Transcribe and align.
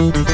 Thank 0.00 0.16
you. 0.16 0.29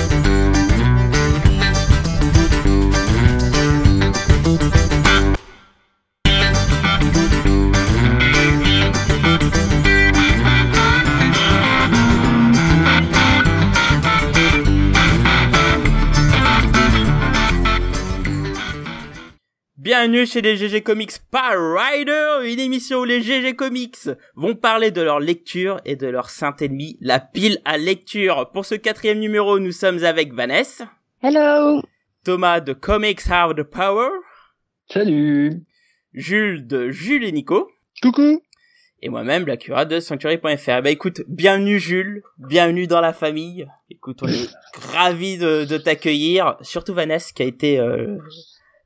Bienvenue 20.17 20.33
chez 20.33 20.41
les 20.41 20.57
GG 20.57 20.81
Comics 20.81 21.19
Power 21.31 21.79
Rider, 21.79 22.51
une 22.51 22.59
émission 22.59 23.01
où 23.01 23.05
les 23.05 23.21
GG 23.21 23.55
Comics 23.55 24.09
vont 24.35 24.55
parler 24.55 24.91
de 24.91 25.03
leur 25.03 25.21
lecture 25.21 25.79
et 25.85 25.95
de 25.95 26.07
leur 26.07 26.31
saint 26.31 26.57
ennemi, 26.59 26.97
la 27.03 27.21
pile 27.21 27.59
à 27.67 27.77
lecture. 27.77 28.51
Pour 28.55 28.65
ce 28.65 28.77
quatrième 28.77 29.19
numéro, 29.19 29.59
nous 29.59 29.73
sommes 29.73 30.03
avec 30.05 30.33
Vanessa. 30.33 30.91
Hello. 31.23 31.83
Thomas 32.25 32.61
de 32.61 32.73
Comics 32.73 33.21
Have 33.29 33.57
the 33.57 33.63
Power. 33.63 34.09
Salut. 34.89 35.63
Jules 36.15 36.67
de 36.67 36.89
Jules 36.89 37.25
et 37.25 37.33
Nico. 37.33 37.71
Coucou. 38.03 38.41
Et 39.03 39.11
moi-même, 39.11 39.47
la 39.47 39.59
cura 39.59 39.85
de 39.85 40.01
Sanctuary.fr. 40.01 40.81
Bah 40.81 40.91
écoute, 40.91 41.25
bienvenue 41.29 41.79
Jules, 41.79 42.23
bienvenue 42.39 42.87
dans 42.87 43.03
la 43.03 43.13
famille. 43.13 43.69
Écoute, 43.91 44.21
on 44.23 44.29
est 44.29 44.49
ravis 44.95 45.37
de, 45.37 45.67
de 45.67 45.77
t'accueillir, 45.77 46.57
surtout 46.63 46.95
Vanessa 46.95 47.33
qui 47.35 47.43
a 47.43 47.47
été 47.47 47.79
euh, 47.79 48.17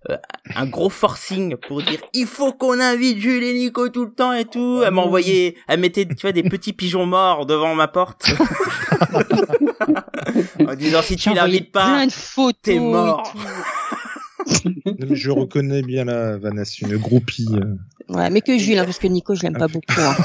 euh, 0.09 0.17
un 0.57 0.65
gros 0.67 0.89
forcing 0.89 1.57
pour 1.69 1.83
dire 1.83 2.01
il 2.15 2.27
faut 2.27 2.53
qu'on 2.55 2.81
invite 2.81 3.19
Jules 3.19 3.43
et 3.43 3.53
Nico 3.53 3.89
tout 3.91 4.07
le 4.07 4.13
temps 4.13 4.33
et 4.33 4.47
tout. 4.47 4.81
Elle 4.83 4.95
m'a 4.95 5.03
envoyé, 5.03 5.57
elle 5.69 5.81
mettait 5.81 6.07
tu 6.07 6.15
vois 6.23 6.33
des 6.33 6.43
petits 6.43 6.73
pigeons 6.73 7.05
morts 7.05 7.45
devant 7.45 7.75
ma 7.75 7.87
porte 7.87 8.31
en 10.67 10.75
disant 10.75 11.03
si 11.03 11.17
tu 11.17 11.35
l'invites 11.35 11.71
pas, 11.73 11.85
plein 11.85 12.07
de 12.07 12.13
photos 12.13 12.59
t'es 12.63 12.79
mort. 12.81 13.35
je 15.11 15.31
reconnais 15.31 15.83
bien 15.83 16.05
la 16.07 16.39
Vanessa, 16.39 16.87
une 16.87 16.97
groupie. 16.97 17.47
euh. 17.53 17.75
Ouais, 18.09 18.31
mais 18.31 18.41
que 18.41 18.57
Jules, 18.59 18.79
hein, 18.79 18.85
parce 18.85 18.99
que 18.99 19.07
Nico, 19.07 19.35
je 19.35 19.43
l'aime 19.43 19.57
pas 19.57 19.69
beaucoup. 19.69 19.85
hein. 19.99 20.17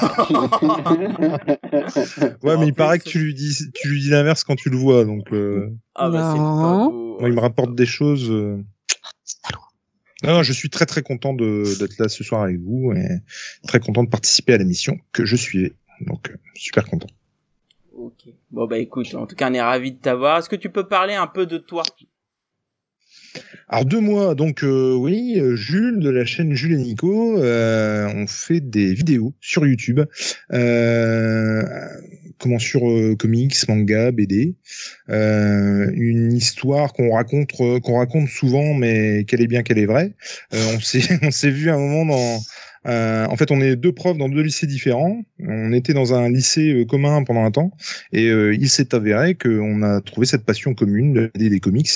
Ouais, 2.41 2.57
mais 2.57 2.67
il 2.67 2.73
paraît 2.73 2.97
que 2.99 3.03
tu 3.09 3.19
lui 3.19 3.33
dis, 3.33 3.55
tu 3.73 3.89
lui 3.89 4.01
dis 4.01 4.09
l'inverse 4.09 4.43
quand 4.43 4.55
tu 4.55 4.69
le 4.69 4.77
vois, 4.77 5.05
donc 5.05 5.31
euh, 5.33 5.69
Ah 5.95 6.09
bah 6.09 6.31
c'est 6.33 6.39
Non. 6.39 6.61
pas 6.61 6.85
beau. 6.89 7.17
moi, 7.19 7.29
il 7.29 7.35
me 7.35 7.39
rapporte 7.41 7.75
des 7.75 7.85
choses. 7.85 8.29
euh. 8.31 8.57
Non, 10.25 10.43
je 10.43 10.53
suis 10.53 10.69
très 10.69 10.85
très 10.85 11.01
content 11.01 11.33
de 11.33 11.77
d'être 11.79 11.97
là 11.99 12.09
ce 12.09 12.23
soir 12.23 12.43
avec 12.43 12.59
vous 12.59 12.93
et 12.93 13.19
très 13.67 13.79
content 13.79 14.03
de 14.03 14.09
participer 14.09 14.53
à 14.53 14.57
l'émission 14.57 14.97
que 15.11 15.25
je 15.25 15.35
suivais. 15.35 15.73
Donc 16.01 16.29
euh, 16.29 16.35
super 16.55 16.85
content. 16.85 17.07
Ok. 17.93 18.29
Bon 18.51 18.67
bah 18.67 18.77
écoute, 18.77 19.13
en 19.15 19.25
tout 19.25 19.35
cas 19.35 19.49
on 19.49 19.53
est 19.53 19.61
ravis 19.61 19.91
de 19.93 19.99
t'avoir. 19.99 20.39
Est-ce 20.39 20.49
que 20.49 20.55
tu 20.55 20.69
peux 20.69 20.87
parler 20.87 21.13
un 21.13 21.27
peu 21.27 21.45
de 21.45 21.57
toi? 21.57 21.83
Alors 23.67 23.85
deux 23.85 23.99
mois, 23.99 24.35
donc 24.35 24.63
euh, 24.63 24.93
oui, 24.93 25.39
euh, 25.39 25.55
Jules 25.55 25.99
de 25.99 26.09
la 26.09 26.25
chaîne 26.25 26.53
Jules 26.53 26.73
et 26.73 26.77
Nico, 26.77 27.37
euh, 27.37 28.07
on 28.15 28.27
fait 28.27 28.59
des 28.61 28.93
vidéos 28.93 29.33
sur 29.41 29.65
YouTube, 29.65 30.01
euh, 30.53 31.63
comment 32.39 32.59
sur 32.59 32.89
euh, 32.89 33.15
comics, 33.15 33.55
manga, 33.67 34.11
BD, 34.11 34.55
euh, 35.09 35.89
une 35.93 36.33
histoire 36.33 36.93
qu'on 36.93 37.11
raconte, 37.13 37.51
euh, 37.59 37.79
qu'on 37.79 37.97
raconte 37.97 38.27
souvent, 38.27 38.73
mais 38.73 39.25
qu'elle 39.25 39.41
est 39.41 39.47
bien, 39.47 39.63
qu'elle 39.63 39.79
est 39.79 39.85
vraie. 39.85 40.13
Euh, 40.53 40.75
on 40.75 40.79
s'est, 40.79 41.01
on 41.21 41.31
s'est 41.31 41.51
vu 41.51 41.69
un 41.69 41.77
moment 41.77 42.05
dans 42.05 42.39
euh, 42.85 43.25
en 43.27 43.35
fait, 43.35 43.51
on 43.51 43.61
est 43.61 43.75
deux 43.75 43.91
profs 43.91 44.17
dans 44.17 44.29
deux 44.29 44.41
lycées 44.41 44.67
différents. 44.67 45.23
On 45.39 45.73
était 45.73 45.93
dans 45.93 46.13
un 46.13 46.29
lycée 46.29 46.73
euh, 46.73 46.85
commun 46.85 47.23
pendant 47.23 47.43
un 47.43 47.51
temps, 47.51 47.71
et 48.13 48.29
euh, 48.29 48.55
il 48.55 48.69
s'est 48.69 48.93
avéré 48.93 49.35
qu'on 49.35 49.81
a 49.81 50.01
trouvé 50.01 50.27
cette 50.27 50.45
passion 50.45 50.73
commune 50.73 51.13
de 51.13 51.31
des, 51.35 51.49
des 51.49 51.59
comics, 51.59 51.89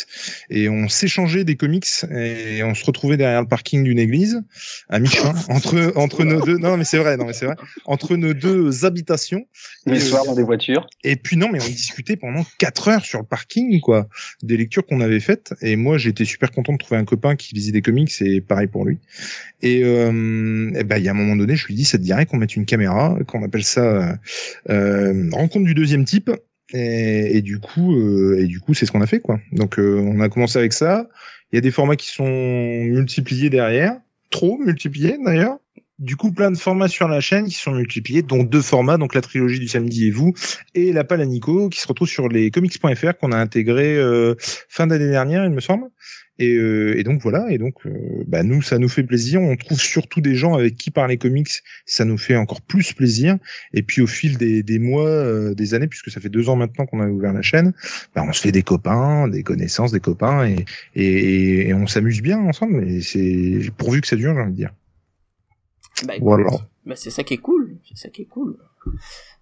et 0.50 0.70
on 0.70 0.90
s'échangeait 0.90 1.44
des 1.44 1.56
comics, 1.56 1.88
et 2.12 2.64
on 2.64 2.74
se 2.74 2.86
retrouvait 2.86 3.18
derrière 3.18 3.42
le 3.42 3.48
parking 3.48 3.84
d'une 3.84 4.00
église, 4.00 4.42
à 4.90 5.00
mi-chemin 5.00 5.34
entre 5.50 5.94
entre 5.96 6.24
nos 6.24 6.42
deux. 6.42 6.58
Non, 6.58 6.78
mais 6.78 6.84
c'est 6.84 6.98
vrai, 6.98 7.18
non, 7.18 7.26
mais 7.26 7.34
c'est 7.34 7.46
vrai, 7.46 7.56
entre 7.86 8.16
nos 8.16 8.34
deux 8.34 8.86
habitations. 8.86 9.46
Les 9.86 10.00
soirs 10.00 10.26
dans 10.26 10.36
des 10.36 10.44
voitures. 10.44 10.88
et 11.04 11.16
puis 11.16 11.38
non, 11.38 11.50
mais 11.52 11.62
on 11.62 11.68
discutait 11.68 12.16
pendant 12.16 12.46
quatre 12.58 12.88
heures 12.88 13.06
sur 13.06 13.20
le 13.20 13.26
parking, 13.26 13.80
quoi, 13.80 14.08
des 14.44 14.58
lectures 14.58 14.86
qu'on 14.86 15.02
avait 15.02 15.20
faites. 15.20 15.54
Et 15.62 15.76
moi, 15.76 15.98
j'étais 15.98 16.26
super 16.26 16.52
content 16.52 16.74
de 16.74 16.78
trouver 16.78 17.00
un 17.00 17.06
copain 17.06 17.36
qui 17.36 17.54
lisait 17.56 17.72
des 17.72 17.82
comics, 17.82 18.12
et 18.22 18.42
pareil 18.42 18.68
pour 18.68 18.86
lui. 18.86 18.98
Et 19.62 19.84
euh, 19.84 20.72
eh 20.80 20.84
ben, 20.84 20.98
il 20.98 21.04
y 21.04 21.08
a 21.08 21.12
un 21.12 21.16
moment 21.16 21.36
donné, 21.36 21.56
je 21.56 21.68
lui 21.68 21.76
dis, 21.76 21.86
ça 21.86 21.98
te 21.98 22.04
dirait 22.04 22.26
qu'on 22.26 22.38
mette 22.38 22.56
une 22.56 22.66
caméra, 22.66 23.18
qu'on 23.28 23.44
appelle 23.44 23.64
ça 23.64 24.18
euh, 24.70 25.30
rencontre 25.32 25.66
du 25.66 25.74
deuxième 25.74 26.06
type. 26.06 26.32
Et, 26.72 27.38
et 27.38 27.42
du 27.42 27.60
coup, 27.60 27.96
euh, 27.96 28.40
et 28.40 28.46
du 28.46 28.60
coup, 28.60 28.74
c'est 28.74 28.86
ce 28.86 28.92
qu'on 28.92 29.02
a 29.02 29.08
fait, 29.08 29.20
quoi. 29.20 29.40
Donc, 29.52 29.80
euh, 29.80 30.00
on 30.00 30.20
a 30.20 30.30
commencé 30.30 30.58
avec 30.60 30.74
ça. 30.74 31.10
Il 31.52 31.56
y 31.56 31.58
a 31.58 31.62
des 31.62 31.72
formats 31.72 31.96
qui 31.96 32.10
sont 32.10 32.26
multipliés 32.26 33.50
derrière, 33.50 33.98
trop 34.30 34.58
multipliés 34.60 35.18
d'ailleurs. 35.24 35.58
Du 35.98 36.16
coup, 36.16 36.32
plein 36.32 36.50
de 36.50 36.58
formats 36.58 36.88
sur 36.88 37.10
la 37.10 37.20
chaîne 37.20 37.48
qui 37.48 37.56
sont 37.56 37.74
multipliés, 37.74 38.22
dont 38.22 38.44
deux 38.44 38.62
formats, 38.62 38.98
donc 38.98 39.14
la 39.16 39.22
trilogie 39.22 39.60
du 39.60 39.68
samedi 39.68 40.08
et 40.08 40.12
vous, 40.12 40.34
et 40.74 40.94
la 40.94 41.04
pale 41.04 41.20
à 41.20 41.26
Nico, 41.26 41.68
qui 41.68 41.82
se 41.82 41.88
retrouve 41.88 42.08
sur 42.08 42.30
les 42.30 42.52
comics.fr 42.52 43.18
qu'on 43.20 43.34
a 43.34 43.38
intégré 43.38 43.98
euh, 43.98 44.36
fin 44.40 44.88
d'année 44.88 45.10
dernière, 45.10 45.44
il 45.44 45.52
me 45.52 45.60
semble. 45.60 45.88
Et, 46.42 46.56
euh, 46.56 46.98
et 46.98 47.04
donc 47.04 47.22
voilà, 47.22 47.52
et 47.52 47.58
donc 47.58 47.86
euh, 47.86 48.24
bah, 48.26 48.44
nous, 48.44 48.62
ça 48.62 48.78
nous 48.78 48.88
fait 48.88 49.04
plaisir. 49.04 49.42
On 49.42 49.58
trouve 49.58 49.80
surtout 49.80 50.22
des 50.22 50.36
gens 50.36 50.54
avec 50.54 50.76
qui 50.78 50.90
parler 50.90 51.18
comics, 51.18 51.50
ça 51.86 52.06
nous 52.06 52.18
fait 52.18 52.38
encore 52.38 52.62
plus 52.62 52.94
plaisir. 52.94 53.38
Et 53.74 53.84
puis 53.84 54.02
au 54.02 54.08
fil 54.08 54.38
des, 54.38 54.64
des 54.64 54.80
mois, 54.80 55.06
euh, 55.10 55.54
des 55.54 55.74
années, 55.74 55.88
puisque 55.88 56.10
ça 56.10 56.22
fait 56.22 56.30
deux 56.30 56.48
ans 56.48 56.56
maintenant 56.56 56.86
qu'on 56.86 57.02
a 57.02 57.08
ouvert 57.10 57.34
la 57.34 57.42
chaîne, 57.42 57.74
bah, 58.16 58.24
on 58.26 58.32
se 58.32 58.42
fait 58.42 58.54
des 58.54 58.64
copains, 58.64 59.28
des 59.28 59.44
connaissances, 59.44 59.92
des 59.92 60.00
copains, 60.00 60.48
et, 60.48 60.66
et, 60.96 61.68
et 61.68 61.74
on 61.74 61.88
s'amuse 61.88 62.22
bien 62.22 62.40
ensemble. 62.40 62.88
Et 62.90 63.02
c'est 63.02 63.70
pourvu 63.78 64.00
que 64.00 64.08
ça 64.08 64.16
dure, 64.16 64.34
j'ai 64.34 64.40
envie 64.42 64.52
de 64.52 64.56
dire. 64.56 64.72
Bah 66.08 66.16
écoute, 66.16 66.24
Voilà. 66.26 66.50
bah 66.86 66.96
c'est 66.96 67.10
ça 67.10 67.24
qui 67.24 67.34
est 67.34 67.38
cool, 67.38 67.76
c'est 67.86 67.98
ça 67.98 68.08
qui 68.10 68.22
est 68.22 68.26
cool. 68.30 68.56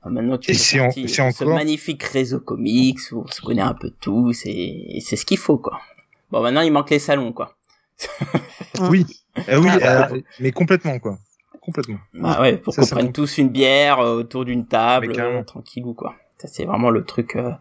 Maintenant 0.03 0.37
tu 0.39 0.51
c'est 0.55 0.79
en- 0.79 0.89
c'est 0.89 1.07
ce 1.07 1.21
encore- 1.21 1.53
magnifique 1.53 2.01
réseau 2.01 2.39
comics 2.39 2.97
où 3.11 3.21
on 3.21 3.27
se 3.27 3.41
connaît 3.41 3.61
un 3.61 3.75
peu 3.75 3.91
tous 4.01 4.41
et 4.45 4.97
c'est 5.01 5.15
ce 5.15 5.25
qu'il 5.25 5.37
faut 5.37 5.57
quoi. 5.59 5.79
Bon 6.29 6.41
maintenant 6.41 6.61
il 6.61 6.71
manque 6.71 6.89
les 6.89 6.99
salons 6.99 7.31
quoi. 7.33 7.55
Oui, 8.81 9.05
Euh, 9.49 9.59
oui, 9.59 9.69
Ah, 9.81 10.09
euh, 10.11 10.21
mais 10.39 10.51
complètement 10.51 10.99
quoi, 10.99 11.17
complètement. 11.61 11.97
Bah 12.13 12.41
ouais, 12.41 12.57
pour 12.57 12.75
qu'on 12.75 12.85
prenne 12.85 13.11
tous 13.11 13.37
une 13.39 13.49
bière 13.49 13.99
euh, 13.99 14.17
autour 14.19 14.45
d'une 14.45 14.67
table, 14.67 15.13
euh, 15.19 15.43
tranquillou 15.43 15.93
quoi. 15.93 16.15
Ça 16.37 16.47
c'est 16.47 16.65
vraiment 16.65 16.89
le 16.91 17.03
truc. 17.03 17.35
euh, 17.35 17.51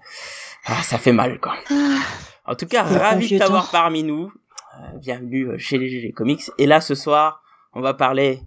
Ah, 0.66 0.82
ça 0.82 0.98
fait 0.98 1.12
mal 1.12 1.38
quoi. 1.40 1.54
Ah, 1.70 2.52
En 2.52 2.54
tout 2.54 2.66
cas, 2.66 2.82
ravi 2.82 3.30
de 3.30 3.38
t'avoir 3.38 3.70
parmi 3.70 4.02
nous. 4.02 4.30
Euh, 4.78 4.98
bienvenue 4.98 5.58
chez 5.58 5.78
les 5.78 5.88
GG 5.88 6.12
Comics. 6.12 6.50
Et 6.58 6.66
là, 6.66 6.80
ce 6.82 6.94
soir, 6.94 7.42
on 7.72 7.80
va 7.80 7.94
parler 7.94 8.40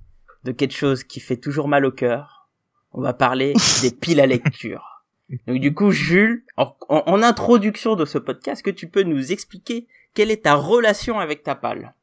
de 0.43 0.51
quelque 0.51 0.75
chose 0.75 1.03
qui 1.03 1.19
fait 1.19 1.37
toujours 1.37 1.67
mal 1.67 1.85
au 1.85 1.91
cœur. 1.91 2.47
On 2.93 3.01
va 3.01 3.13
parler 3.13 3.53
des 3.81 3.89
piles 3.91 4.19
à 4.21 4.27
lecture. 4.27 5.01
Donc 5.47 5.59
du 5.59 5.73
coup, 5.73 5.89
Jules, 5.91 6.43
en, 6.57 6.75
en- 6.87 7.03
en 7.07 7.23
introduction 7.23 7.95
de 7.95 8.05
ce 8.05 8.17
podcast, 8.19 8.61
que 8.61 8.69
tu 8.71 8.87
peux 8.87 9.03
nous 9.03 9.31
expliquer 9.31 9.87
quelle 10.13 10.31
est 10.31 10.43
ta 10.43 10.55
relation 10.55 11.19
avec 11.19 11.43
ta 11.43 11.55
pale 11.55 11.93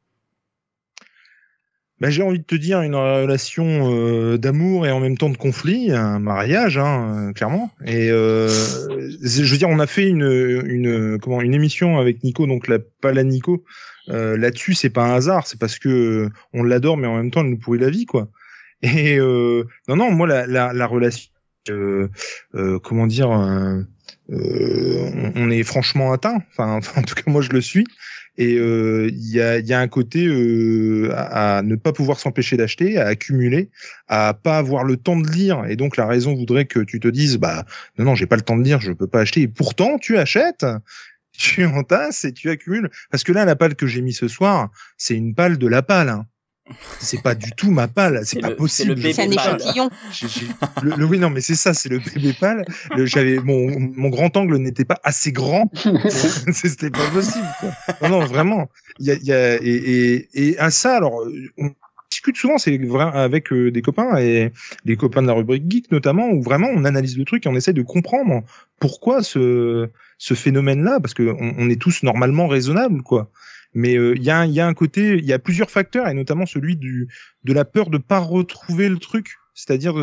Bah, 1.99 2.09
j'ai 2.09 2.23
envie 2.23 2.39
de 2.39 2.43
te 2.43 2.55
dire 2.55 2.81
une 2.81 2.95
relation 2.95 3.91
euh, 3.91 4.37
d'amour 4.37 4.85
et 4.85 4.91
en 4.91 4.99
même 4.99 5.17
temps 5.17 5.29
de 5.29 5.37
conflit, 5.37 5.91
un 5.91 6.19
mariage, 6.19 6.77
hein, 6.77 7.29
euh, 7.29 7.33
clairement. 7.33 7.71
Et 7.85 8.09
euh, 8.11 8.47
je 8.49 9.51
veux 9.51 9.57
dire, 9.57 9.69
on 9.69 9.79
a 9.79 9.87
fait 9.87 10.07
une, 10.07 11.53
émission 11.53 11.97
avec 11.97 12.23
Nico, 12.23 12.47
donc 12.47 12.67
la 12.67 12.79
pas 12.79 13.11
la 13.11 13.23
Nico. 13.23 13.63
Là-dessus, 14.07 14.73
c'est 14.73 14.89
pas 14.89 15.03
un 15.03 15.15
hasard, 15.15 15.47
c'est 15.47 15.59
parce 15.59 15.79
que 15.79 15.89
euh, 15.89 16.29
on 16.53 16.63
l'adore, 16.63 16.95
mais 16.95 17.07
en 17.07 17.17
même 17.17 17.29
temps, 17.29 17.41
elle 17.41 17.49
nous 17.49 17.57
pourrit 17.57 17.79
la 17.79 17.89
vie, 17.89 18.05
quoi. 18.05 18.29
Et 18.81 19.17
non, 19.17 19.95
non, 19.95 20.11
moi, 20.11 20.27
la, 20.27 20.47
la, 20.47 20.71
la 20.71 20.85
relation, 20.85 21.29
comment 22.83 23.07
dire, 23.07 23.29
on, 24.29 25.31
on 25.35 25.49
est 25.49 25.63
franchement 25.63 26.11
atteint. 26.11 26.41
Enfin, 26.51 26.79
en 26.95 27.01
tout 27.01 27.15
cas, 27.15 27.23
moi, 27.27 27.41
je 27.41 27.49
le 27.49 27.61
suis. 27.61 27.85
Et 28.37 28.57
euh, 28.57 29.09
il 29.11 29.31
y, 29.31 29.41
a, 29.41 29.57
y 29.57 29.73
a 29.73 29.79
un 29.79 29.87
côté 29.87 30.27
euh, 30.27 31.11
à, 31.15 31.57
à 31.57 31.61
ne 31.63 31.75
pas 31.75 31.91
pouvoir 31.91 32.19
s'empêcher 32.19 32.55
d'acheter, 32.55 32.97
à 32.97 33.07
accumuler, 33.07 33.71
à 34.07 34.35
pas 34.35 34.59
avoir 34.59 34.83
le 34.83 34.95
temps 34.95 35.17
de 35.17 35.27
lire. 35.27 35.65
Et 35.67 35.75
donc 35.75 35.97
la 35.97 36.05
raison 36.05 36.35
voudrait 36.35 36.65
que 36.65 36.79
tu 36.79 36.99
te 36.99 37.07
dises, 37.07 37.37
bah 37.37 37.65
non 37.97 38.05
non, 38.05 38.15
j'ai 38.15 38.27
pas 38.27 38.35
le 38.35 38.43
temps 38.43 38.57
de 38.57 38.63
lire, 38.63 38.79
je 38.79 38.91
peux 38.91 39.07
pas 39.07 39.21
acheter. 39.21 39.41
Et 39.41 39.47
pourtant 39.47 39.97
tu 39.97 40.17
achètes, 40.17 40.65
tu 41.31 41.65
entasses 41.65 42.25
et 42.25 42.31
tu 42.31 42.51
accumules. 42.51 42.91
Parce 43.09 43.23
que 43.23 43.31
là 43.31 43.43
la 43.43 43.55
palle 43.55 43.75
que 43.75 43.87
j'ai 43.87 44.01
mis 44.01 44.13
ce 44.13 44.27
soir, 44.27 44.69
c'est 44.97 45.15
une 45.15 45.33
palle 45.33 45.57
de 45.57 45.67
la 45.67 45.81
palle. 45.81 46.09
Hein. 46.09 46.27
C'est 46.99 47.21
pas 47.21 47.35
du 47.35 47.51
tout 47.51 47.71
ma 47.71 47.87
palle, 47.87 48.21
c'est 48.25 48.39
pas 48.41 48.49
le- 48.49 48.55
possible. 48.55 48.89
c'est 48.89 48.95
le 48.95 49.09
je 49.09 49.15
c'est 49.15 49.21
un 49.23 49.29
pâle. 49.35 49.57
échantillon. 49.61 49.89
J'ai- 50.11 50.27
j'ai- 50.27 50.47
le, 50.83 50.95
le- 50.95 51.05
oui, 51.05 51.17
non, 51.19 51.29
mais 51.29 51.41
c'est 51.41 51.55
ça, 51.55 51.73
c'est 51.73 51.89
le 51.89 51.99
bébé 51.99 52.33
pâle. 52.39 52.65
Le- 52.95 53.05
J'avais 53.05 53.39
mon, 53.39 53.79
mon 53.95 54.09
grand 54.09 54.35
angle 54.37 54.57
n'était 54.57 54.85
pas 54.85 54.99
assez 55.03 55.31
grand. 55.31 55.71
C'était 56.51 56.89
pas 56.89 57.07
possible. 57.13 57.47
Quoi. 57.59 57.69
Non, 58.09 58.19
non, 58.19 58.25
vraiment. 58.25 58.69
Il 58.99 59.05
y 59.05 59.11
a, 59.11 59.15
il 59.15 59.25
y 59.25 59.31
a 59.33 59.55
et, 59.55 59.59
et, 59.63 60.29
et 60.49 60.57
à 60.59 60.69
ça, 60.71 60.97
alors, 60.97 61.21
on- 61.57 61.71
discute 62.09 62.37
souvent, 62.37 62.57
c'est 62.57 62.77
vrai 62.77 63.03
avec 63.13 63.51
euh, 63.51 63.69
des 63.69 63.81
copains 63.81 64.17
et 64.17 64.51
les 64.85 64.95
copains 64.95 65.21
de 65.21 65.27
la 65.27 65.33
rubrique 65.33 65.65
geek 65.69 65.91
notamment, 65.91 66.29
où 66.29 66.41
vraiment 66.41 66.69
on 66.73 66.85
analyse 66.85 67.17
le 67.17 67.25
truc 67.25 67.45
et 67.45 67.49
on 67.49 67.55
essaie 67.55 67.73
de 67.73 67.81
comprendre 67.81 68.43
pourquoi 68.79 69.21
ce 69.23 69.89
ce 70.17 70.33
phénomène-là, 70.33 70.99
parce 71.01 71.13
que 71.13 71.23
on, 71.23 71.53
on 71.57 71.69
est 71.69 71.79
tous 71.79 72.03
normalement 72.03 72.47
raisonnables, 72.47 73.01
quoi. 73.03 73.29
Mais 73.79 73.93
il 73.93 74.23
y, 74.23 74.31
a, 74.31 74.45
y 74.45 74.59
a 74.59 74.65
un 74.65 74.73
côté, 74.73 75.17
il 75.17 75.25
y 75.25 75.33
a 75.33 75.39
plusieurs 75.39 75.69
facteurs 75.69 76.07
et 76.07 76.13
notamment 76.15 76.47
celui 76.47 76.77
du 76.77 77.07
de 77.43 77.53
la 77.53 77.63
peur 77.63 77.91
de 77.91 77.99
pas 77.99 78.19
retrouver 78.19 78.89
le 78.89 78.97
truc, 78.97 79.35
c'est-à-dire 79.53 79.95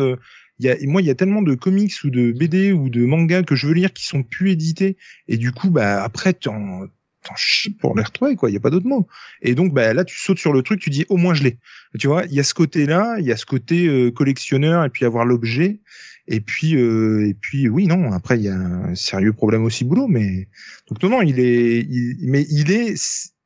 a, 0.63 0.75
moi, 0.83 1.01
il 1.01 1.07
y 1.07 1.09
a 1.09 1.15
tellement 1.15 1.41
de 1.41 1.55
comics 1.55 1.93
ou 2.03 2.09
de 2.09 2.31
BD 2.31 2.71
ou 2.71 2.89
de 2.89 3.05
mangas 3.05 3.43
que 3.43 3.55
je 3.55 3.67
veux 3.67 3.73
lire 3.73 3.93
qui 3.93 4.05
sont 4.05 4.23
plus 4.23 4.51
édités. 4.51 4.97
Et 5.27 5.37
du 5.37 5.51
coup, 5.51 5.69
bah, 5.69 6.03
après, 6.03 6.33
t'en, 6.33 6.87
t'en 7.23 7.35
chies 7.35 7.71
pour 7.73 7.95
les 7.95 8.03
retrouver, 8.03 8.35
quoi. 8.35 8.49
Il 8.49 8.53
y 8.53 8.57
a 8.57 8.61
pas 8.61 8.69
d'autre 8.69 8.87
mot. 8.87 9.07
Et 9.41 9.55
donc, 9.55 9.73
bah, 9.73 9.93
là, 9.93 10.05
tu 10.05 10.17
sautes 10.17 10.39
sur 10.39 10.53
le 10.53 10.61
truc, 10.61 10.79
tu 10.79 10.89
dis, 10.89 11.05
au 11.09 11.17
moins, 11.17 11.33
je 11.33 11.43
l'ai. 11.43 11.57
Tu 11.99 12.07
vois, 12.07 12.25
il 12.25 12.33
y 12.33 12.39
a 12.39 12.43
ce 12.43 12.53
côté-là, 12.53 13.17
il 13.19 13.25
y 13.25 13.31
a 13.31 13.37
ce 13.37 13.45
côté 13.45 13.87
euh, 13.87 14.11
collectionneur 14.11 14.85
et 14.85 14.89
puis 14.89 15.05
avoir 15.05 15.25
l'objet. 15.25 15.81
Et 16.27 16.39
puis, 16.39 16.75
euh, 16.75 17.27
et 17.27 17.33
puis, 17.33 17.67
oui, 17.69 17.87
non. 17.87 18.11
Après, 18.11 18.37
il 18.37 18.43
y 18.43 18.49
a 18.49 18.55
un 18.55 18.95
sérieux 18.95 19.33
problème 19.33 19.63
aussi 19.63 19.83
boulot, 19.83 20.07
mais 20.07 20.47
donc 20.89 21.03
non, 21.03 21.09
non, 21.09 21.21
il 21.21 21.39
est, 21.39 21.81
il... 21.81 22.17
mais 22.21 22.45
il 22.49 22.71
est 22.71 22.95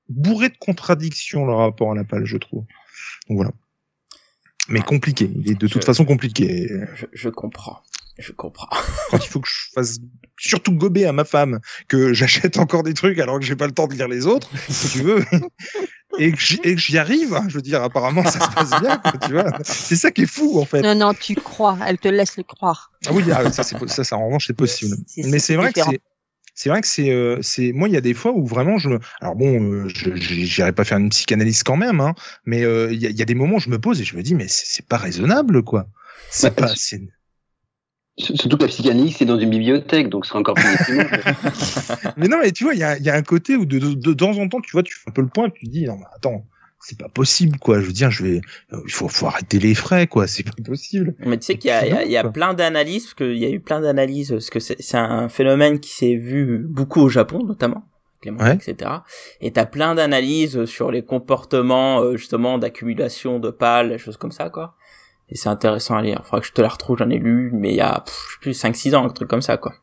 bourré 0.09 0.49
de 0.49 0.57
contradictions 0.57 1.45
le 1.45 1.53
rapport 1.53 1.91
à 1.91 1.95
la 1.95 2.03
page, 2.03 2.25
je 2.25 2.37
trouve. 2.37 2.65
Donc 3.29 3.37
voilà 3.37 3.51
mais 4.69 4.81
compliqué. 4.81 5.29
Il 5.35 5.51
est 5.51 5.59
de 5.59 5.67
toute 5.67 5.83
façon 5.83 6.05
compliqué. 6.05 6.69
Je, 6.95 7.05
je, 7.11 7.29
comprends. 7.29 7.81
Je 8.17 8.31
comprends. 8.31 8.69
Quand 9.09 9.17
il 9.17 9.27
faut 9.27 9.39
que 9.39 9.49
je 9.49 9.71
fasse 9.73 9.97
surtout 10.37 10.71
gober 10.71 11.05
à 11.05 11.11
ma 11.11 11.25
femme 11.25 11.59
que 11.87 12.13
j'achète 12.13 12.57
encore 12.57 12.83
des 12.83 12.93
trucs 12.93 13.19
alors 13.19 13.39
que 13.39 13.45
j'ai 13.45 13.55
pas 13.55 13.67
le 13.67 13.73
temps 13.73 13.87
de 13.87 13.93
lire 13.93 14.07
les 14.07 14.25
autres, 14.25 14.49
si 14.69 14.89
tu 14.89 15.03
veux. 15.03 15.23
Et 16.17 16.31
que 16.33 16.39
j'y 16.77 16.97
arrive, 16.97 17.35
hein, 17.35 17.45
je 17.47 17.55
veux 17.55 17.61
dire, 17.61 17.81
apparemment 17.83 18.25
ça 18.25 18.39
se 18.39 18.53
passe 18.53 18.81
bien, 18.81 19.01
tu 19.25 19.33
vois. 19.33 19.51
C'est 19.63 19.95
ça 19.95 20.11
qui 20.11 20.23
est 20.23 20.25
fou 20.25 20.59
en 20.59 20.65
fait. 20.65 20.81
Non, 20.81 20.95
non, 20.95 21.13
tu 21.13 21.35
crois, 21.35 21.77
elle 21.85 21.99
te 21.99 22.07
laisse 22.07 22.35
le 22.35 22.43
croire. 22.43 22.91
Ah 23.05 23.11
oui, 23.13 23.23
ah, 23.31 23.49
ça, 23.51 23.63
ça, 23.63 24.03
ça, 24.03 24.17
en 24.17 24.25
revanche, 24.25 24.47
c'est 24.47 24.57
possible. 24.57 24.97
Mais 25.17 25.39
c'est 25.39 25.55
vrai 25.55 25.71
que 25.71 25.79
c'est 25.81 26.01
c'est 26.59 26.67
vrai 26.67 26.81
que 26.81 26.87
c'est 26.87 27.09
euh, 27.09 27.37
c'est 27.41 27.71
moi 27.71 27.87
il 27.87 27.93
y 27.93 27.97
a 27.97 28.01
des 28.01 28.13
fois 28.13 28.33
où 28.33 28.45
vraiment 28.45 28.77
je 28.77 28.89
me 28.89 28.99
alors 29.21 29.33
bon 29.37 29.63
euh, 29.63 29.87
je 29.87 30.13
j'irai 30.13 30.73
pas 30.73 30.83
faire 30.83 30.97
une 30.97 31.07
psychanalyse 31.07 31.63
quand 31.63 31.77
même 31.77 32.01
hein 32.01 32.15
mais 32.43 32.65
euh, 32.65 32.91
il 32.91 33.01
y, 33.01 33.07
a, 33.07 33.11
y, 33.11 33.21
a, 33.21 33.25
des 33.25 33.33
moments 33.33 33.55
où 33.55 33.59
je 33.61 33.69
me 33.69 33.79
pose 33.79 34.01
et 34.01 34.03
je 34.03 34.17
me 34.17 34.21
dis 34.21 34.35
mais 34.35 34.47
c'est 34.49 34.85
pas 34.85 34.97
raisonnable 34.97 35.63
quoi. 35.63 35.87
C'est 36.29 36.53
pas 36.53 36.73
c'est 36.75 37.01
Surtout 38.17 38.57
que 38.57 38.63
la 38.63 38.67
psychanalyse, 38.67 39.15
c'est 39.15 39.23
dans 39.23 39.39
une 39.39 39.49
bibliothèque, 39.49 40.09
donc 40.09 40.25
c'est 40.25 40.35
encore 40.35 40.55
plus 40.55 40.97
Mais 42.17 42.27
non, 42.27 42.39
mais 42.41 42.51
tu 42.51 42.65
vois, 42.65 42.73
il 42.73 42.79
y 42.81 42.83
a, 42.83 42.97
y 42.97 43.09
a, 43.09 43.15
un 43.15 43.21
côté 43.21 43.55
où 43.55 43.65
de, 43.65 43.79
de, 43.79 43.93
de, 43.93 44.13
temps 44.13 44.37
en 44.37 44.49
temps, 44.49 44.59
tu 44.59 44.71
vois, 44.73 44.83
tu 44.83 44.93
fais 44.93 45.09
un 45.09 45.13
peu 45.13 45.21
le 45.21 45.29
point, 45.29 45.47
et 45.47 45.51
tu 45.53 45.65
te 45.65 45.71
dis, 45.71 45.85
non, 45.85 45.95
mais 45.95 46.05
attends, 46.13 46.45
c'est 46.81 46.97
pas 46.97 47.09
possible 47.09 47.57
quoi. 47.57 47.79
Je 47.81 47.85
veux 47.85 47.91
dire 47.91 48.11
je 48.11 48.23
vais 48.23 48.41
il 48.71 48.91
faut, 48.91 49.07
faut 49.07 49.27
arrêter 49.27 49.59
les 49.59 49.75
frais 49.75 50.07
quoi. 50.07 50.27
C'est 50.27 50.43
pas 50.43 50.51
possible. 50.65 51.15
Mais 51.25 51.37
tu 51.37 51.45
sais 51.45 51.57
qu'il 51.57 51.69
y 51.69 51.73
a, 51.73 51.85
il 51.85 51.93
y 51.93 51.97
a, 51.97 52.05
il 52.05 52.11
y 52.11 52.17
a 52.17 52.29
plein 52.29 52.53
d'analyses 52.53 53.03
parce 53.03 53.13
qu'il 53.15 53.37
y 53.37 53.45
a 53.45 53.49
eu 53.49 53.59
plein 53.59 53.81
d'analyses 53.81 54.31
parce 54.31 54.49
que 54.49 54.59
c'est 54.59 54.95
un 54.95 55.29
phénomène 55.29 55.79
qui 55.79 55.91
s'est 55.91 56.15
vu 56.15 56.59
beaucoup 56.59 57.01
au 57.01 57.09
Japon 57.09 57.43
notamment 57.43 57.83
ouais. 58.25 58.55
etc 58.55 58.91
et 59.41 59.51
t'as 59.51 59.65
plein 59.65 59.95
d'analyses 59.95 60.65
sur 60.65 60.91
les 60.91 61.03
comportements 61.03 62.01
euh, 62.01 62.17
justement 62.17 62.57
d'accumulation 62.57 63.39
de 63.39 63.49
pales 63.49 63.97
choses 63.97 64.17
comme 64.17 64.31
ça 64.31 64.49
quoi. 64.49 64.75
Et 65.31 65.35
c'est 65.35 65.49
intéressant 65.49 65.95
à 65.95 66.01
lire. 66.01 66.21
Faudra 66.23 66.39
que 66.39 66.47
je 66.47 66.53
te 66.53 66.61
la 66.61 66.69
retrouve 66.69 66.97
j'en 66.97 67.09
ai 67.09 67.19
lu 67.19 67.51
mais 67.53 67.71
il 67.71 67.77
y 67.77 67.81
a 67.81 68.03
plus 68.41 68.53
5 68.53 68.75
6 68.75 68.95
ans 68.95 69.05
un 69.05 69.09
truc 69.09 69.29
comme 69.29 69.41
ça 69.41 69.57
quoi 69.57 69.73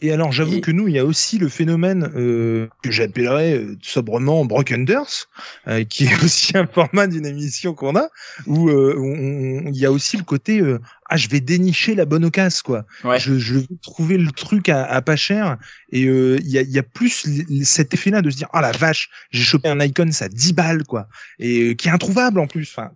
et 0.00 0.12
alors, 0.12 0.30
j'avoue 0.30 0.60
que 0.60 0.70
nous, 0.70 0.86
il 0.86 0.94
y 0.94 0.98
a 0.98 1.04
aussi 1.04 1.38
le 1.38 1.48
phénomène 1.48 2.10
euh, 2.14 2.68
que 2.84 2.90
j'appellerais 2.90 3.54
euh, 3.54 3.76
sobrement 3.82 4.44
Brockenders, 4.44 5.28
euh, 5.66 5.82
qui 5.84 6.04
est 6.04 6.14
aussi 6.24 6.56
un 6.56 6.66
format 6.66 7.08
d'une 7.08 7.26
émission 7.26 7.74
qu'on 7.74 7.96
a, 7.96 8.08
où 8.46 8.68
euh, 8.68 9.62
il 9.66 9.76
y 9.76 9.86
a 9.86 9.90
aussi 9.90 10.16
le 10.16 10.22
côté 10.22 10.60
euh, 10.60 10.80
ah, 11.10 11.16
je 11.16 11.28
vais 11.28 11.40
dénicher 11.40 11.96
la 11.96 12.04
bonne 12.04 12.24
occasion, 12.24 12.62
quoi. 12.64 12.84
Ouais. 13.02 13.18
Je, 13.18 13.38
je 13.38 13.54
vais 13.54 13.66
trouver 13.82 14.18
le 14.18 14.30
truc 14.30 14.68
à, 14.68 14.84
à 14.84 15.02
pas 15.02 15.16
cher. 15.16 15.56
Et 15.90 16.02
il 16.02 16.48
y, 16.48 16.58
a, 16.58 16.62
y 16.62 16.78
a 16.78 16.82
plus 16.82 17.26
cet 17.64 17.94
effet-là 17.94 18.22
de 18.22 18.30
se 18.30 18.36
dire 18.36 18.48
ah 18.52 18.60
la 18.60 18.72
vache, 18.72 19.10
j'ai 19.30 19.42
chopé 19.42 19.68
un 19.68 19.80
icon, 19.80 20.12
ça 20.12 20.28
10 20.28 20.52
balles, 20.52 20.84
quoi, 20.84 21.08
et 21.38 21.74
qui 21.76 21.88
est 21.88 21.92
introuvable 21.92 22.38
en 22.38 22.46
plus. 22.46 22.70
Enfin, 22.70 22.92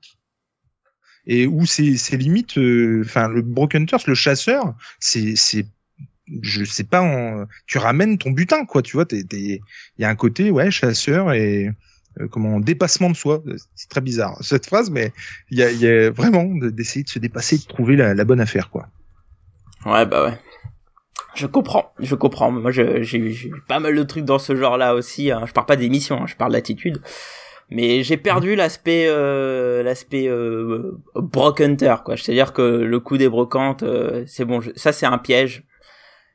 et 1.27 1.47
où 1.47 1.67
c'est 1.67 2.17
limite, 2.17 2.59
enfin 3.01 3.29
le 3.29 3.43
Broken 3.43 3.87
le 4.07 4.15
chasseur, 4.15 4.75
c'est 5.01 5.35
je 6.43 6.65
sais 6.65 6.85
pas, 6.85 7.03
en... 7.03 7.47
tu 7.67 7.79
ramènes 7.79 8.19
ton 8.19 8.31
butin, 8.31 8.65
quoi. 8.65 8.83
Tu 8.83 8.97
vois, 8.97 9.07
il 9.11 9.61
y 9.99 10.05
a 10.05 10.09
un 10.09 10.15
côté, 10.15 10.51
ouais, 10.51 10.71
chasseur 10.71 11.33
et 11.33 11.71
euh, 12.21 12.29
comment 12.29 12.61
dépassement 12.61 13.11
de 13.11 13.17
soi. 13.17 13.43
C'est 13.75 13.89
très 13.89 14.01
bizarre 14.01 14.37
cette 14.43 14.67
phrase, 14.67 14.91
mais 14.91 15.13
il 15.51 15.59
y 15.59 15.63
a, 15.63 15.71
y 15.71 15.87
a, 15.87 16.11
vraiment 16.11 16.45
d'essayer 16.45 17.05
de 17.05 17.09
se 17.09 17.19
dépasser, 17.19 17.59
de 17.59 17.65
trouver 17.65 17.97
la, 17.97 18.15
la, 18.15 18.25
bonne 18.25 18.41
affaire, 18.41 18.71
quoi. 18.71 18.89
Ouais, 19.85 20.07
bah 20.07 20.25
ouais. 20.25 20.39
Je 21.35 21.47
comprends, 21.47 21.93
je 21.99 22.15
comprends. 22.15 22.51
Moi, 22.51 22.71
j'ai 22.73 23.19
eu 23.19 23.55
pas 23.67 23.81
mal 23.81 23.97
de 23.97 24.03
trucs 24.03 24.25
dans 24.25 24.39
ce 24.39 24.55
genre-là 24.55 24.95
aussi. 24.95 25.31
Hein. 25.31 25.45
Je 25.47 25.53
parle 25.53 25.67
pas 25.67 25.77
d'émission, 25.77 26.23
hein, 26.23 26.27
je 26.27 26.37
parle 26.37 26.53
d'attitude. 26.53 27.01
Mais 27.71 28.03
j'ai 28.03 28.19
perdu 28.19 28.55
l'aspect 28.55 29.07
euh, 29.09 29.83
l'aspect 29.83 30.29
euh, 30.29 31.01
broke 31.15 31.63
hunter, 31.63 31.97
quoi. 32.05 32.19
C'est-à-dire 32.19 32.53
que 32.53 32.61
le 32.63 33.01
coup 33.01 33.17
des 33.17 33.31
brocantes, 33.31 33.83
euh, 33.83 34.25
c'est 34.27 34.45
bon. 34.45 34.61
Je... 34.61 34.73
Ça, 34.77 34.93
c'est 34.93 35.07
un 35.07 35.17
piège 35.17 35.65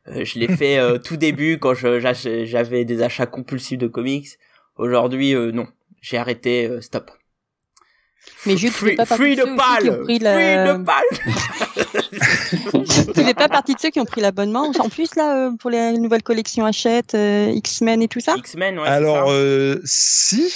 je 0.09 0.39
l'ai 0.39 0.47
fait 0.47 0.77
euh, 0.77 0.97
tout 0.97 1.17
début 1.17 1.59
quand 1.59 1.73
j'avais 1.73 2.85
des 2.85 3.01
achats 3.01 3.25
compulsifs 3.25 3.77
de 3.77 3.87
comics. 3.87 4.27
Aujourd'hui, 4.77 5.35
euh, 5.35 5.51
non. 5.51 5.67
J'ai 6.01 6.17
arrêté, 6.17 6.69
stop. 6.81 7.11
Mais 8.45 8.55
Jules, 8.57 8.71
free, 8.71 8.95
pas 8.95 9.05
free 9.05 9.35
de 9.35 9.43
pal 9.55 10.03
Free 10.03 10.19
de 10.19 10.83
pal 10.83 11.03
Tu 13.13 13.23
fais 13.23 13.33
pas 13.33 13.49
partie 13.49 13.73
de 13.73 13.79
ceux 13.79 13.89
qui 13.89 13.99
ont 13.99 14.05
pris 14.05 14.21
l'abonnement 14.21 14.71
En 14.79 14.89
plus, 14.89 15.15
là, 15.15 15.51
pour 15.59 15.69
les 15.69 15.93
nouvelles 15.93 16.23
collections 16.23 16.65
Hachette, 16.65 17.15
X-Men 17.15 18.01
et 18.01 18.07
tout 18.07 18.19
ça? 18.19 18.35
X-Men, 18.37 18.79
ouais. 18.79 18.87
Alors, 18.87 19.31
euh, 19.31 19.81
si, 19.85 20.53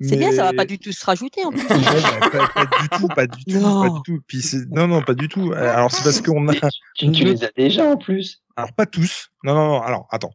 c'est 0.00 0.16
bien, 0.16 0.32
ça 0.32 0.44
va 0.44 0.52
pas 0.52 0.64
du 0.64 0.78
tout 0.78 0.92
se 0.92 1.04
rajouter 1.04 1.44
en 1.44 1.50
plus. 1.50 1.66
pas, 1.68 2.48
pas, 2.48 2.66
du 2.66 2.88
tout, 2.88 3.08
pas 3.08 3.26
du 3.26 3.44
tout, 3.44 3.58
non. 3.58 3.82
pas 3.82 3.90
du 3.90 4.02
tout. 4.02 4.20
Puis 4.26 4.42
non, 4.70 4.88
non, 4.88 5.02
pas 5.02 5.14
du 5.14 5.28
tout. 5.28 5.52
Alors 5.52 5.90
c'est 5.90 6.02
parce 6.02 6.20
qu'on 6.22 6.48
a. 6.48 6.54
Tu, 6.96 7.10
tu 7.12 7.24
les 7.24 7.44
as 7.44 7.50
déjà 7.56 7.84
en 7.84 7.96
plus. 7.96 8.42
Alors 8.56 8.72
pas 8.72 8.86
tous. 8.86 9.30
Non, 9.44 9.54
non, 9.54 9.66
non. 9.68 9.82
Alors 9.82 10.08
attends. 10.10 10.32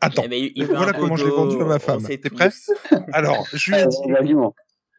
attends. 0.00 0.24
Voilà 0.70 0.92
comment 0.92 1.16
je 1.16 1.24
l'ai 1.24 1.30
vendu 1.30 1.60
à 1.60 1.64
ma 1.64 1.78
femme. 1.78 2.02
T'es 2.02 2.18
prêt 2.18 2.50
Alors 3.12 3.46
je 3.52 3.70
lui 3.70 3.78
ai 3.80 4.24
dit. 4.24 4.34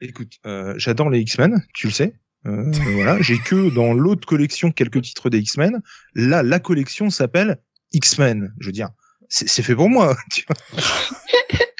Écoute, 0.01 0.33
euh, 0.45 0.73
j'adore 0.77 1.09
les 1.09 1.19
X-Men, 1.21 1.63
tu 1.73 1.87
le 1.87 1.93
sais. 1.93 2.15
Euh, 2.45 2.69
voilà, 2.95 3.21
j'ai 3.21 3.37
que 3.37 3.73
dans 3.73 3.93
l'autre 3.93 4.27
collection 4.27 4.71
quelques 4.71 5.01
titres 5.01 5.29
des 5.29 5.39
X-Men. 5.39 5.81
Là, 6.13 6.43
la 6.43 6.59
collection 6.59 7.09
s'appelle 7.09 7.61
X-Men. 7.93 8.53
Je 8.59 8.65
veux 8.65 8.73
dire, 8.73 8.89
c'est 9.29 9.61
fait 9.61 9.75
pour 9.75 9.89
moi. 9.89 10.17
Tu 10.31 10.43
vois 10.45 10.57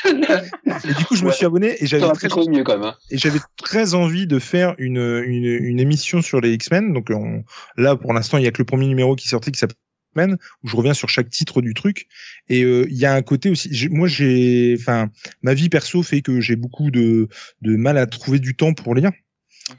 et 0.05 0.93
du 0.93 1.05
coup, 1.05 1.15
je 1.15 1.25
me 1.25 1.31
suis 1.31 1.45
abonné 1.45 1.75
et 1.81 1.87
j'avais 1.87 2.07
très, 2.11 2.27
mieux 2.49 2.63
quand 2.63 2.77
même, 2.77 2.83
hein. 2.83 2.95
et 3.09 3.17
j'avais 3.17 3.39
très 3.57 3.93
envie 3.93 4.27
de 4.27 4.39
faire 4.39 4.75
une, 4.77 5.23
une, 5.25 5.45
une 5.45 5.79
émission 5.79 6.21
sur 6.21 6.41
les 6.41 6.53
X-Men. 6.53 6.93
Donc 6.93 7.07
on, 7.09 7.43
là, 7.77 7.95
pour 7.95 8.13
l'instant, 8.13 8.37
il 8.37 8.43
y 8.43 8.47
a 8.47 8.51
que 8.51 8.59
le 8.59 8.65
premier 8.65 8.87
numéro 8.87 9.15
qui 9.15 9.27
sorti 9.27 9.51
qui 9.51 9.59
s'appelle 9.59 9.77
X-Men 10.13 10.37
où 10.63 10.67
je 10.67 10.75
reviens 10.75 10.93
sur 10.93 11.09
chaque 11.09 11.29
titre 11.29 11.61
du 11.61 11.73
truc. 11.73 12.07
Et 12.49 12.63
euh, 12.63 12.85
il 12.89 12.97
y 12.97 13.05
a 13.05 13.13
un 13.13 13.21
côté 13.21 13.49
aussi. 13.49 13.89
Moi, 13.89 14.07
j'ai, 14.07 14.75
enfin, 14.79 15.09
ma 15.41 15.53
vie 15.53 15.69
perso 15.69 16.03
fait 16.03 16.21
que 16.21 16.39
j'ai 16.39 16.55
beaucoup 16.55 16.91
de, 16.91 17.27
de 17.61 17.75
mal 17.75 17.97
à 17.97 18.05
trouver 18.05 18.39
du 18.39 18.55
temps 18.55 18.73
pour 18.73 18.95
lire. 18.95 19.11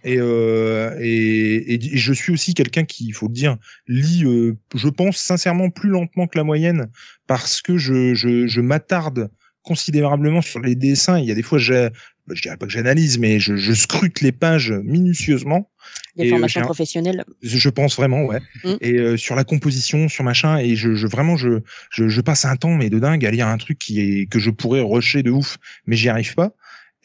Et, 0.02 0.16
euh, 0.19 0.97
et, 0.99 1.75
et, 1.75 1.97
je 1.97 2.12
suis 2.14 2.33
aussi 2.33 2.54
quelqu'un 2.54 2.85
qui, 2.85 3.07
il 3.07 3.12
faut 3.12 3.28
le 3.28 3.35
dire, 3.35 3.59
lit, 3.87 4.25
euh, 4.25 4.57
je 4.75 4.88
pense 4.88 5.19
sincèrement 5.19 5.69
plus 5.69 5.90
lentement 5.90 6.26
que 6.26 6.38
la 6.38 6.45
moyenne 6.45 6.90
parce 7.26 7.61
que 7.61 7.76
je, 7.76 8.14
je, 8.14 8.47
je 8.47 8.61
m'attarde 8.62 9.31
considérablement 9.64 10.42
sur 10.42 10.61
les 10.61 10.76
dessins. 10.76 11.18
Il 11.18 11.25
y 11.25 11.33
a 11.33 11.35
des 11.35 11.42
fois, 11.42 11.59
je, 11.59 11.90
je 12.30 12.42
dirais 12.42 12.56
pas 12.56 12.66
que 12.66 12.73
j'analyse, 12.73 13.18
mais 13.18 13.40
je, 13.40 13.56
je, 13.56 13.73
scrute 13.73 14.21
les 14.21 14.30
pages 14.30 14.71
minutieusement. 14.71 15.71
Des 16.16 16.28
formations 16.28 16.61
euh, 16.61 16.64
professionnelles. 16.64 17.25
Je 17.42 17.68
pense 17.68 17.97
vraiment, 17.97 18.25
ouais. 18.25 18.40
Mmh. 18.62 18.75
Et 18.80 18.94
euh, 18.94 19.16
sur 19.16 19.35
la 19.35 19.44
composition, 19.44 20.09
sur 20.09 20.23
machin, 20.23 20.59
et 20.59 20.76
je, 20.76 20.94
je 20.94 21.06
vraiment, 21.06 21.37
je, 21.37 21.61
je, 21.90 22.09
je, 22.09 22.21
passe 22.21 22.44
un 22.44 22.56
temps 22.56 22.75
mais 22.75 22.90
de 22.90 22.99
dingue 22.99 23.25
à 23.26 23.30
lire 23.30 23.49
un 23.49 23.59
truc 23.59 23.78
qui 23.78 24.00
est 24.00 24.26
que 24.26 24.38
je 24.38 24.50
pourrais 24.50 24.80
rusher 24.80 25.23
de 25.23 25.30
ouf, 25.30 25.59
mais 25.87 25.97
j'y 25.97 26.09
arrive 26.09 26.35
pas. 26.35 26.54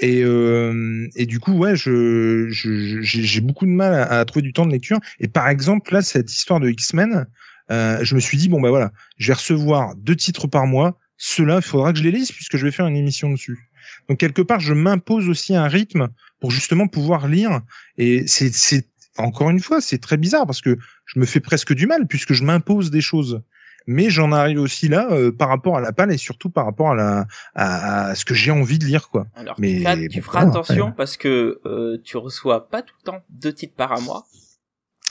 Et, 0.02 0.22
euh, 0.24 1.08
et 1.16 1.26
du 1.26 1.40
coup, 1.40 1.54
ouais, 1.54 1.76
je, 1.76 2.48
j'ai 2.50 3.42
beaucoup 3.42 3.66
de 3.66 3.72
mal 3.72 3.94
à, 3.94 4.20
à, 4.20 4.26
trouver 4.26 4.44
du 4.44 4.54
temps 4.54 4.66
de 4.66 4.72
lecture. 4.72 5.00
Et 5.20 5.28
par 5.28 5.50
exemple, 5.50 5.94
là, 5.94 6.02
cette 6.02 6.32
histoire 6.32 6.62
de 6.62 6.70
X-Men, 6.70 7.26
euh, 7.72 8.00
je 8.02 8.16
me 8.16 8.20
suis 8.20 8.38
dit 8.38 8.50
bon 8.50 8.60
bah 8.62 8.70
voilà, 8.70 8.92
je 9.18 9.28
vais 9.28 9.34
recevoir 9.34 9.96
deux 9.96 10.16
titres 10.16 10.48
par 10.48 10.66
mois 10.66 10.98
ceux-là, 11.20 11.58
il 11.58 11.62
faudra 11.62 11.92
que 11.94 12.00
je 12.00 12.04
les 12.04 12.12
lise 12.12 12.32
puisque 12.32 12.58
je 12.58 12.66
vais 12.66 12.72
faire 12.72 12.88
une 12.88 12.96
émission 12.96 13.30
dessus. 13.30 13.70
Donc 14.08 14.18
quelque 14.20 14.42
part, 14.42 14.60
je 14.60 14.74
m'impose 14.74 15.30
aussi 15.30 15.56
un 15.56 15.68
rythme 15.68 16.08
pour 16.40 16.50
justement 16.50 16.88
pouvoir 16.88 17.28
lire. 17.28 17.62
Et 17.98 18.26
c'est, 18.28 18.52
c'est 18.54 18.88
encore 19.18 19.50
une 19.50 19.60
fois, 19.60 19.82
c'est 19.82 19.98
très 20.00 20.18
bizarre 20.18 20.46
parce 20.48 20.62
que 20.62 20.78
je 21.06 21.20
me 21.20 21.26
fais 21.26 21.42
presque 21.42 21.74
du 21.74 21.86
mal 21.88 22.08
puisque 22.08 22.34
je 22.34 22.44
m'impose 22.44 22.90
des 22.90 23.02
choses. 23.02 23.42
mais 23.88 24.10
j'en 24.10 24.32
arrive 24.32 24.60
aussi 24.62 24.88
là 24.88 25.08
euh, 25.12 25.32
par 25.32 25.50
rapport 25.50 25.76
à 25.78 25.82
la 25.82 25.92
palle 25.92 26.12
et 26.14 26.18
surtout 26.18 26.50
par 26.50 26.66
rapport 26.66 26.92
à 26.92 26.96
la 26.96 27.28
à, 27.56 28.06
à 28.10 28.16
ce 28.16 28.24
que 28.24 28.34
j'ai 28.34 28.52
envie 28.52 28.78
de 28.80 28.86
lire 28.86 29.10
quoi. 29.10 29.26
Alors, 29.36 29.56
Mais 29.60 30.08
tu 30.10 30.22
feras 30.22 30.42
attention 30.48 30.92
parce 30.94 31.18
que 31.18 31.60
euh, 31.66 31.98
tu 32.04 32.16
reçois 32.18 32.70
pas 32.70 32.82
tout 32.82 32.94
le 33.02 33.12
temps 33.12 33.22
deux 33.30 33.52
titres 33.54 33.76
par 33.76 34.00
mois. 34.02 34.26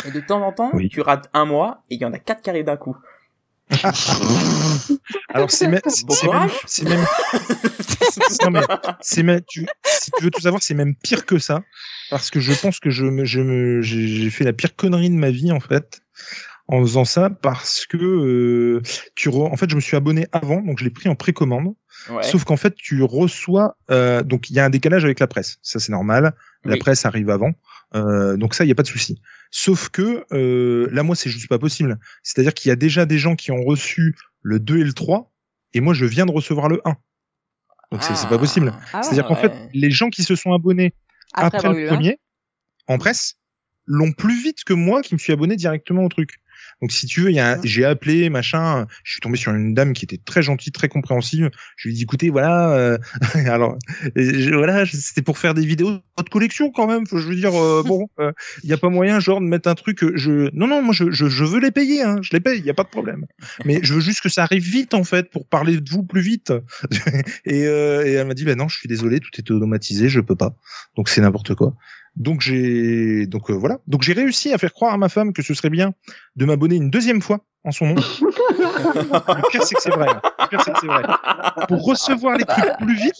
Et 0.06 0.12
de 0.12 0.20
temps 0.20 0.40
en 0.46 0.52
temps, 0.52 0.70
Oui. 0.74 0.88
tu 0.88 1.00
rates 1.00 1.28
un 1.34 1.44
mois 1.44 1.82
et 1.90 1.96
il 1.96 2.00
y 2.00 2.04
en 2.04 2.12
a 2.12 2.18
quatre 2.20 2.40
qui 2.42 2.50
arrivent 2.50 2.66
d'un 2.66 2.76
coup. 2.76 2.96
Alors 5.34 5.50
c'est 5.50 5.68
même 5.68 5.80
c'est 5.86 6.06
même 6.06 6.16
courage. 6.20 6.50
c'est 6.66 6.84
même 6.88 7.04
non 8.44 8.50
mais 8.50 8.60
c'est 9.00 9.22
même 9.22 9.40
tu 9.48 9.66
si 9.84 10.10
tu 10.12 10.24
veux 10.24 10.30
tout 10.30 10.40
savoir 10.40 10.62
c'est 10.62 10.74
même 10.74 10.94
pire 10.94 11.26
que 11.26 11.38
ça 11.38 11.62
parce 12.10 12.30
que 12.30 12.40
je 12.40 12.52
pense 12.54 12.80
que 12.80 12.90
je 12.90 13.04
me 13.04 13.24
je 13.24 13.40
me 13.40 13.82
j'ai 13.82 14.06
j'ai 14.06 14.30
fait 14.30 14.44
la 14.44 14.52
pire 14.52 14.74
connerie 14.74 15.10
de 15.10 15.14
ma 15.14 15.30
vie 15.30 15.52
en 15.52 15.60
fait 15.60 16.00
en 16.68 16.80
faisant 16.82 17.04
ça 17.04 17.30
parce 17.30 17.86
que 17.86 17.96
euh, 17.98 18.82
tu 19.14 19.28
re- 19.28 19.50
en 19.52 19.56
fait 19.56 19.68
je 19.70 19.76
me 19.76 19.80
suis 19.80 19.96
abonné 19.96 20.26
avant 20.32 20.60
donc 20.62 20.78
je 20.78 20.84
l'ai 20.84 20.90
pris 20.90 21.08
en 21.08 21.14
précommande 21.14 21.74
Ouais. 22.08 22.22
sauf 22.22 22.44
qu'en 22.44 22.56
fait 22.56 22.74
tu 22.74 23.02
reçois 23.02 23.76
euh, 23.90 24.22
donc 24.22 24.50
il 24.50 24.54
y 24.54 24.60
a 24.60 24.64
un 24.64 24.70
décalage 24.70 25.04
avec 25.04 25.20
la 25.20 25.26
presse. 25.26 25.58
Ça 25.62 25.78
c'est 25.78 25.92
normal. 25.92 26.34
La 26.64 26.74
Oui. 26.74 26.78
presse 26.78 27.04
arrive 27.04 27.30
avant. 27.30 27.52
Euh, 27.94 28.36
donc 28.36 28.54
ça 28.54 28.64
il 28.64 28.68
y 28.68 28.72
a 28.72 28.74
pas 28.74 28.82
de 28.82 28.88
souci. 28.88 29.20
Sauf 29.50 29.88
que 29.88 30.24
euh, 30.32 30.88
là 30.92 31.02
moi 31.02 31.16
c'est 31.16 31.30
juste 31.30 31.48
pas 31.48 31.58
possible. 31.58 31.98
C'est-à-dire 32.22 32.54
qu'il 32.54 32.68
y 32.68 32.72
a 32.72 32.76
déjà 32.76 33.06
des 33.06 33.18
gens 33.18 33.36
qui 33.36 33.50
ont 33.50 33.62
reçu 33.62 34.16
le 34.42 34.58
2 34.60 34.78
et 34.78 34.84
le 34.84 34.92
3 34.92 35.32
et 35.74 35.80
moi 35.80 35.94
je 35.94 36.04
viens 36.04 36.26
de 36.26 36.32
recevoir 36.32 36.68
le 36.68 36.80
1 36.84 36.96
donc 37.90 38.02
c'est 38.02 38.14
c'est 38.16 38.28
pas 38.28 38.38
possible. 38.38 38.72
Ah. 38.92 38.98
Ouais. 38.98 39.02
c'est-à-dire 39.02 39.26
qu'en 39.26 39.36
fait 39.36 39.52
les 39.72 39.90
gens 39.90 40.10
qui 40.10 40.22
se 40.22 40.34
sont 40.34 40.52
abonnés 40.52 40.94
après, 41.34 41.68
le 41.68 41.86
premier 41.88 42.18
en 42.86 42.98
presse 42.98 43.34
l'ont 43.86 44.12
plus 44.12 44.42
vite 44.42 44.64
que 44.64 44.74
moi 44.74 45.02
qui 45.02 45.14
me 45.14 45.18
suis 45.18 45.32
abonné 45.32 45.56
directement 45.56 46.04
au 46.04 46.08
truc. 46.08 46.38
Donc 46.80 46.92
si 46.92 47.06
tu 47.06 47.20
veux, 47.22 47.32
il 47.32 47.58
j'ai 47.64 47.84
appelé 47.84 48.30
machin, 48.30 48.86
je 49.02 49.12
suis 49.12 49.20
tombé 49.20 49.36
sur 49.36 49.52
une 49.52 49.74
dame 49.74 49.92
qui 49.94 50.04
était 50.04 50.20
très 50.24 50.42
gentille, 50.42 50.72
très 50.72 50.88
compréhensive. 50.88 51.50
Je 51.76 51.88
lui 51.88 51.94
ai 51.94 51.96
dit 51.96 52.02
écoutez 52.04 52.30
voilà, 52.30 52.70
euh, 52.76 52.98
alors 53.46 53.76
euh, 54.04 54.10
je- 54.16 54.54
voilà, 54.54 54.86
c'était 54.86 55.22
pour 55.22 55.38
faire 55.38 55.54
des 55.54 55.66
vidéos 55.66 55.90
de 55.92 56.00
votre 56.16 56.30
collection 56.30 56.70
quand 56.70 56.86
même. 56.86 57.06
Faut- 57.06 57.18
Je 57.18 57.26
veux 57.28 57.34
dire 57.34 57.54
euh, 57.54 57.82
bon, 57.86 58.06
il 58.62 58.70
y 58.70 58.72
a 58.72 58.76
pas 58.78 58.88
moyen 58.90 59.18
genre 59.20 59.40
de 59.40 59.46
mettre 59.46 59.68
un 59.68 59.74
truc. 59.74 60.02
euh, 60.04 60.12
Je 60.14 60.50
non 60.54 60.66
non 60.68 60.82
moi 60.82 60.94
je, 60.94 61.10
je, 61.10 61.26
je 61.28 61.44
veux 61.44 61.58
les 61.60 61.70
payer, 61.72 62.02
hein, 62.02 62.18
je 62.22 62.30
les 62.32 62.40
paye, 62.40 62.58
il 62.60 62.64
y 62.64 62.70
a 62.70 62.74
pas 62.74 62.84
de 62.84 62.88
problème. 62.90 63.26
Mais 63.64 63.80
je 63.82 63.94
veux 63.94 64.00
juste 64.00 64.20
que 64.20 64.28
ça 64.28 64.44
arrive 64.44 64.62
vite 64.62 64.94
en 64.94 65.04
fait 65.04 65.30
pour 65.30 65.46
parler 65.48 65.80
de 65.80 65.90
vous 65.90 66.04
plus 66.04 66.20
vite. 66.20 66.52
et, 67.44 67.66
euh, 67.66 68.04
et 68.06 68.12
elle 68.12 68.26
m'a 68.26 68.34
dit 68.34 68.44
bah 68.44 68.54
non, 68.54 68.68
je 68.68 68.76
suis 68.78 68.88
désolé, 68.88 69.20
tout 69.20 69.30
est 69.36 69.50
automatisé, 69.50 70.08
je 70.08 70.20
peux 70.20 70.36
pas. 70.36 70.54
Donc 70.96 71.08
c'est 71.08 71.20
n'importe 71.20 71.54
quoi. 71.54 71.74
Donc 72.18 72.40
j'ai 72.40 73.26
donc 73.26 73.48
euh, 73.50 73.54
voilà. 73.54 73.78
Donc 73.86 74.02
j'ai 74.02 74.12
réussi 74.12 74.52
à 74.52 74.58
faire 74.58 74.72
croire 74.72 74.92
à 74.92 74.98
ma 74.98 75.08
femme 75.08 75.32
que 75.32 75.40
ce 75.42 75.54
serait 75.54 75.70
bien 75.70 75.92
de 76.36 76.44
m'abonner 76.44 76.74
une 76.76 76.90
deuxième 76.90 77.22
fois 77.22 77.38
en 77.64 77.70
son 77.70 77.86
nom. 77.86 77.94
Le 78.20 79.50
pire 79.50 79.62
c'est 79.62 79.74
que 79.76 79.80
c'est 79.82 79.90
vrai. 79.94 80.08
hein. 80.10 80.20
Le 80.40 80.48
pire 80.48 80.60
c'est 80.64 80.72
que 80.72 80.78
c'est 80.80 80.86
vrai. 80.88 81.02
Pour 81.68 81.84
recevoir 81.84 82.36
les 82.36 82.44
trucs 82.44 82.76
plus 82.80 82.94
vite 82.96 83.14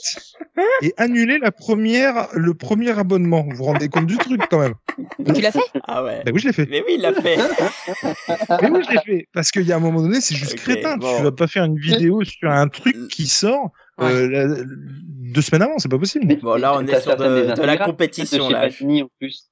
et 0.83 0.93
annuler 0.97 1.39
la 1.39 1.53
première 1.53 2.27
le 2.35 2.55
premier 2.55 2.91
abonnement. 2.99 3.45
Vous 3.49 3.57
vous 3.59 3.65
rendez 3.65 3.89
compte 3.89 4.07
du 4.07 4.17
truc 4.19 4.43
quand 4.51 4.59
même 4.59 4.75
Et 5.27 5.33
tu 5.33 5.41
l'as 5.43 5.53
fait? 5.53 5.61
Ah 5.87 6.03
ouais. 6.03 6.23
Bah 6.27 6.33
oui, 6.35 6.41
je 6.41 6.47
l'ai 6.49 6.53
fait. 6.53 6.67
Mais 6.69 6.83
oui, 6.85 6.95
il 6.97 7.03
l'a 7.03 7.13
fait. 7.15 7.37
Mais 8.63 8.71
oui, 8.71 8.81
je 8.85 8.91
l'ai 8.95 9.01
fait 9.07 9.29
parce 9.33 9.51
qu'il 9.53 9.63
y 9.63 9.73
a 9.73 9.77
un 9.77 9.81
moment 9.81 10.03
donné, 10.03 10.21
c'est 10.21 10.35
juste 10.35 10.57
crétin. 10.57 10.97
bon. 10.97 11.17
Tu 11.19 11.23
vas 11.23 11.33
pas 11.33 11.47
faire 11.47 11.65
une 11.65 11.79
vidéo 11.79 12.25
sur 12.25 12.51
un 12.51 12.67
truc 12.69 12.97
qui 13.09 13.27
sort 13.29 13.71
euh, 14.01 14.29
la- 14.29 14.65
deux 14.65 15.43
semaines 15.43 15.63
avant, 15.63 15.79
c'est 15.79 15.91
pas 15.91 15.99
possible. 15.99 16.25
Mais- 16.27 16.37
Bon, 16.37 16.55
là, 16.57 16.75
on 16.77 16.87
est 16.87 17.01
sur 17.01 17.17
de, 17.17 17.55
de 17.55 17.63
la 17.63 17.77
compétition, 17.77 18.49
là. 18.49 18.69
Panini, 18.69 19.03
en 19.03 19.11
plus. 19.21 19.51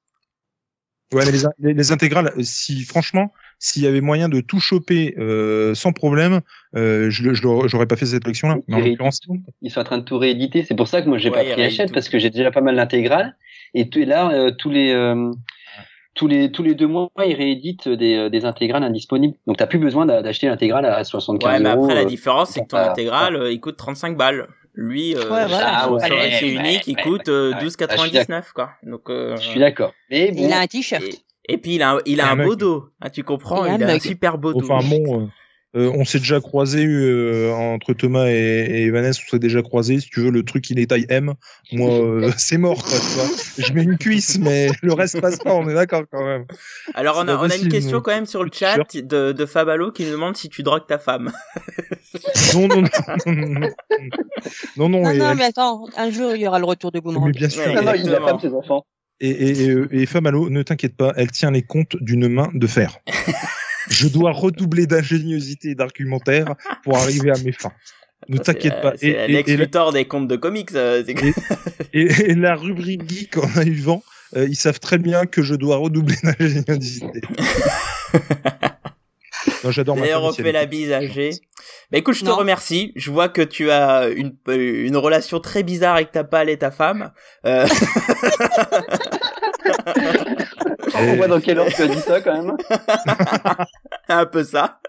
Ouais, 1.13 1.23
mais 1.25 1.31
les, 1.31 1.39
les, 1.59 1.73
les 1.73 1.91
intégrales, 1.93 2.33
euh, 2.37 2.41
si 2.43 2.83
franchement, 2.83 3.31
s'il 3.59 3.81
y 3.83 3.87
avait 3.87 4.01
moyen 4.01 4.27
de 4.27 4.41
tout 4.41 4.59
choper 4.59 5.15
euh, 5.17 5.73
sans 5.73 5.93
problème, 5.93 6.41
euh, 6.75 7.09
je 7.09 7.31
j'aurais 7.33 7.85
pas 7.85 7.95
fait 7.95 8.05
cette 8.05 8.23
collection-là. 8.23 8.57
Mais 8.67 8.75
en 8.75 8.79
Et- 8.79 8.89
l'occurrence, 8.89 9.21
Ils 9.61 9.71
sont 9.71 9.79
en 9.79 9.83
train 9.85 9.99
de 9.99 10.03
tout 10.03 10.17
rééditer. 10.17 10.65
C'est 10.65 10.75
pour 10.75 10.89
ça 10.89 11.01
que 11.01 11.07
moi 11.07 11.17
j'ai 11.17 11.29
Ouais, 11.29 11.45
pas 11.45 11.53
pris 11.53 11.63
Hachette 11.63 11.93
parce 11.93 12.09
que 12.09 12.19
j'ai 12.19 12.29
déjà 12.29 12.51
pas 12.51 12.59
mal 12.61 12.75
d'intégrales. 12.75 13.37
Et, 13.73 13.89
tout- 13.89 13.99
et 13.99 14.05
là, 14.05 14.31
euh, 14.33 14.51
tous 14.51 14.69
les 14.69 14.91
euh, 14.91 15.31
tous 16.17 16.27
les 16.27 16.51
tous 16.51 16.63
les 16.63 16.75
deux 16.75 16.87
mois, 16.87 17.09
ils 17.25 17.33
rééditent 17.35 17.87
des, 17.87 18.15
euh, 18.17 18.29
des 18.29 18.43
intégrales 18.43 18.83
indisponibles. 18.83 19.35
Donc 19.47 19.55
t'as 19.57 19.67
plus 19.67 19.79
besoin 19.79 20.05
d'a- 20.05 20.21
d'acheter 20.21 20.47
l'intégrale 20.47 20.85
à 20.85 21.03
75 21.05 21.49
Ouais, 21.53 21.59
mais 21.59 21.69
euros. 21.69 21.83
après, 21.85 21.95
la 21.95 22.01
euh, 22.01 22.05
différence, 22.05 22.49
c'est 22.49 22.61
que 22.61 22.67
ton 22.67 22.77
Ah, 22.77 22.91
intégrale, 22.91 23.35
euh, 23.35 23.51
il 23.51 23.59
coûte 23.61 23.77
35 23.77 24.17
balles. 24.17 24.47
Lui, 24.73 25.15
euh, 25.15 25.21
Ouais, 25.31 25.45
voilà. 25.47 25.71
Ah, 25.83 25.91
ouais, 25.91 26.01
ouais, 26.11 26.49
unique, 26.49 26.85
il 26.87 26.95
coûte 26.97 27.29
ouais, 27.29 27.33
euh, 27.33 27.51
ouais. 27.53 27.59
12,99, 27.63 28.51
quoi. 28.53 28.71
Donc, 28.83 29.09
euh, 29.09 29.35
Je 29.37 29.47
suis 29.47 29.59
d'accord. 29.59 29.93
Mais 30.11 30.31
bon, 30.31 30.43
Il 30.45 30.51
a 30.53 30.59
un 30.59 30.67
t-shirt. 30.67 31.01
et, 31.03 31.53
et 31.53 31.57
puis, 31.57 31.75
il 31.75 31.81
a 31.81 31.93
un, 31.93 31.99
il 32.05 32.21
a 32.21 32.29
un 32.29 32.39
un 32.39 32.43
beau 32.45 32.55
dos. 32.55 32.89
Ah, 33.01 33.09
tu 33.09 33.23
comprends? 33.23 33.65
Il 33.65 33.83
a 33.83 33.87
un 33.93 33.99
super 33.99 34.37
beau 34.37 34.53
dos. 34.53 34.69
enfin 34.69 34.87
bon, 34.87 35.29
euh, 35.75 35.91
on 35.93 36.05
s'est 36.05 36.19
déjà 36.19 36.39
croisé 36.39 36.85
euh, 36.87 37.51
entre 37.51 37.93
Thomas 37.93 38.27
et, 38.29 38.65
et 38.85 38.89
Vanessa, 38.89 39.21
on 39.27 39.29
s'est 39.31 39.39
déjà 39.39 39.61
croisé. 39.61 39.99
Si 39.99 40.09
tu 40.09 40.21
veux, 40.21 40.31
le 40.31 40.43
truc 40.43 40.69
il 40.69 40.79
est 40.79 40.87
taille 40.87 41.05
M. 41.09 41.33
Moi, 41.73 41.91
euh, 41.91 42.31
c'est 42.37 42.57
mort. 42.57 42.81
Quoi, 42.83 42.97
tu 42.97 43.05
vois. 43.19 43.27
Je 43.57 43.73
mets 43.73 43.83
une 43.83 43.97
cuisse, 43.97 44.39
mais 44.39 44.69
le 44.81 44.93
reste 44.93 45.19
passe 45.21 45.37
pas. 45.39 45.53
On 45.53 45.67
est 45.69 45.73
d'accord 45.73 46.03
quand 46.11 46.25
même. 46.25 46.45
Alors, 46.93 47.17
on 47.23 47.27
a, 47.27 47.35
on 47.35 47.49
a 47.49 47.55
une 47.55 47.67
question 47.69 47.99
quand 48.01 48.11
même 48.13 48.25
sur 48.25 48.43
le 48.43 48.49
chat 48.53 48.77
de, 48.95 49.33
de 49.33 49.45
Fabalo 49.45 49.91
qui 49.91 50.05
nous 50.05 50.11
demande 50.11 50.37
si 50.37 50.49
tu 50.49 50.63
drogues 50.63 50.87
ta 50.87 50.99
femme. 50.99 51.31
Non, 52.55 52.67
non, 52.67 52.81
non, 52.81 52.87
non, 53.27 53.33
non, 53.35 53.59
non, 54.77 54.89
non, 54.89 54.89
Non, 55.03 55.11
et, 55.11 55.17
non, 55.17 55.29
elle- 55.31 55.37
mais 55.37 55.43
attends, 55.43 55.85
un 55.97 56.09
jour 56.09 56.33
il 56.33 56.41
y 56.41 56.47
aura 56.47 56.57
le 56.57 56.65
retour 56.65 56.91
de 56.91 56.99
Boomerang. 56.99 57.27
mais 57.27 57.31
bien 57.33 57.49
sûr. 57.49 57.61
Ouais, 57.61 57.75
non, 57.75 57.83
non, 57.83 57.93
il 57.93 58.15
a 58.15 58.21
pas 58.21 58.33
de 58.33 58.41
ses 58.41 58.53
enfants. 58.53 58.85
Et, 59.19 59.29
et, 59.29 59.65
et, 59.65 59.75
et 59.91 60.05
Famalo, 60.05 60.49
ne 60.49 60.63
t'inquiète 60.63 60.95
pas, 60.95 61.13
elle 61.17 61.29
tient 61.31 61.51
les 61.51 61.61
comptes 61.61 61.95
d'une 62.01 62.27
main 62.29 62.49
de 62.53 62.65
fer. 62.65 62.97
Je 63.89 64.07
dois 64.07 64.31
redoubler 64.31 64.85
d'ingéniosité 64.87 65.69
et 65.69 65.75
d'argumentaire 65.75 66.55
pour 66.83 66.97
arriver 66.97 67.31
à 67.31 67.37
mes 67.43 67.51
fins. 67.51 67.71
Ne 68.29 68.37
t'inquiète 68.37 68.81
pas. 68.81 68.93
C'est 68.97 69.07
Et, 69.07 69.33
et- 69.33 69.57
des 69.93 70.05
contes 70.05 70.27
de 70.27 70.35
comics. 70.35 70.71
euh, 70.75 71.03
c'est- 71.05 71.15
et- 71.93 72.07
et 72.31 72.35
la 72.35 72.55
rubrique 72.55 73.07
geek 73.09 73.37
en 73.37 73.47
a 73.57 73.63
eu 73.63 73.75
vent, 73.75 74.03
euh, 74.35 74.47
ils 74.49 74.55
savent 74.55 74.79
très 74.79 74.97
bien 74.97 75.25
que 75.25 75.41
je 75.43 75.55
dois 75.55 75.77
redoubler 75.77 76.15
d'ingéniosité. 76.23 77.21
non, 79.63 79.71
j'adore 79.71 79.95
ma 79.95 80.01
D'ailleurs, 80.01 80.23
on 80.23 80.33
fait 80.33 80.51
la 80.51 80.65
bise 80.65 80.91
à 80.91 81.05
G. 81.05 81.29
Bah 81.91 81.97
écoute, 81.99 82.15
je 82.15 82.21
te 82.21 82.25
Non. 82.25 82.35
remercie. 82.35 82.91
Je 82.95 83.11
vois 83.11 83.29
que 83.29 83.41
tu 83.41 83.71
as 83.71 84.09
une, 84.09 84.35
euh, 84.49 84.85
une 84.85 84.97
relation 84.97 85.39
très 85.39 85.63
bizarre 85.63 85.95
avec 85.95 86.11
ta 86.11 86.23
pâle 86.25 86.49
et 86.49 86.57
ta 86.57 86.71
femme. 86.71 87.11
Euh, 87.45 87.65
On 90.95 91.15
voit 91.15 91.27
dans 91.27 91.41
quelle 91.41 91.59
ordre 91.59 91.71
tu 91.73 91.81
as 91.81 91.87
dit 91.87 91.99
ça 91.99 92.21
quand 92.21 92.33
même. 92.43 92.57
un 94.09 94.25
peu 94.25 94.43
ça. 94.43 94.79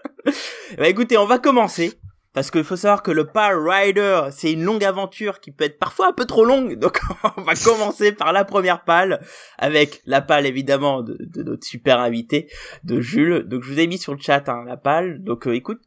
Bah 0.77 0.87
écoutez, 0.87 1.17
on 1.17 1.25
va 1.25 1.39
commencer. 1.39 1.93
Parce 2.31 2.51
qu'il 2.51 2.63
faut 2.63 2.75
savoir 2.75 3.01
que 3.01 3.09
le 3.09 3.25
Power 3.25 3.55
Rider, 3.67 4.21
c'est 4.31 4.51
une 4.53 4.63
longue 4.63 4.83
aventure 4.83 5.39
qui 5.39 5.51
peut 5.51 5.63
être 5.63 5.79
parfois 5.79 6.09
un 6.09 6.13
peu 6.13 6.25
trop 6.25 6.45
longue. 6.45 6.77
Donc 6.77 6.99
on 7.37 7.41
va 7.41 7.53
commencer 7.55 8.11
par 8.11 8.31
la 8.33 8.45
première 8.45 8.83
pale, 8.83 9.19
avec 9.57 10.01
la 10.05 10.21
pale 10.21 10.45
évidemment 10.45 11.01
de, 11.01 11.17
de 11.19 11.41
notre 11.43 11.65
super 11.65 11.99
invité, 11.99 12.47
de 12.83 13.01
Jules. 13.01 13.45
Donc 13.47 13.63
je 13.63 13.73
vous 13.73 13.79
ai 13.79 13.87
mis 13.87 13.97
sur 13.97 14.13
le 14.13 14.19
chat 14.21 14.47
hein, 14.47 14.63
la 14.67 14.77
pale. 14.77 15.23
Donc 15.23 15.47
euh, 15.47 15.55
écoute, 15.55 15.81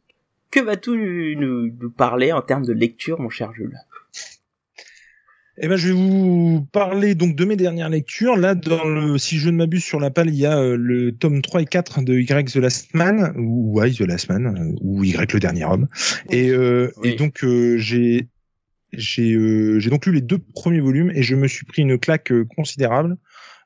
que 0.51 0.59
vas-tu 0.59 0.91
nous, 0.91 1.39
nous- 1.39 1.71
nous 1.79 1.91
parler 1.91 2.33
en 2.33 2.41
termes 2.41 2.65
de 2.65 2.73
lecture, 2.73 3.19
mon 3.21 3.29
cher 3.29 3.53
Jules? 3.53 3.77
Eh 5.61 5.67
ben, 5.67 5.77
je 5.77 5.89
vais 5.89 5.93
vous 5.93 6.67
parler 6.71 7.13
donc 7.13 7.35
de 7.35 7.45
mes 7.45 7.55
dernières 7.55 7.89
lectures. 7.89 8.37
Là, 8.37 8.55
dans 8.55 8.85
le, 8.85 9.19
si 9.19 9.37
je 9.37 9.49
ne 9.49 9.57
m'abuse 9.57 9.83
sur 9.83 9.99
la 9.99 10.09
palle, 10.09 10.29
il 10.29 10.35
y 10.35 10.47
a 10.47 10.57
euh, 10.57 10.75
le 10.75 11.11
tome 11.15 11.43
3 11.43 11.61
et 11.61 11.65
4 11.65 12.01
de 12.01 12.17
Y 12.19 12.51
The 12.51 12.55
Last 12.55 12.93
Man, 12.95 13.33
ou 13.37 13.79
Y 13.83 13.95
The 13.97 14.01
Last 14.01 14.29
Man, 14.29 14.47
euh, 14.47 14.75
ou 14.81 15.03
Y 15.03 15.31
le 15.31 15.39
dernier 15.39 15.65
homme. 15.65 15.87
Et, 16.31 16.49
euh, 16.49 16.91
Oui. 16.97 17.09
et 17.09 17.15
donc, 17.15 17.43
euh, 17.43 17.77
j'ai, 17.77 18.29
j'ai, 18.93 19.33
euh, 19.33 19.79
j'ai 19.79 19.89
donc 19.89 20.05
lu 20.07 20.13
les 20.13 20.21
deux 20.21 20.39
premiers 20.39 20.81
volumes 20.81 21.11
et 21.11 21.23
je 21.23 21.35
me 21.35 21.47
suis 21.47 21.65
pris 21.65 21.83
une 21.83 21.99
claque 21.99 22.33
considérable. 22.55 23.17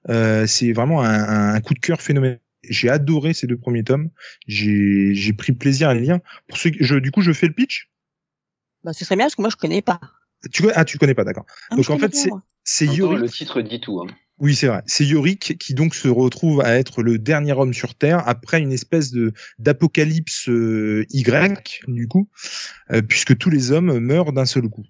Euh, 0.10 0.48
c'est 0.48 0.74
vraiment 0.74 1.04
un, 1.04 1.56
un 1.56 1.62
coup 1.62 1.74
de 1.76 1.80
cœur 1.80 2.02
phénoménal. 2.02 2.40
J'ai 2.70 2.90
adoré 2.90 3.34
ces 3.34 3.48
deux 3.48 3.58
premiers 3.58 3.84
tomes. 3.84 4.10
J'ai, 4.48 5.16
j'ai 5.16 5.34
pris 5.34 5.54
plaisir 5.54 5.90
à 5.90 5.96
les 5.96 6.02
lire. 6.02 6.20
Pour 6.48 6.58
ceux, 6.58 6.72
qui- 6.72 6.80
je, 6.82 6.96
du 6.96 7.12
coup, 7.12 7.22
je 7.22 7.34
fais 7.34 7.48
le 7.48 7.54
pitch? 7.54 7.90
Bah, 8.84 8.94
ce 8.94 9.06
serait 9.06 9.16
bien 9.16 9.26
parce 9.26 9.36
que 9.36 9.42
moi 9.42 9.50
je 9.52 9.56
connais 9.58 9.82
pas. 9.82 10.00
Tu, 10.52 10.62
connais- 10.62 10.74
ah, 10.76 10.86
tu 10.86 10.98
connais 10.98 11.14
pas, 11.16 11.24
d'accord. 11.24 11.46
Ah, 11.70 11.76
Donc, 11.76 11.90
en 11.90 11.98
fait, 11.98 12.16
c'est- 12.16 12.86
Yorick. 12.86 13.20
le 13.20 13.30
titre 13.30 13.62
dit 13.62 13.80
tout. 13.80 14.00
Hein. 14.02 14.08
Oui, 14.40 14.54
c'est 14.56 14.68
vrai. 14.68 14.84
C'est 14.86 15.04
Yorick 15.06 15.58
qui 15.58 15.74
donc 15.74 15.96
se 15.96 16.08
retrouve 16.08 16.62
à 16.62 16.76
être 16.78 17.02
le 17.02 17.18
dernier 17.18 17.54
homme 17.54 17.74
sur 17.74 17.96
Terre 17.96 18.22
après 18.28 18.60
une 18.62 18.72
espèce 18.72 19.12
de 19.12 19.34
d'apocalypse 19.58 20.48
euh, 20.50 21.06
Y 21.10 21.74
du 21.88 22.08
coup, 22.08 22.30
euh, 22.92 23.02
puisque 23.02 23.36
tous 23.38 23.50
les 23.50 23.72
hommes 23.72 23.98
meurent 24.00 24.34
d'un 24.34 24.46
seul 24.46 24.70
coup. 24.70 24.86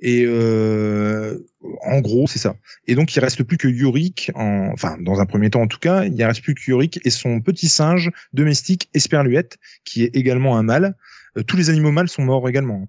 Et 0.00 0.24
euh, 0.26 1.38
en 1.84 2.00
gros, 2.00 2.26
c'est 2.28 2.38
ça. 2.38 2.56
Et 2.86 2.94
donc, 2.94 3.14
il 3.16 3.20
reste 3.20 3.42
plus 3.42 3.56
que 3.56 3.66
Yorick, 3.68 4.30
en, 4.34 4.68
enfin, 4.72 4.96
dans 5.00 5.20
un 5.20 5.26
premier 5.26 5.50
temps 5.50 5.62
en 5.62 5.66
tout 5.66 5.78
cas, 5.78 6.04
il 6.04 6.22
reste 6.22 6.42
plus 6.42 6.54
que 6.54 6.60
Yorick 6.70 7.00
et 7.04 7.10
son 7.10 7.40
petit 7.40 7.68
singe 7.68 8.10
domestique 8.32 8.90
Esperluette, 8.94 9.58
qui 9.84 10.04
est 10.04 10.14
également 10.14 10.56
un 10.56 10.62
mâle. 10.62 10.94
Euh, 11.36 11.42
tous 11.42 11.56
les 11.56 11.70
animaux 11.70 11.90
mâles 11.90 12.08
sont 12.08 12.22
morts 12.22 12.48
également. 12.48 12.86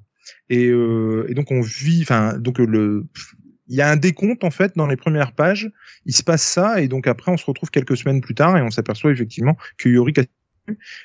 Et, 0.49 0.67
euh, 0.67 1.25
et 1.29 1.33
donc, 1.33 1.51
on 1.51 1.61
vit, 1.61 2.01
enfin, 2.01 2.37
donc 2.37 2.59
le, 2.59 3.05
il 3.67 3.75
y 3.75 3.81
a 3.81 3.89
un 3.89 3.95
décompte 3.95 4.43
en 4.43 4.51
fait 4.51 4.73
dans 4.75 4.87
les 4.87 4.95
premières 4.95 5.31
pages. 5.31 5.71
Il 6.05 6.15
se 6.15 6.23
passe 6.23 6.43
ça 6.43 6.81
et 6.81 6.87
donc 6.87 7.07
après, 7.07 7.31
on 7.31 7.37
se 7.37 7.45
retrouve 7.45 7.71
quelques 7.71 7.97
semaines 7.97 8.21
plus 8.21 8.35
tard 8.35 8.57
et 8.57 8.61
on 8.61 8.69
s'aperçoit 8.71 9.11
effectivement 9.11 9.57
que 9.77 9.89
Yorick 9.89 10.19
a 10.19 10.23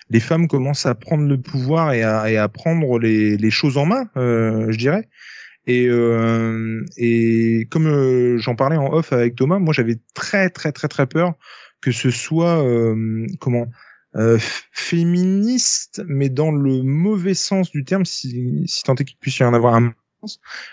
les 0.08 0.20
femmes 0.20 0.48
commencent 0.48 0.86
à 0.86 0.94
prendre 0.94 1.28
le 1.28 1.38
pouvoir 1.38 1.92
et 1.92 2.02
à, 2.02 2.48
prendre 2.48 2.98
les, 2.98 3.50
choses 3.50 3.76
en 3.76 3.84
main, 3.84 4.08
euh, 4.16 4.72
je 4.72 4.78
dirais. 4.78 5.06
Et, 5.66 5.86
euh, 5.86 6.82
et 6.96 7.66
comme 7.70 8.38
j'en 8.38 8.54
parlais 8.54 8.78
en 8.78 8.90
off 8.90 9.12
avec 9.12 9.34
Thomas, 9.34 9.58
moi 9.58 9.74
j'avais 9.74 9.98
très 10.14 10.48
très 10.48 10.72
très 10.72 10.88
très 10.88 11.06
peur 11.06 11.34
que 11.82 11.92
ce 11.92 12.10
soit 12.10 12.64
comment 13.38 13.66
euh, 14.16 14.38
féministe, 14.72 16.02
mais 16.06 16.28
dans 16.28 16.50
le 16.50 16.82
mauvais 16.82 17.34
sens 17.34 17.70
du 17.70 17.84
terme, 17.84 18.04
si, 18.04 18.64
si 18.66 18.82
tant 18.82 18.94
est 18.94 19.04
qu'il 19.04 19.16
puisse 19.18 19.38
y 19.38 19.44
en 19.44 19.54
avoir 19.54 19.74
un 19.74 19.92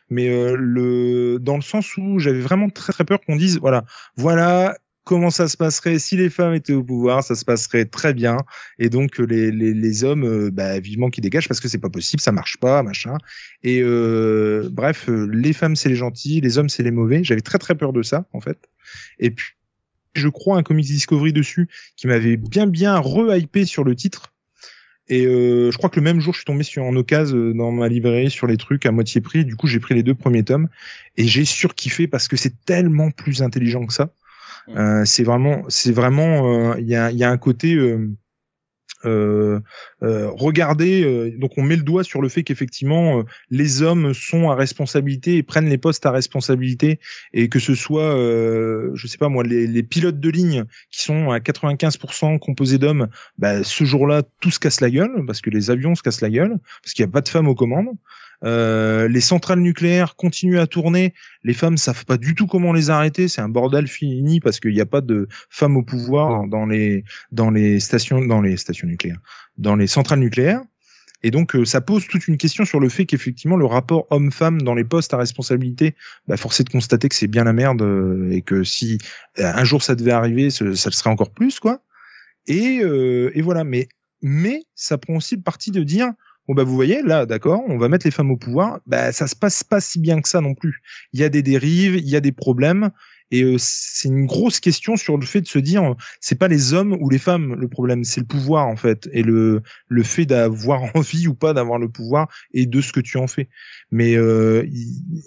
mais 0.09 0.27
euh, 0.27 0.57
le 0.59 1.39
dans 1.39 1.55
le 1.55 1.61
sens 1.61 1.95
où 1.95 2.19
j'avais 2.19 2.41
vraiment 2.41 2.69
très 2.69 2.91
très 2.91 3.05
peur 3.05 3.21
qu'on 3.25 3.37
dise 3.37 3.59
voilà 3.61 3.85
voilà 4.17 4.75
comment 5.07 5.29
ça 5.29 5.47
se 5.47 5.55
passerait 5.55 5.99
si 5.99 6.17
les 6.17 6.29
femmes 6.29 6.53
étaient 6.53 6.73
au 6.73 6.83
pouvoir, 6.83 7.23
ça 7.23 7.33
se 7.33 7.45
passerait 7.45 7.85
très 7.85 8.13
bien. 8.13 8.37
Et 8.77 8.89
donc 8.89 9.17
les, 9.19 9.51
les, 9.51 9.73
les 9.73 10.03
hommes, 10.03 10.25
euh, 10.25 10.51
bah, 10.51 10.79
vivement 10.79 11.09
qui 11.09 11.21
dégagent 11.21 11.47
parce 11.47 11.61
que 11.61 11.69
c'est 11.69 11.77
pas 11.77 11.89
possible, 11.89 12.21
ça 12.21 12.33
marche 12.33 12.57
pas, 12.57 12.83
machin. 12.83 13.17
Et 13.63 13.81
euh, 13.81 14.69
bref, 14.69 15.07
euh, 15.07 15.29
les 15.31 15.53
femmes 15.53 15.77
c'est 15.77 15.87
les 15.87 15.95
gentils, 15.95 16.41
les 16.41 16.57
hommes 16.57 16.67
c'est 16.67 16.83
les 16.83 16.91
mauvais. 16.91 17.23
J'avais 17.23 17.41
très 17.41 17.57
très 17.57 17.75
peur 17.75 17.93
de 17.93 18.03
ça 18.03 18.25
en 18.33 18.41
fait. 18.41 18.57
Et 19.17 19.31
puis 19.31 19.53
je 20.19 20.29
crois 20.29 20.57
un 20.57 20.63
comics 20.63 20.85
Discovery 20.85 21.33
dessus 21.33 21.67
qui 21.95 22.07
m'avait 22.07 22.37
bien 22.37 22.67
bien 22.67 22.97
re-hypé 22.99 23.65
sur 23.65 23.83
le 23.83 23.95
titre. 23.95 24.33
Et 25.09 25.25
euh, 25.25 25.71
je 25.71 25.77
crois 25.77 25.89
que 25.89 25.99
le 25.99 26.03
même 26.03 26.19
jour, 26.19 26.33
je 26.33 26.39
suis 26.39 26.45
tombé 26.45 26.63
sur 26.63 26.83
en 26.83 26.95
occasion 26.95 27.51
dans 27.51 27.71
ma 27.71 27.87
librairie 27.87 28.29
sur 28.29 28.45
les 28.45 28.57
trucs 28.57 28.85
à 28.85 28.91
moitié 28.91 29.21
prix. 29.21 29.45
Du 29.45 29.55
coup, 29.55 29.67
j'ai 29.67 29.79
pris 29.79 29.95
les 29.95 30.03
deux 30.03 30.15
premiers 30.15 30.43
tomes 30.43 30.67
et 31.15 31.25
j'ai 31.25 31.45
surkiffé 31.45 32.07
parce 32.07 32.27
que 32.27 32.35
c'est 32.35 32.65
tellement 32.65 33.11
plus 33.11 33.41
intelligent 33.41 33.85
que 33.85 33.93
ça. 33.93 34.09
Euh, 34.75 35.05
c'est 35.05 35.23
vraiment, 35.23 35.63
c'est 35.69 35.93
vraiment, 35.93 36.75
il 36.75 36.87
y, 36.87 36.95
a, 36.95 37.09
y 37.11 37.23
a 37.23 37.29
un 37.29 37.37
côté. 37.37 37.77
Euh, 39.05 39.59
euh, 40.03 40.29
regardez, 40.31 41.31
donc 41.37 41.51
on 41.57 41.63
met 41.63 41.75
le 41.75 41.83
doigt 41.83 42.03
sur 42.03 42.21
le 42.21 42.29
fait 42.29 42.43
qu'effectivement 42.43 43.23
les 43.51 43.81
hommes 43.81 44.13
sont 44.13 44.49
à 44.49 44.55
responsabilité 44.55 45.37
et 45.37 45.43
prennent 45.43 45.69
les 45.69 45.77
postes 45.77 46.05
à 46.05 46.11
responsabilité 46.11 46.99
et 47.33 47.49
que 47.49 47.59
ce 47.59 47.75
soit, 47.75 48.15
je 48.93 49.07
sais 49.07 49.17
pas 49.17 49.29
moi, 49.29 49.43
les, 49.43 49.67
les, 49.67 49.83
pilotes 49.83 50.19
de 50.19 50.29
ligne 50.29 50.65
qui 50.91 51.01
sont 51.01 51.31
à 51.31 51.39
95% 51.39 52.39
composés 52.39 52.77
d'hommes, 52.77 53.07
bah, 53.37 53.63
ce 53.63 53.83
jour-là 53.83 54.23
tout 54.41 54.51
se 54.51 54.59
casse 54.59 54.81
la 54.81 54.89
gueule 54.89 55.25
parce 55.25 55.41
que 55.41 55.49
les 55.49 55.69
avions 55.69 55.95
se 55.95 56.01
cassent 56.01 56.21
la 56.21 56.29
gueule 56.29 56.57
parce 56.83 56.93
qu'il 56.93 57.05
n'y 57.05 57.09
a 57.09 57.13
pas 57.13 57.21
de 57.21 57.29
femmes 57.29 57.47
aux 57.47 57.55
commandes. 57.55 57.95
Euh, 58.43 59.07
les 59.07 59.21
centrales 59.21 59.59
nucléaires 59.59 60.15
continuent 60.15 60.59
à 60.59 60.67
tourner. 60.67 61.13
Les 61.43 61.53
femmes 61.53 61.77
savent 61.77 62.05
pas 62.05 62.17
du 62.17 62.35
tout 62.35 62.45
comment 62.45 62.71
les 62.71 62.89
arrêter. 62.89 63.27
C'est 63.27 63.41
un 63.41 63.49
bordel 63.49 63.87
fini 63.87 64.39
parce 64.39 64.59
qu'il 64.59 64.73
n'y 64.73 64.81
a 64.81 64.85
pas 64.85 65.01
de 65.01 65.27
femmes 65.49 65.77
au 65.77 65.83
pouvoir 65.83 66.47
dans 66.47 66.65
les 66.65 67.03
dans 67.31 67.49
les 67.49 67.79
stations 67.79 68.23
dans 68.23 68.41
les 68.41 68.57
stations 68.57 68.87
nucléaires, 68.87 69.19
dans 69.57 69.75
les 69.75 69.87
centrales 69.87 70.19
nucléaires. 70.19 70.61
Et 71.23 71.31
donc 71.31 71.55
euh, 71.55 71.65
ça 71.65 71.81
pose 71.81 72.07
toute 72.07 72.27
une 72.27 72.37
question 72.37 72.63
sur 72.63 72.79
le 72.79 72.89
fait 72.89 73.07
qu'effectivement 73.07 73.57
le 73.57 73.65
rapport 73.65 74.05
homme-femme 74.11 74.61
dans 74.61 74.75
les 74.75 74.83
postes 74.83 75.15
à 75.15 75.17
responsabilité, 75.17 75.95
bah, 76.27 76.37
force 76.37 76.59
est 76.59 76.63
de 76.63 76.69
constater 76.69 77.09
que 77.09 77.15
c'est 77.15 77.27
bien 77.27 77.43
la 77.43 77.53
merde 77.53 77.81
euh, 77.81 78.29
et 78.29 78.43
que 78.43 78.63
si 78.63 78.99
un 79.39 79.63
jour 79.63 79.81
ça 79.81 79.95
devait 79.95 80.11
arriver, 80.11 80.51
ça, 80.51 80.63
le 80.63 80.75
serait 80.75 81.09
encore 81.09 81.31
plus 81.31 81.59
quoi. 81.59 81.81
Et, 82.45 82.81
et 83.33 83.41
voilà. 83.41 83.65
Mais 83.65 83.89
mais 84.21 84.63
ça 84.73 84.97
prend 84.97 85.15
aussi 85.15 85.35
le 85.35 85.41
parti 85.41 85.71
de 85.71 85.83
dire 85.83 86.11
Bon 86.47 86.53
bah 86.53 86.63
vous 86.63 86.75
voyez 86.75 87.01
là, 87.01 87.25
d'accord, 87.25 87.63
on 87.67 87.77
va 87.77 87.89
mettre 87.89 88.07
les 88.07 88.11
femmes 88.11 88.31
au 88.31 88.37
pouvoir. 88.37 88.79
Bah 88.85 89.11
ça 89.11 89.27
se 89.27 89.35
passe 89.35 89.63
pas 89.63 89.81
si 89.81 89.99
bien 89.99 90.21
que 90.21 90.29
ça 90.29 90.39
non 90.39 90.55
plus. 90.55 90.81
Il 91.11 91.19
y 91.19 91.23
a 91.23 91.29
des 91.29 91.43
dérives, 91.43 91.95
il 91.95 92.07
y 92.07 92.15
a 92.15 92.21
des 92.21 92.31
problèmes, 92.31 92.91
et 93.31 93.43
euh, 93.43 93.57
c'est 93.59 94.07
une 94.07 94.25
grosse 94.25 94.59
question 94.59 94.95
sur 94.95 95.17
le 95.17 95.25
fait 95.25 95.41
de 95.41 95.47
se 95.47 95.59
dire, 95.59 95.95
c'est 96.21 96.39
pas 96.39 96.47
les 96.47 96.73
hommes 96.73 96.97
ou 97.01 97.09
les 97.09 97.17
femmes 97.17 97.55
le 97.55 97.67
problème, 97.67 98.03
c'est 98.03 98.21
le 98.21 98.25
pouvoir 98.25 98.67
en 98.67 98.77
fait, 98.77 99.09
et 99.11 99.23
le 99.23 99.61
le 99.89 100.03
fait 100.03 100.25
d'avoir 100.25 100.83
envie 100.95 101.27
ou 101.27 101.33
pas 101.33 101.53
d'avoir 101.53 101.79
le 101.79 101.89
pouvoir 101.89 102.29
et 102.53 102.65
de 102.65 102.81
ce 102.81 102.93
que 102.93 103.01
tu 103.01 103.17
en 103.17 103.27
fais. 103.27 103.49
Mais 103.91 104.15
euh, 104.15 104.65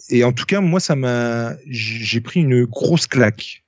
et 0.09 0.25
en 0.25 0.33
tout 0.33 0.47
cas 0.47 0.61
moi 0.61 0.81
ça 0.81 0.97
m'a, 0.97 1.55
j'ai 1.67 2.21
pris 2.21 2.41
une 2.41 2.65
grosse 2.65 3.07
claque. 3.07 3.63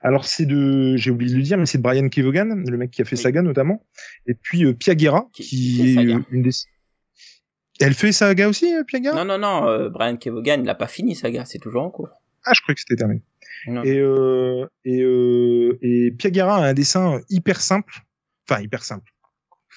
Alors 0.00 0.24
c'est 0.24 0.46
de, 0.46 0.96
j'ai 0.96 1.12
oublié 1.12 1.30
de 1.30 1.36
le 1.36 1.44
dire, 1.44 1.56
mais 1.56 1.66
c'est 1.66 1.78
de 1.78 1.84
Brian 1.84 2.08
Kevogan, 2.08 2.64
le 2.68 2.76
mec 2.76 2.90
qui 2.90 3.00
a 3.00 3.04
fait 3.04 3.14
Saga 3.14 3.42
notamment, 3.42 3.86
et 4.26 4.34
puis 4.34 4.64
euh, 4.64 4.72
qui, 4.72 4.96
qui 5.32 5.96
est 5.96 6.16
une 6.32 6.42
des, 6.42 6.50
elle 7.80 7.94
fait 7.94 8.12
Saga 8.12 8.48
aussi, 8.48 8.74
euh, 8.74 8.84
Piaga? 8.84 9.14
Non, 9.14 9.24
non, 9.24 9.38
non, 9.38 9.68
euh, 9.68 9.88
Brian 9.88 10.16
Kevogan, 10.16 10.60
il 10.60 10.66
n'a 10.66 10.74
pas 10.74 10.86
fini 10.86 11.14
Saga, 11.14 11.44
c'est 11.44 11.58
toujours 11.58 11.82
en 11.82 11.90
cours. 11.90 12.10
Ah, 12.44 12.52
je 12.54 12.60
croyais 12.60 12.74
que 12.74 12.80
c'était 12.80 12.96
terminé. 12.96 13.22
Et, 13.84 13.98
euh, 13.98 14.66
et, 14.84 15.02
euh, 15.02 15.78
et 15.82 16.10
Piagara 16.10 16.56
a 16.56 16.68
un 16.68 16.74
dessin 16.74 17.20
hyper 17.30 17.60
simple. 17.60 18.00
Enfin, 18.48 18.60
hyper 18.60 18.82
simple. 18.82 19.08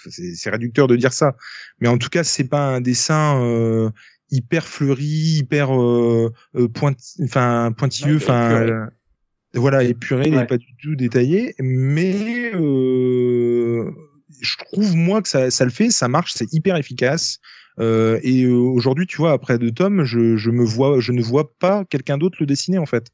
C'est 0.10 0.50
réducteur 0.50 0.88
de 0.88 0.96
dire 0.96 1.14
ça. 1.14 1.36
Mais 1.80 1.88
en 1.88 2.00
tout 2.00 2.10
cas, 2.10 2.24
c'est 2.24 2.48
pas 2.48 2.76
un 2.76 2.82
dessin 2.82 3.40
euh, 3.42 3.92
hyper 4.32 4.68
fleuri, 4.68 5.38
hyper 5.40 5.70
enfin 5.70 7.72
pointilleux, 7.78 8.18
enfin 8.18 8.90
voilà, 9.54 9.84
épuré, 9.84 10.32
ouais. 10.32 10.48
pas 10.48 10.58
du 10.58 10.76
tout 10.82 10.96
détaillé. 10.96 11.54
Mais 11.60 12.52
je 12.52 14.58
trouve 14.58 14.96
moi 14.96 15.22
que 15.22 15.30
ça, 15.30 15.52
ça 15.52 15.64
le 15.64 15.72
fait, 15.72 15.92
ça 15.92 16.08
marche, 16.08 16.34
c'est 16.34 16.52
hyper 16.54 16.76
efficace. 16.76 17.40
Euh, 17.80 18.20
et 18.24 18.48
aujourd'hui, 18.48 19.06
tu 19.08 19.18
vois, 19.18 19.32
après 19.32 19.58
deux 19.60 19.72
tomes, 19.72 20.04
je, 20.04 20.38
je 20.38 20.50
me 20.50 20.64
vois, 20.64 21.00
je 21.00 21.12
ne 21.12 21.22
vois 21.22 21.58
pas 21.58 21.86
quelqu'un 21.86 22.18
d'autre 22.18 22.38
le 22.40 22.46
dessiner 22.46 22.78
en 22.78 22.86
fait. 22.86 23.08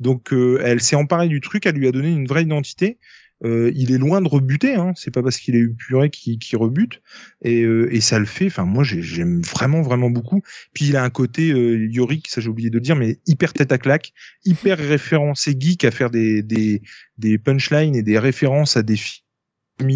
Donc, 0.00 0.32
euh, 0.32 0.60
elle 0.64 0.80
s'est 0.80 0.96
emparée 0.96 1.28
du 1.28 1.40
truc, 1.40 1.66
elle 1.66 1.76
lui 1.76 1.88
a 1.88 1.92
donné 1.92 2.10
une 2.10 2.26
vraie 2.26 2.42
identité. 2.42 2.98
Euh, 3.44 3.72
il 3.74 3.92
est 3.92 3.98
loin 3.98 4.22
de 4.22 4.28
rebuter, 4.28 4.74
hein. 4.74 4.92
c'est 4.96 5.10
pas 5.10 5.22
parce 5.22 5.38
qu'il 5.38 5.56
est 5.56 5.60
épuré 5.60 6.08
qu'il 6.08 6.38
qu 6.38 6.56
rebute, 6.56 7.02
et, 7.42 7.62
euh, 7.62 7.92
et 7.94 8.00
ça 8.00 8.18
le 8.18 8.24
fait. 8.24 8.46
Enfin, 8.46 8.64
moi, 8.64 8.84
j'aime 8.84 9.42
vraiment, 9.42 9.82
vraiment 9.82 10.08
beaucoup. 10.08 10.42
Puis 10.72 10.86
il 10.86 10.96
a 10.96 11.02
un 11.02 11.10
côté 11.10 11.50
euh, 11.52 11.88
Yorick, 11.90 12.28
ça 12.28 12.40
j'ai 12.40 12.48
oublié 12.48 12.70
de 12.70 12.78
dire, 12.78 12.96
mais 12.96 13.18
hyper 13.26 13.52
tête 13.52 13.72
à 13.72 13.78
claque, 13.78 14.12
hyper 14.44 14.78
référencé 14.78 15.54
geek 15.58 15.84
à 15.84 15.90
faire 15.90 16.10
des 16.10 16.42
des, 16.42 16.82
des 17.18 17.38
punchlines 17.38 17.96
et 17.96 18.02
des 18.02 18.18
références 18.18 18.76
à 18.76 18.82
des 18.82 18.96
films 18.96 19.23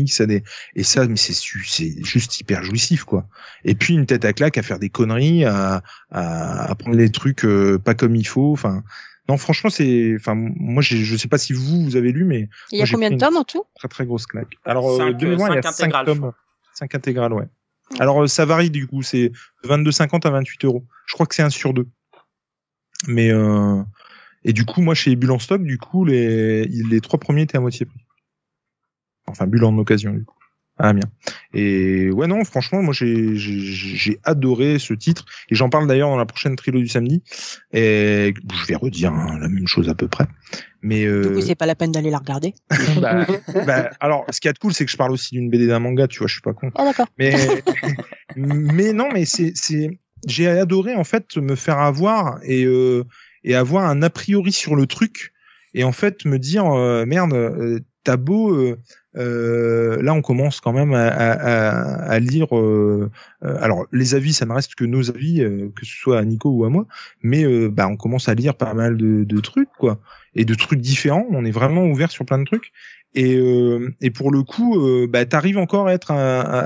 ça 0.06 0.26
des 0.26 0.42
et 0.74 0.82
ça 0.82 1.06
mais 1.06 1.16
c'est 1.16 1.32
c'est 1.32 2.04
juste 2.04 2.40
hyper 2.40 2.62
jouissif 2.64 3.04
quoi. 3.04 3.26
Et 3.64 3.74
puis 3.74 3.94
une 3.94 4.06
tête 4.06 4.24
à 4.24 4.32
claque 4.32 4.58
à 4.58 4.62
faire 4.62 4.78
des 4.78 4.90
conneries 4.90 5.44
à 5.44 5.82
à, 6.10 6.70
à 6.70 6.74
prendre 6.74 6.96
les 6.96 7.10
trucs 7.10 7.44
euh, 7.44 7.78
pas 7.78 7.94
comme 7.94 8.16
il 8.16 8.26
faut 8.26 8.52
enfin 8.52 8.82
non 9.28 9.36
franchement 9.36 9.70
c'est 9.70 10.14
enfin 10.18 10.34
moi 10.34 10.82
je 10.82 11.16
sais 11.16 11.28
pas 11.28 11.38
si 11.38 11.52
vous 11.52 11.84
vous 11.84 11.96
avez 11.96 12.12
lu 12.12 12.24
mais 12.24 12.48
il 12.72 12.78
y 12.78 12.82
a 12.82 12.86
combien 12.86 13.10
de 13.10 13.18
tomes 13.18 13.36
en 13.36 13.44
tout? 13.44 13.64
très 13.76 13.88
très 13.88 14.06
grosse 14.06 14.26
claque. 14.26 14.54
Alors 14.64 14.96
cinq, 14.96 15.16
de 15.16 15.28
mémoire 15.28 15.50
il 15.52 15.56
y 15.56 15.58
a 15.58 15.72
5 15.72 16.04
tomes. 16.04 16.32
5 16.74 16.94
intégrales 16.94 17.32
ouais. 17.32 17.46
Alors 17.98 18.22
euh, 18.22 18.26
ça 18.26 18.44
varie 18.44 18.70
du 18.70 18.86
coup 18.86 19.02
c'est 19.02 19.32
22,50 19.64 20.26
à 20.26 20.30
28 20.30 20.64
euros. 20.64 20.84
Je 21.06 21.14
crois 21.14 21.26
que 21.26 21.34
c'est 21.34 21.42
un 21.42 21.50
sur 21.50 21.72
deux. 21.72 21.88
Mais 23.06 23.30
euh, 23.30 23.82
et 24.44 24.52
du 24.52 24.64
coup 24.64 24.80
moi 24.80 24.94
chez 24.94 25.14
Bulle 25.14 25.30
en 25.30 25.38
stock 25.38 25.62
du 25.62 25.78
coup 25.78 26.04
les 26.04 26.64
les 26.64 27.00
trois 27.00 27.20
premiers 27.20 27.42
étaient 27.42 27.58
à 27.58 27.60
moitié 27.60 27.86
prix 27.86 28.00
enfin 29.28 29.46
bulle 29.46 29.64
en 29.64 29.76
occasion 29.78 30.12
du 30.12 30.24
coup. 30.24 30.34
Ah 30.80 30.92
bien. 30.92 31.04
Et 31.54 32.10
ouais 32.12 32.28
non, 32.28 32.44
franchement, 32.44 32.82
moi 32.82 32.94
j'ai 32.94 33.34
j'ai 33.34 34.20
adoré 34.22 34.78
ce 34.78 34.94
titre 34.94 35.24
et 35.50 35.56
j'en 35.56 35.68
parle 35.70 35.88
d'ailleurs 35.88 36.10
dans 36.10 36.16
la 36.16 36.26
prochaine 36.26 36.54
trilo 36.54 36.78
du 36.78 36.86
samedi. 36.86 37.22
Et 37.72 38.32
je 38.52 38.66
vais 38.66 38.76
redire 38.76 39.12
hein, 39.12 39.38
la 39.40 39.48
même 39.48 39.66
chose 39.66 39.88
à 39.88 39.94
peu 39.94 40.06
près. 40.06 40.26
Mais 40.80 41.04
euh... 41.04 41.22
du 41.22 41.34
coup, 41.34 41.40
c'est 41.40 41.56
pas 41.56 41.66
la 41.66 41.74
peine 41.74 41.90
d'aller 41.90 42.10
la 42.10 42.18
regarder. 42.18 42.54
bah, 43.00 43.26
bah, 43.66 43.90
alors, 43.98 44.24
ce 44.30 44.40
qui 44.40 44.46
est 44.46 44.56
cool, 44.56 44.72
c'est 44.72 44.84
que 44.84 44.90
je 44.92 44.96
parle 44.96 45.10
aussi 45.10 45.34
d'une 45.34 45.50
BD 45.50 45.66
d'un 45.66 45.80
manga, 45.80 46.06
tu 46.06 46.20
vois, 46.20 46.28
je 46.28 46.34
suis 46.34 46.42
pas 46.42 46.52
con. 46.52 46.70
Oh 46.76 46.84
d'accord. 46.84 47.08
Mais 47.18 47.34
mais 48.36 48.92
non, 48.92 49.08
mais 49.12 49.24
c'est 49.24 49.52
c'est 49.56 49.98
j'ai 50.26 50.46
adoré 50.46 50.94
en 50.94 51.04
fait 51.04 51.36
me 51.36 51.56
faire 51.56 51.78
avoir 51.78 52.38
et 52.44 52.64
euh, 52.64 53.04
et 53.42 53.56
avoir 53.56 53.84
un 53.86 54.02
a 54.02 54.10
priori 54.10 54.52
sur 54.52 54.76
le 54.76 54.86
truc 54.86 55.32
et 55.74 55.84
en 55.84 55.92
fait 55.92 56.24
me 56.24 56.38
dire 56.38 56.66
euh, 56.66 57.04
merde, 57.06 57.34
euh, 57.34 57.80
t'as 58.04 58.16
beau 58.16 58.54
euh, 58.54 58.78
euh, 59.16 60.00
là, 60.02 60.14
on 60.14 60.22
commence 60.22 60.60
quand 60.60 60.72
même 60.72 60.94
à, 60.94 62.18
lire. 62.20 62.56
Euh, 62.56 63.10
alors, 63.42 63.86
les 63.92 64.14
avis, 64.14 64.32
ça 64.32 64.46
ne 64.46 64.52
reste 64.52 64.74
que 64.76 64.84
nos 64.84 65.10
avis, 65.10 65.38
que 65.74 65.84
ce 65.84 65.96
soit 65.96 66.18
à 66.18 66.24
Nico 66.24 66.50
ou 66.50 66.64
à 66.64 66.70
moi, 66.70 66.86
mais 67.22 67.44
bah, 67.68 67.88
on 67.88 67.96
commence 67.96 68.28
à 68.28 68.34
lire 68.34 68.54
pas 68.54 68.74
mal 68.74 68.96
de, 68.96 69.24
de, 69.24 69.40
trucs, 69.40 69.70
quoi, 69.78 70.00
et 70.34 70.44
de 70.44 70.54
trucs 70.54 70.80
différents. 70.80 71.26
On 71.30 71.44
est 71.44 71.50
vraiment 71.50 71.84
ouvert 71.84 72.10
sur 72.10 72.24
plein 72.24 72.38
de 72.38 72.44
trucs. 72.44 72.72
Et, 73.14 73.40
et 74.00 74.10
pour 74.10 74.30
le 74.30 74.42
coup, 74.44 74.78
bah, 75.08 75.24
t'arrives 75.24 75.58
encore 75.58 75.88
à 75.88 75.94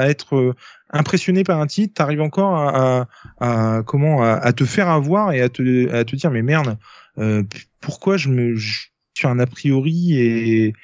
être 0.09 0.55
impressionné 0.91 1.45
par 1.45 1.59
un 1.59 1.67
titre. 1.67 1.95
T'arrives 1.95 2.21
encore 2.21 2.55
à, 2.55 3.09
à, 3.41 3.83
comment 3.87 4.23
à, 4.23 4.53
te 4.53 4.65
faire 4.65 4.91
avoir 4.91 5.33
et 5.33 5.41
à 5.41 5.49
te 5.49 5.91
à 5.91 6.05
te 6.05 6.17
dire 6.17 6.31
mais 6.31 6.43
merde, 6.43 6.77
pourquoi 7.81 8.19
je 8.19 8.29
me 8.29 8.55
je 8.57 8.89
suis 9.15 9.27
un 9.27 9.39
a 9.39 9.47
priori 9.47 10.19
et 10.19 10.75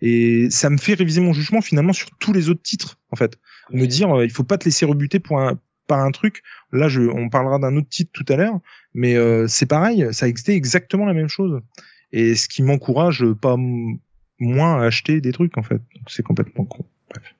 et 0.00 0.48
ça 0.50 0.70
me 0.70 0.78
fait 0.78 0.94
réviser 0.94 1.20
mon 1.20 1.32
jugement 1.32 1.60
finalement 1.60 1.92
sur 1.92 2.08
tous 2.18 2.32
les 2.32 2.50
autres 2.50 2.62
titres 2.62 2.98
en 3.10 3.16
fait. 3.16 3.38
Me 3.70 3.86
dire 3.86 4.16
euh, 4.16 4.24
il 4.24 4.30
faut 4.30 4.44
pas 4.44 4.58
te 4.58 4.64
laisser 4.64 4.86
rebuter 4.86 5.18
pour 5.18 5.40
un 5.40 5.58
par 5.86 6.00
un 6.00 6.10
truc. 6.10 6.42
Là 6.72 6.88
je 6.88 7.02
on 7.02 7.28
parlera 7.28 7.58
d'un 7.58 7.76
autre 7.76 7.88
titre 7.88 8.10
tout 8.12 8.30
à 8.32 8.36
l'heure 8.36 8.60
mais 8.94 9.16
euh, 9.16 9.46
c'est 9.48 9.66
pareil 9.66 10.08
ça 10.12 10.26
a 10.26 10.28
été 10.28 10.54
exactement 10.54 11.06
la 11.06 11.14
même 11.14 11.28
chose. 11.28 11.60
Et 12.12 12.34
ce 12.34 12.48
qui 12.48 12.62
m'encourage 12.62 13.24
pas 13.40 13.56
moins 14.38 14.80
à 14.80 14.86
acheter 14.86 15.20
des 15.20 15.32
trucs 15.32 15.58
en 15.58 15.62
fait. 15.62 15.80
C'est 16.06 16.22
complètement 16.22 16.64
con. 16.64 16.84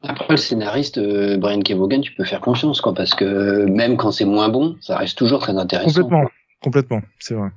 Après, 0.02 0.26
le 0.30 0.36
scénariste 0.36 0.98
euh, 0.98 1.36
Brian 1.36 1.60
Kevogan, 1.60 2.00
tu 2.00 2.12
peux 2.12 2.24
faire 2.24 2.40
confiance, 2.40 2.80
quoi, 2.80 2.94
parce 2.94 3.14
que 3.14 3.66
même 3.66 3.96
quand 3.96 4.12
c'est 4.12 4.24
moins 4.24 4.48
bon, 4.48 4.76
ça 4.80 4.96
reste 4.96 5.18
toujours 5.18 5.40
très 5.40 5.56
intéressant. 5.56 6.02
Complètement, 6.02 6.30
complètement, 6.62 7.02
c'est 7.18 7.34
vrai. 7.34 7.50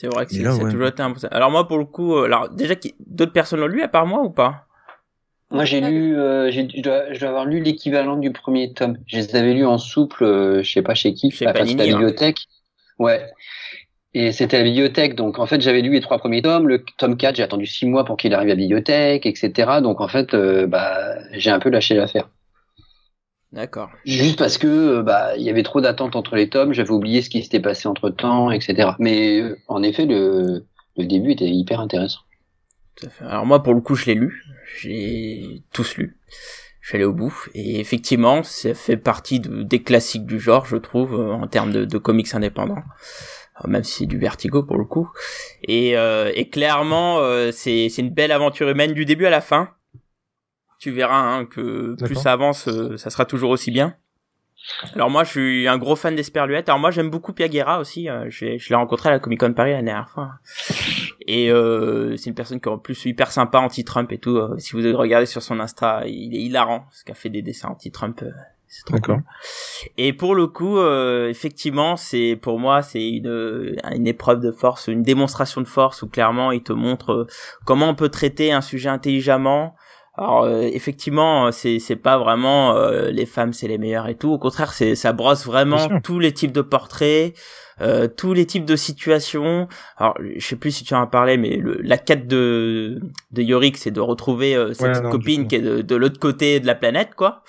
C'est 0.00 0.06
vrai 0.06 0.26
que 0.26 0.32
c'est 0.32 0.46
ouais. 0.46 0.70
toujours 0.70 0.86
été 0.86 1.02
un 1.02 1.10
peu 1.10 1.18
ça. 1.18 1.26
Alors 1.32 1.50
moi, 1.50 1.66
pour 1.66 1.76
le 1.76 1.84
coup, 1.84 2.14
euh, 2.14 2.26
alors 2.26 2.48
déjà, 2.50 2.74
d'autres 3.04 3.32
personnes 3.32 3.58
l'ont 3.58 3.66
lu 3.66 3.82
à 3.82 3.88
part 3.88 4.06
moi 4.06 4.22
ou 4.22 4.30
pas? 4.30 4.66
Moi, 5.50 5.64
j'ai 5.64 5.80
lu, 5.80 6.16
euh, 6.16 6.52
j'ai- 6.52 6.68
je 6.72 6.82
dois, 6.82 7.12
je 7.12 7.18
dois 7.18 7.30
avoir 7.30 7.46
lu 7.46 7.60
l'équivalent 7.60 8.16
du 8.16 8.30
premier 8.30 8.72
tome. 8.72 8.96
Je 9.08 9.16
les 9.16 9.34
avais 9.34 9.54
lus 9.54 9.66
en 9.66 9.76
souple, 9.76 10.22
euh, 10.22 10.62
je 10.62 10.70
sais 10.70 10.82
pas 10.82 10.94
chez 10.94 11.14
qui, 11.14 11.32
Chez 11.32 11.46
enfin, 11.48 11.54
Panini, 11.54 11.70
c'était 11.72 11.82
à 11.82 11.86
la 11.86 11.92
hein. 11.94 11.98
bibliothèque. 11.98 12.46
Ouais. 13.00 13.26
Et 14.14 14.30
c'était 14.30 14.58
à 14.58 14.60
la 14.60 14.66
bibliothèque, 14.66 15.16
donc 15.16 15.40
en 15.40 15.46
fait 15.46 15.60
j'avais 15.60 15.82
lu 15.82 15.90
les 15.90 16.00
trois 16.00 16.18
premiers 16.18 16.42
tomes. 16.42 16.68
Le 16.68 16.84
tome 16.96 17.16
4, 17.16 17.34
j'ai 17.34 17.42
attendu 17.42 17.66
six 17.66 17.84
mois 17.84 18.04
pour 18.04 18.16
qu'il 18.16 18.32
arrive 18.34 18.50
à 18.50 18.50
la 18.50 18.56
bibliothèque, 18.56 19.26
etc. 19.26 19.80
Donc 19.82 20.00
en 20.00 20.06
fait, 20.06 20.32
euh, 20.32 20.68
bah, 20.68 21.16
j'ai 21.32 21.50
un 21.50 21.58
peu 21.58 21.70
lâché 21.70 21.96
l'affaire. 21.96 22.28
D'accord. 23.52 23.90
Juste 24.04 24.38
parce 24.38 24.58
que 24.58 24.66
euh, 24.66 25.02
bah 25.02 25.36
il 25.36 25.42
y 25.42 25.48
avait 25.50 25.62
trop 25.62 25.80
d'attentes 25.80 26.16
entre 26.16 26.36
les 26.36 26.50
tomes, 26.50 26.74
j'avais 26.74 26.90
oublié 26.90 27.22
ce 27.22 27.30
qui 27.30 27.42
s'était 27.42 27.60
passé 27.60 27.88
entre 27.88 28.10
temps, 28.10 28.50
etc. 28.50 28.90
Mais 28.98 29.40
euh, 29.40 29.56
en 29.68 29.82
effet, 29.82 30.04
le, 30.04 30.66
le 30.98 31.04
début 31.06 31.32
était 31.32 31.48
hyper 31.48 31.80
intéressant. 31.80 32.20
Tout 32.96 33.06
à 33.06 33.08
fait. 33.10 33.24
Alors 33.24 33.46
moi, 33.46 33.62
pour 33.62 33.72
le 33.74 33.80
coup, 33.80 33.94
je 33.94 34.04
l'ai 34.06 34.14
lu. 34.14 34.42
J'ai 34.80 35.62
tous 35.72 35.96
lu. 35.96 36.18
Je 36.82 36.88
suis 36.88 36.96
allé 36.96 37.04
au 37.04 37.12
bout. 37.14 37.34
Et 37.54 37.80
effectivement, 37.80 38.42
ça 38.42 38.74
fait 38.74 38.96
partie 38.98 39.40
de- 39.40 39.62
des 39.62 39.82
classiques 39.82 40.26
du 40.26 40.38
genre, 40.40 40.66
je 40.66 40.76
trouve, 40.76 41.14
euh, 41.14 41.32
en 41.32 41.46
termes 41.46 41.72
de, 41.72 41.84
de 41.86 41.98
comics 41.98 42.34
indépendants. 42.34 42.82
Même 43.66 43.82
si 43.82 44.00
c'est 44.00 44.06
du 44.06 44.18
vertigo 44.18 44.62
pour 44.62 44.76
le 44.76 44.84
coup. 44.84 45.10
Et, 45.64 45.96
euh, 45.96 46.30
et 46.34 46.48
clairement, 46.48 47.18
euh, 47.20 47.50
c'est 47.50 47.88
c'est 47.88 48.02
une 48.02 48.10
belle 48.10 48.30
aventure 48.30 48.68
humaine 48.68 48.92
du 48.92 49.04
début 49.04 49.26
à 49.26 49.30
la 49.30 49.40
fin. 49.40 49.70
Tu 50.78 50.90
verras 50.90 51.18
hein, 51.20 51.44
que 51.44 51.96
plus 52.04 52.14
ça 52.14 52.32
avance, 52.32 52.68
euh, 52.68 52.96
ça 52.96 53.10
sera 53.10 53.24
toujours 53.24 53.50
aussi 53.50 53.70
bien. 53.70 53.96
Alors 54.94 55.08
moi, 55.10 55.24
je 55.24 55.30
suis 55.30 55.68
un 55.68 55.78
gros 55.78 55.96
fan 55.96 56.14
d'Esperluette. 56.14 56.68
Alors 56.68 56.78
moi, 56.78 56.90
j'aime 56.90 57.10
beaucoup 57.10 57.32
Piaguera 57.32 57.80
aussi. 57.80 58.08
euh, 58.08 58.26
je 58.28 58.44
l'ai 58.44 58.58
je 58.58 58.68
l'ai 58.68 58.74
rencontré 58.74 59.08
à 59.08 59.12
la 59.12 59.18
Comic 59.18 59.40
Con 59.40 59.52
Paris 59.54 59.72
la 59.72 59.82
dernière 59.82 60.08
fois. 60.08 60.32
Et 61.26 61.50
euh, 61.50 62.16
c'est 62.16 62.30
une 62.30 62.34
personne 62.34 62.60
qui 62.60 62.68
est 62.68 62.72
en 62.72 62.78
plus 62.78 63.04
hyper 63.06 63.30
sympa 63.32 63.58
anti-Trump 63.58 64.10
et 64.12 64.18
tout. 64.18 64.36
euh, 64.36 64.56
si 64.58 64.72
vous 64.72 64.96
regardez 64.96 65.26
sur 65.26 65.42
son 65.42 65.60
Insta, 65.60 66.02
il 66.06 66.34
est 66.34 66.40
hilarant 66.40 66.80
parce 66.80 67.02
qu'il 67.02 67.12
a 67.12 67.14
fait 67.14 67.30
des 67.30 67.42
dessins 67.42 67.68
anti-Trump. 67.68 68.22
c'est 68.66 68.84
trop 68.84 68.98
cool. 68.98 69.22
Et 69.96 70.12
pour 70.12 70.34
le 70.34 70.46
coup, 70.46 70.78
euh, 70.78 71.28
effectivement, 71.28 71.96
c'est 71.96 72.36
pour 72.40 72.58
moi 72.58 72.82
c'est 72.82 73.08
une 73.08 73.76
une 73.94 74.06
épreuve 74.06 74.40
de 74.40 74.52
force, 74.52 74.88
une 74.88 75.02
démonstration 75.02 75.60
de 75.60 75.66
force 75.66 76.02
où 76.02 76.08
clairement 76.08 76.52
il 76.52 76.62
te 76.62 76.72
montre 76.72 77.26
comment 77.64 77.88
on 77.88 77.94
peut 77.94 78.10
traiter 78.10 78.52
un 78.52 78.60
sujet 78.60 78.88
intelligemment. 78.88 79.74
Alors 80.18 80.42
euh, 80.42 80.62
effectivement, 80.62 81.52
c'est 81.52 81.78
c'est 81.78 81.94
pas 81.94 82.18
vraiment 82.18 82.74
euh, 82.74 83.10
les 83.10 83.24
femmes 83.24 83.52
c'est 83.52 83.68
les 83.68 83.78
meilleures 83.78 84.08
et 84.08 84.16
tout. 84.16 84.30
Au 84.32 84.38
contraire, 84.38 84.72
c'est 84.72 84.96
ça 84.96 85.12
brosse 85.12 85.46
vraiment 85.46 86.00
tous 86.02 86.18
les 86.18 86.32
types 86.32 86.50
de 86.50 86.60
portraits, 86.60 87.34
euh, 87.80 88.08
tous 88.08 88.32
les 88.34 88.44
types 88.44 88.64
de 88.64 88.74
situations. 88.74 89.68
Alors 89.96 90.18
je 90.20 90.44
sais 90.44 90.56
plus 90.56 90.72
si 90.72 90.82
tu 90.82 90.92
en 90.94 91.02
as 91.02 91.06
parlé, 91.06 91.36
mais 91.36 91.56
le, 91.56 91.78
la 91.82 91.98
quête 91.98 92.26
de 92.26 92.98
de 93.30 93.42
Yorick, 93.42 93.76
c'est 93.76 93.92
de 93.92 94.00
retrouver 94.00 94.56
euh, 94.56 94.72
cette 94.74 94.96
Ouais, 94.96 95.00
non, 95.02 95.10
copine 95.10 95.46
qui 95.46 95.54
est 95.54 95.60
de, 95.60 95.82
de 95.82 95.94
l'autre 95.94 96.18
côté 96.18 96.58
de 96.58 96.66
la 96.66 96.74
planète, 96.74 97.14
quoi. 97.14 97.44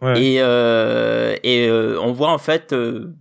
Ouais. 0.00 0.18
Et, 0.22 0.36
euh, 0.40 1.36
et 1.42 1.68
euh, 1.68 2.00
on 2.00 2.12
voit 2.12 2.30
en 2.30 2.38
fait 2.38 2.72
euh, 2.72 3.12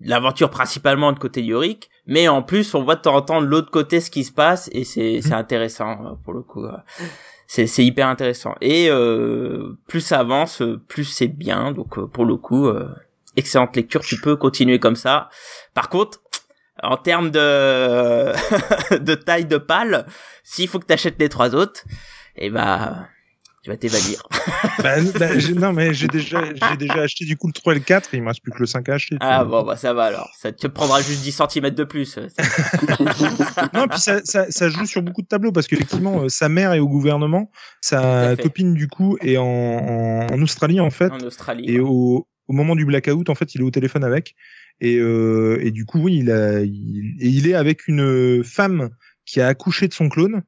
l'aventure 0.00 0.50
principalement 0.50 1.10
de 1.12 1.18
côté 1.18 1.42
Yorick, 1.42 1.90
mais 2.06 2.28
en 2.28 2.42
plus 2.42 2.74
on 2.74 2.82
voit 2.84 2.94
de 2.94 3.00
temps 3.00 3.16
en 3.16 3.22
temps 3.22 3.40
de 3.40 3.46
l'autre 3.46 3.70
côté 3.72 4.00
ce 4.00 4.10
qui 4.10 4.22
se 4.22 4.32
passe 4.32 4.68
et 4.72 4.84
c'est 4.84 5.20
c'est 5.22 5.32
intéressant 5.32 5.92
euh, 5.92 6.10
pour 6.22 6.34
le 6.34 6.42
coup. 6.42 6.64
C'est 7.46 7.66
c'est 7.66 7.84
hyper 7.84 8.08
intéressant. 8.08 8.54
Et 8.60 8.88
euh, 8.90 9.78
plus 9.86 10.00
ça 10.00 10.20
avance, 10.20 10.62
plus 10.88 11.04
c'est 11.04 11.28
bien. 11.28 11.72
Donc 11.72 11.98
euh, 11.98 12.06
pour 12.06 12.24
le 12.24 12.36
coup, 12.36 12.66
euh, 12.66 12.88
excellente 13.36 13.76
lecture. 13.76 14.02
Tu 14.02 14.20
peux 14.20 14.36
continuer 14.36 14.78
comme 14.78 14.96
ça. 14.96 15.28
Par 15.74 15.88
contre, 15.88 16.20
en 16.82 16.96
termes 16.96 17.30
de 17.30 18.32
de 18.98 19.14
taille 19.14 19.46
de 19.46 19.58
pâle, 19.58 20.06
s'il 20.42 20.68
faut 20.68 20.78
que 20.78 20.86
t'achètes 20.86 21.16
les 21.18 21.28
trois 21.28 21.54
autres, 21.54 21.84
et 22.36 22.50
bah 22.50 23.08
tu 23.66 23.70
vas 23.70 23.76
t'évanouir. 23.76 24.22
Bah, 24.82 24.96
bah, 25.18 25.28
non, 25.56 25.72
mais 25.72 25.94
j'ai 25.94 26.06
déjà, 26.06 26.44
j'ai 26.44 26.76
déjà 26.76 27.00
acheté 27.00 27.24
du 27.24 27.36
coup 27.36 27.46
le 27.46 27.52
3 27.52 27.72
et 27.72 27.78
le 27.78 27.82
4, 27.82 28.12
et 28.12 28.18
il 28.18 28.22
me 28.22 28.28
reste 28.28 28.42
plus 28.42 28.52
que 28.52 28.58
le 28.58 28.66
5 28.66 28.88
à 28.88 28.94
acheter. 28.94 29.16
Ah 29.20 29.42
vois. 29.42 29.62
bon 29.62 29.66
bah 29.66 29.76
ça 29.76 29.92
va 29.94 30.04
alors. 30.04 30.30
Ça 30.38 30.52
te 30.52 30.66
prendra 30.66 31.00
juste 31.00 31.22
10 31.22 31.32
cm 31.32 31.70
de 31.70 31.84
plus. 31.84 32.18
Non, 33.74 33.88
puis 33.88 33.98
ça, 33.98 34.20
ça, 34.24 34.50
ça 34.50 34.68
joue 34.68 34.86
sur 34.86 35.02
beaucoup 35.02 35.22
de 35.22 35.26
tableaux 35.26 35.50
parce 35.50 35.66
qu'effectivement, 35.66 36.22
euh, 36.22 36.28
sa 36.28 36.48
mère 36.48 36.72
est 36.72 36.78
au 36.78 36.88
gouvernement, 36.88 37.50
sa 37.80 38.36
copine 38.36 38.74
du 38.74 38.86
coup 38.86 39.16
est 39.22 39.36
en, 39.36 39.44
en, 39.44 40.26
en 40.26 40.42
Australie 40.42 40.80
en 40.80 40.90
fait, 40.90 41.10
en 41.10 41.20
Australie. 41.20 41.64
et 41.68 41.80
au, 41.80 42.28
au 42.46 42.52
moment 42.52 42.76
du 42.76 42.84
blackout, 42.84 43.28
en 43.28 43.34
fait, 43.34 43.54
il 43.54 43.62
est 43.62 43.64
au 43.64 43.70
téléphone 43.70 44.04
avec, 44.04 44.36
et, 44.80 44.98
euh, 44.98 45.58
et 45.62 45.70
du 45.70 45.86
coup, 45.86 46.00
oui, 46.00 46.18
il, 46.18 46.30
a, 46.30 46.60
il, 46.60 47.16
et 47.20 47.28
il 47.28 47.48
est 47.48 47.54
avec 47.54 47.88
une 47.88 48.44
femme 48.44 48.90
qui 49.24 49.40
a 49.40 49.48
accouché 49.48 49.88
de 49.88 49.94
son 49.94 50.08
clone, 50.08 50.42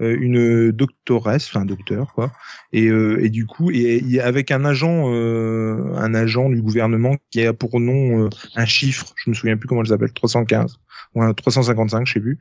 une 0.00 0.70
doctoresse, 0.70 1.48
enfin 1.48 1.64
docteur 1.64 2.12
quoi, 2.14 2.32
et, 2.72 2.86
euh, 2.86 3.24
et 3.24 3.30
du 3.30 3.46
coup, 3.46 3.70
et, 3.70 3.96
est 3.96 4.20
avec 4.20 4.50
un 4.50 4.64
agent, 4.64 5.12
euh, 5.12 5.92
un 5.96 6.14
agent 6.14 6.50
du 6.50 6.62
gouvernement 6.62 7.16
qui 7.30 7.44
a 7.44 7.52
pour 7.52 7.80
nom 7.80 8.24
euh, 8.24 8.28
un 8.54 8.66
chiffre, 8.66 9.14
je 9.16 9.30
me 9.30 9.34
souviens 9.34 9.56
plus 9.56 9.68
comment 9.68 9.80
elle 9.80 9.88
s'appelle, 9.88 10.12
315 10.12 10.78
ou 11.14 11.22
un 11.22 11.32
355, 11.32 12.06
je 12.06 12.12
sais 12.12 12.20
plus. 12.20 12.38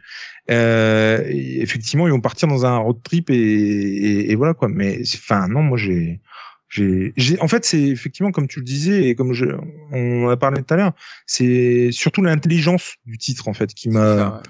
Euh, 0.52 1.24
et 1.28 1.62
effectivement, 1.62 2.08
ils 2.08 2.12
vont 2.12 2.22
partir 2.22 2.48
dans 2.48 2.66
un 2.66 2.78
road 2.78 2.98
trip 3.04 3.30
et, 3.30 3.36
et, 3.36 4.32
et 4.32 4.36
voilà 4.36 4.54
quoi. 4.54 4.68
Mais 4.68 5.02
enfin 5.16 5.48
non, 5.48 5.62
moi 5.62 5.78
j'ai 5.78 6.22
j'ai 6.70 7.40
en 7.40 7.48
fait 7.48 7.64
c'est 7.64 7.82
effectivement 7.82 8.32
comme 8.32 8.48
tu 8.48 8.60
le 8.60 8.66
disais 8.66 9.08
et 9.08 9.16
comme 9.16 9.32
je 9.32 9.46
on 9.92 10.28
a 10.28 10.36
parlé 10.36 10.62
tout 10.62 10.74
à 10.74 10.78
l'heure, 10.78 10.94
c'est 11.26 11.90
surtout 11.92 12.22
l'intelligence 12.22 12.96
du 13.06 13.18
titre 13.18 13.48
en 13.48 13.54
fait 13.54 13.74
qui 13.74 13.90
m'a 13.90 14.42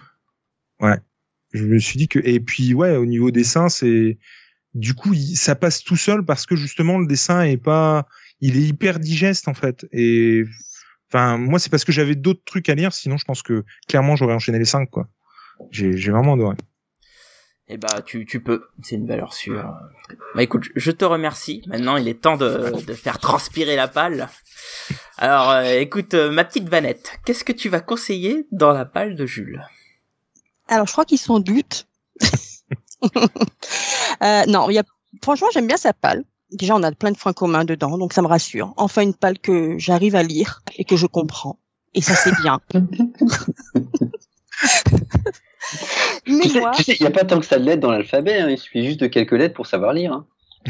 ouais. 0.80 0.98
Je 1.54 1.64
me 1.64 1.80
suis 1.80 1.98
dit 1.98 2.08
que 2.08 2.20
et 2.20 2.40
puis 2.40 2.74
ouais 2.74 2.96
au 2.96 3.06
niveau 3.06 3.32
dessin 3.32 3.70
c'est 3.70 4.18
du 4.74 4.94
coup 4.94 5.14
ça 5.16 5.56
passe 5.56 5.84
tout 5.84 5.96
seul 5.96 6.24
parce 6.26 6.46
que 6.46 6.56
justement 6.56 6.98
le 6.98 7.08
dessin 7.08 7.42
est 7.44 7.58
pas 7.58 8.06
il 8.42 8.58
est 8.58 8.62
hyper 8.62 9.00
digeste 9.00 9.48
en 9.48 9.54
fait 9.54 9.88
et 9.92 10.44
enfin 11.10 11.38
moi 11.38 11.60
c'est 11.60 11.70
parce 11.70 11.86
que 11.86 11.92
j'avais 11.92 12.16
d'autres 12.16 12.44
trucs 12.46 12.70
à 12.70 12.76
lire 12.76 12.94
sinon 12.94 13.18
je 13.18 13.26
pense 13.26 13.42
que 13.42 13.64
clairement 13.88 14.16
j'aurais 14.16 14.34
enchaîné 14.34 14.60
les 14.60 14.66
cinq 14.66 14.90
quoi 14.90 15.08
j'ai 15.72 15.98
j'ai 15.98 16.12
vraiment 16.12 16.34
adoré 16.34 16.56
Et 17.70 17.78
bah 17.78 18.02
tu, 18.06 18.26
tu 18.26 18.42
peux, 18.42 18.64
c'est 18.84 18.96
une 18.96 19.08
valeur 19.08 19.34
sûre. 19.34 19.74
Bah 20.36 20.44
écoute, 20.44 20.70
je 20.76 20.92
te 20.92 21.04
remercie. 21.04 21.64
Maintenant, 21.68 21.98
il 21.98 22.08
est 22.08 22.22
temps 22.22 22.38
de, 22.38 22.86
de 22.86 22.94
faire 22.94 23.20
transpirer 23.20 23.76
la 23.76 23.88
palle. 23.88 24.30
Alors 25.18 25.50
euh, 25.50 25.80
écoute, 25.80 26.14
euh, 26.14 26.32
ma 26.32 26.46
petite 26.46 26.70
Vanette, 26.70 27.20
qu'est-ce 27.26 27.44
que 27.44 27.52
tu 27.52 27.68
vas 27.68 27.82
conseiller 27.82 28.46
dans 28.52 28.72
la 28.72 28.86
palle 28.86 29.16
de 29.16 29.26
Jules? 29.26 29.62
Alors, 30.68 30.88
je 30.88 30.92
crois 30.92 31.06
qu'ils 31.06 31.20
sont 31.20 31.36
en 31.36 31.40
doute. 31.40 31.88
Euh, 34.24 34.44
non, 34.48 34.72
il 34.72 34.74
y 34.74 34.80
a, 34.80 34.84
franchement, 35.22 35.50
j'aime 35.54 35.68
bien 35.68 35.78
sa 35.78 35.94
palle. 35.94 36.24
Déjà, 36.52 36.76
on 36.76 36.82
a 36.82 36.92
plein 36.92 37.12
de 37.12 37.18
points 37.18 37.34
communs 37.34 37.66
dedans, 37.66 38.00
donc 38.00 38.14
ça 38.14 38.24
me 38.24 38.28
rassure. 38.28 38.74
Enfin, 38.76 39.04
une 39.04 39.14
palle 39.14 39.38
que 39.38 39.78
j'arrive 39.78 40.16
à 40.16 40.24
lire 40.24 40.64
et 40.76 40.86
que 40.86 40.96
je 40.96 41.06
comprends. 41.06 41.60
Et 41.94 42.02
ça, 42.02 42.16
c'est 42.16 42.36
bien. 42.42 42.60
Mais 46.26 46.42
Tu 46.42 46.50
sais, 46.50 46.84
sais, 46.84 46.96
il 47.00 47.02
n'y 47.02 47.08
a 47.08 47.12
pas 47.12 47.26
tant 47.26 47.40
que 47.40 47.46
ça 47.46 47.60
de 47.60 47.66
lettres 47.66 47.82
dans 47.82 47.92
l'alphabet, 47.92 48.40
hein, 48.40 48.50
il 48.50 48.58
suffit 48.58 48.86
juste 48.86 49.00
de 49.00 49.08
quelques 49.08 49.34
lettres 49.34 49.54
pour 49.54 49.68
savoir 49.68 49.94
lire. 49.94 50.14
Hein. 50.14 50.26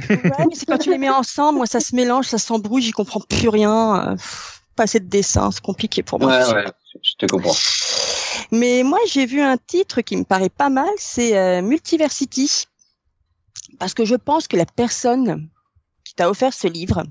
ouais, 0.10 0.20
mais 0.22 0.56
c'est 0.56 0.66
quand 0.66 0.78
tu 0.78 0.90
les 0.90 0.98
mets 0.98 1.10
ensemble, 1.10 1.58
moi, 1.58 1.68
ça 1.68 1.80
se 1.80 1.96
mélange, 1.96 2.26
ça 2.26 2.38
s'embrouille, 2.38 2.82
j'y 2.82 2.92
comprends 2.92 3.22
plus 3.22 3.50
rien. 3.50 4.10
Euh, 4.10 4.16
pff, 4.16 4.62
pas 4.76 4.84
assez 4.84 5.00
de 5.00 5.08
dessin, 5.08 5.52
c'est 5.52 5.64
compliqué 5.64 6.04
pour 6.04 6.20
moi. 6.20 6.38
Ouais, 6.38 6.54
ouais, 6.54 6.66
je 7.02 7.14
te 7.18 7.26
comprends. 7.26 7.56
Mais 8.52 8.84
moi, 8.84 9.00
j'ai 9.08 9.26
vu 9.26 9.42
un 9.42 9.58
titre 9.58 10.02
qui 10.02 10.16
me 10.18 10.24
paraît 10.24 10.50
pas 10.50 10.70
mal, 10.70 10.90
c'est 10.98 11.38
euh, 11.38 11.62
Multiversity. 11.62 12.66
Parce 13.80 13.94
que 13.94 14.06
je 14.06 14.16
pense 14.16 14.48
que 14.48 14.58
la 14.58 14.66
personne 14.66 15.50
qui 16.04 16.14
t'a 16.16 16.30
offert 16.30 16.54
ce 16.54 16.68
livre 16.68 17.04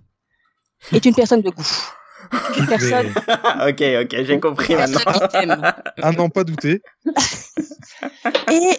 est 0.92 1.05
une 1.05 1.14
personne 1.14 1.42
de 1.42 1.51
goût. 1.51 1.68
Une 2.59 2.66
personne, 2.66 3.07
Ok, 3.68 3.83
ok, 4.03 4.25
j'ai 4.25 4.40
compris 4.40 4.75
maintenant. 4.75 5.01
ah 6.03 6.12
non 6.12 6.29
pas 6.29 6.42
douter 6.44 6.83
Et, 8.51 8.79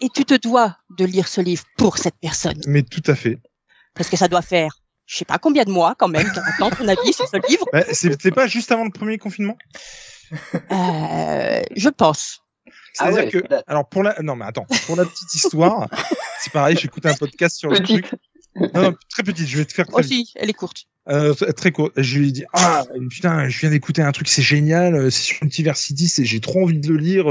et 0.00 0.08
tu 0.14 0.24
te 0.24 0.34
dois 0.34 0.76
de 0.96 1.04
lire 1.04 1.28
ce 1.28 1.40
livre 1.42 1.64
pour 1.76 1.98
cette 1.98 2.14
personne. 2.20 2.58
mais 2.66 2.82
tout 2.82 3.02
à 3.06 3.14
fait 3.14 3.38
Parce 3.94 4.08
que 4.08 4.16
ça 4.16 4.28
doit 4.28 4.40
faire, 4.42 4.78
je 5.06 5.16
sais 5.16 5.24
pas 5.26 5.38
combien 5.38 5.64
de 5.64 5.70
mois 5.70 5.94
quand 5.98 6.08
même, 6.08 6.30
qu'elle 6.32 6.44
attend 6.46 6.70
ton 6.70 6.88
avis 6.88 7.12
sur 7.12 7.28
ce 7.28 7.36
livre. 7.48 7.66
Ouais, 7.74 7.86
c'était 7.92 8.30
pas 8.30 8.46
juste 8.46 8.72
avant 8.72 8.84
le 8.84 8.90
premier 8.90 9.18
confinement? 9.18 9.58
Euh, 10.70 11.62
je 11.76 11.88
pense. 11.88 12.40
Ah 12.66 12.72
c'est 12.94 13.04
à 13.04 13.10
dire 13.12 13.24
ouais, 13.24 13.30
que 13.30 13.54
alors 13.66 13.88
pour 13.88 14.02
la 14.02 14.14
non 14.22 14.36
mais 14.36 14.44
attends 14.44 14.66
pour 14.86 14.96
la 14.96 15.04
petite 15.04 15.34
histoire 15.34 15.88
c'est 16.40 16.52
pareil 16.52 16.76
j'écoutais 16.76 17.08
un 17.08 17.14
podcast 17.14 17.56
sur 17.56 17.70
le 17.70 17.78
Petite. 17.78 18.06
truc 18.06 18.20
non, 18.54 18.82
non 18.82 18.94
très 19.10 19.22
petite 19.22 19.48
je 19.48 19.56
vais 19.56 19.64
te 19.64 19.72
faire 19.72 19.86
très 19.86 20.02
vite. 20.02 20.12
Aussi, 20.12 20.32
elle 20.36 20.50
est 20.50 20.54
courte. 20.54 20.84
Euh, 21.08 21.34
très 21.34 21.72
court. 21.72 21.90
Je 21.96 22.18
lui 22.18 22.28
ai 22.28 22.32
dit 22.32 22.44
ah 22.52 22.84
putain, 23.10 23.48
je 23.48 23.58
viens 23.58 23.70
d'écouter 23.70 24.02
un 24.02 24.12
truc, 24.12 24.28
c'est 24.28 24.42
génial, 24.42 24.94
euh, 24.94 25.10
c'est 25.10 25.22
sur 25.22 25.38
Multiversity, 25.42 26.06
c'est 26.06 26.24
j'ai 26.24 26.38
trop 26.40 26.62
envie 26.62 26.78
de 26.78 26.88
le 26.88 26.96
lire, 26.96 27.26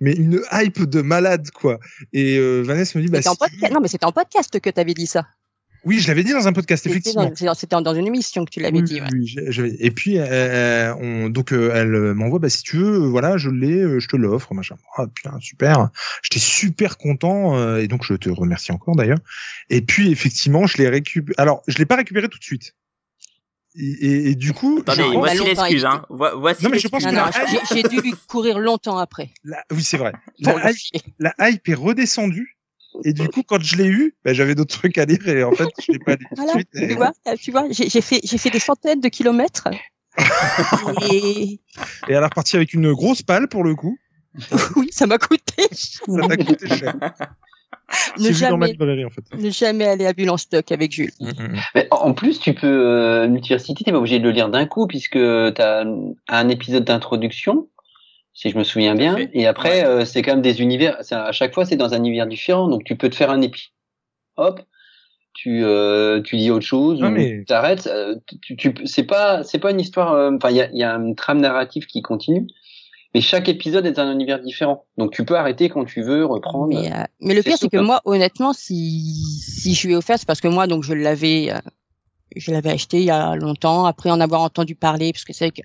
mais 0.00 0.12
une 0.12 0.42
hype 0.52 0.82
de 0.84 1.00
malade 1.02 1.50
quoi. 1.52 1.78
Et 2.12 2.36
euh, 2.36 2.60
Vanessa 2.60 2.98
me 2.98 3.04
dit 3.04 3.10
bah 3.10 3.20
en 3.24 3.34
si. 3.46 3.72
Non, 3.72 3.80
mais 3.80 3.88
c'était 3.88 4.04
en 4.04 4.12
podcast 4.12 4.60
que 4.60 4.68
t'avais 4.70 4.92
dit 4.94 5.06
ça. 5.06 5.26
Oui, 5.86 6.00
je 6.00 6.08
l'avais 6.08 6.24
dit 6.24 6.32
dans 6.32 6.48
un 6.48 6.52
podcast, 6.52 6.84
effectivement. 6.86 7.30
c'était 7.54 7.80
dans 7.80 7.94
une 7.94 8.08
émission 8.08 8.44
que 8.44 8.50
tu 8.50 8.58
l'avais 8.60 8.78
Oui, 8.78 8.82
dit. 8.82 9.00
ouais. 9.00 9.06
oui, 9.12 9.26
je- 9.26 9.50
je- 9.52 9.64
et 9.78 9.90
puis 9.92 10.18
euh, 10.18 10.92
on, 10.96 11.28
donc 11.30 11.52
euh, 11.52 11.70
elle 11.74 11.94
euh, 11.94 12.12
m'envoie 12.12 12.40
bah 12.40 12.48
si 12.48 12.62
tu 12.64 12.76
veux 12.78 12.94
euh, 13.04 13.08
voilà 13.08 13.36
je 13.38 13.50
l'ai 13.50 13.78
euh, 13.82 14.00
je 14.00 14.08
te 14.08 14.16
l'offre 14.16 14.52
machin 14.52 14.76
ah 14.96 15.06
putain 15.06 15.38
super 15.40 15.90
j'étais 16.22 16.40
super 16.40 16.98
content 16.98 17.56
euh, 17.56 17.78
et 17.78 17.86
donc 17.86 18.02
je 18.04 18.14
te 18.14 18.28
remercie 18.28 18.72
encore 18.72 18.96
d'ailleurs 18.96 19.18
et 19.70 19.80
puis 19.80 20.10
effectivement 20.10 20.66
je 20.66 20.76
l'ai 20.78 20.88
récupéré 20.88 21.34
alors 21.38 21.62
je 21.68 21.78
l'ai 21.78 21.86
pas 21.86 21.96
récupéré 21.96 22.28
tout 22.28 22.38
de 22.38 22.44
suite 22.44 22.74
et, 23.78 23.84
et, 23.84 24.30
et 24.30 24.34
du 24.34 24.52
coup 24.54 24.78
Attendez, 24.80 25.02
voici 25.14 25.36
longtemps 25.36 25.48
l'excuse, 25.64 25.84
hein. 25.84 26.04
Vo- 26.10 26.40
Voici 26.40 26.64
Non, 26.64 26.70
mais 26.70 26.78
je 26.80 26.88
pense 26.88 27.04
que 27.04 27.10
la 27.10 27.30
j'ai- 27.72 27.82
dû 27.84 28.00
lui 28.00 28.14
courir 28.26 28.58
longtemps 28.58 28.98
après. 28.98 29.30
la- 29.44 29.62
oui 29.70 29.82
c'est 29.84 29.98
vrai 29.98 30.12
hype, 30.40 31.02
la 31.20 31.32
hype 31.40 31.68
est 31.68 31.74
redescendue 31.74 32.55
et 33.04 33.12
du 33.12 33.28
coup 33.28 33.42
quand 33.42 33.62
je 33.62 33.76
l'ai 33.76 33.86
eu 33.88 34.14
bah, 34.24 34.32
j'avais 34.32 34.54
d'autres 34.54 34.76
trucs 34.78 34.98
à 34.98 35.04
lire 35.04 35.26
et 35.28 35.42
en 35.44 35.52
fait 35.52 35.68
je 35.84 35.92
l'ai 35.92 35.98
pas 35.98 36.12
lu 36.16 36.26
tout 36.28 36.34
de 36.34 36.36
Voilà, 36.36 36.52
suite 36.52 36.68
et- 36.74 36.88
tu 36.88 36.94
vois, 36.94 37.12
tu 37.40 37.50
vois, 37.50 37.64
j'ai 37.70 38.00
fait, 38.00 38.20
j'ai 38.24 38.38
fait 38.38 38.50
des 38.50 38.58
centaines 38.58 39.00
de 39.00 39.08
kilomètres. 39.08 39.68
Et 41.12 41.52
et 41.52 41.60
elle 42.08 42.14
est 42.14 42.24
repartie 42.24 42.56
avec 42.56 42.72
une 42.72 42.92
grosse 42.92 43.22
palle 43.22 43.48
pour 43.48 43.64
le 43.64 43.74
coup 43.74 43.98
oui, 44.76 44.88
ça 44.90 45.06
m'a 45.06 45.18
coûté. 45.18 45.64
ça 45.72 46.28
t'a 46.28 46.36
coûté 46.36 46.68
cher 46.68 46.94
Ne 48.18 48.24
ma 48.28 48.32
jamais, 48.32 48.66
librairie 48.68 49.04
en 49.04 49.10
fait 49.10 49.22
ne 49.38 49.50
jamais 49.50 49.86
aller 49.86 50.06
à 50.06 50.12
Bulle 50.12 50.30
en 50.30 50.36
stock 50.36 50.70
avec 50.72 50.92
Jules. 50.92 51.12
Mais 51.74 51.86
en 51.90 51.96
en 52.08 52.14
plus, 52.14 52.38
tu 52.40 52.52
peux 52.54 52.66
euh, 52.66 53.28
Multiversity, 53.28 53.84
t'es 53.84 53.92
pas 53.92 53.98
obligé 53.98 54.18
de 54.18 54.24
le 54.24 54.30
lire 54.30 54.48
d'un 54.48 54.66
coup 54.66 54.86
puisque 54.86 55.18
t'as 55.54 55.84
un 56.28 56.48
épisode 56.48 56.84
d'introduction, 56.84 57.68
si 58.38 58.50
je 58.50 58.58
me 58.58 58.64
souviens 58.64 58.94
bien, 58.94 59.16
fait. 59.16 59.30
et 59.32 59.46
après 59.46 59.84
euh, 59.86 60.04
c'est 60.04 60.20
quand 60.22 60.32
même 60.32 60.42
des 60.42 60.60
univers. 60.60 60.98
c'est- 61.00 61.14
À 61.14 61.32
chaque 61.32 61.54
fois, 61.54 61.64
c'est 61.64 61.76
dans 61.76 61.94
un 61.94 61.98
univers 61.98 62.26
différent, 62.26 62.68
donc 62.68 62.84
tu 62.84 62.94
peux 62.94 63.08
te 63.08 63.16
faire 63.16 63.30
un 63.30 63.40
épisode. 63.40 63.70
Hop, 64.36 64.60
tu 65.32 65.64
euh, 65.64 66.20
tu 66.22 66.36
dis 66.36 66.50
autre 66.50 66.64
chose 66.66 67.00
Ah, 67.02 67.06
ou 67.08 67.10
mais- 67.10 67.44
t'arrêtes. 67.48 67.86
euh, 67.86 68.14
Tu, 68.42 68.56
tu, 68.56 68.74
c'est 68.84 69.04
pas 69.04 69.42
c'est 69.42 69.58
pas 69.58 69.70
une 69.70 69.80
histoire. 69.80 70.12
euh, 70.12 70.30
Enfin, 70.36 70.50
il 70.50 70.56
y 70.56 70.60
a, 70.60 70.70
il 70.70 70.76
y 70.78 70.84
a 70.84 70.92
une 70.96 71.14
trame 71.14 71.40
narrative 71.40 71.86
qui 71.86 72.02
continue. 72.02 72.46
Mais 73.14 73.22
chaque 73.22 73.48
épisode 73.48 73.86
est 73.86 73.98
un 73.98 74.12
univers 74.12 74.40
différent. 74.40 74.84
Donc 74.98 75.12
tu 75.12 75.24
peux 75.24 75.36
arrêter 75.38 75.70
quand 75.70 75.86
tu 75.86 76.02
veux, 76.02 76.26
reprendre. 76.26 76.68
Mais, 76.68 76.92
euh, 76.92 77.04
mais 77.22 77.34
le 77.34 77.42
pire, 77.42 77.56
c'est 77.58 77.70
que 77.70 77.78
moi, 77.78 78.02
honnêtement, 78.04 78.52
si, 78.52 79.00
si 79.40 79.72
je 79.72 79.86
lui 79.86 79.94
ai 79.94 79.96
offert, 79.96 80.18
c'est 80.18 80.26
parce 80.26 80.42
que 80.42 80.48
moi, 80.48 80.66
donc, 80.66 80.84
je 80.84 80.92
l'avais, 80.92 81.50
euh, 81.50 81.58
je 82.36 82.50
l'avais 82.50 82.70
acheté 82.72 82.98
il 82.98 83.04
y 83.04 83.10
a 83.10 83.34
longtemps, 83.36 83.86
après 83.86 84.10
en 84.10 84.20
avoir 84.20 84.42
entendu 84.42 84.74
parler, 84.74 85.12
parce 85.14 85.24
que 85.24 85.32
c'est 85.32 85.46
vrai 85.46 85.50
que, 85.52 85.62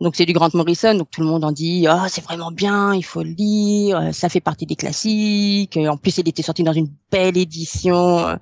donc 0.00 0.14
c'est 0.16 0.26
du 0.26 0.32
Grant 0.32 0.50
Morrison, 0.54 0.94
donc 0.94 1.10
tout 1.10 1.20
le 1.22 1.26
monde 1.26 1.44
en 1.44 1.52
dit, 1.52 1.86
ah, 1.88 2.06
c'est 2.08 2.22
vraiment 2.24 2.50
bien, 2.50 2.94
il 2.94 3.02
faut 3.04 3.22
le 3.22 3.30
lire, 3.30 3.98
euh, 3.98 4.12
ça 4.12 4.28
fait 4.28 4.40
partie 4.40 4.66
des 4.66 4.76
classiques. 4.76 5.76
En 5.78 5.96
plus, 5.96 6.18
il 6.18 6.28
était 6.28 6.42
sorti 6.42 6.62
dans 6.62 6.72
une 6.72 6.92
belle 7.10 7.36
édition 7.36 8.18
euh, 8.28 8.36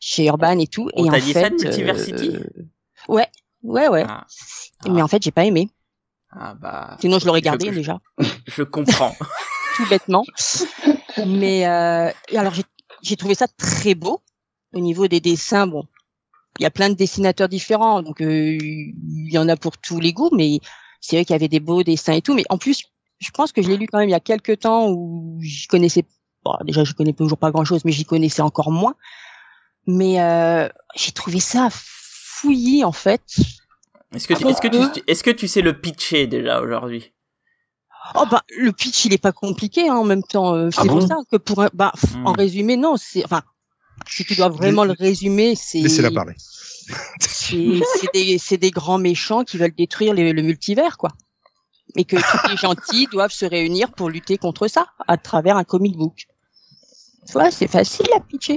chez 0.00 0.26
Urban 0.26 0.58
et 0.58 0.66
tout. 0.66 0.90
On 0.94 1.06
et 1.06 1.10
en 1.10 1.18
dit 1.20 1.32
fait, 1.32 1.42
ça 1.42 1.50
Multiversity? 1.50 2.28
euh, 2.36 2.62
Ouais, 3.08 3.26
ouais, 3.62 3.88
ouais. 3.88 4.04
Ah. 4.06 4.26
Mais 4.88 5.02
en 5.02 5.08
fait, 5.08 5.22
j'ai 5.22 5.30
pas 5.30 5.44
aimé. 5.44 5.70
Ah 6.30 6.54
bah, 6.54 6.96
Sinon, 7.00 7.18
je 7.18 7.26
l'aurais 7.26 7.40
gardé 7.40 7.66
Je- 7.68 7.72
déjà. 7.72 7.98
je 8.46 8.62
comprends. 8.62 9.14
tout 9.76 9.86
bêtement. 9.88 10.24
Mais 11.26 11.66
euh, 11.66 12.10
alors 12.36 12.52
j'ai 12.54 12.62
j'ai 13.02 13.16
trouvé 13.16 13.34
ça 13.34 13.46
très 13.48 13.94
beau 13.94 14.20
au 14.74 14.80
niveau 14.80 15.08
des 15.08 15.20
dessins. 15.20 15.66
Bon, 15.66 15.84
il 16.58 16.64
y 16.64 16.66
a 16.66 16.70
plein 16.70 16.90
de 16.90 16.94
dessinateurs 16.94 17.48
différents, 17.48 18.02
donc 18.02 18.20
euh, 18.20 18.58
il 18.60 19.32
y 19.32 19.38
en 19.38 19.48
a 19.48 19.56
pour 19.56 19.78
tous 19.78 20.00
les 20.00 20.12
goûts. 20.12 20.30
Mais 20.36 20.58
c'est 21.00 21.16
vrai 21.16 21.24
qu'il 21.24 21.34
y 21.34 21.36
avait 21.36 21.48
des 21.48 21.60
beaux 21.60 21.82
dessins 21.82 22.12
et 22.14 22.22
tout. 22.22 22.34
Mais 22.34 22.44
en 22.50 22.58
plus, 22.58 22.82
je 23.18 23.30
pense 23.30 23.52
que 23.52 23.62
je 23.62 23.68
l'ai 23.68 23.76
lu 23.76 23.86
quand 23.86 23.98
même 23.98 24.08
il 24.08 24.12
y 24.12 24.14
a 24.16 24.20
quelques 24.20 24.60
temps 24.60 24.88
où 24.90 25.38
j'y 25.40 25.66
connaissais. 25.66 26.04
Bon, 26.44 26.52
déjà, 26.64 26.84
je 26.84 26.92
connais 26.94 27.12
toujours 27.12 27.38
pas 27.38 27.50
grand 27.50 27.64
chose, 27.64 27.84
mais 27.84 27.92
j'y 27.92 28.04
connaissais 28.04 28.42
encore 28.42 28.70
moins. 28.70 28.94
Mais 29.86 30.20
euh, 30.20 30.68
j'ai 30.94 31.12
trouvé 31.12 31.40
ça 31.40 31.68
fouillis 31.70 32.84
en 32.84 32.92
fait. 32.92 33.22
Est-ce 34.14 34.26
que, 34.28 34.34
tu, 34.34 34.46
est-ce, 34.46 34.60
que 34.60 34.68
tu, 34.68 35.02
est-ce 35.06 35.22
que 35.22 35.30
tu 35.30 35.48
sais 35.48 35.60
le 35.62 35.78
pitcher 35.80 36.26
déjà 36.26 36.60
aujourd'hui? 36.60 37.12
Oh 38.14 38.24
bah 38.30 38.42
le 38.56 38.72
pitch 38.72 39.04
il 39.04 39.12
est 39.12 39.18
pas 39.22 39.32
compliqué 39.32 39.88
hein, 39.88 39.96
en 39.96 40.04
même 40.04 40.22
temps. 40.22 40.54
euh, 40.54 40.70
Ah 40.76 40.82
c'est 40.82 40.88
bon? 40.88 40.98
pour 41.00 41.08
ça 41.08 41.16
que 41.30 41.36
pour 41.36 41.60
un, 41.62 41.68
bah 41.74 41.92
pff, 41.94 42.14
Hmm. 42.14 42.26
en 42.26 42.32
résumé 42.32 42.76
non 42.78 42.96
c'est 42.96 43.22
enfin 43.24 43.42
si 44.06 44.24
tu 44.24 44.34
dois 44.36 44.48
vraiment 44.48 44.84
le 44.84 44.92
résumer 44.92 45.54
c'est 45.54 45.80
laissez-la 45.80 46.10
parler 46.10 46.34
c'est 48.38 48.56
des 48.56 48.70
grands 48.70 48.98
méchants 48.98 49.44
qui 49.44 49.58
veulent 49.58 49.74
détruire 49.74 50.14
le, 50.14 50.32
le 50.32 50.42
multivers 50.42 50.96
quoi. 50.98 51.10
Et 51.96 52.04
que 52.04 52.16
tous 52.16 52.48
les 52.48 52.56
gentils 52.56 53.06
doivent 53.12 53.32
se 53.32 53.46
réunir 53.46 53.92
pour 53.92 54.10
lutter 54.10 54.38
contre 54.38 54.68
ça 54.68 54.88
à 55.06 55.16
travers 55.16 55.56
un 55.56 55.64
comic 55.64 55.96
book. 55.96 56.26
Tu 57.26 57.32
vois, 57.32 57.50
c'est 57.50 57.68
facile 57.68 58.06
à 58.14 58.20
pitcher. 58.20 58.56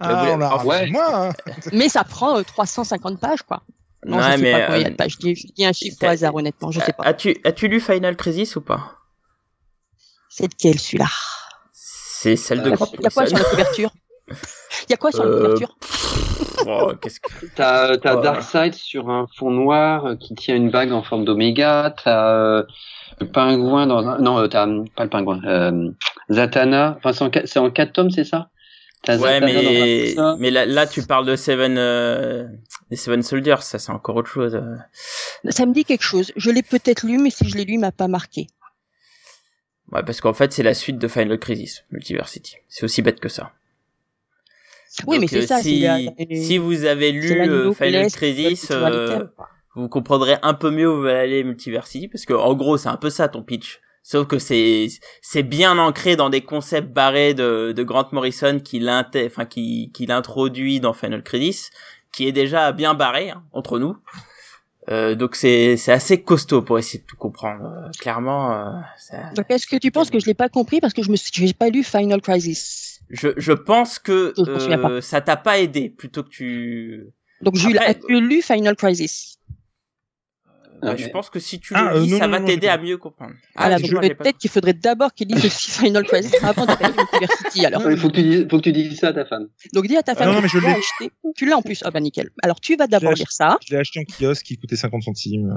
ah, 0.00 0.26
on 0.32 0.36
l'a 0.36 0.50
ah, 0.52 0.64
ouais. 0.64 0.86
moi 0.90 1.28
hein. 1.28 1.32
Mais 1.72 1.88
ça 1.88 2.04
prend 2.04 2.38
euh, 2.38 2.42
350 2.42 3.20
pages 3.20 3.42
quoi. 3.42 3.62
Non, 4.06 4.20
je 4.20 4.38
sais 4.38 4.52
pas 4.52 4.66
combien 4.66 4.76
il 4.76 4.82
y 4.82 4.86
a 4.86 4.90
de 4.90 4.94
pages. 4.94 5.12
Je 5.12 5.18
dis, 5.18 5.34
je 5.34 5.46
dis 5.48 5.64
un 5.64 5.72
chiffre 5.72 5.96
au 6.02 6.06
hasard 6.06 6.34
honnêtement, 6.34 6.70
je 6.70 6.80
sais 6.80 6.92
pas. 6.92 7.02
As-tu, 7.04 7.36
as-tu 7.44 7.66
lu 7.68 7.80
Final 7.80 8.16
Crisis 8.16 8.54
ou 8.56 8.60
pas? 8.60 8.94
C'est 10.30 10.44
lequel 10.44 10.78
celui-là? 10.78 11.08
C'est 11.72 12.36
celle 12.36 12.62
de 12.62 12.70
Euh, 12.70 12.74
Grant 12.74 12.88
Il 12.94 13.02
y 13.02 13.06
a 13.06 13.10
quoi 13.10 13.26
sur 13.26 13.38
la 13.38 13.44
couverture? 13.44 13.90
Il 14.88 14.90
y 14.90 14.94
a 14.94 14.96
quoi 14.96 15.10
sur 15.12 15.24
la 15.24 15.30
Euh, 15.30 15.36
couverture 15.42 15.76
Oh, 16.66 16.92
qu'est-ce 17.00 17.20
que... 17.20 17.46
T'as 17.56 17.96
t'as 17.96 18.16
Oh. 18.16 18.20
Darkseid 18.22 18.74
sur 18.74 19.08
un 19.10 19.26
fond 19.38 19.50
noir 19.50 20.06
euh, 20.06 20.16
qui 20.16 20.34
tient 20.34 20.56
une 20.56 20.70
bague 20.70 20.92
en 20.92 21.02
forme 21.02 21.24
d'oméga. 21.24 21.94
T'as 22.02 22.34
euh, 22.34 22.62
le 23.20 23.30
pingouin 23.30 23.86
dans 23.86 24.06
un... 24.06 24.18
Non, 24.18 24.38
euh, 24.38 24.48
t'as 24.48 24.66
pas 24.96 25.04
le 25.04 25.10
pingouin. 25.10 25.40
Euh, 25.44 25.90
Zatanna. 26.30 26.94
Enfin, 26.98 27.12
c'est 27.12 27.24
en, 27.24 27.30
c'est 27.44 27.58
en 27.58 27.70
quatre 27.70 27.92
tomes, 27.92 28.10
c'est 28.10 28.24
ça? 28.24 28.50
T'as 29.04 29.16
Ouais, 29.18 29.40
Zatanna 29.40 29.46
mais, 29.62 30.14
dans 30.14 30.22
un 30.22 30.36
mais 30.38 30.50
là, 30.50 30.66
là, 30.66 30.86
tu 30.86 31.02
parles 31.04 31.24
de 31.26 31.36
Seven, 31.36 31.76
euh, 31.78 32.46
des 32.90 32.96
Seven 32.96 33.22
Soldiers, 33.22 33.60
ça 33.60 33.78
c'est 33.78 33.92
encore 33.92 34.16
autre 34.16 34.28
chose. 34.30 34.56
euh. 34.56 34.74
Ça 35.50 35.64
me 35.66 35.72
dit 35.72 35.84
quelque 35.84 36.02
chose. 36.02 36.32
Je 36.36 36.50
l'ai 36.50 36.62
peut-être 36.64 37.04
lu, 37.06 37.18
mais 37.18 37.30
si 37.30 37.48
je 37.48 37.56
l'ai 37.56 37.64
lu, 37.64 37.74
il 37.74 37.78
m'a 37.80 37.92
pas 37.92 38.08
marqué. 38.08 38.48
Ouais, 39.92 40.02
parce 40.02 40.20
qu'en 40.20 40.34
fait, 40.34 40.52
c'est 40.52 40.64
la 40.64 40.74
suite 40.74 40.98
de 40.98 41.08
Final 41.08 41.38
Crisis, 41.38 41.84
Multiversity. 41.92 42.56
C'est 42.68 42.84
aussi 42.84 43.00
bête 43.00 43.20
que 43.20 43.28
ça. 43.28 43.52
Oui, 45.06 45.16
Donc, 45.16 45.20
mais 45.20 45.26
c'est 45.28 45.44
euh, 45.44 45.46
ça. 45.46 45.60
Si, 45.62 45.80
c'est 45.80 45.86
la- 45.86 45.96
si 46.42 46.58
vous 46.58 46.84
avez 46.84 47.12
lu 47.12 47.28
euh, 47.48 47.72
Final 47.74 48.02
Crisis, 48.16 48.70
euh, 48.70 49.06
vous 49.74 49.88
comprendrez 49.88 50.36
un 50.42 50.54
peu 50.54 50.70
mieux 50.70 50.90
où 50.90 51.02
va 51.02 51.18
aller 51.18 51.44
Multiversity, 51.44 52.08
parce 52.08 52.24
que 52.24 52.32
en 52.34 52.54
gros, 52.54 52.76
c'est 52.78 52.88
un 52.88 52.96
peu 52.96 53.10
ça 53.10 53.28
ton 53.28 53.42
pitch. 53.42 53.80
Sauf 54.02 54.26
que 54.26 54.38
c'est 54.38 54.86
c'est 55.20 55.42
bien 55.42 55.76
ancré 55.78 56.16
dans 56.16 56.30
des 56.30 56.40
concepts 56.40 56.90
barrés 56.92 57.34
de, 57.34 57.72
de 57.76 57.82
Grant 57.82 58.08
Morrison 58.12 58.58
qui 58.58 58.80
l'inté- 58.80 59.26
enfin 59.26 59.44
qui 59.44 59.90
qui 59.92 60.06
l'introduit 60.06 60.80
dans 60.80 60.94
Final 60.94 61.22
Crisis, 61.22 61.70
qui 62.12 62.26
est 62.26 62.32
déjà 62.32 62.72
bien 62.72 62.94
barré 62.94 63.30
hein, 63.30 63.42
entre 63.52 63.78
nous. 63.78 63.96
Euh, 64.90 65.14
donc 65.14 65.36
c'est 65.36 65.76
c'est 65.76 65.92
assez 65.92 66.22
costaud 66.22 66.62
pour 66.62 66.78
essayer 66.78 67.00
de 67.00 67.04
tout 67.04 67.16
comprendre. 67.16 67.64
Euh, 67.64 67.90
clairement, 67.98 68.52
euh, 68.52 68.70
ça- 68.96 69.30
Donc, 69.36 69.46
est-ce 69.50 69.66
que 69.66 69.76
tu 69.76 69.90
penses 69.90 70.08
que 70.10 70.18
je 70.18 70.26
l'ai 70.26 70.34
pas 70.34 70.48
compris 70.48 70.80
parce 70.80 70.94
que 70.94 71.02
je 71.02 71.10
me 71.10 71.16
j'ai 71.16 71.52
pas 71.52 71.68
lu 71.68 71.84
Final 71.84 72.20
Crisis? 72.22 73.00
Je 73.10 73.28
je 73.36 73.52
pense 73.52 73.98
que 73.98 74.32
Je 74.36 74.42
euh, 74.42 75.00
ça 75.00 75.20
t'a 75.20 75.36
pas 75.36 75.58
aidé 75.58 75.90
plutôt 75.90 76.22
que 76.22 76.28
tu. 76.30 77.06
Donc, 77.42 77.54
as-tu 77.78 78.20
lu 78.20 78.42
Final 78.42 78.76
Crisis? 78.76 79.37
Ouais, 80.82 80.90
Ah, 80.92 80.96
je 80.96 81.08
pense 81.08 81.28
que 81.30 81.38
si 81.40 81.58
tu 81.58 81.74
Ah, 81.76 81.90
le 81.92 81.96
euh, 81.98 82.02
lis, 82.04 82.10
non, 82.12 82.18
ça 82.18 82.26
non, 82.26 82.32
va 82.32 82.40
non, 82.40 82.46
t'aider 82.46 82.68
à 82.68 82.78
mieux 82.78 82.96
comprendre. 82.98 83.32
Ah, 83.56 83.76
donc 83.78 83.90
pas- 83.92 84.00
peut-être 84.14 84.38
qu'il 84.38 84.50
faudrait 84.50 84.74
d'abord 84.74 85.12
qu'il 85.12 85.26
lise 85.28 85.44
aussi 85.44 85.70
Final 85.70 86.04
Crisis 86.04 86.32
avant 86.42 86.66
d'aller 86.66 86.94
University. 87.12 87.66
Alors, 87.66 87.90
Il 87.90 87.96
faut 87.98 88.08
que 88.08 88.14
tu 88.14 88.22
dises, 88.22 88.46
faut 88.50 88.58
que 88.58 88.62
tu 88.62 88.72
dises 88.72 88.98
ça 88.98 89.08
à 89.08 89.12
ta 89.12 89.24
femme. 89.24 89.48
donc 89.72 89.86
dis 89.88 89.96
à 89.96 90.02
ta 90.02 90.12
Ah, 90.12 90.14
femme 90.14 90.28
non, 90.28 90.36
que 90.36 90.42
mais 90.42 90.48
je 90.48 90.58
tu 90.58 90.64
l'as 90.64 90.70
l'ai. 90.72 90.78
acheté. 90.78 91.10
Tu 91.36 91.46
l'as 91.46 91.56
en 91.56 91.62
plus. 91.62 91.80
Ah 91.84 91.90
bah 91.90 92.00
nickel. 92.00 92.30
Alors 92.42 92.60
tu 92.60 92.76
vas 92.76 92.86
d'abord 92.86 93.12
lire 93.12 93.30
ça. 93.30 93.58
je 93.66 93.74
l'ai 93.74 93.80
acheté 93.80 94.00
en 94.00 94.04
kiosque 94.04 94.50
il 94.50 94.58
coûtait 94.58 94.76
50 94.76 95.02
centimes 95.02 95.52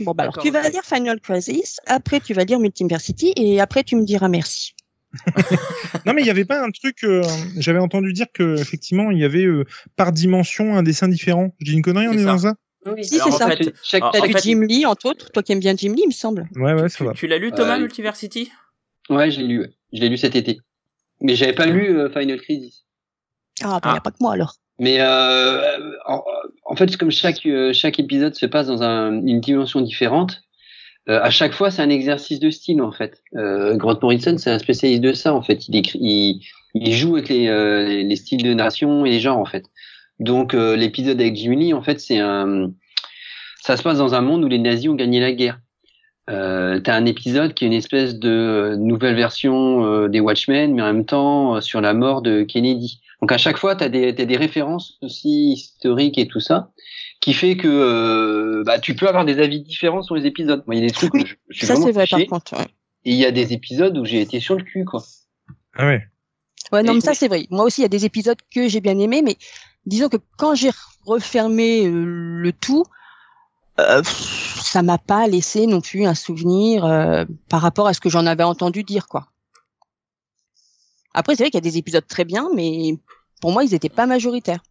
Bon 0.00 0.12
bah 0.12 0.24
alors 0.24 0.36
tu 0.38 0.50
vas 0.50 0.68
lire 0.68 0.84
Final 0.84 1.20
Crisis. 1.20 1.80
Après 1.86 2.20
tu 2.20 2.34
vas 2.34 2.44
lire 2.44 2.58
Multiversity 2.60 3.32
et 3.36 3.60
après 3.60 3.82
tu 3.82 3.96
me 3.96 4.04
diras 4.04 4.28
merci. 4.28 4.74
Non, 6.06 6.12
mais 6.14 6.22
il 6.22 6.26
y 6.26 6.30
avait 6.30 6.44
pas 6.44 6.62
un 6.64 6.70
truc. 6.70 6.98
euh, 7.04 7.22
J'avais 7.56 7.78
entendu 7.80 8.12
dire 8.12 8.26
que 8.32 8.56
effectivement, 8.60 9.10
il 9.10 9.18
y 9.18 9.24
avait 9.24 9.44
euh, 9.44 9.64
par 9.96 10.12
dimension 10.12 10.76
un 10.76 10.82
dessin 10.84 11.08
différent. 11.08 11.52
Je 11.58 11.64
dis 11.64 11.72
une 11.72 11.82
connerie 11.82 12.06
en 12.08 12.12
disant 12.14 12.38
ça? 12.38 12.54
Si 13.02 13.14
Alors, 13.20 13.28
c'est 13.28 13.34
en 13.34 13.48
ça. 13.48 13.56
fait- 13.56 13.74
chaque, 13.82 14.02
alors, 14.02 14.12
T'as 14.12 14.20
en 14.20 14.24
lu 14.24 14.32
fait- 14.32 14.42
Jim 14.42 14.60
Lee 14.62 14.86
entre 14.86 15.06
autres. 15.10 15.30
Toi 15.32 15.42
qui 15.42 15.52
aimes 15.52 15.60
bien 15.60 15.76
Jim 15.76 15.92
Lee, 15.94 16.02
il 16.04 16.08
me 16.08 16.12
semble. 16.12 16.48
Ouais, 16.56 16.72
ouais, 16.72 16.88
ça 16.88 16.96
Tu, 16.98 17.04
va. 17.04 17.12
tu 17.12 17.26
l'as 17.26 17.38
lu 17.38 17.52
Thomas 17.52 17.74
Ouais. 17.74 17.80
Multiversity? 17.80 18.50
Ouais, 19.10 19.30
je 19.30 19.40
l'ai 19.40 19.46
lu. 19.46 19.60
ouais. 19.60 19.70
Je 19.92 20.00
l'ai 20.00 20.08
lu 20.08 20.16
cet 20.16 20.34
été. 20.36 20.60
Mais 21.20 21.34
j'avais 21.36 21.52
pas 21.52 21.66
lu 21.66 21.98
euh, 21.98 22.08
Final 22.10 22.40
Crisis. 22.40 22.84
Ah 23.62 23.78
bah 23.82 23.90
y 23.90 23.92
Ah. 23.94 23.96
a 23.96 24.00
pas 24.00 24.10
que 24.10 24.16
moi 24.20 24.32
alors. 24.32 24.54
Mais 24.78 24.96
euh, 25.00 25.60
en, 26.06 26.24
en 26.64 26.76
fait, 26.76 26.96
comme 26.96 27.10
chaque 27.10 27.44
euh, 27.44 27.72
chaque 27.74 27.98
épisode 27.98 28.34
se 28.34 28.46
passe 28.46 28.68
dans 28.68 28.82
un, 28.82 29.12
une 29.26 29.40
dimension 29.40 29.82
différente, 29.82 30.40
euh, 31.10 31.20
à 31.22 31.28
chaque 31.30 31.52
fois 31.52 31.70
c'est 31.70 31.82
un 31.82 31.90
exercice 31.90 32.40
de 32.40 32.50
style 32.50 32.80
en 32.80 32.92
fait. 32.92 33.22
Euh, 33.36 33.76
Grant 33.76 33.98
Morrison 34.00 34.38
c'est 34.38 34.50
un 34.50 34.58
spécialiste 34.58 35.02
de 35.02 35.12
ça 35.12 35.34
en 35.34 35.42
fait. 35.42 35.68
Il 35.68 35.76
écrit, 35.76 35.98
il, 36.00 36.40
il 36.74 36.92
joue 36.94 37.16
avec 37.16 37.28
les, 37.28 37.48
euh, 37.48 37.84
les, 37.86 38.04
les 38.04 38.16
styles 38.16 38.42
de 38.42 38.54
narration 38.54 39.04
et 39.04 39.10
les 39.10 39.20
genres 39.20 39.36
en 39.38 39.44
fait. 39.44 39.66
Donc 40.20 40.54
euh, 40.54 40.76
l'épisode 40.76 41.20
avec 41.20 41.34
Jimmy 41.34 41.56
Lee 41.56 41.74
en 41.74 41.82
fait 41.82 41.98
c'est 41.98 42.18
un, 42.18 42.70
ça 43.62 43.76
se 43.76 43.82
passe 43.82 43.98
dans 43.98 44.14
un 44.14 44.20
monde 44.20 44.44
où 44.44 44.48
les 44.48 44.58
nazis 44.58 44.88
ont 44.88 44.94
gagné 44.94 45.18
la 45.20 45.32
guerre. 45.32 45.58
Euh, 46.28 46.78
T'as 46.78 46.94
un 46.94 47.06
épisode 47.06 47.54
qui 47.54 47.64
est 47.64 47.66
une 47.66 47.72
espèce 47.72 48.16
de 48.18 48.30
euh, 48.30 48.76
nouvelle 48.76 49.16
version 49.16 49.84
euh, 49.84 50.08
des 50.08 50.20
Watchmen, 50.20 50.72
mais 50.74 50.82
en 50.82 50.92
même 50.92 51.04
temps 51.04 51.56
euh, 51.56 51.60
sur 51.60 51.80
la 51.80 51.92
mort 51.92 52.22
de 52.22 52.42
Kennedy. 52.44 53.00
Donc 53.20 53.32
à 53.32 53.38
chaque 53.38 53.56
fois, 53.58 53.74
tu 53.74 53.82
as 53.82 53.88
des, 53.88 54.14
t'as 54.14 54.26
des 54.26 54.36
références 54.36 54.96
aussi 55.02 55.52
historiques 55.52 56.18
et 56.18 56.28
tout 56.28 56.38
ça, 56.38 56.70
qui 57.20 57.34
fait 57.34 57.56
que 57.56 57.66
euh, 57.68 58.62
bah, 58.64 58.78
tu 58.78 58.94
peux 58.94 59.08
avoir 59.08 59.24
des 59.24 59.40
avis 59.40 59.60
différents 59.60 60.02
sur 60.02 60.14
les 60.14 60.24
épisodes. 60.26 60.62
Moi, 60.66 60.76
il 60.76 60.82
y 60.82 60.84
a 60.84 60.86
des 60.86 60.92
trucs 60.92 61.14
où 61.14 61.26
je, 61.26 61.34
je 61.48 61.58
suis 61.58 61.66
Ça, 61.66 61.74
c'est 61.74 61.90
vrai, 61.90 62.06
par 62.08 62.24
contre. 62.26 62.52
Ouais. 62.56 62.66
et 63.04 63.10
il 63.10 63.16
y 63.16 63.26
a 63.26 63.32
des 63.32 63.52
épisodes 63.52 63.96
où 63.98 64.04
j'ai 64.04 64.20
été 64.20 64.38
sur 64.38 64.54
le 64.54 64.62
cul, 64.62 64.84
quoi. 64.84 65.02
Ah 65.74 65.86
ouais. 65.86 66.06
Ouais, 66.72 66.82
non, 66.82 66.94
mais 66.94 67.00
ça, 67.00 67.14
c'est 67.14 67.28
vrai. 67.28 67.46
Moi 67.50 67.64
aussi, 67.64 67.80
il 67.80 67.82
y 67.82 67.86
a 67.86 67.88
des 67.88 68.04
épisodes 68.04 68.38
que 68.54 68.68
j'ai 68.68 68.80
bien 68.80 68.98
aimés, 68.98 69.22
mais 69.22 69.36
disons 69.86 70.08
que 70.08 70.18
quand 70.36 70.54
j'ai 70.54 70.70
refermé 71.04 71.86
euh, 71.86 72.04
le 72.40 72.52
tout, 72.52 72.84
euh, 73.80 74.02
ça 74.04 74.82
m'a 74.82 74.98
pas 74.98 75.26
laissé 75.26 75.66
non 75.66 75.80
plus 75.80 76.04
un 76.04 76.14
souvenir 76.14 76.84
euh, 76.84 77.24
par 77.48 77.60
rapport 77.62 77.86
à 77.86 77.94
ce 77.94 78.00
que 78.00 78.08
j'en 78.08 78.26
avais 78.26 78.44
entendu 78.44 78.84
dire, 78.84 79.08
quoi. 79.08 79.26
Après, 81.12 81.34
c'est 81.34 81.42
vrai 81.42 81.50
qu'il 81.50 81.58
y 81.58 81.66
a 81.66 81.70
des 81.70 81.78
épisodes 81.78 82.06
très 82.06 82.24
bien, 82.24 82.48
mais 82.54 82.96
pour 83.40 83.52
moi, 83.52 83.64
ils 83.64 83.74
étaient 83.74 83.88
pas 83.88 84.06
majoritaires. 84.06 84.62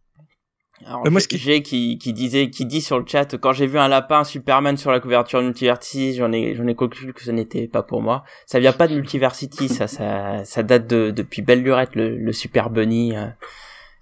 Alors, 0.86 1.02
Mais 1.04 1.10
moi, 1.10 1.20
qui- 1.20 1.36
j'ai 1.38 1.62
qui, 1.62 1.98
qui 1.98 2.12
disait, 2.12 2.48
qui 2.50 2.64
dit 2.64 2.80
sur 2.80 2.98
le 2.98 3.04
chat, 3.06 3.36
quand 3.36 3.52
j'ai 3.52 3.66
vu 3.66 3.78
un 3.78 3.88
lapin 3.88 4.24
Superman 4.24 4.76
sur 4.76 4.90
la 4.90 4.98
couverture 5.00 5.40
de 5.40 5.46
Multiversity, 5.46 6.14
j'en 6.14 6.32
ai, 6.32 6.54
j'en 6.54 6.66
ai 6.66 6.74
conclu 6.74 7.12
que 7.12 7.22
ce 7.22 7.30
n'était 7.30 7.68
pas 7.68 7.82
pour 7.82 8.00
moi. 8.00 8.24
Ça 8.46 8.58
vient 8.60 8.72
pas 8.72 8.88
de 8.88 8.94
Multiversity, 8.94 9.68
ça, 9.68 9.86
ça, 9.86 10.44
ça 10.44 10.62
date 10.62 10.86
de, 10.86 11.10
depuis 11.10 11.42
Belle 11.42 11.62
Lurette, 11.62 11.94
le, 11.94 12.16
le 12.16 12.32
Super 12.32 12.70
Bunny. 12.70 13.16
euh. 13.16 13.26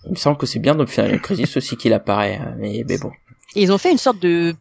Il 0.04 0.12
me 0.12 0.16
semble 0.16 0.38
que 0.38 0.46
c'est 0.46 0.60
bien 0.60 0.76
dans 0.76 0.86
Final 0.86 1.20
Crisis 1.20 1.56
aussi 1.56 1.76
qu'il 1.76 1.92
apparaît, 1.92 2.40
euh, 2.40 2.52
mais, 2.58 2.84
mais 2.88 2.98
bon. 2.98 3.10
Ils 3.56 3.72
ont 3.72 3.78
fait 3.78 3.90
une 3.90 3.98
sorte 3.98 4.20
de, 4.20 4.54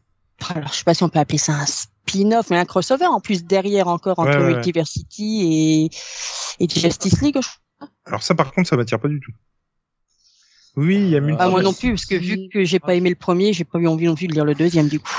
alors 0.49 0.69
je 0.73 0.77
sais 0.79 0.83
pas 0.83 0.95
si 0.95 1.03
on 1.03 1.09
peut 1.09 1.19
appeler 1.19 1.37
ça 1.37 1.53
un 1.53 1.65
spin-off, 1.67 2.49
mais 2.49 2.57
un 2.57 2.65
crossover 2.65 3.05
en 3.05 3.19
plus 3.19 3.43
derrière 3.45 3.87
encore 3.87 4.17
entre 4.17 4.31
Ouais, 4.31 4.37
ouais, 4.37 4.43
ouais. 4.45 4.53
Multiversity 4.55 5.89
et, 6.59 6.63
et 6.63 6.67
Justice 6.67 7.21
League. 7.21 7.37
je 7.39 7.85
Alors 8.05 8.23
ça, 8.23 8.33
par 8.33 8.51
contre, 8.51 8.67
ça 8.67 8.75
m'attire 8.75 8.99
pas 8.99 9.07
du 9.09 9.19
tout. 9.19 9.31
Oui, 10.77 10.95
il 10.95 11.09
y 11.09 11.17
a 11.17 11.19
multi. 11.19 11.37
Ah, 11.41 11.49
moi 11.49 11.61
non 11.61 11.73
plus, 11.73 11.89
parce 11.89 12.05
que 12.05 12.15
vu 12.15 12.47
que 12.53 12.63
j'ai 12.63 12.79
pas 12.79 12.93
aimé 12.95 13.09
le 13.09 13.15
premier, 13.15 13.51
j'ai 13.51 13.63
pas 13.65 13.79
eu 13.79 13.87
envie 13.87 14.05
non 14.05 14.15
plus 14.15 14.27
de 14.27 14.33
lire 14.33 14.45
le 14.45 14.55
deuxième 14.55 14.87
du 14.87 14.99
coup. 14.99 15.11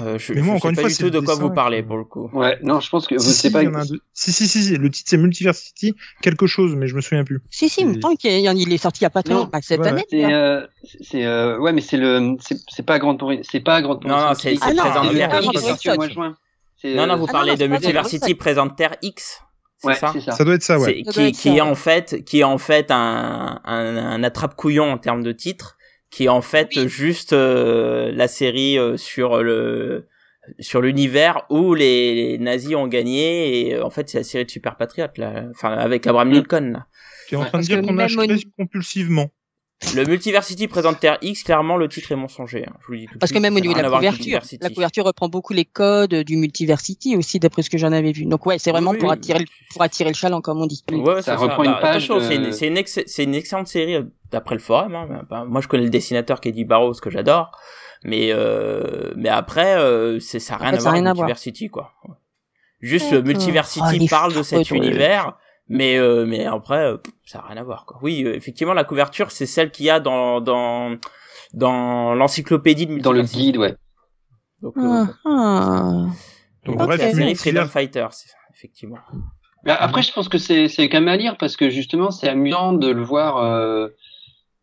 Euh, 0.00 0.18
je, 0.18 0.34
Mais 0.34 0.42
moi, 0.42 0.52
je 0.52 0.58
encore 0.58 0.62
sais 0.64 0.68
une 0.68 0.74
pas 0.76 0.80
fois, 0.82 0.88
du 0.90 0.94
c'est 0.96 1.04
tout 1.04 1.10
de 1.10 1.20
quoi 1.20 1.34
vous 1.36 1.50
parlez 1.50 1.82
pour 1.82 1.96
le 1.96 2.04
coup. 2.04 2.28
Ouais, 2.34 2.58
non, 2.62 2.78
je 2.78 2.90
pense 2.90 3.06
que 3.06 3.14
vous 3.14 3.20
Si, 3.22 3.32
si, 3.32 3.50
pas. 3.50 3.62
il 3.62 3.66
y 3.66 3.68
en 3.68 3.74
a 3.74 3.78
un 3.80 3.86
deux. 3.86 4.00
Si, 4.12 4.32
si, 4.32 4.46
si, 4.46 4.62
si, 4.62 4.76
le 4.76 4.90
titre 4.90 5.08
c'est 5.08 5.16
Multiversity, 5.16 5.94
quelque 6.20 6.46
chose, 6.46 6.74
mais 6.76 6.88
je 6.88 6.94
me 6.94 7.00
souviens 7.00 7.24
plus. 7.24 7.40
Si, 7.48 7.70
si, 7.70 7.80
il 7.80 7.86
me 7.88 8.00
semble 8.00 8.18
qu'il 8.18 8.30
est 8.72 8.76
sorti 8.76 9.00
il 9.00 9.04
y 9.04 9.06
a 9.06 9.10
pas 9.10 9.22
très 9.22 9.32
longtemps, 9.32 9.58
cette 9.62 9.80
ouais, 9.80 9.88
année. 9.88 10.04
C'est, 10.10 10.30
euh, 10.34 10.66
c'est, 11.00 11.24
euh, 11.24 11.58
ouais, 11.58 11.72
mais 11.72 11.80
c'est 11.80 11.96
le, 11.96 12.36
c'est, 12.38 12.82
pas 12.84 12.98
Grande 12.98 13.18
Pourri, 13.18 13.40
c'est 13.50 13.60
pas 13.60 13.80
Grande 13.80 14.04
Non, 14.04 14.10
non, 14.18 14.34
c'est- 14.34 14.58
Ah 14.60 14.68
c'est 14.68 14.74
Présente 14.74 15.12
le 15.14 15.18
Terre 15.18 15.94
tome 15.96 16.04
X. 16.04 16.12
juin. 16.14 16.36
Non, 16.84 17.06
non, 17.06 17.14
euh, 17.14 17.16
vous 17.16 17.26
Ah, 17.28 17.32
parlez 17.32 17.56
de 17.56 17.66
Multiversity 17.66 18.34
présente 18.34 18.76
Terre 18.76 18.96
X, 19.00 19.40
ouais, 19.84 19.94
ça 19.94 20.10
c'est 20.12 20.20
ça. 20.20 20.32
Ça 20.32 20.44
doit 20.44 20.54
être 20.54 20.62
ça, 20.62 20.78
ouais. 20.78 21.02
Qui, 21.02 21.20
être 21.20 21.34
qui 21.34 21.34
ça, 21.34 21.48
est 21.50 21.52
ouais. 21.52 21.60
en 21.60 21.74
fait 21.74 22.24
qui 22.24 22.40
est 22.40 22.44
en 22.44 22.58
fait 22.58 22.90
un, 22.90 23.60
un, 23.64 23.96
un 23.96 24.22
attrape-couillon 24.24 24.90
en 24.92 24.98
termes 24.98 25.22
de 25.22 25.32
titre 25.32 25.76
qui 26.10 26.24
est 26.24 26.28
en 26.28 26.40
fait 26.42 26.70
Oui. 26.76 26.88
juste 26.88 27.32
euh, 27.32 28.10
la 28.12 28.28
série 28.28 28.78
euh, 28.78 28.96
sur 28.96 29.42
le 29.42 30.08
sur 30.60 30.80
l'univers 30.80 31.42
où 31.50 31.74
les, 31.74 32.14
les 32.14 32.38
nazis 32.38 32.74
ont 32.74 32.86
gagné 32.86 33.68
et 33.68 33.74
euh, 33.74 33.84
en 33.84 33.90
fait 33.90 34.08
c'est 34.08 34.18
la 34.18 34.24
série 34.24 34.46
de 34.46 34.50
Super 34.50 34.76
Patriot 34.76 35.08
là 35.18 35.44
enfin 35.50 35.72
avec 35.72 36.06
Abraham 36.06 36.30
Mm. 36.30 36.32
Lincoln 36.34 36.70
là. 36.72 36.86
Tu 37.28 37.34
es 37.34 37.36
en 37.38 37.42
Ouais, 37.42 37.48
train 37.48 37.58
de 37.58 37.64
dire 37.64 37.82
qu'on 37.82 37.98
achèterait 37.98 38.32
au- 38.36 38.50
compulsivement. 38.62 39.28
Le 39.94 40.04
Multiversity 40.06 40.66
présente 40.66 40.98
Terre 40.98 41.18
X 41.22 41.44
clairement 41.44 41.76
le 41.76 41.88
titre 41.88 42.10
est 42.10 42.16
mensonger 42.16 42.64
hein, 42.66 42.72
je 42.80 42.86
vous 42.86 42.92
le 42.94 42.98
dis 42.98 43.06
tout 43.06 43.14
de 43.14 43.18
Parce 43.20 43.30
que 43.32 43.38
même 43.38 43.54
au 43.54 43.60
niveau 43.60 43.74
n'a 43.74 43.78
de 43.78 43.82
la 43.84 43.90
couverture, 43.96 44.40
la 44.60 44.70
couverture 44.70 45.04
reprend 45.04 45.28
beaucoup 45.28 45.52
les 45.52 45.64
codes 45.64 46.14
du 46.14 46.36
Multiversity 46.36 47.16
aussi, 47.16 47.38
d'après 47.38 47.62
ce 47.62 47.70
que 47.70 47.78
j'en 47.78 47.92
avais 47.92 48.10
vu. 48.10 48.24
Donc 48.24 48.44
ouais, 48.46 48.58
c'est 48.58 48.72
vraiment 48.72 48.90
Oui, 48.90 48.98
pour 48.98 49.12
attirer, 49.12 49.38
le- 49.38 49.44
pour 49.72 49.82
attirer 49.82 50.10
le 50.10 50.16
chaland, 50.16 50.40
comme 50.40 50.60
on 50.60 50.66
dit. 50.66 50.82
Ouais, 50.90 51.22
Ça 51.22 51.36
c'est 51.36 51.42
reprend 51.44 51.62
une 51.62 51.70
Bah, 51.70 51.78
page 51.80 52.10
c'est 52.20 52.34
une, 52.34 52.52
c'est 52.52 52.66
une, 52.66 52.76
ex- 52.76 53.00
c'est 53.06 53.22
une 53.24 53.34
excellente 53.36 53.68
série 53.68 53.94
euh, 53.94 54.02
d'après 54.32 54.56
le 54.56 54.60
forum. 54.60 54.94
Hein. 54.96 55.22
Bah, 55.30 55.44
moi, 55.46 55.60
je 55.60 55.68
connais 55.68 55.84
le 55.84 55.90
dessinateur 55.90 56.40
qui 56.40 56.48
est 56.48 56.50
Eddie 56.50 56.64
Barrows 56.64 56.94
que 56.94 57.08
j'adore, 57.10 57.52
mais 58.02 58.30
euh, 58.32 59.12
mais 59.16 59.28
après, 59.28 59.76
euh, 59.76 60.18
c'est 60.18 60.40
ça 60.40 60.54
a 60.54 60.56
rien 60.58 60.66
Après, 60.70 60.78
à 60.78 60.82
voir 60.82 60.94
avec. 60.94 61.04
Multiversity 61.14 61.68
quoi. 61.68 61.92
Juste. 62.80 63.12
Multiversity 63.12 63.98
Oh, 64.02 64.06
parle 64.10 64.34
de 64.34 64.42
cet 64.42 64.70
univers, 64.72 65.36
mais 65.68 65.96
euh, 65.98 66.24
mais 66.26 66.44
après, 66.46 66.84
euh, 66.84 66.96
ça 67.24 67.40
a 67.40 67.46
rien 67.48 67.56
à 67.56 67.64
voir 67.64 67.86
quoi. 67.86 67.98
Oui, 68.02 68.24
euh, 68.24 68.34
effectivement, 68.34 68.74
la 68.74 68.84
couverture 68.84 69.30
c'est 69.30 69.46
celle 69.46 69.70
qu'il 69.70 69.86
y 69.86 69.90
a 69.90 70.00
dans 70.00 70.40
dans 70.40 70.96
dans 71.54 72.14
l'encyclopédie 72.14 72.86
de 72.86 72.98
Dans 72.98 73.12
le 73.12 73.22
guide, 73.22 73.56
ouais. 73.56 73.74
Donc, 74.60 74.76
euh, 74.76 74.82
Ah, 74.82 75.06
ah. 75.24 75.82
Donc 76.64 76.76
donc, 76.76 76.86
bref, 76.86 77.00
la 77.00 77.12
série 77.12 77.34
Freedom 77.34 77.66
Fighter, 77.68 78.06
c'est- 78.10 78.30
effectivement. 78.54 78.98
Mais 79.64 79.72
après, 79.72 80.02
je 80.02 80.12
pense 80.12 80.28
que 80.28 80.38
c'est, 80.38 80.68
c'est 80.68 80.88
quand 80.88 80.98
même 81.00 81.08
à 81.08 81.16
lire 81.16 81.36
parce 81.36 81.56
que 81.56 81.70
justement, 81.70 82.10
c'est 82.10 82.28
amusant 82.28 82.72
de 82.72 82.88
le 82.88 83.02
voir 83.02 83.38
euh, 83.38 83.88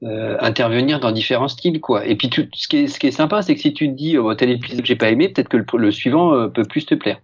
euh, 0.03 0.37
intervenir 0.39 0.99
dans 0.99 1.11
différents 1.11 1.47
styles, 1.47 1.81
quoi. 1.81 2.05
Et 2.05 2.15
puis, 2.15 2.29
tu, 2.29 2.49
ce 2.53 2.67
qui 2.67 2.77
est, 2.77 2.87
ce 2.87 2.99
qui 2.99 3.07
est 3.07 3.11
sympa, 3.11 3.41
c'est 3.41 3.55
que 3.55 3.61
si 3.61 3.73
tu 3.73 3.87
te 3.89 3.93
dis, 3.93 4.17
oh, 4.17 4.33
tel 4.35 4.51
épisode 4.51 4.85
j'ai 4.85 4.95
pas 4.95 5.09
aimé, 5.09 5.29
peut-être 5.29 5.49
que 5.49 5.57
le, 5.57 5.65
le 5.77 5.91
suivant 5.91 6.33
euh, 6.33 6.47
peut 6.47 6.65
plus 6.65 6.85
te 6.85 6.95
plaire. 6.95 7.19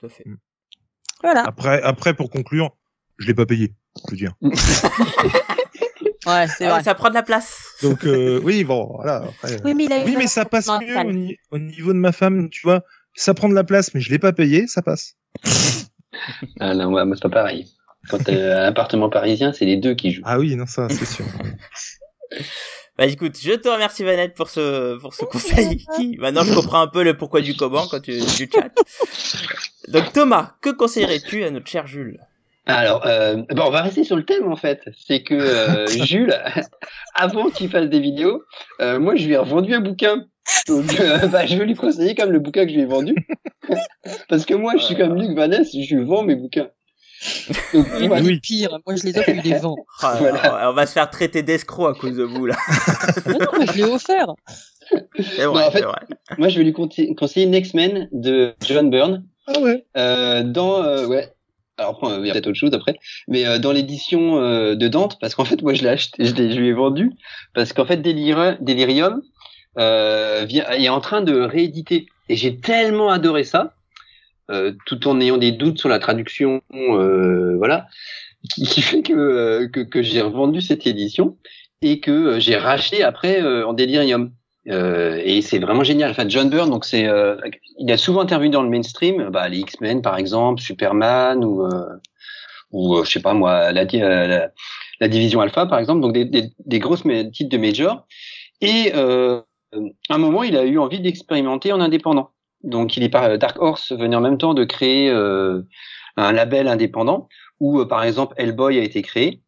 Tout 0.00 0.06
à 0.06 0.08
fait. 0.08 0.24
Voilà. 1.24 1.42
Après, 1.46 1.80
après, 1.82 2.12
pour 2.14 2.28
conclure, 2.30 2.76
je 3.18 3.26
l'ai 3.26 3.34
pas 3.34 3.46
payé, 3.46 3.72
je 4.06 4.10
veux 4.12 4.16
dire. 4.18 4.34
Ouais, 6.26 6.46
c'est 6.48 6.64
Ah, 6.64 6.74
vrai. 6.74 6.82
ça 6.82 6.94
prend 6.94 7.10
de 7.10 7.14
la 7.14 7.22
place. 7.22 7.58
Donc, 7.82 8.06
euh, 8.06 8.40
oui, 8.44 8.64
bon, 8.64 8.92
voilà. 8.96 9.16
après, 9.28 9.52
euh, 9.52 9.58
Oui, 9.64 9.74
mais 9.74 9.84
il 9.84 9.92
a 9.92 10.00
eu 10.00 10.04
Oui, 10.06 10.12
une 10.12 10.18
mais 10.20 10.26
ça 10.26 10.46
passe 10.46 10.68
mieux 10.80 10.96
au, 10.98 11.12
ni- 11.12 11.36
au 11.50 11.58
niveau 11.58 11.92
de 11.92 11.98
ma 11.98 12.12
femme, 12.12 12.48
tu 12.48 12.62
vois. 12.62 12.82
Ça 13.14 13.34
prend 13.34 13.46
de 13.48 13.54
la 13.54 13.62
place, 13.64 13.92
mais 13.92 14.00
je 14.00 14.10
l'ai 14.10 14.18
pas 14.18 14.32
payé, 14.32 14.66
ça 14.66 14.80
passe. 14.82 15.16
Ah 16.60 16.74
non, 16.74 16.90
moi, 16.90 17.04
moi, 17.04 17.16
c'est 17.16 17.22
pas 17.22 17.28
pareil. 17.28 17.66
Quand 18.08 18.18
t'as 18.22 18.62
un 18.62 18.68
appartement 18.68 19.10
parisien, 19.10 19.52
c'est 19.52 19.64
les 19.66 19.76
deux 19.76 19.94
qui 19.94 20.12
jouent. 20.12 20.22
Ah 20.24 20.38
oui, 20.38 20.54
non, 20.56 20.64
ça, 20.66 20.88
c'est 20.88 21.04
sûr. 21.04 21.24
Bah 22.96 23.06
écoute, 23.06 23.36
je 23.42 23.52
te 23.54 23.68
remercie 23.68 24.04
Vanette 24.04 24.34
pour 24.34 24.48
ce 24.48 24.96
pour 24.98 25.12
ce 25.14 25.24
conseil. 25.24 25.84
Qui 25.96 26.16
maintenant 26.18 26.44
je 26.44 26.54
comprends 26.54 26.80
un 26.80 26.86
peu 26.86 27.02
le 27.02 27.16
pourquoi 27.16 27.40
du 27.40 27.56
comment 27.56 27.86
quand 27.88 28.00
tu 28.00 28.12
du 28.20 28.48
chat. 28.52 28.70
Donc 29.88 30.12
Thomas, 30.12 30.52
que 30.60 30.70
conseillerais-tu 30.70 31.44
à 31.44 31.50
notre 31.50 31.66
cher 31.68 31.86
Jules? 31.86 32.18
Alors, 32.66 33.04
euh, 33.06 33.36
bon, 33.50 33.64
on 33.66 33.70
va 33.70 33.82
rester 33.82 34.04
sur 34.04 34.16
le 34.16 34.24
thème 34.24 34.50
en 34.50 34.56
fait. 34.56 34.80
C'est 35.06 35.22
que 35.22 35.34
euh, 35.34 35.86
Jules, 36.06 36.34
avant 37.14 37.50
qu'il 37.50 37.68
fasse 37.68 37.88
des 37.90 38.00
vidéos, 38.00 38.42
euh, 38.80 38.98
moi 38.98 39.16
je 39.16 39.26
lui 39.26 39.34
ai 39.34 39.38
revendu 39.38 39.74
un 39.74 39.80
bouquin. 39.80 40.24
Donc, 40.68 40.98
euh, 41.00 41.26
bah, 41.28 41.46
je 41.46 41.56
vais 41.56 41.64
lui 41.66 41.74
conseiller 41.74 42.14
comme 42.14 42.30
le 42.30 42.38
bouquin 42.38 42.64
que 42.64 42.70
je 42.70 42.74
lui 42.76 42.82
ai 42.82 42.86
vendu. 42.86 43.14
Parce 44.28 44.44
que 44.44 44.54
moi, 44.54 44.74
je 44.76 44.82
suis 44.82 44.94
comme 44.96 45.14
Luc 45.18 45.34
Vanessa, 45.36 45.70
je 45.80 45.94
lui 45.94 46.04
vends 46.04 46.22
mes 46.22 46.34
bouquins. 46.36 46.68
Donc, 47.72 47.86
Oui, 47.98 48.08
mais 48.08 48.20
les 48.20 48.38
pires. 48.40 48.78
Moi, 48.86 48.96
je 48.96 49.04
les 49.04 49.18
offre, 49.18 49.30
il 49.30 49.40
les 49.40 49.58
vend. 49.58 49.76
Ah, 50.02 50.16
Voilà. 50.18 50.70
On 50.70 50.74
va 50.74 50.84
se 50.84 50.92
faire 50.92 51.08
traiter 51.08 51.42
d'escroc 51.42 51.96
à 51.96 51.98
cause 51.98 52.16
de 52.16 52.24
vous 52.24 52.44
là. 52.44 52.56
Mais 53.24 53.32
non, 53.32 53.46
moi, 53.54 53.64
je 53.64 53.72
l'ai 53.72 53.84
offert. 53.84 54.26
C'est 55.18 55.44
vrai, 55.44 55.62
Non, 55.62 55.66
en 55.68 55.70
fait- 55.70 55.78
c'est 55.78 55.84
vrai. 55.86 56.00
moi, 56.36 56.48
je 56.50 56.58
vais 56.58 56.64
lui 56.64 56.72
conseiller 56.74 57.46
Next 57.46 57.72
Men 57.72 58.08
de 58.12 58.54
John 58.66 58.90
Byrne. 58.90 59.24
Ah 59.46 59.60
ouais. 59.60 59.84
Euh, 59.96 60.42
dans 60.42 60.82
euh, 60.82 61.06
ouais. 61.06 61.34
Alors 61.76 61.92
après, 61.92 62.20
il 62.20 62.26
y 62.26 62.30
a 62.30 62.32
peut-être 62.32 62.46
autre 62.46 62.58
chose 62.58 62.72
après. 62.72 62.98
Mais 63.28 63.46
euh, 63.46 63.58
dans 63.58 63.72
l'édition 63.72 64.38
euh, 64.38 64.74
de 64.74 64.88
Dante 64.88 65.18
parce 65.20 65.34
qu'en 65.34 65.44
fait 65.44 65.60
moi 65.62 65.74
je 65.74 65.82
l'ai 65.82 65.88
acheté 65.88 66.24
je, 66.24 66.34
je 66.34 66.58
lui 66.58 66.68
ai 66.68 66.72
vendu. 66.72 67.10
Parce 67.52 67.72
qu'en 67.72 67.84
fait 67.84 67.98
Delirium, 67.98 69.22
euh, 69.78 70.44
vient, 70.46 70.68
est 70.70 70.88
en 70.88 71.00
train 71.00 71.22
de 71.22 71.40
rééditer. 71.40 72.06
Et 72.28 72.36
j'ai 72.36 72.58
tellement 72.58 73.10
adoré 73.10 73.44
ça 73.44 73.74
tout 74.84 75.08
en 75.08 75.22
ayant 75.22 75.38
des 75.38 75.52
doutes 75.52 75.78
sur 75.78 75.88
la 75.88 75.98
traduction 75.98 76.60
voilà 76.70 77.86
qui, 78.52 78.66
qui 78.66 78.82
fait 78.82 79.00
que, 79.00 79.66
que 79.72 79.80
que 79.80 80.02
j'ai 80.02 80.20
revendu 80.20 80.60
cette 80.60 80.86
édition 80.86 81.38
et 81.80 81.98
que 81.98 82.38
j'ai 82.40 82.56
racheté 82.56 83.02
après 83.02 83.42
en 83.42 83.72
Delirium 83.72 84.32
euh, 84.68 85.20
et 85.24 85.42
c'est 85.42 85.58
vraiment 85.58 85.84
génial. 85.84 86.10
Enfin, 86.10 86.28
John 86.28 86.48
Byrne, 86.48 86.70
donc 86.70 86.84
c'est, 86.84 87.06
euh, 87.06 87.36
il 87.78 87.90
a 87.92 87.96
souvent 87.96 88.20
intervenu 88.20 88.50
dans 88.50 88.62
le 88.62 88.70
mainstream, 88.70 89.30
bah, 89.30 89.48
les 89.48 89.58
X-Men 89.58 90.02
par 90.02 90.16
exemple, 90.16 90.60
Superman 90.60 91.44
ou 91.44 91.64
euh, 91.64 91.96
ou 92.70 92.96
euh, 92.96 93.04
je 93.04 93.10
sais 93.10 93.20
pas 93.20 93.34
moi, 93.34 93.72
la, 93.72 93.82
euh, 93.82 94.26
la, 94.26 94.50
la 95.00 95.08
division 95.08 95.40
Alpha 95.40 95.66
par 95.66 95.78
exemple, 95.78 96.00
donc 96.00 96.12
des, 96.12 96.24
des, 96.24 96.50
des 96.64 96.78
grosses 96.78 97.04
titres 97.32 97.50
de 97.50 97.58
major. 97.58 98.06
Et 98.60 98.92
euh, 98.94 99.40
à 100.08 100.14
un 100.14 100.18
moment, 100.18 100.42
il 100.42 100.56
a 100.56 100.64
eu 100.64 100.78
envie 100.78 101.00
d'expérimenter 101.00 101.72
en 101.72 101.80
indépendant. 101.80 102.30
Donc, 102.62 102.96
il 102.96 103.02
est 103.02 103.08
par 103.10 103.36
Dark 103.36 103.60
Horse 103.60 103.92
venait 103.92 104.16
en 104.16 104.20
même 104.20 104.38
temps 104.38 104.54
de 104.54 104.64
créer 104.64 105.10
euh, 105.10 105.62
un 106.16 106.32
label 106.32 106.68
indépendant 106.68 107.28
où, 107.60 107.80
euh, 107.80 107.86
par 107.86 108.04
exemple, 108.04 108.34
Hellboy 108.38 108.78
a 108.78 108.82
été 108.82 109.02
créé. 109.02 109.42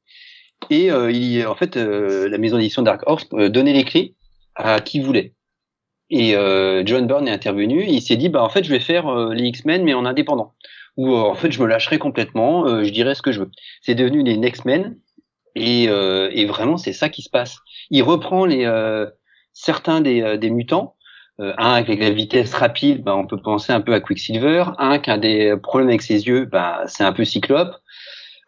Et 0.68 0.90
euh, 0.90 1.10
il, 1.10 1.46
en 1.46 1.54
fait, 1.54 1.76
euh, 1.76 2.28
la 2.28 2.38
maison 2.38 2.56
d'édition 2.56 2.82
Dark 2.82 3.02
Horse 3.06 3.26
euh, 3.34 3.48
donnait 3.48 3.72
les 3.72 3.84
clés 3.84 4.14
à 4.56 4.80
qui 4.80 5.00
voulait. 5.00 5.34
Et 6.10 6.36
euh, 6.36 6.82
John 6.86 7.06
Byrne 7.06 7.28
est 7.28 7.32
intervenu. 7.32 7.84
Il 7.86 8.00
s'est 8.00 8.16
dit, 8.16 8.28
bah 8.28 8.42
en 8.42 8.48
fait, 8.48 8.64
je 8.64 8.70
vais 8.70 8.80
faire 8.80 9.08
euh, 9.08 9.34
les 9.34 9.44
X-Men 9.48 9.82
mais 9.84 9.94
en 9.94 10.04
indépendant. 10.04 10.54
Ou 10.96 11.14
euh, 11.14 11.18
en 11.18 11.34
fait, 11.34 11.50
je 11.50 11.60
me 11.60 11.66
lâcherai 11.66 11.98
complètement. 11.98 12.66
euh, 12.66 12.84
je 12.84 12.90
dirai 12.90 13.14
ce 13.14 13.22
que 13.22 13.32
je 13.32 13.40
veux. 13.40 13.50
C'est 13.82 13.94
devenu 13.94 14.22
les 14.22 14.36
Next 14.36 14.64
Men. 14.64 14.96
Et, 15.54 15.88
euh, 15.88 16.30
et 16.32 16.44
vraiment, 16.46 16.76
c'est 16.76 16.92
ça 16.92 17.08
qui 17.08 17.22
se 17.22 17.30
passe. 17.30 17.58
Il 17.90 18.02
reprend 18.02 18.44
les 18.44 18.64
euh, 18.66 19.06
certains 19.52 20.00
des, 20.00 20.38
des 20.38 20.50
mutants. 20.50 20.94
Un 21.38 21.74
avec 21.74 22.00
la 22.00 22.08
vitesse 22.10 22.54
rapide, 22.54 23.02
bah, 23.04 23.14
on 23.14 23.26
peut 23.26 23.36
penser 23.36 23.70
un 23.70 23.82
peu 23.82 23.92
à 23.92 24.00
Quicksilver. 24.00 24.64
Un 24.78 24.98
qui 24.98 25.10
a 25.10 25.18
des 25.18 25.54
problèmes 25.62 25.90
avec 25.90 26.00
ses 26.00 26.26
yeux, 26.26 26.46
bah, 26.46 26.84
c'est 26.86 27.04
un 27.04 27.12
peu 27.12 27.26
Cyclope, 27.26 27.74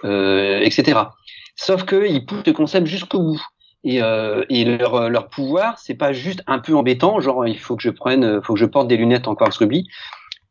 etc. 0.04 1.00
Sauf 1.54 1.84
qu'ils 1.84 2.24
poussent 2.24 2.46
le 2.46 2.54
concept 2.54 2.86
jusqu'au 2.86 3.20
bout. 3.20 3.42
Et, 3.85 4.03
euh, 4.03 4.45
et 4.49 4.64
leur, 4.64 5.09
leur 5.09 5.29
pouvoir, 5.29 5.79
c'est 5.79 5.95
pas 5.95 6.12
juste 6.12 6.43
un 6.47 6.59
peu 6.59 6.74
embêtant, 6.74 7.20
genre 7.20 7.47
il 7.47 7.59
faut 7.59 7.76
que 7.76 7.83
je 7.83 7.91
prenne, 7.91 8.43
faut 8.43 8.55
que 8.55 8.59
je 8.59 8.66
porte 8.66 8.89
des 8.89 8.97
lunettes 8.97 9.29
en 9.29 9.35
quartz 9.35 9.57
rubis. 9.57 9.87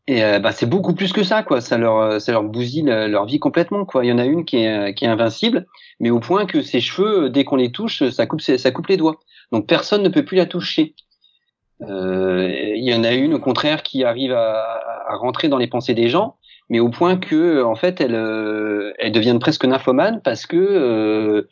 Et 0.09 0.23
euh, 0.23 0.39
bah, 0.39 0.53
c'est 0.53 0.65
beaucoup 0.65 0.95
plus 0.95 1.11
que 1.11 1.23
ça, 1.23 1.43
quoi. 1.43 1.59
Ça 1.59 1.77
leur, 1.77 2.21
ça 2.21 2.31
leur 2.31 2.43
bousille 2.43 2.83
leur 2.85 3.25
vie 3.25 3.39
complètement, 3.39 3.83
quoi. 3.85 4.05
Il 4.05 4.07
y 4.07 4.11
en 4.11 4.17
a 4.17 4.25
une 4.25 4.45
qui 4.45 4.57
est, 4.57 4.93
qui 4.93 5.03
est 5.03 5.09
invincible, 5.09 5.65
mais 5.99 6.09
au 6.09 6.19
point 6.19 6.45
que 6.45 6.61
ses 6.61 6.79
cheveux, 6.79 7.29
dès 7.29 7.43
qu'on 7.43 7.57
les 7.57 7.71
touche, 7.71 8.07
ça 8.09 8.25
coupe, 8.25 8.41
ça 8.41 8.71
coupe 8.71 8.87
les 8.87 8.97
doigts. 8.97 9.19
Donc 9.51 9.67
personne 9.67 10.03
ne 10.03 10.09
peut 10.09 10.23
plus 10.23 10.37
la 10.37 10.45
toucher. 10.45 10.95
Euh, 11.81 12.49
il 12.75 12.83
y 12.83 12.93
en 12.93 13.03
a 13.03 13.13
une, 13.13 13.35
au 13.35 13.39
contraire, 13.39 13.83
qui 13.83 14.03
arrive 14.03 14.33
à, 14.33 14.81
à, 15.07 15.15
rentrer 15.15 15.47
dans 15.47 15.57
les 15.57 15.67
pensées 15.67 15.93
des 15.93 16.09
gens, 16.09 16.35
mais 16.69 16.79
au 16.79 16.89
point 16.89 17.17
que, 17.17 17.63
en 17.63 17.75
fait, 17.75 18.01
elle, 18.01 18.15
euh, 18.15 18.93
elle 18.97 19.11
devient 19.11 19.37
presque 19.39 19.65
nymphomane 19.65 20.21
parce 20.23 20.45
que 20.45 20.57
euh, 20.57 21.47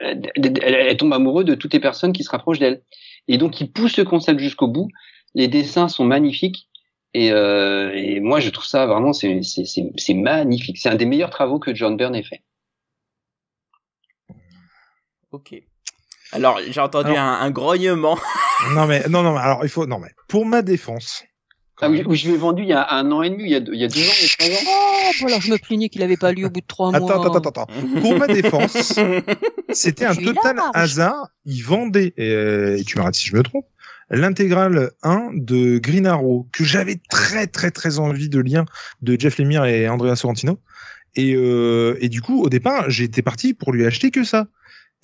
elle, 0.00 0.30
elle, 0.36 0.96
tombe 0.96 1.12
amoureuse 1.12 1.44
de 1.44 1.54
toutes 1.54 1.72
les 1.72 1.80
personnes 1.80 2.12
qui 2.12 2.24
se 2.24 2.30
rapprochent 2.30 2.58
d'elle. 2.58 2.82
Et 3.28 3.38
donc, 3.38 3.60
il 3.60 3.72
pousse 3.72 3.96
le 3.96 4.04
concept 4.04 4.40
jusqu'au 4.40 4.68
bout. 4.68 4.88
Les 5.34 5.48
dessins 5.48 5.88
sont 5.88 6.04
magnifiques. 6.04 6.68
Et, 7.14 7.30
euh, 7.30 7.92
et, 7.94 8.20
moi, 8.20 8.40
je 8.40 8.50
trouve 8.50 8.66
ça 8.66 8.86
vraiment, 8.86 9.12
c'est 9.12 9.40
magnifique. 10.14 10.78
C'est 10.78 10.88
un 10.88 10.96
des 10.96 11.06
meilleurs 11.06 11.30
travaux 11.30 11.58
que 11.58 11.74
John 11.74 11.96
Byrne 11.96 12.14
ait 12.16 12.22
fait. 12.22 12.42
Ok. 15.30 15.54
Alors, 16.32 16.58
j'ai 16.68 16.80
entendu 16.80 17.10
alors, 17.10 17.22
un, 17.22 17.40
un, 17.40 17.50
grognement. 17.50 18.18
non 18.74 18.86
mais 18.86 19.06
non 19.08 19.22
non 19.22 19.36
alors 19.36 19.64
il 19.64 19.68
faut 19.68 19.86
non 19.86 19.98
mais 19.98 20.08
pour 20.28 20.46
ma 20.46 20.62
défense. 20.62 21.24
Ah 21.84 21.90
oui, 21.90 22.16
je 22.16 22.30
l'ai 22.30 22.36
vendu 22.36 22.62
il 22.62 22.68
y 22.68 22.72
a 22.72 22.92
un 22.94 23.10
an 23.12 23.22
et 23.22 23.30
demi, 23.30 23.44
il 23.44 23.50
y 23.50 23.54
a 23.54 23.60
deux, 23.60 23.74
il 23.74 23.80
y 23.80 23.84
a 23.84 23.88
deux 23.88 24.00
ans, 24.00 24.12
il 24.18 24.22
y 24.22 24.52
a 24.52 24.56
trois 24.56 24.58
ans. 24.58 24.64
Oh, 24.66 25.10
voilà, 25.20 25.38
je 25.40 25.50
me 25.50 25.58
plaignais 25.58 25.88
qu'il 25.88 26.02
avait 26.02 26.16
pas 26.16 26.32
lu 26.32 26.44
au 26.44 26.50
bout 26.50 26.60
de 26.60 26.66
trois 26.66 26.90
mois. 26.90 26.98
Attends, 26.98 27.22
attends, 27.22 27.38
attends, 27.38 27.62
attends. 27.62 28.00
Pour 28.00 28.18
ma 28.18 28.26
défense, 28.26 28.98
c'était 29.72 30.06
un 30.06 30.14
total 30.14 30.56
là, 30.56 30.70
hasard. 30.74 31.28
Ils 31.44 31.62
vendaient, 31.62 32.14
et, 32.16 32.78
et 32.78 32.84
tu 32.84 32.98
m'arrêtes 32.98 33.14
si 33.16 33.26
je 33.26 33.36
me 33.36 33.42
trompe, 33.42 33.66
l'intégrale 34.10 34.92
1 35.02 35.30
de 35.34 35.78
Green 35.78 36.06
Arrow 36.06 36.48
que 36.52 36.64
j'avais 36.64 37.00
très 37.10 37.46
très 37.46 37.70
très 37.70 37.98
envie 37.98 38.28
de 38.28 38.40
lire 38.40 38.64
de 39.02 39.18
Jeff 39.18 39.38
Lemire 39.38 39.64
et 39.64 39.88
Andrea 39.88 40.16
Sorrentino. 40.16 40.58
Et, 41.16 41.34
euh, 41.36 41.96
et 42.00 42.08
du 42.08 42.20
coup, 42.20 42.42
au 42.42 42.48
départ, 42.48 42.90
j'étais 42.90 43.22
parti 43.22 43.54
pour 43.54 43.72
lui 43.72 43.86
acheter 43.86 44.10
que 44.10 44.24
ça. 44.24 44.48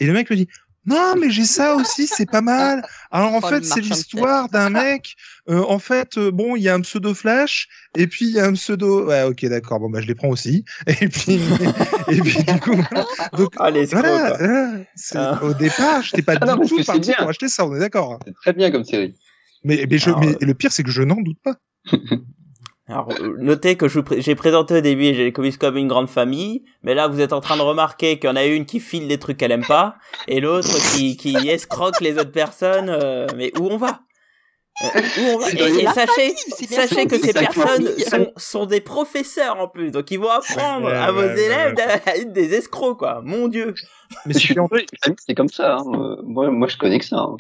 Et 0.01 0.07
le 0.07 0.13
mec 0.13 0.31
me 0.31 0.37
dit 0.37 0.49
non, 0.91 1.15
mais 1.17 1.31
j'ai 1.31 1.45
ça 1.45 1.77
aussi, 1.77 2.09
c'est 2.09 2.29
pas 2.29 2.41
mal. 2.41 2.83
Alors 3.13 3.33
en 3.33 3.41
oh, 3.43 3.47
fait, 3.47 3.65
c'est 3.65 3.81
l'histoire 3.81 4.49
d'un 4.49 4.71
mec. 4.71 5.15
Euh, 5.49 5.63
en 5.69 5.79
fait, 5.79 6.19
euh, 6.19 6.33
bon, 6.33 6.57
il 6.57 6.63
y 6.63 6.69
a 6.69 6.75
un 6.75 6.81
pseudo 6.81 7.15
Flash 7.15 7.69
et 7.97 8.09
puis 8.09 8.27
il 8.27 8.33
y 8.33 8.41
a 8.41 8.47
un 8.47 8.55
pseudo. 8.55 9.07
Ouais, 9.07 9.23
ok, 9.23 9.45
d'accord. 9.47 9.79
Bon, 9.79 9.89
bah 9.89 10.01
je 10.01 10.09
les 10.09 10.17
prends 10.17 10.29
aussi. 10.29 10.65
Et 11.01 11.09
puis, 11.09 11.41
et 12.09 12.21
puis 12.21 12.43
du 12.43 12.61
coup, 12.61 12.83
donc 13.37 13.55
ah, 13.59 13.71
les 13.71 13.87
voilà. 13.87 14.37
voilà 14.37 14.85
ah. 15.15 15.45
Au 15.45 15.55
départ, 15.55 16.03
j'étais 16.03 16.23
pas 16.23 16.35
ah, 16.41 16.57
du 16.57 16.69
tout 16.69 16.83
parti 16.85 17.13
pour 17.17 17.29
acheter 17.29 17.49
ça. 17.49 17.65
On 17.65 17.75
est 17.75 17.79
d'accord. 17.79 18.19
C'est 18.27 18.35
très 18.35 18.53
bien 18.53 18.71
comme 18.71 18.85
série. 18.85 19.15
Mais, 19.63 19.87
mais, 19.89 19.99
je, 19.99 20.09
Alors, 20.09 20.21
mais 20.21 20.37
le 20.41 20.55
pire, 20.55 20.73
c'est 20.73 20.83
que 20.83 20.91
je 20.91 21.03
n'en 21.03 21.21
doute 21.21 21.39
pas. 21.43 21.57
Alors, 22.91 23.09
notez 23.39 23.77
que 23.77 23.87
j'ai 24.19 24.35
présenté 24.35 24.75
au 24.79 24.81
début 24.81 25.15
j'ai 25.15 25.25
les 25.25 25.33
comics 25.33 25.57
comme 25.57 25.77
une 25.77 25.87
grande 25.87 26.09
famille, 26.09 26.65
mais 26.83 26.95
là 26.95 27.07
vous 27.07 27.21
êtes 27.21 27.33
en 27.33 27.41
train 27.41 27.57
de 27.57 27.63
remarquer 27.63 28.19
qu'il 28.19 28.29
y 28.29 28.33
en 28.33 28.37
a 28.37 28.45
une 28.45 28.67
qui 28.67 28.81
file 28.81 29.07
des 29.07 29.19
trucs 29.19 29.37
qu'elle 29.37 29.53
aime 29.53 29.65
pas, 29.65 29.95
et 30.27 30.41
l'autre 30.41 30.75
qui, 30.93 31.17
qui 31.17 31.37
escroque 31.49 32.01
les 32.01 32.15
autres 32.15 32.33
personnes. 32.33 32.91
Euh, 32.91 33.27
mais 33.37 33.53
où 33.61 33.69
on 33.71 33.77
va? 33.77 34.01
Euh, 34.83 35.01
où 35.19 35.21
on 35.35 35.39
va? 35.39 35.51
Et, 35.51 35.83
et 35.83 35.87
sachez, 35.87 36.35
sachez 36.69 37.07
que 37.07 37.19
ces 37.19 37.33
personnes 37.33 37.89
sont, 37.99 38.33
sont 38.37 38.67
des 38.67 38.81
professeurs 38.81 39.61
en 39.61 39.69
plus, 39.69 39.93
donc 39.93 40.11
ils 40.11 40.19
vont 40.19 40.31
apprendre 40.31 40.87
ouais, 40.87 40.93
à 40.93 41.13
vos 41.13 41.21
ouais, 41.21 41.45
élèves 41.45 41.77
ouais. 41.77 42.25
des 42.25 42.55
escrocs 42.55 42.99
quoi. 42.99 43.21
Mon 43.23 43.47
Dieu. 43.47 43.75
Mais 44.27 44.35
c'est 44.35 45.35
comme 45.37 45.49
ça. 45.49 45.77
Hein. 45.77 46.17
Moi, 46.25 46.51
moi, 46.51 46.67
je 46.67 46.77
connais 46.77 46.99
que 46.99 47.05
ça. 47.05 47.19
Hein. 47.19 47.37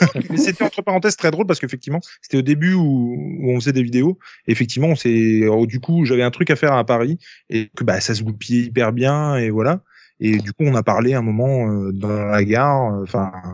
Mais 0.30 0.36
c'était 0.36 0.64
entre 0.64 0.82
parenthèses 0.82 1.16
très 1.16 1.30
drôle 1.30 1.46
parce 1.46 1.60
qu'effectivement, 1.60 2.00
c'était 2.22 2.38
au 2.38 2.42
début 2.42 2.74
où, 2.74 3.16
où, 3.40 3.50
on 3.50 3.60
faisait 3.60 3.72
des 3.72 3.82
vidéos. 3.82 4.18
Et 4.46 4.52
effectivement, 4.52 4.88
on 4.88 4.96
s'est, 4.96 5.42
du 5.66 5.80
coup, 5.80 6.04
j'avais 6.04 6.22
un 6.22 6.30
truc 6.30 6.50
à 6.50 6.56
faire 6.56 6.72
à 6.74 6.84
Paris 6.84 7.18
et 7.50 7.70
que 7.76 7.84
bah 7.84 8.00
ça 8.00 8.14
se 8.14 8.22
goupillait 8.22 8.66
hyper 8.66 8.92
bien 8.92 9.36
et 9.36 9.50
voilà. 9.50 9.80
Et 10.20 10.38
du 10.38 10.52
coup, 10.52 10.64
on 10.64 10.74
a 10.74 10.82
parlé 10.82 11.14
un 11.14 11.22
moment 11.22 11.68
euh, 11.68 11.92
dans 11.92 12.08
la 12.08 12.44
gare, 12.44 13.00
enfin, 13.02 13.32
euh, 13.46 13.48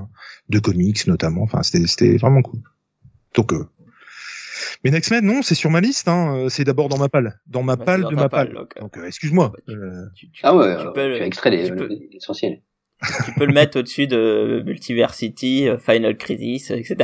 de 0.48 0.58
comics 0.58 1.06
notamment. 1.06 1.42
Enfin, 1.42 1.62
c'était 1.62 1.86
c'était 1.86 2.16
vraiment 2.16 2.42
cool. 2.42 2.60
Donc, 3.34 3.52
euh... 3.52 3.66
mais 4.84 4.90
Next 4.90 5.10
Men, 5.10 5.24
non, 5.24 5.42
c'est 5.42 5.54
sur 5.54 5.70
ma 5.70 5.80
liste. 5.80 6.08
Hein. 6.08 6.46
C'est 6.48 6.64
d'abord 6.64 6.88
dans 6.88 6.98
ma 6.98 7.08
palle, 7.08 7.40
dans 7.46 7.62
ma 7.62 7.76
bah, 7.76 7.84
palle 7.84 8.02
dans 8.02 8.10
de 8.10 8.14
ma 8.14 8.28
palle. 8.28 8.52
palle. 8.52 8.66
Donc, 8.80 8.96
euh, 8.98 9.06
excuse-moi. 9.06 9.52
Tu, 9.66 9.74
tu, 10.14 10.30
tu, 10.30 10.40
ah 10.44 10.54
ouais, 10.54 10.76
tu 10.76 10.86
euh, 10.86 10.90
peux, 10.90 11.16
tu 11.16 11.22
as 11.22 11.26
extrait 11.26 11.50
l'essentiel 11.50 12.60
tu 13.24 13.32
peux 13.34 13.46
le 13.46 13.52
mettre 13.52 13.78
au-dessus 13.78 14.06
de 14.06 14.62
Multiversity, 14.66 15.68
Final 15.84 16.16
Crisis, 16.16 16.70
etc. 16.70 16.96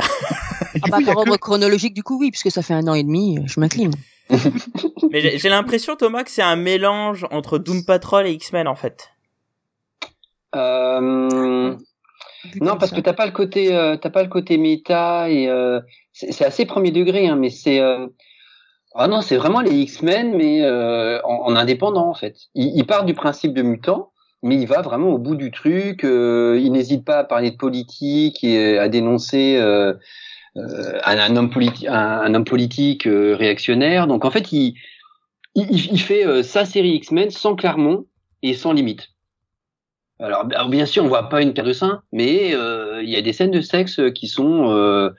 Ah 0.75 0.79
bah 0.89 0.97
par 1.05 1.17
ordre 1.17 1.37
chronologique 1.37 1.93
du 1.93 2.03
coup 2.03 2.19
oui, 2.19 2.29
puisque 2.31 2.51
ça 2.51 2.61
fait 2.61 2.73
un 2.73 2.87
an 2.87 2.93
et 2.93 3.03
demi, 3.03 3.39
je 3.45 3.59
m'incline. 3.59 3.91
Mais 5.11 5.37
j'ai 5.37 5.49
l'impression 5.49 5.95
Thomas 5.95 6.23
que 6.23 6.31
c'est 6.31 6.41
un 6.41 6.55
mélange 6.55 7.25
entre 7.31 7.57
Doom 7.57 7.85
Patrol 7.85 8.27
et 8.27 8.31
X-Men 8.33 8.67
en 8.67 8.75
fait. 8.75 9.09
Euh... 10.55 11.75
Non 12.61 12.77
parce 12.77 12.91
que 12.91 13.01
t'as 13.01 13.13
pas 13.13 13.25
le 13.25 13.31
côté 13.31 13.75
euh, 13.75 13.97
t'as 13.97 14.09
pas 14.09 14.23
le 14.23 14.29
côté 14.29 14.57
méta 14.57 15.29
et 15.29 15.49
euh, 15.49 15.81
c'est 16.13 16.45
assez 16.45 16.65
premier 16.65 16.91
degré 16.91 17.27
hein, 17.27 17.35
mais 17.35 17.49
c'est 17.49 17.79
euh... 17.79 18.07
ah 18.95 19.07
non 19.07 19.21
c'est 19.21 19.35
vraiment 19.35 19.59
les 19.59 19.73
X-Men 19.73 20.35
mais 20.37 20.61
euh, 20.61 21.19
en, 21.23 21.47
en, 21.47 21.55
indépendant 21.55 22.07
en 22.09 22.13
fait. 22.13 22.35
Ils, 22.55 22.71
ils 22.75 22.85
partent 22.85 23.05
du 23.05 23.13
principe 23.13 23.53
de 23.53 23.61
mutant 23.61 24.11
mais 24.47 24.55
il 24.55 24.67
va 24.67 24.81
vraiment 24.81 25.09
au 25.09 25.17
bout 25.17 25.35
du 25.35 25.51
truc. 25.51 26.03
Euh, 26.03 26.59
il 26.61 26.71
n'hésite 26.71 27.05
pas 27.05 27.19
à 27.19 27.23
parler 27.23 27.51
de 27.51 27.57
politique 27.57 28.43
et 28.43 28.79
à 28.79 28.89
dénoncer 28.89 29.57
euh, 29.57 29.93
euh, 30.55 30.99
un, 31.03 31.19
un, 31.19 31.35
homme 31.35 31.49
politique, 31.49 31.87
un, 31.87 32.21
un, 32.21 32.33
homme 32.33 32.45
politique 32.45 33.05
euh, 33.05 33.35
réactionnaire. 33.35 34.07
Donc 34.07 34.25
en 34.25 34.31
fait, 34.31 34.51
il, 34.51 34.75
il, 35.55 35.69
il 35.69 35.99
fait 35.99 36.25
euh, 36.25 36.41
sa 36.41 36.65
série 36.65 36.95
X-Men 36.95 37.29
sans 37.29 37.55
Clermont 37.55 38.05
et 38.41 38.53
sans 38.53 38.73
limite. 38.73 39.09
Alors, 40.19 40.45
alors, 40.51 40.69
bien 40.69 40.87
sûr, 40.87 41.03
on 41.03 41.07
voit 41.07 41.29
pas 41.29 41.43
une 41.43 41.53
paire 41.53 41.65
de 41.65 41.73
seins, 41.73 42.01
mais 42.11 42.55
euh, 42.55 43.03
il 43.03 43.09
y 43.09 43.17
a 43.17 43.21
des 43.21 43.33
scènes 43.33 43.51
de 43.51 43.61
sexe 43.61 44.01
qui 44.15 44.27
sont 44.27 45.11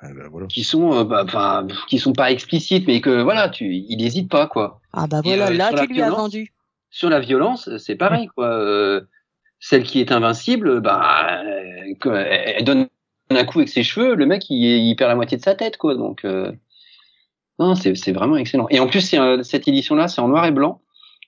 ah 0.00 0.12
ben 0.12 0.28
voilà. 0.30 0.46
qui 0.46 0.62
sont 0.62 0.90
enfin 0.92 1.64
bah, 1.64 1.74
qui 1.88 1.98
sont 1.98 2.12
pas 2.12 2.30
explicites 2.30 2.86
mais 2.86 3.00
que 3.00 3.20
voilà 3.20 3.48
tu 3.48 3.74
il 3.74 3.96
n'hésite 3.96 4.30
pas 4.30 4.46
quoi 4.46 4.80
ah 4.92 5.08
bah 5.08 5.22
voilà 5.24 5.50
et, 5.50 5.56
là 5.56 5.72
tu 5.72 5.92
lui 5.92 6.00
as 6.02 6.10
vendu 6.10 6.52
sur 6.90 7.10
la 7.10 7.20
violence, 7.20 7.70
c'est 7.78 7.96
pareil, 7.96 8.28
quoi. 8.34 8.48
Euh, 8.48 9.02
celle 9.60 9.82
qui 9.82 10.00
est 10.00 10.12
invincible, 10.12 10.80
bah, 10.80 11.42
euh, 11.44 12.22
elle 12.56 12.64
donne 12.64 12.88
un 13.30 13.44
coup 13.44 13.58
avec 13.58 13.68
ses 13.68 13.82
cheveux, 13.82 14.14
le 14.14 14.26
mec, 14.26 14.48
il, 14.50 14.56
il 14.56 14.96
perd 14.96 15.08
la 15.08 15.16
moitié 15.16 15.36
de 15.36 15.42
sa 15.42 15.54
tête, 15.54 15.76
quoi. 15.76 15.94
Donc, 15.94 16.24
euh, 16.24 16.52
non, 17.58 17.74
c'est 17.74 18.12
vraiment 18.12 18.36
excellent. 18.36 18.68
Et 18.70 18.78
en 18.78 18.86
plus, 18.86 19.14
cette 19.42 19.68
édition-là, 19.68 20.08
c'est 20.08 20.20
en 20.20 20.28
noir 20.28 20.46
et 20.46 20.52
blanc. 20.52 20.80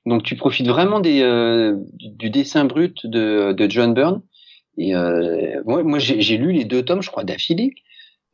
Donc, 0.06 0.22
tu 0.22 0.36
profites 0.36 0.68
vraiment 0.68 1.00
des, 1.00 1.22
euh, 1.22 1.76
du 1.92 2.30
dessin 2.30 2.64
brut 2.64 3.04
de, 3.04 3.52
de 3.52 3.70
John 3.70 3.94
Byrne. 3.94 4.22
Et 4.78 4.94
euh, 4.94 5.60
moi, 5.66 5.82
moi 5.82 5.98
j'ai 5.98 6.38
lu 6.38 6.52
les 6.52 6.64
deux 6.64 6.84
tomes, 6.84 7.02
je 7.02 7.10
crois, 7.10 7.24
d'affilée. 7.24 7.74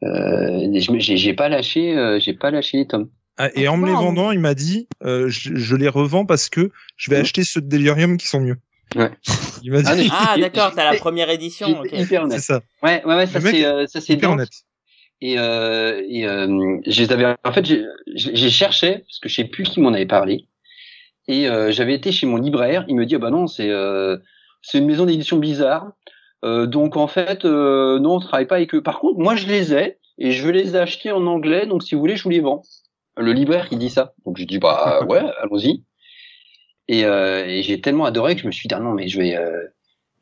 Euh, 0.05 0.69
j'ai 0.99 1.35
pas 1.35 1.49
lâché, 1.49 2.19
j'ai 2.21 2.35
pas 2.35 2.51
lâché 2.51 2.77
les 2.77 2.87
tomes. 2.87 3.09
Ah, 3.39 3.51
et 3.55 3.69
en 3.69 3.77
me 3.77 3.87
les 3.87 3.93
vendant, 3.93 4.31
il 4.31 4.41
m'a 4.41 4.55
dit, 4.55 4.89
euh, 5.05 5.29
je, 5.29 5.55
je, 5.55 5.77
les 5.77 5.89
revends 5.89 6.25
parce 6.25 6.49
que 6.49 6.71
je 6.97 7.11
vais 7.11 7.19
mmh. 7.19 7.21
acheter 7.21 7.45
ceux 7.45 7.61
de 7.61 7.69
Delirium 7.69 8.17
qui 8.17 8.27
sont 8.27 8.41
mieux. 8.41 8.57
Ouais. 8.95 9.11
Il 9.63 9.73
m'a 9.73 9.83
dit. 9.83 10.09
Ah, 10.11 10.35
ah 10.35 10.39
d'accord, 10.39 10.73
t'as 10.75 10.91
la 10.91 10.99
première 10.99 11.29
édition. 11.29 11.81
Okay. 11.81 12.03
Hyper 12.03 12.23
honnête. 12.23 12.39
C'est 12.39 12.47
ça. 12.47 12.61
Ouais, 12.83 13.05
ouais, 13.05 13.17
ouais, 13.17 13.27
ça 13.27 13.41
c'est, 13.41 13.65
euh, 13.65 13.87
ça 13.87 14.01
c'est 14.01 14.15
hyper 14.15 14.31
honnête. 14.31 14.49
Et, 15.21 15.39
euh, 15.39 16.03
et 16.09 16.27
euh, 16.27 16.79
je 16.87 17.03
les 17.03 17.13
avais, 17.13 17.35
en 17.45 17.53
fait, 17.53 17.65
j'ai 18.15 18.51
cherché 18.51 18.99
parce 18.99 19.19
que 19.19 19.29
je 19.29 19.35
sais 19.35 19.45
plus 19.45 19.65
qui 19.65 19.81
m'en 19.81 19.93
avait 19.93 20.07
parlé. 20.07 20.47
Et 21.29 21.49
euh, 21.49 21.73
j'avais 21.73 21.95
été 21.95 22.13
chez 22.13 22.27
mon 22.27 22.37
libraire. 22.37 22.85
Il 22.89 22.97
me 22.97 23.05
dit, 23.05 23.17
ah 23.17 23.19
bah 23.19 23.31
non, 23.31 23.47
c'est, 23.47 23.71
euh, 23.71 24.17
c'est 24.63 24.79
une 24.79 24.87
maison 24.87 25.07
d'édition 25.07 25.39
bizarre. 25.39 25.93
Euh, 26.45 26.67
donc 26.67 26.97
en 26.97 27.07
fait, 27.07 27.45
euh, 27.45 27.99
non, 27.99 28.17
on 28.17 28.21
travaille 28.21 28.47
pas 28.47 28.57
avec 28.57 28.75
eux. 28.75 28.83
Par 28.83 29.01
contre, 29.01 29.19
moi 29.19 29.37
je 29.37 29.47
les 29.47 29.75
ai 29.75 29.99
et 30.19 30.33
je 30.33 30.45
veux 30.45 30.53
les 30.53 30.77
acheter 30.77 31.11
en 31.11 31.27
anglais. 31.27 31.67
Donc 31.67 31.83
si 31.83 31.95
vous 31.95 32.01
voulez, 32.01 32.17
je 32.17 32.23
vous 32.23 32.31
les 32.31 32.41
vends 32.41 32.63
le 33.17 33.33
libraire 33.33 33.69
qui 33.69 33.77
dit 33.77 33.91
ça. 33.91 34.15
Donc 34.25 34.39
je 34.39 34.45
dis 34.45 34.59
bah 34.59 35.05
ouais, 35.09 35.23
allons-y. 35.41 35.85
Et, 36.89 37.05
euh, 37.05 37.45
et 37.47 37.63
j'ai 37.63 37.81
tellement 37.81 38.05
adoré 38.05 38.37
que 38.37 38.43
je 38.43 38.47
me 38.47 38.53
suis 38.53 38.69
dit 38.69 38.75
ah 38.75 38.81
non 38.81 38.93
mais 38.93 39.09
je 39.09 39.19
vais 39.19 39.37
euh, 39.37 39.65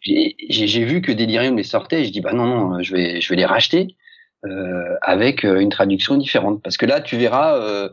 j'ai 0.01 0.84
vu 0.84 1.03
que 1.03 1.12
Delirium 1.12 1.57
les 1.57 1.62
sortait 1.62 2.03
et 2.03 2.05
je 2.05 2.12
dis 2.12 2.20
bah 2.20 2.32
non 2.32 2.47
non 2.47 2.82
je 2.82 2.95
vais 2.95 3.20
je 3.20 3.28
vais 3.28 3.36
les 3.36 3.45
racheter 3.45 3.97
euh, 4.45 4.97
avec 5.03 5.45
euh, 5.45 5.61
une 5.61 5.70
traduction 5.70 6.16
différente 6.16 6.62
parce 6.62 6.76
que 6.76 6.86
là 6.86 7.01
tu 7.01 7.16
verras 7.16 7.57
euh, 7.57 7.88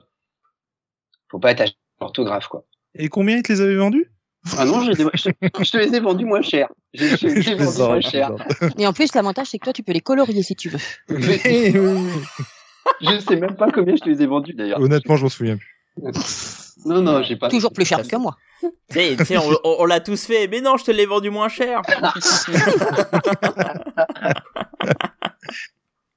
faut 1.30 1.40
pas 1.40 1.52
être 1.52 1.74
orthographe 2.00 2.48
quoi. 2.48 2.66
Et 2.96 3.08
combien 3.08 3.38
ils 3.38 3.44
te 3.44 3.52
les 3.54 3.62
avaient 3.62 3.76
vendus? 3.76 4.12
Ah 4.58 4.66
non, 4.66 4.82
je, 4.82 4.92
te 4.92 5.78
les 5.78 5.96
ai 5.96 6.00
vendus 6.00 6.26
moins 6.26 6.42
cher. 6.42 6.68
Je, 6.94 7.06
je, 7.06 7.28
les 7.28 7.50
ai 7.50 7.56
vendus 7.56 7.78
moins 7.78 8.02
cher. 8.02 8.32
Et 8.80 8.88
en 8.88 8.92
plus, 8.92 9.14
l'avantage, 9.14 9.48
c'est 9.48 9.60
que 9.60 9.66
toi, 9.66 9.72
tu 9.72 9.84
peux 9.84 9.92
les 9.92 10.02
colorier 10.02 10.42
si 10.42 10.56
tu 10.56 10.70
veux. 10.70 10.80
je 13.02 13.20
sais 13.20 13.36
même 13.36 13.56
pas 13.56 13.72
combien 13.72 13.96
je 13.96 14.02
te 14.02 14.10
les 14.10 14.22
ai 14.22 14.26
vendus 14.28 14.54
d'ailleurs. 14.54 14.80
Honnêtement, 14.80 15.16
je 15.18 15.24
m'en 15.24 15.30
souviens 15.30 15.58
plus. 15.58 15.78
Non, 16.84 17.00
non, 17.00 17.22
j'ai 17.22 17.36
pas. 17.36 17.48
Toujours 17.48 17.72
plus 17.74 17.86
cher 17.86 18.02
que 18.08 18.16
moi. 18.16 18.36
Tu 18.60 18.68
sais, 18.90 19.16
tu 19.16 19.26
sais, 19.26 19.38
on, 19.38 19.52
on- 19.64 19.76
on 19.82 19.86
l'a 19.86 20.00
tous 20.00 20.26
fait. 20.26 20.48
Mais 20.48 20.62
non, 20.62 20.78
je 20.78 20.86
te 20.86 20.90
l'ai 20.90 21.06
vendu 21.06 21.30
moins 21.30 21.48
cher. 21.48 21.84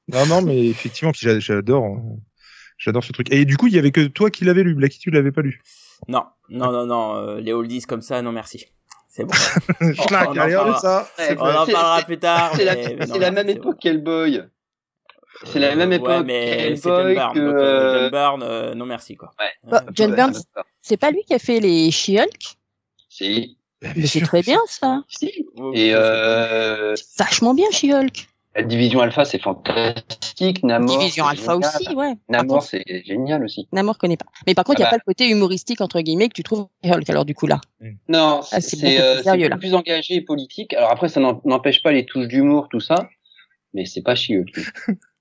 Non, 0.08 0.26
non, 0.26 0.42
mais 0.42 0.66
effectivement, 0.68 1.12
j'adore, 1.14 1.84
euh, 1.84 1.98
j'adore 2.78 3.02
ce 3.02 3.12
truc. 3.12 3.32
Et 3.32 3.44
du 3.44 3.56
coup, 3.56 3.68
il 3.68 3.74
y 3.74 3.78
avait 3.78 3.90
que 3.90 4.06
toi 4.06 4.30
qui 4.30 4.44
l'avais 4.44 4.62
lu, 4.62 4.74
Blacky, 4.74 4.98
tu 4.98 5.10
l'avais 5.10 5.32
pas 5.32 5.40
lu. 5.42 5.62
Non, 6.08 6.24
non, 6.50 6.72
non, 6.72 6.86
non. 6.86 7.16
euh, 7.16 7.40
les 7.40 7.52
oldies 7.52 7.80
comme 7.82 8.02
ça, 8.02 8.20
non 8.20 8.32
merci. 8.32 8.66
C'est 9.08 9.24
bon. 9.24 9.32
Schlack, 10.06 10.28
on 10.28 10.32
en 10.32 10.36
allez, 10.38 10.54
parlera. 10.54 10.78
ça. 10.80 11.08
Ouais, 11.18 11.36
On 11.38 11.42
en 11.42 11.66
parlera 11.66 12.02
plus 12.02 12.18
tard. 12.18 12.52
C'est 12.56 12.64
la, 12.64 13.30
même 13.30 13.48
époque 13.48 13.64
bon. 13.64 13.78
qu'Hellboy. 13.80 14.42
C'est 15.46 15.58
la 15.58 15.74
même 15.74 15.92
époque 15.92 16.08
Ouais, 16.08 16.22
mais 16.24 16.76
c'est 16.76 16.88
John 16.88 17.12
Byrne. 17.14 17.34
que, 17.34 17.38
donc, 17.40 17.54
euh, 17.54 17.60
euh, 17.62 18.00
John 18.02 18.10
Byrne, 18.10 18.42
euh, 18.42 18.74
non 18.74 18.86
merci 18.86 19.16
quoi. 19.16 19.32
Ouais. 19.38 19.46
Bah, 19.70 19.84
John 19.94 20.14
d'accord. 20.14 20.40
c'est 20.82 20.96
pas 20.96 21.10
lui 21.10 21.22
qui 21.24 21.34
a 21.34 21.38
fait 21.38 21.60
les 21.60 21.90
She-Hulk? 21.90 22.56
Si. 23.08 23.58
Mais 23.96 24.06
c'est 24.06 24.20
très 24.22 24.42
bien 24.42 24.58
ça. 24.66 25.02
Si. 25.08 25.30
Et 25.74 25.94
euh, 25.94 26.94
C'est 26.96 27.18
vachement 27.22 27.52
bien 27.54 27.66
She-Hulk. 27.70 28.26
la 28.56 28.62
division 28.62 29.00
Alpha, 29.00 29.24
c'est 29.26 29.38
fantastique. 29.38 30.62
Namor. 30.64 30.98
Division 30.98 31.26
Alpha 31.26 31.52
génial. 31.54 31.70
aussi, 31.76 31.94
ouais. 31.94 32.14
Namor, 32.30 32.62
c'est 32.62 33.02
génial 33.04 33.44
aussi. 33.44 33.68
Namor 33.72 33.98
connaît 33.98 34.16
pas. 34.16 34.26
Mais 34.46 34.54
par 34.54 34.64
contre, 34.64 34.80
il 34.80 34.84
Ah 34.84 34.86
n'y 34.86 34.88
a 34.88 34.90
bah. 34.92 34.96
pas 34.98 35.02
le 35.06 35.12
côté 35.12 35.28
humoristique 35.28 35.80
entre 35.82 36.00
guillemets 36.00 36.28
que 36.28 36.34
tu 36.34 36.42
trouves 36.42 36.66
dans 36.82 36.90
Hulk 36.96 37.10
alors 37.10 37.24
du 37.26 37.34
coup 37.34 37.46
là. 37.46 37.60
Non, 38.08 38.40
Ah, 38.52 38.60
c'est 38.60 38.76
euh, 39.00 39.14
plus 39.16 39.22
sérieux, 39.24 39.42
c'est 39.44 39.48
là. 39.50 39.56
plus 39.58 39.74
engagé 39.74 40.14
et 40.14 40.20
politique. 40.22 40.72
Alors 40.74 40.90
après, 40.90 41.08
ça 41.08 41.20
n'empêche 41.20 41.82
pas 41.82 41.92
les 41.92 42.06
touches 42.06 42.28
d'humour, 42.28 42.68
tout 42.70 42.80
ça. 42.80 42.94
Mais 43.74 43.84
c'est 43.86 44.02
pas 44.02 44.14
chieux. 44.14 44.44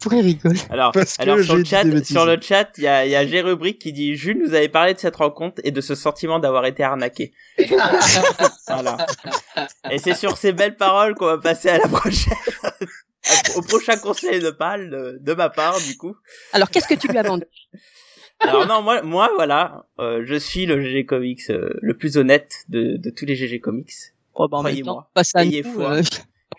Pourrait 0.00 0.20
rigoler. 0.20 0.60
Alors, 0.70 0.92
sur 0.94 1.56
le 1.56 1.64
chat, 1.64 1.82
sur 2.04 2.24
le 2.24 2.40
chat, 2.40 2.70
il 2.78 2.84
y 2.84 2.86
a, 2.86 3.04
y 3.06 3.16
a 3.16 3.26
G 3.26 3.40
rubrique 3.40 3.80
qui 3.80 3.92
dit 3.92 4.14
Jules 4.14 4.38
nous 4.38 4.54
avait 4.54 4.68
parlé 4.68 4.94
de 4.94 4.98
cette 4.98 5.16
rencontre 5.16 5.60
et 5.64 5.70
de 5.72 5.80
ce 5.80 5.94
sentiment 5.96 6.38
d'avoir 6.38 6.64
été 6.66 6.82
arnaqué. 6.84 7.32
Voilà. 8.68 9.06
Et 9.90 9.98
c'est 9.98 10.14
sur 10.14 10.36
ces 10.36 10.52
belles 10.52 10.76
paroles 10.76 11.14
qu'on 11.14 11.26
va 11.26 11.38
passer 11.38 11.68
à 11.68 11.78
la 11.78 11.88
prochaine, 11.88 12.32
au 13.56 13.62
prochain 13.62 13.96
conseil 13.96 14.40
de 14.40 14.50
Pâle 14.50 14.90
de, 14.90 15.18
de 15.20 15.34
ma 15.34 15.48
part 15.48 15.78
du 15.80 15.96
coup. 15.96 16.14
Alors 16.52 16.70
qu'est-ce 16.70 16.86
que 16.88 16.94
tu 16.94 17.08
lui 17.08 17.18
as 17.18 17.22
vendu? 17.22 17.44
Alors 18.40 18.66
non, 18.68 18.82
moi, 18.82 19.02
moi 19.02 19.30
voilà, 19.34 19.86
euh, 19.98 20.22
je 20.24 20.36
suis 20.36 20.66
le 20.66 20.80
GG 20.80 21.06
Comics 21.06 21.50
euh, 21.50 21.70
le 21.82 21.96
plus 21.96 22.18
honnête 22.18 22.64
de, 22.68 22.96
de 22.96 23.10
tous 23.10 23.24
les 23.24 23.34
GG 23.34 23.58
Comics. 23.60 23.90
oh, 24.34 24.46
bah, 24.48 24.58
en 24.58 24.62
même 24.62 24.70
Croyez-moi. 24.74 24.94
temps, 24.94 25.10
pas 25.14 25.24
ça 25.24 25.42
Ayez 25.42 25.62
nous, 25.64 25.72
foi. 25.72 25.94
euh, 25.94 26.02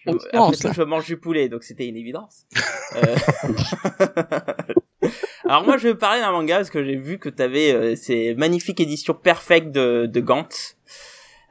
Je- 0.06 0.12
après 0.34 0.56
tout, 0.58 0.74
je 0.74 0.82
mange 0.84 1.06
du 1.06 1.18
poulet, 1.18 1.50
donc 1.50 1.64
c'était 1.64 1.88
une 1.88 1.98
évidence. 1.98 2.46
Euh, 2.96 3.16
Alors 5.46 5.64
moi, 5.64 5.78
je 5.78 5.88
vais 5.90 5.96
parler 5.96 6.22
d'un 6.22 6.32
manga 6.32 6.58
parce 6.58 6.70
que 6.70 6.84
j'ai 6.84 6.96
vu 6.96 7.18
que 7.20 7.30
t'avais 7.30 7.72
euh, 7.72 7.96
ces 7.96 8.34
magnifiques 8.36 8.80
éditions 8.80 9.14
perfectes 9.14 9.72
de, 9.72 10.06
de 10.08 10.20
Gantz. 10.20 10.76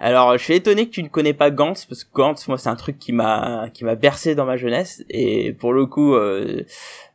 Alors, 0.00 0.36
je 0.38 0.44
suis 0.44 0.54
étonné 0.54 0.86
que 0.86 0.90
tu 0.90 1.02
ne 1.02 1.08
connais 1.08 1.32
pas 1.32 1.50
Gantz 1.50 1.84
parce 1.86 2.04
que 2.04 2.10
Gantz, 2.12 2.46
moi, 2.48 2.56
c'est 2.58 2.68
un 2.68 2.76
truc 2.76 2.98
qui 2.98 3.12
m'a 3.12 3.68
qui 3.74 3.84
m'a 3.84 3.94
bercé 3.96 4.34
dans 4.36 4.44
ma 4.44 4.56
jeunesse 4.56 5.02
et 5.10 5.52
pour 5.52 5.72
le 5.72 5.86
coup, 5.86 6.14
euh, 6.14 6.62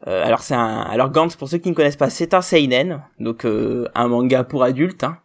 euh, 0.08 0.26
alors 0.26 0.42
c'est 0.42 0.56
un, 0.56 0.82
alors 0.82 1.10
Gantz 1.12 1.36
pour 1.38 1.48
ceux 1.48 1.60
qui 1.60 1.70
ne 1.70 1.76
connaissent 1.76 1.96
pas, 1.96 2.10
c'est 2.10 2.34
un 2.34 2.42
seinen, 2.42 3.02
donc 3.20 3.46
euh, 3.46 3.88
un 3.96 4.08
manga 4.10 4.44
pour 4.44 4.64
adultes. 4.64 5.04
Hein. 5.06 5.18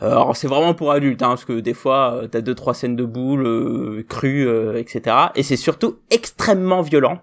Alors 0.00 0.36
c'est 0.36 0.46
vraiment 0.48 0.74
pour 0.74 0.92
adultes, 0.92 1.22
hein, 1.22 1.30
parce 1.30 1.44
que 1.44 1.58
des 1.60 1.74
fois 1.74 2.14
euh, 2.22 2.28
t'as 2.28 2.40
deux 2.40 2.54
trois 2.54 2.74
scènes 2.74 2.96
de 2.96 3.04
boules 3.04 3.46
euh, 3.46 4.04
crues, 4.08 4.46
euh, 4.46 4.76
etc. 4.78 5.16
Et 5.34 5.42
c'est 5.42 5.56
surtout 5.56 5.98
extrêmement 6.10 6.82
violent. 6.82 7.18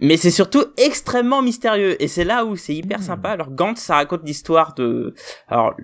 Mais 0.00 0.16
c'est 0.16 0.30
surtout 0.30 0.64
extrêmement 0.78 1.42
mystérieux 1.42 2.02
et 2.02 2.08
c'est 2.08 2.24
là 2.24 2.44
où 2.46 2.56
c'est 2.56 2.74
hyper 2.74 2.98
Mmh. 3.00 3.02
sympa. 3.02 3.28
Alors 3.30 3.50
Gantz, 3.50 3.78
ça 3.78 3.96
raconte 3.96 4.22
l'histoire 4.24 4.74
de, 4.74 5.14
alors 5.48 5.74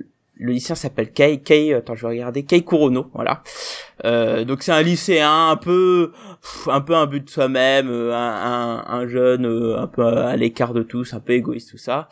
le 0.41 0.53
lycéen 0.53 0.77
s'appelle 0.77 1.13
Kei, 1.13 1.43
Kei, 1.43 1.75
attends 1.75 1.95
je 1.95 2.03
vais 2.07 2.13
regarder, 2.13 2.45
Kei 2.45 2.65
Kurono, 2.65 3.11
voilà. 3.13 3.43
Euh, 4.05 4.45
donc 4.45 4.63
c'est 4.63 4.73
un 4.73 4.83
lycéen 4.83 5.51
un 5.51 5.57
peu, 5.57 6.13
un 6.69 6.81
peu 6.81 6.95
un 6.95 7.07
but 7.07 7.25
de 7.25 7.31
soi-même, 7.31 7.91
euh, 7.91 8.15
un, 8.15 8.85
un, 8.87 9.01
un 9.01 9.07
jeune 9.09 9.47
euh, 9.47 9.79
un 9.79 9.89
peu 9.89 10.07
à 10.07 10.37
l'écart 10.37 10.73
de 10.75 10.83
tous, 10.83 11.13
un 11.13 11.21
peu 11.21 11.33
égoïste 11.35 11.71
tout 11.73 11.79
ça. 11.79 12.09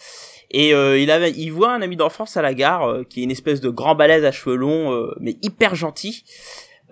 Et 0.50 0.72
euh, 0.74 0.98
il 0.98 1.10
avait, 1.10 1.32
il 1.32 1.50
voit 1.50 1.72
un 1.72 1.82
ami 1.82 1.96
d'enfance 1.96 2.36
à 2.36 2.42
la 2.42 2.54
gare 2.54 2.88
euh, 2.88 3.04
qui 3.04 3.20
est 3.20 3.24
une 3.24 3.30
espèce 3.30 3.60
de 3.60 3.68
grand 3.68 3.94
balèze 3.94 4.24
à 4.24 4.32
cheveux 4.32 4.56
longs, 4.56 4.92
euh, 4.92 5.14
mais 5.20 5.36
hyper 5.42 5.74
gentil, 5.74 6.24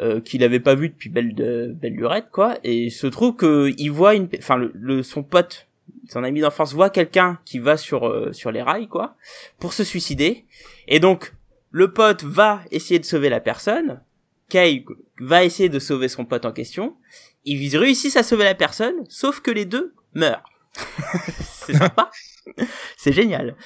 euh, 0.00 0.20
qu'il 0.20 0.42
avait 0.42 0.60
pas 0.60 0.74
vu 0.74 0.88
depuis 0.88 1.08
belle 1.08 1.34
de 1.34 1.72
belle 1.74 1.94
lurette 1.94 2.30
quoi. 2.32 2.58
Et 2.64 2.74
il 2.86 2.90
se 2.90 3.06
trouve 3.06 3.36
que 3.36 3.72
il 3.78 3.90
voit 3.90 4.14
une, 4.14 4.28
enfin 4.38 4.56
le, 4.56 4.72
le- 4.74 5.02
son 5.04 5.22
pote, 5.22 5.68
son 6.10 6.24
ami 6.24 6.40
d'enfance 6.40 6.72
voit 6.74 6.90
quelqu'un 6.90 7.38
qui 7.44 7.60
va 7.60 7.76
sur 7.76 8.08
euh, 8.08 8.32
sur 8.32 8.50
les 8.50 8.60
rails 8.62 8.88
quoi, 8.88 9.14
pour 9.60 9.72
se 9.72 9.84
suicider. 9.84 10.44
Et 10.88 10.98
donc 10.98 11.32
le 11.70 11.92
pote 11.92 12.24
va 12.24 12.60
essayer 12.72 12.98
de 12.98 13.04
sauver 13.04 13.28
la 13.28 13.40
personne. 13.40 14.00
Kay 14.48 14.84
va 15.20 15.44
essayer 15.44 15.68
de 15.68 15.78
sauver 15.78 16.08
son 16.08 16.24
pote 16.24 16.44
en 16.44 16.52
question. 16.52 16.96
Ils 17.44 17.76
réussissent 17.76 18.16
à 18.16 18.22
sauver 18.22 18.44
la 18.44 18.54
personne, 18.54 18.94
sauf 19.08 19.40
que 19.40 19.50
les 19.50 19.64
deux 19.64 19.94
meurent. 20.14 20.42
c'est 21.66 21.74
sympa. 21.74 22.10
c'est 22.96 23.12
génial. 23.12 23.56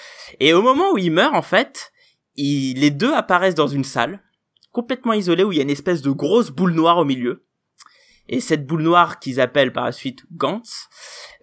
Et 0.41 0.53
au 0.53 0.62
moment 0.62 0.93
où 0.93 0.99
ils 0.99 1.11
meurent, 1.11 1.35
en 1.35 1.43
fait, 1.43 1.93
ils- 2.37 2.79
les 2.79 2.91
deux 2.91 3.12
apparaissent 3.12 3.55
dans 3.55 3.66
une 3.68 3.85
salle, 3.85 4.22
complètement 4.72 5.12
isolée, 5.12 5.45
où 5.45 5.53
il 5.53 5.57
y 5.57 5.61
a 5.61 5.64
une 5.64 5.70
espèce 5.70 6.03
de 6.03 6.11
grosse 6.11 6.51
boule 6.51 6.72
noire 6.72 6.99
au 6.99 7.05
milieu. 7.05 7.45
Et 8.29 8.41
cette 8.41 8.66
boule 8.66 8.83
noire 8.83 9.18
qu'ils 9.20 9.41
appellent 9.41 9.72
par 9.72 9.85
la 9.87 9.93
suite 9.93 10.24
Gantz, 10.33 10.89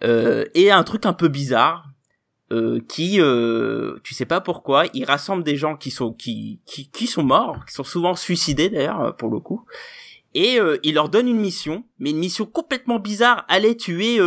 euh, 0.04 0.46
est 0.54 0.70
un 0.70 0.84
truc 0.84 1.06
un 1.06 1.14
peu 1.14 1.28
bizarre, 1.28 1.88
euh, 2.52 2.80
qui, 2.88 3.20
euh, 3.20 3.98
tu 4.04 4.14
sais 4.14 4.28
pas 4.28 4.40
pourquoi, 4.40 4.86
il 4.94 5.04
rassemble 5.04 5.44
des 5.44 5.56
gens 5.56 5.76
qui 5.76 5.90
sont 5.90 6.14
qui 6.14 6.62
qui, 6.68 6.92
qui 6.92 7.08
sont 7.08 7.24
morts, 7.24 7.66
qui 7.66 7.74
sont 7.74 7.84
souvent 7.84 8.16
suicidés 8.16 8.70
d'ailleurs 8.70 9.02
euh, 9.02 9.12
pour 9.12 9.32
le 9.32 9.40
coup, 9.40 9.66
et 10.36 10.60
euh, 10.60 10.78
il 10.84 10.94
leur 10.94 11.10
donne 11.10 11.28
une 11.28 11.40
mission, 11.40 11.86
mais 11.98 12.12
une 12.12 12.20
mission 12.20 12.46
complètement 12.46 13.00
bizarre, 13.00 13.46
aller 13.48 13.76
tuer 13.76 14.20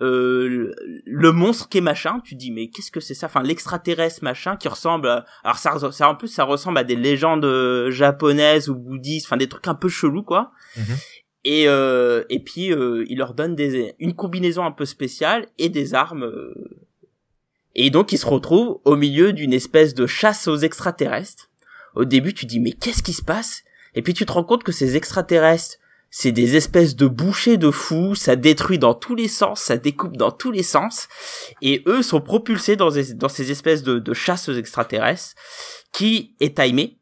euh, 0.00 0.72
le- 1.04 1.32
monstre 1.32 1.68
qui 1.68 1.78
est 1.78 1.82
machin. 1.82 2.20
Tu 2.24 2.34
dis 2.34 2.50
mais 2.50 2.68
qu'est-ce 2.68 2.90
que 2.90 3.00
c'est 3.00 3.14
ça? 3.14 3.26
Enfin 3.26 3.42
l'extraterrestre 3.42 4.24
machin 4.24 4.56
qui 4.56 4.68
ressemble, 4.68 5.08
à... 5.08 5.26
alors 5.44 5.58
ça, 5.58 5.76
ça 5.92 6.08
en 6.08 6.14
plus 6.14 6.28
ça 6.28 6.44
ressemble 6.44 6.78
à 6.78 6.84
des 6.84 6.96
légendes 6.96 7.44
euh, 7.44 7.90
japonaises 7.90 8.68
ou 8.68 8.74
bouddhistes, 8.74 9.26
enfin 9.26 9.36
des 9.36 9.48
trucs 9.48 9.68
un 9.68 9.74
peu 9.74 9.88
chelous 9.88 10.22
quoi. 10.22 10.52
Mhm. 10.76 10.96
Et 11.44 11.68
euh, 11.68 12.24
et 12.28 12.40
puis 12.40 12.72
euh, 12.72 13.04
il 13.08 13.18
leur 13.18 13.34
donne 13.34 13.54
des 13.54 13.94
une 13.98 14.14
combinaison 14.14 14.64
un 14.64 14.72
peu 14.72 14.84
spéciale 14.84 15.46
et 15.58 15.68
des 15.68 15.94
armes. 15.94 16.24
euh, 16.24 16.54
et 17.74 17.90
donc 17.90 18.12
ils 18.12 18.18
se 18.18 18.26
retrouvent 18.26 18.80
au 18.84 18.96
milieu 18.96 19.32
d'une 19.32 19.52
espèce 19.52 19.94
de 19.94 20.06
chasse 20.06 20.48
aux 20.48 20.56
extraterrestres. 20.56 21.48
Au 21.94 22.04
début, 22.04 22.34
tu 22.34 22.46
dis 22.46 22.60
mais 22.60 22.72
qu'est-ce 22.72 23.02
qui 23.02 23.12
se 23.12 23.22
passe? 23.22 23.62
Et 23.94 24.02
puis 24.02 24.14
tu 24.14 24.24
te 24.26 24.32
rends 24.32 24.44
compte 24.44 24.62
que 24.64 24.72
ces 24.72 24.96
extraterrestres, 24.96 25.76
c'est 26.10 26.32
des 26.32 26.56
espèces 26.56 26.96
de 26.96 27.06
bouchers 27.06 27.56
de 27.56 27.70
fous, 27.70 28.16
ça 28.16 28.34
détruit 28.34 28.78
dans 28.78 28.94
tous 28.94 29.14
les 29.14 29.28
sens, 29.28 29.60
ça 29.60 29.76
découpe 29.76 30.16
dans 30.16 30.32
tous 30.32 30.50
les 30.50 30.64
sens, 30.64 31.08
et 31.62 31.82
eux 31.86 32.02
sont 32.02 32.20
propulsés 32.20 32.74
dans, 32.76 32.90
ces- 32.90 33.50
espèces 33.50 33.82
de, 33.84 33.98
de 34.00 34.12
chasse 34.12 34.48
aux 34.48 34.54
extraterrestres, 34.54 35.34
qui 35.92 36.34
est 36.40 36.56
timé, 36.56 36.98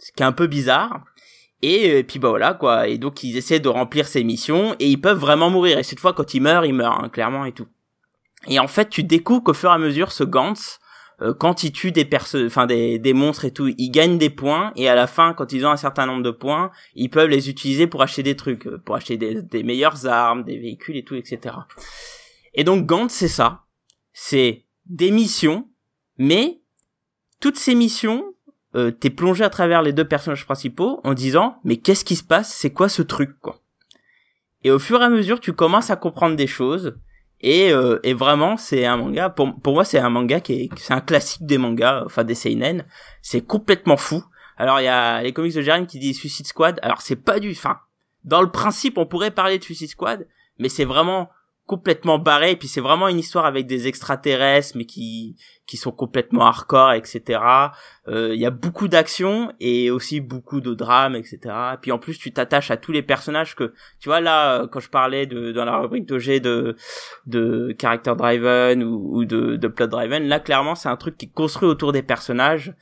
ce 0.00 0.10
qui 0.12 0.22
est 0.22 0.26
un 0.26 0.32
peu 0.32 0.48
bizarre. 0.48 1.04
Et, 1.62 2.00
euh, 2.00 2.02
puis 2.02 2.18
bah 2.18 2.28
voilà 2.28 2.52
quoi, 2.52 2.88
et 2.88 2.98
donc 2.98 3.22
ils 3.22 3.36
essaient 3.36 3.60
de 3.60 3.68
remplir 3.68 4.06
ces 4.08 4.24
missions, 4.24 4.74
et 4.80 4.88
ils 4.90 5.00
peuvent 5.00 5.18
vraiment 5.18 5.48
mourir, 5.48 5.78
et 5.78 5.84
cette 5.84 6.00
fois 6.00 6.12
quand 6.12 6.34
ils 6.34 6.40
meurent, 6.42 6.66
ils 6.66 6.74
meurent, 6.74 7.02
hein, 7.02 7.08
clairement 7.08 7.44
et 7.44 7.52
tout. 7.52 7.68
Et 8.48 8.58
en 8.58 8.68
fait, 8.68 8.90
tu 8.90 9.04
découvres 9.04 9.42
qu'au 9.42 9.54
fur 9.54 9.70
et 9.70 9.74
à 9.74 9.78
mesure, 9.78 10.12
ce 10.12 10.24
Gantz, 10.24 10.78
quand 11.38 11.62
il 11.62 11.72
tue 11.72 11.92
des 11.92 12.04
perso 12.04 12.44
enfin 12.44 12.66
des, 12.66 12.98
des 12.98 13.12
monstres 13.12 13.44
et 13.44 13.52
tout, 13.52 13.72
ils 13.78 13.90
gagnent 13.90 14.18
des 14.18 14.30
points 14.30 14.72
et 14.76 14.88
à 14.88 14.94
la 14.94 15.06
fin, 15.06 15.32
quand 15.32 15.52
ils 15.52 15.64
ont 15.64 15.70
un 15.70 15.76
certain 15.76 16.06
nombre 16.06 16.22
de 16.22 16.30
points, 16.30 16.70
ils 16.94 17.10
peuvent 17.10 17.28
les 17.28 17.48
utiliser 17.48 17.86
pour 17.86 18.02
acheter 18.02 18.22
des 18.22 18.36
trucs, 18.36 18.66
euh, 18.66 18.78
pour 18.84 18.96
acheter 18.96 19.16
des, 19.16 19.42
des 19.42 19.62
meilleures 19.62 20.06
armes, 20.06 20.44
des 20.44 20.58
véhicules 20.58 20.96
et 20.96 21.04
tout, 21.04 21.14
etc. 21.14 21.56
Et 22.54 22.64
donc 22.64 22.86
Gantz, 22.86 23.12
c'est 23.12 23.28
ça, 23.28 23.64
c'est 24.12 24.64
des 24.86 25.10
missions, 25.10 25.68
mais 26.18 26.60
toutes 27.40 27.58
ces 27.58 27.74
missions, 27.74 28.34
euh, 28.74 28.90
t'es 28.90 29.10
plongé 29.10 29.44
à 29.44 29.50
travers 29.50 29.82
les 29.82 29.92
deux 29.92 30.06
personnages 30.06 30.44
principaux 30.44 31.00
en 31.04 31.14
disant 31.14 31.60
mais 31.64 31.76
qu'est-ce 31.76 32.04
qui 32.04 32.16
se 32.16 32.24
passe, 32.24 32.52
c'est 32.52 32.72
quoi 32.72 32.88
ce 32.88 33.02
truc 33.02 33.38
quoi? 33.40 33.60
Et 34.64 34.70
au 34.70 34.78
fur 34.78 35.00
et 35.00 35.04
à 35.04 35.10
mesure, 35.10 35.40
tu 35.40 35.52
commences 35.52 35.90
à 35.90 35.96
comprendre 35.96 36.36
des 36.36 36.46
choses. 36.46 36.96
Et, 37.46 37.70
euh, 37.70 38.00
et 38.04 38.14
vraiment, 38.14 38.56
c'est 38.56 38.86
un 38.86 38.96
manga. 38.96 39.28
Pour, 39.28 39.54
pour 39.60 39.74
moi, 39.74 39.84
c'est 39.84 39.98
un 39.98 40.08
manga 40.08 40.40
qui 40.40 40.54
est, 40.54 40.70
c'est 40.78 40.94
un 40.94 41.02
classique 41.02 41.44
des 41.44 41.58
mangas, 41.58 42.02
enfin 42.06 42.24
des 42.24 42.34
seinen. 42.34 42.86
C'est 43.20 43.42
complètement 43.42 43.98
fou. 43.98 44.24
Alors 44.56 44.80
il 44.80 44.84
y 44.84 44.88
a 44.88 45.22
les 45.22 45.34
comics 45.34 45.54
de 45.54 45.60
Jérém 45.60 45.86
qui 45.86 45.98
disent 45.98 46.16
Suicide 46.16 46.46
Squad. 46.46 46.78
Alors 46.80 47.02
c'est 47.02 47.16
pas 47.16 47.40
du, 47.40 47.50
enfin, 47.50 47.80
dans 48.24 48.40
le 48.40 48.50
principe, 48.50 48.96
on 48.96 49.04
pourrait 49.04 49.30
parler 49.30 49.58
de 49.58 49.62
Suicide 49.62 49.90
Squad, 49.90 50.26
mais 50.58 50.70
c'est 50.70 50.86
vraiment 50.86 51.28
complètement 51.66 52.18
barré. 52.18 52.52
Et 52.52 52.56
puis 52.56 52.68
c'est 52.68 52.80
vraiment 52.80 53.08
une 53.08 53.18
histoire 53.18 53.46
avec 53.46 53.66
des 53.66 53.88
extraterrestres 53.88 54.76
mais 54.76 54.84
qui 54.84 55.36
qui 55.66 55.78
sont 55.78 55.92
complètement 55.92 56.44
hardcore 56.44 56.92
etc 56.92 57.40
euh, 58.06 58.34
il 58.34 58.38
y 58.38 58.44
a 58.44 58.50
beaucoup 58.50 58.86
d'action 58.86 59.50
et 59.60 59.90
aussi 59.90 60.20
beaucoup 60.20 60.60
de 60.60 60.74
drame 60.74 61.16
etc 61.16 61.38
et 61.72 61.76
puis 61.80 61.90
en 61.90 61.98
plus 61.98 62.18
tu 62.18 62.32
t'attaches 62.32 62.70
à 62.70 62.76
tous 62.76 62.92
les 62.92 63.00
personnages 63.00 63.54
que 63.54 63.72
tu 63.98 64.10
vois 64.10 64.20
là 64.20 64.66
quand 64.66 64.80
je 64.80 64.90
parlais 64.90 65.24
de 65.24 65.52
dans 65.52 65.64
la 65.64 65.78
rubrique 65.78 66.04
d'OG 66.04 66.42
de 66.42 66.76
de 67.24 67.74
character 67.80 68.12
driven 68.14 68.84
ou, 68.84 69.20
ou 69.20 69.24
de, 69.24 69.56
de 69.56 69.68
plot 69.68 69.86
driven 69.86 70.28
là 70.28 70.38
clairement 70.38 70.74
c'est 70.74 70.90
un 70.90 70.96
truc 70.96 71.16
qui 71.16 71.26
est 71.26 71.32
construit 71.32 71.68
autour 71.68 71.92
des 71.92 72.02
personnages. 72.02 72.74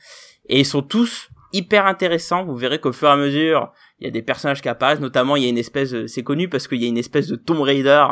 Et 0.47 0.59
ils 0.59 0.65
sont 0.65 0.81
tous 0.81 1.29
hyper 1.53 1.85
intéressants 1.85 2.43
vous 2.43 2.55
verrez 2.55 2.79
qu'au 2.79 2.91
fur 2.91 3.07
et 3.07 3.11
à 3.11 3.15
mesure 3.15 3.71
il 3.99 4.05
y 4.05 4.07
a 4.07 4.11
des 4.11 4.21
personnages 4.21 4.61
qui 4.61 4.69
apparaissent 4.69 4.99
notamment 4.99 5.35
il 5.35 5.43
y 5.43 5.45
a 5.45 5.49
une 5.49 5.57
espèce 5.57 6.05
c'est 6.07 6.23
connu 6.23 6.49
parce 6.49 6.67
qu'il 6.67 6.81
y 6.81 6.85
a 6.85 6.89
une 6.89 6.97
espèce 6.97 7.27
de 7.27 7.35
Tomb 7.35 7.61
Raider 7.61 8.05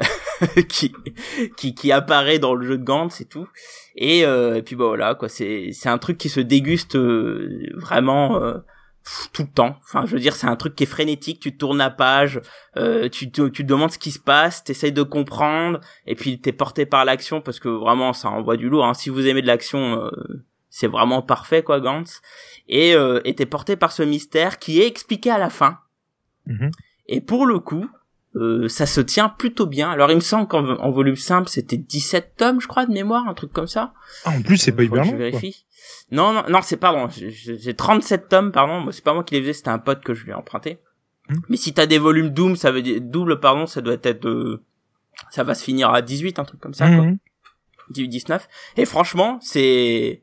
qui, 0.68 0.92
qui 1.56 1.74
qui 1.74 1.92
apparaît 1.92 2.38
dans 2.38 2.54
le 2.54 2.66
jeu 2.66 2.78
de 2.78 2.84
Gantz 2.84 3.20
et 3.20 3.24
tout. 3.24 3.48
Et, 3.96 4.24
euh, 4.24 4.56
et 4.56 4.62
puis 4.62 4.76
bah 4.76 4.86
voilà 4.86 5.14
quoi 5.14 5.28
c'est 5.28 5.70
c'est 5.72 5.88
un 5.88 5.98
truc 5.98 6.18
qui 6.18 6.28
se 6.28 6.40
déguste 6.40 6.96
euh, 6.96 7.70
vraiment 7.74 8.42
euh, 8.42 8.58
tout 9.32 9.42
le 9.42 9.48
temps. 9.48 9.76
Enfin 9.80 10.04
je 10.06 10.12
veux 10.12 10.20
dire 10.20 10.36
c'est 10.36 10.46
un 10.46 10.56
truc 10.56 10.74
qui 10.74 10.84
est 10.84 10.86
frénétique 10.86 11.40
tu 11.40 11.56
tournes 11.56 11.78
la 11.78 11.90
page 11.90 12.40
euh, 12.76 13.08
tu 13.08 13.30
te 13.30 13.48
tu 13.48 13.62
te 13.64 13.68
demandes 13.68 13.90
ce 13.90 13.98
qui 13.98 14.10
se 14.10 14.18
passe 14.18 14.64
t'essayes 14.64 14.92
de 14.92 15.02
comprendre 15.02 15.80
et 16.06 16.14
puis 16.14 16.40
t'es 16.40 16.52
porté 16.52 16.86
par 16.86 17.04
l'action 17.04 17.40
parce 17.40 17.58
que 17.58 17.68
vraiment 17.68 18.12
ça 18.12 18.28
envoie 18.28 18.56
du 18.56 18.68
lourd 18.68 18.84
hein. 18.84 18.94
si 18.94 19.10
vous 19.10 19.26
aimez 19.26 19.42
de 19.42 19.46
l'action 19.46 20.04
euh, 20.04 20.10
c'est 20.68 20.86
vraiment 20.86 21.22
parfait 21.22 21.62
quoi 21.62 21.80
Gantz 21.80 22.20
et 22.68 22.94
euh, 22.94 23.20
était 23.24 23.46
porté 23.46 23.76
par 23.76 23.92
ce 23.92 24.02
mystère 24.02 24.58
qui 24.58 24.80
est 24.80 24.86
expliqué 24.86 25.30
à 25.30 25.38
la 25.38 25.50
fin. 25.50 25.78
Mhm. 26.46 26.70
Et 27.06 27.20
pour 27.20 27.46
le 27.46 27.58
coup, 27.58 27.88
euh, 28.36 28.68
ça 28.68 28.86
se 28.86 29.00
tient 29.00 29.28
plutôt 29.28 29.66
bien. 29.66 29.90
Alors 29.90 30.10
il 30.10 30.16
me 30.16 30.20
semble 30.20 30.46
qu'en 30.48 30.64
en 30.66 30.90
volume 30.90 31.16
simple, 31.16 31.48
c'était 31.48 31.76
17 31.78 32.34
tomes, 32.36 32.60
je 32.60 32.68
crois, 32.68 32.86
de 32.86 32.92
mémoire, 32.92 33.26
un 33.26 33.34
truc 33.34 33.52
comme 33.52 33.66
ça. 33.66 33.92
Ah, 34.24 34.30
en 34.30 34.42
plus, 34.42 34.58
c'est 34.58 34.72
pas 34.72 34.82
Faut 34.84 34.90
que 34.90 34.94
hyper 34.94 35.04
je 35.04 35.10
quoi. 35.10 35.18
vérifie. 35.18 35.64
Non, 36.10 36.32
non, 36.32 36.42
non, 36.48 36.60
c'est 36.62 36.76
pardon. 36.76 37.08
j'ai- 37.08 37.30
J'ai 37.30 37.74
37 37.74 38.28
tomes, 38.28 38.52
pardon. 38.52 38.90
C'est 38.92 39.04
pas 39.04 39.14
moi 39.14 39.24
qui 39.24 39.34
les 39.34 39.40
faisais, 39.40 39.52
c'était 39.54 39.68
un 39.70 39.78
pote 39.78 40.02
que 40.04 40.14
je 40.14 40.24
lui 40.24 40.30
ai 40.32 40.34
emprunté. 40.34 40.78
Hmm. 41.30 41.36
Mais 41.48 41.56
si 41.56 41.72
t'as 41.74 41.86
des 41.86 41.98
volumes 41.98 42.30
double, 42.30 42.56
ça 42.56 42.70
veut 42.70 42.82
dire 42.82 43.00
double, 43.00 43.40
pardon, 43.40 43.66
ça 43.66 43.80
doit 43.80 43.96
être, 44.02 44.26
euh, 44.26 44.62
ça 45.30 45.42
va 45.44 45.54
se 45.54 45.64
finir 45.64 45.90
à 45.90 46.00
18, 46.02 46.38
un 46.38 46.44
truc 46.44 46.60
comme 46.60 46.74
ça, 46.74 46.86
quoi. 46.88 47.04
Mhm. 47.04 47.18
18 47.90 48.08
19 48.08 48.48
et 48.76 48.84
franchement 48.84 49.38
c'est 49.40 50.20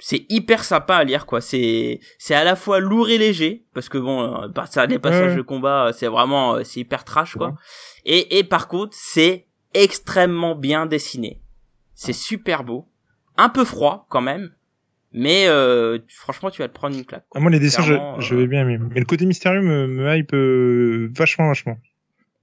c'est 0.00 0.26
hyper 0.28 0.64
sympa 0.64 0.96
à 0.96 1.04
lire 1.04 1.26
quoi 1.26 1.40
c'est 1.40 2.00
c'est 2.18 2.34
à 2.34 2.42
la 2.42 2.56
fois 2.56 2.80
lourd 2.80 3.08
et 3.08 3.18
léger 3.18 3.64
parce 3.74 3.88
que 3.88 3.98
bon 3.98 4.44
euh, 4.44 4.48
par 4.48 4.66
ça 4.66 4.86
les 4.86 4.98
passages 4.98 5.36
de 5.36 5.42
combat 5.42 5.86
euh, 5.86 5.92
c'est 5.92 6.08
vraiment 6.08 6.56
euh, 6.56 6.64
c'est 6.64 6.80
hyper 6.80 7.04
trash 7.04 7.36
quoi 7.36 7.54
et 8.04 8.38
et 8.38 8.44
par 8.44 8.66
contre 8.66 8.96
c'est 8.98 9.46
extrêmement 9.74 10.54
bien 10.54 10.86
dessiné 10.86 11.40
c'est 11.94 12.12
super 12.12 12.64
beau 12.64 12.88
un 13.36 13.48
peu 13.48 13.64
froid 13.64 14.06
quand 14.08 14.22
même 14.22 14.50
mais 15.12 15.46
euh, 15.48 15.98
franchement 16.08 16.50
tu 16.50 16.62
vas 16.62 16.68
te 16.68 16.74
prendre 16.74 16.96
une 16.96 17.04
claque 17.04 17.24
Ah, 17.26 17.30
quoi. 17.30 17.40
moi, 17.40 17.50
les 17.50 17.58
dessins, 17.58 17.82
je, 17.82 18.34
vais 18.34 18.46
bien 18.46 18.62
aimer. 18.62 18.78
Mais 18.78 19.00
le 19.00 19.06
côté 19.06 19.26
mystérieux 19.26 19.60
me, 19.60 19.86
me 19.86 20.14
hype 20.14 20.32
euh, 20.34 21.10
vachement, 21.16 21.48
vachement. 21.48 21.78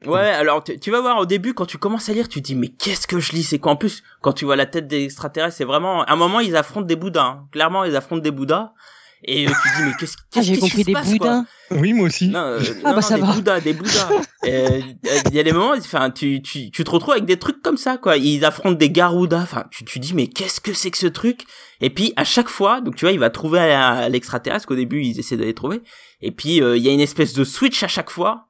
Ouais, 0.06 0.20
alors 0.20 0.64
tu, 0.64 0.80
tu 0.80 0.92
vas 0.92 1.02
voir 1.02 1.18
au 1.18 1.26
début 1.26 1.54
quand 1.56 1.66
tu 1.66 1.78
commences 1.80 2.08
à 2.10 2.14
lire, 2.14 2.30
tu 2.30 2.40
te 2.42 2.46
dis 2.46 2.56
mais 2.56 2.68
qu'est-ce 2.68 3.08
que 3.08 3.20
je 3.20 3.32
lis 3.32 3.44
C'est 3.44 3.58
quoi? 3.60 3.72
En 3.72 3.76
plus 3.78 4.04
quand 4.22 4.34
tu 4.34 4.46
vois 4.46 4.56
la 4.56 4.68
tête 4.68 4.88
des 4.88 5.06
extraterrestres, 5.06 5.58
c'est 5.58 5.64
vraiment 5.66 6.04
à 6.04 6.14
un 6.14 6.16
moment 6.16 6.40
ils 6.40 6.56
affrontent 6.56 6.86
des 6.86 6.96
bouddhas. 6.96 7.24
hein. 7.26 7.48
Clairement, 7.52 7.84
ils 7.84 7.96
affrontent 7.96 8.22
des 8.22 8.30
bouddhas 8.32 8.74
et 9.24 9.48
euh, 9.48 9.50
tu 9.64 9.70
te 9.70 9.76
dis 9.78 9.84
mais 9.86 9.92
qu'est-ce 10.00 10.16
Ah, 10.20 10.24
qu'est-ce 10.32 10.46
j'ai 10.48 10.54
qui 10.54 10.60
compris 10.60 10.82
se 10.82 10.86
des 10.86 10.94
passe, 10.94 11.06
quoi? 11.06 11.18
boudins. 11.18 11.46
Oui, 11.72 11.94
moi 11.94 12.06
aussi. 12.06 12.28
Non, 12.28 12.40
euh, 12.40 12.60
Ah, 12.64 12.74
non, 12.76 12.84
bah, 12.84 12.94
non, 12.96 13.02
ça 13.02 13.16
des 13.16 13.22
va. 13.22 13.34
bouddhas, 13.34 13.60
des 13.62 13.74
bouddhas. 13.74 14.10
Euh, 14.46 14.80
Il 15.30 15.34
y 15.36 15.40
a 15.40 15.44
des 15.44 15.52
moments, 15.52 15.74
enfin, 15.78 16.10
tu, 16.12 16.42
tu, 16.42 16.70
tu 16.72 16.84
te 16.86 16.90
retrouves 16.92 17.14
avec 17.14 17.26
des 17.26 17.38
trucs 17.38 17.62
comme 17.62 17.76
ça, 17.76 17.98
quoi. 17.98 18.16
Ils 18.16 18.46
affrontent 18.46 18.78
des 18.78 18.90
garoudas. 18.92 19.42
Enfin, 19.42 19.66
tu, 19.72 19.84
tu 19.84 20.00
dis, 20.00 20.14
mais 20.14 20.28
qu'est-ce 20.28 20.62
que 20.62 20.72
c'est 20.72 20.90
que 20.92 20.98
ce 20.98 21.08
truc? 21.08 21.42
Et 21.82 21.90
puis, 21.90 22.14
à 22.16 22.24
chaque 22.24 22.48
fois, 22.48 22.80
donc 22.80 22.96
tu 22.96 23.04
vois, 23.04 23.12
il 23.12 23.20
va 23.20 23.30
trouver 23.30 23.60
l'extraterrestre. 24.10 24.66
Qu'au 24.68 24.76
début, 24.76 25.02
ils 25.04 25.20
essaient 25.20 25.36
de 25.36 25.44
les 25.44 25.54
trouver. 25.56 25.82
Et 26.22 26.32
puis, 26.32 26.62
euh, 26.62 26.78
il 26.78 26.84
y 26.84 26.88
a 26.88 26.94
une 26.94 27.02
espèce 27.02 27.34
de 27.34 27.44
switch 27.44 27.84
à 27.84 27.90
chaque 27.90 28.10
fois. 28.12 28.46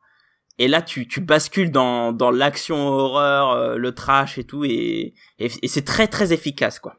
Et 0.59 0.67
là, 0.67 0.81
tu, 0.81 1.07
tu 1.07 1.21
bascules 1.21 1.69
dans, 1.71 2.11
dans 2.13 2.31
l'action 2.31 2.87
horreur, 2.87 3.51
euh, 3.51 3.77
le 3.77 3.93
trash 3.93 4.37
et 4.37 4.43
tout. 4.43 4.65
Et, 4.65 5.13
et, 5.39 5.51
et 5.61 5.67
c'est 5.67 5.83
très, 5.85 6.07
très 6.07 6.33
efficace, 6.33 6.79
quoi. 6.79 6.95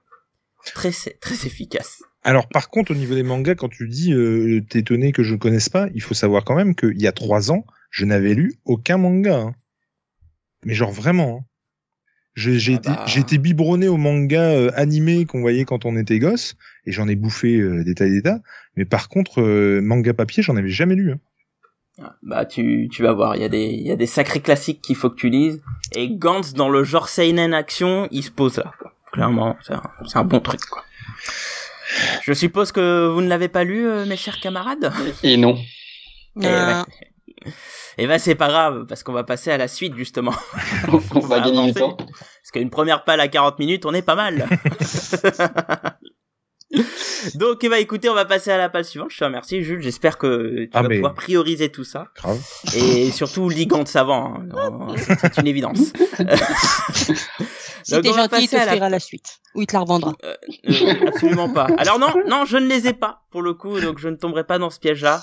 Très, 0.75 0.91
très 1.21 1.35
efficace. 1.47 2.03
Alors, 2.23 2.49
par 2.49 2.69
contre, 2.71 2.93
au 2.93 2.95
niveau 2.95 3.15
des 3.15 3.23
mangas, 3.23 3.55
quand 3.57 3.69
tu 3.69 3.89
dis 3.89 4.13
euh, 4.13 4.61
t'es 4.69 4.81
étonné 4.81 5.13
que 5.13 5.23
je 5.23 5.33
ne 5.35 5.39
connaisse 5.39 5.69
pas, 5.69 5.89
il 5.95 6.03
faut 6.03 6.15
savoir 6.15 6.45
quand 6.45 6.55
même 6.55 6.75
qu'il 6.75 7.01
y 7.01 7.07
a 7.07 7.13
trois 7.13 7.51
ans, 7.51 7.65
je 7.91 8.05
n'avais 8.05 8.35
lu 8.35 8.55
aucun 8.65 8.99
manga. 8.99 9.37
hein. 9.39 9.55
Mais 10.65 10.75
genre 10.75 10.93
vraiment. 10.93 11.39
hein. 11.41 11.45
J'ai 12.35 12.75
Ah 12.75 12.77
été, 12.77 12.89
bah. 12.91 13.05
été 13.17 13.39
biberonné 13.39 13.89
au 13.89 13.97
manga 13.97 14.43
euh, 14.43 14.71
animé 14.77 15.25
qu'on 15.27 15.41
voyait 15.41 15.65
quand 15.65 15.85
on 15.85 15.97
était 15.97 16.21
gosse, 16.21 16.55
et 16.87 16.93
j'en 16.93 17.09
ai 17.09 17.17
bouffé 17.17 17.57
euh, 17.59 17.83
des 17.83 17.95
tas 17.97 18.07
et 18.07 18.11
des 18.11 18.23
tas. 18.23 18.41
Mais 18.77 18.85
par 18.85 19.09
contre, 19.09 19.41
euh, 19.43 19.81
manga 19.81 20.15
papier, 20.15 20.43
j'en 20.45 20.55
avais 20.57 20.69
jamais 20.69 20.95
lu. 20.95 21.11
hein. 21.13 21.19
Ah, 22.01 22.15
Bah 22.23 22.45
tu 22.45 22.89
tu 22.93 23.03
vas 23.03 23.13
voir, 23.13 23.35
il 23.37 23.43
y 23.43 23.45
a 23.45 23.49
des 23.49 23.65
il 23.65 23.87
y 23.87 23.91
a 23.91 23.97
des 23.97 24.07
sacrés 24.07 24.41
classiques 24.41 24.81
qu'il 24.81 24.95
faut 24.97 25.11
que 25.11 25.17
tu 25.17 25.29
lises 25.31 25.61
et 25.97 26.09
Gantz 26.11 26.53
dans 26.55 26.69
le 26.69 26.85
genre 26.85 27.09
seinen 27.09 27.53
action, 27.55 28.07
il 28.11 28.23
se 28.23 28.31
pose 28.31 28.59
là. 28.59 28.73
Quoi. 28.79 28.93
Clairement, 29.13 29.57
c'est 29.63 29.73
un, 29.75 29.83
c'est 30.07 30.19
un 30.19 30.25
bon 30.25 30.41
truc 30.41 30.61
quoi. 30.67 30.85
Je 32.23 32.33
suppose 32.33 32.71
que 32.71 33.09
vous 33.09 33.21
ne 33.23 33.29
l'avez 33.29 33.49
pas 33.49 33.65
lu 33.65 33.87
euh, 33.89 34.05
mes 34.05 34.17
chers 34.17 34.39
camarades? 34.41 34.93
Et 35.23 35.37
non. 35.37 35.57
Eh 36.41 36.47
Ah, 36.47 36.85
ouais. 36.87 37.53
Et 38.01 38.07
ben 38.07 38.19
c'est 38.19 38.37
pas 38.37 38.49
grave 38.49 38.85
parce 38.87 39.03
qu'on 39.03 39.13
va 39.13 39.25
passer 39.25 39.51
à 39.51 39.57
la 39.57 39.67
suite 39.67 39.97
justement. 39.97 40.35
On 41.15 41.19
va 41.19 41.41
gagner 41.41 41.67
du 41.67 41.75
temps. 41.75 41.97
Parce 41.97 42.53
qu'une 42.53 42.71
première 42.71 43.03
palle 43.03 43.21
à 43.21 43.27
40 43.27 43.59
minutes, 43.59 43.85
on 43.87 43.93
est 43.93 44.03
pas 44.03 44.15
mal. 44.15 44.47
Donc, 47.35 47.65
eh 47.65 47.69
ben, 47.69 47.77
écoutez, 47.77 48.09
on 48.09 48.15
va 48.15 48.25
passer 48.27 48.51
à 48.51 48.59
la 48.59 48.69
palle 48.69 48.85
suivante. 48.85 49.11
Je 49.11 49.19
te 49.19 49.25
remercie, 49.25 49.63
Jules. 49.63 49.81
J'espère 49.83 50.19
que 50.19 50.65
tu 50.65 50.71
Ah, 50.75 50.83
vas 50.83 50.89
mais- 50.89 50.97
pouvoir 50.97 51.15
prioriser 51.15 51.71
tout 51.71 51.85
ça. 51.85 52.09
Grave. 52.17 52.39
Et 52.77 53.11
surtout, 53.11 53.49
ligand 53.49 53.83
de 53.83 53.89
savant. 53.89 54.35
hein. 54.53 54.95
C'est 55.23 55.39
une 55.39 55.47
évidence. 55.47 55.79
si 57.83 57.93
Donc, 57.93 58.03
t'es 58.03 58.09
on 58.11 58.13
va 58.13 58.23
gentil, 58.25 58.45
il 58.45 58.49
te 58.49 58.57
à 58.57 58.89
la- 58.91 59.01
suite. 59.01 59.39
Ou 59.55 59.63
il 59.63 59.67
te 59.67 59.73
la 59.75 59.81
revendra. 59.81 60.13
Euh, 60.25 60.35
absolument 61.09 61.49
pas. 61.49 61.69
Alors 61.79 61.99
non, 61.99 62.13
non, 62.27 62.45
je 62.45 62.57
ne 62.59 62.67
les 62.67 62.87
ai 62.87 62.93
pas 62.93 63.23
pour 63.31 63.41
le 63.43 63.55
coup, 63.55 63.81
donc 63.81 63.99
je 63.99 64.09
ne 64.09 64.17
tomberai 64.17 64.45
pas 64.45 64.59
dans 64.59 64.71
ce 64.71 64.79
piège-là. 64.79 65.23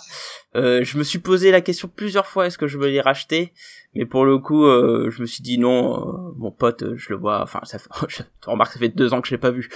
Euh, 0.55 0.83
je 0.83 0.97
me 0.97 1.03
suis 1.03 1.19
posé 1.19 1.51
la 1.51 1.61
question 1.61 1.87
plusieurs 1.93 2.25
fois 2.25 2.47
est-ce 2.47 2.57
que 2.57 2.67
je 2.67 2.77
veux 2.77 2.87
les 2.87 3.01
racheter, 3.01 3.53
mais 3.95 4.05
pour 4.05 4.25
le 4.25 4.37
coup, 4.37 4.65
euh, 4.65 5.09
je 5.11 5.21
me 5.21 5.25
suis 5.25 5.43
dit 5.43 5.57
non. 5.57 6.29
euh, 6.29 6.33
mon 6.37 6.51
pote, 6.51 6.83
euh, 6.83 6.95
je 6.97 7.09
le 7.11 7.15
vois. 7.17 7.41
Enfin, 7.41 7.59
ça 7.63 7.79
fait, 7.79 7.89
je, 8.09 8.17
tu 8.41 8.49
remarques, 8.49 8.73
ça 8.73 8.79
fait 8.79 8.89
deux 8.89 9.13
ans 9.13 9.21
que 9.21 9.27
je 9.27 9.33
l'ai 9.33 9.37
pas 9.39 9.51
vu. 9.51 9.69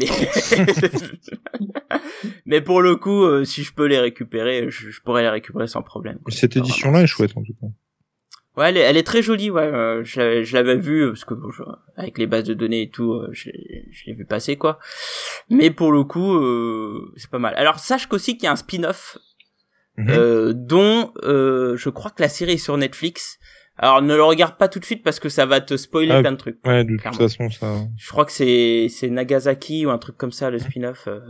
Mais, 0.00 0.06
mais 2.46 2.60
pour 2.60 2.82
le 2.82 2.96
coup, 2.96 3.24
euh, 3.24 3.44
si 3.44 3.62
je 3.62 3.72
peux 3.72 3.86
les 3.86 3.98
récupérer, 3.98 4.70
je, 4.70 4.90
je 4.90 5.00
pourrais 5.02 5.22
les 5.22 5.28
récupérer 5.28 5.66
sans 5.66 5.82
problème. 5.82 6.18
quoi. 6.22 6.32
Cette 6.32 6.56
édition-là 6.56 7.02
est 7.02 7.06
chouette 7.06 7.32
en 7.36 7.42
tout 7.42 7.54
cas. 7.60 7.66
Ouais, 8.56 8.70
elle 8.70 8.78
est, 8.78 8.80
elle 8.80 8.96
est 8.96 9.02
très 9.02 9.20
jolie, 9.20 9.50
ouais. 9.50 9.62
euh, 9.64 10.02
je, 10.02 10.18
l'avais- 10.18 10.44
je 10.44 10.54
l'avais 10.54 10.76
vu 10.76 11.02
euh, 11.02 11.08
parce 11.10 11.26
que 11.26 11.34
bon, 11.34 11.50
je- 11.50 11.62
avec 11.96 12.16
les 12.16 12.26
bases 12.26 12.44
de 12.44 12.54
données 12.54 12.82
et 12.82 12.90
tout, 12.90 13.12
euh, 13.12 13.28
je, 13.32 13.50
l'ai- 13.50 13.86
je 13.92 14.06
l'ai 14.06 14.14
vu 14.14 14.24
passer 14.24 14.56
quoi. 14.56 14.78
Mais 15.50 15.70
pour 15.70 15.92
le 15.92 16.04
coup, 16.04 16.36
euh, 16.36 17.12
c'est 17.16 17.28
pas 17.30 17.38
mal. 17.38 17.52
Alors 17.56 17.78
sache 17.80 18.06
qu'aussi 18.06 18.36
qu'il 18.38 18.44
y 18.44 18.46
a 18.46 18.52
un 18.52 18.56
spin-off 18.56 19.18
Mhm. 19.98 20.06
euh, 20.10 20.52
dont 20.54 21.10
euh, 21.22 21.74
je 21.78 21.88
crois 21.88 22.10
que 22.10 22.20
la 22.22 22.28
série 22.28 22.52
est 22.52 22.56
sur 22.58 22.76
Netflix. 22.76 23.38
Alors 23.78 24.00
ne 24.02 24.14
le 24.14 24.22
regarde 24.22 24.56
pas 24.56 24.68
tout 24.68 24.78
de 24.78 24.84
suite 24.84 25.02
parce 25.02 25.20
que 25.20 25.28
ça 25.28 25.44
va 25.46 25.60
te 25.60 25.76
spoiler 25.76 26.12
Ah, 26.12 26.20
plein 26.20 26.32
de 26.32 26.36
trucs. 26.36 26.58
Ouais, 26.66 26.82
de 26.84 26.96
toute 26.96 27.14
façon, 27.16 27.50
ça. 27.50 27.74
Je 27.98 28.08
crois 28.10 28.24
que 28.24 28.32
c'est 28.32 28.86
c'est 28.88 29.10
Nagasaki 29.10 29.84
ou 29.86 29.90
un 29.90 29.98
truc 29.98 30.16
comme 30.16 30.32
ça 30.32 30.48
le 30.50 30.58
spin-off. 30.58 31.08
euh, 31.08 31.20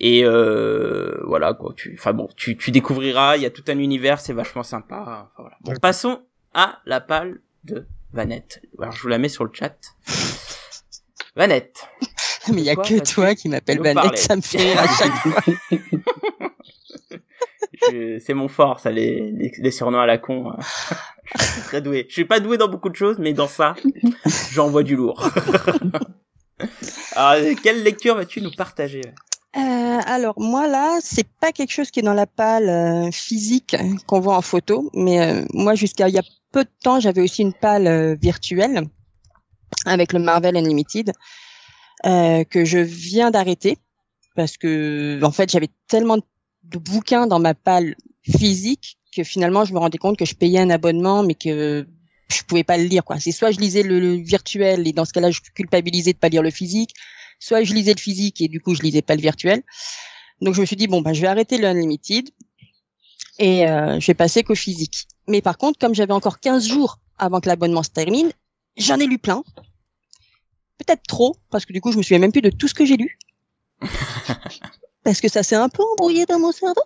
et 0.00 0.24
euh, 0.24 1.20
voilà 1.26 1.54
quoi. 1.54 1.72
Tu, 1.76 1.94
enfin 1.98 2.12
bon, 2.12 2.28
tu, 2.36 2.56
tu 2.56 2.70
découvriras. 2.72 3.36
Il 3.36 3.42
y 3.42 3.46
a 3.46 3.50
tout 3.50 3.64
un 3.68 3.78
univers, 3.78 4.20
c'est 4.20 4.32
vachement 4.32 4.62
sympa. 4.64 5.00
Enfin, 5.00 5.28
voilà. 5.38 5.56
Bon, 5.62 5.72
passons 5.80 6.20
à 6.54 6.78
la 6.86 7.00
palle 7.00 7.40
de 7.64 7.86
Vanette. 8.12 8.60
Alors 8.80 8.92
je 8.92 9.02
vous 9.02 9.08
la 9.08 9.18
mets 9.18 9.28
sur 9.28 9.44
le 9.44 9.50
chat. 9.52 9.76
Vanette. 11.36 11.88
Mais 12.52 12.62
il 12.62 12.64
y 12.64 12.70
a 12.70 12.76
que 12.76 13.04
toi 13.12 13.34
qui 13.34 13.48
m'appelle 13.48 13.78
Vanette, 13.78 13.94
parler 13.94 14.16
ça 14.16 14.34
me 14.34 14.40
fait 14.40 14.58
rire 14.58 14.80
à 14.80 14.86
chaque 14.88 15.12
fois. 15.12 15.42
C'est 18.20 18.34
mon 18.34 18.48
fort, 18.48 18.80
ça, 18.80 18.90
les, 18.90 19.30
les, 19.30 19.52
les 19.56 19.70
surnoms 19.70 20.00
à 20.00 20.06
la 20.06 20.18
con. 20.18 20.50
hein. 20.50 20.56
je 21.36 21.44
suis 21.44 21.62
très 21.62 21.80
doué. 21.80 22.06
Je 22.08 22.14
suis 22.14 22.24
pas 22.24 22.40
doué 22.40 22.56
dans 22.56 22.68
beaucoup 22.68 22.88
de 22.88 22.96
choses, 22.96 23.16
mais 23.18 23.32
dans 23.32 23.48
ça, 23.48 23.74
j'envoie 24.52 24.82
du 24.82 24.96
lourd. 24.96 25.28
Alors, 27.14 27.56
quelle 27.62 27.82
lecture 27.82 28.16
vas-tu 28.16 28.40
nous 28.40 28.52
partager? 28.52 29.02
Euh, 29.56 29.98
alors 30.04 30.34
moi 30.38 30.68
là, 30.68 30.98
c'est 31.00 31.26
pas 31.40 31.52
quelque 31.52 31.72
chose 31.72 31.90
qui 31.90 32.00
est 32.00 32.02
dans 32.02 32.14
la 32.14 32.26
palle 32.26 32.68
euh, 32.68 33.10
physique 33.10 33.76
qu'on 34.06 34.20
voit 34.20 34.36
en 34.36 34.42
photo, 34.42 34.90
mais 34.92 35.20
euh, 35.20 35.44
moi 35.54 35.74
jusqu'à 35.74 36.08
il 36.08 36.14
y 36.14 36.18
a 36.18 36.22
peu 36.52 36.64
de 36.64 36.70
temps, 36.82 37.00
j'avais 37.00 37.22
aussi 37.22 37.42
une 37.42 37.54
palle 37.54 37.86
euh, 37.86 38.14
virtuelle 38.14 38.82
avec 39.86 40.12
le 40.12 40.18
Marvel 40.18 40.56
Unlimited 40.56 41.12
euh, 42.06 42.44
que 42.44 42.64
je 42.64 42.78
viens 42.78 43.30
d'arrêter 43.30 43.78
parce 44.36 44.56
que 44.56 45.18
en 45.22 45.32
fait 45.32 45.50
j'avais 45.50 45.70
tellement 45.88 46.18
de 46.18 46.78
bouquins 46.78 47.26
dans 47.26 47.40
ma 47.40 47.54
palle 47.54 47.96
physique 48.22 48.97
que 49.14 49.24
finalement 49.24 49.64
je 49.64 49.72
me 49.72 49.78
rendais 49.78 49.98
compte 49.98 50.18
que 50.18 50.24
je 50.24 50.34
payais 50.34 50.60
un 50.60 50.70
abonnement 50.70 51.22
mais 51.22 51.34
que 51.34 51.86
je 52.30 52.42
pouvais 52.42 52.64
pas 52.64 52.76
le 52.76 52.84
lire 52.84 53.04
quoi. 53.04 53.18
C'est 53.18 53.32
soit 53.32 53.50
je 53.50 53.58
lisais 53.58 53.82
le, 53.82 54.14
virtuel 54.16 54.86
et 54.86 54.92
dans 54.92 55.04
ce 55.04 55.12
cas-là 55.12 55.30
je 55.30 55.40
culpabilisais 55.54 56.12
de 56.12 56.18
pas 56.18 56.28
lire 56.28 56.42
le 56.42 56.50
physique, 56.50 56.94
soit 57.38 57.62
je 57.62 57.72
lisais 57.72 57.94
le 57.94 58.00
physique 58.00 58.40
et 58.40 58.48
du 58.48 58.60
coup 58.60 58.74
je 58.74 58.82
lisais 58.82 59.02
pas 59.02 59.14
le 59.14 59.22
virtuel. 59.22 59.62
Donc 60.40 60.54
je 60.54 60.60
me 60.60 60.66
suis 60.66 60.76
dit 60.76 60.86
bon 60.86 61.00
bah 61.00 61.12
je 61.12 61.20
vais 61.20 61.26
arrêter 61.26 61.58
le 61.58 61.66
unlimited 61.66 62.28
et 63.38 63.66
euh, 63.66 63.98
je 63.98 64.06
vais 64.06 64.14
passer 64.14 64.42
qu'au 64.42 64.54
physique. 64.54 65.06
Mais 65.26 65.40
par 65.40 65.58
contre 65.58 65.78
comme 65.78 65.94
j'avais 65.94 66.12
encore 66.12 66.40
15 66.40 66.66
jours 66.66 66.98
avant 67.18 67.40
que 67.40 67.48
l'abonnement 67.48 67.82
se 67.82 67.90
termine, 67.90 68.30
j'en 68.76 68.98
ai 68.98 69.06
lu 69.06 69.18
plein. 69.18 69.42
Peut-être 70.78 71.02
trop 71.08 71.36
parce 71.50 71.64
que 71.64 71.72
du 71.72 71.80
coup 71.80 71.92
je 71.92 71.98
me 71.98 72.02
souviens 72.02 72.18
même 72.18 72.32
plus 72.32 72.42
de 72.42 72.50
tout 72.50 72.68
ce 72.68 72.74
que 72.74 72.84
j'ai 72.84 72.96
lu. 72.96 73.18
parce 75.02 75.20
que 75.20 75.28
ça 75.28 75.42
s'est 75.42 75.56
un 75.56 75.68
peu 75.68 75.82
embrouillé 75.82 76.26
dans 76.26 76.38
mon 76.38 76.52
cerveau. 76.52 76.82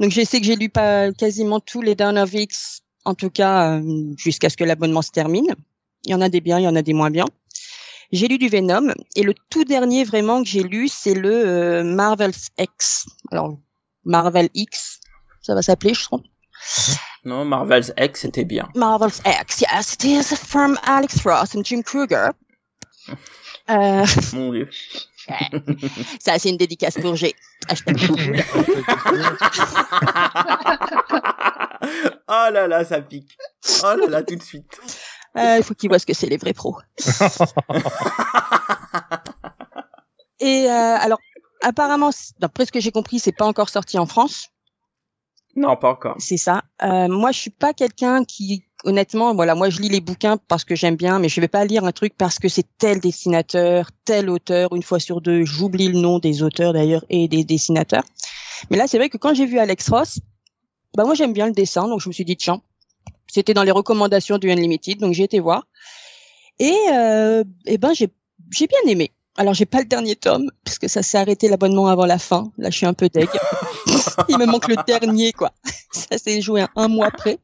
Donc 0.00 0.12
je 0.12 0.24
sais 0.24 0.40
que 0.40 0.46
j'ai 0.46 0.56
lu 0.56 0.68
pas 0.68 1.12
quasiment 1.12 1.60
tous 1.60 1.82
les 1.82 1.94
Down 1.94 2.18
of 2.18 2.32
X 2.32 2.82
en 3.04 3.14
tout 3.14 3.30
cas 3.30 3.72
euh, 3.72 4.14
jusqu'à 4.16 4.50
ce 4.50 4.56
que 4.56 4.64
l'abonnement 4.64 5.02
se 5.02 5.10
termine. 5.10 5.54
Il 6.04 6.10
y 6.10 6.14
en 6.14 6.20
a 6.20 6.28
des 6.28 6.40
biens, 6.40 6.58
il 6.58 6.64
y 6.64 6.68
en 6.68 6.76
a 6.76 6.82
des 6.82 6.92
moins 6.92 7.10
bien. 7.10 7.24
J'ai 8.12 8.28
lu 8.28 8.38
du 8.38 8.48
Venom 8.48 8.92
et 9.16 9.22
le 9.22 9.34
tout 9.50 9.64
dernier 9.64 10.04
vraiment 10.04 10.42
que 10.42 10.48
j'ai 10.48 10.62
lu, 10.62 10.88
c'est 10.88 11.14
le 11.14 11.30
euh, 11.30 11.84
Marvel's 11.84 12.48
X. 12.58 13.06
Alors 13.30 13.58
Marvel 14.04 14.48
X, 14.54 15.00
ça 15.42 15.54
va 15.54 15.62
s'appeler, 15.62 15.94
je 15.94 16.04
crois. 16.04 16.20
Non, 17.24 17.44
Marvel's 17.44 17.92
X, 17.98 18.20
c'était 18.20 18.44
bien. 18.44 18.68
Marvel's 18.74 19.20
X, 19.26 19.60
yes, 19.60 19.94
it 19.94 20.04
is 20.04 20.36
from 20.36 20.78
Alex 20.84 21.24
Ross 21.24 21.54
and 21.54 21.64
Jim 21.64 21.82
Kruger. 21.82 22.30
Euh... 23.70 24.06
Mon 24.32 24.50
dieu. 24.50 24.66
Ça, 26.20 26.38
c'est 26.38 26.48
une 26.50 26.56
dédicace 26.56 26.98
pour 26.98 27.16
G. 27.16 27.34
oh 32.28 32.48
là 32.52 32.66
là, 32.66 32.84
ça 32.84 33.00
pique. 33.00 33.36
Oh 33.82 33.94
là 33.96 34.06
là, 34.08 34.22
tout 34.22 34.36
de 34.36 34.42
suite. 34.42 34.80
Euh, 35.36 35.56
il 35.58 35.62
faut 35.62 35.74
qu'il 35.74 35.90
voit 35.90 35.98
ce 35.98 36.06
que 36.06 36.14
c'est 36.14 36.26
les 36.26 36.36
vrais 36.36 36.54
pros. 36.54 36.76
Et 40.40 40.66
euh, 40.66 40.96
alors, 40.98 41.18
apparemment, 41.62 42.10
d'après 42.38 42.64
ce 42.66 42.72
que 42.72 42.80
j'ai 42.80 42.92
compris, 42.92 43.18
c'est 43.18 43.32
pas 43.32 43.44
encore 43.46 43.68
sorti 43.68 43.98
en 43.98 44.06
France. 44.06 44.48
Non, 45.58 45.76
pas 45.76 45.90
encore. 45.90 46.14
C'est 46.18 46.36
ça. 46.36 46.62
Euh, 46.84 47.08
moi, 47.08 47.32
je 47.32 47.40
suis 47.40 47.50
pas 47.50 47.72
quelqu'un 47.72 48.24
qui, 48.24 48.64
honnêtement, 48.84 49.34
voilà, 49.34 49.56
moi, 49.56 49.70
je 49.70 49.80
lis 49.80 49.88
les 49.88 50.00
bouquins 50.00 50.36
parce 50.36 50.64
que 50.64 50.76
j'aime 50.76 50.94
bien, 50.94 51.18
mais 51.18 51.28
je 51.28 51.40
vais 51.40 51.48
pas 51.48 51.64
lire 51.64 51.84
un 51.84 51.90
truc 51.90 52.14
parce 52.16 52.38
que 52.38 52.48
c'est 52.48 52.64
tel 52.78 53.00
dessinateur, 53.00 53.90
tel 54.04 54.30
auteur. 54.30 54.72
Une 54.74 54.84
fois 54.84 55.00
sur 55.00 55.20
deux, 55.20 55.44
j'oublie 55.44 55.88
le 55.88 55.98
nom 55.98 56.20
des 56.20 56.44
auteurs 56.44 56.72
d'ailleurs 56.72 57.04
et 57.10 57.26
des 57.26 57.42
dessinateurs. 57.42 58.04
Mais 58.70 58.76
là, 58.76 58.86
c'est 58.86 58.98
vrai 58.98 59.08
que 59.08 59.18
quand 59.18 59.34
j'ai 59.34 59.46
vu 59.46 59.58
Alex 59.58 59.88
Ross, 59.88 60.20
bah 60.96 61.04
moi 61.04 61.14
j'aime 61.14 61.32
bien 61.32 61.46
le 61.46 61.52
dessin, 61.52 61.88
donc 61.88 62.00
je 62.00 62.08
me 62.08 62.12
suis 62.12 62.24
dit 62.24 62.36
tiens, 62.36 62.60
c'était 63.26 63.54
dans 63.54 63.62
les 63.62 63.70
recommandations 63.70 64.38
du 64.38 64.50
Unlimited, 64.50 64.98
donc 64.98 65.12
j'ai 65.12 65.24
été 65.24 65.40
voir. 65.40 65.66
Et, 66.58 66.76
euh, 66.92 67.44
et 67.66 67.78
ben 67.78 67.92
j'ai 67.94 68.08
j'ai 68.50 68.66
bien 68.66 68.80
aimé. 68.86 69.10
Alors 69.38 69.54
j'ai 69.54 69.66
pas 69.66 69.78
le 69.78 69.84
dernier 69.84 70.16
tome 70.16 70.50
parce 70.64 70.80
que 70.80 70.88
ça 70.88 71.04
s'est 71.04 71.16
arrêté 71.16 71.48
l'abonnement 71.48 71.86
avant 71.86 72.06
la 72.06 72.18
fin. 72.18 72.50
Là 72.58 72.70
je 72.70 72.76
suis 72.76 72.86
un 72.86 72.92
peu 72.92 73.08
deg. 73.08 73.28
Il 74.28 74.36
me 74.36 74.46
manque 74.46 74.66
le 74.66 74.74
dernier 74.84 75.32
quoi. 75.32 75.52
Ça 75.92 76.18
s'est 76.18 76.40
joué 76.40 76.62
un, 76.62 76.68
un 76.74 76.88
mois 76.88 77.06
après. 77.06 77.38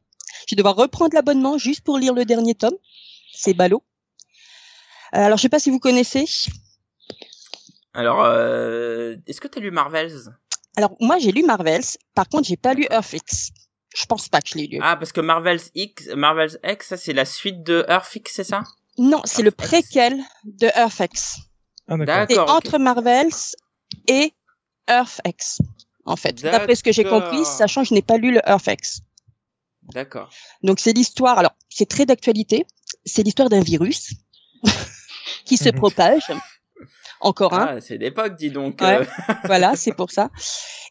Je 0.45 0.55
vais 0.55 0.57
devoir 0.57 0.75
reprendre 0.75 1.15
l'abonnement 1.15 1.57
juste 1.57 1.85
pour 1.85 1.97
lire 1.97 2.13
le 2.13 2.25
dernier 2.25 2.53
tome. 2.53 2.75
C'est 3.33 3.53
ballot. 3.53 3.81
Euh, 5.13 5.19
alors 5.19 5.37
je 5.37 5.43
sais 5.43 5.49
pas 5.49 5.59
si 5.59 5.69
vous 5.69 5.79
connaissez. 5.79 6.25
Alors 7.93 8.25
euh, 8.25 9.15
est-ce 9.25 9.39
que 9.39 9.47
tu 9.47 9.59
as 9.59 9.61
lu 9.61 9.71
Marvels? 9.71 10.33
Alors 10.75 10.97
moi 10.99 11.17
j'ai 11.17 11.31
lu 11.31 11.43
Marvels, 11.43 11.85
par 12.13 12.27
contre 12.27 12.45
j'ai 12.45 12.57
pas 12.57 12.73
lu 12.73 12.85
Earthfix. 12.91 13.53
Je 13.95 14.05
pense 14.05 14.27
pas 14.27 14.41
que 14.41 14.49
je 14.49 14.57
l'ai 14.57 14.67
lu. 14.67 14.79
Ah 14.83 14.97
parce 14.97 15.13
que 15.13 15.21
Marvels 15.21 15.61
X, 15.75 16.09
Marvels 16.13 16.59
X, 16.61 16.87
ça 16.89 16.97
c'est 16.97 17.13
la 17.13 17.23
suite 17.23 17.63
de 17.63 17.85
Earthfix, 17.87 18.33
c'est 18.33 18.43
ça? 18.43 18.63
Non, 18.97 19.21
c'est 19.23 19.43
le 19.43 19.51
préquel 19.51 20.21
de 20.43 20.67
Earthx. 20.75 21.37
Ah, 21.87 22.25
c'est 22.27 22.39
entre 22.39 22.77
Marvels 22.79 23.55
et 24.07 24.33
Earthx 24.87 25.59
en 26.05 26.15
fait. 26.15 26.41
D'après 26.41 26.75
ce 26.75 26.83
que 26.83 26.91
j'ai 26.91 27.03
compris, 27.03 27.43
sachant 27.45 27.81
que 27.81 27.89
je 27.89 27.93
n'ai 27.93 28.01
pas 28.01 28.17
lu 28.17 28.31
le 28.31 28.41
Earthx. 28.47 29.01
D'accord. 29.93 30.29
Donc 30.63 30.79
c'est 30.79 30.93
l'histoire. 30.93 31.37
Alors 31.37 31.55
c'est 31.69 31.87
très 31.87 32.05
d'actualité. 32.05 32.65
C'est 33.05 33.23
l'histoire 33.23 33.49
d'un 33.49 33.61
virus 33.61 34.13
qui 35.45 35.57
se 35.57 35.69
propage 35.81 36.31
encore 37.21 37.53
un. 37.53 37.65
Ah, 37.77 37.81
c'est 37.81 37.97
d'époque, 37.97 38.35
dis 38.35 38.51
donc. 38.51 38.81
Euh. 38.81 39.05
voilà, 39.45 39.75
c'est 39.75 39.93
pour 39.93 40.11
ça. 40.11 40.29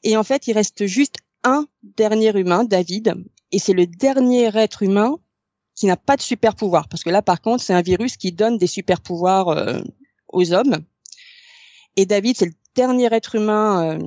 Et 0.03 0.17
en 0.17 0.25
fait, 0.25 0.47
il 0.47 0.53
reste 0.53 0.87
juste 0.87 1.17
un 1.45 1.67
dernier 1.83 2.37
humain, 2.39 2.65
David, 2.65 3.15
et 3.53 3.59
c'est 3.59 3.73
le 3.73 3.87
dernier 3.87 4.51
être 4.57 4.83
humain 4.83 5.17
qui 5.75 5.87
n'a 5.87 5.97
pas 5.97 6.17
de 6.17 6.23
super 6.23 6.55
pouvoir, 6.55 6.89
parce 6.89 7.03
que 7.03 7.11
là, 7.11 7.21
par 7.21 7.41
contre, 7.41 7.63
c'est 7.63 7.75
un 7.75 7.83
virus 7.83 8.17
qui 8.17 8.33
donne 8.33 8.59
des 8.59 8.67
super 8.67 9.01
pouvoirs 9.01 9.49
euh, 9.49 9.81
aux 10.35 10.53
hommes. 10.53 10.77
Et 11.97 12.07
David, 12.07 12.37
c'est 12.37 12.47
le 12.47 12.53
dernier 12.75 13.09
être 13.13 13.35
humain 13.35 13.85
euh, 13.85 13.99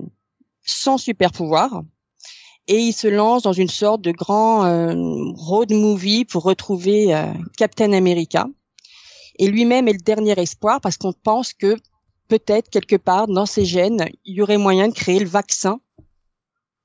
sans 0.65 0.97
super 0.97 1.31
pouvoir. 1.31 1.81
Et 2.67 2.79
il 2.79 2.93
se 2.93 3.07
lance 3.07 3.43
dans 3.43 3.53
une 3.53 3.69
sorte 3.69 4.01
de 4.01 4.11
grand 4.11 4.63
road 5.37 5.71
movie 5.71 6.25
pour 6.25 6.43
retrouver 6.43 7.17
Captain 7.55 7.93
America. 7.93 8.45
Et 9.39 9.47
lui-même 9.47 9.87
est 9.87 9.93
le 9.93 9.99
dernier 9.99 10.37
espoir 10.37 10.81
parce 10.81 10.97
qu'on 10.97 11.13
pense 11.13 11.53
que 11.53 11.77
peut-être 12.27 12.69
quelque 12.69 12.95
part 12.95 13.27
dans 13.27 13.45
ces 13.45 13.65
gènes, 13.65 14.09
il 14.25 14.35
y 14.35 14.41
aurait 14.41 14.57
moyen 14.57 14.89
de 14.89 14.93
créer 14.93 15.19
le 15.19 15.29
vaccin 15.29 15.79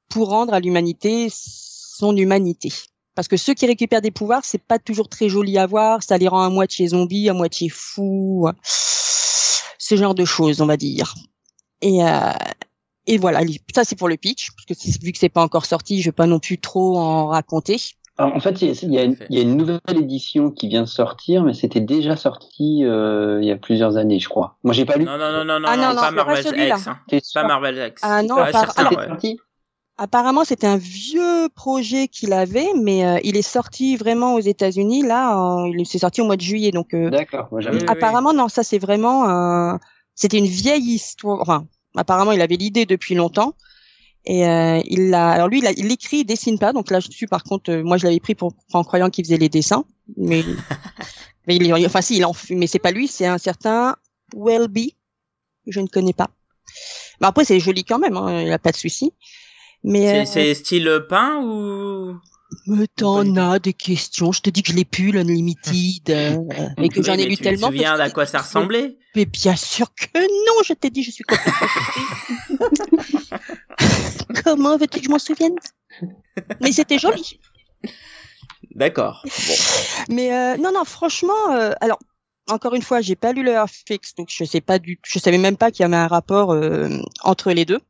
pour 0.09 0.29
rendre 0.29 0.55
à 0.55 0.61
l'humanité 0.61 1.29
son 1.31 2.17
humanité. 2.17 2.73
Parce 3.15 3.29
que 3.29 3.37
ceux 3.37 3.55
qui 3.55 3.67
récupèrent 3.67 4.03
des 4.03 4.11
pouvoirs, 4.11 4.45
c'est 4.45 4.63
pas 4.63 4.79
toujours 4.79 5.09
très 5.09 5.29
joli 5.29 5.59
à 5.59 5.67
voir, 5.67 6.03
ça 6.03 6.17
les 6.17 6.29
rend 6.29 6.43
à 6.43 6.49
moitié 6.49 6.89
zombies, 6.89 7.29
à 7.29 7.35
moitié 7.35 7.69
fous, 7.69 8.49
ce 9.93 10.01
genre 10.01 10.15
de 10.15 10.25
choses, 10.25 10.61
on 10.61 10.67
va 10.67 10.77
dire. 10.77 11.15
Et 11.81 12.03
euh, 12.03 12.33
et 13.07 13.19
voilà, 13.19 13.41
ça 13.75 13.85
c'est 13.85 13.97
pour 13.97 14.09
le 14.09 14.17
pitch, 14.17 14.51
parce 14.53 14.81
que 14.81 15.05
vu 15.05 15.13
que 15.13 15.19
c'est 15.19 15.29
pas 15.29 15.43
encore 15.43 15.67
sorti, 15.67 16.01
je 16.01 16.09
vais 16.09 16.13
pas 16.13 16.27
non 16.27 16.39
plus 16.39 16.59
trop 16.59 16.97
en 16.97 17.27
raconter 17.27 17.79
en 18.19 18.41
fait, 18.41 18.61
il 18.61 18.93
y, 18.93 18.99
a, 18.99 19.43
une 19.43 19.57
nouvelle 19.57 19.81
édition 19.91 20.51
qui 20.51 20.69
vient 20.69 20.83
de 20.83 20.87
sortir, 20.87 21.43
mais 21.43 21.55
c'était 21.55 21.81
déjà 21.81 22.15
sorti 22.15 22.85
euh, 22.85 23.41
il 23.41 23.49
y 23.49 23.51
a 23.51 23.57
plusieurs 23.57 23.97
années, 23.97 24.21
je 24.21 24.29
crois. 24.29 24.59
Moi, 24.63 24.75
j'ai 24.75 24.85
pas 24.85 24.97
lu. 24.97 25.05
Non, 25.05 25.17
non, 25.17 25.33
non, 25.33 25.45
non, 25.45 25.59
non, 25.59 25.69
ah, 25.69 25.77
non, 25.77 25.95
pas 25.99 26.11
Marvel 26.11 26.45
X. 26.47 26.87
Hein. 26.87 26.99
Pas 27.35 27.45
Marvel 27.45 27.89
X. 27.89 28.03
Ah 28.05 28.23
non, 28.23 28.37
apparemment, 30.03 30.45
c'était 30.45 30.67
un 30.67 30.77
vieux 30.77 31.49
projet 31.55 32.09
qu'il 32.09 32.33
avait, 32.33 32.69
mais 32.81 33.05
euh, 33.05 33.19
il 33.23 33.37
est 33.37 33.43
sorti 33.43 33.97
vraiment 33.97 34.35
aux 34.35 34.41
États-Unis. 34.41 35.03
Là, 35.03 35.67
il 35.77 35.87
s'est 35.87 35.99
sorti 35.99 36.21
au 36.21 36.25
mois 36.25 36.37
de 36.37 36.43
juillet, 36.43 36.71
donc. 36.71 36.95
Euh, 36.95 37.11
D'accord. 37.11 37.49
apparemment, 37.87 38.33
non, 38.35 38.49
ça 38.49 38.63
c'est 38.63 38.79
vraiment. 38.79 39.79
C'était 40.15 40.39
une 40.39 40.47
vieille 40.47 40.95
histoire. 40.95 41.41
Enfin, 41.41 41.67
apparemment, 41.97 42.33
il 42.33 42.41
avait 42.41 42.57
l'idée 42.57 42.87
depuis 42.87 43.15
longtemps. 43.15 43.55
Et 44.25 44.47
euh, 44.47 44.81
il 44.85 45.11
l'a. 45.11 45.31
Alors 45.31 45.49
lui, 45.49 45.59
il, 45.59 45.67
a, 45.67 45.73
il 45.73 45.91
écrit, 45.91 46.19
il 46.19 46.25
dessine 46.25 46.59
pas. 46.59 46.73
Donc 46.73 46.91
là, 46.91 47.01
je 47.01 47.11
suis 47.11 47.27
par 47.27 47.43
contre, 47.43 47.71
euh, 47.71 47.83
moi, 47.83 47.97
je 47.97 48.05
l'avais 48.05 48.21
pris 48.21 48.35
pour 48.35 48.55
en 48.73 48.85
croyant 48.85 49.11
qu'il 49.11 49.25
faisait 49.25 49.37
les 49.37 49.49
dessins, 49.49 49.85
mais 50.17 50.45
mais 51.47 51.57
il, 51.57 51.75
enfin 51.87 52.03
si, 52.03 52.19
il 52.19 52.25
en, 52.25 52.33
mais 52.51 52.67
c'est 52.69 52.79
pas 52.79 52.93
lui, 52.93 53.09
c'est 53.09 53.27
un 53.27 53.39
certain 53.39 53.97
Welby, 54.37 54.95
je 55.67 55.81
ne 55.81 55.89
connais 55.89 56.13
pas. 56.13 56.31
Mais 57.21 57.27
après, 57.27 57.45
c'est 57.45 57.59
joli 57.59 57.85
quand 57.85 57.99
même. 57.99 58.17
Hein, 58.17 58.43
il 58.43 58.53
a 58.53 58.59
pas 58.59 58.71
de 58.71 58.77
souci. 58.77 59.13
Mais 59.85 60.25
c'est 60.27 60.51
euh, 60.51 60.55
style 60.55 61.07
peint 61.09 61.43
ou? 61.43 62.17
Mais 62.67 62.87
t'en 62.87 63.37
as 63.37 63.59
des 63.59 63.73
questions. 63.73 64.31
Je 64.31 64.43
te 64.43 64.51
dis 64.51 64.63
que 64.63 64.73
je 64.73 64.77
l'ai 64.77 64.85
pu, 64.85 65.11
l'Unlimited, 65.11 66.11
euh, 66.11 66.37
et 66.79 66.89
que 66.89 67.03
j'en 67.03 67.15
ai 67.15 67.27
lu 67.27 67.37
tellement. 67.37 67.69
Tu 67.69 67.79
te 67.79 67.79
souviens 67.79 67.99
à 67.99 68.11
quoi 68.11 68.27
ça 68.27 68.39
ressemblait? 68.41 68.97
Mais 69.17 69.25
bien 69.25 69.57
sûr 69.57 69.87
que 69.95 70.19
non, 70.19 70.63
je 70.65 70.75
t'ai 70.75 70.91
dit, 70.91 71.03
je 71.03 71.11
suis 71.11 71.25
complètement 71.25 71.69
Comment 74.45 74.77
veux-tu 74.77 75.01
que 75.01 75.05
je 75.05 75.11
m'en 75.11 75.19
souvienne? 75.19 75.57
Mais 76.61 76.73
c'était 76.73 76.99
joli. 76.99 77.39
D'accord. 78.75 79.25
Mais 80.09 80.33
euh, 80.33 80.57
non, 80.57 80.73
non, 80.73 80.85
franchement, 80.85 81.53
euh, 81.53 81.73
alors 81.81 81.99
encore 82.49 82.75
une 82.75 82.83
fois, 82.83 83.01
j'ai 83.01 83.17
pas 83.17 83.33
lu 83.33 83.43
le 83.43 83.55
Fix, 83.69 84.15
donc 84.15 84.29
je 84.31 84.45
sais 84.45 84.61
pas 84.61 84.79
du, 84.79 84.99
je 85.05 85.19
savais 85.19 85.39
même 85.39 85.57
pas 85.57 85.71
qu'il 85.71 85.83
y 85.83 85.85
avait 85.85 85.97
un 85.97 86.09
rapport 86.09 86.53
euh, 86.53 86.89
entre 87.23 87.53
les 87.53 87.65
deux. 87.65 87.81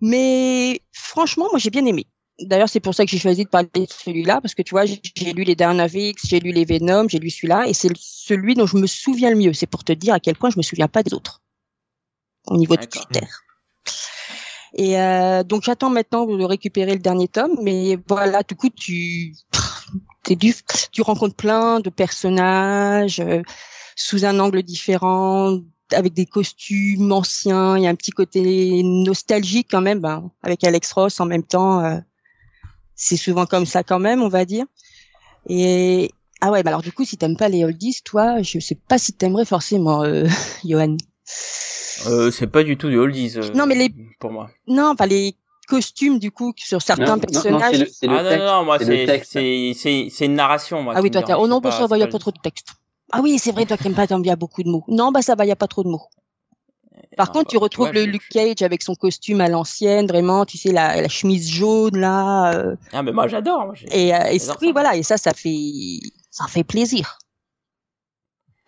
Mais 0.00 0.80
franchement, 0.92 1.46
moi 1.50 1.58
j'ai 1.58 1.70
bien 1.70 1.84
aimé. 1.86 2.06
D'ailleurs, 2.42 2.70
c'est 2.70 2.80
pour 2.80 2.94
ça 2.94 3.04
que 3.04 3.10
j'ai 3.10 3.18
choisi 3.18 3.44
de 3.44 3.50
parler 3.50 3.68
de 3.74 3.86
celui-là, 3.86 4.40
parce 4.40 4.54
que 4.54 4.62
tu 4.62 4.70
vois, 4.70 4.86
j'ai 4.86 5.32
lu 5.34 5.44
les 5.44 5.54
Dynavix, 5.54 6.26
j'ai 6.26 6.40
lu 6.40 6.52
les 6.52 6.64
Venom, 6.64 7.06
j'ai 7.06 7.18
lu 7.18 7.28
celui-là, 7.28 7.68
et 7.68 7.74
c'est 7.74 7.90
celui 7.98 8.54
dont 8.54 8.66
je 8.66 8.78
me 8.78 8.86
souviens 8.86 9.28
le 9.28 9.36
mieux. 9.36 9.52
C'est 9.52 9.66
pour 9.66 9.84
te 9.84 9.92
dire 9.92 10.14
à 10.14 10.20
quel 10.20 10.36
point 10.36 10.48
je 10.48 10.56
me 10.56 10.62
souviens 10.62 10.88
pas 10.88 11.02
des 11.02 11.12
autres 11.12 11.42
au 12.46 12.56
niveau 12.56 12.76
de 12.76 12.86
critères. 12.86 13.42
Et 14.74 14.98
euh, 15.00 15.42
donc 15.42 15.64
j'attends 15.64 15.90
maintenant 15.90 16.26
de 16.26 16.44
récupérer 16.44 16.92
le 16.92 17.00
dernier 17.00 17.28
tome, 17.28 17.58
mais 17.62 17.98
voilà, 18.08 18.42
du 18.42 18.54
coup 18.54 18.70
tu 18.70 19.34
du, 20.28 20.54
tu 20.92 21.02
rencontres 21.02 21.34
plein 21.34 21.80
de 21.80 21.90
personnages 21.90 23.20
euh, 23.20 23.42
sous 23.96 24.24
un 24.24 24.38
angle 24.38 24.62
différent, 24.62 25.58
avec 25.94 26.12
des 26.14 26.26
costumes 26.26 27.10
anciens, 27.12 27.76
il 27.76 27.84
y 27.84 27.86
a 27.86 27.90
un 27.90 27.94
petit 27.94 28.10
côté 28.10 28.82
nostalgique 28.84 29.68
quand 29.70 29.80
même, 29.80 30.00
ben, 30.00 30.30
avec 30.42 30.62
Alex 30.64 30.92
Ross 30.92 31.20
en 31.20 31.26
même 31.26 31.42
temps. 31.44 31.84
Euh, 31.84 31.98
c'est 32.94 33.16
souvent 33.16 33.46
comme 33.46 33.66
ça 33.66 33.82
quand 33.82 33.98
même, 33.98 34.22
on 34.22 34.28
va 34.28 34.44
dire. 34.44 34.66
Et 35.48 36.10
ah 36.40 36.50
ouais, 36.50 36.62
bah 36.62 36.70
alors 36.70 36.82
du 36.82 36.92
coup, 36.92 37.04
si 37.04 37.16
t'aimes 37.16 37.36
pas 37.36 37.48
les 37.48 37.64
oldies, 37.64 37.96
toi, 38.04 38.42
je 38.42 38.58
sais 38.58 38.78
pas 38.88 38.98
si 38.98 39.12
t'aimerais 39.12 39.44
forcément, 39.44 40.02
euh, 40.04 40.26
Johan. 40.64 40.96
Euh, 42.06 42.30
c'est 42.30 42.46
pas 42.46 42.62
du 42.62 42.76
tout 42.76 42.88
du 42.88 42.98
oldies. 42.98 43.34
Euh, 43.36 43.50
Non, 43.54 43.66
mais 43.66 43.74
les- 43.74 43.94
pour 44.18 44.30
moi. 44.32 44.50
Non, 44.66 44.94
pas 44.96 45.06
les 45.06 45.34
costumes 45.68 46.18
du 46.18 46.30
coup 46.30 46.52
sur 46.56 46.82
certains 46.82 47.04
Non, 47.04 47.10
non, 47.16 47.16
non, 47.16 47.58
personnages. 47.58 47.78
le, 47.78 47.84
le 48.08 48.18
ah 48.18 48.22
non, 48.22 48.28
texte. 48.28 48.38
non, 48.44 48.46
non, 48.58 48.64
moi 48.64 48.78
c'est 48.80 49.22
c'est 49.74 50.08
c'est 50.10 50.24
une 50.26 50.34
narration 50.34 50.82
moi. 50.82 50.94
ah 50.96 51.00
oui, 51.00 51.10
toi, 51.10 51.22
oh 51.38 51.46
non, 51.46 51.56
c'est 51.62 51.68
bah, 51.68 51.70
ça 51.78 51.86
va, 51.86 51.96
y 51.98 52.02
a 52.02 52.08
pas 52.08 52.18
trop 52.18 52.32
de 52.32 52.40
texte. 52.42 52.68
Ah 53.12 53.20
oui, 53.22 53.38
c'est 53.38 53.52
vrai, 53.52 53.66
toi 53.66 53.76
qui 53.76 53.86
aimes 53.88 53.94
pas, 53.94 54.06
t'aimes 54.06 54.22
bien 54.22 54.36
beaucoup 54.36 54.62
de 54.62 54.68
mots. 54.68 54.84
Non, 54.88 55.10
bah 55.10 55.22
ça 55.22 55.34
va, 55.34 55.44
y 55.46 55.50
a 55.50 55.56
pas 55.56 55.66
trop 55.68 55.82
de 55.82 55.88
mots. 55.88 56.02
Par 57.16 57.26
Non, 57.28 57.32
contre, 57.32 57.50
tu 57.50 57.56
bah, 57.56 57.62
retrouves 57.62 57.86
vois, 57.86 57.92
le 57.92 58.04
je- 58.04 58.10
Luke 58.10 58.28
Cage 58.30 58.62
avec 58.62 58.82
son 58.82 58.94
costume 58.94 59.40
à 59.40 59.48
l'ancienne, 59.48 60.06
vraiment, 60.06 60.44
tu 60.44 60.58
sais, 60.58 60.70
la, 60.72 61.00
la 61.00 61.08
chemise 61.08 61.48
jaune 61.50 61.96
là. 61.98 62.52
euh, 62.54 62.76
Ah 62.92 63.02
mais 63.02 63.12
moi 63.12 63.26
j'adore. 63.26 63.74
et, 63.90 64.14
euh, 64.14 64.18
et 64.30 64.38
oui, 64.62 64.70
voilà, 64.72 64.96
et 64.96 65.02
ça, 65.02 65.16
ça 65.16 65.32
fait, 65.34 65.58
ça 66.30 66.46
fait 66.46 66.64
plaisir. 66.64 67.18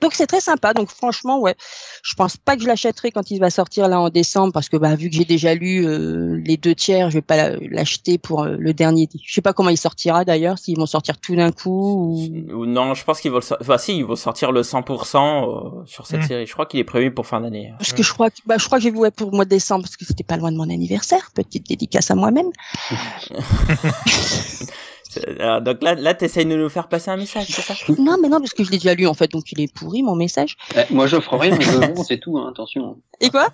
Donc 0.03 0.13
c'est 0.15 0.27
très 0.27 0.41
sympa. 0.41 0.75
Donc 0.75 0.91
franchement, 0.91 1.39
ouais, 1.41 1.55
je 2.03 2.15
pense 2.15 2.37
pas 2.37 2.57
que 2.57 2.63
je 2.63 2.67
l'achèterai 2.67 3.11
quand 3.13 3.31
il 3.31 3.39
va 3.39 3.49
sortir 3.51 3.89
là 3.89 4.01
en 4.01 4.11
décembre 4.11 4.53
parce 4.53 4.69
que 4.69 4.77
bah 4.77 4.95
vu 4.97 5.09
que 5.09 5.15
j'ai 5.17 5.25
déjà 5.25 5.55
lu 5.55 5.87
euh, 5.87 6.41
les 6.45 6.57
deux 6.59 6.75
tiers, 6.75 7.09
je 7.11 7.15
vais 7.19 7.23
pas 7.23 7.37
la- 7.37 7.57
l'acheter 7.71 8.19
pour 8.19 8.43
euh, 8.43 8.57
le 8.59 8.75
dernier. 8.75 9.09
Je 9.25 9.33
sais 9.33 9.41
pas 9.41 9.53
comment 9.53 9.71
il 9.71 9.79
sortira 9.79 10.25
d'ailleurs, 10.25 10.59
s'ils 10.59 10.77
vont 10.77 10.87
sortir 10.87 11.19
tout 11.19 11.37
d'un 11.37 11.53
coup 11.53 12.29
ou. 12.53 12.67
Non, 12.67 12.95
je 12.95 13.05
pense 13.05 13.21
qu'ils 13.21 13.31
vont 13.31 13.39
le 13.39 13.57
enfin 13.61 13.79
si, 13.79 13.97
ils 13.97 14.05
vont 14.05 14.17
sortir 14.17 14.53
le 14.53 14.63
100% 14.63 15.81
euh, 15.81 15.85
sur 15.87 16.07
cette 16.07 16.21
Mm. 16.21 16.27
série. 16.29 16.47
Je 16.47 16.53
crois 16.53 16.67
qu'il 16.67 16.81
est 16.81 16.85
prévu 16.85 17.13
pour 17.15 17.27
fin 17.27 17.41
d'année. 17.41 17.73
Parce 17.79 17.93
que 17.93 18.03
je 18.03 18.13
crois 18.13 18.31
que 18.31 18.37
bah, 18.45 18.57
je 18.59 18.67
crois 18.67 18.79
que 18.79 18.85
j'ai 18.85 18.91
vu 18.91 18.99
ouais, 18.99 19.11
pour 19.11 19.31
le 19.31 19.37
mois 19.37 19.45
de 19.45 19.51
décembre 19.51 19.85
parce 19.85 19.97
que 19.97 20.05
c'était 20.05 20.25
pas 20.25 20.37
loin 20.37 20.51
de 20.53 20.57
mon 20.57 20.69
anniversaire. 20.71 21.31
Petite 21.35 21.69
dédicace 21.69 22.11
à 22.11 22.15
moi-même. 22.17 22.51
Alors, 25.39 25.61
donc 25.61 25.83
là 25.83 25.95
là 25.95 26.15
t'essayes 26.15 26.45
de 26.47 26.55
nous 26.57 26.69
faire 26.69 26.89
passer 26.89 27.11
un 27.11 27.17
message, 27.17 27.47
c'est 27.49 27.63
ça? 27.63 27.75
Non, 27.99 28.17
mais 28.21 28.29
non, 28.29 28.39
parce 28.39 28.53
que 28.53 28.65
je 28.65 28.71
l'ai 28.71 28.79
déjà 28.79 28.95
lu 28.95 29.07
en 29.07 29.15
fait, 29.15 29.31
donc 29.31 29.51
il 29.53 29.61
est 29.61 29.73
pourri 29.73 30.03
mon 30.03 30.15
message. 30.17 30.57
Eh, 30.77 30.93
moi, 30.93 31.07
j'offre 31.07 31.37
rien, 31.37 31.57
mais 31.57 31.65
je 31.65 31.71
vends, 31.73 32.03
c'est 32.05 32.19
tout, 32.19 32.39
hein, 32.39 32.49
attention. 32.51 33.01
Et 33.21 33.31
quoi? 33.31 33.49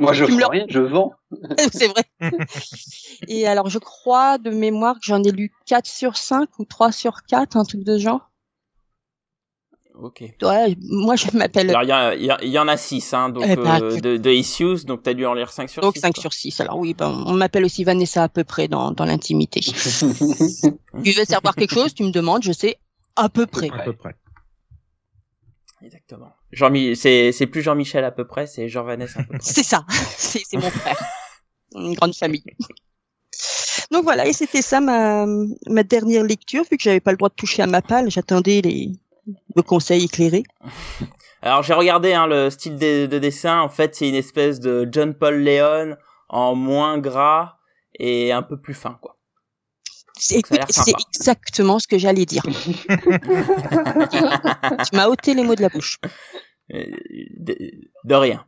Moi, 0.00 0.12
me 0.12 0.26
le- 0.38 0.46
rien, 0.46 0.64
je 0.68 0.80
vends. 0.80 1.12
C'est 1.72 1.88
vrai. 1.88 2.02
Et 3.28 3.46
alors, 3.46 3.68
je 3.68 3.78
crois 3.78 4.38
de 4.38 4.50
mémoire 4.50 4.94
que 4.96 5.04
j'en 5.04 5.22
ai 5.22 5.30
lu 5.30 5.52
4 5.66 5.86
sur 5.86 6.16
5 6.16 6.48
ou 6.58 6.64
3 6.64 6.92
sur 6.92 7.22
4, 7.28 7.56
un 7.56 7.64
truc 7.64 7.84
de 7.84 7.96
ce 7.98 8.02
genre. 8.02 8.30
Ok. 9.94 10.22
Ouais, 10.42 10.76
moi 10.80 11.16
je 11.16 11.36
m'appelle 11.36 11.68
Alors 11.74 11.82
il 12.14 12.50
y, 12.50 12.58
en 12.58 12.68
a 12.68 12.76
6 12.76 13.12
hein, 13.14 13.28
donc 13.28 13.44
Eh 13.46 13.56
ben, 13.56 13.82
euh, 13.82 13.94
tu- 13.94 14.00
de, 14.00 14.16
de 14.16 14.30
issues, 14.30 14.84
donc 14.86 15.02
t'as 15.02 15.12
dû 15.12 15.26
en 15.26 15.34
lire 15.34 15.52
5 15.52 15.68
sur 15.68 15.82
donc 15.82 15.94
6. 15.94 16.00
5 16.00 16.16
sur 16.16 16.32
6. 16.32 16.60
Alors 16.60 16.78
oui, 16.78 16.94
ben, 16.94 17.22
on 17.26 17.34
m'appelle 17.34 17.64
aussi 17.64 17.84
Vanessa 17.84 18.22
à 18.22 18.28
peu 18.28 18.42
près 18.44 18.68
dans, 18.68 18.92
dans 18.92 19.04
l'intimité. 19.04 19.60
tu 19.60 21.10
veux 21.12 21.24
savoir 21.24 21.54
quelque 21.54 21.74
chose, 21.74 21.94
tu 21.94 22.04
me 22.04 22.10
demandes, 22.10 22.42
je 22.42 22.52
sais 22.52 22.78
à 23.16 23.28
peu 23.28 23.46
près. 23.46 23.70
À 23.70 23.80
peu 23.84 23.92
près. 23.92 24.14
Exactement. 25.82 26.32
Jean 26.52 26.72
c'est 26.94 27.32
c'est 27.32 27.46
plus 27.46 27.60
Jean-Michel 27.62 28.04
à 28.04 28.10
peu 28.12 28.26
près, 28.26 28.46
c'est 28.46 28.68
Jean 28.68 28.84
Vanessa 28.84 29.20
à 29.20 29.24
peu 29.24 29.38
près. 29.38 29.40
C'est 29.42 29.64
ça, 29.64 29.84
c'est 30.16 30.42
c'est 30.48 30.56
mon 30.56 30.70
frère. 30.70 30.98
Une 31.74 31.94
grande 31.94 32.14
famille. 32.14 32.44
Donc 33.90 34.04
voilà, 34.04 34.26
et 34.26 34.32
c'était 34.32 34.62
ça 34.62 34.80
ma, 34.80 35.26
ma 35.66 35.82
dernière 35.82 36.22
lecture, 36.22 36.64
vu 36.70 36.76
que 36.76 36.82
j'avais 36.82 37.00
pas 37.00 37.10
le 37.10 37.16
droit 37.16 37.28
de 37.28 37.34
toucher 37.34 37.62
à 37.62 37.66
ma 37.66 37.82
palle, 37.82 38.10
j'attendais 38.10 38.60
les 38.62 38.92
le 39.54 39.62
conseil 39.62 40.04
éclairé. 40.04 40.42
Alors 41.42 41.62
j'ai 41.62 41.74
regardé 41.74 42.12
hein, 42.12 42.26
le 42.26 42.50
style 42.50 42.76
de, 42.76 43.06
de 43.06 43.18
dessin, 43.18 43.60
en 43.60 43.68
fait 43.68 43.94
c'est 43.94 44.08
une 44.08 44.14
espèce 44.14 44.60
de 44.60 44.88
John 44.90 45.14
Paul 45.14 45.42
Leon 45.42 45.96
en 46.28 46.54
moins 46.54 46.98
gras 46.98 47.56
et 47.98 48.32
un 48.32 48.42
peu 48.42 48.60
plus 48.60 48.74
fin 48.74 48.98
quoi. 49.00 49.18
C'est 50.18 50.38
exactement 50.38 51.78
ce 51.80 51.88
que 51.88 51.98
j'allais 51.98 52.26
dire. 52.26 52.42
tu 52.46 52.50
m'as 54.96 55.08
ôté 55.08 55.34
les 55.34 55.42
mots 55.42 55.56
de 55.56 55.62
la 55.62 55.68
bouche. 55.68 55.98
Euh, 56.72 56.84
De, 57.38 57.56
de 58.04 58.14
rien. 58.14 58.46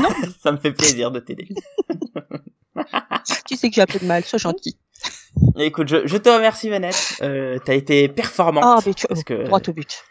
Non. 0.00 0.08
Ça 0.42 0.50
me 0.50 0.56
fait 0.56 0.72
plaisir 0.72 1.12
de 1.12 1.20
t'aider. 1.20 1.48
Tu 3.46 3.56
sais 3.56 3.68
que 3.68 3.76
j'ai 3.76 3.82
un 3.82 3.86
peu 3.86 4.00
de 4.00 4.06
mal, 4.06 4.24
sois 4.24 4.38
gentil. 4.40 4.78
Écoute, 5.58 5.88
je, 5.88 6.06
je 6.06 6.16
te 6.16 6.28
remercie 6.28 6.68
Vanette, 6.68 7.16
euh, 7.22 7.58
t'as 7.64 7.74
été 7.74 8.08
performante. 8.08 8.64
Ah, 8.66 8.78
mais 8.86 8.94
tu 8.94 9.06
parce 9.06 9.24
que, 9.24 9.44
droit 9.44 9.60
au 9.66 9.72
but. 9.72 10.04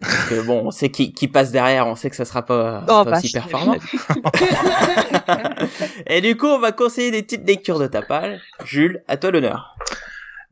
parce 0.00 0.24
que 0.28 0.40
bon, 0.42 0.66
on 0.66 0.70
sait 0.70 0.90
qui, 0.90 1.12
qui 1.12 1.28
passe 1.28 1.52
derrière, 1.52 1.86
on 1.86 1.96
sait 1.96 2.10
que 2.10 2.16
ça 2.16 2.24
sera 2.24 2.44
pas, 2.44 2.82
Oh, 2.84 2.86
pas 2.86 3.04
bah, 3.04 3.18
aussi 3.18 3.32
performant. 3.32 3.76
Et 6.06 6.20
du 6.20 6.36
coup, 6.36 6.46
on 6.46 6.58
va 6.58 6.72
conseiller 6.72 7.10
des 7.10 7.22
petites 7.22 7.46
lectures 7.46 7.78
de 7.78 7.86
ta 7.86 8.02
page. 8.02 8.40
Jules, 8.64 9.02
à 9.08 9.16
toi 9.16 9.30
l'honneur. 9.30 9.76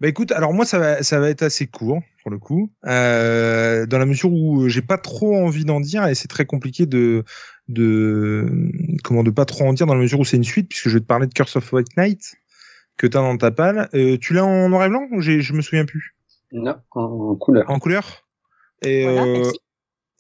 Bah 0.00 0.08
écoute, 0.08 0.32
alors 0.32 0.52
moi 0.52 0.64
ça 0.64 0.78
va 0.78 1.02
ça 1.02 1.20
va 1.20 1.30
être 1.30 1.42
assez 1.42 1.68
court 1.68 2.00
pour 2.22 2.30
le 2.30 2.38
coup, 2.38 2.70
euh, 2.86 3.86
dans 3.86 3.98
la 3.98 4.06
mesure 4.06 4.32
où 4.32 4.68
j'ai 4.68 4.82
pas 4.82 4.98
trop 4.98 5.36
envie 5.36 5.64
d'en 5.64 5.78
dire 5.78 6.04
et 6.06 6.14
c'est 6.14 6.26
très 6.26 6.46
compliqué 6.46 6.84
de 6.84 7.22
de 7.68 8.46
comment 9.04 9.22
de 9.22 9.30
pas 9.30 9.44
trop 9.44 9.64
en 9.64 9.72
dire 9.72 9.86
dans 9.86 9.94
la 9.94 10.00
mesure 10.00 10.20
où 10.20 10.24
c'est 10.24 10.36
une 10.36 10.44
suite 10.44 10.68
puisque 10.68 10.88
je 10.88 10.94
vais 10.94 11.00
te 11.00 11.06
parler 11.06 11.26
de 11.26 11.32
Curse 11.32 11.56
of 11.56 11.72
White 11.72 11.96
Knight 11.96 12.34
que 12.96 13.06
t'as 13.06 13.20
dans 13.20 13.36
ta 13.36 13.50
palle. 13.50 13.88
Euh, 13.94 14.16
tu 14.18 14.34
l'as 14.34 14.44
en 14.44 14.68
noir 14.68 14.84
et 14.84 14.88
blanc 14.88 15.06
ou 15.12 15.20
j'ai 15.20 15.40
je 15.40 15.52
me 15.52 15.62
souviens 15.62 15.84
plus? 15.84 16.14
Non, 16.52 16.76
en 16.92 17.34
couleur. 17.36 17.70
en 17.70 17.78
couleur? 17.78 18.24
Et 18.82 19.04
Voilà, 19.04 19.22
euh, 19.22 19.38
merci. 19.38 19.60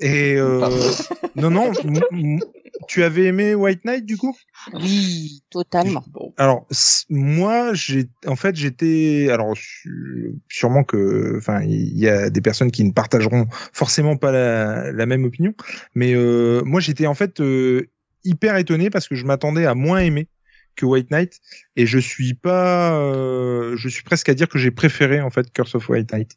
et 0.00 0.34
euh, 0.36 0.60
non 1.36 1.50
non, 1.50 1.72
m- 1.84 2.02
m- 2.12 2.40
tu 2.88 3.02
avais 3.02 3.24
aimé 3.24 3.54
White 3.54 3.84
Knight 3.84 4.04
du 4.04 4.16
coup? 4.16 4.36
Oui, 4.72 5.42
totalement. 5.50 6.04
Alors 6.36 6.66
c- 6.70 7.04
moi, 7.10 7.72
j'ai 7.74 8.06
en 8.26 8.36
fait 8.36 8.56
j'étais 8.56 9.28
alors 9.30 9.56
su- 9.56 10.34
sûrement 10.48 10.84
que 10.84 11.36
enfin 11.38 11.62
il 11.62 11.96
y 11.98 12.08
a 12.08 12.30
des 12.30 12.40
personnes 12.40 12.70
qui 12.70 12.84
ne 12.84 12.92
partageront 12.92 13.46
forcément 13.72 14.16
pas 14.16 14.32
la, 14.32 14.92
la 14.92 15.06
même 15.06 15.24
opinion, 15.24 15.54
mais 15.94 16.14
euh, 16.14 16.62
moi 16.64 16.80
j'étais 16.80 17.06
en 17.06 17.14
fait 17.14 17.40
euh, 17.40 17.88
hyper 18.24 18.56
étonné 18.56 18.90
parce 18.90 19.08
que 19.08 19.14
je 19.14 19.24
m'attendais 19.24 19.66
à 19.66 19.74
moins 19.74 19.98
aimer 20.00 20.28
que 20.74 20.84
White 20.86 21.10
Knight. 21.10 21.40
Et 21.76 21.86
je 21.86 21.98
suis 21.98 22.34
pas 22.34 22.92
euh, 22.98 23.76
je 23.76 23.88
suis 23.88 24.02
presque 24.02 24.28
à 24.28 24.34
dire 24.34 24.48
que 24.48 24.58
j'ai 24.58 24.70
préféré 24.70 25.20
en 25.20 25.30
fait 25.30 25.52
Curse 25.52 25.74
of 25.74 25.88
White 25.88 26.12
Knight. 26.12 26.32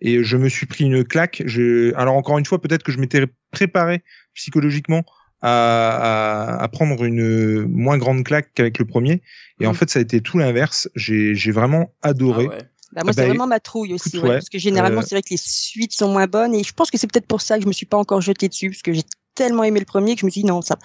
Et 0.00 0.22
je 0.24 0.36
me 0.36 0.48
suis 0.48 0.66
pris 0.66 0.84
une 0.84 1.04
claque. 1.04 1.42
Je 1.46 1.94
alors 1.96 2.14
encore 2.16 2.38
une 2.38 2.46
fois 2.46 2.60
peut-être 2.60 2.82
que 2.82 2.92
je 2.92 2.98
m'étais 2.98 3.26
préparé 3.50 4.02
psychologiquement 4.34 5.02
à, 5.42 6.56
à, 6.58 6.62
à 6.62 6.68
prendre 6.68 7.02
une 7.04 7.66
moins 7.66 7.98
grande 7.98 8.24
claque 8.24 8.50
qu'avec 8.54 8.78
le 8.78 8.84
premier. 8.84 9.22
Et 9.60 9.66
en 9.66 9.72
Mm. 9.72 9.74
fait 9.74 9.90
ça 9.90 9.98
a 9.98 10.02
été 10.02 10.20
tout 10.20 10.38
l'inverse. 10.38 10.88
J'ai 10.94 11.34
j'ai 11.34 11.50
vraiment 11.52 11.94
adoré. 12.02 12.46
Ah 12.50 12.54
ouais. 12.56 12.62
Bah, 12.92 13.02
moi, 13.04 13.12
bah, 13.12 13.22
c'est 13.22 13.28
vraiment 13.28 13.46
ma 13.46 13.60
trouille 13.60 13.94
aussi, 13.94 14.08
écoute, 14.08 14.22
ouais, 14.22 14.28
ouais, 14.30 14.34
parce 14.34 14.48
que 14.48 14.58
généralement, 14.58 14.98
euh, 14.98 15.04
c'est 15.06 15.14
vrai 15.14 15.22
que 15.22 15.30
les 15.30 15.36
suites 15.36 15.92
sont 15.92 16.08
moins 16.10 16.26
bonnes, 16.26 16.56
et 16.56 16.64
je 16.64 16.72
pense 16.72 16.90
que 16.90 16.98
c'est 16.98 17.06
peut-être 17.06 17.28
pour 17.28 17.40
ça 17.40 17.56
que 17.56 17.62
je 17.62 17.68
me 17.68 17.72
suis 17.72 17.86
pas 17.86 17.96
encore 17.96 18.20
jetée 18.20 18.48
dessus, 18.48 18.68
parce 18.70 18.82
que 18.82 18.92
j'ai 18.92 19.04
tellement 19.36 19.62
aimé 19.62 19.78
le 19.78 19.86
premier 19.86 20.16
que 20.16 20.22
je 20.22 20.26
me 20.26 20.30
suis 20.32 20.40
dit 20.40 20.46
non, 20.48 20.60
ça, 20.60 20.76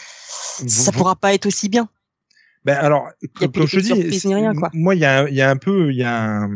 ça 0.68 0.92
Vous- 0.92 0.98
pourra 1.00 1.16
pas 1.16 1.34
être 1.34 1.48
aussi 1.48 1.68
bien. 1.68 1.90
Ben 2.66 2.76
alors, 2.76 3.10
comme 3.36 3.52
comme 3.52 3.68
je 3.68 3.80
dis, 3.80 3.94
rien, 4.26 4.54
quoi. 4.56 4.72
moi 4.74 4.96
il 4.96 5.02
y 5.02 5.06
a, 5.06 5.30
y 5.30 5.42
a 5.42 5.50
un 5.50 5.56
peu, 5.58 5.92
il 5.92 5.98
y 5.98 6.04
a 6.04 6.42
un, 6.42 6.50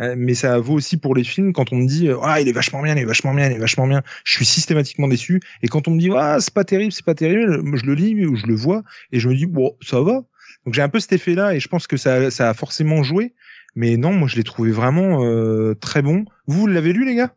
euh, 0.00 0.14
mais 0.16 0.32
ça 0.32 0.58
vaut 0.58 0.74
aussi 0.74 0.96
pour 0.96 1.14
les 1.14 1.24
films. 1.24 1.52
Quand 1.52 1.72
on 1.72 1.76
me 1.76 1.86
dit 1.86 2.08
ah 2.22 2.40
il 2.40 2.48
est 2.48 2.52
vachement 2.52 2.82
bien, 2.82 2.94
il 2.96 3.02
est 3.02 3.04
vachement 3.04 3.34
bien, 3.34 3.46
il 3.50 3.52
est 3.52 3.58
vachement 3.58 3.86
bien, 3.86 4.02
je 4.24 4.32
suis 4.34 4.46
systématiquement 4.46 5.08
déçu. 5.08 5.40
Et 5.62 5.68
quand 5.68 5.88
on 5.88 5.90
me 5.90 6.00
dit 6.00 6.10
ah 6.16 6.38
c'est 6.40 6.54
pas 6.54 6.64
terrible, 6.64 6.90
c'est 6.92 7.04
pas 7.04 7.14
terrible, 7.14 7.76
je 7.76 7.84
le 7.84 7.94
lis 7.94 8.24
ou 8.26 8.34
je 8.34 8.46
le 8.46 8.54
vois 8.54 8.82
et 9.12 9.20
je 9.20 9.28
me 9.28 9.34
dis 9.34 9.46
bon 9.46 9.76
ça 9.82 10.00
va. 10.00 10.24
Donc 10.64 10.74
j'ai 10.74 10.82
un 10.82 10.88
peu 10.88 11.00
cet 11.00 11.12
effet-là 11.12 11.54
et 11.54 11.60
je 11.60 11.68
pense 11.68 11.86
que 11.86 11.96
ça, 11.98 12.30
ça 12.30 12.48
a 12.48 12.54
forcément 12.54 13.02
joué. 13.02 13.34
Mais 13.74 13.96
non, 13.96 14.12
moi 14.12 14.28
je 14.28 14.36
l'ai 14.36 14.44
trouvé 14.44 14.70
vraiment 14.70 15.24
euh, 15.24 15.74
très 15.74 16.02
bon. 16.02 16.24
Vous, 16.46 16.60
vous 16.60 16.66
l'avez 16.66 16.92
lu 16.92 17.04
les 17.04 17.14
gars? 17.14 17.34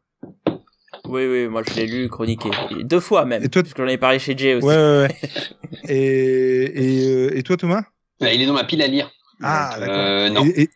Oui, 1.08 1.28
oui, 1.28 1.48
moi 1.48 1.64
je 1.68 1.74
l'ai 1.76 1.86
lu, 1.86 2.10
chroniqué. 2.10 2.50
Deux 2.84 3.00
fois 3.00 3.26
même. 3.26 3.44
Et 3.44 3.50
toi- 3.50 3.62
Parce 3.62 3.74
que 3.74 3.84
j'en 3.84 3.90
ai 3.90 3.98
parlé 3.98 4.20
chez 4.20 4.38
Jay 4.38 4.56
aussi. 4.56 4.66
Ouais 4.66 4.76
ouais. 4.76 5.08
ouais. 5.08 5.30
et 5.90 7.02
et, 7.04 7.10
euh, 7.10 7.38
et 7.38 7.44
toi 7.44 7.58
Thomas? 7.58 7.84
Il 8.22 8.42
est 8.42 8.46
dans 8.46 8.54
ma 8.54 8.64
pile 8.64 8.82
à 8.82 8.88
lire. 8.88 9.12
Ah, 9.42 9.78
d'accord. 9.80 9.96
euh, 9.96 10.30
non. 10.30 10.46
Et, 10.46 10.64
et, 10.64 10.70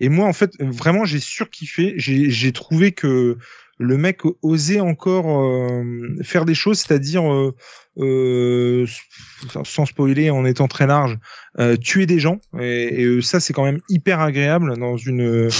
et 0.00 0.08
moi, 0.08 0.26
en 0.26 0.32
fait, 0.32 0.52
vraiment, 0.60 1.04
j'ai 1.04 1.20
surkiffé. 1.20 1.94
J'ai 1.96 2.30
j'ai 2.30 2.52
trouvé 2.52 2.92
que 2.92 3.38
le 3.78 3.98
mec 3.98 4.20
osait 4.42 4.80
encore 4.80 5.42
euh, 5.42 5.82
faire 6.22 6.46
des 6.46 6.54
choses, 6.54 6.78
c'est-à-dire, 6.78 7.30
euh, 7.30 7.54
euh, 7.98 8.86
sans 9.64 9.84
spoiler, 9.84 10.30
en 10.30 10.46
étant 10.46 10.66
très 10.66 10.86
large, 10.86 11.18
euh, 11.58 11.76
tuer 11.76 12.06
des 12.06 12.18
gens. 12.18 12.40
Et, 12.58 13.02
et, 13.02 13.04
euh, 13.04 13.20
ça, 13.20 13.38
c'est 13.38 13.52
quand 13.52 13.64
même 13.64 13.80
hyper 13.90 14.20
agréable 14.20 14.78
dans 14.78 14.96
une. 14.96 15.50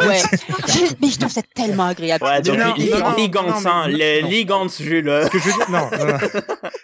Ouais. 0.00 0.18
Je- 0.68 0.94
mais 1.00 1.08
je 1.10 1.18
trouve 1.18 1.32
ça 1.32 1.42
tellement 1.54 1.86
agréable. 1.86 2.24
Ouais, 2.24 2.40
donc 2.42 2.56
Non, 2.58 2.64
non, 2.66 2.74
hein, 3.66 3.88
les 3.88 4.22
non. 4.22 4.28
Ligans, 4.28 4.68
Jules. 4.68 5.10
Ce 5.24 5.30
que 5.30 5.38
je 5.38 5.44
veux 5.44 5.52
dire, 5.52 5.70
non, 5.70 5.90
non, 5.98 6.06
non. 6.12 6.18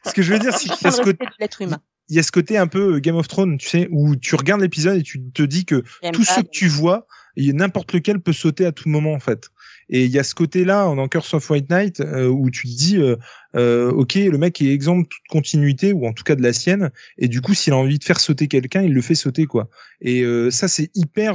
Ce 0.06 0.12
que 0.12 0.22
je 0.22 0.32
veux 0.32 0.38
dire, 0.38 0.52
c'est 0.56 0.68
qu'il 0.68 0.84
y 0.84 0.86
a 0.86 0.90
ce 0.90 1.02
côté, 1.02 1.10
respect 1.24 1.26
de 1.26 1.30
l'être 1.40 1.62
humain. 1.62 1.78
il 2.08 2.16
y 2.16 2.18
a 2.18 2.22
ce 2.22 2.32
côté 2.32 2.58
un 2.58 2.66
peu 2.66 2.98
Game 3.00 3.16
of 3.16 3.28
Thrones, 3.28 3.56
tu 3.58 3.68
sais, 3.68 3.88
où 3.90 4.16
tu 4.16 4.34
regardes 4.34 4.60
l'épisode 4.60 4.98
et 4.98 5.02
tu 5.02 5.20
te 5.32 5.42
dis 5.42 5.64
que 5.64 5.82
pas, 6.02 6.10
ceux 6.24 6.42
que 6.42 6.48
tu 6.50 6.68
vois, 6.68 7.06
il 7.36 7.46
y 7.46 7.50
a 7.50 7.52
n'importe 7.52 7.92
lequel 7.92 8.20
peut 8.20 8.32
sauter 8.32 8.64
à 8.66 8.72
tout 8.72 8.88
moment 8.88 9.12
en 9.12 9.20
fait. 9.20 9.48
Et 9.90 10.04
il 10.04 10.10
y 10.10 10.18
a 10.18 10.24
ce 10.24 10.34
côté-là 10.34 10.86
en 10.88 11.08
Curse 11.08 11.34
of 11.34 11.50
White 11.50 11.68
Knight 11.68 12.00
euh, 12.00 12.26
où 12.26 12.50
tu 12.50 12.66
te 12.68 12.74
dis, 12.74 12.96
euh, 12.96 13.16
euh, 13.54 13.90
ok, 13.90 14.14
le 14.14 14.38
mec 14.38 14.62
est 14.62 14.72
exempt 14.72 14.96
de 15.00 15.02
toute 15.06 15.26
continuité 15.28 15.92
ou 15.92 16.06
en 16.06 16.14
tout 16.14 16.24
cas 16.24 16.36
de 16.36 16.42
la 16.42 16.54
sienne, 16.54 16.90
et 17.18 17.28
du 17.28 17.42
coup, 17.42 17.52
s'il 17.52 17.74
a 17.74 17.76
envie 17.76 17.98
de 17.98 18.04
faire 18.04 18.18
sauter 18.18 18.48
quelqu'un, 18.48 18.80
il 18.82 18.94
le 18.94 19.02
fait 19.02 19.14
sauter 19.14 19.44
quoi. 19.44 19.68
Et 20.00 20.22
euh, 20.22 20.50
ça, 20.50 20.68
c'est 20.68 20.90
hyper, 20.94 21.34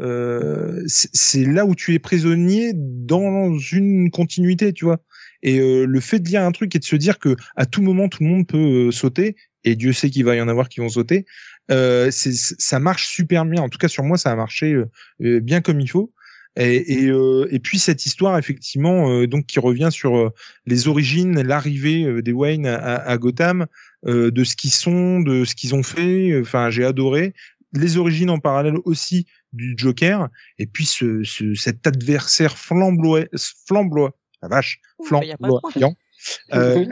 euh, 0.00 0.42
euh, 0.72 0.82
c'est 0.86 1.44
là 1.44 1.66
où 1.66 1.74
tu 1.74 1.94
es 1.94 1.98
prisonnier 1.98 2.72
dans 2.74 3.58
une 3.58 4.10
continuité, 4.10 4.72
tu 4.72 4.84
vois. 4.84 5.00
Et 5.42 5.58
euh, 5.58 5.84
le 5.84 6.00
fait 6.00 6.20
de 6.20 6.28
lire 6.28 6.42
un 6.42 6.52
truc 6.52 6.74
et 6.74 6.78
de 6.78 6.84
se 6.84 6.96
dire 6.96 7.18
que 7.18 7.36
à 7.56 7.66
tout 7.66 7.82
moment 7.82 8.08
tout 8.08 8.22
le 8.22 8.28
monde 8.28 8.46
peut 8.46 8.88
euh, 8.88 8.90
sauter, 8.90 9.36
et 9.64 9.76
Dieu 9.76 9.92
sait 9.92 10.10
qu'il 10.10 10.24
va 10.24 10.36
y 10.36 10.40
en 10.40 10.48
avoir 10.48 10.68
qui 10.68 10.80
vont 10.80 10.88
sauter, 10.88 11.24
euh, 11.70 12.10
ça 12.10 12.78
marche 12.78 13.08
super 13.08 13.44
bien. 13.44 13.62
En 13.62 13.68
tout 13.68 13.78
cas 13.78 13.88
sur 13.88 14.02
moi, 14.04 14.18
ça 14.18 14.30
a 14.30 14.36
marché 14.36 14.74
euh, 14.74 15.40
bien 15.40 15.60
comme 15.60 15.80
il 15.80 15.88
faut. 15.88 16.12
Et, 16.54 17.06
et, 17.06 17.10
et, 17.50 17.58
puis 17.60 17.78
cette 17.78 18.04
histoire 18.04 18.36
effectivement 18.36 19.24
donc 19.24 19.46
qui 19.46 19.58
revient 19.58 19.88
sur 19.90 20.30
les 20.66 20.86
origines, 20.86 21.40
l'arrivée 21.40 22.20
des 22.20 22.32
Wayne 22.32 22.66
à, 22.66 22.96
à 22.96 23.16
Gotham, 23.16 23.64
de 24.04 24.44
ce 24.44 24.54
qu'ils 24.54 24.70
sont, 24.70 25.20
de 25.20 25.46
ce 25.46 25.54
qu'ils 25.54 25.74
ont 25.74 25.82
fait. 25.82 26.38
Enfin, 26.38 26.68
j'ai 26.68 26.84
adoré 26.84 27.32
les 27.72 27.96
origines 27.96 28.30
en 28.30 28.38
parallèle 28.38 28.76
aussi 28.84 29.26
du 29.52 29.74
Joker, 29.76 30.28
et 30.58 30.66
puis 30.66 30.86
ce, 30.86 31.22
ce 31.24 31.54
cet 31.54 31.86
adversaire 31.86 32.56
flamboyant, 32.56 33.26
flamboyant, 33.66 34.12
la 34.42 34.48
vache, 34.48 34.80
flamboyant, 35.04 35.94
euh, 36.52 36.84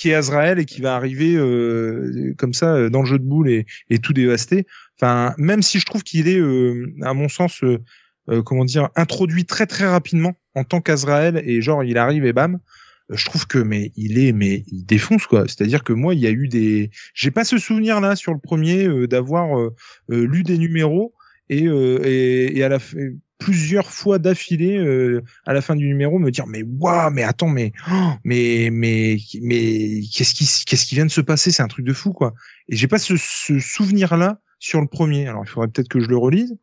qui 0.00 0.10
est 0.10 0.14
Azrael 0.14 0.58
et 0.58 0.64
qui 0.64 0.80
va 0.80 0.94
arriver 0.94 1.34
euh, 1.34 2.34
comme 2.38 2.54
ça 2.54 2.74
euh, 2.74 2.90
dans 2.90 3.00
le 3.00 3.06
jeu 3.06 3.18
de 3.18 3.24
boules 3.24 3.50
et, 3.50 3.66
et 3.90 3.98
tout 3.98 4.12
dévaster. 4.12 4.66
Enfin, 5.00 5.34
même 5.38 5.62
si 5.62 5.78
je 5.78 5.86
trouve 5.86 6.02
qu'il 6.02 6.28
est, 6.28 6.38
euh, 6.38 6.92
à 7.02 7.14
mon 7.14 7.28
sens, 7.28 7.62
euh, 7.62 8.42
comment 8.42 8.64
dire, 8.64 8.88
introduit 8.96 9.44
très 9.44 9.66
très 9.66 9.86
rapidement 9.86 10.34
en 10.54 10.64
tant 10.64 10.80
qu'Azrael 10.80 11.42
et 11.44 11.62
genre 11.62 11.84
il 11.84 11.98
arrive 11.98 12.24
et 12.24 12.32
bam. 12.32 12.58
Je 13.10 13.24
trouve 13.24 13.46
que 13.46 13.58
mais 13.58 13.92
il 13.96 14.18
est 14.18 14.32
mais 14.32 14.64
il 14.66 14.84
défonce 14.84 15.26
quoi. 15.26 15.44
C'est-à-dire 15.48 15.84
que 15.84 15.92
moi 15.92 16.14
il 16.14 16.20
y 16.20 16.26
a 16.26 16.30
eu 16.30 16.48
des, 16.48 16.90
j'ai 17.14 17.30
pas 17.30 17.44
ce 17.44 17.58
souvenir 17.58 18.00
là 18.00 18.16
sur 18.16 18.32
le 18.32 18.38
premier 18.38 19.06
d'avoir 19.06 19.70
lu 20.08 20.42
des 20.42 20.58
numéros 20.58 21.14
et, 21.48 21.64
et, 21.64 22.58
et 22.58 22.64
à 22.64 22.68
la 22.68 22.78
plusieurs 23.38 23.90
fois 23.90 24.18
d'affilée 24.18 24.76
euh, 24.76 25.22
à 25.46 25.52
la 25.52 25.60
fin 25.60 25.76
du 25.76 25.86
numéro 25.86 26.18
me 26.18 26.30
dire 26.30 26.46
mais 26.46 26.62
waouh 26.62 27.10
mais 27.10 27.22
attends 27.22 27.48
mais 27.48 27.72
oh, 27.90 28.10
mais 28.24 28.68
mais 28.72 29.16
mais 29.40 30.00
qu'est-ce 30.12 30.34
qui 30.34 30.46
qu'est-ce 30.66 30.86
qui 30.86 30.96
vient 30.96 31.06
de 31.06 31.10
se 31.10 31.20
passer? 31.20 31.50
C'est 31.50 31.62
un 31.62 31.68
truc 31.68 31.86
de 31.86 31.92
fou 31.92 32.12
quoi. 32.12 32.34
Et 32.68 32.76
j'ai 32.76 32.88
pas 32.88 32.98
ce, 32.98 33.14
ce 33.16 33.58
souvenir 33.60 34.16
là 34.16 34.40
sur 34.58 34.80
le 34.80 34.88
premier. 34.88 35.28
Alors 35.28 35.44
il 35.44 35.48
faudrait 35.48 35.68
peut-être 35.68 35.88
que 35.88 36.00
je 36.00 36.08
le 36.08 36.16
relise 36.16 36.56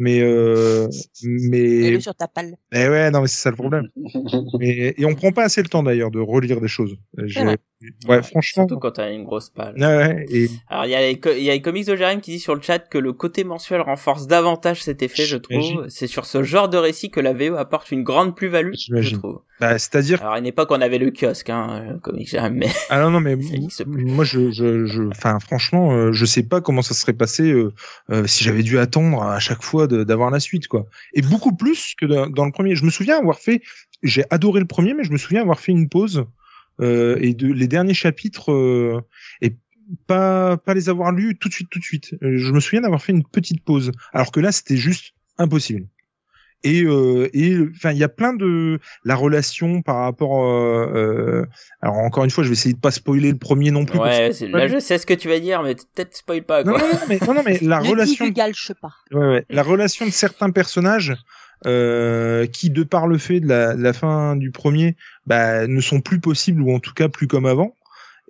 mais 0.00 0.20
euh, 0.22 0.88
mais 1.22 2.00
sur 2.00 2.14
ta 2.14 2.26
palle. 2.26 2.56
Eh 2.72 2.88
ouais, 2.88 3.10
non 3.10 3.20
mais 3.20 3.28
c'est 3.28 3.42
ça 3.42 3.50
le 3.50 3.56
problème. 3.56 3.88
mais, 4.58 4.94
et 4.96 5.04
on 5.04 5.14
prend 5.14 5.30
pas 5.30 5.44
assez 5.44 5.62
le 5.62 5.68
temps 5.68 5.82
d'ailleurs 5.82 6.10
de 6.10 6.18
relire 6.18 6.60
des 6.60 6.68
choses. 6.68 6.96
Ouais, 8.06 8.22
franchement. 8.22 8.66
Surtout 8.66 8.78
quand 8.78 8.92
t'as 8.92 9.12
une 9.12 9.24
grosse 9.24 9.48
page. 9.48 9.74
Ouais, 9.78 10.26
et... 10.30 10.48
Alors 10.68 10.84
il 10.84 10.90
y 10.90 10.94
a 10.94 11.00
les 11.00 11.20
il 11.38 11.42
y 11.42 11.50
a 11.50 11.54
les 11.54 11.62
comics 11.62 11.86
de 11.86 11.96
Jérémy 11.96 12.20
qui 12.20 12.32
dit 12.32 12.40
sur 12.40 12.54
le 12.54 12.60
chat 12.60 12.78
que 12.78 12.98
le 12.98 13.12
côté 13.12 13.42
mensuel 13.42 13.80
renforce 13.80 14.26
davantage 14.26 14.82
cet 14.82 15.02
effet, 15.02 15.24
je 15.24 15.36
trouve. 15.38 15.86
C'est 15.88 16.06
sur 16.06 16.26
ce 16.26 16.42
genre 16.42 16.68
de 16.68 16.76
récit 16.76 17.10
que 17.10 17.20
la 17.20 17.32
VO 17.32 17.56
apporte 17.56 17.90
une 17.90 18.02
grande 18.02 18.36
plus-value, 18.36 18.74
je 18.74 19.16
trouve. 19.16 19.40
Bah, 19.60 19.78
c'est-à-dire. 19.78 20.20
Alors 20.20 20.34
à 20.34 20.38
une 20.38 20.46
époque 20.46 20.70
on 20.70 20.80
avait 20.80 20.98
le 20.98 21.10
kiosque, 21.10 21.50
hein, 21.50 21.98
comics 22.02 22.28
Jérémy. 22.28 22.60
Mais... 22.60 22.68
Ah 22.90 23.00
non 23.02 23.10
non 23.10 23.20
mais 23.20 23.36
moi 23.86 24.24
je 24.24 24.50
je 24.50 24.86
je, 24.86 25.02
enfin 25.02 25.38
franchement 25.38 25.92
euh, 25.92 26.12
je 26.12 26.24
sais 26.24 26.42
pas 26.42 26.60
comment 26.60 26.82
ça 26.82 26.94
serait 26.94 27.12
passé 27.12 27.50
euh, 27.50 27.72
euh, 28.10 28.26
si 28.26 28.44
j'avais 28.44 28.62
dû 28.62 28.78
attendre 28.78 29.22
à 29.22 29.38
chaque 29.38 29.62
fois 29.62 29.86
d'avoir 29.86 30.30
la 30.30 30.40
suite 30.40 30.68
quoi. 30.68 30.86
Et 31.14 31.22
beaucoup 31.22 31.54
plus 31.54 31.94
que 31.98 32.06
dans 32.06 32.44
le 32.44 32.52
premier. 32.52 32.74
Je 32.74 32.84
me 32.84 32.90
souviens 32.90 33.18
avoir 33.18 33.38
fait, 33.38 33.62
j'ai 34.02 34.24
adoré 34.30 34.60
le 34.60 34.66
premier, 34.66 34.94
mais 34.94 35.04
je 35.04 35.12
me 35.12 35.18
souviens 35.18 35.42
avoir 35.42 35.60
fait 35.60 35.72
une 35.72 35.88
pause 35.88 36.18
euh, 36.18 36.24
et 36.80 37.34
de 37.34 37.52
les 37.52 37.68
derniers 37.68 37.94
chapitres 37.94 38.52
euh, 38.52 39.00
et 39.40 39.54
pas 40.06 40.56
pas 40.56 40.74
les 40.74 40.88
avoir 40.88 41.12
lus 41.12 41.36
tout 41.38 41.48
de 41.48 41.54
suite 41.54 41.68
tout 41.70 41.78
de 41.78 41.84
suite. 41.84 42.14
Euh, 42.22 42.36
je 42.36 42.52
me 42.52 42.60
souviens 42.60 42.80
d'avoir 42.80 43.02
fait 43.02 43.12
une 43.12 43.24
petite 43.24 43.64
pause, 43.64 43.92
alors 44.12 44.32
que 44.32 44.40
là 44.40 44.52
c'était 44.52 44.76
juste 44.76 45.14
impossible. 45.38 45.86
Et 46.62 46.80
et 46.80 47.56
enfin 47.74 47.92
il 47.92 47.96
y 47.96 48.04
a 48.04 48.08
plein 48.10 48.34
de 48.34 48.80
la 49.06 49.14
relation 49.14 49.80
par 49.80 49.96
rapport 49.96 50.44
euh, 50.44 51.46
alors 51.80 51.96
encore 51.96 52.24
une 52.24 52.30
fois 52.30 52.44
je 52.44 52.50
vais 52.50 52.52
essayer 52.52 52.74
de 52.74 52.78
pas 52.78 52.90
spoiler 52.90 53.30
le 53.30 53.38
premier 53.38 53.70
non 53.70 53.86
plus 53.86 53.98
ouais 53.98 54.28
là 54.42 54.68
je 54.68 54.78
sais 54.78 54.98
ce 54.98 55.06
que 55.06 55.14
tu 55.14 55.28
vas 55.28 55.40
dire 55.40 55.62
mais 55.62 55.74
peut-être 55.74 56.14
spoil 56.14 56.42
pas 56.42 56.62
quoi. 56.62 56.72
Non, 56.72 56.78
non, 56.78 57.00
mais 57.08 57.18
non, 57.26 57.32
non 57.32 57.42
mais 57.46 57.58
la 57.62 57.78
relation 57.80 58.30
pas. 58.78 58.92
Ouais, 59.10 59.26
ouais, 59.26 59.46
la 59.48 59.62
relation 59.62 60.04
de 60.04 60.10
certains 60.10 60.50
personnages 60.50 61.16
euh, 61.66 62.46
qui, 62.46 62.70
de 62.70 62.82
par 62.82 63.06
le 63.06 63.18
fait 63.18 63.40
de 63.40 63.48
la, 63.48 63.74
la, 63.74 63.92
fin 63.92 64.36
du 64.36 64.50
premier, 64.50 64.96
bah, 65.26 65.66
ne 65.66 65.80
sont 65.80 66.00
plus 66.00 66.20
possibles 66.20 66.62
ou 66.62 66.74
en 66.74 66.80
tout 66.80 66.94
cas 66.94 67.08
plus 67.08 67.26
comme 67.26 67.46
avant. 67.46 67.74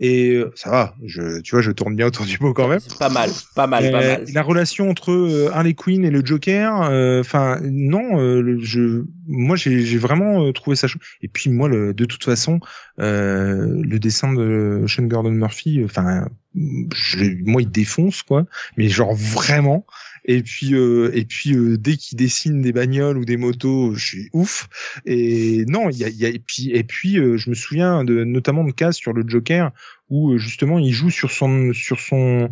Et 0.03 0.31
euh, 0.31 0.51
ça 0.55 0.70
va, 0.70 0.95
je, 1.05 1.41
tu 1.43 1.55
vois, 1.55 1.61
je 1.61 1.70
tourne 1.70 1.95
bien 1.95 2.07
autour 2.07 2.24
du 2.24 2.39
mot 2.41 2.55
quand 2.55 2.68
même. 2.68 2.81
Pas 2.99 3.11
mal, 3.11 3.31
pas 3.55 3.66
mal, 3.66 3.91
pas 3.93 4.01
mal. 4.01 4.24
La 4.33 4.43
relation 4.43 4.89
entre 4.89 5.12
euh, 5.12 5.51
Harley 5.53 5.74
Quinn 5.74 6.07
et 6.07 6.11
le 6.11 6.24
Joker, 6.24 6.72
enfin 7.20 7.61
non, 7.62 8.18
je, 8.61 9.05
moi 9.26 9.57
j'ai 9.57 9.99
vraiment 9.99 10.51
trouvé 10.53 10.74
ça. 10.74 10.89
chaud. 10.89 10.99
Et 11.20 11.28
puis 11.28 11.51
moi, 11.51 11.68
le, 11.68 11.93
de 11.93 12.05
toute 12.07 12.24
façon, 12.24 12.61
le 12.97 13.99
dessin 13.99 14.33
de 14.33 14.85
Sean 14.89 15.05
Gordon 15.05 15.33
Murphy, 15.33 15.83
enfin, 15.85 16.26
moi 16.55 17.62
il 17.62 17.70
défonce 17.70 18.22
quoi, 18.22 18.47
mais 18.78 18.89
genre 18.89 19.14
vraiment. 19.14 19.85
Et 20.24 20.42
puis 20.42 20.74
euh, 20.74 21.10
et 21.14 21.24
puis 21.24 21.54
euh, 21.54 21.76
dès 21.78 21.96
qu'il 21.96 22.18
dessine 22.18 22.60
des 22.60 22.72
bagnoles 22.72 23.16
ou 23.16 23.24
des 23.24 23.36
motos, 23.36 23.94
je 23.94 24.04
suis 24.04 24.28
ouf. 24.32 24.68
Et 25.06 25.64
non, 25.66 25.88
il 25.90 25.98
y 25.98 26.04
a, 26.04 26.08
y 26.08 26.26
a, 26.26 26.28
et 26.28 26.38
puis 26.38 26.70
et 26.72 26.84
puis 26.84 27.18
euh, 27.18 27.36
je 27.36 27.50
me 27.50 27.54
souviens 27.54 28.04
de 28.04 28.24
notamment 28.24 28.64
de 28.64 28.72
cases 28.72 28.96
sur 28.96 29.12
le 29.12 29.24
Joker 29.26 29.72
où 30.10 30.36
justement 30.38 30.78
il 30.78 30.92
joue 30.92 31.10
sur 31.10 31.30
son 31.30 31.72
sur 31.72 32.00
son 32.00 32.50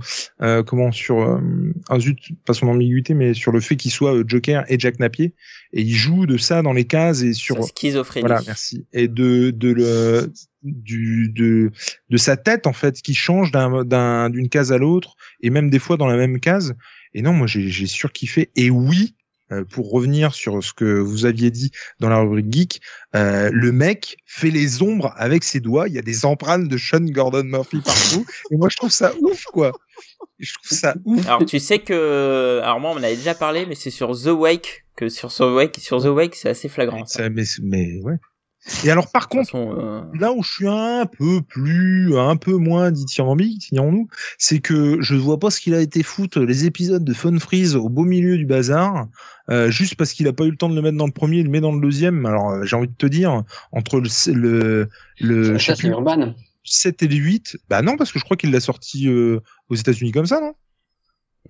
comment 0.65 0.93
sur 0.93 1.41
un 1.89 1.99
zut 1.99 2.17
pas 2.45 2.55
son 2.55 2.69
ambiguïté 2.69 3.15
mais 3.15 3.35
sur 3.35 3.51
le 3.51 3.59
fait 3.59 3.75
qu'il 3.75 3.91
soit 3.91 4.23
Joker 4.25 4.65
et 4.69 4.79
Jack 4.79 5.01
Napier 5.01 5.35
et 5.73 5.83
il 5.83 5.95
joue 5.95 6.27
de 6.27 6.37
ça 6.37 6.63
dans 6.63 6.73
les 6.73 6.85
cases 6.85 7.23
et 7.23 7.33
sur 7.33 7.57
Sa 7.57 7.63
schizophrénie. 7.63 8.27
Voilà, 8.27 8.43
merci. 8.47 8.87
Et 8.93 9.09
de 9.09 9.51
de 9.51 9.71
le 9.71 10.33
du 10.63 11.31
de 11.31 11.73
de 12.11 12.17
sa 12.17 12.37
tête 12.37 12.69
en 12.69 12.73
fait 12.73 13.03
qui 13.03 13.15
change 13.15 13.51
d'un 13.51 14.31
d'une 14.31 14.49
case 14.49 14.73
à 14.73 14.79
l'autre 14.79 15.17
et 15.41 15.51
même 15.51 15.69
des 15.69 15.81
fois 15.81 15.97
dans 15.97 16.07
la 16.07 16.17
même 16.17 16.39
case 16.39 16.75
et 17.15 17.23
non, 17.23 17.33
moi 17.33 17.47
j'ai 17.47 17.87
surkiffé. 17.87 18.51
Et 18.57 18.71
oui, 18.71 19.15
euh, 19.51 19.65
pour 19.65 19.91
revenir 19.91 20.35
sur 20.35 20.63
ce 20.63 20.73
que 20.75 20.85
vous 20.85 21.25
aviez 21.25 21.51
dit 21.51 21.71
dans 22.01 22.11
la 22.11 22.19
rubrique 22.19 22.53
geek, 22.53 22.81
euh, 23.15 23.49
le 23.53 23.73
mec 23.73 24.19
fait 24.27 24.51
les 24.51 24.83
ombres 24.83 25.15
avec 25.17 25.43
ses 25.43 25.61
doigts. 25.61 25.89
Il 25.89 25.95
y 25.95 25.99
a 25.99 26.03
des 26.03 26.27
empreintes 26.27 26.69
de 26.69 26.77
Sean 26.77 27.01
Gordon 27.01 27.45
Murphy 27.45 27.81
partout. 27.81 28.27
et 28.51 28.57
moi 28.57 28.69
je 28.69 28.77
trouve 28.77 28.91
ça 28.91 29.13
ouf, 29.21 29.45
quoi. 29.45 29.73
Je 30.39 30.53
trouve 30.53 30.79
ça 30.79 30.95
ouf. 31.05 31.27
Alors 31.27 31.47
tu 31.47 31.59
sais 31.59 31.79
que, 31.79 32.61
alors 32.63 32.79
moi 32.79 32.91
on 32.91 32.99
en 32.99 33.03
avait 33.03 33.17
déjà 33.17 33.35
parlé, 33.35 33.65
mais 33.67 33.75
c'est 33.75 33.91
sur 33.91 34.11
The 34.11 34.27
Wake 34.27 34.85
que 34.97 35.09
sur 35.09 35.33
The 35.33 35.41
Wake, 35.41 35.77
sur 35.79 36.03
The 36.03 36.09
Wake 36.09 36.35
c'est 36.35 36.51
assez 36.51 36.69
flagrant. 36.69 37.07
Ça. 37.07 37.31
Mais, 37.31 37.45
mais 37.63 37.99
ouais. 38.03 38.17
Et 38.85 38.91
alors 38.91 39.11
par 39.11 39.29
contre, 39.29 39.57
euh, 39.57 40.03
là 40.19 40.33
où 40.33 40.43
je 40.43 40.51
suis 40.51 40.69
un 40.69 41.07
peu 41.07 41.41
plus, 41.43 42.17
un 42.17 42.37
peu 42.37 42.57
moins 42.57 42.91
dithyrambique, 42.91 43.69
dirons-nous, 43.73 44.09
c'est 44.37 44.61
que 44.61 44.99
je 45.01 45.15
ne 45.15 45.21
vois 45.21 45.39
pas 45.39 45.51
ce 45.51 45.61
qu'il 45.61 45.75
a 45.75 45.81
été 45.81 46.03
foutre 46.03 46.41
les 46.41 46.67
épisodes 46.67 47.05
de 47.05 47.13
Fun 47.13 47.39
Freeze 47.39 47.77
au 47.77 47.89
beau 47.89 48.05
milieu 48.05 48.37
du 48.37 48.47
bazar, 48.47 49.09
euh, 49.51 49.71
juste 49.71 49.95
parce 49.97 50.13
qu'il 50.13 50.29
a 50.29 50.33
pas 50.33 50.45
eu 50.45 50.51
le 50.51 50.57
temps 50.57 50.69
de 50.69 50.75
le 50.75 50.83
mettre 50.83 50.99
dans 50.99 51.07
le 51.07 51.13
premier, 51.13 51.39
il 51.39 51.45
le 51.45 51.51
met 51.51 51.61
dans 51.61 51.73
le 51.73 51.81
deuxième. 51.81 52.27
Alors 52.27 52.51
euh, 52.51 52.65
j'ai 52.65 52.77
envie 52.77 52.89
de 52.89 52.95
te 52.97 53.07
dire, 53.07 53.43
entre 53.73 54.01
le 54.01 54.09
le, 54.33 54.89
le, 55.21 55.59
7 56.65 57.03
et 57.03 57.09
le 57.09 57.17
8, 57.17 57.57
bah 57.71 57.81
non 57.81 57.97
parce 57.97 58.13
que 58.13 58.19
je 58.19 58.25
crois 58.25 58.37
qu'il 58.37 58.51
l'a 58.51 58.61
sorti 58.61 59.09
aux 59.09 59.75
États-Unis 59.75 60.13
comme 60.13 60.27
ça, 60.27 60.41
non? 60.41 60.55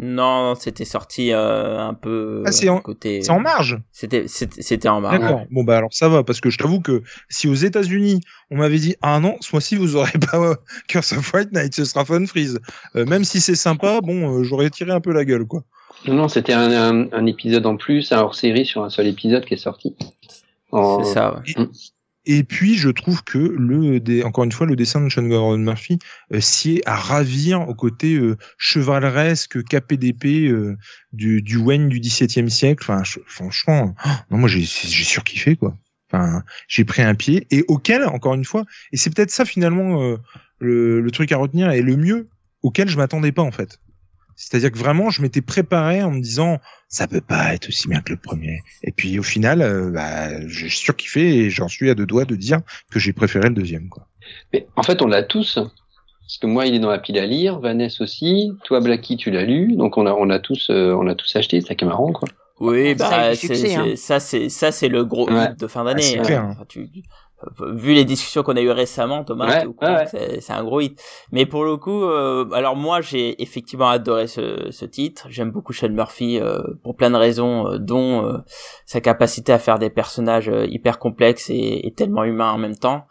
Non, 0.00 0.54
c'était 0.54 0.84
sorti 0.84 1.32
euh, 1.32 1.80
un 1.80 1.92
peu 1.92 2.44
ah, 2.46 2.52
c'est 2.52 2.68
en, 2.68 2.80
côté. 2.80 3.20
C'est 3.20 3.32
en 3.32 3.40
marge. 3.40 3.80
C'était 3.90 4.26
c'était 4.28 4.88
en 4.88 5.00
marge. 5.00 5.18
D'accord. 5.18 5.44
Bon 5.50 5.64
bah 5.64 5.76
alors 5.76 5.92
ça 5.92 6.08
va 6.08 6.22
parce 6.22 6.40
que 6.40 6.50
je 6.50 6.58
t'avoue 6.58 6.80
que 6.80 7.02
si 7.28 7.48
aux 7.48 7.54
États-Unis 7.54 8.20
on 8.52 8.58
m'avait 8.58 8.78
dit 8.78 8.94
ah 9.02 9.18
non 9.18 9.36
ce 9.40 9.50
mois-ci 9.52 9.74
vous 9.74 9.96
aurez 9.96 10.12
pas 10.30 10.38
euh, 10.38 10.54
Curse 10.86 11.14
of 11.14 11.34
White 11.34 11.52
Night 11.52 11.74
ce 11.74 11.84
sera 11.84 12.04
Fun 12.04 12.26
Freeze 12.26 12.60
euh, 12.94 13.06
même 13.06 13.24
si 13.24 13.40
c'est 13.40 13.56
sympa 13.56 14.00
bon 14.00 14.44
j'aurais 14.44 14.70
tiré 14.70 14.92
un 14.92 15.00
peu 15.00 15.12
la 15.12 15.24
gueule 15.24 15.46
quoi. 15.46 15.64
Non 16.06 16.14
non 16.14 16.28
c'était 16.28 16.52
un, 16.52 17.12
un, 17.12 17.26
épisode 17.26 17.66
en 17.66 17.76
plus 17.76 18.12
un 18.12 18.20
hors 18.20 18.36
série 18.36 18.66
sur 18.66 18.84
un 18.84 18.90
seul 18.90 19.08
épisode 19.08 19.44
qui 19.44 19.54
est 19.54 19.56
sorti. 19.56 19.96
C'est 20.70 21.12
ça. 21.12 21.42
Ouais. 21.56 21.66
Et 21.66 21.66
puis 22.44 22.76
je 22.76 22.90
trouve 22.90 23.24
que 23.24 23.38
le 23.38 24.22
encore 24.24 24.44
une 24.44 24.52
fois 24.52 24.66
le 24.66 24.76
dessin 24.76 25.00
de 25.00 25.08
Sean 25.08 25.22
Gordon 25.22 25.56
Murphy 25.58 25.98
euh, 26.34 26.40
sied 26.40 26.82
à 26.84 26.94
ravir 26.94 27.66
au 27.66 27.74
côté 27.74 28.16
euh, 28.16 28.36
chevaleresque 28.58 29.64
KPDP 29.64 30.50
euh, 30.50 30.76
du, 31.12 31.40
du 31.40 31.56
Wayne 31.56 31.88
du 31.88 32.00
XVIIe 32.00 32.50
siècle. 32.50 32.84
Enfin 32.86 33.02
franchement, 33.26 33.94
non 34.30 34.38
moi 34.38 34.48
j'ai 34.48 34.60
j'ai 34.60 35.04
surkiffé 35.04 35.56
quoi. 35.56 35.74
Enfin 36.10 36.42
j'ai 36.68 36.84
pris 36.84 37.00
un 37.00 37.14
pied 37.14 37.46
et 37.50 37.64
auquel 37.68 38.04
encore 38.04 38.34
une 38.34 38.44
fois 38.44 38.64
et 38.92 38.98
c'est 38.98 39.08
peut-être 39.14 39.30
ça 39.30 39.46
finalement 39.46 40.02
euh, 40.02 40.18
le, 40.60 41.00
le 41.00 41.10
truc 41.10 41.32
à 41.32 41.38
retenir 41.38 41.70
et 41.70 41.80
le 41.80 41.96
mieux 41.96 42.28
auquel 42.62 42.88
je 42.88 42.98
m'attendais 42.98 43.32
pas 43.32 43.42
en 43.42 43.52
fait. 43.52 43.80
C'est-à-dire 44.40 44.70
que 44.70 44.78
vraiment, 44.78 45.10
je 45.10 45.20
m'étais 45.20 45.40
préparé 45.42 46.00
en 46.02 46.12
me 46.12 46.20
disant, 46.20 46.58
ça 46.88 47.08
peut 47.08 47.20
pas 47.20 47.54
être 47.54 47.68
aussi 47.68 47.88
bien 47.88 48.00
que 48.00 48.12
le 48.12 48.18
premier. 48.18 48.60
Et 48.84 48.92
puis 48.92 49.18
au 49.18 49.22
final, 49.24 49.60
euh, 49.62 49.90
bah, 49.90 50.46
j'ai 50.46 50.68
surkiffé 50.68 51.38
et 51.38 51.50
j'en 51.50 51.66
suis 51.66 51.90
à 51.90 51.94
deux 51.96 52.06
doigts 52.06 52.24
de 52.24 52.36
dire 52.36 52.60
que 52.90 53.00
j'ai 53.00 53.12
préféré 53.12 53.48
le 53.48 53.54
deuxième. 53.54 53.88
Quoi. 53.88 54.06
Mais 54.52 54.68
en 54.76 54.84
fait, 54.84 55.02
on 55.02 55.08
l'a 55.08 55.24
tous. 55.24 55.54
Parce 55.56 56.38
que 56.40 56.46
moi, 56.46 56.66
il 56.66 56.74
est 56.74 56.78
dans 56.78 56.90
la 56.90 56.98
pile 56.98 57.18
à 57.18 57.26
lire, 57.26 57.58
Vanessa 57.58 58.04
aussi. 58.04 58.52
Toi, 58.64 58.80
Blacky, 58.80 59.16
tu 59.16 59.30
l'as 59.32 59.44
lu. 59.44 59.74
Donc 59.76 59.96
on 59.98 60.06
a, 60.06 60.12
on 60.12 60.30
a 60.30 60.38
tous, 60.38 60.68
euh, 60.70 60.92
on 60.92 61.08
a 61.08 61.14
tous 61.16 61.34
acheté. 61.34 61.60
C'est 61.60 61.82
marrant, 61.82 62.12
quoi. 62.12 62.28
Oui, 62.60 62.94
Ça 62.98 63.08
bah 63.10 63.34
c'est 63.34 63.46
succès, 63.48 63.74
hein. 63.76 63.84
c'est- 63.90 63.96
ça 63.96 64.20
c'est 64.20 64.48
ça 64.48 64.72
c'est 64.72 64.88
le 64.88 65.04
gros 65.04 65.30
Ouais. 65.30 65.44
hit 65.52 65.60
de 65.60 65.66
fin 65.68 65.82
Ah, 65.86 65.94
d'année. 65.94 66.18
hein. 66.18 66.48
Enfin, 66.52 66.64
tu- 66.68 66.88
vu 67.60 67.94
les 67.94 68.04
discussions 68.04 68.42
qu'on 68.42 68.56
a 68.56 68.60
eues 68.60 68.70
récemment, 68.70 69.24
Thomas, 69.24 69.64
Ouais, 69.64 69.88
ouais, 69.88 70.40
c'est 70.40 70.52
un 70.52 70.64
gros 70.64 70.80
hit. 70.80 71.00
Mais 71.32 71.46
pour 71.46 71.64
le 71.64 71.76
coup, 71.76 72.02
euh, 72.04 72.48
alors 72.52 72.76
moi 72.76 73.00
j'ai 73.00 73.40
effectivement 73.42 73.88
adoré 73.88 74.26
ce, 74.26 74.70
ce 74.70 74.84
titre. 74.84 75.26
J'aime 75.30 75.50
beaucoup 75.50 75.72
Sean 75.72 75.90
Murphy 75.90 76.40
euh, 76.40 76.60
pour 76.82 76.96
plein 76.96 77.10
de 77.10 77.16
raisons, 77.16 77.68
euh, 77.68 77.78
dont 77.78 78.24
euh, 78.26 78.38
sa 78.86 79.00
capacité 79.00 79.52
à 79.52 79.58
faire 79.58 79.78
des 79.78 79.90
personnages 79.90 80.48
euh, 80.48 80.66
hyper 80.66 80.98
complexes 80.98 81.50
et, 81.50 81.86
et 81.86 81.92
tellement 81.92 82.24
humains 82.24 82.50
en 82.50 82.58
même 82.58 82.76
temps. 82.76 83.04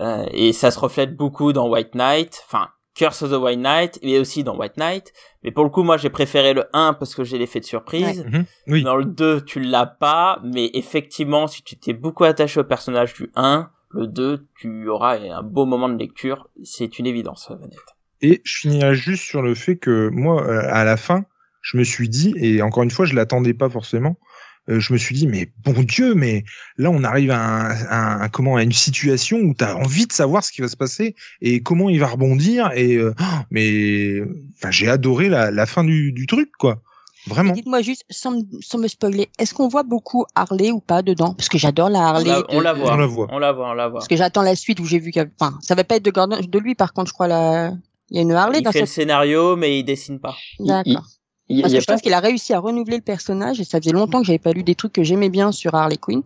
Euh, 0.00 0.26
et 0.32 0.52
ça 0.52 0.70
se 0.70 0.78
reflète 0.78 1.16
beaucoup 1.16 1.52
dans 1.52 1.68
White 1.68 1.94
Knight, 1.94 2.42
enfin 2.46 2.68
Curse 2.94 3.22
of 3.22 3.30
the 3.30 3.42
White 3.42 3.60
Knight, 3.60 3.98
mais 4.02 4.18
aussi 4.18 4.44
dans 4.44 4.56
White 4.56 4.76
Knight. 4.76 5.12
Mais 5.42 5.50
pour 5.50 5.64
le 5.64 5.70
coup, 5.70 5.82
moi 5.82 5.96
j'ai 5.96 6.10
préféré 6.10 6.54
le 6.54 6.64
1 6.72 6.94
parce 6.94 7.14
que 7.14 7.24
j'ai 7.24 7.38
l'effet 7.38 7.60
de 7.60 7.64
surprise. 7.64 8.24
Mhm. 8.24 8.44
Oui. 8.68 8.82
Dans 8.82 8.96
le 8.96 9.04
2, 9.04 9.44
tu 9.44 9.60
l'as 9.60 9.86
pas, 9.86 10.40
mais 10.44 10.70
effectivement, 10.74 11.46
si 11.46 11.62
tu 11.62 11.76
t'es 11.76 11.92
beaucoup 11.92 12.24
attaché 12.24 12.60
au 12.60 12.64
personnage 12.64 13.14
du 13.14 13.30
1, 13.34 13.70
le 13.90 14.06
2, 14.06 14.46
tu 14.56 14.88
auras 14.88 15.18
un 15.18 15.42
beau 15.42 15.66
moment 15.66 15.88
de 15.88 15.98
lecture. 15.98 16.48
C'est 16.62 16.98
une 16.98 17.06
évidence, 17.06 17.50
Vanette. 17.50 17.78
Et 18.22 18.40
je 18.44 18.58
finirai 18.58 18.94
juste 18.94 19.24
sur 19.24 19.42
le 19.42 19.54
fait 19.54 19.76
que 19.76 20.08
moi, 20.10 20.42
euh, 20.46 20.62
à 20.70 20.84
la 20.84 20.96
fin, 20.96 21.24
je 21.62 21.76
me 21.76 21.84
suis 21.84 22.08
dit, 22.08 22.34
et 22.36 22.62
encore 22.62 22.82
une 22.82 22.90
fois, 22.90 23.06
je 23.06 23.14
l'attendais 23.14 23.54
pas 23.54 23.70
forcément. 23.70 24.18
Euh, 24.68 24.80
je 24.80 24.92
me 24.92 24.98
suis 24.98 25.14
dit, 25.14 25.26
mais 25.26 25.50
bon 25.64 25.74
Dieu, 25.82 26.14
mais 26.14 26.44
là 26.78 26.90
on 26.90 27.04
arrive 27.04 27.30
à, 27.30 27.38
un, 27.38 27.70
à 27.88 28.24
un- 28.24 28.28
comment 28.28 28.56
à 28.56 28.62
une 28.62 28.72
situation 28.72 29.38
où 29.38 29.54
tu 29.54 29.64
as 29.64 29.76
envie 29.76 30.06
de 30.06 30.12
savoir 30.12 30.42
ce 30.44 30.52
qui 30.52 30.60
va 30.62 30.68
se 30.68 30.76
passer 30.76 31.14
et 31.42 31.60
comment 31.62 31.88
il 31.90 32.00
va 32.00 32.06
rebondir. 32.08 32.70
Et 32.74 32.94
euh, 32.96 33.14
oh, 33.20 33.24
mais 33.50 34.20
enfin, 34.56 34.70
j'ai 34.70 34.88
adoré 34.88 35.28
la, 35.28 35.50
la 35.50 35.66
fin 35.66 35.84
du, 35.84 36.12
du 36.12 36.26
truc, 36.26 36.50
quoi. 36.58 36.80
Vraiment. 37.26 37.54
Dites-moi 37.54 37.80
juste, 37.80 38.04
sans, 38.10 38.32
me- 38.32 38.42
sans 38.60 38.76
me 38.78 38.86
spoiler, 38.86 39.30
est-ce 39.38 39.54
qu'on 39.54 39.68
voit 39.68 39.82
beaucoup 39.82 40.26
Harley 40.34 40.70
ou 40.70 40.80
pas 40.80 41.00
dedans? 41.00 41.32
Parce 41.32 41.48
que 41.48 41.56
j'adore 41.56 41.88
la 41.88 42.00
On 42.00 42.02
Harley. 42.02 42.28
la, 42.30 42.40
de- 42.42 42.46
on 42.50 42.60
la 42.60 42.72
voit. 42.74 42.92
On 42.92 42.96
la 42.98 43.06
voit. 43.06 43.28
On 43.30 43.38
la 43.38 43.52
voit, 43.52 43.70
on 43.70 43.72
la 43.72 43.88
voit. 43.88 44.00
Parce 44.00 44.08
que 44.08 44.16
j'attends 44.16 44.42
la 44.42 44.54
suite 44.56 44.78
où 44.80 44.84
j'ai 44.84 44.98
vu 44.98 45.10
a- 45.16 45.24
Enfin, 45.40 45.58
ça 45.62 45.74
va 45.74 45.84
pas 45.84 45.96
être 45.96 46.04
de 46.04 46.10
Gordon, 46.10 46.38
de 46.46 46.58
lui 46.58 46.74
par 46.74 46.92
contre, 46.92 47.08
je 47.08 47.14
crois, 47.14 47.26
la... 47.28 47.72
il 48.10 48.16
y 48.16 48.18
a 48.18 48.22
une 48.22 48.32
Harley 48.32 48.58
Il 48.58 48.64
dans 48.64 48.72
fait 48.72 48.80
le 48.80 48.86
scénario, 48.86 49.56
mais 49.56 49.78
il 49.78 49.84
dessine 49.84 50.20
pas. 50.20 50.34
D'accord. 50.60 51.06
Il 51.48 51.60
Parce 51.60 51.74
que 51.74 51.80
je 51.80 51.84
pas 51.86 51.92
trouve 51.92 52.02
qu'il 52.02 52.14
a 52.14 52.20
réussi 52.20 52.54
à 52.54 52.58
renouveler 52.58 52.96
le 52.96 53.02
personnage 53.02 53.60
et 53.60 53.64
ça 53.64 53.78
faisait 53.78 53.92
longtemps 53.92 54.20
que 54.20 54.26
j'avais 54.26 54.38
pas 54.38 54.52
lu 54.52 54.62
des 54.62 54.74
trucs 54.74 54.92
que 54.94 55.02
j'aimais 55.02 55.28
bien 55.28 55.52
sur 55.52 55.74
Harley 55.74 55.98
Quinn. 55.98 56.22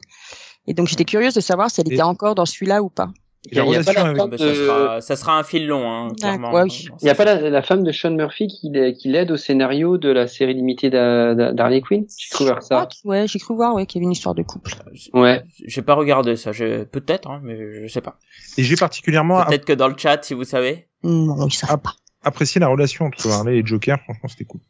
Et 0.69 0.75
donc 0.75 0.87
j'étais 0.87 1.05
curieuse 1.05 1.35
de 1.35 1.41
savoir 1.41 1.71
si 1.71 1.81
elle 1.81 1.91
Et- 1.91 1.95
était 1.95 2.03
encore 2.03 2.35
dans 2.37 2.47
celui-là 2.47 2.83
ou 2.83 2.89
pas. 2.89 3.11
Il 3.51 3.57
y 3.57 3.61
a 3.61 3.63
pas 3.63 3.69
relation 3.69 3.93
la 4.05 4.15
femme 4.15 4.37
ça, 4.37 4.45
de- 4.45 4.55
sera, 4.55 5.01
ça 5.01 5.17
sera 5.17 5.39
un 5.39 5.43
fil 5.45 5.67
long, 5.67 5.91
hein, 5.91 6.13
clairement. 6.19 6.53
Ouais, 6.53 6.63
oui. 6.65 6.89
Il 7.01 7.05
n'y 7.05 7.11
a 7.11 7.15
pas 7.15 7.25
la, 7.25 7.49
la 7.49 7.63
femme 7.63 7.83
de 7.85 7.93
Sean 7.93 8.11
Murphy 8.11 8.49
qui, 8.49 8.69
l'a- 8.71 8.93
qui 8.93 9.09
l'aide 9.09 9.31
au 9.31 9.37
scénario 9.37 9.97
de 9.97 10.09
la 10.11 10.27
série 10.27 10.55
limitée 10.55 10.91
d'Harley 10.91 11.81
Quinn? 11.81 12.05
J'ai 12.19 12.29
cru 12.31 12.45
voir 12.45 12.63
ça. 12.63 12.89
Ouais, 13.05 13.27
j'ai 13.27 13.39
cru 13.39 13.55
voir 13.55 13.75
ouais, 13.75 13.87
qu'il 13.87 14.01
y 14.01 14.05
avait 14.05 14.07
une 14.07 14.13
histoire 14.13 14.35
de 14.35 14.43
couple. 14.43 14.73
Ouais. 15.15 15.43
J'ai 15.67 15.83
pas 15.83 15.95
regardé 15.95 16.37
ça. 16.37 16.53
Je... 16.53 16.85
Peut-être, 16.85 17.31
hein, 17.31 17.41
mais 17.43 17.57
je 17.83 17.87
sais 17.91 18.01
pas. 18.03 18.19
Et 18.59 18.65
j'ai 18.65 18.77
particulièrement 18.77 19.45
Peut-être 19.47 19.65
que 19.65 19.73
dans 19.73 19.89
le 19.89 19.97
chat, 19.97 20.23
si 20.23 20.35
vous 20.35 20.45
savez. 20.45 20.89
Non, 21.05 21.47
ils 21.47 21.53
savent 21.53 21.79
pas. 21.79 21.95
apprécié 22.23 22.61
la 22.61 22.69
relation 22.69 23.07
entre 23.07 23.27
Harley 23.31 23.59
et 23.59 23.63
Joker. 23.65 23.99
Franchement, 24.05 24.29
c'était 24.29 24.45
cool. 24.45 24.61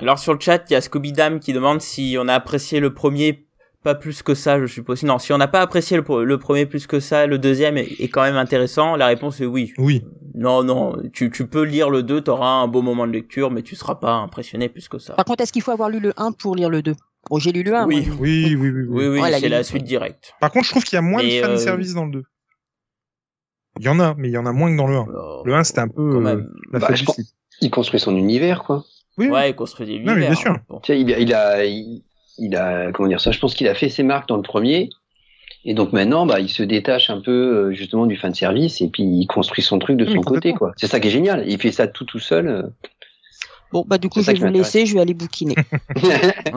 Alors 0.00 0.18
sur 0.18 0.32
le 0.32 0.40
chat, 0.40 0.64
il 0.70 0.72
y 0.72 0.76
a 0.76 0.80
Scooby 0.80 1.12
Dam 1.12 1.40
qui 1.40 1.52
demande 1.52 1.80
si 1.80 2.16
on 2.18 2.26
a 2.26 2.34
apprécié 2.34 2.80
le 2.80 2.94
premier 2.94 3.46
pas 3.82 3.94
plus 3.94 4.22
que 4.22 4.34
ça, 4.34 4.60
je 4.60 4.66
suppose. 4.66 5.02
Non, 5.04 5.18
si 5.18 5.32
on 5.32 5.38
n'a 5.38 5.48
pas 5.48 5.60
apprécié 5.60 5.96
le, 5.96 6.38
premier 6.38 6.66
plus 6.66 6.86
que 6.86 7.00
ça, 7.00 7.26
le 7.26 7.38
deuxième 7.38 7.76
est, 7.76 8.00
est 8.00 8.08
quand 8.08 8.22
même 8.22 8.36
intéressant. 8.36 8.96
La 8.96 9.06
réponse 9.06 9.40
est 9.40 9.46
oui. 9.46 9.72
Oui. 9.78 10.04
Non, 10.34 10.62
non, 10.62 10.96
tu, 11.12 11.30
tu 11.30 11.46
peux 11.46 11.62
lire 11.62 11.90
le 11.90 12.02
2, 12.02 12.20
t'auras 12.20 12.50
un 12.50 12.68
beau 12.68 12.82
moment 12.82 13.06
de 13.06 13.12
lecture, 13.12 13.50
mais 13.50 13.62
tu 13.62 13.76
seras 13.76 13.96
pas 13.96 14.12
impressionné 14.12 14.68
plus 14.68 14.88
que 14.88 14.98
ça. 14.98 15.14
Par 15.14 15.24
contre, 15.24 15.42
est-ce 15.42 15.52
qu'il 15.52 15.62
faut 15.62 15.70
avoir 15.70 15.88
lu 15.88 15.98
le 15.98 16.12
1 16.16 16.32
pour 16.32 16.56
lire 16.56 16.70
le 16.70 16.82
2 16.82 16.94
Bon, 17.28 17.38
j'ai 17.38 17.52
lu 17.52 17.62
le 17.62 17.74
1. 17.74 17.86
Oui. 17.86 18.06
moi. 18.06 18.16
Oui, 18.20 18.54
oui, 18.54 18.56
oui. 18.56 18.70
oui. 18.70 18.86
Oui, 18.88 19.08
oui, 19.08 19.20
Ouais, 19.20 19.30
la 19.30 19.40
c'est 19.40 19.48
la 19.48 19.62
suite 19.64 19.84
directe. 19.84 20.34
Par 20.40 20.50
contre, 20.50 20.66
je 20.66 20.70
trouve 20.70 20.84
qu'il 20.84 20.96
y 20.96 20.98
a 20.98 21.02
moins 21.02 21.22
Mais, 21.22 21.40
de 21.40 21.44
euh, 21.44 21.56
fanservice 21.56 21.94
dans 21.94 22.04
le 22.04 22.12
2. 22.12 22.22
Il 23.78 23.84
y 23.84 23.88
en 23.88 24.00
a, 24.00 24.14
mais 24.16 24.28
il 24.28 24.32
y 24.32 24.38
en 24.38 24.46
a 24.46 24.52
moins 24.52 24.70
que 24.70 24.76
dans 24.76 24.86
le 24.86 24.96
1. 24.96 25.02
Alors, 25.04 25.42
Le 25.46 25.54
1, 25.54 25.64
c'était 25.64 25.80
un 25.80 25.88
peu 25.88 26.12
quand 26.12 26.26
euh, 26.26 26.42
la 26.72 26.78
Bah, 26.78 26.94
je 26.94 27.04
pense-. 27.04 27.20
Il 27.60 27.70
construit 27.70 28.00
son 28.00 28.16
univers, 28.16 28.62
quoi. 28.62 28.84
Oui, 29.18 29.26
oui. 29.26 29.32
Ouais, 29.32 29.50
il 29.50 29.54
construit 29.54 29.86
des 29.86 29.98
Non, 29.98 30.06
mais 30.06 30.12
univers. 30.12 30.30
bien 30.30 30.34
sûr. 30.40 30.50
hein. 30.52 30.60
Bon. 30.68 30.80
Tu 30.80 30.92
sais, 30.92 31.00
il, 31.00 31.12
a- 31.12 31.18
il 31.18 31.34
a, 31.34 31.64
il, 31.64 32.02
il 32.38 32.56
a, 32.56 32.90
comment 32.92 33.08
dire 33.08 33.20
ça 33.20 33.30
Je 33.32 33.38
pense 33.38 33.54
qu'il 33.54 33.68
a 33.68 33.74
fait 33.74 33.88
ses 33.88 34.02
marques 34.02 34.28
dans 34.28 34.36
le 34.36 34.42
premier. 34.42 34.88
Et 35.64 35.74
donc 35.74 35.92
maintenant, 35.92 36.24
bah, 36.24 36.40
il 36.40 36.48
se 36.48 36.62
détache 36.62 37.10
un 37.10 37.20
peu 37.20 37.30
euh, 37.68 37.72
justement 37.74 38.06
du 38.06 38.16
fan 38.16 38.32
service 38.34 38.80
et 38.80 38.88
puis 38.88 39.02
il 39.02 39.26
construit 39.26 39.62
son 39.62 39.78
truc 39.78 39.98
de 39.98 40.06
Oui, 40.06 40.14
son 40.14 40.22
côté, 40.22 40.54
quoi. 40.54 40.72
C'est 40.76 40.86
ça 40.86 41.00
qui 41.00 41.08
est 41.08 41.10
génial. 41.10 41.44
Il 41.46 41.60
fait 41.60 41.70
ça 41.72 41.86
tout 41.86 42.04
tout 42.04 42.18
seul. 42.18 42.48
euh. 42.48 42.62
Bon, 43.72 43.84
bah 43.86 43.98
du 43.98 44.08
coup, 44.08 44.22
je 44.22 44.30
vais 44.32 44.38
vous 44.38 44.46
laisser, 44.46 44.86
je 44.86 44.94
vais 44.94 45.00
aller 45.00 45.12
bouquiner. 45.14 45.54
Ah 45.58 45.92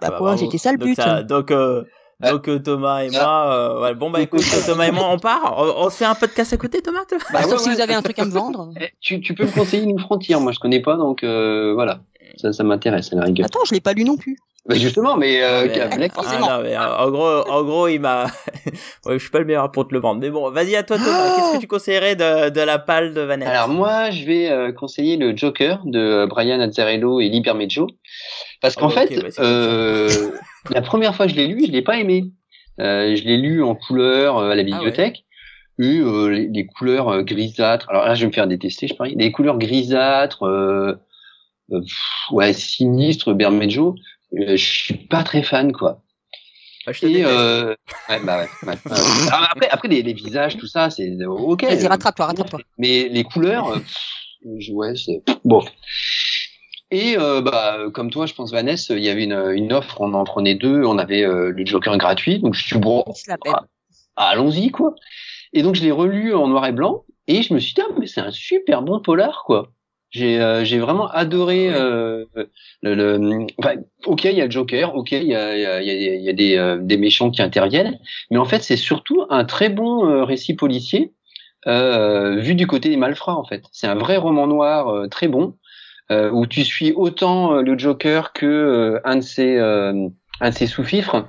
bah, 0.00 0.08
quoi, 0.08 0.18
bravo. 0.18 0.36
c'était 0.38 0.58
ça 0.58 0.72
le 0.72 0.78
donc 0.78 0.88
but. 0.88 0.94
Ça, 0.94 1.22
donc, 1.22 1.50
euh, 1.50 1.82
Ah. 2.22 2.30
donc 2.30 2.48
euh, 2.48 2.58
Thomas 2.58 3.02
et 3.02 3.10
moi, 3.10 3.52
euh, 3.52 3.82
ouais, 3.82 3.94
bon 3.94 4.10
bah 4.10 4.20
écoute, 4.22 4.42
Thomas 4.64 4.86
et 4.86 4.90
moi, 4.90 5.08
on 5.10 5.18
part. 5.18 5.54
On, 5.58 5.86
on 5.86 5.90
fait 5.90 6.06
un 6.06 6.14
podcast 6.14 6.52
à 6.52 6.56
côté, 6.56 6.80
Thomas. 6.80 7.00
Bah, 7.32 7.42
Sauf 7.42 7.52
ouais, 7.52 7.58
si 7.58 7.68
ouais. 7.68 7.74
vous 7.74 7.80
avez 7.82 7.94
un 7.94 8.02
truc 8.02 8.18
à 8.18 8.24
me 8.24 8.30
vendre. 8.32 8.70
Eh, 8.80 8.88
tu, 9.00 9.20
tu 9.20 9.34
peux 9.34 9.44
me 9.44 9.50
conseiller 9.50 9.82
une 9.82 9.98
frontière, 9.98 10.40
moi 10.40 10.52
je 10.52 10.58
connais 10.58 10.80
pas, 10.80 10.96
donc 10.96 11.22
euh, 11.24 11.72
voilà. 11.74 12.00
Ça, 12.38 12.52
ça 12.52 12.64
m'intéresse 12.64 13.12
à 13.12 13.16
la 13.16 13.24
rigueur. 13.24 13.46
Attends, 13.46 13.64
je 13.66 13.74
l'ai 13.74 13.80
pas 13.80 13.92
lu 13.92 14.04
non 14.04 14.16
plus. 14.16 14.38
Bah, 14.68 14.74
justement, 14.74 15.16
mais, 15.16 15.42
euh, 15.42 15.68
Ah, 15.90 15.96
mais- 15.96 16.08
Ah, 16.16 16.38
non, 16.40 16.62
mais, 16.62 16.76
en 16.76 17.10
gros, 17.10 17.48
en 17.48 17.62
gros, 17.62 17.88
il 17.88 18.00
m'a. 18.00 18.24
ouais, 19.06 19.14
je 19.14 19.18
suis 19.18 19.30
pas 19.30 19.38
le 19.38 19.44
meilleur 19.44 19.70
pour 19.70 19.86
te 19.86 19.94
le 19.94 20.00
vendre, 20.00 20.20
mais 20.20 20.30
bon, 20.30 20.50
vas-y 20.50 20.74
à 20.74 20.82
toi, 20.82 20.96
Thomas. 20.96 21.10
Ah 21.12 21.34
Qu'est-ce 21.36 21.52
que 21.56 21.60
tu 21.60 21.68
conseillerais 21.68 22.16
de, 22.16 22.50
de 22.50 22.60
la 22.60 22.78
palle 22.78 23.14
de 23.14 23.20
Vanette? 23.20 23.48
Alors 23.48 23.68
moi, 23.68 24.10
je 24.10 24.24
vais 24.24 24.50
euh, 24.50 24.72
conseiller 24.72 25.16
le 25.16 25.36
Joker 25.36 25.82
de 25.84 26.26
Brian 26.26 26.58
Azzarello 26.60 27.20
et 27.20 27.28
Lee 27.28 27.40
Bermejo, 27.42 27.86
parce 28.60 28.74
qu'en 28.74 28.88
Ah, 28.88 29.02
ok, 29.02 29.08
fait, 29.08 29.16
bah, 29.20 29.28
euh, 29.38 30.08
la 30.70 30.82
première 30.82 31.14
fois 31.14 31.26
que 31.26 31.32
je 31.32 31.36
l'ai 31.36 31.46
lu, 31.46 31.64
je 31.66 31.70
l'ai 31.70 31.82
pas 31.82 31.98
aimé. 31.98 32.24
Euh, 32.80 33.14
je 33.16 33.22
l'ai 33.24 33.36
lu 33.38 33.62
en 33.62 33.74
couleur 33.74 34.36
euh, 34.38 34.50
à 34.50 34.54
la 34.54 34.62
bibliothèque. 34.64 35.24
Et 35.78 35.98
euh, 36.00 36.28
les, 36.28 36.48
les 36.48 36.66
couleurs 36.66 37.08
euh, 37.08 37.22
grisâtres. 37.22 37.86
Alors 37.90 38.04
là, 38.06 38.14
je 38.14 38.22
vais 38.22 38.26
me 38.28 38.32
faire 38.32 38.46
détester, 38.46 38.88
je 38.88 38.94
parie. 38.94 39.14
Les 39.16 39.30
couleurs 39.30 39.58
grisâtres, 39.58 40.42
euh, 40.44 40.94
euh, 41.72 41.80
pff, 41.80 42.30
ouais, 42.32 42.52
sinistres, 42.52 43.32
Bermejo. 43.34 43.94
Euh, 44.38 44.56
je 44.56 44.64
suis 44.64 44.94
pas 44.94 45.22
très 45.22 45.42
fan, 45.42 45.72
quoi. 45.72 46.02
Bah, 46.86 46.92
je 46.92 47.06
Et 47.06 47.24
euh, 47.24 47.74
ouais, 48.08 48.20
bah 48.22 48.38
ouais. 48.38 48.68
ouais. 48.68 48.76
Alors 49.32 49.48
après, 49.50 49.68
après 49.68 49.88
les, 49.88 50.02
les 50.02 50.12
visages, 50.12 50.56
tout 50.56 50.68
ça, 50.68 50.90
c'est 50.90 51.10
euh, 51.20 51.28
ok. 51.28 51.64
Vas-y, 51.64 51.86
rattrape-toi, 51.86 52.26
rattrape-toi. 52.26 52.60
Mais 52.78 53.08
les 53.08 53.24
couleurs, 53.24 53.68
euh, 53.70 54.72
ouais, 54.72 54.94
c'est 54.96 55.22
bon. 55.44 55.64
Et 56.92 57.16
euh, 57.18 57.40
bah, 57.40 57.78
comme 57.92 58.10
toi, 58.10 58.26
je 58.26 58.34
pense, 58.34 58.52
Vanessa, 58.52 58.94
il 58.94 59.02
y 59.02 59.08
avait 59.08 59.24
une, 59.24 59.52
une 59.54 59.72
offre, 59.72 60.00
on 60.00 60.14
en 60.14 60.24
prenait 60.24 60.54
deux, 60.54 60.84
on 60.84 60.98
avait 60.98 61.24
euh, 61.24 61.50
le 61.50 61.66
Joker 61.66 61.98
gratuit, 61.98 62.38
donc 62.38 62.54
je 62.54 62.64
suis 62.64 62.78
bon, 62.78 63.04
ah, 63.46 63.64
allons-y 64.14 64.70
quoi. 64.70 64.94
Et 65.52 65.62
donc 65.62 65.74
je 65.74 65.82
l'ai 65.82 65.90
relu 65.90 66.34
en 66.34 66.46
noir 66.46 66.64
et 66.66 66.72
blanc, 66.72 67.04
et 67.26 67.42
je 67.42 67.52
me 67.52 67.58
suis 67.58 67.74
dit, 67.74 67.80
ah, 67.84 67.92
mais 67.98 68.06
c'est 68.06 68.20
un 68.20 68.30
super 68.30 68.82
bon 68.82 69.00
polar 69.00 69.42
quoi. 69.46 69.72
J'ai 70.10 70.40
euh, 70.40 70.64
j'ai 70.64 70.78
vraiment 70.78 71.08
adoré 71.08 71.68
euh, 71.72 72.24
le, 72.82 72.94
le 72.94 73.46
enfin, 73.58 73.74
ok 74.06 74.24
il 74.24 74.36
y 74.36 74.40
a 74.40 74.44
le 74.46 74.50
Joker 74.50 74.94
ok 74.94 75.12
il 75.12 75.24
y 75.24 75.34
a 75.34 75.54
il 75.56 75.60
y 75.60 75.66
a, 75.66 75.80
il 75.82 75.86
y 75.88 76.08
a- 76.08 76.14
il 76.14 76.22
y 76.22 76.28
a 76.28 76.32
des 76.32 76.56
euh, 76.56 76.78
des 76.80 76.96
méchants 76.96 77.30
qui 77.30 77.42
interviennent 77.42 77.98
mais 78.30 78.38
en 78.38 78.44
fait 78.44 78.62
c'est 78.62 78.76
surtout 78.76 79.26
un 79.30 79.44
très 79.44 79.68
bon 79.68 80.08
euh, 80.08 80.24
récit 80.24 80.54
policier 80.54 81.12
euh, 81.66 82.36
vu 82.36 82.54
du 82.54 82.66
côté 82.68 82.88
des 82.88 82.96
malfrats 82.96 83.36
en 83.36 83.44
fait. 83.44 83.64
C'est 83.72 83.88
un 83.88 83.96
vrai 83.96 84.16
roman 84.16 84.46
noir 84.46 84.88
euh, 84.88 85.08
très 85.08 85.26
bon 85.26 85.56
euh, 86.12 86.30
où 86.30 86.46
tu 86.46 86.64
suis 86.64 86.92
autant 86.92 87.56
euh, 87.56 87.62
le 87.62 87.76
Joker 87.76 88.32
que 88.32 88.46
euh, 88.46 89.00
un 89.04 89.16
de 89.16 89.20
ses 89.22 89.56
euh, 89.56 90.08
un 90.40 90.50
de 90.50 90.54
ses 90.54 90.66
sous-fifres 90.68 91.28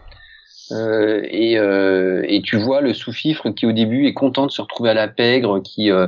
euh, 0.72 1.22
et, 1.30 1.58
euh, 1.58 2.24
et 2.28 2.42
tu 2.42 2.58
vois 2.58 2.82
le 2.82 2.94
sous-fifre 2.94 3.50
qui 3.52 3.66
au 3.66 3.72
début 3.72 4.06
est 4.08 4.14
content 4.14 4.46
de 4.46 4.52
se 4.52 4.62
retrouver 4.62 4.90
à 4.90 4.94
la 4.94 5.08
pègre, 5.08 5.62
qui 5.62 5.91
euh, 5.91 6.08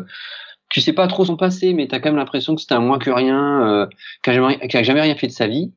tu 0.69 0.81
sais 0.81 0.93
pas 0.93 1.07
trop 1.07 1.25
son 1.25 1.37
passé, 1.37 1.73
mais 1.73 1.87
t'as 1.87 1.99
quand 1.99 2.09
même 2.09 2.17
l'impression 2.17 2.55
que 2.55 2.61
c'était 2.61 2.75
un 2.75 2.79
moins 2.79 2.99
que 2.99 3.09
rien, 3.09 3.67
euh, 3.67 3.87
qui 4.23 4.29
a 4.29 4.79
a 4.79 4.83
jamais 4.83 5.01
rien 5.01 5.15
fait 5.15 5.27
de 5.27 5.31
sa 5.31 5.47
vie. 5.47 5.71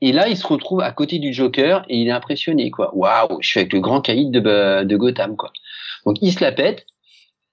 Et 0.00 0.12
là, 0.12 0.28
il 0.28 0.36
se 0.36 0.46
retrouve 0.46 0.80
à 0.80 0.92
côté 0.92 1.18
du 1.18 1.32
Joker 1.32 1.84
et 1.88 1.98
il 1.98 2.08
est 2.08 2.12
impressionné, 2.12 2.70
quoi. 2.70 2.94
Waouh, 2.94 3.42
je 3.42 3.48
suis 3.48 3.60
avec 3.60 3.72
le 3.72 3.80
grand 3.80 4.00
caïd 4.00 4.30
de, 4.30 4.84
de 4.84 4.96
Gotham, 4.96 5.36
quoi. 5.36 5.52
Donc 6.06 6.16
il 6.22 6.32
se 6.32 6.42
la 6.42 6.52
pète 6.52 6.86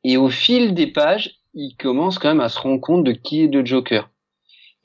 et 0.03 0.17
au 0.17 0.29
fil 0.29 0.73
des 0.73 0.87
pages, 0.87 1.35
il 1.53 1.75
commence 1.75 2.19
quand 2.19 2.29
même 2.29 2.39
à 2.39 2.49
se 2.49 2.59
rendre 2.59 2.79
compte 2.79 3.03
de 3.03 3.11
qui 3.11 3.43
est 3.43 3.47
le 3.47 3.65
Joker. 3.65 4.09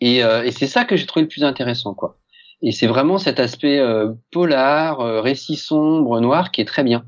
Et, 0.01 0.25
euh, 0.25 0.43
et 0.43 0.51
c'est 0.51 0.67
ça 0.67 0.85
que 0.85 0.97
j'ai 0.97 1.07
trouvé 1.07 1.23
le 1.23 1.29
plus 1.29 1.45
intéressant, 1.45 1.95
quoi. 1.95 2.19
Et 2.63 2.73
c'est 2.73 2.87
vraiment 2.87 3.19
cet 3.19 3.41
aspect 3.41 3.79
euh, 3.79 4.13
polar, 4.31 5.01
euh, 5.01 5.21
récit 5.21 5.57
sombre, 5.57 6.21
noir 6.21 6.51
qui 6.51 6.61
est 6.61 6.65
très 6.65 6.85
bien. 6.85 7.05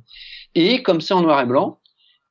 Et 0.55 0.82
comme 0.82 1.01
c'est 1.01 1.15
en 1.15 1.23
noir 1.23 1.40
et 1.40 1.47
blanc, 1.47 1.81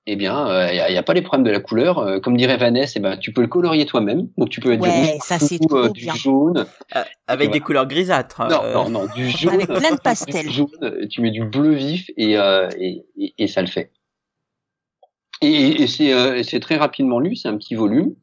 eh 0.06 0.16
bien, 0.18 0.70
il 0.70 0.92
n'y 0.92 0.98
a, 0.98 1.04
pas 1.04 1.14
les 1.14 1.22
problèmes 1.22 1.46
de 1.46 1.52
la 1.52 1.62
couleur. 1.62 1.98
Euh, 2.00 2.20
comme 2.20 2.36
dirait 2.36 2.58
Vanessa, 2.58 2.94
eh 2.98 3.00
ben, 3.00 3.18
tu 3.18 3.32
peux 3.32 3.42
le 3.42 3.48
colorier 3.48 3.86
toi-même. 3.86 4.28
Donc 4.38 4.50
tu 4.50 4.60
peux 4.60 4.74
être 4.74 4.82
Ouais, 4.82 5.18
du 5.18 5.58
rouge 5.58 5.86
euh, 5.86 5.90
du 5.90 6.02
bien. 6.04 6.14
jaune. 6.16 6.66
Euh, 6.96 7.04
avec 7.28 7.48
voilà. 7.48 7.52
des 7.54 7.60
couleurs 7.62 7.88
grisâtres. 7.88 8.42
Non, 8.50 8.64
euh, 8.64 8.74
non, 8.74 8.90
non, 8.90 9.06
du 9.06 9.30
jaune. 9.30 9.54
Avec 9.54 9.68
plein 9.68 9.92
de 9.92 10.00
pastels. 10.04 10.48
Du 10.48 10.52
jaune, 10.54 10.68
euh, 10.82 11.08
tu 11.10 11.22
mets 11.22 11.32
du 11.32 11.46
bleu 11.46 11.74
vif 11.74 12.10
et, 12.18 12.38
euh, 12.38 12.70
et, 12.78 13.06
et, 13.18 13.34
et 13.38 13.48
ça 13.48 13.62
le 13.62 13.68
fait. 13.68 13.92
Et, 15.42 15.84
et 15.84 15.88
c'est 15.88 16.14
euh, 16.14 16.42
très 16.60 16.78
rapidement 16.78 17.20
lu, 17.20 17.36
c'est 17.36 17.48
un 17.48 17.58
petit 17.58 17.76
volume. 17.76 18.14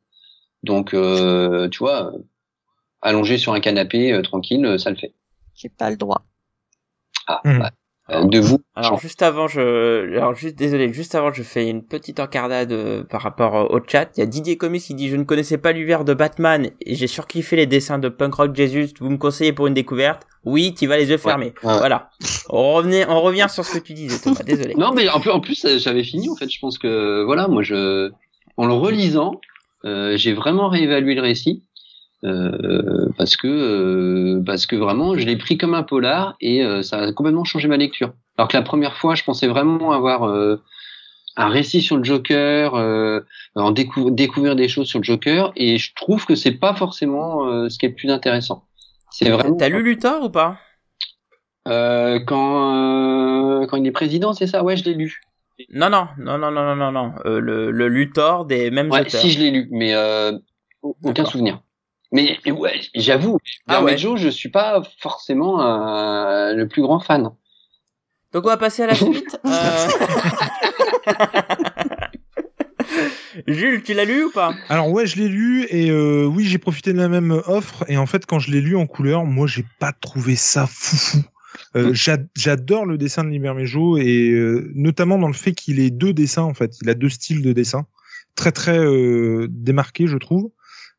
Donc, 0.62 0.92
euh, 0.92 1.68
tu 1.70 1.78
vois, 1.78 2.12
allongé 3.00 3.38
sur 3.38 3.54
un 3.54 3.60
canapé 3.60 4.12
euh, 4.12 4.22
tranquille, 4.22 4.64
euh, 4.66 4.78
ça 4.78 4.90
le 4.90 4.96
fait. 4.96 5.14
J'ai 5.54 5.70
pas 5.70 5.90
le 5.90 5.96
droit. 5.96 6.24
Ah, 7.26 7.40
Hmm. 7.44 7.58
bah, 7.58 7.70
euh, 8.10 8.24
debout. 8.24 8.60
Alors 8.74 8.98
juste 8.98 9.22
avant, 9.22 9.46
je, 9.46 10.16
alors 10.16 10.34
juste 10.34 10.56
désolé, 10.56 10.92
juste 10.92 11.14
avant, 11.14 11.32
je 11.32 11.42
fais 11.42 11.68
une 11.68 11.82
petite 11.82 12.20
encardade 12.20 12.72
euh, 12.72 13.04
par 13.04 13.22
rapport 13.22 13.56
euh, 13.56 13.76
au 13.76 13.80
chat. 13.86 14.10
Il 14.16 14.20
y 14.20 14.22
a 14.22 14.26
Didier 14.26 14.56
Comis 14.56 14.80
qui 14.80 14.94
dit 14.94 15.08
je 15.08 15.16
ne 15.16 15.24
connaissais 15.24 15.58
pas 15.58 15.72
l'univers 15.72 16.04
de 16.04 16.14
Batman 16.14 16.70
et 16.80 16.94
j'ai 16.94 17.06
surkiffé 17.06 17.56
les 17.56 17.66
dessins 17.66 17.98
de 17.98 18.08
Punk 18.08 18.34
Rock 18.34 18.54
Jesus. 18.54 18.94
Vous 19.00 19.10
me 19.10 19.18
conseillez 19.18 19.52
pour 19.52 19.66
une 19.66 19.74
découverte? 19.74 20.26
Oui, 20.44 20.74
tu 20.74 20.86
vas 20.86 20.96
les 20.96 21.10
yeux 21.10 21.18
fermés. 21.18 21.52
Ouais, 21.62 21.70
ouais. 21.70 21.78
Voilà. 21.78 22.10
On 22.48 22.74
revenait, 22.74 23.06
on 23.08 23.20
revient 23.20 23.46
sur 23.50 23.64
ce 23.64 23.78
que 23.78 23.84
tu 23.84 23.92
disais, 23.92 24.18
Thomas. 24.18 24.42
Désolé. 24.44 24.74
Non, 24.74 24.92
mais 24.94 25.08
en 25.08 25.20
plus, 25.20 25.30
en 25.30 25.40
plus, 25.40 25.66
j'avais 25.78 26.04
fini 26.04 26.28
en 26.30 26.36
fait. 26.36 26.50
Je 26.50 26.58
pense 26.58 26.78
que 26.78 27.22
voilà, 27.24 27.46
moi, 27.48 27.62
je, 27.62 28.10
en 28.56 28.66
le 28.66 28.72
relisant, 28.72 29.40
euh, 29.84 30.16
j'ai 30.16 30.34
vraiment 30.34 30.68
réévalué 30.68 31.14
le 31.14 31.22
récit 31.22 31.64
euh, 32.24 33.08
parce 33.16 33.36
que 33.36 33.46
euh, 33.46 34.42
parce 34.44 34.66
que 34.66 34.76
vraiment, 34.76 35.16
je 35.16 35.24
l'ai 35.24 35.36
pris 35.36 35.56
comme 35.58 35.74
un 35.74 35.82
polar 35.82 36.36
et 36.40 36.62
euh, 36.62 36.82
ça 36.82 36.98
a 36.98 37.12
complètement 37.12 37.44
changé 37.44 37.68
ma 37.68 37.76
lecture. 37.76 38.12
Alors 38.36 38.48
que 38.48 38.56
la 38.56 38.62
première 38.62 38.96
fois, 38.96 39.14
je 39.14 39.24
pensais 39.24 39.46
vraiment 39.46 39.92
avoir 39.92 40.24
euh, 40.24 40.56
un 41.36 41.48
récit 41.48 41.80
sur 41.80 41.96
le 41.96 42.04
Joker, 42.04 42.74
euh, 42.74 43.20
en 43.54 43.72
décou- 43.72 44.10
découvrir 44.14 44.56
des 44.56 44.68
choses 44.68 44.88
sur 44.88 44.98
le 44.98 45.04
Joker, 45.04 45.52
et 45.56 45.78
je 45.78 45.94
trouve 45.94 46.26
que 46.26 46.34
c'est 46.34 46.58
pas 46.58 46.74
forcément 46.74 47.46
euh, 47.46 47.68
ce 47.68 47.78
qui 47.78 47.86
est 47.86 47.90
le 47.90 47.94
plus 47.94 48.10
intéressant. 48.10 48.64
C'est 49.10 49.30
vraiment 49.30 49.56
T'as 49.56 49.68
lu 49.68 49.82
Luthor 49.82 50.24
ou 50.24 50.30
pas? 50.30 50.58
Euh, 51.68 52.20
quand 52.26 53.62
euh, 53.62 53.66
quand 53.66 53.76
il 53.76 53.86
est 53.86 53.92
président, 53.92 54.32
c'est 54.32 54.46
ça? 54.46 54.62
Ouais, 54.64 54.76
je 54.76 54.84
l'ai 54.84 54.94
lu. 54.94 55.20
Non, 55.72 55.90
non, 55.90 56.08
non, 56.18 56.38
non, 56.38 56.50
non, 56.50 56.64
non, 56.64 56.76
non, 56.76 56.92
non. 56.92 57.12
Euh, 57.26 57.38
le, 57.38 57.70
le 57.70 57.88
Luthor 57.88 58.46
des 58.46 58.70
mêmes 58.70 58.90
Ouais, 58.90 59.00
auteurs. 59.00 59.20
si 59.20 59.30
je 59.30 59.38
l'ai 59.40 59.50
lu, 59.50 59.68
mais 59.70 59.94
euh, 59.94 60.32
aucun 60.82 61.24
souvenir. 61.26 61.60
Mais, 62.12 62.38
ouais, 62.50 62.80
j'avoue, 62.94 63.38
Ah 63.68 63.82
ouais. 63.84 63.96
Joe, 63.96 64.18
je 64.20 64.28
suis 64.28 64.48
pas 64.48 64.82
forcément 64.98 65.62
euh, 65.62 66.52
le 66.54 66.66
plus 66.66 66.82
grand 66.82 66.98
fan. 67.00 67.30
Donc 68.32 68.44
on 68.44 68.48
va 68.48 68.56
passer 68.56 68.82
à 68.82 68.86
la 68.88 68.94
suite. 68.94 69.38
Euh... 69.46 69.88
Jules, 73.46 73.82
tu 73.82 73.94
l'as 73.94 74.04
lu 74.04 74.24
ou 74.24 74.30
pas? 74.30 74.54
Alors 74.68 74.90
ouais, 74.90 75.06
je 75.06 75.16
l'ai 75.16 75.28
lu 75.28 75.64
et 75.70 75.90
euh, 75.90 76.24
oui, 76.24 76.44
j'ai 76.44 76.58
profité 76.58 76.92
de 76.92 76.98
la 76.98 77.08
même 77.08 77.30
offre 77.46 77.84
et 77.88 77.96
en 77.96 78.06
fait, 78.06 78.26
quand 78.26 78.38
je 78.38 78.50
l'ai 78.50 78.60
lu 78.60 78.76
en 78.76 78.86
couleur, 78.86 79.24
moi, 79.24 79.46
j'ai 79.46 79.64
pas 79.78 79.92
trouvé 79.92 80.36
ça 80.36 80.66
foufou. 80.66 81.18
Euh, 81.76 81.92
j'a- 81.94 82.18
J'adore 82.36 82.86
le 82.86 82.98
dessin 82.98 83.22
de 83.24 83.28
Libermejo 83.30 83.96
et 83.98 84.30
euh, 84.30 84.70
notamment 84.74 85.18
dans 85.18 85.28
le 85.28 85.32
fait 85.34 85.52
qu'il 85.52 85.78
ait 85.78 85.90
deux 85.90 86.12
dessins 86.12 86.42
en 86.42 86.54
fait. 86.54 86.72
Il 86.82 86.90
a 86.90 86.94
deux 86.94 87.08
styles 87.08 87.42
de 87.42 87.52
dessin 87.52 87.86
très 88.34 88.50
très 88.52 88.78
euh, 88.78 89.46
démarqués, 89.50 90.06
je 90.08 90.16
trouve. 90.16 90.50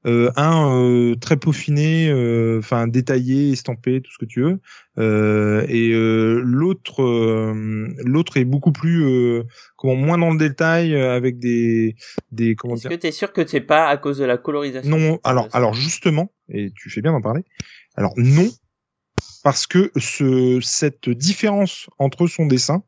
Euh, 0.08 0.32
un 0.36 0.76
euh, 0.76 1.16
très 1.16 1.38
peaufiné, 1.38 2.10
euh, 2.10 2.58
enfin 2.58 2.88
détaillé, 2.88 3.52
estampé, 3.52 4.02
tout 4.02 4.12
ce 4.12 4.18
que 4.18 4.26
tu 4.26 4.42
veux, 4.42 4.60
Euh, 4.98 5.64
et 5.70 5.92
euh, 5.94 6.42
l'autre 6.44 7.04
euh, 7.04 7.88
l'autre 8.04 8.38
est 8.38 8.44
beaucoup 8.44 8.72
plus 8.74 9.06
euh, 9.06 9.44
comment 9.78 9.96
moins 9.96 10.18
dans 10.18 10.32
le 10.32 10.38
détail 10.38 10.96
avec 11.00 11.40
des 11.40 11.96
des 12.32 12.56
comment 12.56 12.74
Est-ce 12.74 12.88
dire 12.88 12.98
que 12.98 13.02
t'es 13.02 13.12
sûr 13.12 13.32
que 13.32 13.46
c'est 13.48 13.62
pas 13.62 13.88
à 13.88 13.98
cause 13.98 14.18
de 14.18 14.26
la 14.26 14.38
colorisation 14.38 14.90
non, 14.90 15.20
alors, 15.24 15.48
alors 15.54 15.74
justement, 15.74 16.34
et 16.50 16.72
tu 16.76 16.90
fais 16.90 17.02
bien 17.02 17.14
d'en 17.14 17.22
parler. 17.22 17.44
Alors 17.96 18.14
non, 18.18 18.50
parce 19.44 19.68
que 19.68 19.92
ce, 19.98 20.60
cette 20.62 21.10
différence 21.10 21.90
entre 22.00 22.28
son 22.28 22.48
dessin, 22.48 22.84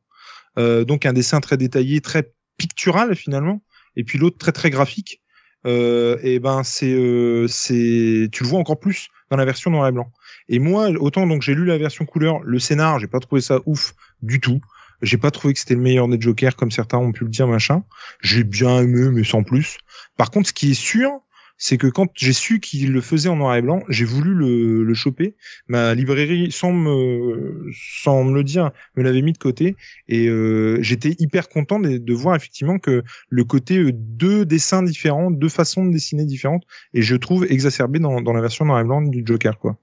euh, 0.58 0.84
donc 0.84 1.06
un 1.06 1.14
dessin 1.14 1.40
très 1.42 1.58
détaillé, 1.58 2.02
très 2.02 2.34
pictural 2.58 3.16
finalement, 3.16 3.62
et 3.96 4.04
puis 4.04 4.18
l'autre 4.20 4.38
très 4.38 4.52
très 4.52 4.70
graphique, 4.70 5.23
euh, 5.66 6.18
et 6.22 6.40
ben 6.40 6.64
c'est 6.64 6.94
euh, 6.94 7.48
c'est 7.48 8.30
tu 8.32 8.44
le 8.44 8.50
vois 8.50 8.60
encore 8.60 8.80
plus 8.80 9.10
dans 9.30 9.38
la 9.38 9.46
version 9.46 9.72
noir 9.72 9.88
et 9.88 9.92
blanc. 9.92 10.12
Et 10.50 10.60
moi, 10.60 10.90
autant 10.90 11.26
donc 11.26 11.42
j'ai 11.42 11.56
lu 11.56 11.66
la 11.66 11.78
version 11.78 12.06
couleur, 12.06 12.42
le 12.44 12.60
scénar, 12.60 13.00
j'ai 13.00 13.08
pas 13.08 13.20
trouvé 13.20 13.42
ça 13.42 13.60
ouf 13.66 13.94
du 14.22 14.40
tout. 14.40 14.62
J'ai 15.02 15.18
pas 15.18 15.32
trouvé 15.32 15.54
que 15.54 15.60
c'était 15.60 15.76
le 15.76 15.82
meilleur 15.82 16.08
des 16.08 16.20
Jokers 16.20 16.56
comme 16.56 16.72
certains 16.72 16.98
ont 16.98 17.12
pu 17.12 17.26
le 17.26 17.30
dire 17.30 17.48
machin. 17.48 17.84
J'ai 18.22 18.44
bien 18.44 18.82
aimé 18.82 19.10
mais 19.12 19.24
sans 19.24 19.44
plus. 19.44 19.78
Par 20.18 20.32
contre, 20.32 20.50
ce 20.50 20.54
qui 20.54 20.72
est 20.72 20.76
sûr, 20.76 21.12
c'est 21.58 21.78
que 21.78 21.88
quand 21.88 22.08
j'ai 22.16 22.34
su 22.34 22.60
qu'il 22.60 22.92
le 22.92 23.02
faisait 23.02 23.30
en 23.30 23.36
noir 23.36 23.56
et 23.56 23.62
blanc, 23.62 23.84
j'ai 23.90 24.06
voulu 24.06 24.34
le, 24.34 24.84
le 24.84 24.94
choper. 24.94 25.36
Ma 25.68 25.94
librairie, 25.94 26.52
sans 26.52 26.72
me, 26.72 27.70
sans 27.74 28.24
me 28.24 28.34
le 28.34 28.44
dire, 28.44 28.72
me 28.96 29.04
l'avait 29.04 29.22
mis 29.22 29.34
de 29.34 29.38
côté. 29.38 29.76
Et 30.08 30.28
euh, 30.28 30.82
j'étais 30.82 31.16
hyper 31.20 31.50
content 31.50 31.80
de, 31.80 32.14
voir 32.14 32.36
effectivement 32.36 32.80
que 32.80 33.04
le 33.30 33.44
côté 33.44 33.78
euh, 33.78 33.92
deux 33.94 34.46
dessins 34.46 34.84
différents, 34.84 35.32
deux 35.32 35.50
façons 35.50 35.86
de 35.86 35.92
dessiner 35.92 36.26
différentes, 36.26 36.64
et 36.94 37.02
je 37.02 37.16
trouve 37.16 37.46
exacerbé 37.50 38.00
dans, 38.00 38.22
dans 38.22 38.34
la 38.34 38.42
version 38.42 38.66
noir 38.66 38.80
et 38.80 38.84
blanc 38.84 39.02
du 39.02 39.24
Joker, 39.26 39.58
quoi. 39.58 39.78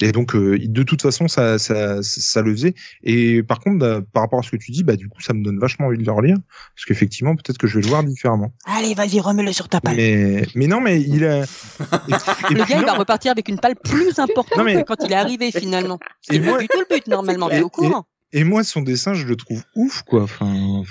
Et 0.00 0.10
donc, 0.10 0.34
euh, 0.34 0.58
de 0.60 0.82
toute 0.82 1.02
façon, 1.02 1.28
ça, 1.28 1.56
ça, 1.58 2.02
ça 2.02 2.42
le 2.42 2.50
faisait. 2.52 2.74
Et 3.04 3.44
par 3.44 3.60
contre, 3.60 3.78
bah, 3.78 4.00
par 4.12 4.24
rapport 4.24 4.40
à 4.40 4.42
ce 4.42 4.50
que 4.50 4.56
tu 4.56 4.72
dis, 4.72 4.82
bah 4.82 4.96
du 4.96 5.08
coup, 5.08 5.20
ça 5.20 5.32
me 5.34 5.44
donne 5.44 5.58
vachement 5.60 5.86
envie 5.86 5.98
de 5.98 6.04
le 6.04 6.10
relire, 6.10 6.36
parce 6.74 6.84
qu'effectivement, 6.84 7.36
peut-être 7.36 7.58
que 7.58 7.68
je 7.68 7.76
vais 7.76 7.82
le 7.82 7.88
voir 7.88 8.02
différemment. 8.02 8.52
Allez, 8.64 8.94
vas-y, 8.94 9.20
remets-le 9.20 9.52
sur 9.52 9.68
ta 9.68 9.80
palle. 9.80 9.94
Mais, 9.96 10.46
mais 10.56 10.66
non, 10.66 10.80
mais 10.80 11.00
il 11.00 11.24
a. 11.24 11.42
Et, 11.42 11.44
et 12.50 12.54
Le 12.54 12.64
gars, 12.68 12.78
il 12.80 12.84
va 12.84 12.94
repartir 12.94 13.30
avec 13.30 13.48
une 13.48 13.60
palle 13.60 13.76
plus 13.76 14.18
importante 14.18 14.58
Non, 14.58 14.64
mais- 14.64 14.74
que 14.82 14.82
quand 14.82 14.96
il 15.04 15.12
est 15.12 15.16
arrivé 15.16 15.52
finalement. 15.52 16.00
Et 16.28 16.34
C'est 16.34 16.38
moi- 16.40 16.58
du 16.58 16.66
tout 16.66 16.80
le 16.80 16.92
but 16.92 17.06
normalement, 17.06 17.48
Et- 17.50 17.60
au 17.62 17.68
courant. 17.68 18.04
et 18.32 18.42
moi, 18.42 18.64
son 18.64 18.82
dessin, 18.82 19.14
je 19.14 19.24
le 19.26 19.36
trouve 19.36 19.62
ouf, 19.76 20.02
quoi. 20.02 20.24
Enfin, 20.24 20.82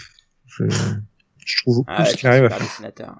je, 0.47 0.63
je 1.45 1.61
trouve 1.61 1.80
ouf 1.80 1.85
Ah 1.89 2.03
ouais, 2.03 2.09
ce 2.09 2.15
qu'il 2.15 2.30
arrive 2.30 2.45
à 2.45 2.49
faire. 2.51 3.15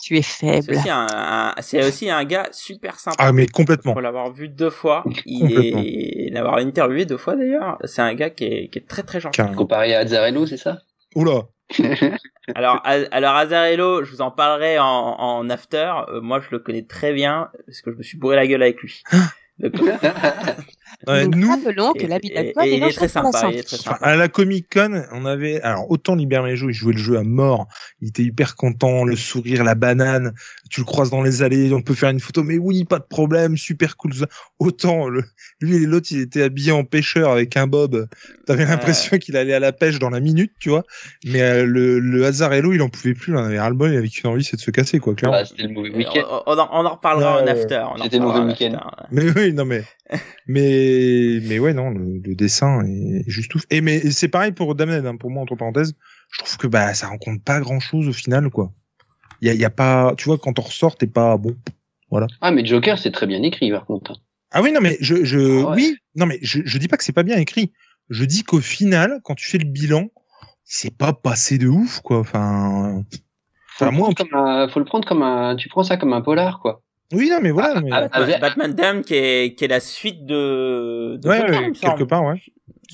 Tu 0.00 0.16
es 0.16 0.22
C'est 0.22 0.62
faible. 0.62 0.78
aussi 0.78 0.88
un, 0.90 1.06
un- 1.10 1.54
c'est 1.60 1.84
aussi 1.84 2.08
un 2.08 2.24
gars 2.24 2.48
super 2.52 3.00
sympa. 3.00 3.16
Ah, 3.18 3.32
mais 3.32 3.46
complètement. 3.46 3.92
Pour 3.92 4.00
l'avoir 4.00 4.32
vu 4.32 4.48
deux 4.48 4.70
fois, 4.70 5.02
il 5.26 5.50
est, 5.52 6.30
l'avoir 6.32 6.58
interviewé 6.58 7.04
deux 7.04 7.16
fois 7.16 7.34
d'ailleurs, 7.36 7.78
c'est 7.84 8.02
un 8.02 8.14
gars 8.14 8.30
qui 8.30 8.44
est, 8.44 8.68
qui 8.68 8.78
est 8.78 8.86
très 8.88 9.02
très 9.02 9.18
gentil. 9.20 9.42
Comparé 9.56 9.94
à 9.94 10.00
Azzarello, 10.00 10.46
c'est 10.46 10.56
ça? 10.56 10.78
Oula. 11.16 11.42
Alors, 12.54 12.80
alors 12.84 13.34
Azarello, 13.34 14.02
je 14.04 14.10
vous 14.10 14.22
en 14.22 14.30
parlerai 14.30 14.78
en, 14.78 14.84
en 14.86 15.50
after. 15.50 15.92
Euh, 16.08 16.20
moi, 16.22 16.40
je 16.40 16.46
le 16.50 16.60
connais 16.60 16.84
très 16.86 17.12
bien 17.12 17.50
parce 17.66 17.82
que 17.82 17.92
je 17.92 17.96
me 17.96 18.02
suis 18.02 18.16
bourré 18.16 18.36
la 18.36 18.46
gueule 18.46 18.62
avec 18.62 18.80
lui. 18.80 19.02
Donc, 19.58 19.74
Ouais, 21.08 21.26
Nous 21.26 21.56
que 21.94 22.06
l'habit 22.06 22.30
d'alcool 22.30 22.66
il 22.66 22.80
très 22.92 22.96
il 22.98 23.04
est 23.04 23.08
sympa. 23.08 23.98
à 24.02 24.16
la 24.16 24.28
Comic 24.28 24.66
Con, 24.72 25.04
on 25.12 25.24
avait, 25.24 25.60
alors, 25.62 25.90
autant 25.90 26.14
Libermejo, 26.14 26.68
il 26.68 26.74
jouait 26.74 26.92
le 26.92 26.98
jeu 26.98 27.16
à 27.16 27.22
mort. 27.22 27.66
Il 28.00 28.08
était 28.08 28.22
hyper 28.22 28.56
content, 28.56 29.04
le 29.04 29.16
sourire, 29.16 29.64
la 29.64 29.74
banane. 29.74 30.34
Tu 30.70 30.80
le 30.80 30.84
croises 30.84 31.10
dans 31.10 31.22
les 31.22 31.42
allées, 31.42 31.72
on 31.72 31.80
peut 31.82 31.94
faire 31.94 32.10
une 32.10 32.20
photo. 32.20 32.42
Mais 32.42 32.58
oui, 32.58 32.84
pas 32.84 32.98
de 32.98 33.04
problème, 33.04 33.56
super 33.56 33.96
cool. 33.96 34.12
Autant, 34.58 35.08
le, 35.08 35.24
lui 35.60 35.76
et 35.76 35.86
l'autre, 35.86 36.08
il 36.10 36.20
était 36.20 36.42
habillé 36.42 36.72
en 36.72 36.84
pêcheur 36.84 37.30
avec 37.30 37.56
un 37.56 37.66
bob. 37.66 38.06
T'avais 38.46 38.66
l'impression 38.66 39.18
qu'il 39.18 39.36
allait 39.36 39.54
à 39.54 39.60
la 39.60 39.72
pêche 39.72 39.98
dans 39.98 40.10
la 40.10 40.20
minute, 40.20 40.52
tu 40.60 40.68
vois. 40.68 40.84
Mais 41.24 41.40
euh, 41.40 41.64
le, 41.64 41.98
le 42.00 42.24
Hazarello, 42.26 42.72
il 42.72 42.82
en 42.82 42.88
pouvait 42.88 43.14
plus. 43.14 43.32
Il 43.32 43.36
en 43.36 43.44
avait 43.44 43.58
ras-le-bol. 43.60 43.92
Il 43.92 43.96
avait 43.96 44.08
qu'une 44.08 44.28
envie, 44.30 44.44
c'est 44.44 44.56
de 44.56 44.60
se 44.60 44.70
casser, 44.70 44.98
quoi, 44.98 45.14
clairement. 45.14 45.38
Bah, 45.38 45.44
C'était 45.46 45.62
le 45.64 45.70
mauvais 45.70 45.90
week-end. 45.90 46.22
on, 46.46 46.52
on 46.54 46.58
en, 46.58 46.68
on 46.72 46.84
en 46.86 46.90
reparlera 46.90 47.42
en 47.42 47.46
after. 47.46 47.84
C'était 48.02 48.18
le 48.18 48.24
mauvais 48.24 48.38
en 48.40 48.46
week-end. 48.48 48.78
Mais 49.10 49.30
oui, 49.34 49.52
non 49.52 49.64
mais 49.64 49.84
mais 50.46 51.40
mais 51.42 51.58
ouais 51.58 51.74
non, 51.74 51.90
le, 51.90 52.18
le 52.24 52.34
dessin 52.34 52.82
est 52.84 53.22
juste 53.28 53.54
ouf. 53.54 53.62
Et 53.70 53.80
mais 53.80 54.10
c'est 54.10 54.28
pareil 54.28 54.52
pour 54.52 54.74
Damned, 54.74 55.04
hein, 55.06 55.16
pour 55.16 55.30
moi 55.30 55.42
entre 55.42 55.56
parenthèses, 55.56 55.94
je 56.32 56.38
trouve 56.38 56.56
que 56.56 56.66
bah 56.66 56.94
ça 56.94 57.08
rencontre 57.08 57.42
pas 57.42 57.60
grand 57.60 57.80
chose 57.80 58.08
au 58.08 58.12
final 58.12 58.50
quoi. 58.50 58.72
Il 59.40 59.48
y 59.48 59.50
a, 59.50 59.54
y 59.54 59.64
a 59.64 59.70
pas, 59.70 60.14
tu 60.16 60.24
vois, 60.24 60.36
quand 60.36 60.58
on 60.58 60.62
ressort, 60.62 60.96
t'es 60.96 61.06
pas 61.06 61.36
bon. 61.36 61.54
Ah, 62.40 62.50
mais 62.50 62.66
Joker, 62.66 62.98
c'est 62.98 63.12
très 63.12 63.26
bien 63.26 63.40
écrit, 63.42 63.70
par 63.70 63.86
contre. 63.86 64.20
Ah 64.50 64.62
oui 64.62 64.72
non 64.72 64.80
mais 64.80 64.96
je 65.00 65.24
je 65.24 65.38
Ah 65.38 65.70
ouais. 65.70 65.76
oui 65.76 65.96
non 66.16 66.24
mais 66.26 66.38
je 66.42 66.60
je 66.64 66.78
dis 66.78 66.88
pas 66.88 66.96
que 66.96 67.04
c'est 67.04 67.12
pas 67.12 67.22
bien 67.22 67.36
écrit. 67.36 67.72
Je 68.08 68.24
dis 68.24 68.42
qu'au 68.42 68.60
final, 68.60 69.20
quand 69.22 69.34
tu 69.34 69.48
fais 69.48 69.58
le 69.58 69.66
bilan, 69.68 70.08
c'est 70.64 70.96
pas 70.96 71.12
passé 71.12 71.58
de 71.58 71.68
ouf 71.68 72.00
quoi. 72.00 72.18
Enfin, 72.20 73.04
Faut, 73.76 73.84
Enfin, 73.84 73.90
le 73.92 73.96
moi, 73.98 74.08
en 74.08 74.12
comme 74.14 74.34
un, 74.34 74.68
faut 74.68 74.80
le 74.80 74.86
prendre 74.86 75.06
comme 75.06 75.22
un, 75.22 75.54
tu 75.56 75.68
prends 75.68 75.84
ça 75.84 75.98
comme 75.98 76.14
un 76.14 76.22
polar, 76.22 76.60
quoi. 76.60 76.82
Oui 77.12 77.30
non 77.30 77.38
mais 77.42 77.50
voilà. 77.50 77.80
mais- 77.80 77.88
ah, 77.92 78.00
Batman, 78.08 78.22
avec- 78.22 78.40
Batman 78.40 78.72
Damned 78.74 79.04
qui 79.04 79.14
est, 79.14 79.54
qui 79.56 79.64
est 79.64 79.68
la 79.68 79.80
suite 79.80 80.26
de, 80.26 81.16
de 81.20 81.28
ouais, 81.28 81.40
Joker, 81.40 81.60
ouais, 81.62 81.72
quelque 81.72 82.04
part 82.04 82.24
ouais. 82.24 82.40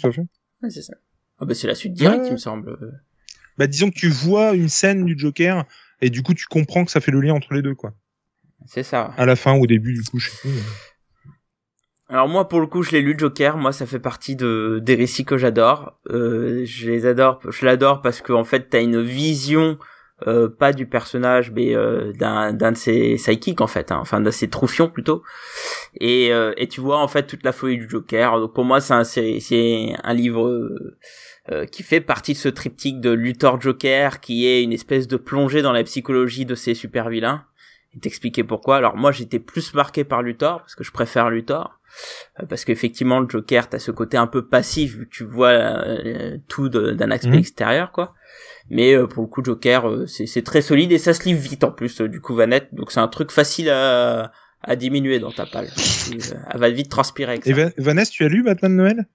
Tout 0.01 0.07
à 0.09 0.13
fait. 0.13 0.23
Ouais, 0.63 0.71
c'est 0.71 0.83
ça. 0.83 0.95
Ah 1.39 1.45
bah 1.45 1.55
c'est 1.55 1.67
la 1.67 1.75
suite 1.75 1.93
directe, 1.95 2.21
Ouais. 2.23 2.29
il 2.29 2.33
me 2.33 2.37
semble. 2.39 2.79
Bah 3.59 3.67
disons 3.67 3.91
que 3.91 3.95
tu 3.97 4.09
vois 4.09 4.55
une 4.55 4.69
scène 4.69 5.05
du 5.05 5.19
Joker 5.19 5.65
et 6.01 6.11
du 6.11 6.23
coup 6.23 6.35
tu 6.35 6.47
comprends 6.47 6.85
que 6.85 6.91
ça 6.91 7.01
fait 7.01 7.11
le 7.13 7.21
lien 7.21 7.35
entre 7.35 7.55
les 7.55 7.63
deux 7.63 7.75
quoi. 7.75 7.93
C'est 8.67 8.83
ça. 8.83 9.13
À 9.17 9.27
la 9.27 9.37
fin 9.37 9.57
ou 9.59 9.63
au 9.65 9.67
début 9.67 9.93
du 9.95 10.03
coup 10.03 10.19
je 10.19 10.31
sais 10.31 10.37
plus. 10.41 10.51
Alors 12.09 12.29
moi 12.29 12.49
pour 12.49 12.61
le 12.61 12.67
coup 12.67 12.83
je 12.83 12.93
l'ai 12.93 13.01
lu 13.01 13.15
Joker, 13.19 13.57
moi 13.57 13.73
ça 13.73 13.87
fait 13.87 13.99
partie 13.99 14.37
de 14.37 14.81
des 14.83 14.95
récits 14.95 15.25
que 15.25 15.39
j'adore. 15.39 15.99
Euh, 16.11 16.63
je 16.67 16.91
les 16.91 17.07
adore, 17.07 17.41
je 17.51 17.65
l'adore 17.65 18.03
parce 18.03 18.21
que 18.21 18.33
en 18.33 18.45
fait 18.45 18.69
t'as 18.71 18.83
une 18.83 19.01
vision 19.03 19.79
euh, 20.27 20.49
pas 20.49 20.73
du 20.73 20.87
personnage 20.87 21.51
mais 21.51 21.75
euh, 21.75 22.13
d'un 22.13 22.53
d'un 22.53 22.73
de 22.73 22.77
ses 22.77 23.17
psychiques 23.17 23.61
en 23.61 23.67
fait, 23.67 23.91
hein, 23.93 23.99
enfin 24.01 24.19
d'un 24.21 24.27
de 24.27 24.31
ses 24.31 24.49
troufions 24.49 24.89
plutôt. 24.89 25.23
Et 26.01 26.33
euh, 26.33 26.53
et 26.57 26.69
tu 26.69 26.81
vois 26.81 26.99
en 26.99 27.09
fait 27.09 27.25
toute 27.27 27.45
la 27.45 27.53
folie 27.53 27.79
du 27.79 27.89
Joker. 27.89 28.39
Donc 28.41 28.55
pour 28.55 28.65
moi 28.65 28.81
c'est 28.81 28.95
un 28.95 29.05
c'est 29.05 29.93
un 30.03 30.15
livre 30.15 30.47
euh, 30.47 30.97
euh, 31.51 31.67
qui 31.67 31.83
fait 31.83 32.01
partie 32.01 32.33
de 32.33 32.39
ce 32.39 32.49
triptyque 32.49 33.01
de 33.01 33.11
Luthor 33.11 33.61
Joker 33.61 34.21
qui 34.21 34.47
est 34.47 34.63
une 34.63 34.73
espèce 34.73 35.09
de 35.09 35.17
plongée 35.17 35.63
dans 35.63 35.73
la 35.73 35.83
psychologie 35.85 36.47
de 36.47 36.55
ces 36.55 36.75
super 36.75 37.09
vilains. 37.09 37.45
et 37.95 37.99
t'expliquer 38.01 38.45
pourquoi. 38.45 38.77
Alors 38.77 38.97
moi 38.97 39.13
j'étais 39.13 39.41
plus 39.41 39.75
marqué 39.75 40.05
par 40.05 40.23
Luthor 40.23 40.61
parce 40.61 40.75
que 40.75 40.85
je 40.85 40.93
préfère 40.93 41.29
Luthor 41.31 41.79
parce 42.49 42.65
qu'effectivement 42.65 43.21
le 43.21 43.29
Joker 43.29 43.69
t'as 43.69 43.79
ce 43.79 43.91
côté 43.93 44.17
un 44.17 44.27
peu 44.27 44.47
passif 44.47 44.97
tu 45.11 45.25
vois 45.25 45.49
euh, 45.51 46.39
tout 46.49 46.69
d'un 46.69 47.11
aspect 47.11 47.29
Mhm. 47.31 47.35
extérieur 47.39 47.93
quoi. 47.93 48.15
Mais 48.71 48.95
euh, 48.95 49.07
pour 49.07 49.23
le 49.23 49.29
coup 49.29 49.45
Joker 49.45 49.89
euh, 49.89 50.07
c'est 50.07 50.27
c'est 50.27 50.43
très 50.43 50.63
solide 50.63 50.91
et 50.93 50.99
ça 50.99 51.13
se 51.15 51.23
livre 51.25 51.41
vite 51.41 51.65
en 51.65 51.71
plus 51.71 52.01
euh, 52.01 52.09
du 52.09 52.21
coup 52.21 52.35
Vanette 52.35 52.75
donc 52.75 52.91
c'est 52.93 53.01
un 53.01 53.09
truc 53.09 53.31
facile 53.31 53.69
à 53.71 54.33
à 54.67 54.77
diminuer 54.77 55.19
dans 55.19 55.31
ta 55.31 55.45
palle. 55.45 55.69
Elle 56.51 56.59
va 56.59 56.71
vite 56.71 56.89
transpirer 56.91 57.33
avec 57.33 57.45
ça. 57.45 57.51
Et 57.51 57.53
Va- 57.53 57.71
Vanessa, 57.77 58.11
tu 58.11 58.25
as 58.25 58.29
lu 58.29 58.43
Batman 58.43 58.75
Noël? 58.75 59.07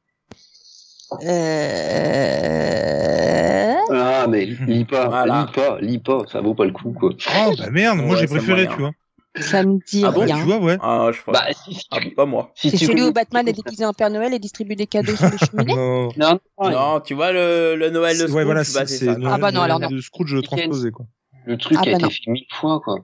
Euh... 2.40 3.74
Ah, 3.92 4.28
mais 4.30 4.46
lis 4.46 4.86
pas, 4.86 5.08
Voilà. 5.08 5.48
lis 5.48 5.52
pas, 5.54 5.78
lis 5.82 6.00
pas, 6.00 6.22
ça 6.32 6.42
vaut 6.42 6.54
pas 6.54 6.66
le 6.66 6.72
coup, 6.72 6.92
quoi. 6.92 7.10
Oh 7.48 7.54
bah 7.58 7.70
merde, 7.72 7.98
moi 7.98 8.14
Ouais, 8.14 8.22
j'ai 8.22 8.28
préféré, 8.28 8.68
tu 8.68 8.78
vois. 8.78 8.92
Ça 9.36 9.64
me 9.64 9.78
dit 9.86 10.04
Ah 10.06 10.12
bon, 10.12 10.22
Bah, 10.22 10.26
rien. 10.26 10.38
tu 10.40 10.44
vois, 10.46 10.58
ouais. 10.58 10.78
Ah 10.82 11.10
je 11.14 11.22
crois. 11.22 11.34
Bah, 11.34 11.46
si, 11.54 11.76
si 11.76 11.86
Ah, 11.92 12.00
pas 12.16 12.26
moi. 12.26 12.52
si 12.56 12.72
c'est 12.72 12.86
celui 12.86 13.04
où 13.04 13.12
Batman 13.14 13.48
est 13.48 13.54
déguisé 13.54 13.86
en 13.86 13.94
Père 13.94 14.10
Noël 14.10 14.34
et 14.34 14.40
distribue 14.40 14.76
des 14.76 14.88
cadeaux 14.88 15.16
sur 15.16 15.30
les 15.30 15.38
cheminées 15.38 15.76
Non. 15.76 16.10
Non, 16.18 16.40
non, 16.60 16.70
Non, 16.72 17.00
tu 17.02 17.14
vois 17.14 17.32
le, 17.32 17.76
le 17.76 17.90
Noël 17.92 18.18
de 18.18 18.24
Ouais, 18.24 18.28
Scrooge, 18.30 18.46
voilà, 18.46 18.62
bah, 18.74 18.86
c'est. 18.88 19.06
Noël- 19.06 19.32
Ah 19.34 19.38
bah 19.38 19.52
non, 19.52 19.62
alors 19.62 19.80
non. 19.80 19.88
de 19.90 20.02
Scrooge 20.02 20.42
transposé, 20.42 20.92
quoi. 20.92 21.06
le 21.46 21.58
truc 21.58 21.78
Ah 21.80 21.82
a 21.82 21.86
bah 21.86 21.92
été 21.92 22.02
non. 22.04 22.10
fait 22.10 22.32
mille 22.32 22.46
fois, 22.52 22.82
quoi. 22.84 22.96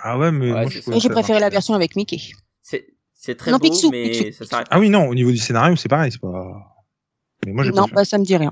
Ah 0.00 0.18
ouais, 0.18 0.32
mais 0.32 0.46
Ouais, 0.52 0.62
moi 0.62 0.70
je 0.70 0.80
j'ai 0.98 1.08
préféré 1.08 1.38
la 1.40 1.48
version 1.50 1.74
avec 1.74 1.94
Mickey. 1.94 2.18
C'est, 2.62 2.88
c'est 3.14 3.36
très 3.36 3.52
Non, 3.52 3.58
beau, 3.58 3.68
Picsou, 3.70 3.90
mais 3.90 4.10
Picsou, 4.10 4.32
ça 4.32 4.46
s'arrête. 4.46 4.66
Ah 4.70 4.80
oui, 4.80 4.90
non, 4.90 5.06
au 5.06 5.14
niveau 5.14 5.30
du 5.30 5.38
scénario, 5.38 5.76
c'est 5.76 5.88
pareil, 5.88 6.10
c'est 6.10 6.20
pas. 6.20 6.74
Mais 7.46 7.52
moi 7.52 7.62
j'ai 7.64 7.70
Non, 7.70 7.86
bah 7.92 8.04
ça 8.04 8.18
me 8.18 8.24
dit 8.24 8.36
rien. 8.36 8.50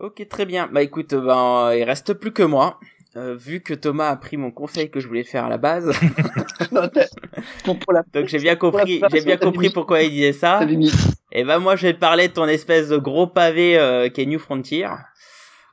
Ok, 0.00 0.26
très 0.28 0.46
bien. 0.46 0.68
Bah 0.72 0.82
écoute, 0.82 1.14
ben, 1.14 1.72
il 1.74 1.82
reste 1.84 2.14
plus 2.14 2.32
que 2.32 2.42
moi. 2.42 2.78
Euh, 3.18 3.34
vu 3.34 3.60
que 3.60 3.74
Thomas 3.74 4.10
a 4.10 4.16
pris 4.16 4.36
mon 4.36 4.50
conseil 4.52 4.90
que 4.90 5.00
je 5.00 5.08
voulais 5.08 5.24
faire 5.24 5.44
à 5.44 5.48
la 5.48 5.58
base, 5.58 5.90
donc 8.14 8.26
j'ai 8.26 8.38
bien 8.38 8.56
compris, 8.56 9.00
j'ai 9.10 9.22
bien 9.24 9.36
compris 9.36 9.70
pourquoi 9.70 10.02
il 10.02 10.10
disait 10.10 10.32
ça. 10.32 10.60
Et 11.32 11.44
ben 11.44 11.58
moi, 11.58 11.76
je 11.76 11.86
vais 11.88 11.94
te 11.94 11.98
parler 11.98 12.28
de 12.28 12.32
ton 12.32 12.46
espèce 12.46 12.88
de 12.88 12.96
gros 12.96 13.26
pavé 13.26 13.78
euh, 13.78 14.08
qui 14.08 14.22
est 14.22 14.26
New 14.26 14.38
Frontier. 14.38 14.86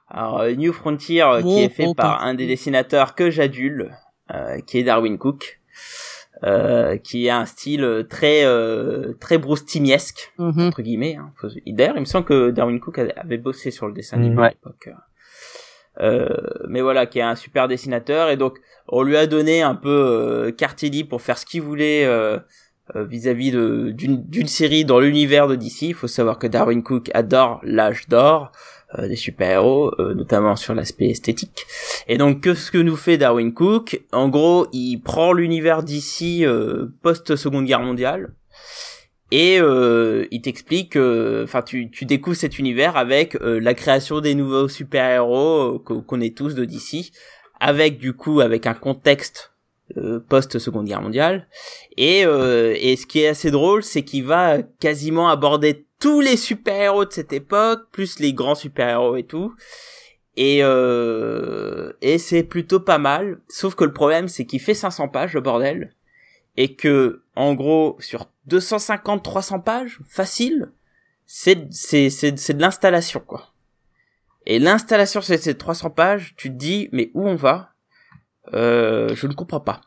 Alors 0.10 0.40
euh, 0.42 0.52
New 0.54 0.74
Frontier, 0.74 1.22
euh, 1.24 1.42
qui 1.42 1.64
est 1.64 1.70
fait 1.70 1.88
par 1.96 2.24
un 2.24 2.34
des 2.34 2.48
dessinateurs 2.48 3.16
que 3.16 3.30
j'adule, 3.30 3.92
euh, 4.34 4.60
qui 4.66 4.80
est 4.80 4.84
Darwin 4.84 5.18
Cook, 5.18 5.60
euh, 6.44 6.98
qui 6.98 7.30
a 7.30 7.38
un 7.40 7.46
style 7.46 8.06
très 8.10 8.44
euh, 8.46 9.14
très 9.20 9.38
Bruce 9.38 9.66
Timm-esque. 9.66 10.34
Mhm. 10.38 10.68
entre 10.68 10.82
guillemets. 10.82 11.16
Hein. 11.16 11.32
D'ailleurs, 11.68 11.96
il 11.98 12.02
me 12.02 12.06
semble 12.06 12.26
que 12.26 12.52
Darwin 12.52 12.80
Cook 12.80 13.00
avait 13.00 13.38
bossé 13.38 13.72
sur 13.72 13.88
le 13.88 13.94
dessin 13.94 14.18
animé 14.18 14.36
Mm. 14.36 14.40
à 14.40 14.50
l'époque. 14.50 14.90
Euh, 16.02 16.28
mais 16.68 16.82
voilà, 16.82 17.06
qui 17.06 17.20
est 17.20 17.24
un 17.24 17.36
super 17.36 17.68
dessinateur 17.68 18.30
et 18.30 18.36
donc 18.36 18.58
on 18.88 19.02
lui 19.02 19.16
a 19.16 19.28
donné 19.28 19.62
un 19.62 19.76
peu 19.76 19.90
euh, 19.90 20.52
carte 20.52 20.82
libre 20.82 21.10
pour 21.10 21.22
faire 21.22 21.38
ce 21.38 21.46
qu'il 21.46 21.62
voulait 21.62 22.06
euh, 22.06 22.38
euh, 22.96 23.06
vis-à-vis 23.06 23.52
d'une 23.52 24.48
série 24.48 24.84
dans 24.84 25.00
l'univers 25.00 25.48
de 25.48 25.56
DC. 25.56 25.84
Il 25.84 25.94
faut 25.94 26.08
savoir 26.08 26.38
que 26.38 26.48
Darwin 26.48 26.84
Cook 26.84 27.10
adore 27.14 27.62
l'âge 27.64 28.08
d'or 28.10 28.52
euh, 29.00 29.08
des 29.08 29.16
super-héros, 29.16 29.94
euh, 30.00 30.14
notamment 30.14 30.56
sur 30.56 30.76
l'aspect 30.76 31.10
esthétique. 31.10 31.66
Et 32.08 32.18
donc, 32.18 32.42
que 32.42 32.54
ce 32.54 32.70
que 32.72 32.78
nous 32.78 32.96
fait 32.96 33.18
Darwin 33.18 33.52
Cook 33.52 34.02
En 34.12 34.30
gros, 34.30 34.68
il 34.74 35.00
prend 35.00 35.34
l'univers 35.34 35.82
d'ici 35.84 36.46
euh, 36.46 36.86
post-seconde 37.02 37.66
guerre 37.66 37.82
mondiale 37.82 38.34
et 39.38 39.60
euh, 39.60 40.28
il 40.32 40.40
t'explique, 40.40 40.96
enfin 40.96 41.62
tu, 41.62 41.92
tu 41.92 42.06
découvres 42.06 42.38
cet 42.38 42.58
univers 42.58 42.96
avec 42.96 43.36
euh, 43.42 43.60
la 43.60 43.74
création 43.74 44.22
des 44.22 44.34
nouveaux 44.34 44.70
super-héros 44.70 45.76
euh, 45.76 45.80
qu'on 45.84 46.00
connaît 46.00 46.30
tous 46.30 46.56
de 46.56 46.64
DC, 46.64 47.12
avec 47.60 47.98
du 47.98 48.14
coup 48.14 48.40
avec 48.40 48.66
un 48.66 48.74
contexte 48.74 49.52
euh, 49.98 50.22
post-seconde 50.22 50.86
guerre 50.86 51.02
mondiale. 51.02 51.50
Et, 51.98 52.26
euh, 52.26 52.78
et 52.80 52.96
ce 52.96 53.06
qui 53.06 53.24
est 53.24 53.28
assez 53.28 53.52
drôle, 53.52 53.84
c'est 53.84 54.04
qu'il 54.04 54.24
va 54.24 54.62
quasiment 54.80 55.28
aborder 55.28 55.86
tous 56.00 56.22
les 56.22 56.38
super-héros 56.38 57.04
de 57.04 57.12
cette 57.12 57.34
époque, 57.34 57.90
plus 57.92 58.20
les 58.20 58.32
grands 58.32 58.56
super-héros 58.56 59.18
et 59.18 59.24
tout. 59.24 59.54
Et, 60.38 60.60
et 60.60 62.18
c'est 62.18 62.44
plutôt 62.44 62.80
pas 62.80 63.00
mal. 63.00 63.42
Sauf 63.50 63.76
que 63.76 63.84
le 63.84 63.92
problème, 63.92 64.30
c'est 64.30 64.46
qu'il 64.46 64.62
fait 64.62 64.74
500 64.74 65.10
pages, 65.10 65.34
le 65.34 65.42
bordel. 65.42 65.94
Et 66.58 66.76
que, 66.76 67.24
en 67.36 67.54
gros, 67.54 67.98
sur 68.00 68.28
250-300 68.50 69.64
pages, 69.64 70.00
facile, 70.08 70.72
c'est, 71.26 71.68
c'est, 71.72 72.10
c'est, 72.10 72.38
c'est 72.38 72.54
de 72.54 72.62
l'installation, 72.62 73.20
quoi. 73.20 73.52
Et 74.46 74.60
l'installation 74.60 75.22
sur 75.22 75.38
ces 75.38 75.56
300 75.56 75.90
pages, 75.90 76.34
tu 76.38 76.50
te 76.50 76.56
dis, 76.56 76.90
mais 76.92 77.10
où 77.14 77.28
on 77.28 77.36
va? 77.36 77.72
Euh, 78.54 79.16
je 79.16 79.26
ne 79.28 79.34
comprends 79.34 79.60
pas. 79.60 79.82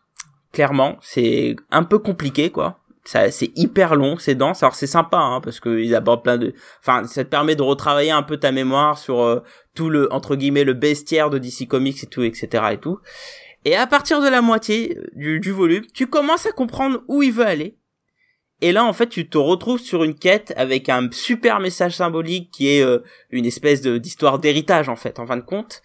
Clairement, 0.52 0.96
c'est 1.00 1.54
un 1.70 1.84
peu 1.84 1.98
compliqué, 1.98 2.50
quoi. 2.50 2.80
Ça, 3.08 3.30
c'est 3.30 3.52
hyper 3.56 3.96
long, 3.96 4.18
c'est 4.18 4.34
dense. 4.34 4.62
Alors 4.62 4.74
c'est 4.74 4.86
sympa, 4.86 5.16
hein, 5.16 5.40
parce 5.40 5.60
qu'ils 5.60 5.94
abordent 5.94 6.22
plein 6.22 6.36
de, 6.36 6.52
enfin, 6.80 7.04
ça 7.06 7.24
te 7.24 7.30
permet 7.30 7.56
de 7.56 7.62
retravailler 7.62 8.10
un 8.10 8.22
peu 8.22 8.36
ta 8.36 8.52
mémoire 8.52 8.98
sur 8.98 9.20
euh, 9.20 9.42
tout 9.74 9.88
le 9.88 10.12
entre 10.12 10.36
guillemets 10.36 10.64
le 10.64 10.74
bestiaire 10.74 11.30
de 11.30 11.38
DC 11.38 11.66
Comics 11.66 12.04
et 12.04 12.06
tout, 12.06 12.22
etc. 12.22 12.64
et 12.72 12.76
tout. 12.76 12.98
Et 13.64 13.76
à 13.76 13.86
partir 13.86 14.20
de 14.20 14.28
la 14.28 14.40
moitié 14.40 14.98
du, 15.14 15.50
volume, 15.50 15.84
tu 15.92 16.06
commences 16.06 16.46
à 16.46 16.52
comprendre 16.52 17.02
où 17.08 17.22
il 17.22 17.32
veut 17.32 17.46
aller. 17.46 17.76
Et 18.60 18.72
là, 18.72 18.84
en 18.84 18.92
fait, 18.92 19.08
tu 19.08 19.28
te 19.28 19.38
retrouves 19.38 19.80
sur 19.80 20.02
une 20.04 20.14
quête 20.14 20.52
avec 20.56 20.88
un 20.88 21.08
super 21.12 21.60
message 21.60 21.96
symbolique 21.96 22.50
qui 22.50 22.68
est 22.68 22.82
euh, 22.82 22.98
une 23.30 23.46
espèce 23.46 23.82
d'histoire 23.82 24.38
d'héritage, 24.38 24.88
en 24.88 24.96
fait, 24.96 25.20
en 25.20 25.26
fin 25.26 25.36
de 25.36 25.42
compte. 25.42 25.80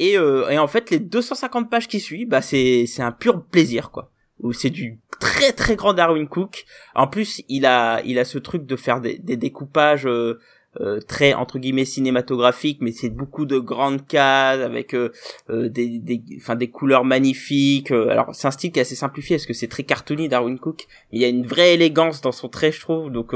Et, 0.00 0.16
euh, 0.18 0.58
en 0.58 0.66
fait, 0.66 0.90
les 0.90 0.98
250 0.98 1.70
pages 1.70 1.86
qui 1.86 2.00
suivent, 2.00 2.28
bah 2.28 2.42
c'est 2.42 2.86
un 2.98 3.12
pur 3.12 3.44
plaisir, 3.44 3.90
quoi. 3.90 4.10
C'est 4.52 4.70
du 4.70 5.00
très 5.18 5.52
très 5.52 5.74
grand 5.74 5.94
Darwin 5.94 6.28
Cook. 6.28 6.64
En 6.94 7.08
plus, 7.08 7.42
il 7.48 7.66
a 7.66 8.00
il 8.04 8.20
a 8.20 8.24
ce 8.24 8.38
truc 8.38 8.66
de 8.66 8.76
faire 8.76 9.00
des, 9.00 9.18
des 9.18 9.36
découpages 9.36 10.06
euh, 10.06 10.38
euh, 10.80 11.00
très 11.00 11.34
entre 11.34 11.58
guillemets 11.58 11.84
cinématographiques, 11.84 12.78
mais 12.80 12.92
c'est 12.92 13.08
beaucoup 13.08 13.46
de 13.46 13.58
grandes 13.58 14.06
cases 14.06 14.60
avec 14.60 14.94
euh, 14.94 15.12
euh, 15.50 15.68
des 15.68 15.98
des 15.98 16.22
enfin 16.36 16.54
des 16.54 16.68
couleurs 16.68 17.04
magnifiques. 17.04 17.90
Euh, 17.90 18.08
alors 18.10 18.34
c'est 18.34 18.46
un 18.46 18.52
style 18.52 18.72
qui 18.72 18.78
est 18.78 18.82
assez 18.82 18.94
simplifié 18.94 19.36
parce 19.36 19.46
que 19.46 19.54
c'est 19.54 19.68
très 19.68 19.82
cartoony 19.82 20.28
Darwin 20.28 20.58
Cook, 20.58 20.86
mais 21.12 21.18
il 21.18 21.22
y 21.22 21.24
a 21.24 21.28
une 21.28 21.46
vraie 21.46 21.74
élégance 21.74 22.20
dans 22.20 22.32
son 22.32 22.48
trait, 22.48 22.72
je 22.72 22.80
trouve. 22.80 23.10
Donc 23.10 23.32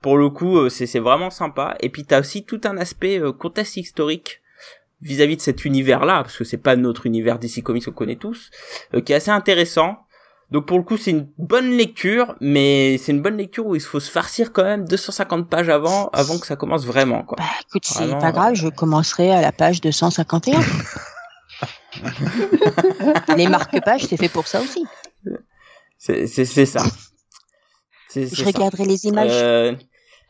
pour 0.00 0.16
le 0.16 0.30
coup, 0.30 0.68
c'est 0.68 0.98
vraiment 0.98 1.30
sympa. 1.30 1.76
Et 1.80 1.88
puis 1.88 2.04
t'as 2.04 2.20
aussi 2.20 2.44
tout 2.44 2.60
un 2.64 2.76
aspect 2.78 3.20
contexte 3.38 3.76
historique 3.76 4.40
vis-à-vis 5.00 5.36
de 5.36 5.42
cet 5.42 5.64
univers-là, 5.64 6.22
parce 6.22 6.36
que 6.36 6.44
c'est 6.44 6.56
pas 6.56 6.74
notre 6.74 7.06
univers 7.06 7.38
DC 7.38 7.62
Comics 7.62 7.84
qu'on 7.84 7.92
connaît 7.92 8.16
tous, 8.16 8.50
qui 9.04 9.12
est 9.12 9.16
assez 9.16 9.30
intéressant. 9.30 9.98
Donc 10.50 10.64
pour 10.66 10.78
le 10.78 10.84
coup, 10.84 10.96
c'est 10.96 11.10
une 11.10 11.28
bonne 11.36 11.76
lecture, 11.76 12.34
mais 12.40 12.96
c'est 12.98 13.12
une 13.12 13.20
bonne 13.20 13.36
lecture 13.36 13.66
où 13.66 13.74
il 13.74 13.82
faut 13.82 14.00
se 14.00 14.10
farcir 14.10 14.50
quand 14.52 14.64
même 14.64 14.86
250 14.88 15.48
pages 15.50 15.68
avant, 15.68 16.08
avant 16.14 16.38
que 16.38 16.46
ça 16.46 16.56
commence 16.56 16.86
vraiment, 16.86 17.22
quoi. 17.22 17.36
Bah 17.38 17.44
écoute, 17.68 17.84
c'est 17.84 18.18
pas 18.18 18.32
grave, 18.32 18.54
je 18.54 18.68
commencerai 18.68 19.30
à 19.30 19.42
la 19.42 19.52
page 19.52 19.82
251. 19.82 20.58
Les 23.36 23.48
marque-pages, 23.48 24.04
c'est 24.08 24.16
fait 24.16 24.28
pour 24.28 24.46
ça 24.46 24.60
aussi. 24.60 24.84
C'est 25.98 26.26
c'est 26.26 26.44
c'est 26.44 26.66
ça. 26.66 26.82
C'est 28.08 28.22
Je 28.28 28.34
c'est 28.34 28.42
ça. 28.42 28.46
regarderai 28.46 28.84
les 28.86 29.06
images. 29.06 29.30
Euh, 29.32 29.74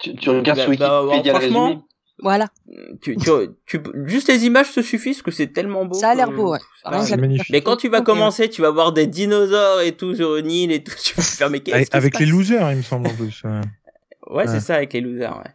Tu, 0.00 0.14
tu 0.16 0.30
regardes 0.30 0.58
Bah, 0.58 0.64
sur 0.64 0.76
bah, 0.78 1.02
Wikipédia 1.04 1.32
le 1.32 1.38
franchement, 1.40 1.64
résumé. 1.66 1.82
Voilà, 2.20 2.48
tu, 3.00 3.16
tu, 3.16 3.30
tu, 3.66 3.80
juste 4.06 4.28
les 4.28 4.44
images 4.44 4.72
te 4.72 4.80
suffisent, 4.82 5.18
parce 5.18 5.22
que 5.22 5.30
c'est 5.30 5.52
tellement 5.52 5.84
beau. 5.84 5.94
ça 5.94 6.10
a 6.10 6.14
l'air 6.16 6.30
beau. 6.32 6.52
Ouais. 6.52 6.58
c'est 7.04 7.16
magnifique. 7.16 7.50
Mais 7.50 7.60
quand 7.60 7.76
tu 7.76 7.88
vas 7.88 8.00
commencer, 8.00 8.48
tu 8.50 8.60
vas 8.62 8.70
voir 8.70 8.92
des 8.92 9.06
dinosaures 9.06 9.80
et 9.82 9.92
tout 9.92 10.14
sur 10.16 10.36
une 10.36 10.50
île 10.50 10.72
et 10.72 10.82
tout. 10.82 10.94
Tu 11.04 11.14
vas 11.14 11.22
faire 11.22 11.48
mais 11.50 11.60
qu'est-ce 11.60 11.76
Avec, 11.76 11.94
avec 11.94 12.18
les 12.18 12.26
losers, 12.26 12.70
il 12.72 12.78
me 12.78 12.82
semble 12.82 13.06
en 13.08 13.14
plus. 13.14 13.42
ouais. 13.44 13.60
Ouais, 14.30 14.46
c'est 14.46 14.60
ça 14.60 14.74
avec 14.74 14.92
les 14.92 15.00
losers. 15.00 15.36
Ouais. 15.38 15.50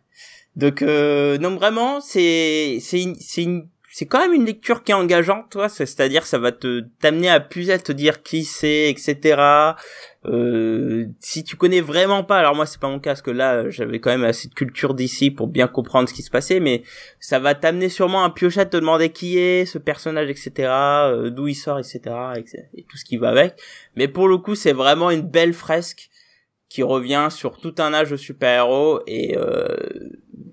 Donc 0.56 0.82
euh, 0.82 1.38
non 1.38 1.56
vraiment, 1.56 2.00
c'est 2.02 2.78
c'est 2.82 3.02
une- 3.02 3.16
c'est 3.16 3.44
une 3.44 3.68
c'est 3.92 4.08
quand 4.08 4.20
même 4.20 4.34
une 4.34 4.46
lecture 4.46 4.84
qui 4.84 4.92
est 4.92 4.96
engageante, 4.96 5.52
toi. 5.52 5.70
c'est- 5.70 5.86
C'est-à-dire, 5.86 6.26
ça 6.26 6.40
va 6.40 6.52
te 6.52 6.82
t'amener 7.00 7.30
à 7.30 7.40
plus 7.40 7.70
à 7.70 7.78
te 7.78 7.92
dire 7.92 8.24
qui 8.24 8.44
c'est, 8.46 8.90
etc. 8.90 9.36
Euh, 10.26 11.08
si 11.20 11.44
tu 11.44 11.58
connais 11.58 11.82
vraiment 11.82 12.24
pas, 12.24 12.38
alors 12.38 12.56
moi 12.56 12.66
c'est 12.66 12.80
pas 12.80 12.88
mon 12.88 13.00
cas 13.00 13.12
parce 13.12 13.22
que 13.22 13.32
là 13.32 13.70
j'avais 13.70 14.00
quand 14.00 14.10
même 14.10 14.24
assez 14.24 14.48
de 14.48 14.54
culture 14.54 14.94
d'ici 14.94 15.32
pour 15.32 15.48
bien 15.48 15.68
comprendre 15.68 16.08
ce 16.08 16.14
qui 16.14 16.22
se 16.22 16.30
passait, 16.30 16.62
mais 16.62 16.84
ça 17.20 17.40
va 17.40 17.56
t'amener 17.56 17.90
sûrement 17.90 18.24
à 18.24 18.30
piocher 18.30 18.62
à 18.62 18.66
te 18.66 18.78
demander 18.78 19.10
qui 19.10 19.38
est 19.38 19.66
ce 19.66 19.78
personnage, 19.78 20.30
etc. 20.30 20.52
euh, 20.60 21.30
D'où 21.30 21.48
il 21.48 21.56
sort, 21.56 21.80
etc. 21.80 22.02
Et, 22.74 22.84
tout 22.84 22.98
ce 22.98 23.04
qui 23.04 23.18
va 23.18 23.30
avec. 23.30 23.56
Mais 23.96 24.08
pour 24.08 24.28
le 24.28 24.38
coup, 24.38 24.56
c'est 24.56 24.74
vraiment 24.74 25.12
une 25.12 25.22
belle 25.22 25.54
fresque 25.54 26.10
qui 26.70 26.84
revient 26.84 27.28
sur 27.30 27.60
tout 27.60 27.76
un 27.80 27.94
âge 27.94 28.12
de 28.12 28.18
super-héros 28.18 29.02
et 29.06 29.38
euh, 29.38 29.68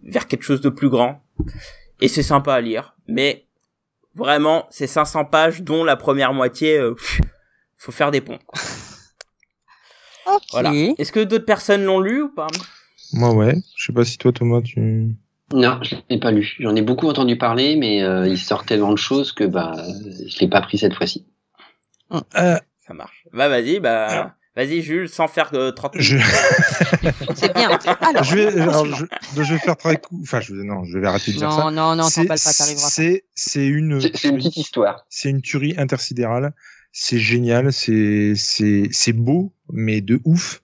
vers 0.02 0.26
quelque 0.26 0.42
chose 0.42 0.60
de 0.60 0.68
plus 0.68 0.88
grand. 0.88 1.22
Et 2.00 2.08
c'est 2.08 2.22
sympa 2.22 2.54
à 2.54 2.60
lire, 2.60 2.96
mais 3.06 3.46
vraiment, 4.14 4.66
c'est 4.70 4.86
500 4.86 5.26
pages 5.26 5.62
dont 5.62 5.84
la 5.84 5.96
première 5.96 6.32
moitié, 6.32 6.80
faut 7.76 7.92
faire 7.92 8.10
des 8.10 8.20
ponts. 8.20 8.38
Voilà. 10.52 10.72
Est-ce 10.74 11.12
que 11.12 11.20
d'autres 11.20 11.44
personnes 11.44 11.84
l'ont 11.84 12.00
lu 12.00 12.22
ou 12.22 12.28
pas 12.28 12.46
Moi, 13.12 13.32
ouais. 13.34 13.54
Je 13.76 13.84
sais 13.86 13.92
pas 13.92 14.04
si 14.04 14.18
toi, 14.18 14.32
Thomas, 14.32 14.60
tu. 14.62 15.14
Non, 15.52 15.80
je 15.82 15.96
l'ai 16.08 16.18
pas 16.20 16.30
lu. 16.30 16.54
J'en 16.60 16.76
ai 16.76 16.82
beaucoup 16.82 17.08
entendu 17.08 17.36
parler, 17.36 17.74
mais 17.76 18.02
euh, 18.02 18.28
il 18.28 18.38
sort 18.38 18.64
tellement 18.64 18.92
de 18.92 18.98
choses 18.98 19.32
que 19.32 19.42
bah 19.44 19.72
je 20.26 20.38
l'ai 20.38 20.48
pas 20.48 20.60
pris 20.60 20.78
cette 20.78 20.94
fois-ci. 20.94 21.26
Euh, 22.12 22.56
Ça 22.86 22.94
marche. 22.94 23.24
Bah 23.32 23.48
vas-y, 23.48 23.80
bah 23.80 24.06
Alors. 24.06 24.30
vas-y 24.54 24.80
Jules, 24.82 25.08
sans 25.08 25.26
faire 25.28 25.50
euh, 25.54 25.72
30 25.72 25.94
minutes. 25.96 26.08
je, 26.08 26.18
C'est 27.34 27.52
bien. 27.54 27.76
Alors, 28.00 28.22
je 28.24 28.34
vais, 28.36 28.60
alors, 28.60 28.86
je, 28.86 29.04
je 29.36 29.52
vais 29.54 29.58
faire 29.58 29.76
très 29.76 29.96
court. 29.96 30.18
Enfin, 30.22 30.40
je, 30.40 30.54
non, 30.54 30.84
je 30.84 30.98
vais 30.98 31.06
arrêter 31.08 31.32
de 31.32 31.38
dire 31.38 31.50
ça. 31.52 31.64
Non, 31.64 31.70
non, 31.72 31.96
non, 31.96 32.04
C'est- 32.04 32.26
pas, 32.26 32.36
t'arriveras 32.36 32.82
pas. 32.82 32.88
C'est, 32.90 33.24
c'est 33.34 33.66
une, 33.66 34.00
C'est 34.00 34.16
c'est 34.16 34.28
une 34.28 34.36
petite 34.36 34.56
histoire. 34.56 35.04
c'est 35.08 35.30
une 35.30 35.42
tuerie 35.42 35.74
intersidérale. 35.78 36.52
C'est 36.92 37.20
génial, 37.20 37.72
c'est 37.72 38.34
c'est 38.34 38.88
c'est 38.90 39.12
beau, 39.12 39.52
mais 39.72 40.00
de 40.00 40.20
ouf. 40.24 40.60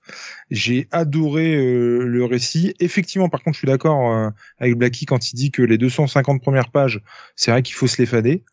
J'ai 0.50 0.88
adoré 0.90 1.54
euh, 1.54 2.04
le 2.04 2.24
récit. 2.24 2.74
Effectivement, 2.80 3.28
par 3.28 3.42
contre, 3.44 3.54
je 3.54 3.60
suis 3.60 3.66
d'accord 3.68 4.12
euh, 4.12 4.30
avec 4.58 4.74
Blacky 4.76 5.06
quand 5.06 5.30
il 5.32 5.36
dit 5.36 5.52
que 5.52 5.62
les 5.62 5.78
250 5.78 6.42
premières 6.42 6.70
pages, 6.72 7.00
c'est 7.36 7.52
vrai 7.52 7.62
qu'il 7.62 7.76
faut 7.76 7.86
se 7.86 8.02
les 8.02 8.06
fader. 8.06 8.44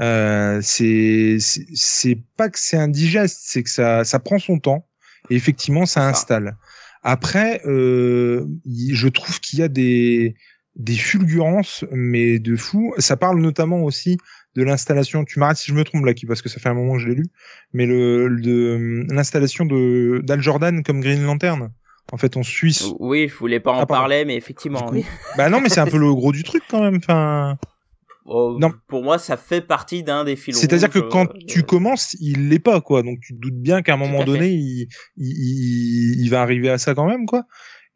Euh, 0.00 0.60
c'est 0.62 1.38
c'est- 1.40 2.18
pas 2.36 2.50
que 2.50 2.58
c'est 2.58 2.76
indigeste, 2.76 3.40
c'est 3.42 3.62
que 3.62 3.70
ça 3.70 4.04
ça 4.04 4.18
prend 4.18 4.38
son 4.38 4.58
temps. 4.58 4.86
Et 5.30 5.36
effectivement, 5.36 5.86
ça 5.86 6.02
ça. 6.02 6.08
installe. 6.10 6.56
Après, 7.02 7.62
euh, 7.66 8.46
je 8.66 9.08
trouve 9.08 9.40
qu'il 9.40 9.58
y 9.58 9.62
a 9.62 9.68
des 9.68 10.34
des 10.76 10.96
fulgurances, 10.96 11.84
mais 11.92 12.38
de 12.38 12.56
fou. 12.56 12.94
Ça 12.98 13.16
parle 13.16 13.40
notamment 13.40 13.82
aussi 13.84 14.18
de 14.56 14.62
l'installation. 14.62 15.24
Tu 15.24 15.38
m'arrêtes 15.38 15.56
si 15.58 15.70
je 15.70 15.74
me 15.74 15.84
trompe 15.84 16.04
là, 16.04 16.12
parce 16.26 16.42
que 16.42 16.48
ça 16.48 16.60
fait 16.60 16.68
un 16.68 16.74
moment 16.74 16.94
que 16.94 17.00
je 17.00 17.08
l'ai 17.08 17.14
lu. 17.14 17.26
Mais 17.72 17.86
le 17.86 18.28
de 18.40 19.06
l'installation 19.12 19.64
de 19.64 20.20
d'Al 20.24 20.40
Jordan 20.40 20.82
comme 20.82 21.00
Green 21.00 21.22
Lantern. 21.24 21.70
En 22.12 22.18
fait, 22.18 22.36
en 22.36 22.42
Suisse. 22.42 22.84
Oui, 22.98 23.28
je 23.28 23.34
voulais 23.36 23.60
pas 23.60 23.72
en 23.72 23.80
Ah, 23.80 23.86
parler, 23.86 24.24
mais 24.24 24.36
effectivement, 24.36 24.90
oui. 24.92 25.04
Bah 25.38 25.48
non, 25.48 25.60
mais 25.60 25.68
c'est 25.68 25.80
un 25.80 25.86
peu 25.86 25.98
le 25.98 26.12
gros 26.14 26.32
du 26.32 26.42
truc 26.42 26.62
quand 26.68 26.82
même. 26.82 26.96
Enfin, 26.96 27.56
Oh, 28.24 28.56
Non. 28.60 28.72
Pour 28.86 29.02
moi, 29.02 29.18
ça 29.18 29.36
fait 29.36 29.60
partie 29.60 30.02
d'un 30.02 30.24
des 30.24 30.36
films. 30.36 30.56
c'est-à-dire 30.56 30.90
que 30.90 31.00
quand 31.00 31.28
euh, 31.30 31.38
tu 31.48 31.62
commences, 31.62 32.16
il 32.20 32.48
l'est 32.48 32.58
pas 32.58 32.80
quoi. 32.80 33.02
Donc 33.02 33.18
tu 33.20 33.34
te 33.34 33.38
doutes 33.40 33.60
bien 33.60 33.82
qu'à 33.82 33.94
un 33.94 33.96
moment 33.96 34.24
donné, 34.24 34.50
il, 34.50 34.88
il, 35.16 35.26
il, 35.26 36.20
il 36.20 36.30
va 36.30 36.42
arriver 36.42 36.70
à 36.70 36.78
ça 36.78 36.94
quand 36.94 37.06
même 37.06 37.26
quoi. 37.26 37.44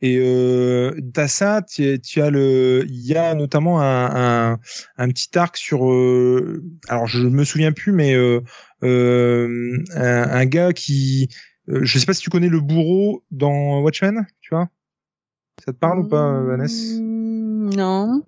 Et 0.02 0.18
euh, 0.18 0.94
t'as 1.14 1.26
ça, 1.28 1.62
tu 1.62 2.20
as 2.20 2.30
le, 2.30 2.84
il 2.86 3.06
y 3.06 3.16
a 3.16 3.34
notamment 3.34 3.80
un, 3.80 4.52
un, 4.52 4.58
un 4.98 5.08
petit 5.08 5.36
arc 5.38 5.56
sur, 5.56 5.90
euh, 5.90 6.62
alors 6.88 7.06
je 7.06 7.20
me 7.20 7.44
souviens 7.44 7.72
plus, 7.72 7.92
mais 7.92 8.14
euh, 8.14 8.40
euh, 8.82 9.78
un, 9.94 10.22
un 10.22 10.44
gars 10.44 10.72
qui, 10.74 11.28
euh, 11.70 11.80
je 11.82 11.98
sais 11.98 12.04
pas 12.04 12.12
si 12.12 12.20
tu 12.22 12.30
connais 12.30 12.50
le 12.50 12.60
bourreau 12.60 13.24
dans 13.30 13.80
Watchmen, 13.80 14.26
tu 14.40 14.54
vois? 14.54 14.68
Ça 15.64 15.72
te 15.72 15.78
parle 15.78 16.00
ou 16.00 16.08
pas, 16.08 16.42
Vanessa? 16.42 17.00
Mm, 17.00 17.74
Non. 17.74 18.22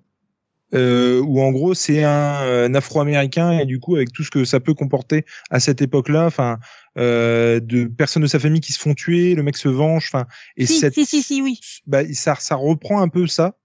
Euh, 0.73 1.19
où 1.21 1.41
en 1.41 1.51
gros 1.51 1.73
c'est 1.73 2.03
un, 2.03 2.65
un 2.65 2.73
Afro-américain 2.75 3.57
et 3.59 3.65
du 3.65 3.79
coup 3.79 3.95
avec 3.95 4.11
tout 4.11 4.23
ce 4.23 4.31
que 4.31 4.45
ça 4.45 4.59
peut 4.59 4.73
comporter 4.73 5.25
à 5.49 5.59
cette 5.59 5.81
époque-là, 5.81 6.25
enfin 6.25 6.59
euh, 6.97 7.59
de 7.59 7.85
personnes 7.85 8.23
de 8.23 8.27
sa 8.27 8.39
famille 8.39 8.61
qui 8.61 8.73
se 8.73 8.79
font 8.79 8.93
tuer, 8.93 9.35
le 9.35 9.43
mec 9.43 9.57
se 9.57 9.69
venge, 9.69 10.05
enfin 10.11 10.25
et 10.57 10.65
Si, 10.65 10.79
cette, 10.79 10.93
si, 10.93 11.05
si, 11.05 11.23
si, 11.23 11.41
oui. 11.41 11.59
bah, 11.87 12.01
ça 12.13 12.35
ça 12.39 12.55
reprend 12.55 13.01
un 13.01 13.07
peu 13.09 13.27
ça. 13.27 13.55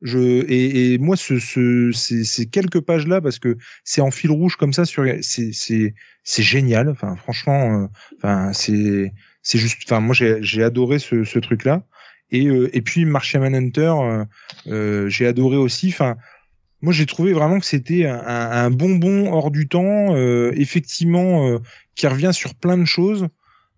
Je 0.00 0.44
et, 0.48 0.92
et 0.94 0.98
moi 0.98 1.16
ce, 1.16 1.40
ce 1.40 1.90
ces, 1.92 2.22
ces 2.22 2.46
quelques 2.46 2.80
pages 2.80 3.08
là 3.08 3.20
parce 3.20 3.40
que 3.40 3.58
c'est 3.82 4.00
en 4.00 4.12
fil 4.12 4.30
rouge 4.30 4.54
comme 4.54 4.72
ça 4.72 4.84
sur 4.84 5.04
c'est 5.22 5.52
c'est 5.52 5.94
c'est 6.22 6.44
génial. 6.44 6.88
Enfin 6.88 7.16
franchement, 7.16 7.82
euh, 7.82 7.86
enfin 8.16 8.52
c'est 8.52 9.12
c'est 9.42 9.58
juste. 9.58 9.80
Enfin 9.86 9.98
moi 9.98 10.14
j'ai 10.14 10.38
j'ai 10.40 10.62
adoré 10.62 11.00
ce 11.00 11.24
ce 11.24 11.40
truc 11.40 11.64
là. 11.64 11.82
Et 12.30 12.46
euh, 12.46 12.70
et 12.76 12.80
puis 12.80 13.06
Martian 13.06 13.40
Manhunter, 13.40 13.92
euh, 14.00 14.24
euh, 14.68 15.08
j'ai 15.08 15.26
adoré 15.26 15.56
aussi. 15.56 15.88
Enfin 15.88 16.16
moi 16.82 16.92
j'ai 16.92 17.06
trouvé 17.06 17.32
vraiment 17.32 17.58
que 17.58 17.66
c'était 17.66 18.06
un, 18.06 18.70
bonbon 18.70 19.32
hors 19.32 19.50
du 19.50 19.68
temps, 19.68 20.14
euh, 20.14 20.52
effectivement 20.56 21.48
euh, 21.48 21.58
qui 21.94 22.06
revient 22.06 22.30
sur 22.32 22.54
plein 22.54 22.78
de 22.78 22.84
choses. 22.84 23.28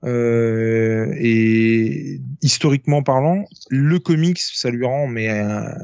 Euh, 0.02 1.14
et 1.18 2.20
historiquement 2.40 3.02
parlant, 3.02 3.44
le 3.68 3.98
comics, 3.98 4.40
ça 4.40 4.70
lui 4.70 4.86
rend 4.86 5.06
mais 5.06 5.28
euh, 5.28 5.74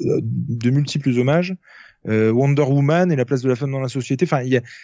de 0.00 0.70
multiples 0.70 1.10
hommages. 1.18 1.54
Euh, 2.06 2.30
Wonder 2.30 2.62
Woman 2.62 3.10
et 3.10 3.16
la 3.16 3.24
place 3.24 3.40
de 3.40 3.48
la 3.48 3.56
femme 3.56 3.72
dans 3.72 3.80
la 3.80 3.88
société. 3.88 4.26
Enfin, 4.26 4.42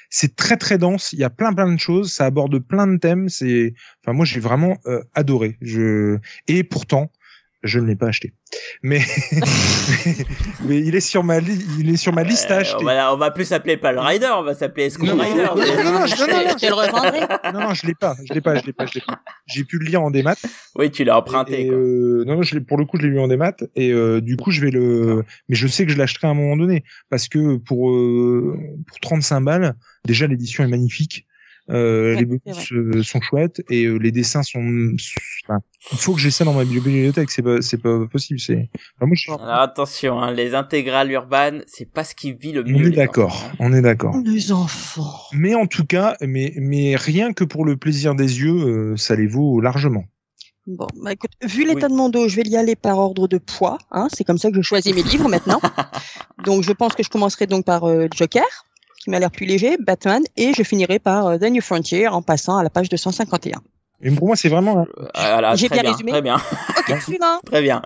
c'est 0.08 0.36
très 0.36 0.56
très 0.56 0.78
dense. 0.78 1.12
Il 1.12 1.18
y 1.18 1.24
a 1.24 1.28
plein 1.30 1.52
plein 1.52 1.70
de 1.70 1.78
choses. 1.78 2.12
Ça 2.12 2.26
aborde 2.26 2.58
plein 2.60 2.86
de 2.86 2.96
thèmes. 2.96 3.28
C'est, 3.28 3.74
enfin, 4.02 4.14
moi 4.14 4.24
j'ai 4.24 4.40
vraiment 4.40 4.78
euh, 4.86 5.02
adoré. 5.14 5.58
Je 5.60 6.18
et 6.48 6.64
pourtant, 6.64 7.10
je 7.62 7.78
ne 7.78 7.86
l'ai 7.86 7.96
pas 7.96 8.06
acheté. 8.08 8.32
Mais 8.82 9.00
mais 10.64 10.78
il 10.80 10.94
est 10.94 11.00
sur 11.00 11.24
ma 11.24 11.40
li- 11.40 11.64
il 11.78 11.90
est 11.90 11.96
sur 11.96 12.12
ma 12.12 12.22
liste 12.22 12.50
à 12.50 12.56
euh, 12.56 12.60
acheter. 12.60 12.76
on, 12.80 12.84
va, 12.84 13.14
on 13.14 13.16
va 13.16 13.30
plus 13.30 13.44
s'appeler 13.44 13.76
pas 13.76 13.92
le 13.92 14.00
Rider, 14.00 14.28
on 14.34 14.42
va 14.42 14.54
s'appeler 14.54 14.90
Skull 14.90 15.08
Non, 15.08 15.16
non, 15.16 15.22
Rider. 15.24 15.44
non, 15.44 15.84
non, 15.84 16.00
non, 16.00 16.06
je- 16.06 16.14
non, 16.20 16.56
Je 16.60 16.66
le 16.66 16.74
revendrai. 16.74 17.20
non, 17.52 17.60
non, 17.68 17.74
je 17.74 17.86
l'ai 17.86 17.94
pas, 17.94 18.16
je 18.28 18.32
l'ai 18.34 18.40
pas, 18.40 18.56
je 18.56 18.66
l'ai 18.66 18.72
pas, 18.72 18.86
je 18.86 18.94
l'ai 18.94 19.00
pas. 19.00 19.20
J'ai 19.46 19.64
pu 19.64 19.78
le 19.78 19.86
lire 19.86 20.02
en 20.02 20.10
démat. 20.10 20.36
Oui, 20.76 20.90
tu 20.90 21.04
l'as 21.04 21.18
emprunté. 21.18 21.62
Et, 21.62 21.66
quoi. 21.68 21.76
euh, 21.76 22.24
non, 22.26 22.36
non, 22.36 22.42
je 22.42 22.54
l'ai- 22.54 22.60
pour 22.60 22.78
le 22.78 22.84
coup, 22.84 22.96
je 22.98 23.02
l'ai 23.02 23.08
lu 23.10 23.20
en 23.20 23.28
démat 23.28 23.54
et 23.76 23.92
euh, 23.92 24.20
du 24.20 24.36
coup, 24.36 24.50
je 24.50 24.60
vais 24.60 24.70
le. 24.70 25.24
Mais 25.48 25.56
je 25.56 25.66
sais 25.66 25.86
que 25.86 25.92
je 25.92 25.98
l'achèterai 25.98 26.28
à 26.28 26.30
un 26.30 26.34
moment 26.34 26.56
donné 26.56 26.84
parce 27.08 27.28
que 27.28 27.56
pour 27.56 27.90
euh, 27.90 28.56
pour 28.86 29.00
35 29.00 29.40
balles, 29.42 29.74
déjà 30.06 30.26
l'édition 30.26 30.64
est 30.64 30.68
magnifique. 30.68 31.26
Euh, 31.70 32.14
Ouais, 32.14 32.20
les 32.20 32.24
bonus 32.26 32.72
euh, 32.72 33.02
sont 33.02 33.20
chouettes 33.20 33.62
et 33.70 33.84
euh, 33.84 33.96
les 33.96 34.10
dessins 34.12 34.42
sont. 34.42 34.60
Enfin, 35.48 35.60
il 35.92 35.98
faut 35.98 36.14
que 36.14 36.20
j'ai 36.20 36.30
ça 36.30 36.44
dans 36.44 36.52
ma 36.52 36.64
bibliothèque. 36.64 37.30
C'est 37.30 37.42
pas 37.42 37.60
c'est 37.62 37.78
pas 37.80 38.06
possible. 38.10 38.40
C'est. 38.40 38.68
Enfin, 38.96 39.06
moi, 39.06 39.14
je- 39.14 39.30
Alors 39.30 39.60
attention, 39.60 40.20
hein, 40.20 40.32
les 40.32 40.54
intégrales 40.54 41.10
urbaines, 41.12 41.62
c'est 41.66 41.90
pas 41.90 42.04
ce 42.04 42.14
qui 42.14 42.32
vit 42.32 42.52
le 42.52 42.64
on 42.66 42.70
mieux. 42.70 42.88
est 42.88 42.96
d'accord. 42.96 43.44
hein. 43.52 43.56
On 43.60 43.72
est 43.72 43.82
d'accord. 43.82 44.16
Les 44.24 44.52
enfants. 44.52 45.12
Mais 45.32 45.54
en 45.54 45.66
tout 45.66 45.84
cas, 45.86 46.16
mais 46.20 46.52
mais 46.56 46.96
rien 46.96 47.32
que 47.32 47.44
pour 47.44 47.64
le 47.64 47.76
plaisir 47.76 48.14
des 48.14 48.40
yeux, 48.40 48.50
euh, 48.92 48.96
ça 48.96 49.14
les 49.14 49.26
vaut 49.26 49.60
largement. 49.60 50.04
Bon, 50.66 50.86
bah 51.02 51.12
écoute, 51.12 51.30
vu 51.42 51.66
l'état 51.66 51.88
de 51.88 51.94
mon 51.94 52.10
dos, 52.10 52.28
je 52.28 52.36
vais 52.36 52.42
y 52.42 52.56
aller 52.56 52.76
par 52.76 52.98
ordre 52.98 53.26
de 53.26 53.38
poids. 53.38 53.78
Hein, 53.90 54.08
c'est 54.12 54.24
comme 54.24 54.38
ça 54.38 54.50
que 54.50 54.56
je 54.56 54.62
choisis 54.62 54.94
mes 54.94 55.02
livres 55.02 55.28
maintenant. 55.28 55.60
donc, 56.44 56.62
je 56.62 56.72
pense 56.72 56.94
que 56.94 57.02
je 57.02 57.08
commencerai 57.08 57.46
donc 57.46 57.64
par 57.64 57.84
euh, 57.88 58.06
Joker, 58.14 58.44
qui 59.02 59.10
m'a 59.10 59.18
l'air 59.18 59.30
plus 59.30 59.46
léger, 59.46 59.76
Batman, 59.78 60.22
et 60.36 60.52
je 60.54 60.62
finirai 60.62 60.98
par 60.98 61.26
euh, 61.26 61.38
The 61.38 61.44
New 61.50 61.62
Frontier 61.62 62.06
en 62.06 62.22
passant 62.22 62.56
à 62.58 62.62
la 62.62 62.70
page 62.70 62.88
251. 62.88 63.60
Et 64.02 64.10
pour 64.12 64.28
moi, 64.28 64.36
c'est 64.36 64.48
vraiment. 64.48 64.86
Euh, 64.98 65.08
voilà, 65.14 65.54
J'ai 65.56 65.68
bien 65.68 65.82
bien, 65.82 65.90
résumé 65.92 66.12
très 66.12 66.22
bien, 66.22 66.36
Ok, 66.36 67.00
suivant. 67.02 67.38
très 67.44 67.60
bien. 67.60 67.82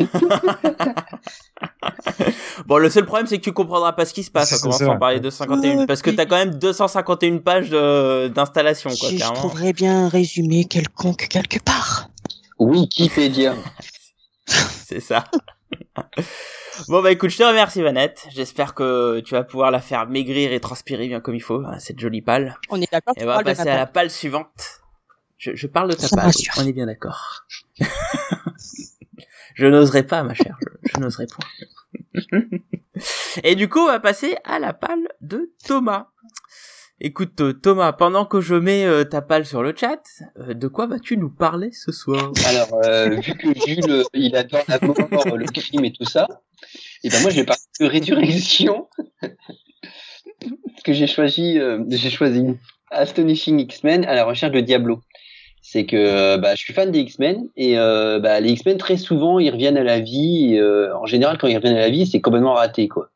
bon, 2.66 2.78
le 2.78 2.90
seul 2.90 3.06
problème, 3.06 3.26
c'est 3.28 3.38
que 3.38 3.44
tu 3.44 3.52
comprendras 3.52 3.92
pas 3.92 4.04
ce 4.04 4.12
qui 4.14 4.24
se 4.24 4.30
passe 4.30 4.52
en 4.52 4.56
ça, 4.56 4.62
commençant 4.62 4.86
ça. 4.92 4.96
par 4.96 5.10
les 5.12 5.20
251, 5.20 5.76
Ouais, 5.78 5.86
parce 5.86 6.02
que 6.02 6.10
t'as 6.10 6.26
quand 6.26 6.36
même 6.36 6.54
251 6.56 7.38
pages 7.38 7.70
d'installation, 7.70 8.90
quoi, 8.90 9.08
Si 9.08 9.14
je 9.14 9.16
clairement. 9.18 9.34
trouverais 9.36 9.72
bien 9.72 10.06
un 10.06 10.08
résumé 10.08 10.64
quelconque 10.64 11.28
quelque 11.28 11.58
part. 11.60 12.08
Wikipédia. 12.58 13.54
C'est 14.46 15.00
ça. 15.00 15.24
Bon, 16.88 17.02
bah 17.02 17.10
écoute, 17.10 17.30
je 17.30 17.38
te 17.38 17.42
remercie, 17.42 17.82
Vanette. 17.82 18.26
J'espère 18.30 18.74
que 18.74 19.20
tu 19.20 19.34
vas 19.34 19.44
pouvoir 19.44 19.70
la 19.70 19.80
faire 19.80 20.08
maigrir 20.08 20.52
et 20.52 20.60
transpirer 20.60 21.08
bien 21.08 21.20
comme 21.20 21.34
il 21.34 21.42
faut, 21.42 21.62
hein, 21.64 21.78
cette 21.78 21.98
jolie 21.98 22.22
palle. 22.22 22.58
On 22.70 22.80
est 22.80 22.90
d'accord 22.90 23.14
Et 23.16 23.24
on 23.24 23.26
va 23.26 23.42
passer 23.42 23.68
à 23.68 23.76
la 23.76 23.86
palle 23.86 24.10
suivante. 24.10 24.80
Je, 25.38 25.54
je 25.54 25.66
parle 25.66 25.90
de 25.90 25.94
ta 25.94 26.06
rassure. 26.20 26.54
on 26.58 26.66
est 26.66 26.72
bien 26.72 26.86
d'accord. 26.86 27.44
je 29.54 29.66
n'oserais 29.66 30.04
pas, 30.04 30.22
ma 30.22 30.34
chère, 30.34 30.56
je, 30.60 30.90
je 30.94 31.00
n'oserais 31.00 31.26
point. 31.26 31.46
Et 33.42 33.54
du 33.54 33.68
coup, 33.68 33.80
on 33.80 33.86
va 33.86 34.00
passer 34.00 34.36
à 34.44 34.58
la 34.58 34.72
palle 34.72 35.08
de 35.20 35.52
Thomas. 35.66 36.08
Écoute, 37.00 37.40
euh, 37.40 37.52
Thomas, 37.52 37.92
pendant 37.92 38.26
que 38.26 38.40
je 38.40 38.54
mets 38.54 38.84
euh, 38.84 39.02
ta 39.02 39.22
palle 39.22 39.44
sur 39.44 39.62
le 39.64 39.74
chat, 39.76 40.00
euh, 40.38 40.54
de 40.54 40.68
quoi 40.68 40.86
vas-tu 40.86 41.16
nous 41.16 41.30
parler 41.30 41.72
ce 41.72 41.90
soir? 41.90 42.30
Alors, 42.46 42.80
euh, 42.84 43.16
vu 43.16 43.34
que 43.34 43.48
Jules, 43.66 44.04
il 44.14 44.36
adore 44.36 44.62
la 44.68 44.78
mort, 44.80 45.36
le 45.36 45.46
crime 45.46 45.84
et 45.84 45.92
tout 45.92 46.04
ça, 46.04 46.28
et 47.04 47.08
ben 47.08 47.20
moi, 47.20 47.30
je 47.30 47.36
vais 47.36 47.44
parler 47.44 47.60
de 47.80 47.86
résurrection. 47.86 48.88
Parce 50.40 50.82
que 50.84 50.92
j'ai 50.92 51.06
choisi, 51.06 51.58
euh, 51.58 51.82
j'ai 51.88 52.10
choisi 52.10 52.46
Astonishing 52.90 53.60
X-Men 53.60 54.04
à 54.04 54.14
la 54.14 54.24
recherche 54.24 54.52
de 54.52 54.60
Diablo. 54.60 55.00
C'est 55.62 55.86
que 55.86 55.96
euh, 55.96 56.38
bah, 56.38 56.54
je 56.54 56.60
suis 56.60 56.74
fan 56.74 56.90
des 56.90 57.00
X-Men 57.00 57.48
et 57.56 57.78
euh, 57.78 58.18
bah, 58.18 58.40
les 58.40 58.50
X-Men 58.50 58.78
très 58.78 58.96
souvent 58.96 59.38
ils 59.38 59.50
reviennent 59.50 59.76
à 59.76 59.84
la 59.84 60.00
vie. 60.00 60.56
Euh, 60.58 60.94
en 60.96 61.06
général, 61.06 61.38
quand 61.38 61.46
ils 61.46 61.56
reviennent 61.56 61.76
à 61.76 61.80
la 61.80 61.90
vie, 61.90 62.06
c'est 62.06 62.20
complètement 62.20 62.54
raté 62.54 62.88
quoi. 62.88 63.08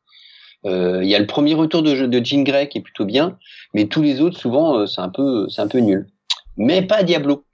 Il 0.65 1.05
y 1.05 1.15
a 1.15 1.19
le 1.19 1.27
premier 1.27 1.53
retour 1.53 1.81
de, 1.81 2.07
de 2.07 2.25
Jean 2.25 2.43
Grey 2.43 2.67
qui 2.67 2.79
est 2.79 2.81
plutôt 2.81 3.05
bien, 3.05 3.37
mais 3.73 3.85
tous 3.85 4.01
les 4.01 4.19
autres 4.19 4.37
souvent 4.37 4.85
c'est 4.85 4.99
un 4.99 5.07
peu 5.07 5.47
c'est 5.47 5.61
un 5.61 5.69
peu 5.69 5.77
nul. 5.77 6.07
Mais 6.57 6.81
pas 6.81 7.03
Diablo. 7.03 7.45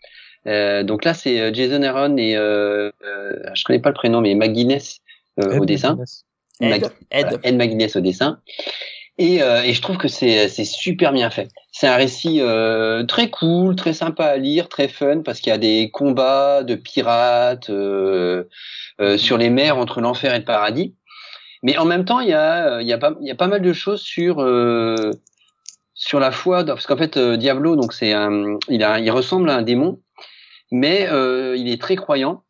Donc 0.48 1.06
là 1.06 1.14
c'est 1.14 1.53
Jason 1.53 1.84
Aaron 1.84 2.18
et 2.18 2.34
je 2.34 3.64
connais 3.65 3.78
pas 3.78 3.90
le 3.90 3.94
prénom 3.94 4.20
mais 4.20 4.34
McGuinness 4.34 4.99
euh, 5.40 5.60
au 5.60 5.66
dessin. 5.66 5.98
Ed, 6.60 7.56
McGuinness 7.56 7.96
au 7.96 8.02
dessin. 8.02 8.40
Et, 9.20 9.44
euh, 9.44 9.62
et 9.62 9.74
je 9.74 9.82
trouve 9.82 9.98
que 9.98 10.08
c'est 10.08 10.48
super 10.66 11.12
bien 11.12 11.30
fait. 11.30 11.50
C'est 11.72 11.88
un 11.88 11.96
récit 11.96 12.42
euh, 12.42 13.04
très 13.04 13.30
cool, 13.30 13.76
très 13.76 13.94
sympa 13.94 14.26
à 14.26 14.38
lire, 14.38 14.70
très 14.70 14.88
fun 14.88 15.22
parce 15.22 15.40
qu'il 15.40 15.52
y 15.52 15.54
a 15.54 15.60
des 15.60 15.92
combats 15.92 16.64
de 16.64 16.76
pirates 16.76 17.70
euh, 17.70 18.46
euh, 19.00 19.18
sur 19.18 19.38
les 19.38 19.52
mers 19.52 19.78
entre 19.78 20.02
l'enfer 20.02 20.34
et 20.34 20.40
le 20.40 20.46
paradis. 20.46 20.96
Mais 21.62 21.78
en 21.78 21.86
même 21.86 22.06
temps, 22.06 22.20
il 22.20 22.30
y 22.30 22.34
a 22.34 22.82
il 22.82 22.88
y 22.88 22.94
a 22.94 22.98
pas 22.98 23.14
il 23.22 23.28
y 23.28 23.32
a 23.32 23.36
pas 23.36 23.48
mal 23.48 23.62
de 23.62 23.74
choses 23.74 24.02
sur 24.02 24.42
euh, 24.42 25.12
sur 25.94 26.20
la 26.20 26.32
foi, 26.32 26.66
parce 26.66 26.88
qu'en 26.88 26.98
fait 26.98 27.18
Diablo, 27.18 27.76
donc 27.76 27.94
c'est 27.94 28.14
un, 28.14 28.58
il 28.68 28.84
a, 28.84 29.00
il 29.00 29.12
ressemble 29.12 29.50
à 29.50 29.56
un 29.56 29.62
démon, 29.62 30.02
mais 30.72 31.08
il 31.56 31.70
est 31.70 31.80
très 31.80 31.96
croyant 31.96 32.44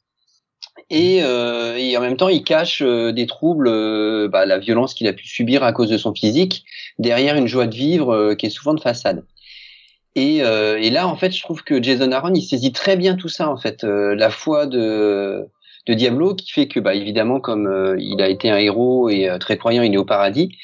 et, 0.90 1.24
euh, 1.24 1.78
et, 1.78 1.96
en 1.98 2.02
même 2.02 2.18
temps 2.18 2.30
il 2.30 2.44
cache 2.44 2.82
euh, 2.82 3.12
des 3.12 3.26
troubles, 3.26 3.68
euh, 3.68 4.28
bah, 4.28 4.46
la 4.46 4.58
violence 4.58 4.94
qu'il 4.94 5.08
a 5.08 5.14
pu 5.14 5.28
subir 5.28 5.64
à 5.64 5.72
cause 5.74 5.90
de 5.90 5.98
son 5.98 6.14
physique 6.14 6.66
derrière 7.00 7.36
une 7.36 7.48
joie 7.48 7.68
de 7.68 7.76
vivre 7.76 8.14
euh, 8.14 8.36
qui 8.36 8.48
est 8.48 8.50
souvent 8.50 8.74
de 8.74 8.80
façade. 8.80 9.24
Et, 10.16 10.38
et, 10.38 10.90
là 10.92 11.08
en 11.08 11.16
fait 11.16 11.32
je 11.32 11.42
trouve 11.42 11.64
que 11.64 11.82
Jason 11.82 12.12
Aaron 12.12 12.36
il 12.36 12.44
saisit 12.44 12.72
très 12.72 12.96
bien 12.98 13.16
tout 13.16 13.30
ça 13.30 13.50
en 13.50 13.58
fait, 13.58 13.82
la 13.84 14.30
foi 14.30 14.68
de 14.68 15.48
de 15.88 15.94
Diablo 15.96 16.36
qui 16.36 16.52
fait 16.52 16.68
que 16.68 16.80
bah 16.80 16.94
évidemment 16.94 17.40
comme 17.40 17.96
il 17.98 18.22
a 18.22 18.30
été 18.30 18.52
un 18.52 18.58
héros 18.58 19.10
et 19.10 19.28
très 19.40 19.58
croyant 19.58 19.82
il 19.82 19.92
est 19.92 19.98
au 19.98 20.06
paradis, 20.06 20.56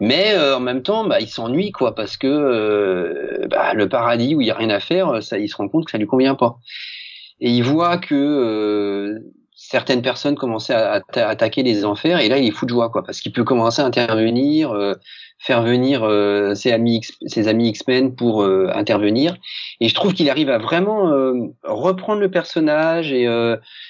mais 0.00 0.34
en 0.38 0.60
même 0.60 0.82
temps 0.82 1.06
bah, 1.06 1.20
il 1.20 1.28
s'ennuie 1.28 1.72
quoi 1.72 1.94
parce 1.94 2.16
que 2.16 3.46
bah, 3.50 3.74
le 3.74 3.86
paradis 3.86 4.34
où 4.34 4.40
il 4.40 4.46
y 4.46 4.50
a 4.50 4.54
rien 4.54 4.70
à 4.70 4.80
faire, 4.80 5.22
ça 5.22 5.38
il 5.38 5.50
se 5.50 5.56
rend 5.56 5.68
compte 5.68 5.84
que 5.84 5.90
ça 5.90 5.98
lui 5.98 6.06
convient 6.06 6.34
pas. 6.34 6.56
Et 7.38 7.50
il 7.50 7.64
voit 7.64 7.98
que 7.98 9.20
certaines 9.68 10.02
personnes 10.02 10.36
commençaient 10.36 10.74
à, 10.74 11.02
attaquer 11.14 11.62
les 11.62 11.84
enfers 11.84 12.20
et 12.20 12.28
là 12.28 12.38
il 12.38 12.46
est 12.46 12.52
fou 12.52 12.66
de 12.66 12.70
joie 12.70 12.88
quoi 12.88 13.02
parce 13.02 13.20
qu'il 13.20 13.32
peut 13.32 13.42
commencer 13.42 13.82
à 13.82 13.84
intervenir 13.84 14.70
euh, 14.72 14.94
faire 15.38 15.62
venir 15.62 16.04
euh, 16.04 16.54
ses 16.54 16.72
amis 16.72 17.00
ses 17.26 17.48
amis 17.48 17.68
X-Men 17.70 18.14
pour 18.14 18.42
euh, 18.42 18.70
intervenir. 18.72 19.36
Et 19.80 19.88
je 19.88 19.94
trouve 19.94 20.14
qu'il 20.14 20.30
arrive 20.30 20.50
à 20.50 20.58
vraiment 20.58 21.12
reprendre 21.64 22.20
le 22.20 22.30
personnage 22.30 23.12
et 23.12 23.26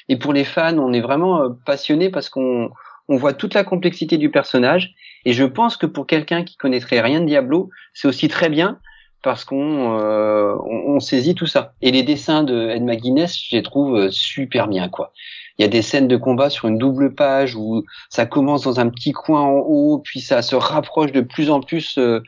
et 0.09 0.16
pour 0.16 0.32
les 0.32 0.44
fans 0.44 0.78
on 0.78 0.93
est 0.93 1.01
vraiment 1.01 1.51
passionné 1.66 2.11
parce 2.11 2.28
qu'on 2.28 2.70
on 3.09 3.16
voit 3.16 3.35
toute 3.35 3.55
la 3.55 3.62
complexité 3.62 4.16
du 4.16 4.31
personnage. 4.31 4.94
Et 5.24 5.32
je 5.32 5.44
pense 5.44 5.77
que 5.77 5.86
pour 5.86 6.07
quelqu'un 6.07 6.43
qui 6.43 6.57
connaîtrait 6.57 7.01
rien 7.01 7.20
de 7.20 7.27
Diablo 7.27 7.70
c'est 7.93 8.09
aussi 8.09 8.28
très 8.28 8.48
bien 8.48 8.78
parce 9.23 9.44
qu'on 9.44 9.57
on, 9.57 10.94
on, 10.94 11.01
saisit 11.01 11.35
tout 11.35 11.47
ça. 11.47 11.73
Et 11.82 11.90
les 11.90 12.03
dessins 12.03 12.44
de 12.44 12.70
Ed 12.70 12.82
McGuinness 12.82 13.36
je 13.39 13.57
les 13.57 13.62
trouve 13.62 14.11
super 14.11 14.69
bien 14.69 14.89
quoi 14.89 15.12
il 15.58 15.62
y 15.62 15.64
a 15.64 15.68
des 15.68 15.82
scènes 15.82 16.08
de 16.08 16.16
combat 16.16 16.50
sur 16.50 16.68
une 16.68 16.78
double 16.78 17.14
page 17.14 17.54
où 17.54 17.82
ça 18.10 18.26
commence 18.26 18.62
dans 18.62 18.80
un 18.80 18.88
petit 18.90 19.12
coin 19.12 19.40
en 19.40 19.58
haut, 19.58 19.98
puis 19.98 20.20
ça 20.20 20.42
se 20.42 20.54
rapproche 20.54 21.12
de 21.12 21.22
plus 21.22 21.50
en 21.50 21.60
plus 21.60 21.96
euh, 21.98 22.20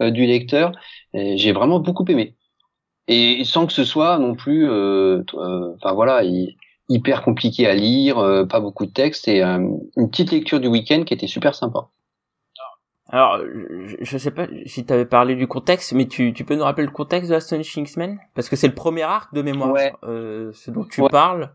euh, 0.00 0.10
du 0.10 0.26
lecteur. 0.26 0.72
J'ai 1.14 1.52
vraiment 1.52 1.80
beaucoup 1.80 2.04
aimé. 2.08 2.34
Et 3.08 3.44
sans 3.44 3.66
que 3.66 3.72
ce 3.72 3.84
soit 3.84 4.18
non 4.18 4.34
plus, 4.34 4.68
euh, 4.68 5.22
enfin 5.76 5.92
voilà, 5.94 6.22
hyper 6.88 7.22
compliqué 7.22 7.66
à 7.66 7.74
lire, 7.74 8.16
pas 8.50 8.60
beaucoup 8.60 8.84
de 8.84 8.90
texte 8.90 9.26
et 9.28 9.42
une 9.42 10.10
petite 10.10 10.32
lecture 10.32 10.60
du 10.60 10.68
week-end 10.68 11.04
qui 11.04 11.14
était 11.14 11.26
super 11.26 11.54
sympa. 11.54 11.88
Alors, 13.08 13.40
je 14.00 14.18
sais 14.18 14.32
pas 14.32 14.46
si 14.66 14.84
tu 14.84 14.92
avais 14.92 15.04
parlé 15.04 15.36
du 15.36 15.46
contexte, 15.46 15.92
mais 15.92 16.06
tu, 16.06 16.32
tu 16.32 16.44
peux 16.44 16.56
nous 16.56 16.64
rappeler 16.64 16.86
le 16.86 16.92
contexte 16.92 17.30
de 17.30 17.36
Astonishing 17.36 17.84
X-Men 17.84 18.18
Parce 18.34 18.48
que 18.48 18.56
c'est 18.56 18.66
le 18.66 18.74
premier 18.74 19.02
arc 19.02 19.32
de 19.32 19.42
mémoire, 19.42 19.76
euh, 20.02 20.50
ce 20.54 20.72
dont 20.72 20.84
tu 20.84 21.02
parles. 21.08 21.54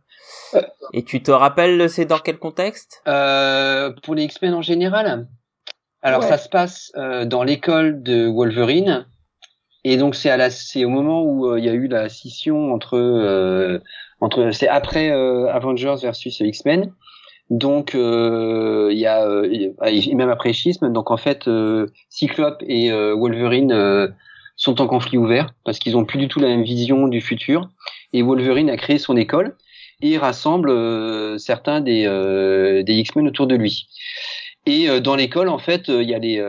Euh. 0.53 0.61
Et 0.94 1.03
tu 1.03 1.22
te 1.22 1.32
rappelles, 1.32 1.90
c'est 1.90 2.06
dans 2.06 2.19
quel 2.19 2.38
contexte? 2.38 3.02
Euh, 3.07 3.91
Pour 4.03 4.15
les 4.15 4.23
X-Men 4.23 4.53
en 4.53 4.61
général 4.61 5.28
Alors, 6.02 6.23
ça 6.23 6.38
se 6.38 6.48
passe 6.48 6.91
euh, 6.95 7.26
dans 7.26 7.44
l'école 7.44 8.02
de 8.02 8.28
Wolverine. 8.28 9.06
Et 9.84 9.98
donc, 9.98 10.15
c'est 10.15 10.30
à 10.30 10.38
la, 10.38 10.49
c'est 10.49 10.86
au 10.86 10.90
moment 10.90 11.23
où 11.23 11.48
euh, 11.48 11.60
il 11.60 11.65
y 11.65 11.69
a 11.69 11.73
eu 11.73 11.88
la 11.88 12.07
scission 12.07 12.72
entre, 12.72 13.82
entre, 14.22 14.52
c'est 14.52 14.69
après 14.69 15.11
Avengers 15.11 15.95
versus 16.02 16.40
X-Men. 16.40 16.94
Donc 17.52 17.95
euh, 17.95 18.88
il 18.94 18.98
y 18.98 19.06
a 19.06 19.28
euh, 19.28 19.73
même 20.15 20.30
après 20.30 20.53
schisme, 20.53 20.90
donc 20.94 21.11
en 21.11 21.18
fait 21.18 21.49
euh, 21.49 21.88
Cyclope 22.07 22.64
et 22.65 22.91
Wolverine 22.91 24.14
sont 24.56 24.80
en 24.80 24.88
conflit 24.88 25.18
ouvert 25.18 25.53
parce 25.65 25.78
qu'ils 25.78 25.98
ont 25.98 26.06
plus 26.06 26.18
du 26.18 26.30
tout 26.30 26.40
la 26.40 26.48
même 26.48 26.64
vision 26.64 27.10
du 27.10 27.19
futur. 27.19 27.69
Et 28.14 28.22
Wolverine 28.22 28.69
a 28.69 28.78
créé 28.78 28.98
son 28.98 29.18
école 29.18 29.57
et 30.02 30.18
rassemble 30.18 30.72
certains 31.40 31.82
des, 31.82 32.06
des 32.86 32.94
X-Men 32.94 33.28
autour 33.28 33.48
de 33.48 33.56
lui. 33.56 33.88
Et 34.65 34.88
dans 35.02 35.15
l'école, 35.15 35.49
en 35.49 35.57
fait, 35.57 35.90
il 35.90 36.10
y 36.10 36.15
a 36.15 36.19
des, 36.19 36.41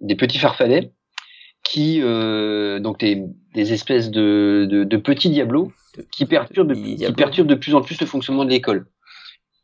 des 0.00 0.14
petits 0.16 0.38
farfadets 0.38 0.90
qui, 1.62 2.00
donc 2.00 2.98
des, 2.98 3.22
des 3.54 3.72
espèces 3.72 4.10
de, 4.10 4.66
de, 4.68 4.82
de 4.82 4.96
petits 4.96 5.30
diablos 5.30 5.70
qui 6.10 6.26
perturbent, 6.26 6.74
qui 6.74 7.12
perturbent 7.12 7.48
de 7.48 7.54
plus 7.54 7.74
en 7.76 7.82
plus 7.82 8.00
le 8.00 8.06
fonctionnement 8.06 8.44
de 8.44 8.50
l'école 8.50 8.86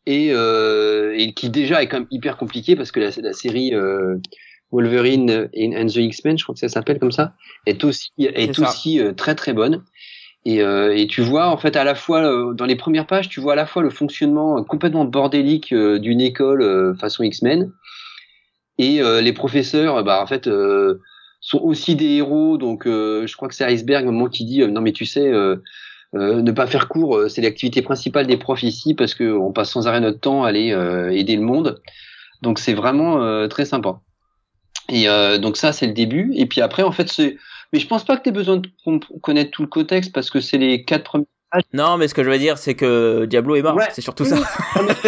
et, 0.07 0.31
euh, 0.33 1.15
et 1.17 1.33
qui 1.35 1.51
déjà 1.51 1.83
est 1.83 1.87
quand 1.87 2.01
même 2.01 2.09
hyper 2.11 2.37
compliqué 2.37 2.77
parce 2.77 2.93
que 2.93 3.01
la, 3.01 3.11
la 3.23 3.33
série 3.33 3.75
euh, 3.75 4.17
Wolverine 4.73 5.49
and 5.57 5.87
the 5.87 5.97
X-Men, 5.97 6.39
je 6.39 6.45
crois 6.45 6.55
que 6.55 6.61
ça 6.61 6.69
s'appelle 6.69 6.99
comme 6.99 7.13
ça, 7.13 7.35
est 7.67 7.85
aussi 7.85 8.11
est, 8.19 8.59
aussi 8.59 9.01
euh, 9.01 9.13
très 9.13 9.35
très 9.35 9.53
bonne. 9.53 9.85
Et, 10.47 10.63
euh, 10.63 10.97
et, 10.97 11.07
tu 11.07 11.21
vois 11.21 11.49
en 11.49 11.59
fait 11.59 11.77
à 11.77 11.85
la 11.85 11.95
fois 11.95 12.23
dans 12.55 12.65
les 12.65 12.77
premières 12.77 13.07
pages, 13.07 13.29
tu 13.29 13.41
vois 13.41 13.53
à 13.53 13.57
la 13.57 13.67
fois 13.67 13.83
le 13.83 13.91
fonctionnement 13.91 14.65
complètement 14.65 15.05
bordélique 15.05 15.75
d'une 15.75 16.21
école 16.23 16.97
façon 16.99 17.25
X-Men 17.25 17.71
et 18.79 19.03
les 19.21 19.33
professeurs, 19.35 20.03
bah 20.03 20.23
en 20.23 20.27
fait 20.27 20.49
sont 21.43 21.59
aussi 21.59 21.95
des 21.95 22.17
héros. 22.17 22.57
Donc 22.57 22.85
je 22.87 23.37
crois 23.37 23.49
que 23.49 23.55
c'est 23.55 23.71
Iceberg 23.71 24.07
moment 24.07 24.31
qui 24.31 24.47
dit 24.47 24.67
non 24.67 24.81
mais 24.81 24.93
tu 24.93 25.05
sais 25.05 25.31
euh, 26.17 26.43
ne 26.43 26.51
pas 26.51 26.67
faire 26.67 26.89
court, 26.89 27.17
euh, 27.17 27.29
c'est 27.29 27.41
l'activité 27.41 27.83
principale 27.83 28.27
des 28.27 28.37
profs 28.37 28.65
ici 28.65 28.95
parce 28.95 29.15
qu'on 29.15 29.53
passe 29.53 29.71
sans 29.71 29.87
arrêt 29.87 30.01
notre 30.01 30.19
temps 30.19 30.43
à 30.45 30.49
aller 30.49 30.73
euh, 30.73 31.11
aider 31.11 31.37
le 31.37 31.43
monde. 31.43 31.81
Donc 32.43 32.59
c'est 32.59 32.75
vraiment 32.75 33.49
très 33.49 33.67
sympa. 33.67 34.01
Et 34.89 35.07
donc 35.39 35.59
ça 35.59 35.75
c'est 35.75 35.87
le 35.87 35.93
début. 35.93 36.33
Et 36.35 36.47
puis 36.47 36.63
après 36.63 36.83
en 36.83 36.91
fait 36.91 37.13
c'est, 37.13 37.37
mais 37.71 37.79
je 37.79 37.87
pense 37.87 38.03
pas 38.03 38.17
que 38.17 38.23
tu 38.23 38.31
aies 38.31 38.33
besoin 38.33 38.57
de 38.57 38.69
connaître 39.21 39.51
tout 39.51 39.61
le 39.61 39.69
contexte 39.69 40.11
parce 40.11 40.31
que 40.31 40.41
c'est 40.41 40.57
les 40.57 40.87
quatre 40.87 41.05
premiers 41.05 41.27
non, 41.73 41.97
mais 41.97 42.07
ce 42.07 42.15
que 42.15 42.23
je 42.23 42.31
veux 42.31 42.39
dire, 42.39 42.59
c'est 42.59 42.75
que 42.75 43.25
Diablo 43.25 43.57
est 43.57 43.63
mort. 43.63 43.77
C'est 43.93 44.03
surtout 44.03 44.25
ça. 44.25 44.37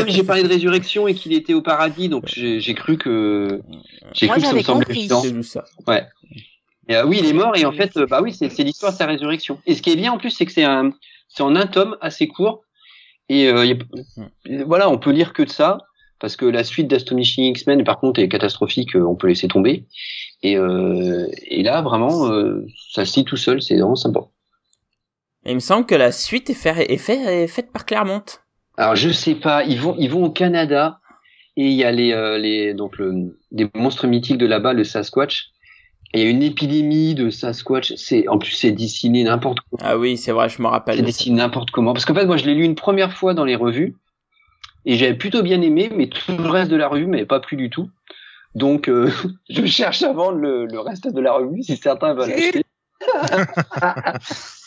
j'ai 0.09 0.24
parlé 0.24 0.43
de 0.43 0.49
résurrection 0.49 1.07
et 1.07 1.15
qu'il 1.15 1.33
était 1.35 1.55
au 1.55 1.62
paradis, 1.62 2.09
donc 2.09 2.24
j'ai 2.27 2.74
cru 2.74 2.99
que 2.99 3.61
j'ai 4.12 4.27
cru 4.29 4.41
que 4.41 4.47
ça 4.47 4.53
me 4.53 4.62
semblait 4.62 4.87
évident. 4.91 5.23
Ouais. 5.87 6.05
Euh, 6.94 7.05
oui, 7.06 7.19
il 7.20 7.28
est 7.28 7.32
mort 7.32 7.56
et 7.56 7.64
en 7.64 7.73
fait, 7.73 7.97
euh, 7.97 8.06
bah 8.06 8.20
oui, 8.23 8.32
c'est 8.32 8.56
l'histoire 8.59 8.93
de 8.93 8.97
sa 8.97 9.06
résurrection. 9.06 9.59
Et 9.66 9.74
ce 9.74 9.82
qui 9.82 9.90
est 9.90 9.97
bien 9.97 10.12
en 10.12 10.19
plus, 10.19 10.31
c'est 10.31 10.47
que 10.47 10.52
c'est 10.52 10.64
un, 10.64 10.93
c'est 11.28 11.43
en 11.43 11.55
un 11.56 11.66
tome 11.66 11.97
assez 12.01 12.28
court. 12.28 12.64
Et 13.28 13.48
euh, 13.48 13.74
voilà, 14.66 14.90
on 14.90 14.98
peut 14.98 15.10
lire 15.10 15.32
que 15.32 15.43
de 15.43 15.48
ça 15.48 15.78
parce 16.19 16.36
que 16.36 16.44
la 16.44 16.64
suite 16.64 16.89
d'Astonishing 16.89 17.44
X-Men, 17.47 17.82
par 17.85 17.98
contre, 17.98 18.20
est 18.20 18.28
catastrophique. 18.28 18.94
On 18.94 19.16
peut 19.16 19.27
laisser 19.27 19.48
tomber. 19.48 19.86
Et, 20.44 20.52
et 20.52 21.62
là, 21.64 21.82
vraiment, 21.82 22.31
ça 22.93 23.05
se 23.05 23.19
lit 23.19 23.24
tout 23.24 23.36
seul. 23.36 23.60
C'est 23.60 23.74
vraiment 23.77 23.97
sympa. 23.97 24.20
il 25.44 25.56
me 25.56 25.60
semble 25.60 25.85
que 25.85 25.97
la 25.97 26.12
suite 26.12 26.48
est, 26.48 26.55
fait, 26.55 26.93
est, 26.93 26.97
fait, 26.97 27.43
est 27.43 27.48
faite 27.48 27.73
par 27.73 27.86
Claremont. 27.86 28.23
Alors 28.77 28.94
je 28.94 29.10
sais 29.10 29.35
pas. 29.35 29.64
Ils 29.64 29.81
vont, 29.81 29.97
ils 29.98 30.09
vont 30.09 30.24
au 30.24 30.31
Canada 30.31 31.01
et 31.56 31.66
il 31.66 31.73
y 31.73 31.82
a 31.82 31.90
les, 31.90 32.39
les 32.39 32.73
donc 32.73 32.98
le, 32.98 33.36
des 33.51 33.69
monstres 33.74 34.06
mythiques 34.06 34.39
de 34.39 34.47
là-bas, 34.47 34.74
le 34.74 34.85
Sasquatch 34.85 35.52
il 36.15 36.21
y 36.21 36.27
a 36.27 36.31
une 36.31 36.43
épidémie 36.43 37.15
de 37.15 37.31
Sasquatch. 37.31 37.95
C'est 37.97 38.29
en 38.29 38.39
plus 38.39 38.53
c'est 38.53 38.73
dessiné 38.73 39.25
n'importe 39.25 39.59
comment. 39.61 39.83
Ah 39.85 39.97
oui, 39.97 40.17
c'est 40.17 40.33
vrai, 40.33 40.49
je 40.49 40.61
me 40.61 40.67
rappelle. 40.67 40.97
C'est 40.97 41.03
dessiné 41.03 41.37
n'importe 41.37 41.71
comment. 41.71 41.93
Parce 41.93 42.05
qu'en 42.05 42.15
fait, 42.15 42.27
moi, 42.27 42.37
je 42.37 42.45
l'ai 42.45 42.55
lu 42.55 42.65
une 42.65 42.75
première 42.75 43.13
fois 43.13 43.35
dans 43.35 43.45
les 43.45 43.57
revues 43.57 43.97
et 44.85 44.97
j'avais 44.97 45.15
plutôt 45.15 45.43
bien 45.43 45.63
aimé, 45.63 45.91
mais 45.95 46.09
tout 46.09 46.37
le 46.37 46.49
reste 46.49 46.71
de 46.71 46.77
la 46.77 46.89
revue 46.89 47.07
mais 47.07 47.25
pas 47.25 47.41
plus 47.41 47.57
du 47.57 47.71
tout. 47.71 47.89
Donc, 48.55 48.89
euh, 48.89 49.11
je 49.49 49.65
cherche 49.67 50.03
à 50.03 50.13
vendre 50.13 50.39
le, 50.39 50.67
le, 50.67 50.81
reste 50.81 51.09
de 51.09 51.21
la 51.21 51.33
revue 51.33 51.63
si 51.63 51.77
certains 51.77 52.15
veulent 52.15 52.33
acheter. 52.33 52.63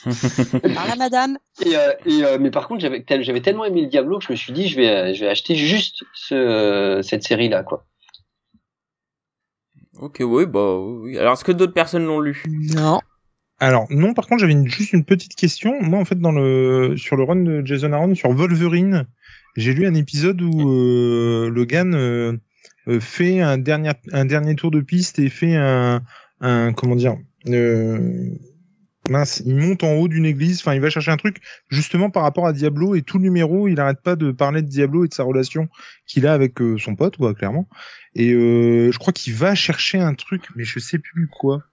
Voilà, 0.05 0.95
madame. 0.97 1.37
Et, 1.65 1.75
euh, 1.75 1.93
et 2.05 2.23
euh, 2.23 2.37
mais 2.39 2.51
par 2.51 2.67
contre, 2.67 2.81
j'avais 2.81 3.03
j'avais 3.21 3.41
tellement 3.41 3.65
aimé 3.65 3.81
le 3.81 3.87
Diablo 3.87 4.19
que 4.19 4.25
je 4.25 4.31
me 4.31 4.35
suis 4.35 4.53
dit, 4.53 4.67
je 4.67 4.75
vais 4.75 5.15
je 5.15 5.23
vais 5.23 5.29
acheter 5.31 5.55
juste 5.55 6.03
ce, 6.13 6.99
cette 7.01 7.23
série 7.23 7.49
là, 7.49 7.63
quoi. 7.63 7.85
Ok, 9.99 10.21
oui, 10.21 10.45
bah 10.45 10.77
oui. 10.77 11.17
Alors, 11.17 11.33
est-ce 11.33 11.43
que 11.43 11.51
d'autres 11.51 11.73
personnes 11.73 12.05
l'ont 12.05 12.19
lu? 12.19 12.43
Non. 12.75 12.99
Alors 13.59 13.87
non, 13.89 14.13
par 14.13 14.27
contre, 14.27 14.41
j'avais 14.41 14.65
juste 14.65 14.91
une 14.93 15.05
petite 15.05 15.35
question. 15.35 15.81
Moi, 15.81 15.99
en 15.99 16.05
fait, 16.05 16.19
dans 16.19 16.33
le 16.33 16.95
sur 16.97 17.15
le 17.15 17.23
run 17.23 17.37
de 17.37 17.65
Jason 17.65 17.93
Aaron 17.93 18.13
sur 18.13 18.31
Wolverine, 18.33 19.05
j'ai 19.55 19.73
lu 19.73 19.87
un 19.87 19.93
épisode 19.93 20.41
où 20.41 20.69
euh, 20.69 21.49
Logan 21.49 21.95
euh, 21.95 22.33
euh, 22.89 22.99
fait 22.99 23.39
un 23.39 23.57
dernier 23.57 23.91
un 24.11 24.25
dernier 24.25 24.55
tour 24.55 24.71
de 24.71 24.81
piste 24.81 25.19
et 25.19 25.29
fait 25.29 25.55
un 25.55 26.01
un 26.41 26.73
comment 26.73 26.95
dire 26.95 27.15
euh, 27.47 28.29
mince, 29.09 29.41
il 29.45 29.55
monte 29.55 29.83
en 29.83 29.93
haut 29.93 30.07
d'une 30.07 30.25
église, 30.25 30.59
enfin 30.61 30.73
il 30.73 30.81
va 30.81 30.89
chercher 30.89 31.11
un 31.11 31.17
truc 31.17 31.37
justement 31.69 32.09
par 32.09 32.23
rapport 32.23 32.47
à 32.47 32.53
Diablo 32.53 32.95
et 32.95 33.01
tout 33.01 33.17
le 33.17 33.23
numéro, 33.23 33.67
il 33.67 33.79
arrête 33.79 34.01
pas 34.01 34.15
de 34.15 34.31
parler 34.31 34.61
de 34.61 34.67
Diablo 34.67 35.05
et 35.05 35.07
de 35.07 35.13
sa 35.13 35.23
relation 35.23 35.67
qu'il 36.05 36.27
a 36.27 36.33
avec 36.33 36.61
euh, 36.61 36.77
son 36.77 36.95
pote 36.95 37.17
quoi 37.17 37.33
clairement. 37.33 37.67
Et 38.15 38.31
euh, 38.33 38.91
je 38.91 38.99
crois 38.99 39.13
qu'il 39.13 39.33
va 39.33 39.55
chercher 39.55 39.99
un 39.99 40.13
truc 40.13 40.49
mais 40.55 40.63
je 40.63 40.79
sais 40.79 40.99
plus 40.99 41.27
quoi. 41.27 41.63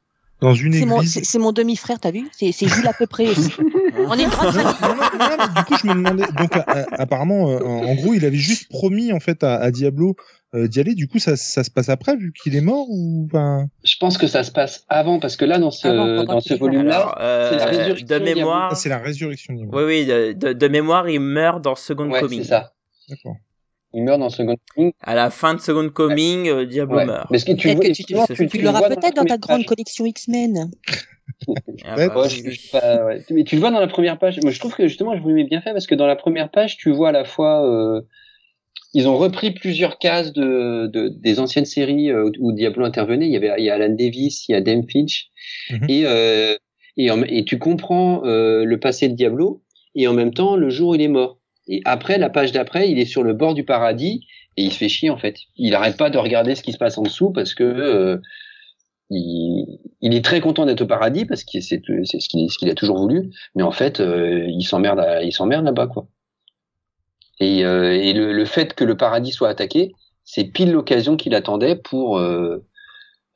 Dans 0.42 0.54
une 0.54 0.72
C'est 0.74 0.84
mon, 0.84 0.96
église. 0.98 1.12
c'est 1.14 1.24
c'est 1.24 1.38
mon 1.38 1.52
demi-frère, 1.52 1.98
t'as 2.00 2.10
vu? 2.10 2.28
C'est 2.32 2.52
c'est 2.52 2.68
Jules 2.68 2.86
à 2.86 2.92
peu 2.92 3.06
près 3.06 3.26
aussi. 3.28 3.50
On 4.08 4.14
est 4.18 4.24
une 4.24 4.28
grande 4.28 4.54
Non, 4.54 4.62
famille. 4.62 4.74
non, 4.82 5.18
non, 5.18 5.28
non, 5.30 5.36
mais 5.38 5.54
du 5.60 5.64
coup, 5.64 5.74
je 5.82 5.86
me 5.86 5.94
demandais. 5.94 6.24
Donc, 6.38 6.56
a- 6.56 6.60
a- 6.66 7.00
apparemment, 7.02 7.50
euh, 7.50 7.58
en 7.60 7.94
gros, 7.94 8.12
il 8.14 8.24
avait 8.24 8.36
juste 8.36 8.68
promis 8.68 9.12
en 9.12 9.20
fait 9.20 9.42
à, 9.44 9.56
à 9.56 9.70
Diablo 9.70 10.14
euh, 10.54 10.66
d'y 10.68 10.80
aller. 10.80 10.94
Du 10.94 11.08
coup, 11.08 11.18
ça, 11.18 11.36
ça 11.36 11.64
se 11.64 11.70
passe 11.70 11.88
après, 11.88 12.16
vu 12.16 12.32
qu'il 12.42 12.54
est 12.56 12.60
mort 12.60 12.86
ou 12.90 13.26
enfin? 13.26 13.66
Je 13.84 13.94
pense 13.98 14.18
que 14.18 14.26
ça 14.26 14.42
se 14.44 14.50
passe 14.50 14.84
avant, 14.88 15.18
parce 15.20 15.36
que 15.36 15.44
là, 15.46 15.58
dans 15.58 15.70
ce, 15.70 15.88
Avant, 15.88 16.24
dans 16.24 16.40
ce 16.40 16.54
volume-là, 16.54 16.96
Alors, 16.96 17.16
euh, 17.20 17.50
c'est 17.50 17.56
la 17.58 17.64
résurrection 17.66 18.06
de 18.18 18.18
mémoire. 18.24 18.68
Ah, 18.72 18.74
c'est 18.74 18.88
la 18.88 18.98
résurrection. 18.98 19.54
du 19.54 19.66
coup. 19.66 19.76
Oui, 19.76 19.84
oui, 19.84 20.06
de, 20.06 20.32
de, 20.32 20.52
de 20.52 20.68
mémoire, 20.68 21.08
il 21.08 21.20
meurt 21.20 21.62
dans 21.62 21.74
Second 21.74 22.10
ouais, 22.10 22.20
Coming. 22.20 22.42
c'est 22.42 22.48
ça. 22.48 22.72
D'accord. 23.08 23.36
Il 23.94 24.04
meurt 24.04 24.18
dans 24.20 24.30
Second 24.30 24.56
Coming. 24.74 24.92
À 25.02 25.14
la 25.14 25.30
fin 25.30 25.54
de 25.54 25.60
Second 25.60 25.88
Coming, 25.90 26.48
euh, 26.48 26.64
Diablo 26.66 26.96
Ouais. 26.96 27.04
meurt. 27.06 27.28
Parce 27.30 27.44
que 27.44 27.52
tu 27.52 27.68
vois, 27.68 27.76
que 27.76 27.80
tu, 27.86 27.90
effectivement, 27.92 28.26
tu- 28.26 28.34
tu, 28.34 28.46
Tu 28.48 28.58
le 28.58 28.64
l'auras 28.64 28.88
peut-être 28.88 29.14
dans 29.16 29.24
ta 29.24 29.38
grande 29.38 29.64
collection 29.66 30.04
X-Men. 30.06 30.70
Ah, 31.84 31.96
Ouais, 31.96 32.08
bah, 32.08 32.16
Ouais, 32.16 32.22
oui, 32.24 32.28
je- 32.30 32.42
oui. 32.44 32.50
je 32.54 32.60
sais 32.60 32.78
pas, 32.80 33.04
ouais. 33.04 33.22
Mais 33.30 33.44
tu 33.44 33.56
le 33.56 33.60
vois 33.60 33.70
dans 33.70 33.80
la 33.80 33.86
première 33.88 34.18
page. 34.18 34.38
Moi, 34.42 34.50
je 34.52 34.58
trouve 34.58 34.74
que 34.74 34.86
justement, 34.88 35.16
je 35.16 35.20
vous 35.22 35.28
l'aimais 35.28 35.44
bien 35.44 35.60
fait 35.60 35.72
parce 35.72 35.86
que 35.86 35.94
dans 35.94 36.06
la 36.06 36.16
première 36.16 36.50
page, 36.50 36.76
tu 36.76 36.90
vois 36.92 37.10
à 37.10 37.12
la 37.12 37.24
fois, 37.24 37.66
euh, 37.68 38.00
ils 38.94 39.08
ont 39.08 39.16
repris 39.16 39.50
plusieurs 39.52 39.98
cases 39.98 40.32
de, 40.32 40.86
de 40.86 41.08
des 41.08 41.40
anciennes 41.40 41.64
séries 41.64 42.10
euh, 42.10 42.30
où 42.40 42.52
Diablo 42.52 42.84
intervenait. 42.84 43.26
Il 43.26 43.32
y 43.32 43.36
avait, 43.36 43.52
il 43.58 43.64
y 43.64 43.70
a 43.70 43.74
Alan 43.74 43.88
Davis, 43.94 44.48
il 44.48 44.52
y 44.52 44.54
a 44.54 44.60
Dame 44.60 44.82
Finch, 44.90 45.28
Mhm. 45.70 45.86
et 45.88 46.02
euh, 46.06 46.54
et, 46.96 47.10
en- 47.10 47.22
et 47.22 47.44
tu 47.44 47.58
comprends 47.58 48.22
euh, 48.24 48.64
le 48.64 48.78
passé 48.78 49.08
de 49.08 49.14
Diablo 49.14 49.62
et 49.94 50.06
en 50.08 50.12
même 50.14 50.32
temps 50.34 50.56
le 50.56 50.68
jour 50.70 50.90
où 50.90 50.94
il 50.94 51.02
est 51.02 51.08
mort. 51.08 51.38
Et 51.68 51.80
après, 51.84 52.18
la 52.18 52.28
page 52.30 52.52
d'après, 52.52 52.90
il 52.90 52.98
est 52.98 53.04
sur 53.06 53.22
le 53.22 53.34
bord 53.34 53.54
du 53.54 53.64
paradis 53.64 54.26
et 54.56 54.64
il 54.64 54.72
se 54.72 54.78
fait 54.78 54.88
chier 54.88 55.10
en 55.10 55.16
fait. 55.16 55.36
Il 55.56 55.74
arrête 55.74 55.96
pas 55.96 56.10
de 56.10 56.18
regarder 56.18 56.54
ce 56.54 56.62
qui 56.62 56.72
se 56.72 56.78
passe 56.78 56.98
en 56.98 57.02
dessous 57.02 57.30
parce 57.30 57.54
que 57.54 57.62
euh, 57.62 58.18
il, 59.10 59.78
il 60.00 60.14
est 60.14 60.24
très 60.24 60.40
content 60.40 60.66
d'être 60.66 60.80
au 60.82 60.86
paradis 60.86 61.24
parce 61.24 61.44
que 61.44 61.60
c'est 61.60 61.80
c'est 62.04 62.20
ce 62.20 62.28
qu'il 62.28 62.50
ce 62.50 62.58
qu'il 62.58 62.68
a 62.70 62.74
toujours 62.74 62.98
voulu, 62.98 63.30
mais 63.54 63.62
en 63.62 63.70
fait, 63.70 64.00
euh, 64.00 64.44
il 64.48 64.62
s'emmerde 64.64 64.98
à- 65.00 65.22
il 65.22 65.32
s'emmerde 65.32 65.64
là-bas 65.64 65.86
quoi. 65.86 66.08
Et, 67.40 67.64
euh, 67.64 67.92
et 67.92 68.12
le, 68.12 68.32
le 68.32 68.44
fait 68.44 68.74
que 68.74 68.84
le 68.84 68.96
paradis 68.96 69.32
soit 69.32 69.48
attaqué, 69.48 69.92
c'est 70.24 70.44
pile 70.44 70.72
l'occasion 70.72 71.16
qu'il 71.16 71.34
attendait 71.34 71.76
pour 71.76 72.18
euh, 72.18 72.64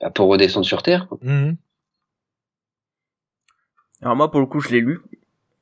bah, 0.01 0.11
pour 0.11 0.29
redescendre 0.29 0.67
sur 0.67 0.83
terre. 0.83 1.09
quoi. 1.09 1.19
Mhm. 1.23 1.57
Alors 4.03 4.17
moi, 4.17 4.31
pour 4.31 4.41
le 4.41 4.47
coup, 4.47 4.61
je 4.61 4.69
l'ai 4.71 4.81
lu. 4.81 5.01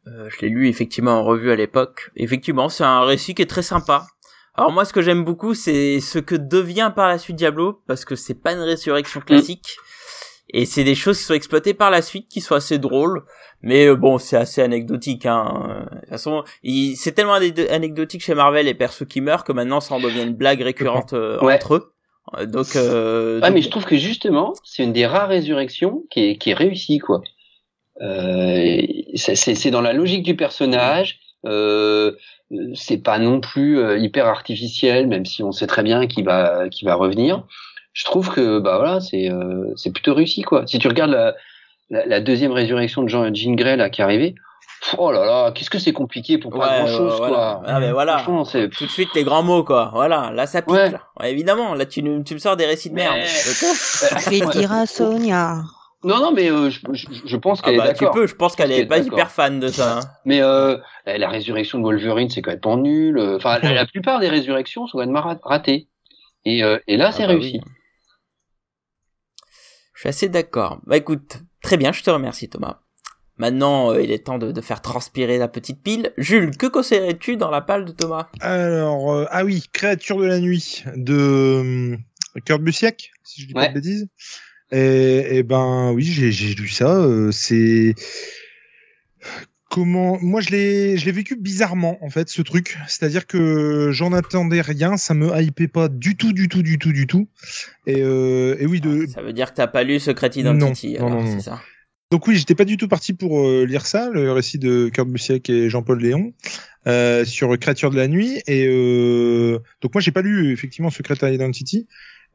Euh, 0.07 0.29
je 0.31 0.41
l'ai 0.43 0.49
lu 0.51 0.69
effectivement 0.69 1.21
en 1.21 1.25
revue 1.25 1.51
à 1.51 1.57
l'époque. 1.57 2.11
Effectivement, 2.17 2.69
c'est 2.69 2.85
un 2.85 3.03
récit 3.05 3.35
qui 3.35 3.43
est 3.43 3.47
très 3.47 3.63
sympa. 3.63 4.07
Alors 4.55 4.71
moi, 4.71 4.85
ce 4.85 4.93
que 4.93 5.03
j'aime 5.03 5.25
beaucoup, 5.25 5.55
c'est 5.55 6.01
ce 6.01 6.19
que 6.19 6.35
devient 6.35 6.93
par 6.95 7.09
la 7.09 7.19
suite 7.19 7.37
Diablo, 7.37 7.81
parce 7.87 8.05
que 8.05 8.15
c'est 8.15 8.35
pas 8.41 8.53
une 8.53 8.61
résurrection 8.61 9.21
classique. 9.21 9.77
Et 10.51 10.67
c'est 10.67 10.85
des 10.85 10.95
choses 10.95 11.19
qui 11.19 11.25
sont 11.25 11.35
exploitées 11.35 11.75
par 11.75 11.91
la 11.91 12.03
suite, 12.03 12.29
qui 12.29 12.41
sont 12.41 12.55
assez 12.55 12.79
drôles. 12.79 13.25
Mais 13.63 13.87
euh, 13.87 13.97
bon, 13.97 14.19
c'est 14.19 14.37
assez 14.37 14.61
anecdotique. 14.63 15.25
Hein. 15.27 15.87
De 15.95 16.01
toute 16.01 16.09
façon, 16.11 16.45
il- 16.63 16.97
c'est 16.97 17.13
tellement 17.13 17.33
anecdotique 17.33 18.23
chez 18.23 18.35
Marvel 18.35 18.67
les 18.67 18.75
persos 18.75 19.07
qui 19.09 19.21
meurent 19.23 19.43
que 19.43 19.53
maintenant 19.53 19.81
ça 19.81 19.95
en 19.95 20.01
devient 20.01 20.23
une 20.23 20.35
blague 20.35 20.61
récurrente 20.61 21.15
euh, 21.15 21.41
Ouais. 21.43 21.55
entre 21.55 21.75
eux. 21.77 21.93
Donc, 22.47 22.77
euh, 22.77 23.41
Ah 23.43 23.49
donc- 23.49 23.55
mais 23.57 23.63
je 23.63 23.71
trouve 23.71 23.85
que 23.87 23.97
justement, 23.97 24.53
c'est 24.65 24.85
une 24.85 24.93
des 24.93 25.07
rares 25.07 25.29
résurrections 25.29 26.05
qui 26.11 26.31
est, 26.31 26.37
qui 26.39 26.51
est 26.51 26.55
réussie 26.55 26.99
quoi. 26.99 27.23
Euh, 28.03 28.81
c'est- 29.15 29.37
c'est 29.37 29.55
c'est 29.55 29.71
dans 29.71 29.81
la 29.81 29.93
logique 29.93 30.23
du 30.23 30.37
personnage. 30.37 31.19
Euh, 31.47 32.13
c'est 32.75 32.99
pas 33.03 33.19
non 33.19 33.41
plus 33.41 33.79
euh, 33.79 33.99
hyper 33.99 34.27
artificiel, 34.27 35.07
même 35.07 35.25
si 35.27 35.43
on 35.43 35.53
sait 35.53 35.67
très 35.67 35.83
bien 35.83 36.07
qu'il 36.07 36.25
va 36.25 36.69
qu'il 36.71 36.87
va 36.89 36.95
revenir. 36.95 37.43
Je 37.93 38.05
trouve 38.05 38.31
que 38.31 38.59
bah 38.59 38.79
voilà, 38.79 39.01
c'est 39.01 39.31
euh, 39.31 39.73
c'est 39.77 39.93
plutôt 39.93 40.15
réussi 40.15 40.43
quoi. 40.43 40.67
Si 40.67 40.79
tu 40.79 40.89
regardes 40.89 41.11
la, 41.11 41.35
la, 41.91 42.07
la 42.07 42.21
deuxième 42.21 42.53
résurrection 42.53 43.03
de 43.03 43.09
Jean 43.09 43.33
Jean 43.35 43.55
Grey 43.55 43.77
là 43.77 43.91
qui 43.91 44.01
est 44.01 44.05
arrivée, 44.05 44.35
oh 44.99 45.13
là 45.13 45.25
là, 45.25 45.53
qu'est-ce 45.53 45.71
que 45.71 45.79
c'est 45.79 45.93
compliqué 45.93 46.39
pour 46.39 46.51
pas 46.51 46.59
Ouais, 46.59 46.79
grand 46.79 46.87
chose 46.99 47.15
voilà. 47.19 47.35
quoi. 47.35 47.63
Ah 47.67 47.81
ben 47.81 47.93
voilà. 47.93 48.23
Tout 48.25 48.87
de 48.87 48.91
suite 48.91 49.11
les 49.15 49.23
grands 49.23 49.43
mots 49.45 49.63
quoi. 49.65 49.91
Voilà, 49.93 50.33
là 50.35 50.47
ça 50.47 50.63
pique 50.63 50.73
Ouais. 50.75 50.91
là. 50.91 51.03
Ouais, 51.21 51.31
évidemment, 51.31 51.75
là 51.75 51.87
tu, 51.87 52.03
tu 52.25 52.35
me 52.35 52.39
sors 52.39 52.57
des 52.57 52.67
récits 52.67 52.91
de 52.91 52.95
merde. 52.95 53.15
Mais- 53.17 53.27
Je 53.27 54.31
vais 54.31 54.59
dire 54.59 54.73
à 54.73 54.87
Sonia. 54.87 55.63
Non 56.05 56.19
non 56.21 56.33
mais 56.33 56.51
euh, 56.51 56.71
je, 56.71 56.81
je, 56.93 57.07
je 57.27 57.37
pense 57.37 57.61
Ah 57.61 57.67
qu'elle 57.67 57.75
est 57.75 57.79
bah 57.79 57.89
tu 57.89 58.01
d'accord. 58.01 58.15
peux, 58.15 58.27
je 58.27 58.35
pense 58.35 58.55
qu'elle 58.57 58.69
Je 58.71 58.73
est 58.73 58.81
suis 58.81 58.87
pas 58.87 58.99
hyper 58.99 59.31
fan 59.31 59.61
de 59.61 59.69
ça. 59.69 59.99
hein. 59.99 60.01
Mais 60.25 60.41
euh, 60.43 60.77
la 61.07 61.29
résurrection 61.29 61.79
de 61.79 61.85
Wolverine, 61.85 62.31
c'est 62.31 62.43
complètement 62.43 62.77
nul. 62.77 63.19
Euh, 63.19 63.37
Enfin, 63.37 63.59
la, 63.59 63.73
la 63.75 63.87
plupart 63.87 64.21
des 64.21 64.29
résurrections 64.29 64.87
sont 64.87 64.99
complètement 64.99 65.23
ra- 65.23 65.39
ratées. 65.43 65.89
Et, 66.45 66.63
euh, 66.63 66.79
et 66.87 66.97
là, 66.97 67.13
c'est 67.13 67.25
Ah 67.25 67.29
bah 67.29 67.33
réussi. 67.35 67.61
oui. 67.63 67.71
Je 69.95 70.01
suis 70.01 70.09
assez 70.09 70.29
d'accord. 70.29 70.81
Bah 70.87 70.97
écoute, 70.97 71.39
très 71.63 71.77
bien, 71.77 71.93
je 71.93 72.03
te 72.03 72.11
remercie 72.11 72.49
Thomas. 72.49 72.81
Maintenant, 73.37 73.93
euh, 73.93 74.03
il 74.03 74.13
est 74.13 74.27
temps 74.27 74.39
de, 74.39 74.53
de 74.53 74.61
faire 74.61 74.81
transpirer 74.81 75.39
la 75.39 75.49
petite 75.49 75.83
pile. 75.83 76.13
Jules, 76.19 76.57
que 76.57 76.67
conseillerais-tu 76.67 77.37
dans 77.37 77.51
la 77.51 77.61
palle 77.61 77.85
de 77.85 77.93
Thomas? 77.93 78.29
Alors, 78.41 79.13
euh, 79.13 79.27
ah 79.31 79.45
oui, 79.45 79.65
Créature 79.73 80.19
de 80.19 80.27
la 80.27 80.39
nuit 80.39 80.85
de 80.95 81.95
euh, 81.95 81.97
Kurt 82.45 82.63
Busiek, 82.63 83.11
si 83.25 83.43
je 83.43 83.47
dis 83.49 83.55
pas 83.55 83.67
de 83.69 83.75
bêtises. 83.75 84.07
Et, 84.73 85.39
et 85.39 85.43
ben 85.43 85.93
oui, 85.93 86.05
j'ai 86.05 86.55
lu 86.55 86.69
ça. 86.69 86.97
euh, 86.97 87.31
c'est 87.33 87.95
comment 89.71 90.19
Moi, 90.21 90.41
je 90.41 90.51
l'ai 90.51 90.97
je 90.97 91.05
l'ai 91.05 91.13
vécu 91.13 91.37
bizarrement 91.37 91.99
en 92.05 92.11
fait 92.11 92.29
ce 92.29 92.43
truc. 92.43 92.79
C'est-à-dire 92.87 93.27
que 93.27 93.91
j'en 93.93 94.13
attendais 94.13 94.61
rien, 94.61 94.97
ça 94.97 95.15
me 95.15 95.31
hypait 95.41 95.69
pas 95.69 95.89
du 95.89 96.17
tout, 96.17 96.33
du 96.33 96.49
tout, 96.49 96.63
du 96.63 96.79
tout, 96.79 96.93
du 96.93 97.07
tout. 97.07 97.29
Et, 97.87 98.01
euh, 98.03 98.57
et 98.59 98.67
oui, 98.67 98.81
de 98.81 99.07
Ça 99.07 99.23
veut 99.23 99.33
dire 99.33 99.51
que 99.51 99.57
t'as 99.57 99.67
pas 99.67 99.83
lu 99.85 99.99
Secret 100.01 100.31
Identity, 100.35 100.95
Non, 100.95 101.07
alors, 101.07 101.23
non, 101.25 101.35
non. 101.35 101.41
ça 101.41 101.61
Donc 102.11 102.27
oui, 102.27 102.37
j'étais 102.37 102.55
pas 102.55 102.65
du 102.65 102.77
tout 102.77 102.89
parti 102.89 103.13
pour 103.13 103.41
euh, 103.41 103.65
lire 103.65 103.87
ça, 103.87 104.11
le 104.11 104.31
récit 104.33 104.59
de 104.59 104.89
Kurt 104.89 105.09
Busiek 105.09 105.49
et 105.51 105.69
Jean-Paul 105.69 106.01
Léon 106.01 106.33
euh, 106.87 107.25
sur 107.25 107.59
Créature 107.59 107.91
de 107.91 107.97
la 107.97 108.07
nuit. 108.09 108.43
Et 108.47 108.67
euh, 108.69 109.59
donc 109.83 109.95
moi, 109.95 110.01
j'ai 110.01 110.13
pas 110.13 110.23
lu 110.23 110.53
effectivement 110.53 110.91
Secret 110.91 111.17
Identity. 111.35 111.87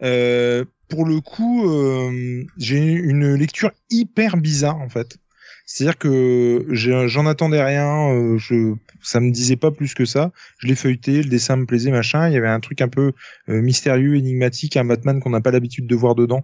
Euh, 0.01 0.65
pour 0.87 1.05
le 1.05 1.21
coup, 1.21 1.69
euh, 1.69 2.43
j'ai 2.57 2.79
une 2.79 3.35
lecture 3.35 3.71
hyper 3.89 4.37
bizarre 4.37 4.77
en 4.77 4.89
fait. 4.89 5.17
C'est-à-dire 5.71 5.99
que 5.99 6.65
j'en 6.71 7.27
attendais 7.27 7.61
rien, 7.61 8.09
euh, 8.09 8.39
je, 8.39 8.73
ça 9.03 9.19
me 9.19 9.29
disait 9.29 9.55
pas 9.55 9.69
plus 9.69 9.93
que 9.93 10.03
ça. 10.03 10.31
Je 10.57 10.65
l'ai 10.65 10.73
feuilleté, 10.73 11.21
le 11.21 11.29
dessin 11.29 11.57
me 11.57 11.67
plaisait, 11.67 11.91
machin. 11.91 12.27
Il 12.27 12.33
y 12.33 12.37
avait 12.37 12.47
un 12.47 12.59
truc 12.59 12.81
un 12.81 12.87
peu 12.87 13.11
euh, 13.49 13.61
mystérieux, 13.61 14.15
énigmatique, 14.15 14.77
un 14.77 14.85
Batman 14.85 15.19
qu'on 15.19 15.29
n'a 15.29 15.41
pas 15.41 15.51
l'habitude 15.51 15.85
de 15.85 15.95
voir 15.95 16.15
dedans, 16.15 16.43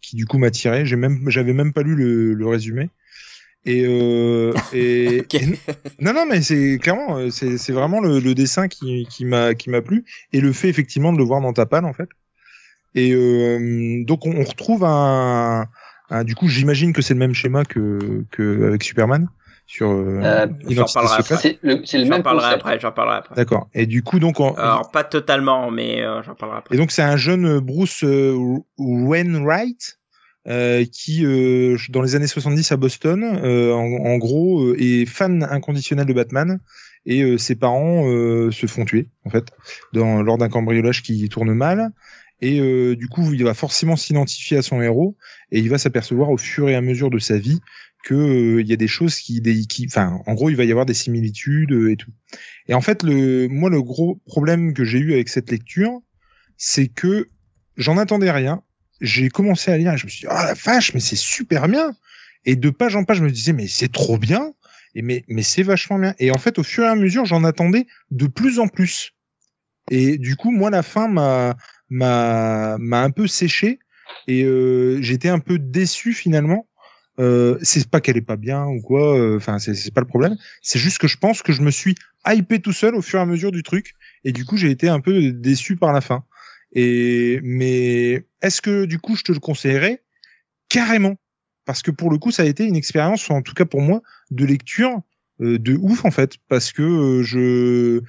qui 0.00 0.16
du 0.16 0.26
coup 0.26 0.38
m'attirait. 0.38 0.84
J'ai 0.86 0.96
même, 0.96 1.30
j'avais 1.30 1.52
même 1.52 1.72
pas 1.72 1.82
lu 1.82 1.94
le, 1.94 2.34
le 2.34 2.46
résumé. 2.48 2.90
Et, 3.64 3.84
euh, 3.86 4.52
et, 4.74 5.24
non 6.00 6.12
non 6.12 6.26
mais 6.28 6.42
c'est 6.42 6.78
clairement 6.78 7.16
euh, 7.16 7.30
c'est 7.30 7.72
vraiment 7.72 8.00
le, 8.00 8.18
le 8.18 8.34
dessin 8.34 8.68
qui 8.68 9.06
qui 9.08 9.24
m'a 9.24 9.54
qui 9.54 9.70
m'a 9.70 9.80
plu 9.80 10.04
et 10.34 10.42
le 10.42 10.52
fait 10.52 10.68
effectivement 10.68 11.14
de 11.14 11.18
le 11.18 11.24
voir 11.24 11.40
dans 11.40 11.54
ta 11.54 11.64
palle 11.64 11.86
en 11.86 11.94
fait. 11.94 12.10
Et 12.94 13.12
euh, 13.12 14.04
donc 14.04 14.26
on, 14.26 14.32
on 14.36 14.44
retrouve 14.44 14.84
un, 14.84 15.66
un- 16.10 16.24
du 16.24 16.34
coup 16.34 16.48
j'imagine 16.48 16.92
que 16.92 17.02
c'est 17.02 17.14
le 17.14 17.20
même 17.20 17.34
schéma 17.34 17.64
que 17.64 18.24
que 18.30 18.66
avec 18.68 18.82
Superman 18.84 19.28
sur 19.66 19.90
euh, 19.90 20.20
Euh, 20.22 20.46
j'en 20.68 20.84
parlerai 20.84 21.22
secrète. 21.22 21.38
C'est 21.40 21.58
le, 21.62 21.80
c'est 21.86 21.98
le 21.98 22.04
J'en 22.04 22.10
même 22.10 22.22
parlerai 22.22 22.52
après, 22.54 22.78
j'en 22.78 22.92
parlerai 22.92 23.16
après. 23.16 23.34
D'accord. 23.34 23.68
Et 23.74 23.86
du 23.86 24.02
coup 24.02 24.18
donc 24.18 24.38
on- 24.40 24.52
Alors 24.54 24.90
pas 24.90 25.04
totalement, 25.04 25.70
mais 25.70 26.02
euh, 26.02 26.22
j'en 26.22 26.34
parlerai 26.34 26.58
après. 26.58 26.74
et 26.74 26.78
donc 26.78 26.90
c'est 26.92 27.02
un 27.02 27.16
jeune 27.16 27.58
Bruce 27.60 28.04
euh, 28.04 28.36
Wainwright 28.78 29.98
euh, 30.46 30.84
qui 30.92 31.24
euh, 31.24 31.76
dans 31.88 32.02
les 32.02 32.14
années 32.16 32.26
70 32.26 32.70
à 32.72 32.76
Boston 32.76 33.24
euh, 33.24 33.72
en, 33.72 34.04
en 34.12 34.18
gros 34.18 34.62
euh, 34.62 34.76
est 34.78 35.06
fan 35.06 35.42
inconditionnel 35.50 36.04
de 36.06 36.12
Batman 36.12 36.60
et 37.06 37.22
euh, 37.22 37.38
ses 37.38 37.54
parents 37.54 38.06
euh, 38.06 38.50
se 38.50 38.66
font 38.66 38.84
tuer 38.84 39.08
en 39.24 39.30
fait 39.30 39.46
dans, 39.94 40.22
lors 40.22 40.36
d'un 40.38 40.48
cambriolage 40.50 41.02
qui 41.02 41.28
tourne 41.30 41.52
mal 41.54 41.90
et 42.40 42.60
euh, 42.60 42.96
du 42.96 43.08
coup 43.08 43.32
il 43.32 43.44
va 43.44 43.54
forcément 43.54 43.96
s'identifier 43.96 44.56
à 44.56 44.62
son 44.62 44.82
héros 44.82 45.16
et 45.50 45.60
il 45.60 45.70
va 45.70 45.78
s'apercevoir 45.78 46.30
au 46.30 46.36
fur 46.36 46.68
et 46.68 46.74
à 46.74 46.80
mesure 46.80 47.10
de 47.10 47.18
sa 47.18 47.38
vie 47.38 47.60
que 48.04 48.14
euh, 48.14 48.62
y 48.62 48.72
a 48.72 48.76
des 48.76 48.88
choses 48.88 49.16
qui, 49.16 49.40
des, 49.40 49.64
qui 49.66 49.86
enfin 49.86 50.18
en 50.26 50.34
gros 50.34 50.50
il 50.50 50.56
va 50.56 50.64
y 50.64 50.70
avoir 50.70 50.86
des 50.86 50.94
similitudes 50.94 51.72
euh, 51.72 51.92
et 51.92 51.96
tout 51.96 52.10
et 52.68 52.74
en 52.74 52.80
fait 52.80 53.02
le 53.02 53.48
moi 53.48 53.70
le 53.70 53.82
gros 53.82 54.20
problème 54.26 54.74
que 54.74 54.84
j'ai 54.84 54.98
eu 54.98 55.12
avec 55.12 55.28
cette 55.28 55.50
lecture 55.50 56.00
c'est 56.56 56.88
que 56.88 57.28
j'en 57.76 57.98
attendais 57.98 58.30
rien. 58.30 58.62
J'ai 59.00 59.28
commencé 59.28 59.70
à 59.70 59.76
lire 59.76 59.92
et 59.92 59.98
je 59.98 60.06
me 60.06 60.10
suis 60.10 60.20
dit, 60.20 60.26
ah 60.30 60.46
la 60.46 60.54
vache, 60.54 60.94
mais 60.94 61.00
c'est 61.00 61.16
super 61.16 61.68
bien. 61.68 61.94
Et 62.44 62.56
de 62.56 62.70
page 62.70 62.96
en 62.96 63.04
page, 63.04 63.18
je 63.18 63.24
me 63.24 63.30
disais, 63.30 63.52
mais 63.52 63.66
c'est 63.66 63.92
trop 63.92 64.18
bien. 64.18 64.52
Et 64.94 65.02
mais, 65.02 65.24
mais 65.28 65.42
c'est 65.42 65.62
vachement 65.62 65.98
bien. 65.98 66.14
Et 66.18 66.30
en 66.30 66.38
fait, 66.38 66.58
au 66.58 66.62
fur 66.62 66.84
et 66.84 66.88
à 66.88 66.94
mesure, 66.94 67.24
j'en 67.24 67.44
attendais 67.44 67.86
de 68.10 68.26
plus 68.26 68.58
en 68.58 68.68
plus. 68.68 69.12
Et 69.90 70.18
du 70.18 70.36
coup, 70.36 70.50
moi, 70.50 70.70
la 70.70 70.82
fin 70.82 71.08
m'a, 71.08 71.56
m'a, 71.94 72.76
m'a 72.78 73.02
un 73.02 73.10
peu 73.10 73.26
séché. 73.26 73.78
Et 74.26 74.44
euh, 74.44 75.00
j'étais 75.02 75.28
un 75.28 75.38
peu 75.38 75.58
déçu 75.58 76.12
finalement. 76.12 76.66
Euh, 77.20 77.58
c'est 77.62 77.88
pas 77.88 78.00
qu'elle 78.00 78.16
est 78.16 78.22
pas 78.22 78.36
bien 78.36 78.66
ou 78.66 78.80
quoi. 78.82 79.16
euh, 79.18 79.36
Enfin, 79.36 79.58
c'est, 79.58 79.74
c'est 79.74 79.94
pas 79.94 80.00
le 80.00 80.06
problème. 80.06 80.36
C'est 80.62 80.78
juste 80.78 80.98
que 80.98 81.08
je 81.08 81.16
pense 81.18 81.42
que 81.42 81.52
je 81.52 81.62
me 81.62 81.70
suis 81.70 81.94
hypé 82.26 82.60
tout 82.60 82.72
seul 82.72 82.94
au 82.94 83.02
fur 83.02 83.18
et 83.20 83.22
à 83.22 83.26
mesure 83.26 83.52
du 83.52 83.62
truc. 83.62 83.94
Et 84.24 84.32
du 84.32 84.44
coup, 84.44 84.56
j'ai 84.56 84.70
été 84.70 84.88
un 84.88 85.00
peu 85.00 85.32
déçu 85.32 85.76
par 85.76 85.92
la 85.92 86.00
fin. 86.00 86.24
Et 86.72 87.40
mais 87.44 88.26
est-ce 88.42 88.60
que 88.60 88.84
du 88.84 88.98
coup 88.98 89.14
je 89.16 89.22
te 89.22 89.32
le 89.32 89.38
conseillerais? 89.38 90.02
Carrément 90.68 91.16
parce 91.64 91.82
que 91.82 91.90
pour 91.90 92.10
le 92.10 92.18
coup, 92.18 92.30
ça 92.30 92.42
a 92.42 92.46
été 92.46 92.64
une 92.64 92.76
expérience, 92.76 93.30
en 93.30 93.42
tout 93.42 93.54
cas 93.54 93.64
pour 93.64 93.80
moi, 93.80 94.02
de 94.30 94.44
lecture 94.44 95.00
euh, 95.40 95.58
de 95.58 95.76
ouf 95.80 96.04
en 96.04 96.10
fait, 96.10 96.36
parce 96.48 96.72
que 96.72 96.82
euh, 96.82 97.22
je 97.22 97.38
euh, 97.38 98.02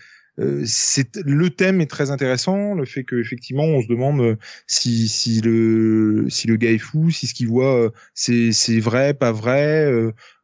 c'est 0.66 1.16
le 1.16 1.50
thème 1.50 1.80
est 1.80 1.90
très 1.90 2.12
intéressant, 2.12 2.74
le 2.74 2.86
fait 2.86 3.04
que 3.04 3.16
effectivement 3.16 3.64
on 3.64 3.82
se 3.82 3.88
demande 3.88 4.38
si 4.68 5.08
si 5.08 5.40
le 5.42 6.26
si 6.30 6.48
le 6.48 6.58
gars 6.58 6.72
est 6.72 6.78
fou, 6.78 7.10
si 7.10 7.28
ce 7.28 7.34
qu'il 7.34 7.48
voit 7.48 7.92
c'est 8.14 8.52
c'est 8.52 8.80
vrai, 8.80 9.14
pas 9.14 9.32
vrai, 9.32 9.90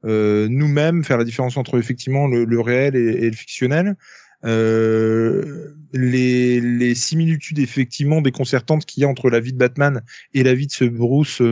nous-mêmes 0.03 1.03
faire 1.03 1.17
la 1.17 1.25
différence 1.25 1.57
entre 1.57 1.77
effectivement 1.77 2.27
le, 2.27 2.45
le 2.45 2.59
réel 2.59 2.95
et, 2.95 3.29
le 3.29 3.35
fictionnel. 3.35 3.95
Euh, 4.43 5.75
les, 5.93 6.59
les 6.61 6.95
similitudes 6.95 7.59
effectivement 7.59 8.21
déconcertantes 8.21 8.85
qu'il 8.85 9.01
y 9.01 9.05
a 9.05 9.07
entre 9.07 9.29
la 9.29 9.39
vie 9.39 9.53
de 9.53 9.57
Batman 9.57 10.01
et 10.33 10.43
la 10.43 10.55
vie 10.55 10.65
de 10.65 10.71
ce 10.71 10.85
Bruce, 10.85 11.43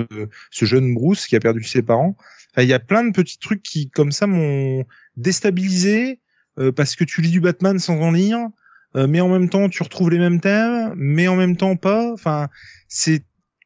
ce 0.49 0.65
jeune 0.65 0.93
Bruce 0.95 1.27
qui 1.27 1.35
a 1.35 1.39
perdu 1.39 1.63
ses 1.63 1.83
parents. 1.83 2.15
Il 2.57 2.67
y 2.67 2.73
a 2.73 2.79
plein 2.79 3.03
de 3.03 3.11
petits 3.11 3.37
trucs 3.37 3.61
qui, 3.61 3.89
comme 3.89 4.11
ça, 4.11 4.27
m'ont 4.27 4.85
déstabilisé 5.17 6.11
euh, 6.11 6.28
parce 6.75 6.95
que 6.95 7.03
tu 7.03 7.21
lis 7.21 7.31
du 7.31 7.41
Batman 7.41 7.79
sans 7.79 7.99
en 8.01 8.11
lire, 8.11 8.49
euh, 8.95 9.07
mais 9.07 9.21
en 9.21 9.29
même 9.29 9.49
temps 9.49 9.69
tu 9.69 9.83
retrouves 9.83 10.09
les 10.09 10.19
mêmes 10.19 10.39
thèmes, 10.39 10.93
mais 10.95 11.27
en 11.27 11.35
même 11.35 11.55
temps 11.55 11.75
pas. 11.75 12.11
Enfin, 12.13 12.49
c'est 12.87 13.23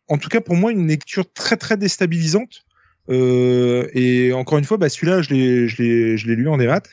en 0.08 0.18
tout 0.18 0.30
cas 0.30 0.42
pour 0.42 0.56
moi 0.56 0.72
une 0.72 0.88
lecture 0.88 1.32
très 1.32 1.58
très 1.58 1.78
déstabilisante. 1.78 2.66
Euh, 3.10 3.88
et 3.94 4.32
encore 4.34 4.58
une 4.58 4.66
fois, 4.66 4.78
bah, 4.78 4.90
celui-là, 4.90 5.22
je 5.22 5.30
l'ai, 5.34 5.68
je 5.68 5.82
l'ai, 5.82 6.18
je 6.18 6.28
l'ai 6.28 6.36
lu 6.36 6.48
en 6.48 6.58
démat. 6.58 6.84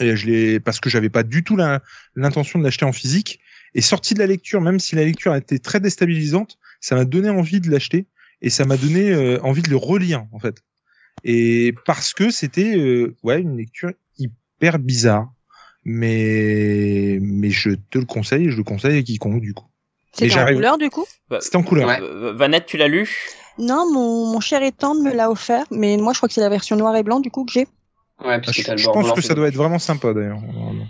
Et 0.00 0.16
je 0.16 0.26
l'ai 0.26 0.60
parce 0.60 0.80
que 0.80 0.90
j'avais 0.90 1.10
pas 1.10 1.22
du 1.22 1.44
tout 1.44 1.56
l'intention 2.16 2.58
de 2.58 2.64
l'acheter 2.64 2.84
en 2.84 2.92
physique. 2.92 3.40
Et 3.74 3.80
sorti 3.80 4.14
de 4.14 4.18
la 4.18 4.26
lecture, 4.26 4.60
même 4.60 4.78
si 4.78 4.96
la 4.96 5.04
lecture 5.04 5.32
a 5.32 5.38
été 5.38 5.58
très 5.58 5.80
déstabilisante, 5.80 6.58
ça 6.80 6.94
m'a 6.94 7.04
donné 7.04 7.30
envie 7.30 7.60
de 7.60 7.70
l'acheter 7.70 8.06
et 8.42 8.50
ça 8.50 8.64
m'a 8.64 8.76
donné 8.76 9.38
envie 9.38 9.62
de 9.62 9.70
le 9.70 9.76
relire 9.76 10.26
en 10.32 10.38
fait 10.38 10.62
et 11.24 11.74
parce 11.84 12.14
que 12.14 12.30
c'était 12.30 12.76
euh, 12.76 13.16
ouais 13.22 13.40
une 13.40 13.56
lecture 13.56 13.92
hyper 14.62 14.78
bizarre 14.78 15.28
mais 15.84 17.18
mais 17.20 17.50
je 17.50 17.70
te 17.90 17.98
le 17.98 18.04
conseille 18.04 18.50
je 18.50 18.56
le 18.56 18.62
conseille 18.62 18.98
à 18.98 19.02
quiconque 19.02 19.40
du 19.40 19.52
coup. 19.52 19.66
C'est 20.12 20.32
en 20.38 20.46
couleur 20.46 20.78
du 20.78 20.90
coup? 20.90 21.06
Bah, 21.30 21.38
c'était 21.40 21.56
en 21.56 21.62
couleur. 21.62 21.88
ouais. 21.88 21.98
Vanette 22.34 22.66
tu 22.66 22.76
l'as 22.76 22.86
lu? 22.86 23.08
Non 23.58 23.90
mon, 23.92 24.26
mon 24.26 24.40
cher 24.40 24.62
étendre 24.62 25.02
me 25.02 25.12
l'a 25.12 25.30
offert 25.30 25.64
mais 25.70 25.96
moi 25.96 26.12
je 26.12 26.18
crois 26.18 26.28
que 26.28 26.34
c'est 26.34 26.40
la 26.40 26.48
version 26.48 26.76
noir 26.76 26.94
et 26.96 27.02
blanc 27.02 27.18
du 27.18 27.30
coup 27.30 27.44
que 27.44 27.52
j'ai 27.52 27.66
Ouais, 28.24 28.40
parce 28.40 28.56
je, 28.56 28.62
que 28.62 28.76
je 28.76 28.86
pense 28.88 29.12
que 29.12 29.20
ça 29.20 29.34
doit 29.34 29.48
être 29.48 29.56
vraiment 29.56 29.78
sympa 29.78 30.12
d'ailleurs. 30.12 30.38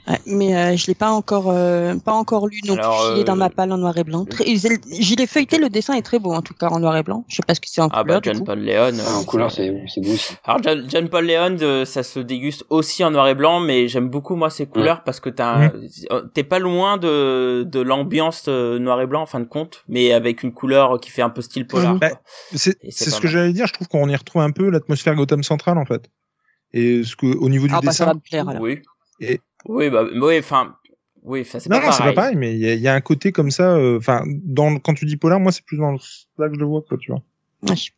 Ouais, 0.08 0.18
mais 0.26 0.56
euh, 0.56 0.76
je 0.76 0.86
l'ai 0.86 0.94
pas 0.94 1.10
encore 1.10 1.50
euh, 1.50 1.96
pas 1.96 2.12
encore 2.12 2.46
lu 2.46 2.60
non 2.66 2.74
Alors, 2.74 3.06
plus. 3.06 3.16
Il 3.16 3.20
est 3.20 3.24
dans 3.24 3.36
ma 3.36 3.50
palle 3.50 3.72
en 3.72 3.78
noir 3.78 3.96
et 3.96 4.04
blanc. 4.04 4.24
Très... 4.24 4.44
J'y 4.44 5.16
l'ai 5.16 5.26
feuilleté, 5.26 5.58
le 5.58 5.68
dessin 5.70 5.94
est 5.94 6.02
très 6.02 6.18
beau 6.18 6.32
en 6.32 6.42
tout 6.42 6.54
cas 6.54 6.68
en 6.68 6.80
noir 6.80 6.96
et 6.96 7.02
blanc. 7.02 7.24
Je 7.28 7.36
sais 7.36 7.42
pas 7.46 7.54
ce 7.54 7.60
que 7.60 7.68
c'est 7.68 7.80
en 7.80 7.88
ah 7.92 8.02
couleur. 8.02 8.16
Ah 8.18 8.20
bah 8.20 8.32
John 8.32 8.44
Paul 8.44 8.58
Leon. 8.60 8.92
Ah, 9.06 9.18
en 9.18 9.24
couleur 9.24 9.50
c'est 9.50 9.72
c'est 9.86 10.00
beau. 10.00 10.14
Alors 10.44 10.62
John, 10.62 10.84
John 10.88 11.08
Paul 11.08 11.26
Leon, 11.26 11.56
euh, 11.62 11.84
ça 11.84 12.02
se 12.02 12.20
déguste 12.20 12.64
aussi 12.70 13.04
en 13.04 13.10
noir 13.10 13.28
et 13.28 13.34
blanc, 13.34 13.60
mais 13.60 13.88
j'aime 13.88 14.08
beaucoup 14.08 14.36
moi 14.36 14.50
ces 14.50 14.66
couleurs 14.66 14.96
ouais. 14.96 15.02
parce 15.04 15.20
que 15.20 15.30
t'as 15.30 15.68
mmh. 15.68 16.30
t'es 16.34 16.44
pas 16.44 16.58
loin 16.58 16.98
de 16.98 17.66
de 17.66 17.80
l'ambiance 17.80 18.48
noir 18.48 19.00
et 19.00 19.06
blanc 19.06 19.22
en 19.22 19.26
fin 19.26 19.40
de 19.40 19.46
compte, 19.46 19.84
mais 19.88 20.12
avec 20.12 20.42
une 20.42 20.52
couleur 20.52 21.00
qui 21.00 21.10
fait 21.10 21.22
un 21.22 21.30
peu 21.30 21.42
style 21.42 21.66
polar. 21.66 21.94
Mmh. 21.94 21.98
Bah, 21.98 22.10
c'est 22.54 22.76
ce 22.90 23.20
que 23.20 23.28
j'allais 23.28 23.52
dire. 23.52 23.66
Je 23.66 23.72
trouve 23.72 23.88
qu'on 23.88 24.08
y 24.08 24.16
retrouve 24.16 24.42
un 24.42 24.50
peu 24.50 24.68
l'atmosphère 24.68 25.14
Gotham 25.14 25.42
Central 25.42 25.78
en 25.78 25.84
fait. 25.84 26.10
Et 26.72 27.04
ce 27.04 27.16
que 27.16 27.26
au 27.26 27.48
niveau 27.48 27.66
du 27.66 27.74
ah, 27.74 27.80
dessin, 27.80 27.88
bah, 27.88 27.92
ça 27.92 28.04
va 28.06 28.14
me 28.14 28.20
plaire, 28.20 28.48
alors. 28.48 28.62
oui, 28.62 28.80
et... 29.20 29.40
oui, 29.66 29.90
bah, 29.90 30.04
oui, 30.14 30.38
enfin, 30.38 30.76
oui, 31.22 31.44
c'est 31.44 31.66
non, 31.66 31.78
pas 31.78 31.86
non, 31.86 31.92
c'est 31.92 32.02
pas 32.02 32.12
pareil, 32.12 32.36
mais 32.36 32.54
il 32.54 32.60
y, 32.60 32.80
y, 32.80 32.88
a 32.88 32.94
un 32.94 33.00
côté 33.00 33.30
comme 33.30 33.50
ça. 33.50 33.76
Enfin, 33.96 34.22
euh, 34.26 34.32
dans 34.42 34.78
quand 34.78 34.94
tu 34.94 35.04
dis 35.04 35.16
polar, 35.16 35.38
moi, 35.38 35.52
c'est 35.52 35.64
plus 35.64 35.76
dans 35.76 35.92
là 35.92 36.48
que 36.48 36.54
je 36.54 36.58
le 36.58 36.66
vois, 36.66 36.82
quoi, 36.82 36.98
tu 36.98 37.12
vois. 37.12 37.22
Oui, 37.62 37.90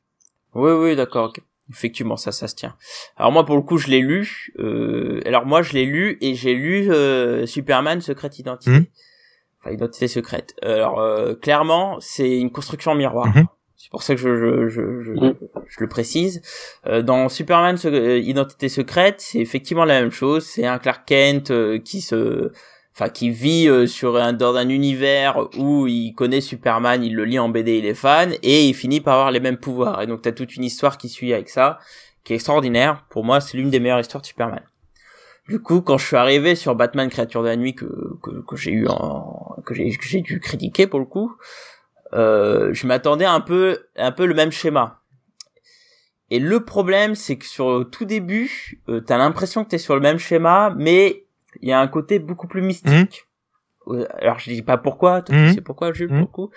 oui, 0.54 0.72
oui 0.72 0.96
d'accord. 0.96 1.30
Okay. 1.30 1.42
Effectivement, 1.70 2.16
ça, 2.16 2.30
ça 2.32 2.46
se 2.46 2.54
tient. 2.54 2.76
Alors 3.16 3.32
moi, 3.32 3.46
pour 3.46 3.56
le 3.56 3.62
coup, 3.62 3.78
je 3.78 3.88
l'ai 3.88 4.00
lu. 4.00 4.52
Euh, 4.58 5.20
alors 5.24 5.46
moi, 5.46 5.62
je 5.62 5.72
l'ai 5.72 5.86
lu 5.86 6.18
et 6.20 6.34
j'ai 6.34 6.54
lu 6.54 6.90
euh, 6.90 7.46
Superman 7.46 8.00
Secret 8.00 8.30
Identité. 8.38 8.70
Mmh. 8.70 8.86
Enfin, 9.60 9.70
Identité 9.70 10.08
secrète. 10.08 10.54
Alors 10.62 11.00
euh, 11.00 11.34
clairement, 11.34 11.96
c'est 12.00 12.38
une 12.38 12.50
construction 12.50 12.94
miroir. 12.94 13.28
Mmh. 13.28 13.46
C'est 13.84 13.90
pour 13.90 14.02
ça 14.02 14.14
que 14.14 14.20
je, 14.22 14.34
je, 14.34 14.68
je, 14.70 15.02
je, 15.02 15.12
mmh. 15.12 15.34
je 15.68 15.76
le 15.78 15.88
précise. 15.88 16.40
Euh, 16.86 17.02
dans 17.02 17.28
Superman 17.28 17.76
euh, 17.84 18.18
Identité 18.18 18.70
secrète, 18.70 19.16
c'est 19.20 19.40
effectivement 19.40 19.84
la 19.84 20.00
même 20.00 20.10
chose. 20.10 20.46
C'est 20.46 20.64
un 20.64 20.78
Clark 20.78 21.06
Kent 21.06 21.50
euh, 21.50 21.78
qui 21.78 22.00
se, 22.00 22.50
enfin 22.94 23.10
qui 23.10 23.28
vit 23.28 23.68
euh, 23.68 23.86
sur 23.86 24.16
un 24.16 24.32
dans 24.32 24.56
un 24.56 24.70
univers 24.70 25.50
où 25.58 25.86
il 25.86 26.14
connaît 26.14 26.40
Superman, 26.40 27.04
il 27.04 27.14
le 27.14 27.26
lit 27.26 27.38
en 27.38 27.50
BD, 27.50 27.76
il 27.76 27.84
est 27.84 27.92
fan 27.92 28.32
et 28.42 28.66
il 28.66 28.72
finit 28.72 29.02
par 29.02 29.16
avoir 29.16 29.30
les 29.32 29.40
mêmes 29.40 29.58
pouvoirs. 29.58 30.00
Et 30.00 30.06
donc 30.06 30.22
t'as 30.22 30.32
toute 30.32 30.56
une 30.56 30.64
histoire 30.64 30.96
qui 30.96 31.10
suit 31.10 31.34
avec 31.34 31.50
ça, 31.50 31.78
qui 32.24 32.32
est 32.32 32.36
extraordinaire. 32.36 33.04
Pour 33.10 33.22
moi, 33.22 33.42
c'est 33.42 33.58
l'une 33.58 33.68
des 33.68 33.80
meilleures 33.80 34.00
histoires 34.00 34.22
de 34.22 34.26
Superman. 34.26 34.62
Du 35.46 35.60
coup, 35.60 35.82
quand 35.82 35.98
je 35.98 36.06
suis 36.06 36.16
arrivé 36.16 36.54
sur 36.54 36.74
Batman 36.74 37.10
Créature 37.10 37.42
de 37.42 37.48
la 37.48 37.56
nuit 37.56 37.74
que 37.74 37.84
que, 38.22 38.30
que 38.46 38.56
j'ai 38.56 38.72
eu 38.72 38.86
en 38.88 39.56
que 39.66 39.74
j'ai 39.74 39.90
que 39.90 40.06
j'ai 40.06 40.22
dû 40.22 40.40
critiquer 40.40 40.86
pour 40.86 41.00
le 41.00 41.04
coup. 41.04 41.36
Euh, 42.14 42.72
je 42.72 42.86
m'attendais 42.86 43.24
un 43.24 43.40
peu 43.40 43.86
un 43.96 44.12
peu 44.12 44.26
le 44.26 44.34
même 44.34 44.52
schéma. 44.52 45.00
Et 46.30 46.38
le 46.38 46.64
problème, 46.64 47.14
c'est 47.14 47.36
que 47.36 47.44
sur 47.44 47.78
le 47.78 47.84
tout 47.84 48.04
début, 48.04 48.80
euh, 48.88 49.00
t'as 49.00 49.18
l'impression 49.18 49.64
que 49.64 49.70
t'es 49.70 49.78
sur 49.78 49.94
le 49.94 50.00
même 50.00 50.18
schéma, 50.18 50.74
mais 50.76 51.26
il 51.60 51.68
y 51.68 51.72
a 51.72 51.80
un 51.80 51.86
côté 51.86 52.18
beaucoup 52.18 52.48
plus 52.48 52.62
mystique. 52.62 53.26
Mmh. 53.86 54.04
Alors 54.18 54.38
je 54.38 54.50
dis 54.50 54.62
pas 54.62 54.78
pourquoi, 54.78 55.20
toi 55.20 55.36
mmh. 55.36 55.48
tu 55.48 55.54
sais 55.54 55.60
pourquoi 55.60 55.92
Jules 55.92 56.06
mmh. 56.06 56.16
pour 56.16 56.20
le 56.20 56.26
coup. 56.26 56.50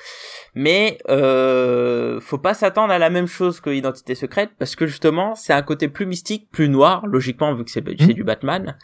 Mais 0.56 0.98
euh, 1.10 2.22
faut 2.22 2.38
pas 2.38 2.54
s'attendre 2.54 2.94
à 2.94 3.00
la 3.00 3.10
même 3.10 3.28
chose 3.28 3.60
que 3.60 3.70
Identité 3.70 4.16
secrète 4.16 4.52
parce 4.58 4.78
que 4.78 4.88
justement 4.88 5.36
c'est 5.36 5.54
un 5.54 5.62
côté 5.62 5.90
plus 5.90 6.06
mystique, 6.06 6.50
plus 6.52 6.70
noir, 6.70 7.06
logiquement 7.06 7.54
vu 7.54 7.66
que 7.66 7.72
c'est 7.72 7.82
du 7.82 8.24
Batman. 8.24 8.78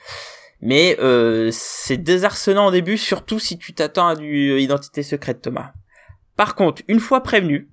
Mais 0.62 0.98
euh, 1.00 1.50
c'est 1.52 1.98
désarçonnant 1.98 2.68
au 2.68 2.72
début, 2.72 2.98
surtout 2.98 3.40
si 3.40 3.58
tu 3.58 3.74
t'attends 3.74 4.08
à 4.08 4.16
du 4.16 4.60
Identité 4.60 5.04
secrète 5.04 5.42
Thomas. 5.42 5.72
Par 6.36 6.56
contre, 6.56 6.82
une 6.88 7.00
fois 7.00 7.22
prévenu, 7.22 7.70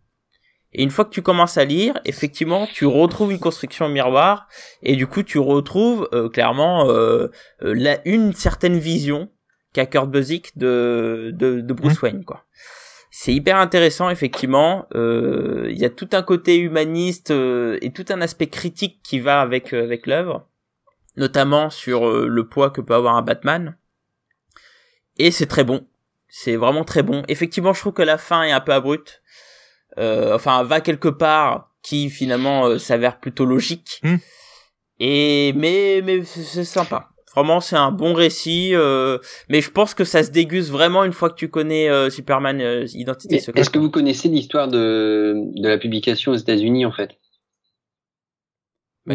et 0.72 0.82
une 0.82 0.90
fois 0.90 1.04
que 1.04 1.10
tu 1.10 1.22
commences 1.22 1.58
à 1.58 1.64
lire, 1.64 1.98
effectivement, 2.04 2.68
tu 2.72 2.86
retrouves 2.86 3.32
une 3.32 3.40
construction 3.40 3.88
miroir, 3.88 4.48
et 4.82 4.94
du 4.94 5.06
coup, 5.06 5.22
tu 5.22 5.38
retrouves 5.38 6.08
euh, 6.12 6.28
clairement 6.28 6.88
euh, 6.88 7.28
la, 7.60 8.06
une 8.06 8.32
certaine 8.32 8.78
vision 8.78 9.30
qu'a 9.72 9.86
Kurt 9.86 10.08
Busiek 10.08 10.56
de, 10.56 11.32
de, 11.34 11.60
de 11.60 11.72
Bruce 11.72 12.00
mmh. 12.00 12.04
Wayne, 12.04 12.24
quoi. 12.24 12.44
C'est 13.12 13.34
hyper 13.34 13.56
intéressant, 13.56 14.08
effectivement. 14.08 14.86
Il 14.92 15.00
euh, 15.00 15.72
y 15.72 15.84
a 15.84 15.90
tout 15.90 16.08
un 16.12 16.22
côté 16.22 16.58
humaniste 16.58 17.32
euh, 17.32 17.76
et 17.82 17.92
tout 17.92 18.04
un 18.08 18.20
aspect 18.20 18.46
critique 18.46 19.00
qui 19.02 19.18
va 19.18 19.40
avec 19.40 19.72
avec 19.72 20.06
l'œuvre, 20.06 20.46
notamment 21.16 21.70
sur 21.70 22.08
le 22.08 22.46
poids 22.46 22.70
que 22.70 22.80
peut 22.80 22.94
avoir 22.94 23.16
un 23.16 23.22
Batman. 23.22 23.76
Et 25.18 25.32
c'est 25.32 25.46
très 25.46 25.64
bon. 25.64 25.86
C'est 26.30 26.56
vraiment 26.56 26.84
très 26.84 27.02
bon. 27.02 27.22
Effectivement, 27.28 27.72
je 27.72 27.80
trouve 27.80 27.92
que 27.92 28.02
la 28.02 28.18
fin 28.18 28.42
est 28.44 28.52
un 28.52 28.60
peu 28.60 28.72
abrupte. 28.72 29.22
Euh, 29.98 30.34
enfin, 30.34 30.62
va 30.62 30.80
quelque 30.80 31.08
part 31.08 31.70
qui 31.82 32.10
finalement 32.10 32.66
euh, 32.66 32.78
s'avère 32.78 33.18
plutôt 33.18 33.44
logique. 33.44 34.00
Mm. 34.04 34.16
Et 35.00 35.52
mais 35.56 36.02
mais 36.04 36.24
c'est 36.24 36.64
sympa. 36.64 37.08
Vraiment, 37.34 37.60
c'est 37.60 37.76
un 37.76 37.92
bon 37.92 38.12
récit. 38.12 38.70
Euh, 38.74 39.18
mais 39.48 39.60
je 39.60 39.70
pense 39.70 39.94
que 39.94 40.04
ça 40.04 40.22
se 40.22 40.30
déguste 40.30 40.70
vraiment 40.70 41.04
une 41.04 41.12
fois 41.12 41.30
que 41.30 41.36
tu 41.36 41.48
connais 41.48 41.88
euh, 41.88 42.10
Superman 42.10 42.60
euh, 42.60 42.86
Identité 42.94 43.38
Secrète. 43.38 43.60
Est-ce 43.60 43.70
que 43.70 43.78
vous 43.78 43.90
connaissez 43.90 44.28
l'histoire 44.28 44.68
de 44.68 45.34
de 45.54 45.68
la 45.68 45.78
publication 45.78 46.32
aux 46.32 46.36
États-Unis 46.36 46.86
en 46.86 46.92
fait? 46.92 47.10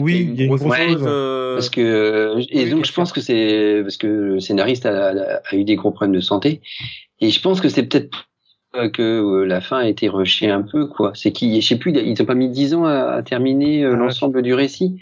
Oui, 0.02 0.30
il 0.32 0.40
y 0.40 0.42
a 0.42 0.46
une 0.46 0.56
grosse 0.56 0.62
ouais, 0.62 0.90
chose. 0.90 1.04
euh, 1.06 1.56
parce 1.56 1.70
que 1.70 2.36
et 2.50 2.64
oui, 2.64 2.70
donc 2.70 2.86
je 2.86 2.94
pense 2.94 3.12
que 3.12 3.22
c'est 3.22 3.82
parce 3.84 3.98
que 3.98 4.08
le 4.08 4.40
scénariste 4.40 4.86
a, 4.86 5.10
a, 5.10 5.42
a, 5.50 5.56
eu 5.56 5.64
des 5.64 5.76
gros 5.76 5.92
problèmes 5.92 6.16
de 6.16 6.22
santé 6.22 6.62
et 7.22 7.30
je 7.30 7.42
pense 7.42 7.62
que 7.62 7.70
c'est 7.70 7.84
peut-être 7.84 8.28
que 8.94 9.02
euh, 9.02 9.46
la 9.46 9.62
fin 9.62 9.80
a 9.80 9.88
été 9.88 10.10
rushée 10.10 10.50
un 10.50 10.62
peu 10.62 10.88
quoi. 10.88 11.12
C'est 11.16 11.32
qui 11.32 11.62
je 11.62 11.68
sais 11.68 11.78
plus 11.78 11.94
ils 11.94 12.22
ont 12.22 12.26
pas 12.26 12.36
mis 12.36 12.50
dix 12.50 12.74
ans 12.74 12.86
à, 12.86 13.14
à 13.14 13.24
terminer 13.24 13.84
euh, 13.84 13.94
ah, 13.94 13.98
l'ensemble 13.98 14.42
du 14.42 14.54
récit. 14.54 15.00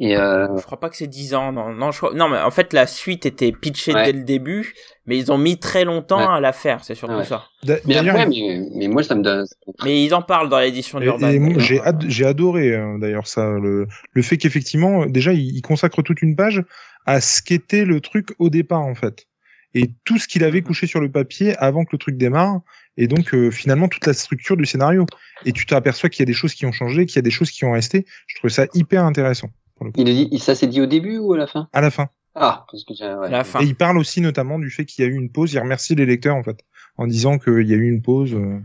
Et 0.00 0.16
euh... 0.16 0.46
Je 0.56 0.62
crois 0.62 0.78
pas 0.78 0.90
que 0.90 0.96
c'est 0.96 1.08
10 1.08 1.34
ans, 1.34 1.52
non, 1.52 1.70
non, 1.70 1.90
je 1.90 1.98
crois... 1.98 2.14
non, 2.14 2.28
mais 2.28 2.38
en 2.38 2.52
fait 2.52 2.72
la 2.72 2.86
suite 2.86 3.26
était 3.26 3.50
pitchée 3.50 3.92
ouais. 3.92 4.04
dès 4.04 4.12
le 4.12 4.22
début, 4.22 4.74
mais 5.06 5.18
ils 5.18 5.32
ont 5.32 5.38
mis 5.38 5.58
très 5.58 5.84
longtemps 5.84 6.20
ouais. 6.20 6.36
à 6.36 6.40
la 6.40 6.52
faire, 6.52 6.84
c'est 6.84 6.94
surtout 6.94 7.16
ouais. 7.16 7.24
ça. 7.24 7.46
Mais, 7.84 7.96
après, 7.96 8.26
mais, 8.26 8.60
mais, 8.76 8.86
moi 8.86 9.02
ça 9.02 9.16
me 9.16 9.22
donne. 9.22 9.44
Mais 9.84 10.04
ils 10.04 10.14
en 10.14 10.22
parlent 10.22 10.48
dans 10.48 10.60
l'édition 10.60 11.00
d'Urban. 11.00 11.30
J'ai 11.58 11.80
ad 11.80 12.04
j'ai 12.06 12.24
adoré 12.24 12.76
hein, 12.76 12.98
d'ailleurs 13.00 13.26
ça, 13.26 13.44
le, 13.60 13.88
le 14.12 14.22
fait 14.22 14.36
qu'effectivement 14.36 15.06
déjà 15.06 15.32
ils 15.32 15.56
il 15.56 15.62
consacrent 15.62 16.02
toute 16.02 16.22
une 16.22 16.36
page 16.36 16.62
à 17.04 17.20
ce 17.20 17.42
qu'était 17.42 17.84
le 17.84 18.00
truc 18.00 18.28
au 18.38 18.50
départ 18.50 18.82
en 18.82 18.94
fait, 18.94 19.26
et 19.74 19.90
tout 20.04 20.18
ce 20.18 20.28
qu'il 20.28 20.44
avait 20.44 20.62
couché 20.62 20.86
sur 20.86 21.00
le 21.00 21.10
papier 21.10 21.56
avant 21.56 21.84
que 21.84 21.90
le 21.92 21.98
truc 21.98 22.16
démarre, 22.16 22.60
et 22.96 23.06
donc 23.06 23.34
euh, 23.34 23.50
finalement 23.50 23.88
toute 23.88 24.06
la 24.06 24.12
structure 24.12 24.56
du 24.56 24.66
scénario. 24.66 25.06
Et 25.44 25.52
tu 25.52 25.66
t'aperçois 25.66 26.08
qu'il 26.08 26.20
y 26.20 26.22
a 26.24 26.26
des 26.26 26.32
choses 26.32 26.54
qui 26.54 26.66
ont 26.66 26.72
changé, 26.72 27.06
qu'il 27.06 27.16
y 27.16 27.18
a 27.20 27.22
des 27.22 27.30
choses 27.30 27.50
qui 27.50 27.64
ont 27.64 27.72
resté. 27.72 28.06
Je 28.26 28.36
trouve 28.36 28.50
ça 28.50 28.66
hyper 28.74 29.04
intéressant. 29.04 29.50
Il 29.96 30.04
dit, 30.04 30.38
ça 30.38 30.54
s'est 30.54 30.66
dit 30.66 30.80
au 30.80 30.86
début 30.86 31.18
ou 31.18 31.34
à 31.34 31.38
la 31.38 31.46
fin? 31.46 31.68
À 31.72 31.80
la 31.80 31.90
fin. 31.90 32.08
Ah, 32.34 32.66
parce 32.70 32.84
que 32.84 33.20
ouais. 33.20 33.30
la 33.30 33.44
fin. 33.44 33.60
Et 33.60 33.64
il 33.64 33.74
parle 33.74 33.98
aussi 33.98 34.20
notamment 34.20 34.58
du 34.58 34.70
fait 34.70 34.84
qu'il 34.84 35.04
y 35.04 35.08
a 35.08 35.10
eu 35.10 35.14
une 35.14 35.30
pause. 35.30 35.52
Il 35.52 35.58
remercie 35.58 35.94
les 35.94 36.06
lecteurs 36.06 36.36
en 36.36 36.42
fait, 36.42 36.58
en 36.96 37.06
disant 37.06 37.38
qu'il 37.38 37.66
y 37.66 37.72
a 37.72 37.76
eu 37.76 37.88
une 37.88 38.02
pause. 38.02 38.34
Euh, 38.34 38.60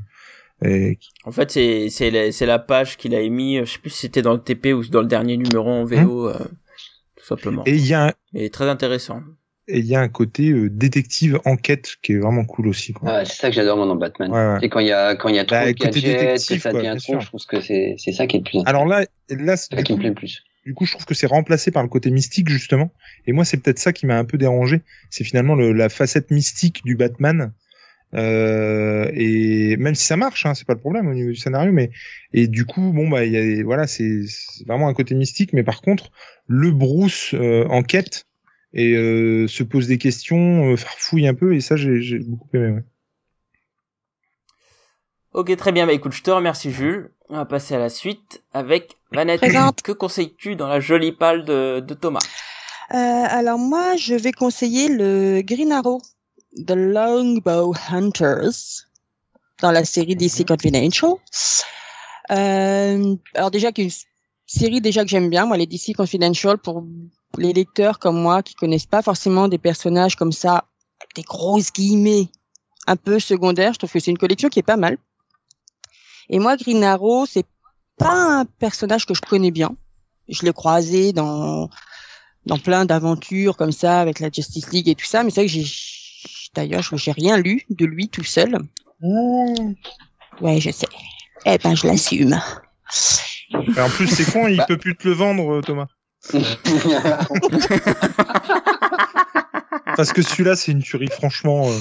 Et... 0.64 1.00
En 1.26 1.32
fait, 1.32 1.52
c'est 1.52 1.90
c'est 1.90 2.46
la, 2.46 2.60
page 2.60 2.98
qu'il 2.98 3.16
a 3.16 3.22
émis. 3.22 3.58
Je 3.60 3.66
sais 3.66 3.80
plus 3.80 3.90
si 3.90 4.02
c'était 4.02 4.22
dans 4.22 4.34
le 4.34 4.42
TP 4.42 4.74
ou 4.74 4.86
dans 4.86 5.02
le 5.02 5.08
dernier 5.08 5.38
numéro 5.38 5.70
en 5.70 5.86
VO, 5.86 6.30
euh, 6.30 6.38
tout 7.16 7.26
simplement. 7.26 7.64
Et 7.66 7.76
il 7.76 7.86
y 7.86 7.94
a 7.94 8.08
un, 8.08 8.12
Et 8.36 8.50
très 8.52 8.70
intéressant. 8.70 9.22
et 9.68 9.80
il 9.80 9.86
y 9.86 9.96
a 9.96 10.02
un 10.02 10.10
côté 10.10 10.52
euh, 10.52 10.70
détective 10.70 11.40
enquête 11.46 11.96
qui 12.04 12.14
est 12.14 12.20
vraiment 12.20 12.46
cool 12.46 12.68
aussi. 12.68 12.94
Quoi. 12.94 13.10
Ah, 13.10 13.26
c'est 13.26 13.42
ça 13.42 13.50
que 13.50 13.56
j'adore 13.56 13.78
moi 13.78 13.88
dans 13.88 13.96
Batman. 13.96 14.32
Ouais, 14.32 14.70
quand 14.70 14.82
il 14.82 14.88
y 14.88 14.92
a 14.92 15.16
quand 15.16 15.30
il 15.30 15.36
y 15.36 15.40
a 15.40 15.46
trop 15.46 15.56
Bah, 15.58 15.66
de 15.66 15.72
gadgets, 15.72 16.48
que 16.48 16.60
ça 16.60 16.72
devient 16.72 16.96
trop, 17.02 17.20
je 17.20 17.30
pense 17.30 17.48
que 17.48 17.60
c'est 17.60 17.96
c'est 17.98 18.12
ça 18.12 18.28
qui 18.28 18.38
est 18.38 18.40
le 18.40 18.44
plus 18.44 18.60
intéressant. 18.60 18.70
Alors 18.70 18.86
là, 18.86 19.06
là, 19.30 19.58
C'est 19.58 19.82
qui 19.82 19.94
me 19.94 19.98
plaît 19.98 20.10
le 20.10 20.16
plus. 20.16 20.44
Du 20.66 20.74
coup, 20.74 20.86
je 20.86 20.92
trouve 20.92 21.06
que 21.06 21.14
c'est 21.14 21.28
remplacé 21.28 21.72
par 21.72 21.84
le 21.84 21.90
côté 21.90 22.10
mystique 22.10 22.50
justement. 22.50 22.92
Et 23.28 23.34
moi, 23.34 23.46
c'est 23.46 23.58
peut-être 23.58 23.80
ça 23.80 23.94
qui 23.94 24.06
m'a 24.06 24.18
un 24.18 24.26
peu 24.26 24.38
dérangé. 24.38 24.82
C'est 25.10 25.24
finalement 25.24 25.56
le, 25.56 25.74
la 25.74 25.90
facette 25.90 26.32
mystique 26.32 26.84
du 26.86 26.96
Batman. 26.96 27.52
Euh, 28.16 29.10
et 29.14 29.76
même 29.78 29.96
si 29.96 30.06
ça 30.06 30.16
marche, 30.16 30.46
hein, 30.46 30.54
c'est 30.54 30.68
pas 30.68 30.74
le 30.74 30.80
problème 30.80 31.08
au 31.08 31.14
niveau 31.14 31.30
du 31.32 31.36
scénario, 31.36 31.72
mais 31.72 31.90
et 32.32 32.48
du 32.48 32.66
coup, 32.66 32.94
bon 32.94 33.10
bah, 33.10 33.26
y 33.26 33.38
a, 33.38 33.64
voilà, 33.64 33.88
c'est 33.88 34.22
vraiment 34.68 34.88
un 34.88 34.94
côté 34.94 35.16
mystique. 35.16 35.52
Mais 35.54 35.64
par 35.64 35.82
contre, 35.82 36.12
le 36.48 36.72
Bruce 36.72 37.34
euh, 37.34 37.66
enquête 37.70 38.28
et 38.74 38.96
euh, 38.96 39.48
se 39.48 39.64
pose 39.64 39.88
des 39.88 39.98
questions, 39.98 40.72
euh, 40.72 40.78
farfouille 40.78 41.28
un 41.28 41.34
peu, 41.34 41.56
et 41.56 41.62
ça, 41.62 41.76
j'ai 41.76 42.02
j'ai 42.02 42.20
beaucoup 42.20 42.50
aimé. 42.54 42.72
Ouais. 42.72 42.84
Ok, 45.34 45.56
très 45.58 45.72
bien. 45.72 45.88
Bah 45.88 45.94
écoute, 45.94 46.14
je 46.14 46.22
te 46.22 46.30
remercie 46.30 46.72
Jules. 46.72 47.10
On 47.30 47.38
va 47.38 47.46
passer 47.46 47.74
à 47.74 47.80
la 47.80 47.90
suite 47.90 48.44
avec 48.54 48.98
Vanette. 49.14 49.42
Présente. 49.42 49.82
Que 49.82 49.92
conseilles-tu 49.92 50.56
dans 50.56 50.68
la 50.68 50.80
jolie 50.80 51.12
palle 51.12 51.46
de, 51.46 51.80
de 51.80 51.94
Thomas? 51.94 52.20
Euh, 52.92 52.96
alors 52.96 53.60
moi, 53.60 53.96
je 53.96 54.16
vais 54.16 54.32
conseiller 54.32 54.90
le 54.90 55.42
Green 55.42 55.72
Arrow, 55.72 56.02
The 56.58 56.72
Longbow 56.72 57.74
Hunters, 57.90 58.88
dans 59.62 59.72
la 59.72 59.86
série 59.86 60.16
DC 60.16 60.48
Confidential. 60.48 61.14
Euh, 62.32 63.16
alors 63.36 63.52
déjà, 63.52 63.70
une 63.78 63.90
série 64.46 64.82
déjà 64.82 65.04
que 65.04 65.10
j'aime 65.10 65.30
bien, 65.30 65.46
moi 65.46 65.58
les 65.58 65.68
DC 65.68 65.96
Confidential, 65.96 66.58
pour 66.58 66.84
les 67.38 67.54
lecteurs 67.54 68.00
comme 68.00 68.22
moi 68.22 68.44
qui 68.44 68.54
connaissent 68.56 68.86
pas 68.86 69.02
forcément 69.02 69.48
des 69.48 69.58
personnages 69.58 70.16
comme 70.16 70.32
ça, 70.32 70.66
des 71.16 71.24
grosses 71.24 71.72
guillemets, 71.72 72.28
un 72.88 72.96
peu 72.96 73.20
secondaires, 73.20 73.74
je 73.74 73.80
trouve 73.80 73.92
que 73.92 74.00
c'est 74.00 74.12
une 74.12 74.18
collection 74.18 74.50
qui 74.50 74.60
est 74.60 74.64
pas 74.64 74.78
mal. 74.78 74.98
Et 76.30 76.40
moi, 76.40 76.56
Green 76.58 76.84
Arrow, 76.84 77.26
c'est 77.26 77.46
pas 77.98 78.40
un 78.40 78.46
personnage 78.46 79.06
que 79.06 79.14
je 79.14 79.22
connais 79.22 79.52
bien. 79.52 79.76
Je 80.30 80.44
l'ai 80.44 80.54
croisé 80.54 81.14
dans 81.14 81.70
dans 82.46 82.58
plein 82.60 82.86
d'aventures 82.86 83.56
comme 83.56 83.72
ça 83.72 84.00
avec 84.02 84.20
la 84.20 84.30
Justice 84.32 84.70
League 84.72 84.90
et 84.90 84.96
tout 84.96 85.06
ça, 85.06 85.24
mais 85.24 85.30
c'est 85.30 85.42
vrai 85.42 85.48
que 85.48 85.52
j'ai 85.54 85.66
d'ailleurs 86.54 86.82
je- 86.82 86.96
j'ai 86.98 87.12
rien 87.12 87.38
lu 87.38 87.66
de 87.70 87.86
lui 87.86 88.10
tout 88.10 88.24
seul. 88.24 88.60
Ouais, 90.42 90.60
je 90.60 90.72
sais. 90.72 90.88
Eh 91.46 91.58
ben 91.58 91.76
je 91.76 91.88
l'assume. 91.88 92.40
En 93.78 93.90
plus, 93.90 94.08
c'est 94.08 94.30
con, 94.32 94.48
il 94.48 94.58
Bah. 94.58 94.66
peut 94.68 94.78
plus 94.78 94.96
te 94.96 95.08
le 95.08 95.14
vendre, 95.14 95.56
euh, 95.56 95.62
Thomas. 95.62 95.88
Parce 99.96 100.12
que 100.14 100.22
celui-là, 100.22 100.56
c'est 100.56 100.72
une 100.72 100.82
tuerie, 100.82 101.10
franchement. 101.10 101.70
euh. 101.70 101.78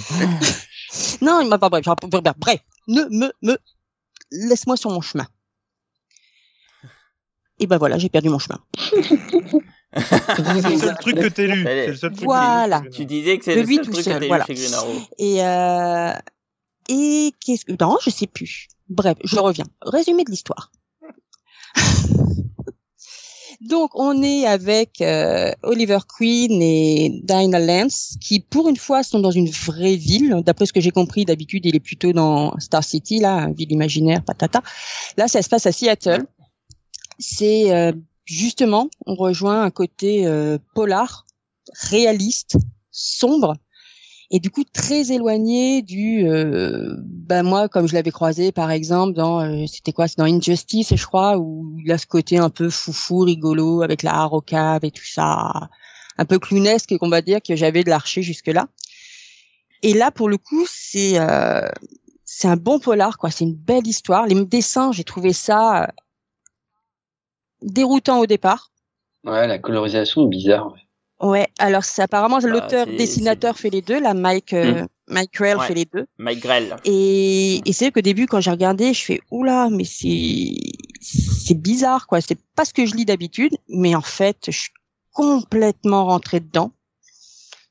Non, 1.23 1.41
il 1.41 1.49
m'a 1.49 1.59
pas 1.59 1.69
bref, 1.71 1.85
bref, 1.85 2.23
bref, 2.37 2.61
ne 2.89 3.05
me 3.05 3.33
me 3.43 3.57
laisse-moi 4.31 4.77
sur 4.77 4.91
mon 4.91 5.01
chemin. 5.01 5.27
Et 7.63 7.67
ben 7.69 7.79
voilà, 7.79 7.97
j'ai 7.97 8.09
perdu 8.09 8.29
mon 8.29 8.41
chemin. 8.41 8.59
C'est 9.95 10.69
le 10.69 10.79
seul 10.79 10.97
truc 11.01 11.15
que 11.17 11.29
t'as 11.29 11.45
lu. 11.45 11.63
C'est 11.63 11.87
le 11.87 11.97
seul 11.97 12.11
truc 12.11 12.21
que 12.23 12.25
Voilà. 12.25 12.81
lu. 12.81 12.91
Tu 12.91 13.05
disais 13.05 13.39
que 13.39 13.45
c'est 13.45 13.55
le 13.55 13.65
seul 13.65 13.81
truc 13.83 13.95
seul, 13.95 14.05
que 14.05 14.11
t'as 14.11 14.19
lu 14.19 14.27
voilà. 14.27 14.45
chez 14.47 14.75
Arrow. 14.75 14.93
Et 15.19 15.45
euh, 15.45 16.13
et 16.89 17.33
qu'est-ce 17.39 17.65
que 17.65 17.75
non, 17.81 17.99
je 18.03 18.11
sais 18.11 18.27
plus. 18.27 18.67
Bref, 18.89 19.17
je 19.23 19.39
reviens. 19.39 19.67
Résumé 19.81 20.25
de 20.25 20.33
l'histoire. 20.33 20.73
Donc 23.61 23.91
on 23.95 24.21
est 24.25 24.45
avec 24.45 25.01
euh, 25.01 25.53
Oliver 25.63 25.99
Queen 26.19 26.61
et 26.61 27.21
Dinah 27.23 27.61
Lance 27.61 28.17
qui 28.21 28.41
pour 28.41 28.69
une 28.69 28.77
fois 28.77 29.05
sont 29.05 29.21
dans 29.21 29.31
une 29.31 29.49
vraie 29.51 29.95
ville. 29.95 30.43
D'après 30.45 30.67
ce 30.67 30.73
que 30.73 30.81
j'ai 30.81 30.91
compris, 30.91 31.25
d'habitude 31.25 31.65
il 31.65 31.77
est 31.77 31.81
plutôt 31.81 32.13
dans 32.13 32.59
Star 32.59 32.83
City 32.83 33.21
là, 33.21 33.49
ville 33.57 33.71
imaginaire, 33.71 34.25
patata. 34.25 34.63
Là 35.17 35.29
ça 35.29 35.43
se 35.43 35.49
passe 35.49 35.67
à 35.67 35.71
Seattle. 35.71 36.25
C'est 37.19 37.75
euh, 37.75 37.93
justement 38.25 38.89
on 39.07 39.15
rejoint 39.15 39.63
un 39.63 39.71
côté 39.71 40.27
euh, 40.27 40.59
polar, 40.75 41.27
réaliste, 41.91 42.57
sombre 42.91 43.57
et 44.33 44.41
du 44.41 44.51
coup 44.51 44.65
très 44.65 45.13
éloigné 45.13 45.83
du 45.83 46.27
euh, 46.27 46.97
ben 46.99 47.43
moi 47.43 47.69
comme 47.69 47.87
je 47.87 47.93
l'avais 47.93 48.11
croisé 48.11 48.51
par 48.51 48.71
exemple 48.71 49.13
dans 49.13 49.41
euh, 49.41 49.67
c'était 49.67 49.93
quoi 49.93 50.09
c'est 50.09 50.19
dans 50.19 50.25
Injustice 50.25 50.95
je 50.97 51.07
crois 51.07 51.37
où 51.37 51.77
il 51.85 51.93
a 51.93 51.99
ce 51.99 52.07
côté 52.07 52.39
un 52.39 52.49
peu 52.49 52.71
foufou 52.71 53.21
rigolo 53.21 53.83
avec 53.83 54.03
la 54.03 54.15
harocave 54.15 54.85
et 54.85 54.91
tout 54.91 55.05
ça 55.05 55.69
un 56.17 56.25
peu 56.25 56.39
clownesque 56.39 56.97
qu'on 56.97 57.11
va 57.11 57.21
dire 57.21 57.41
que 57.47 57.55
j'avais 57.57 57.85
de 57.85 57.91
l'archer 57.91 58.23
jusque 58.23 58.47
là 58.47 58.69
et 59.83 59.93
là 59.93 60.11
pour 60.11 60.31
le 60.31 60.39
coup 60.39 60.65
c'est 60.67 61.19
euh, 61.19 61.69
c'est 62.25 62.49
un 62.49 62.57
bon 62.57 62.79
polar 62.79 63.19
quoi 63.19 63.31
c'est 63.31 63.45
une 63.45 63.55
belle 63.55 63.87
histoire. 63.87 64.27
Les 64.27 64.45
dessins 64.47 64.93
j'ai 64.93 65.05
trouvé 65.05 65.35
ça 65.35 65.93
déroutant 67.63 68.19
au 68.21 68.27
départ 68.27 68.71
Ouais, 69.25 69.47
la 69.47 69.59
colorisation 69.59 70.25
est 70.27 70.29
bizarre. 70.29 70.73
ouais. 70.73 70.79
Ouais, 71.21 71.47
alors 71.59 71.85
c'est 71.85 72.03
apparemment 72.03 72.41
l'auteur 72.41 72.87
c'est- 72.89 72.97
dessinateur 72.97 73.57
fait 73.57 73.71
les 73.71 73.81
deux, 73.83 74.01
la 74.01 74.13
Mike 74.13 74.53
euh, 74.55 74.85
Mike 75.09 75.33
Grell 75.35 75.57
Ouais. 75.59 75.67
fait 75.69 75.75
les 75.75 75.85
deux. 75.85 76.07
Mike 76.19 76.41
Grell. 76.41 76.77
Et, 76.85 77.61
et 77.65 77.73
c'est 77.73 77.85
vrai 77.87 77.93
qu'au 77.93 78.01
début 78.01 78.27
quand 78.27 78.41
j'ai 78.41 78.51
regardé, 78.51 78.93
je 78.93 79.05
fais 79.05 79.21
oula, 79.31 79.69
mais 79.71 79.85
c'est 79.85 80.53
c'est 81.01 81.55
bizarre 81.61 82.09
quoi, 82.09 82.21
c'est 82.21 82.39
pas 82.57 82.65
ce 82.65 82.75
que 82.75 82.87
je 82.87 82.97
lis 82.97 83.05
d'habitude, 83.05 83.53
mais 83.69 83.95
en 83.95 84.01
fait, 84.03 84.39
je 84.47 84.59
suis 84.59 84.71
complètement 85.13 86.07
rentrée 86.07 86.41
dedans. 86.41 86.73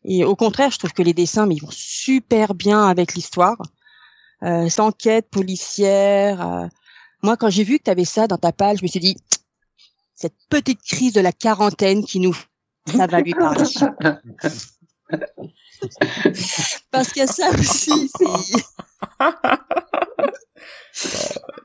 Et 0.05 0.23
au 0.23 0.35
contraire, 0.37 0.71
je 0.71 0.77
trouve 0.79 0.93
que 0.93 1.03
les 1.03 1.13
dessins 1.13 1.45
mais 1.45 1.55
ils 1.55 1.61
vont 1.61 1.69
super 1.71 2.53
bien 2.55 2.87
avec 2.87 3.15
l'histoire. 3.15 3.57
Euh, 4.43 4.69
enquête 4.79 5.27
policière. 5.29 6.41
euh, 6.47 6.67
Moi, 7.21 7.35
quand 7.37 7.49
j'ai 7.49 7.63
vu 7.65 7.77
que 7.79 7.83
tu 7.83 7.91
avais 7.91 8.05
ça 8.05 8.27
dans 8.27 8.37
ta 8.37 8.51
page, 8.51 8.77
je 8.79 8.83
me 8.83 8.87
suis 8.87 8.99
dit 8.99 9.15
cette 10.15 10.35
petite 10.49 10.81
crise 10.83 11.13
de 11.13 11.21
la 11.21 11.31
quarantaine 11.31 12.03
qui 12.05 12.19
nous 12.19 12.35
ça 12.87 13.07
va 13.07 13.21
lui 13.21 13.33
parler. 13.33 13.63
Parce 16.91 17.11
que 17.11 17.25
ça 17.25 17.49
aussi. 17.49 18.11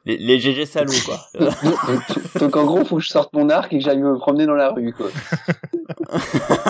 Les, 0.07 0.17
les 0.17 0.39
GG 0.39 0.67
salauds, 0.67 0.93
quoi. 1.05 1.21
donc, 1.39 1.55
donc, 2.39 2.57
en 2.57 2.65
gros, 2.65 2.85
faut 2.85 2.97
que 2.97 3.03
je 3.03 3.09
sorte 3.09 3.33
mon 3.33 3.51
arc 3.51 3.73
et 3.73 3.79
que 3.79 3.85
j'aille 3.85 3.99
me 3.99 4.17
promener 4.17 4.47
dans 4.47 4.55
la 4.55 4.71
rue, 4.71 4.93
quoi. 4.93 5.09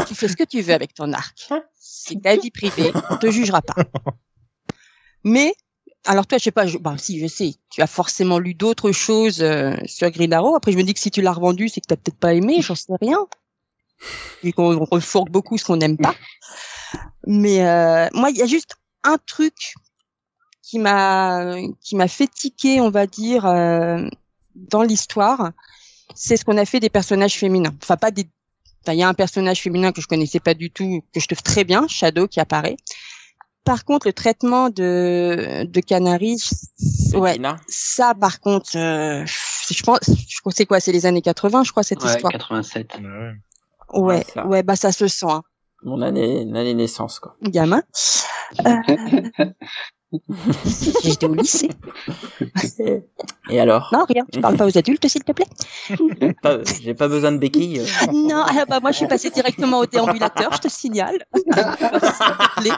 tu 0.09 0.15
fais 0.15 0.27
ce 0.27 0.37
que 0.37 0.45
tu 0.45 0.63
veux 0.63 0.73
avec 0.73 0.95
ton 0.95 1.13
arc. 1.13 1.51
C'est 1.75 2.21
ta 2.23 2.35
vie 2.37 2.51
privée, 2.51 2.93
on 3.11 3.19
te 3.19 3.31
jugera 3.31 3.61
pas. 3.61 3.75
Mais, 5.23 5.55
alors 6.07 6.27
toi, 6.27 6.39
je 6.39 6.45
sais 6.45 6.51
pas, 6.51 6.67
je, 6.67 6.79
bah 6.79 6.97
si, 6.99 7.21
je 7.21 7.27
sais, 7.27 7.55
tu 7.71 7.83
as 7.83 7.87
forcément 7.87 8.39
lu 8.39 8.55
d'autres 8.55 8.93
choses 8.93 9.43
euh, 9.43 9.75
sur 9.87 10.11
Green 10.11 10.33
Arrow. 10.33 10.57
Après, 10.57 10.73
je 10.73 10.77
me 10.77 10.83
dis 10.83 10.95
que 10.95 11.01
si 11.01 11.11
tu 11.11 11.21
l'as 11.23 11.33
revendu, 11.33 11.69
c'est 11.69 11.81
que 11.81 11.87
t'as 11.87 11.97
peut-être 11.97 12.19
pas 12.19 12.35
aimé, 12.35 12.63
j'en 12.63 12.75
sais 12.75 12.93
rien. 13.01 13.19
Vu 14.43 14.53
qu'on 14.53 14.77
on 14.77 14.85
refourgue 14.85 15.31
beaucoup 15.31 15.59
ce 15.59 15.65
qu'on 15.65 15.77
n'aime 15.77 15.97
pas. 15.97 16.15
Mais 17.27 17.67
euh, 17.67 18.09
moi, 18.15 18.31
il 18.31 18.37
y 18.37 18.43
a 18.43 18.47
juste 18.47 18.77
un 19.05 19.19
truc 19.27 19.75
qui 20.63 20.79
m'a 20.79 21.57
qui 21.81 21.97
m'a 21.97 22.09
fait 22.09 22.29
tiquer, 22.29 22.81
on 22.81 22.91
va 22.91 23.07
dire, 23.07 23.47
euh, 23.47 24.07
dans 24.55 24.83
l'histoire. 24.83 25.53
C'est 26.15 26.37
ce 26.37 26.45
qu'on 26.45 26.57
a 26.57 26.65
fait 26.65 26.81
des 26.81 26.91
personnages 26.91 27.35
féminins. 27.35 27.75
Enfin, 27.83 27.97
pas 27.97 28.11
des 28.11 28.29
il 28.93 28.99
y 28.99 29.03
a 29.03 29.09
un 29.09 29.15
personnage 29.15 29.63
féminin 29.63 29.93
que 29.93 30.01
je 30.01 30.07
connaissais 30.07 30.41
pas 30.41 30.55
du 30.55 30.71
tout, 30.71 31.03
que 31.13 31.21
je 31.21 31.27
trouve 31.27 31.43
très 31.43 31.65
bien, 31.65 31.87
Shadow, 31.89 32.29
qui 32.29 32.41
apparaît. 32.41 32.77
Par 33.67 33.85
contre, 33.85 34.07
le 34.07 34.13
traitement 34.15 34.71
de, 34.71 35.65
de 35.65 35.81
Canary, 35.81 36.37
ouais, 37.15 37.39
ça, 37.69 38.15
par 38.15 38.41
contre, 38.41 38.77
euh, 38.77 39.25
je 39.27 39.83
pense, 39.83 39.99
je 40.09 40.41
crois 40.41 40.53
que 40.53 40.57
c'est 40.57 40.67
quoi, 40.67 40.81
c'est 40.81 40.93
les 40.93 41.05
années 41.05 41.21
80, 41.21 41.65
je 41.65 41.73
crois, 41.73 41.83
cette 41.83 42.03
Ouais, 42.03 42.11
histoire. 42.15 42.33
87. 42.33 42.95
Ouais. 42.99 43.03
Ouais, 43.93 44.01
Ouais, 44.01 44.25
ça. 44.33 44.47
ouais, 44.47 44.63
bah, 44.63 44.77
ça 44.77 44.93
se 44.93 45.07
sent, 45.09 45.27
hein, 45.29 45.43
Mon 45.83 46.01
année, 46.03 46.45
l'année 46.45 46.75
naissance, 46.75 47.19
quoi. 47.19 47.37
gamin. 47.43 47.83
Euh... 48.65 48.77
J'étais 51.03 51.27
au 51.27 51.35
lycée. 51.35 51.71
Et 53.51 53.61
alors? 53.61 53.91
Non, 53.93 54.05
rien. 54.09 54.25
Tu 54.33 54.41
parles 54.41 54.57
pas 54.57 54.67
aux 54.67 54.79
adultes, 54.79 55.07
s'il 55.09 55.25
te 55.25 55.33
plaît? 55.33 55.47
J'ai 56.83 56.95
pas 56.95 57.09
besoin 57.09 57.33
de 57.33 57.39
béquilles. 57.39 57.83
Non, 58.13 58.45
ah 58.47 58.65
bah, 58.67 58.81
moi, 58.81 58.93
je 58.93 58.99
suis 58.99 59.07
passée 59.07 59.31
directement 59.31 59.81
au 59.81 59.87
déambulateur, 59.87 60.53
je 60.53 60.59
te 60.59 60.69
signale. 60.69 61.25
les, 62.63 62.73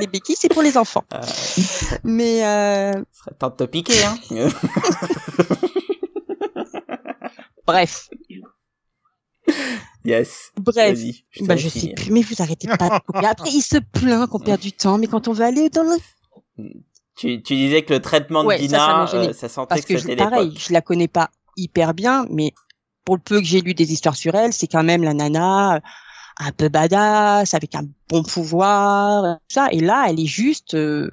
les 0.00 0.06
béquilles, 0.06 0.36
c'est 0.38 0.52
pour 0.52 0.62
les 0.62 0.78
enfants. 0.78 1.04
Euh, 1.12 1.20
Mais, 2.04 2.44
euh, 2.44 2.92
serait 3.12 3.34
temps 3.38 3.50
de 3.50 3.56
te 3.56 3.64
piquer, 3.64 4.04
hein. 4.04 4.16
bref. 7.66 8.08
Yes. 10.04 10.52
Bref. 10.60 10.98
Bah, 11.40 11.56
je 11.56 11.68
sais 11.68 11.94
plus, 11.94 12.10
mais 12.10 12.22
vous 12.22 12.34
arrêtez 12.40 12.68
pas 12.68 12.88
de 12.88 13.04
couper. 13.04 13.26
Après, 13.26 13.50
il 13.50 13.62
se 13.62 13.78
plaint 13.78 14.28
qu'on 14.28 14.40
perd 14.40 14.60
du 14.60 14.72
temps, 14.72 14.98
mais 14.98 15.06
quand 15.06 15.28
on 15.28 15.32
va 15.32 15.46
aller 15.46 15.70
dans 15.70 15.82
le... 15.82 16.68
tu, 17.16 17.42
tu 17.42 17.54
disais 17.54 17.82
que 17.82 17.92
le 17.94 18.00
traitement 18.00 18.42
de 18.42 18.48
Ouais, 18.48 18.58
ça, 18.58 18.68
ça 18.68 18.68
Dina, 18.68 19.14
euh, 19.14 19.32
ça 19.32 19.48
sentait 19.48 19.68
Parce 19.68 19.82
que 19.82 19.94
que 19.94 19.98
je, 19.98 20.02
c'était 20.02 20.16
pareil, 20.16 20.54
je 20.56 20.72
la 20.72 20.80
connais 20.80 21.08
pas 21.08 21.30
hyper 21.56 21.94
bien, 21.94 22.26
mais 22.30 22.52
pour 23.04 23.16
le 23.16 23.22
peu 23.22 23.38
que 23.40 23.46
j'ai 23.46 23.60
lu 23.60 23.74
des 23.74 23.92
histoires 23.92 24.16
sur 24.16 24.34
elle, 24.34 24.52
c'est 24.52 24.66
quand 24.66 24.82
même 24.82 25.02
la 25.02 25.14
nana 25.14 25.76
euh, 25.76 25.80
un 26.38 26.52
peu 26.52 26.68
badass, 26.68 27.54
avec 27.54 27.74
un 27.74 27.84
bon 28.08 28.22
pouvoir, 28.22 29.38
ça. 29.48 29.68
Et 29.70 29.80
là, 29.80 30.06
elle 30.08 30.18
est 30.20 30.26
juste, 30.26 30.74
euh, 30.74 31.10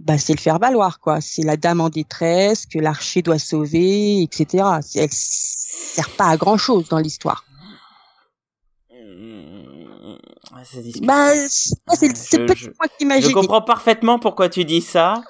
bah, 0.00 0.18
c'est 0.18 0.32
le 0.32 0.40
faire 0.40 0.58
valoir, 0.58 0.98
quoi. 1.00 1.20
C'est 1.20 1.42
la 1.42 1.56
dame 1.56 1.80
en 1.80 1.88
détresse 1.88 2.66
que 2.66 2.78
l'archer 2.78 3.22
doit 3.22 3.38
sauver, 3.38 4.22
etc. 4.22 4.64
Elle 4.94 5.08
sert 5.12 6.10
pas 6.10 6.26
à 6.26 6.36
grand 6.36 6.56
chose 6.56 6.88
dans 6.88 6.98
l'histoire. 6.98 7.44
C'est. 10.64 11.00
Bah, 11.04 11.32
c'est 11.94 12.08
petit 12.46 12.56
je- 12.56 12.70
point 12.70 12.86
qui 12.98 13.22
Je 13.22 13.30
comprends 13.32 13.62
parfaitement 13.62 14.18
pourquoi 14.18 14.48
tu 14.48 14.64
dis 14.64 14.80
ça, 14.80 15.22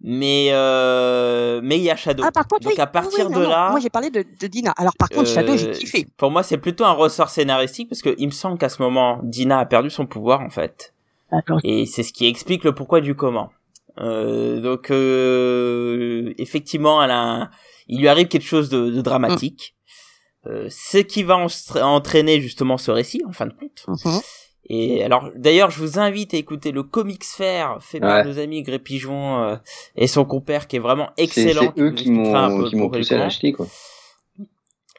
mais 0.00 0.48
euh, 0.50 1.60
mais 1.62 1.76
il 1.78 1.82
y 1.82 1.90
a 1.90 1.96
Shadow. 1.96 2.22
Ah, 2.26 2.30
par 2.32 2.46
contre, 2.46 2.64
Donc 2.64 2.74
oui. 2.74 2.80
à 2.80 2.86
partir 2.86 3.26
Oui, 3.28 3.34
de 3.34 3.40
non. 3.42 3.48
là, 3.48 3.70
Moi, 3.70 3.80
j'ai 3.80 3.90
parlé 3.90 4.10
de, 4.10 4.22
de 4.38 4.46
Dina. 4.46 4.72
Alors, 4.76 4.94
par 4.98 5.08
contre, 5.08 5.28
Shadow, 5.28 5.56
j'ai 5.56 5.68
euh, 5.68 5.72
kiffé. 5.72 6.06
Pour 6.16 6.30
moi, 6.30 6.42
c'est 6.42 6.58
plutôt 6.58 6.84
un 6.84 6.92
ressort 6.92 7.30
scénaristique 7.30 7.88
parce 7.88 8.02
que 8.02 8.14
il 8.18 8.26
me 8.26 8.32
semble 8.32 8.58
qu'à 8.58 8.68
ce 8.68 8.82
moment, 8.82 9.20
Dina 9.22 9.58
a 9.60 9.66
perdu 9.66 9.90
son 9.90 10.06
pouvoir 10.06 10.40
en 10.40 10.50
fait, 10.50 10.92
et 11.64 11.86
c'est 11.86 12.02
ce 12.02 12.12
qui 12.12 12.26
explique 12.26 12.64
le 12.64 12.74
pourquoi 12.74 13.00
du 13.00 13.14
comment. 13.14 13.50
Euh, 13.98 14.60
donc 14.60 14.90
euh, 14.90 16.34
effectivement, 16.38 17.02
elle 17.02 17.10
a 17.12 17.18
un- 17.20 17.50
il 17.88 18.00
lui 18.00 18.08
arrive 18.08 18.26
quelque 18.28 18.44
chose 18.46 18.68
de, 18.68 18.90
de 18.90 19.00
dramatique, 19.00 19.75
euh, 20.48 20.66
ce 20.70 20.98
qui 20.98 21.22
va 21.22 21.36
en- 21.36 21.46
entraîner 21.82 22.40
justement 22.40 22.78
ce 22.78 22.90
récit 22.90 23.22
en 23.28 23.32
fin 23.32 23.46
de 23.46 23.52
compte. 23.52 23.84
mhm. 24.04 24.20
Et 24.68 25.04
alors, 25.04 25.30
d'ailleurs, 25.36 25.70
je 25.70 25.78
vous 25.78 26.00
invite 26.00 26.34
à 26.34 26.38
écouter 26.38 26.72
le 26.72 26.82
Comics 26.82 27.22
Fair 27.24 27.76
fait 27.80 28.00
par 28.00 28.16
Ouais. 28.16 28.24
nos 28.24 28.38
amis 28.40 28.62
Gré 28.64 28.80
Pigeon 28.80 29.40
euh, 29.44 29.56
et 29.94 30.08
son 30.08 30.24
compère 30.24 30.66
qui 30.66 30.74
est 30.74 30.80
vraiment 30.80 31.10
excellent. 31.16 31.72
c'est 31.76 31.80
eux 31.80 31.92
qui 31.92 32.10
m'ont 32.10 32.90
poussé 32.90 33.14
à 33.14 33.18
l'acheter 33.18 33.52
quoi. 33.52 33.66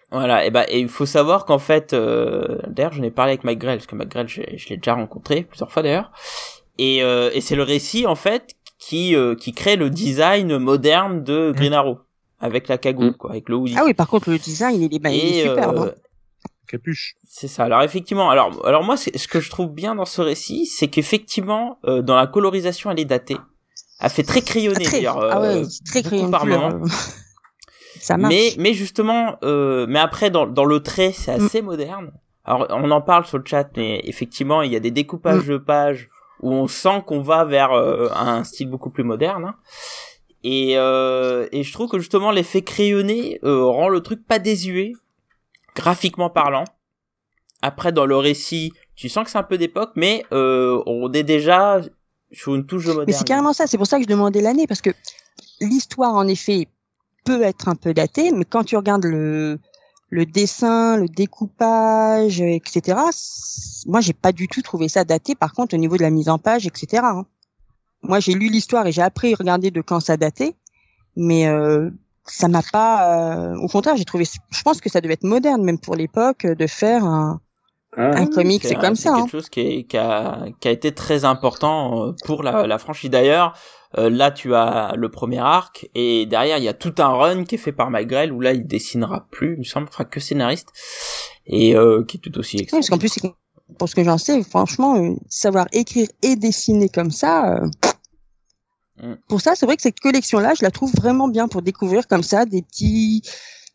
Voilà, 0.09 0.45
et 0.45 0.51
ben 0.51 0.63
et 0.69 0.79
il 0.79 0.87
faut 0.87 1.05
savoir 1.05 1.43
qu'en 1.43 1.59
fait, 1.59 1.91
euh, 1.91 2.59
d'ailleurs, 2.67 2.93
j'en 2.93 3.03
ai 3.03 3.11
parlé 3.11 3.31
avec 3.33 3.43
Mike 3.43 3.59
Grell 3.59 3.77
parce 3.77 3.87
que 3.87 3.95
Mike 3.95 4.07
Grell, 4.09 4.27
je, 4.29 4.41
je 4.55 4.69
l'ai 4.69 4.77
déjà 4.77 4.93
rencontré 4.93 5.41
plusieurs 5.43 5.69
fois 5.69 5.83
d'ailleurs. 5.83 6.11
Et, 6.77 7.03
euh, 7.03 7.29
et 7.33 7.41
c'est 7.41 7.55
le 7.57 7.63
récit 7.63 8.05
en 8.07 8.15
fait 8.15 8.55
qui 8.79 9.15
euh, 9.17 9.35
qui 9.35 9.51
crée 9.51 9.75
le 9.75 9.89
design 9.89 10.57
moderne 10.59 11.23
de 11.25 11.51
Green 11.53 11.73
Arrow 11.73 11.97
avec 12.39 12.67
la 12.67 12.77
cagoule, 12.77 13.11
Mm. 13.11 13.17
quoi, 13.17 13.31
avec 13.31 13.49
le 13.49 13.55
hoodie. 13.55 13.75
Ah 13.77 13.83
oui, 13.85 13.93
par 13.93 14.07
contre, 14.07 14.29
le 14.29 14.37
design, 14.37 14.81
il 14.81 14.93
est, 14.93 14.99
bah, 14.99 15.09
il 15.11 15.23
est 15.37 15.43
superbe. 15.43 15.77
euh, 15.77 15.89
hein. 15.89 15.93
Capuche. 16.67 17.15
C'est 17.29 17.47
ça. 17.47 17.63
Alors 17.63 17.81
effectivement, 17.83 18.29
alors 18.29 18.65
alors 18.67 18.83
moi 18.83 18.97
ce 18.97 19.27
que 19.29 19.39
je 19.39 19.49
trouve 19.49 19.69
bien 19.71 19.95
dans 19.95 20.03
ce 20.05 20.21
récit, 20.21 20.65
c'est 20.65 20.87
qu'effectivement 20.89 21.79
euh, 21.85 22.01
dans 22.01 22.15
la 22.17 22.27
colorisation 22.27 22.91
elle 22.91 22.99
est 22.99 23.05
datée. 23.05 23.37
Elle 24.01 24.09
fait 24.09 24.23
très 24.23 24.41
crayonné 24.41 24.79
Ah, 24.81 24.83
très, 24.83 24.97
d'ailleurs. 24.97 25.17
ah 25.21 25.39
euh, 25.41 25.59
ouais, 25.61 25.63
c'est 25.69 25.85
très 25.85 26.01
beaucoup 26.01 26.09
crayon 26.09 26.25
de 26.25 26.31
par 26.31 26.45
moment. 26.45 26.81
euh. 26.83 26.87
Ça 28.01 28.17
marche. 28.17 28.33
Mais 28.33 28.53
mais 28.59 28.73
justement 28.73 29.37
euh, 29.43 29.85
mais 29.87 29.99
après 29.99 30.29
dans 30.29 30.45
dans 30.45 30.65
le 30.65 30.81
trait, 30.81 31.13
c'est 31.13 31.37
Mm. 31.37 31.45
assez 31.45 31.61
moderne. 31.61 32.11
Alors 32.43 32.67
on 32.71 32.91
en 32.91 33.01
parle 33.01 33.25
sur 33.25 33.37
le 33.37 33.45
chat 33.45 33.69
mais 33.77 34.01
effectivement, 34.03 34.61
il 34.61 34.71
y 34.71 34.75
a 34.75 34.81
des 34.81 34.91
découpages 34.91 35.45
Mm. 35.47 35.51
de 35.53 35.57
pages 35.57 36.09
où 36.41 36.51
on 36.53 36.67
sent 36.67 37.01
qu'on 37.07 37.21
va 37.21 37.45
vers 37.45 37.71
euh, 37.71 38.09
un 38.13 38.43
style 38.43 38.69
beaucoup 38.69 38.89
plus 38.89 39.03
moderne. 39.05 39.45
hein. 39.45 39.55
Et 40.43 40.77
euh, 40.77 41.47
et 41.51 41.63
je 41.63 41.73
trouve 41.73 41.89
que 41.89 41.99
justement 41.99 42.31
l'effet 42.31 42.61
crayonné 42.61 43.39
euh, 43.43 43.65
rend 43.65 43.89
le 43.89 44.01
truc 44.01 44.25
pas 44.25 44.39
désuet 44.39 44.93
graphiquement 45.75 46.29
parlant. 46.29 46.63
Après, 47.61 47.91
dans 47.91 48.05
le 48.05 48.15
récit, 48.17 48.71
tu 48.95 49.09
sens 49.09 49.25
que 49.25 49.31
c'est 49.31 49.37
un 49.37 49.43
peu 49.43 49.57
d'époque, 49.57 49.91
mais 49.95 50.23
euh, 50.31 50.81
on 50.85 51.11
est 51.11 51.23
déjà 51.23 51.81
sur 52.31 52.55
une 52.55 52.65
touche 52.65 52.85
de 52.85 52.89
moderne. 52.89 53.05
Mais 53.07 53.13
c'est 53.13 53.27
carrément 53.27 53.53
ça. 53.53 53.67
C'est 53.67 53.77
pour 53.77 53.87
ça 53.87 53.97
que 53.97 54.03
je 54.03 54.07
demandais 54.07 54.41
l'année 54.41 54.67
parce 54.67 54.81
que 54.81 54.91
l'histoire, 55.59 56.13
en 56.13 56.27
effet, 56.27 56.67
peut 57.25 57.41
être 57.41 57.67
un 57.67 57.75
peu 57.75 57.93
datée, 57.93 58.31
mais 58.31 58.45
quand 58.45 58.63
tu 58.63 58.77
regardes 58.77 59.05
le 59.05 59.59
le 60.09 60.25
dessin, 60.25 60.97
le 60.97 61.07
découpage, 61.09 62.39
etc. 62.39 62.97
Moi, 63.85 64.01
j'ai 64.01 64.13
pas 64.13 64.31
du 64.31 64.47
tout 64.47 64.61
trouvé 64.61 64.87
ça 64.87 65.03
daté. 65.03 65.35
Par 65.35 65.53
contre, 65.53 65.75
au 65.75 65.77
niveau 65.77 65.97
de 65.97 66.01
la 66.01 66.09
mise 66.09 66.29
en 66.29 66.37
page, 66.37 66.65
etc. 66.65 67.03
hein. 67.03 67.25
Moi, 68.07 68.19
j'ai 68.19 68.33
lu 68.33 68.49
l'histoire 68.49 68.85
et 68.87 68.91
j'ai 68.91 69.01
appris 69.01 69.33
à 69.33 69.37
regarder 69.37 69.71
de 69.71 69.81
quand 69.81 69.99
ça 69.99 70.17
datait, 70.17 70.55
mais 71.15 71.47
euh, 71.47 71.89
ça 72.25 72.47
m'a 72.47 72.61
pas. 72.71 73.51
euh, 73.51 73.55
Au 73.57 73.67
contraire, 73.67 73.95
j'ai 73.97 74.05
trouvé. 74.05 74.25
Je 74.25 74.61
pense 74.63 74.81
que 74.81 74.89
ça 74.89 75.01
devait 75.01 75.13
être 75.15 75.23
moderne, 75.23 75.63
même 75.63 75.79
pour 75.79 75.95
l'époque, 75.95 76.45
de 76.45 76.67
faire 76.67 77.03
un, 77.05 77.41
Ah, 77.95 78.11
un 78.19 78.25
comic. 78.27 78.63
C'est 78.63 78.75
comme 78.75 78.95
c'est 78.95 79.03
ça. 79.09 79.13
hein. 79.15 79.21
quelque 79.21 79.31
chose 79.31 79.49
qui, 79.49 79.59
est- 79.61 79.83
qui, 79.85 79.97
a, 79.97 80.45
qui 80.59 80.67
a 80.67 80.71
été 80.71 80.93
très 80.93 81.25
important 81.25 82.07
euh, 82.07 82.11
pour 82.25 82.43
la, 82.43 82.65
la 82.67 82.77
franchise. 82.77 83.09
D'ailleurs, 83.09 83.53
euh, 83.97 84.09
là, 84.09 84.31
tu 84.31 84.53
as 84.55 84.93
le 84.95 85.09
premier 85.09 85.39
arc, 85.39 85.89
et 85.95 86.25
derrière, 86.25 86.57
il 86.57 86.63
y 86.63 86.67
a 86.67 86.73
tout 86.73 86.93
un 86.99 87.07
run 87.07 87.43
qui 87.45 87.55
est 87.55 87.57
fait 87.57 87.71
par 87.71 87.89
Mike 87.89 88.07
Grell, 88.09 88.31
où 88.33 88.39
là, 88.41 88.53
il 88.53 88.67
dessinera 88.67 89.25
plus, 89.31 89.53
il 89.53 89.59
me 89.59 89.63
semble, 89.63 89.87
enfin, 89.89 90.03
que 90.03 90.19
scénariste, 90.19 90.69
et 91.45 91.75
euh, 91.75 92.03
qui 92.05 92.17
est 92.17 92.19
tout 92.19 92.37
aussi 92.37 92.57
Oui, 92.57 92.63
excellent. 92.63 92.79
parce 92.79 92.89
qu'en 92.89 92.97
plus, 92.97 93.09
c'est- 93.09 93.21
pour 93.79 93.89
ce 93.89 93.95
que 93.95 94.03
j'en 94.03 94.17
sais, 94.17 94.41
franchement, 94.43 94.95
euh, 94.97 95.13
savoir 95.29 95.67
écrire 95.73 96.07
et 96.21 96.35
dessiner 96.37 96.87
comme 96.89 97.11
ça, 97.11 97.53
euh, 97.57 97.67
Mm. 99.01 99.13
pour 99.27 99.41
ça, 99.41 99.55
c'est 99.55 99.65
vrai 99.65 99.75
que 99.75 99.81
cette 99.81 99.99
collection-là, 99.99 100.53
je 100.57 100.63
la 100.63 100.71
trouve 100.71 100.93
vraiment 100.93 101.27
bien 101.27 101.47
pour 101.47 101.61
découvrir 101.61 102.07
comme 102.07 102.23
ça 102.23 102.45
des 102.45 102.61
petits, 102.61 103.21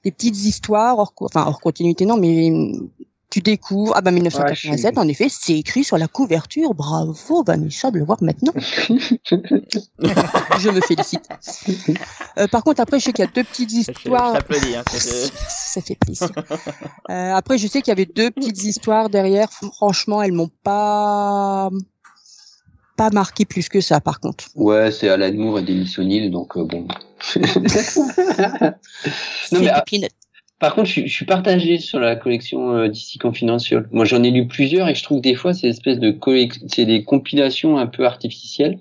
des 0.05 0.11
petites 0.11 0.45
histoires, 0.45 0.99
hors, 0.99 1.13
enfin 1.21 1.45
hors 1.47 1.61
continuité 1.61 2.07
non, 2.07 2.17
mais 2.17 2.51
mm, 2.51 2.89
tu 3.33 3.41
découvres. 3.41 3.95
Ah 3.97 4.03
bah 4.03 4.11
1987, 4.11 4.85
Ouais, 4.85 4.93
je 4.95 5.01
en 5.01 5.09
effet, 5.09 5.29
c'est 5.31 5.59
écrit 5.59 5.85
sur 5.85 5.97
la 5.97 6.07
couverture. 6.07 6.75
Bravo, 6.75 7.43
Vanessa, 7.43 7.91
de 7.91 7.99
le 7.99 8.05
voir 8.05 8.23
maintenant. 8.23 8.53
je 8.59 8.93
me 10.71 10.83
félicite. 10.83 11.27
Euh, 12.39 12.47
par 12.49 12.63
contre, 12.63 12.83
après, 12.83 13.01
je 13.01 13.07
sais 13.07 13.15
qu'il 13.15 13.25
y 13.25 13.29
a 13.29 13.31
deux 13.31 13.45
petites 13.45 13.71
Je, 13.71 13.77
je 13.77 13.81
histoires. 13.81 14.35
t'applaudis. 14.35 14.77
Hein, 14.77 14.85
Ça 14.87 15.81
fait 15.81 15.95
plaisir. 15.95 16.29
Euh, 17.09 17.33
après, 17.33 17.57
je 17.57 17.67
sais 17.69 17.81
qu'il 17.81 17.91
y 17.91 17.93
avait 17.93 18.05
deux 18.05 18.31
petites 18.31 18.65
histoires 18.65 19.09
derrière. 19.09 19.51
Franchement, 19.51 20.21
elles 20.21 20.33
m'ont 20.33 20.51
pas 20.63 21.71
pas 22.97 23.11
marqué 23.11 23.45
plus 23.45 23.69
que 23.69 23.81
ça. 23.81 24.01
Par 24.01 24.21
contre, 24.21 24.45
Ouais, 24.55 24.91
c'est 24.91 25.09
Alan 25.09 25.33
Moore 25.35 25.61
et 25.61 25.63
Dennis 25.63 25.95
O'Neill, 25.99 26.31
donc 26.31 26.57
euh, 26.57 26.65
bon. 26.65 26.87
non, 29.53 29.61
mais, 29.61 29.69
ah, 29.69 29.85
par 30.59 30.75
contre, 30.75 30.87
je, 30.87 30.93
suis- 30.93 31.09
je 31.09 31.15
suis 31.15 31.25
partagé 31.27 31.79
sur 31.79 31.99
la 31.99 32.15
collection 32.17 32.73
euh, 32.75 32.89
DC 32.89 33.19
Confidential. 33.21 33.89
Moi, 33.93 34.05
j'en 34.05 34.23
ai 34.23 34.31
lu 34.31 34.47
plusieurs 34.47 34.89
et 34.89 34.95
je 34.95 35.03
trouve 35.03 35.19
que 35.19 35.23
des 35.23 35.35
fois, 35.35 35.55
c'est 35.55 35.67
une 35.67 35.73
espèce 35.73 35.99
de 35.99 36.17
c'est 36.69 36.85
des 36.85 37.03
compilations 37.05 37.79
un 37.79 37.87
peu 37.87 38.07
artificielles. 38.07 38.79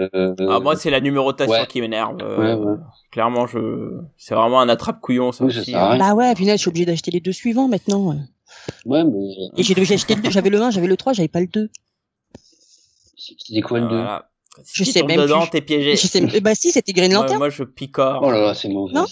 Euh, 0.00 0.34
Ah, 0.48 0.60
moi, 0.60 0.76
c'est 0.76 0.90
la 0.90 1.00
numérotation 1.00 1.52
Ouais. 1.52 1.66
qui 1.66 1.80
m'énerve. 1.80 2.16
euh, 2.22 2.38
Ouais, 2.38 2.64
ouais. 2.66 2.76
Clairement, 3.10 3.46
je, 3.46 3.58
c'est 4.16 4.34
vraiment 4.34 4.60
un 4.60 4.68
attrape-couillon, 4.68 5.32
ça 5.32 5.44
Oui, 5.44 5.52
ça 5.52 5.60
aussi. 5.60 5.74
rien. 5.76 5.98
Bah 5.98 6.14
ouais, 6.14 6.34
punaise, 6.34 6.56
je 6.56 6.60
suis 6.62 6.68
obligé 6.68 6.86
d'acheter 6.86 7.10
les 7.10 7.20
deux 7.20 7.32
suivants 7.32 7.66
maintenant. 7.68 8.14
ouais, 8.86 9.04
mais 9.04 9.10
Et. 9.56 9.62
J'avais 9.64 10.50
le 10.50 10.62
1, 10.62 10.70
j'avais 10.70 10.86
le 10.86 10.96
3, 10.96 11.12
j'avais 11.14 11.28
pas 11.28 11.40
le 11.40 11.46
2. 11.48 11.68
C'était 13.38 13.60
quoi 13.60 13.80
le 13.80 13.88
deux 13.88 13.96
Voilà. 13.96 14.28
Je 14.74 14.84
Si 14.84 14.92
sais 14.92 15.02
même 15.02 15.18
dedans, 15.18 15.40
plus. 15.42 15.50
t'es 15.50 15.60
piégé. 15.62 15.96
Je 15.96 16.06
sais- 16.06 16.40
bah 16.40 16.54
si, 16.54 16.72
c'était 16.72 16.92
Green 16.92 17.12
Lantern. 17.12 17.38
moi, 17.38 17.48
je 17.48 17.62
picore. 17.64 18.20
Oh 18.22 18.30
là 18.30 18.40
là, 18.40 18.54
c'est 18.54 18.68
mauvais. 18.68 18.92
Non 18.92 19.06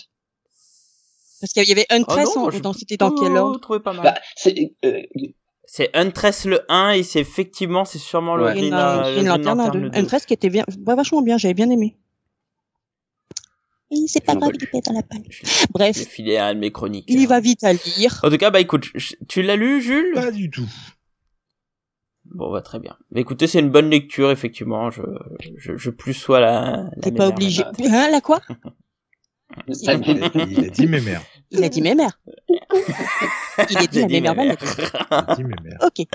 Parce 1.41 1.53
qu'il 1.55 1.66
y 1.66 1.73
avait 1.73 1.87
Oh 1.91 1.95
Huntress, 1.95 2.37
non, 2.37 2.43
en- 2.47 2.51
je 2.51 2.59
dans- 2.59 2.73
c'était 2.74 2.99
dans 2.99 3.11
quel 3.12 3.35
ordre? 3.37 3.78
pas 3.78 3.93
mal. 3.95 4.03
Bah, 4.03 4.15
c'est 4.37 4.74
euh, 4.85 5.01
C'est 5.65 5.89
Huntress 5.97 6.45
le 6.47 6.61
1 6.69 6.91
et 6.91 7.03
c'est 7.05 7.20
effectivement, 7.20 7.85
c'est 7.87 7.99
sûrement 7.99 8.35
le 8.37 8.45
Ouais. 8.45 8.53
Green, 8.55 8.70
Green, 8.70 8.74
euh, 8.74 8.78
euh, 8.78 8.97
le 8.97 9.03
Green 9.03 9.15
Green 9.15 9.27
Lantern, 9.28 9.59
Lantern 9.59 9.61
un 9.61 9.81
le 9.81 9.89
deux. 9.89 9.91
2. 9.91 9.99
Huntress 9.99 10.27
qui 10.27 10.35
était 10.35 10.51
bien, 10.51 10.65
bah, 10.81 10.95
vachement 10.97 11.23
bien, 11.23 11.39
j'avais 11.39 11.55
bien 11.55 11.70
aimé. 11.70 11.97
C'est 14.07 14.24
pas 14.24 14.37
grave, 14.37 14.51
il 14.55 14.62
est 14.62 14.66
pas 14.69 14.78
dans 14.87 14.93
la 14.93 15.01
l'ai- 15.01 15.66
Bref. 15.70 15.97
je 15.97 16.01
l'ai 16.01 16.07
filé 16.07 16.37
à 16.37 16.47
un 16.47 16.55
de 16.55 16.61
mes 16.61 16.70
chroniques. 16.70 17.07
Il 17.09 17.27
va 17.27 17.41
vite 17.41 17.65
à 17.65 17.73
lire. 17.73 18.20
En 18.23 18.31
tout 18.31 18.37
cas, 18.37 18.51
bah 18.51 18.61
écoute, 18.61 18.87
tu 19.28 19.43
l'as 19.43 19.57
lu, 19.57 19.81
Jules? 19.82 20.12
Pas 20.15 20.31
du 20.31 20.49
tout. 20.51 20.69
Bon, 22.32 22.52
bah 22.52 22.62
très 22.62 22.78
bien. 22.78 22.97
Mais 23.11 23.20
écoutez, 23.23 23.47
c'est 23.47 23.59
une 23.59 23.70
bonne 23.70 23.90
lecture, 23.90 24.31
effectivement. 24.31 24.90
Je, 24.90 25.02
je, 25.57 25.77
je 25.77 25.90
plus 25.90 26.15
sois 26.15 26.40
la. 26.40 26.85
la 26.94 27.02
T'es 27.02 27.12
pas 27.12 27.28
obligé. 27.28 27.65
Hein, 27.65 28.09
la 28.11 28.20
quoi? 28.20 28.40
Il 29.66 29.90
a, 29.90 29.94
il 29.94 30.65
a 30.65 30.69
dit 30.70 30.86
mes 30.86 31.01
mères. 31.01 31.23
Il 31.51 31.65
a 31.65 31.69
dit 31.69 31.82
mes 31.82 31.97
mères. 31.97 32.20
Il 33.69 33.77
a 33.78 33.86
dit 33.86 33.89
J'ai 33.93 34.01
la 34.02 34.07
dit 34.07 34.20
mère 34.20 34.35
mémère. 34.36 34.57
Vanette. 34.57 34.62
Il 35.11 35.15
a 35.16 35.35
dit 35.36 35.44
mes 35.44 35.57
mères. 35.65 35.78
Ok. 35.82 36.07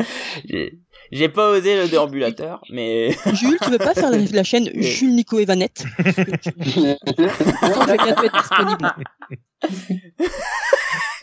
J'ai- 0.45 0.79
J'ai 1.11 1.27
pas 1.29 1.49
osé 1.51 1.75
le 1.75 1.87
déambulateur, 1.89 2.61
mais 2.71 3.11
Jules, 3.33 3.57
tu 3.61 3.69
veux 3.71 3.77
pas 3.77 3.93
faire 3.93 4.09
la, 4.09 4.17
la 4.19 4.43
chaîne 4.45 4.69
Jules, 4.81 5.13
Nico 5.13 5.37
et 5.37 5.45
Vanette 5.45 5.83
Attends, 5.99 6.15
je 6.63 7.87
vais 7.91 7.97
bientôt 7.97 8.23
être 8.23 8.41
disponible. 8.41 8.95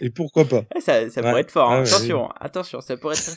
Et 0.00 0.10
pourquoi 0.10 0.44
pas? 0.44 0.62
Ça, 0.80 1.08
ça 1.10 1.20
Ouais. 1.22 1.28
pourrait 1.28 1.40
être 1.40 1.50
fort. 1.50 1.70
hein. 1.72 1.76
Ah 1.78 1.82
ouais, 1.82 1.88
attention, 1.94 2.28
attention, 2.40 2.80
ça 2.80 2.96
pourrait 2.96 3.16
être. 3.16 3.36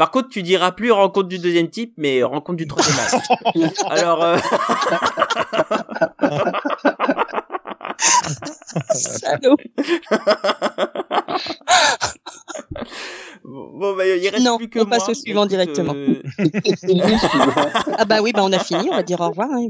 Par 0.00 0.10
contre, 0.10 0.30
tu 0.30 0.42
diras 0.42 0.72
plus 0.72 0.90
rencontre 0.92 1.28
du 1.28 1.38
deuxième 1.38 1.68
type, 1.68 1.92
mais 1.98 2.22
rencontre 2.22 2.56
du 2.56 2.66
troisième 2.66 2.96
âge. 3.00 3.20
Alors, 3.90 4.22
euh. 4.24 4.38
bon, 13.44 13.96
bah, 13.96 14.06
il 14.06 14.28
reste 14.28 14.44
Non, 14.44 14.56
plus 14.58 14.68
que 14.68 14.80
on 14.80 14.86
passe 14.86 15.00
moi. 15.00 15.10
au 15.10 15.14
suivant 15.14 15.40
Écoute, 15.46 15.50
directement. 15.50 15.94
euh, 15.94 16.22
ah 17.98 18.04
bah 18.04 18.18
oui, 18.22 18.32
bah 18.32 18.42
on 18.44 18.52
a 18.52 18.58
fini, 18.58 18.88
on 18.90 18.94
va 18.96 19.02
dire 19.02 19.20
au 19.20 19.28
revoir. 19.28 19.48
Hein. 19.50 19.68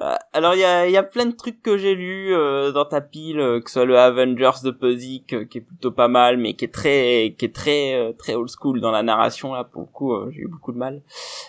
Euh, 0.00 0.14
alors 0.32 0.54
il 0.54 0.60
y 0.60 0.64
a, 0.64 0.88
y 0.88 0.96
a 0.96 1.02
plein 1.02 1.26
de 1.26 1.32
trucs 1.34 1.62
que 1.62 1.76
j'ai 1.78 1.94
lus 1.94 2.34
euh, 2.34 2.72
dans 2.72 2.84
ta 2.84 3.00
pile, 3.00 3.40
euh, 3.40 3.60
que 3.60 3.68
ce 3.70 3.74
soit 3.74 3.84
le 3.84 3.98
Avengers 3.98 4.60
de 4.64 4.70
Puzik, 4.70 5.48
qui 5.48 5.58
est 5.58 5.62
plutôt 5.62 5.90
pas 5.90 6.08
mal, 6.08 6.36
mais 6.38 6.54
qui 6.54 6.64
est 6.64 6.72
très, 6.72 7.34
qui 7.38 7.44
est 7.44 7.54
très, 7.54 8.14
très 8.18 8.34
old 8.34 8.48
school 8.50 8.80
dans 8.80 8.90
la 8.90 9.02
narration 9.02 9.52
là. 9.54 9.64
Pour 9.64 9.82
le 9.82 9.86
coup, 9.88 10.14
j'ai 10.30 10.40
eu 10.40 10.48
beaucoup 10.48 10.72
de 10.72 10.78
mal. 10.78 11.02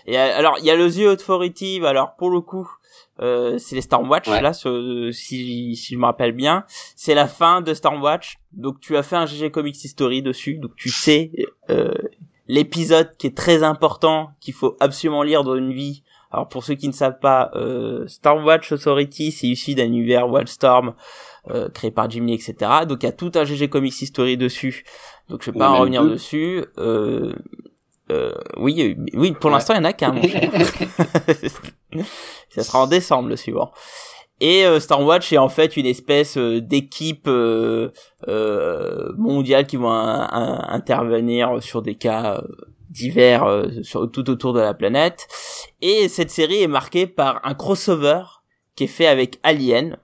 Et 0.05 0.17
alors 0.17 0.57
il 0.59 0.65
y 0.65 0.71
a 0.71 0.75
le 0.75 0.91
The 0.91 1.07
Authority, 1.13 1.79
bah, 1.79 1.89
alors 1.89 2.15
pour 2.17 2.29
le 2.29 2.41
coup. 2.41 2.69
C'est 3.19 3.75
les 3.75 3.81
Stormwatch 3.81 4.27
là 4.27 4.53
si 4.53 5.11
si 5.11 5.93
je 5.93 5.97
me 5.97 6.05
rappelle 6.05 6.31
bien 6.31 6.63
c'est 6.95 7.15
la 7.15 7.27
fin 7.27 7.61
de 7.61 7.73
Stormwatch 7.73 8.37
donc 8.53 8.79
tu 8.79 8.95
as 8.95 9.03
fait 9.03 9.17
un 9.17 9.25
GG 9.25 9.51
Comics 9.51 9.83
History 9.83 10.21
dessus 10.21 10.55
donc 10.55 10.75
tu 10.75 10.89
sais 10.89 11.31
euh, 11.69 11.93
l'épisode 12.49 13.15
qui 13.17 13.27
est 13.27 13.37
très 13.37 13.63
important, 13.63 14.31
qu'il 14.41 14.53
faut 14.53 14.75
absolument 14.81 15.23
lire 15.23 15.43
dans 15.43 15.55
une 15.55 15.71
vie. 15.71 16.03
Alors 16.31 16.49
pour 16.49 16.63
ceux 16.63 16.75
qui 16.75 16.87
ne 16.87 16.93
savent 16.93 17.19
pas, 17.19 17.51
euh, 17.55 18.07
Stormwatch 18.07 18.71
Authority, 18.71 19.31
c'est 19.31 19.47
issu 19.47 19.75
d'un 19.75 19.85
univers 19.85 20.27
Wildstorm 20.27 20.93
euh, 21.49 21.69
créé 21.69 21.91
par 21.91 22.09
Jim 22.09 22.25
Lee, 22.25 22.33
etc. 22.33 22.55
Donc 22.87 23.03
il 23.03 23.05
y 23.05 23.09
a 23.09 23.13
tout 23.13 23.31
un 23.35 23.45
GG 23.45 23.69
Comics 23.69 24.01
History 24.01 24.35
dessus. 24.35 24.83
Donc 25.29 25.43
je 25.43 25.51
vais 25.51 25.57
pas 25.57 25.69
en 25.69 25.77
revenir 25.77 26.03
dessus. 26.03 26.65
Euh, 28.11 28.31
euh, 28.31 28.34
oui, 28.57 28.98
oui, 29.14 29.31
pour 29.34 29.49
l'instant 29.49 29.73
il 29.73 29.77
y 29.77 29.80
en 29.81 29.86
a 29.86 29.94
qu'un. 29.94 30.15
Ça 32.49 32.64
sera 32.64 32.84
en 32.84 32.88
décembre 32.88 33.30
le 33.30 33.36
suivant. 33.36 33.72
Et 34.41 34.65
euh, 34.65 34.80
Stormwatch 34.80 35.34
est 35.34 35.38
en 35.38 35.49
fait 35.49 35.76
une 35.76 35.86
espèce 35.86 36.38
euh, 36.38 36.61
d'équipe 36.61 37.27
euh, 37.27 37.91
euh, 38.27 39.11
mondiale 39.18 39.68
qui 39.68 39.76
vont 39.76 39.91
intervenir 39.91 41.61
sur 41.61 41.81
des 41.81 41.95
cas 41.95 42.41
divers 42.90 43.65
sur, 43.84 44.10
tout 44.10 44.30
autour 44.30 44.53
de 44.53 44.61
la 44.61 44.73
planète. 44.73 45.27
Et 45.81 46.07
cette 46.07 46.31
série 46.31 46.64
est 46.64 46.68
marquée 46.68 47.06
par 47.06 47.41
un 47.44 47.53
crossover 47.53 48.23
qui 48.76 48.86
est 48.86 48.88
fait 48.88 49.07
avec 49.07 49.40
Alien. 49.44 49.98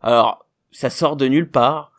Alors, 0.00 0.46
ça 0.70 0.90
sort 0.90 1.16
de 1.16 1.28
nulle 1.28 1.50
part. 1.50 1.92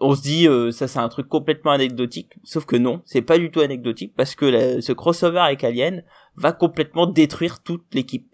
On 0.00 0.14
se 0.14 0.22
dit 0.22 0.46
ça 0.72 0.86
c'est 0.86 0.98
un 0.98 1.08
truc 1.08 1.28
complètement 1.28 1.72
anecdotique, 1.72 2.34
sauf 2.44 2.64
que 2.64 2.76
non, 2.76 3.02
c'est 3.04 3.22
pas 3.22 3.38
du 3.38 3.50
tout 3.50 3.60
anecdotique 3.60 4.14
parce 4.16 4.34
que 4.34 4.80
ce 4.80 4.92
crossover 4.92 5.40
avec 5.40 5.64
Alien 5.64 6.04
va 6.36 6.52
complètement 6.52 7.06
détruire 7.06 7.62
toute 7.62 7.84
l'équipe 7.92 8.28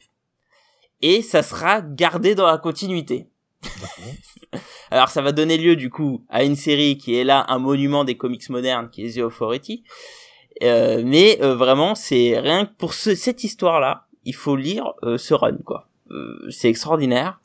et 1.05 1.21
ça 1.21 1.43
sera 1.43 1.83
gardé 1.83 2.35
dans 2.35 2.47
la 2.47 2.57
continuité. 2.57 3.29
Alors 4.91 5.11
ça 5.11 5.21
va 5.21 5.33
donner 5.33 5.59
lieu 5.59 5.77
du 5.77 5.91
coup 5.91 6.25
à 6.31 6.45
une 6.45 6.57
série 6.57 6.97
qui 6.97 7.15
est 7.15 7.25
là 7.25 7.45
un 7.49 7.59
monument 7.59 8.05
des 8.05 8.17
comics 8.17 8.49
modernes 8.49 8.89
qui 8.91 9.05
est 9.05 9.17
The 9.17 9.25
Authority. 9.25 9.85
Euh, 10.63 11.03
mais 11.05 11.39
euh, 11.43 11.55
vraiment 11.55 11.95
c'est 11.95 12.39
rien 12.39 12.65
que 12.65 12.73
pour 12.79 12.95
cette 12.95 13.45
histoire 13.45 13.81
là, 13.81 14.07
il 14.25 14.35
faut 14.35 14.57
lire 14.57 14.95
euh, 15.03 15.19
ce 15.19 15.35
run 15.35 15.59
quoi. 15.65 15.89
Euh, 16.11 16.49
c'est 16.51 16.71
extraordinaire. 16.71 17.39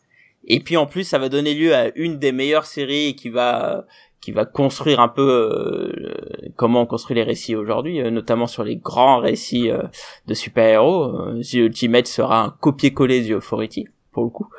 Et 0.45 0.59
puis 0.59 0.77
en 0.77 0.85
plus 0.85 1.03
ça 1.03 1.17
va 1.19 1.29
donner 1.29 1.53
lieu 1.53 1.75
à 1.75 1.91
une 1.95 2.17
des 2.17 2.31
meilleures 2.31 2.65
séries 2.65 3.15
qui 3.15 3.29
va 3.29 3.85
qui 4.21 4.31
va 4.31 4.45
construire 4.45 4.99
un 4.99 5.07
peu 5.07 5.29
euh, 5.29 6.51
comment 6.55 6.81
on 6.81 6.85
construit 6.85 7.15
les 7.15 7.23
récits 7.23 7.55
aujourd'hui, 7.55 8.01
euh, 8.01 8.11
notamment 8.11 8.47
sur 8.47 8.63
les 8.63 8.75
grands 8.75 9.19
récits 9.19 9.71
euh, 9.71 9.83
de 10.27 10.33
super-héros. 10.33 11.39
The 11.41 11.53
Ultimate 11.53 12.07
sera 12.07 12.43
un 12.43 12.49
copier-coller 12.49 13.29
The 13.29 13.31
Authority, 13.31 13.87
pour 14.11 14.23
le 14.23 14.29
coup. 14.29 14.49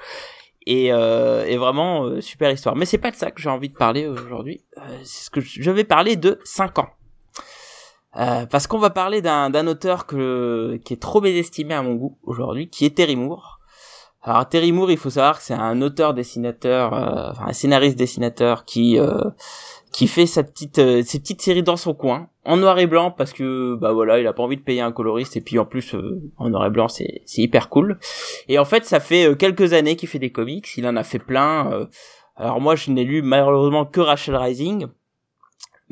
Et, 0.66 0.86
et 0.88 1.56
vraiment, 1.56 2.20
super 2.20 2.50
histoire. 2.50 2.76
Mais 2.76 2.84
c'est 2.84 2.98
pas 2.98 3.10
de 3.10 3.16
ça 3.16 3.30
que 3.32 3.40
j'ai 3.40 3.48
envie 3.48 3.70
de 3.70 3.74
parler 3.74 4.06
aujourd'hui. 4.06 4.60
c'est 5.02 5.24
ce 5.24 5.30
que 5.30 5.40
je 5.40 5.70
vais 5.70 5.84
parler 5.84 6.14
de 6.16 6.38
5 6.44 6.78
ans. 6.78 6.90
parce 8.12 8.66
qu'on 8.68 8.78
va 8.78 8.90
parler 8.90 9.20
d'un 9.20 9.66
auteur 9.66 10.06
que, 10.06 10.78
qui 10.84 10.92
est 10.92 11.02
trop 11.02 11.20
mésestimé 11.20 11.74
à 11.74 11.82
mon 11.82 11.94
goût 11.94 12.18
aujourd'hui, 12.22 12.68
qui 12.68 12.84
est 12.84 12.94
Terry 12.94 13.16
Moore. 13.16 13.59
Alors 14.22 14.46
Terry 14.48 14.72
Moore, 14.72 14.90
il 14.90 14.98
faut 14.98 15.10
savoir 15.10 15.38
que 15.38 15.44
c'est 15.44 15.54
un 15.54 15.80
auteur 15.80 16.12
dessinateur, 16.12 16.92
euh, 16.92 17.30
enfin 17.30 17.46
un 17.46 17.52
scénariste 17.54 17.96
dessinateur 17.96 18.66
qui 18.66 18.98
euh, 18.98 19.18
qui 19.92 20.06
fait 20.06 20.26
sa 20.26 20.42
petite 20.42 20.78
euh, 20.78 21.02
ses 21.02 21.20
petites 21.20 21.40
séries 21.40 21.62
dans 21.62 21.78
son 21.78 21.94
coin 21.94 22.28
en 22.44 22.58
noir 22.58 22.78
et 22.78 22.86
blanc 22.86 23.10
parce 23.10 23.32
que 23.32 23.76
bah 23.76 23.92
voilà, 23.92 24.20
il 24.20 24.26
a 24.26 24.34
pas 24.34 24.42
envie 24.42 24.58
de 24.58 24.62
payer 24.62 24.82
un 24.82 24.92
coloriste 24.92 25.38
et 25.38 25.40
puis 25.40 25.58
en 25.58 25.64
plus 25.64 25.96
en 26.36 26.50
noir 26.50 26.66
et 26.66 26.70
blanc 26.70 26.88
c'est 26.88 27.22
c'est 27.24 27.40
hyper 27.40 27.70
cool. 27.70 27.98
Et 28.48 28.58
en 28.58 28.66
fait, 28.66 28.84
ça 28.84 29.00
fait 29.00 29.36
quelques 29.38 29.72
années 29.72 29.96
qu'il 29.96 30.08
fait 30.08 30.18
des 30.18 30.32
comics, 30.32 30.68
il 30.76 30.86
en 30.86 30.96
a 30.96 31.02
fait 31.02 31.18
plein. 31.18 31.88
alors 32.36 32.60
moi, 32.60 32.76
je 32.76 32.90
n'ai 32.90 33.04
lu 33.04 33.22
malheureusement 33.22 33.86
que 33.86 34.00
Rachel 34.00 34.36
Rising. 34.36 34.86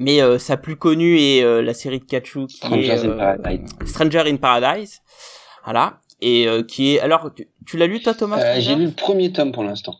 Mais 0.00 0.20
sa 0.38 0.56
plus 0.56 0.76
connue 0.76 1.18
est 1.18 1.62
la 1.62 1.74
série 1.74 1.98
de 1.98 2.04
Kachu 2.04 2.46
qui 2.46 2.72
est 2.72 3.86
Stranger 3.86 4.24
in 4.26 4.36
Paradise. 4.36 5.00
Voilà 5.64 5.98
et 6.20 6.48
euh, 6.48 6.62
qui 6.62 6.94
est 6.94 7.00
alors 7.00 7.30
tu, 7.66 7.76
l'as 7.76 7.86
lu 7.86 8.00
toi 8.00 8.14
Thomas 8.14 8.40
euh, 8.40 8.60
J'ai 8.60 8.74
lu 8.74 8.86
le 8.86 8.92
premier 8.92 9.32
tome 9.32 9.52
pour 9.52 9.62
l'instant. 9.62 9.94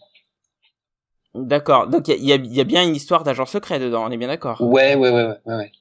D'accord. 1.34 1.86
Donc 1.86 2.08
il 2.08 2.24
y 2.24 2.32
a, 2.32 2.36
y 2.36 2.60
a, 2.60 2.64
bien 2.64 2.82
une 2.82 2.96
histoire 2.96 3.22
d'agent 3.22 3.46
secret 3.46 3.78
dedans. 3.78 4.04
On 4.06 4.10
est 4.10 4.16
bien 4.16 4.28
d'accord. 4.28 4.60
Ouais 4.60 4.94
ouais 4.96 5.10
ouais 5.10 5.26
ouais 5.46 5.54
ouais. 5.54 5.72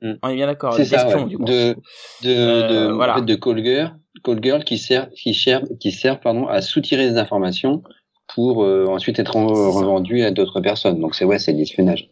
Mm. 0.00 0.12
On 0.22 0.28
est 0.28 0.34
bien 0.34 0.46
d'accord. 0.46 0.74
C'est 0.74 0.84
ça. 0.84 1.06
Ouais. 1.06 1.24
Du 1.24 1.36
coup. 1.36 1.44
De 1.44 1.76
de 2.22 2.28
euh, 2.28 2.68
de, 2.68 2.92
voilà. 2.92 3.14
en 3.14 3.16
fait, 3.16 3.24
de 3.26 3.34
call 3.34 3.62
girl, 3.62 3.96
call 4.24 4.42
girl 4.42 4.64
qui 4.64 4.78
sert 4.78 5.10
qui 5.10 5.34
sert 5.34 5.62
qui 5.78 5.92
sert 5.92 6.20
pardon 6.20 6.46
à 6.46 6.62
soutirer 6.62 7.10
des 7.10 7.18
informations 7.18 7.82
pour 8.34 8.58
ensuite 8.58 9.18
être 9.18 9.36
revendu 9.36 10.22
à 10.22 10.30
d'autres 10.30 10.60
personnes. 10.60 11.00
Donc 11.00 11.14
c'est 11.14 11.24
ouais 11.24 11.38
c'est 11.38 11.52
l'espionnage. 11.52 12.08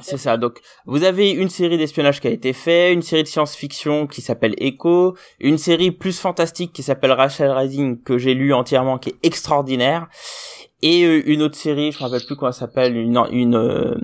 C'est 0.00 0.18
ça. 0.18 0.36
Donc, 0.36 0.60
vous 0.84 1.04
avez 1.04 1.30
une 1.30 1.48
série 1.48 1.78
d'espionnage 1.78 2.20
qui 2.20 2.28
a 2.28 2.30
été 2.30 2.52
fait, 2.52 2.92
une 2.92 3.02
série 3.02 3.22
de 3.22 3.28
science-fiction 3.28 4.06
qui 4.06 4.20
s'appelle 4.20 4.54
Echo, 4.58 5.16
une 5.40 5.56
série 5.56 5.90
plus 5.90 6.18
fantastique 6.18 6.72
qui 6.72 6.82
s'appelle 6.82 7.12
Rachel 7.12 7.50
Rising 7.50 8.02
que 8.02 8.18
j'ai 8.18 8.34
lu 8.34 8.52
entièrement, 8.52 8.98
qui 8.98 9.10
est 9.10 9.18
extraordinaire, 9.22 10.08
et 10.82 11.04
euh, 11.04 11.22
une 11.26 11.42
autre 11.42 11.56
série, 11.56 11.92
je 11.92 11.98
me 11.98 12.02
rappelle 12.04 12.24
plus 12.26 12.36
comment 12.36 12.52
ça 12.52 12.60
s'appelle, 12.60 12.96
une 12.96 13.18
une 13.30 13.56
euh, 13.56 13.94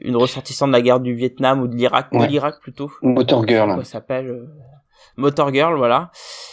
une 0.00 0.16
ressortissante 0.16 0.68
de 0.68 0.72
la 0.72 0.80
guerre 0.80 1.00
du 1.00 1.14
Vietnam 1.14 1.60
ou 1.60 1.66
de 1.66 1.74
l'Irak, 1.74 2.12
de 2.12 2.24
l'Irak 2.24 2.60
plutôt. 2.60 2.90
Motor 3.02 3.46
Girl. 3.46 3.76
Ça 3.78 3.84
s'appelle 3.84 4.28
euh, 4.28 4.46
Motor 5.16 5.52
Girl, 5.52 5.76
voilà. 5.76 6.12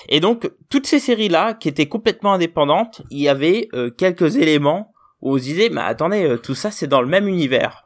Et 0.10 0.20
donc 0.20 0.52
toutes 0.70 0.88
ces 0.88 1.00
séries 1.00 1.30
là, 1.30 1.54
qui 1.54 1.70
étaient 1.70 1.88
complètement 1.88 2.34
indépendantes, 2.34 3.04
il 3.12 3.20
y 3.20 3.30
avait 3.30 3.70
quelques 3.98 4.38
éléments 4.38 4.92
où 5.22 5.36
on 5.36 5.38
se 5.38 5.44
disait, 5.44 5.70
mais 5.70 5.82
attendez, 5.82 6.38
tout 6.42 6.56
ça 6.56 6.72
c'est 6.72 6.88
dans 6.88 7.02
le 7.02 7.08
même 7.08 7.28
univers 7.28 7.83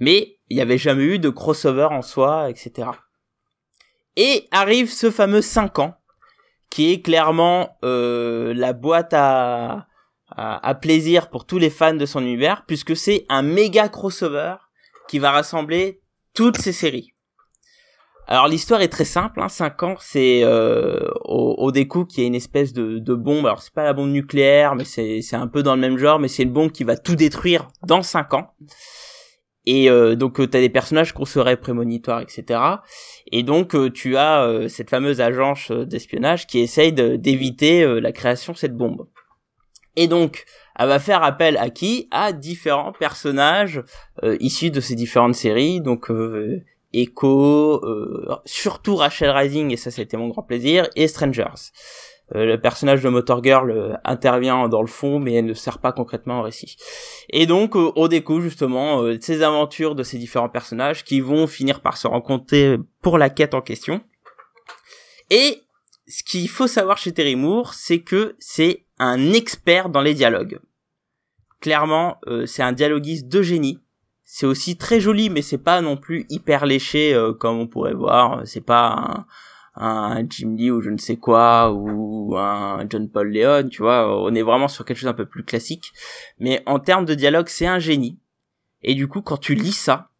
mais 0.00 0.38
il 0.48 0.56
n'y 0.56 0.62
avait 0.62 0.78
jamais 0.78 1.04
eu 1.04 1.18
de 1.18 1.28
crossover 1.28 1.88
en 1.90 2.02
soi, 2.02 2.50
etc. 2.50 2.88
Et 4.16 4.48
arrive 4.50 4.90
ce 4.90 5.10
fameux 5.10 5.42
5 5.42 5.78
ans, 5.78 5.94
qui 6.70 6.92
est 6.92 7.02
clairement 7.02 7.78
euh, 7.84 8.52
la 8.54 8.72
boîte 8.72 9.12
à, 9.12 9.86
à, 10.30 10.74
plaisir 10.74 11.30
pour 11.30 11.46
tous 11.46 11.58
les 11.58 11.70
fans 11.70 11.94
de 11.94 12.06
son 12.06 12.20
univers, 12.20 12.64
puisque 12.66 12.96
c'est 12.96 13.26
un 13.28 13.42
méga 13.42 13.88
crossover 13.88 14.56
qui 15.08 15.18
va 15.18 15.30
rassembler 15.30 16.00
toutes 16.34 16.58
ces 16.58 16.72
séries. 16.72 17.12
Alors 18.26 18.46
l'histoire 18.46 18.80
est 18.80 18.88
très 18.88 19.04
simple, 19.04 19.40
hein, 19.40 19.48
5 19.48 19.82
ans, 19.82 19.96
c'est 19.98 20.42
euh, 20.44 21.08
au, 21.24 21.56
au 21.58 22.04
qui 22.04 22.22
est 22.22 22.26
une 22.26 22.36
espèce 22.36 22.72
de, 22.72 23.00
de 23.00 23.14
bombe, 23.14 23.44
alors 23.44 23.60
c'est 23.60 23.74
pas 23.74 23.82
la 23.82 23.92
bombe 23.92 24.10
nucléaire, 24.10 24.76
mais 24.76 24.84
c'est 24.84 25.34
un 25.34 25.48
peu 25.48 25.64
dans 25.64 25.74
le 25.74 25.80
même 25.80 25.98
genre, 25.98 26.20
mais 26.20 26.28
c'est 26.28 26.44
une 26.44 26.52
bombe 26.52 26.70
qui 26.70 26.84
va 26.84 26.96
tout 26.96 27.16
détruire 27.16 27.66
dans 27.82 28.02
5 28.02 28.34
ans. 28.34 28.54
Et 29.66 29.90
euh, 29.90 30.16
donc 30.16 30.40
euh, 30.40 30.48
tu 30.48 30.56
as 30.56 30.60
des 30.60 30.70
personnages 30.70 31.12
qu'on 31.12 31.24
serait 31.24 31.56
prémonitoires, 31.56 32.20
etc. 32.20 32.60
Et 33.30 33.42
donc 33.42 33.74
euh, 33.74 33.90
tu 33.90 34.16
as 34.16 34.68
cette 34.68 34.90
fameuse 34.90 35.20
agence 35.20 35.70
d'espionnage 35.70 36.46
qui 36.46 36.60
essaye 36.60 36.92
d'éviter 36.92 38.00
la 38.00 38.12
création 38.12 38.52
de 38.52 38.58
cette 38.58 38.76
bombe. 38.76 39.06
Et 39.96 40.08
donc 40.08 40.44
elle 40.78 40.88
va 40.88 40.98
faire 40.98 41.22
appel 41.22 41.56
à 41.58 41.68
qui? 41.68 42.08
À 42.10 42.32
différents 42.32 42.92
personnages 42.92 43.82
issus 44.22 44.70
de 44.70 44.80
ces 44.80 44.94
différentes 44.94 45.34
séries. 45.34 45.80
Donc 45.80 46.10
Echo, 46.92 47.82
surtout 48.46 48.96
Rachel 48.96 49.30
Rising, 49.30 49.72
et 49.72 49.76
ça 49.76 49.90
c'était 49.90 50.16
mon 50.16 50.28
grand 50.28 50.42
plaisir, 50.42 50.88
et 50.96 51.06
Strangers. 51.06 51.70
Euh, 52.36 52.44
le 52.44 52.60
personnage 52.60 53.02
de 53.02 53.08
Motor 53.08 53.42
Girl 53.42 53.70
euh, 53.70 53.94
intervient 54.04 54.68
dans 54.68 54.82
le 54.82 54.88
fond, 54.88 55.18
mais 55.18 55.34
elle 55.34 55.46
ne 55.46 55.54
sert 55.54 55.78
pas 55.78 55.92
concrètement 55.92 56.40
au 56.40 56.42
récit. 56.42 56.76
Et 57.30 57.46
donc, 57.46 57.76
euh, 57.76 57.90
au 57.96 58.08
découvre 58.08 58.42
justement 58.42 59.02
ces 59.20 59.42
aventures 59.42 59.94
de 59.94 60.02
ces 60.02 60.18
différents 60.18 60.48
personnages 60.48 61.04
qui 61.04 61.20
vont 61.20 61.46
finir 61.46 61.80
par 61.80 61.96
se 61.96 62.06
rencontrer 62.06 62.78
pour 63.02 63.18
la 63.18 63.30
quête 63.30 63.54
en 63.54 63.60
question. 63.60 64.00
Et 65.30 65.62
ce 66.06 66.22
qu'il 66.22 66.48
faut 66.48 66.66
savoir 66.66 66.98
chez 66.98 67.12
Terry 67.12 67.36
Moore, 67.36 67.74
c'est 67.74 68.00
que 68.00 68.34
c'est 68.38 68.84
un 68.98 69.32
expert 69.32 69.88
dans 69.88 70.00
les 70.00 70.14
dialogues. 70.14 70.58
Clairement, 71.60 72.18
c'est 72.46 72.62
un 72.62 72.72
dialoguiste 72.72 73.28
de 73.28 73.42
génie. 73.42 73.80
C'est 74.24 74.46
aussi 74.46 74.76
très 74.76 75.00
joli, 75.00 75.30
mais 75.30 75.42
c'est 75.42 75.58
pas 75.58 75.80
non 75.82 75.96
plus 75.96 76.26
hyper 76.30 76.64
léché 76.64 77.16
comme 77.38 77.58
on 77.58 77.66
pourrait 77.66 77.94
voir. 77.94 78.42
C'est 78.44 78.64
pas 78.64 78.86
un, 78.88 79.26
un 79.80 80.24
Jim 80.28 80.54
Lee 80.56 80.70
ou 80.70 80.80
je 80.80 80.90
ne 80.90 80.98
sais 80.98 81.16
quoi 81.16 81.72
ou 81.72 82.36
un 82.36 82.86
John 82.88 83.10
Paul 83.10 83.32
Leon, 83.32 83.68
tu 83.68 83.82
vois, 83.82 84.22
on 84.22 84.34
est 84.34 84.42
vraiment 84.42 84.68
sur 84.68 84.84
quelque 84.84 84.98
chose 84.98 85.08
un 85.08 85.14
peu 85.14 85.26
plus 85.26 85.44
classique. 85.44 85.92
Mais 86.38 86.62
en 86.66 86.78
termes 86.78 87.06
de 87.06 87.14
dialogue, 87.14 87.48
c'est 87.48 87.66
un 87.66 87.78
génie. 87.78 88.18
Et 88.82 88.94
du 88.94 89.08
coup, 89.08 89.22
quand 89.22 89.38
tu 89.38 89.54
lis 89.54 89.72
ça, 89.72 90.10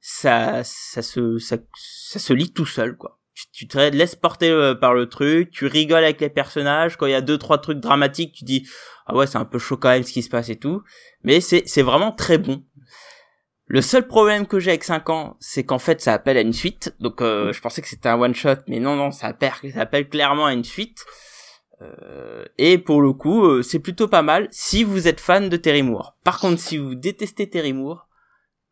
ça, 0.00 0.62
ça 0.64 1.02
se, 1.02 1.38
ça, 1.38 1.56
ça 1.74 2.18
se 2.18 2.32
lit 2.32 2.52
tout 2.52 2.66
seul, 2.66 2.96
quoi. 2.96 3.20
tu, 3.52 3.68
te 3.68 3.78
laisses 3.78 4.16
porter 4.16 4.50
euh, 4.50 4.74
par 4.74 4.94
le 4.94 5.08
truc, 5.08 5.50
tu 5.50 5.66
rigoles 5.66 6.04
avec 6.04 6.20
les 6.20 6.30
personnages, 6.30 6.96
quand 6.96 7.06
il 7.06 7.12
y 7.12 7.14
a 7.14 7.20
deux 7.20 7.38
trois 7.38 7.58
trucs 7.58 7.78
dramatiques, 7.78 8.34
tu 8.34 8.44
dis 8.44 8.68
ah 9.06 9.16
ouais, 9.16 9.26
c'est 9.26 9.38
un 9.38 9.44
peu 9.44 9.58
chaud 9.58 9.76
quand 9.76 9.90
même 9.90 10.02
ce 10.02 10.12
qui 10.12 10.22
se 10.22 10.28
passe 10.28 10.48
et 10.48 10.56
tout, 10.56 10.82
mais 11.22 11.40
c'est 11.40 11.62
c'est 11.66 11.82
vraiment 11.82 12.12
très 12.12 12.38
bon. 12.38 12.64
Le 13.72 13.80
seul 13.80 14.06
problème 14.06 14.46
que 14.46 14.60
j'ai 14.60 14.72
avec 14.72 14.84
5 14.84 15.08
ans, 15.08 15.36
c'est 15.40 15.64
qu'en 15.64 15.78
fait 15.78 16.02
ça 16.02 16.12
appelle 16.12 16.36
à 16.36 16.42
une 16.42 16.52
suite. 16.52 16.94
Donc 17.00 17.22
euh, 17.22 17.54
je 17.54 17.60
pensais 17.62 17.80
que 17.80 17.88
c'était 17.88 18.10
un 18.10 18.20
one 18.20 18.34
shot, 18.34 18.56
mais 18.68 18.80
non 18.80 18.96
non, 18.96 19.10
ça 19.10 19.28
appelle 19.28 19.52
ça 19.72 19.80
appelle 19.80 20.10
clairement 20.10 20.44
à 20.44 20.52
une 20.52 20.62
suite. 20.62 21.06
Euh, 21.80 22.44
et 22.58 22.76
pour 22.76 23.00
le 23.00 23.14
coup, 23.14 23.46
euh, 23.46 23.62
c'est 23.62 23.78
plutôt 23.78 24.08
pas 24.08 24.20
mal 24.20 24.46
si 24.50 24.84
vous 24.84 25.08
êtes 25.08 25.20
fan 25.20 25.48
de 25.48 25.56
Terry 25.56 25.82
Moore. 25.82 26.18
Par 26.22 26.38
contre, 26.38 26.60
si 26.60 26.76
vous 26.76 26.94
détestez 26.94 27.48
Terry 27.48 27.72
Moore, 27.72 28.08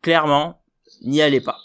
clairement, 0.03 0.61
n'y 1.01 1.19
allez 1.23 1.41
pas. 1.41 1.57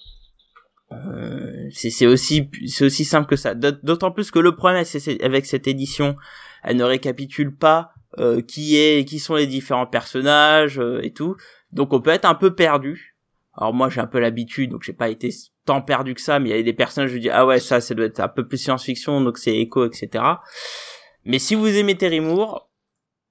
Euh, 0.92 1.68
c'est 1.72 2.06
aussi 2.06 2.48
c'est 2.66 2.86
aussi 2.86 3.04
simple 3.04 3.28
que 3.28 3.36
ça. 3.36 3.54
D'autant 3.54 4.12
plus 4.12 4.30
que 4.30 4.38
le 4.38 4.56
problème 4.56 4.82
avec 5.20 5.44
cette 5.44 5.68
édition, 5.68 6.16
elle 6.62 6.78
ne 6.78 6.84
récapitule 6.84 7.54
pas 7.54 7.92
euh, 8.18 8.40
qui 8.40 8.78
est 8.78 9.04
qui 9.06 9.18
sont 9.18 9.34
les 9.34 9.46
différents 9.46 9.86
personnages 9.86 10.78
euh, 10.78 11.02
et 11.02 11.12
tout. 11.12 11.36
Donc 11.70 11.92
on 11.92 12.00
peut 12.00 12.10
être 12.10 12.24
un 12.24 12.34
peu 12.34 12.54
perdu. 12.54 13.15
Alors 13.56 13.72
moi 13.72 13.88
j'ai 13.88 14.00
un 14.00 14.06
peu 14.06 14.20
l'habitude, 14.20 14.70
donc 14.70 14.82
j'ai 14.82 14.92
pas 14.92 15.08
été 15.08 15.30
tant 15.64 15.80
perdu 15.80 16.14
que 16.14 16.20
ça, 16.20 16.38
mais 16.38 16.50
il 16.50 16.56
y 16.56 16.58
a 16.58 16.62
des 16.62 16.72
personnages 16.72 17.10
je 17.10 17.18
dis 17.18 17.30
ah 17.30 17.46
ouais 17.46 17.58
ça 17.58 17.80
ça 17.80 17.94
doit 17.94 18.06
être 18.06 18.20
un 18.20 18.28
peu 18.28 18.46
plus 18.46 18.58
science-fiction, 18.58 19.20
donc 19.20 19.38
c'est 19.38 19.56
écho 19.56 19.86
etc. 19.86 20.24
Mais 21.24 21.38
si 21.38 21.54
vous 21.54 21.66
aimez 21.66 21.96
Terry 21.96 22.20
Moore, 22.20 22.70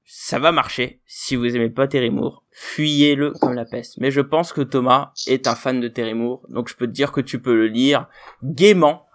ça 0.04 0.38
va 0.38 0.52
marcher. 0.52 1.02
Si 1.06 1.36
vous 1.36 1.56
aimez 1.56 1.70
pas 1.70 1.88
Terry 1.88 2.10
Moore, 2.10 2.44
fuyez-le 2.52 3.32
comme 3.32 3.54
la 3.54 3.66
peste. 3.66 3.98
Mais 3.98 4.12
je 4.12 4.22
pense 4.22 4.54
que 4.54 4.62
Thomas 4.62 5.12
est 5.28 5.48
un 5.48 5.56
fan 5.56 5.80
de 5.80 5.88
Terry 5.88 6.14
Moore, 6.14 6.46
donc 6.50 6.70
je 6.70 6.76
peux 6.76 6.88
te 6.88 6.92
dire 6.92 7.12
que 7.12 7.22
tu 7.22 7.42
peux 7.42 7.56
le 7.56 7.68
lire 7.68 8.08
gaiement. 8.44 9.08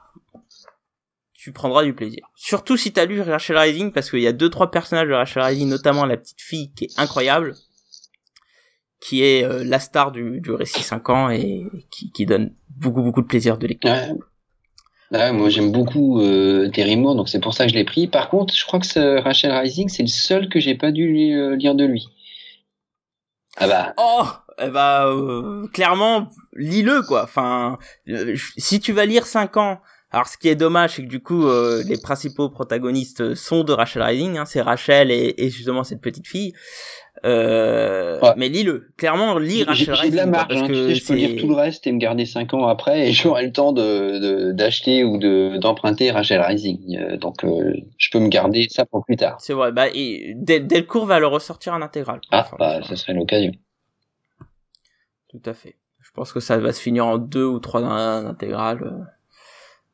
Tu 1.33 1.53
prendras 1.53 1.85
du 1.85 1.95
plaisir. 1.95 2.27
Surtout 2.35 2.77
si 2.77 2.93
t'as 2.93 3.07
lu 3.07 3.21
Rachel 3.23 3.57
Rising, 3.57 3.93
parce 3.93 4.11
qu'il 4.11 4.21
y 4.21 4.27
a 4.27 4.33
deux 4.33 4.51
trois 4.51 4.71
personnages 4.71 5.09
de 5.09 5.15
Rachel 5.15 5.43
Rising, 5.43 5.69
notamment 5.69 6.05
la 6.05 6.19
petite 6.19 6.41
fille 6.43 6.71
qui 6.73 6.85
est 6.85 6.99
incroyable, 6.99 7.55
qui 9.01 9.25
est 9.25 9.45
euh, 9.45 9.65
la 9.65 9.81
star 9.81 10.13
du, 10.13 10.41
du 10.41 10.53
récit 10.53 10.83
5 10.83 11.09
ans 11.09 11.31
et 11.31 11.67
qui, 11.91 12.13
qui 12.13 12.27
donne 12.27 12.53
beaucoup 12.69 13.03
beaucoup 13.03 13.23
de 13.23 13.27
plaisir 13.27 13.59
de 13.59 13.67
lecture. 13.67 13.93
Ouais, 15.13 15.33
moi 15.33 15.49
j'aime 15.49 15.73
beaucoup 15.73 16.21
euh, 16.21 16.69
Terry 16.69 16.97
Moore, 16.97 17.17
donc 17.17 17.29
c'est 17.29 17.41
pour 17.41 17.53
ça 17.53 17.67
que 17.67 17.73
je 17.73 17.77
l'ai 17.77 17.85
pris. 17.85 18.07
Par 18.07 18.29
contre, 18.29 18.55
je 18.55 18.65
crois 18.65 18.79
que 18.79 18.87
ce 18.87 19.21
Rachel 19.21 19.51
Rising, 19.51 19.89
c'est 19.89 20.05
le 20.05 20.09
seul 20.09 20.49
que 20.49 20.61
j'ai 20.61 20.77
pas 20.77 20.93
dû 20.93 21.33
euh, 21.35 21.57
lire 21.57 21.75
de 21.75 21.85
lui. 21.85 22.07
Ah 23.57 23.67
bah. 23.67 23.95
Oh, 23.99 24.25
eh 24.63 24.69
bah 24.69 25.09
euh, 25.09 25.67
clairement, 25.73 26.29
lis-le 26.55 27.03
quoi. 27.03 27.25
Enfin, 27.25 27.79
euh, 28.09 28.37
si 28.57 28.79
tu 28.79 28.93
vas 28.93 29.05
lire 29.05 29.27
5 29.27 29.57
ans. 29.57 29.81
Alors 30.13 30.27
ce 30.27 30.37
qui 30.37 30.49
est 30.49 30.57
dommage, 30.57 30.95
c'est 30.95 31.03
que 31.03 31.09
du 31.09 31.21
coup, 31.23 31.47
les 31.87 31.97
principaux 31.97 32.49
protagonistes 32.49 33.37
sont 33.37 33.63
de 33.63 33.73
Rachel 33.73 34.03
Rising. 34.03 34.39
Hein, 34.39 34.45
c'est 34.45 34.61
Rachel 34.61 35.13
et, 35.13 35.35
et, 35.39 35.51
justement 35.51 35.85
cette 35.85 36.01
petite 36.01 36.27
fille. 36.27 36.53
Euh, 37.25 38.19
Mais 38.37 38.49
lis-le. 38.49 38.89
Clairement, 38.97 39.39
lire 39.39 39.67
Rachel 39.67 39.93
Rising. 39.93 40.11
de 40.13 40.17
la 40.17 40.27
marge, 40.27 40.49
parce 40.49 40.63
hein, 40.63 40.69
que 40.69 40.95
je 40.95 41.07
peux 41.07 41.15
lire 41.15 41.41
tout 41.41 41.49
le 41.49 41.55
reste 41.55 41.87
et 41.87 41.93
me 41.93 41.99
garder 41.99 42.25
5 42.25 42.55
ans 42.55 42.67
après 42.67 43.09
et 43.09 43.13
j'aurai 43.13 43.45
le 43.45 43.53
temps 43.53 43.73
de 43.73 44.53
d'acheter 44.53 45.05
ou 45.05 45.19
de 45.19 45.59
d'emprunter 45.59 46.11
Rachel 46.11 46.41
Rising. 46.41 46.99
Euh, 46.99 47.17
donc 47.17 47.45
euh, 47.45 47.75
je 47.99 48.11
peux 48.11 48.21
me 48.21 48.29
garder 48.29 48.67
ça 48.71 48.87
pour 48.87 49.05
plus 49.05 49.17
tard. 49.17 49.37
C'est 49.41 49.53
vrai. 49.53 49.73
Bah, 49.73 49.89
et 49.93 50.35
Delcourt 50.37 51.07
va 51.07 51.19
le 51.19 51.27
ressortir 51.27 51.75
en 51.75 51.83
intégral. 51.83 52.21
Ah, 52.31 52.47
bah, 52.59 52.83
ça 52.83 52.97
serait 52.97 53.15
l'occasion. 53.15 53.53
Tout 55.29 55.43
à 55.45 55.55
fait. 55.55 55.77
Je 55.99 56.11
pense 56.13 56.33
que 56.33 56.41
ça 56.41 56.59
va 56.59 56.73
se 56.73 56.81
finir 56.81 57.07
en 57.07 57.19
deux 57.19 57.45
ou 57.45 57.61
trois 57.61 57.83
intégrales. 57.83 58.83
Euh. 58.83 59.05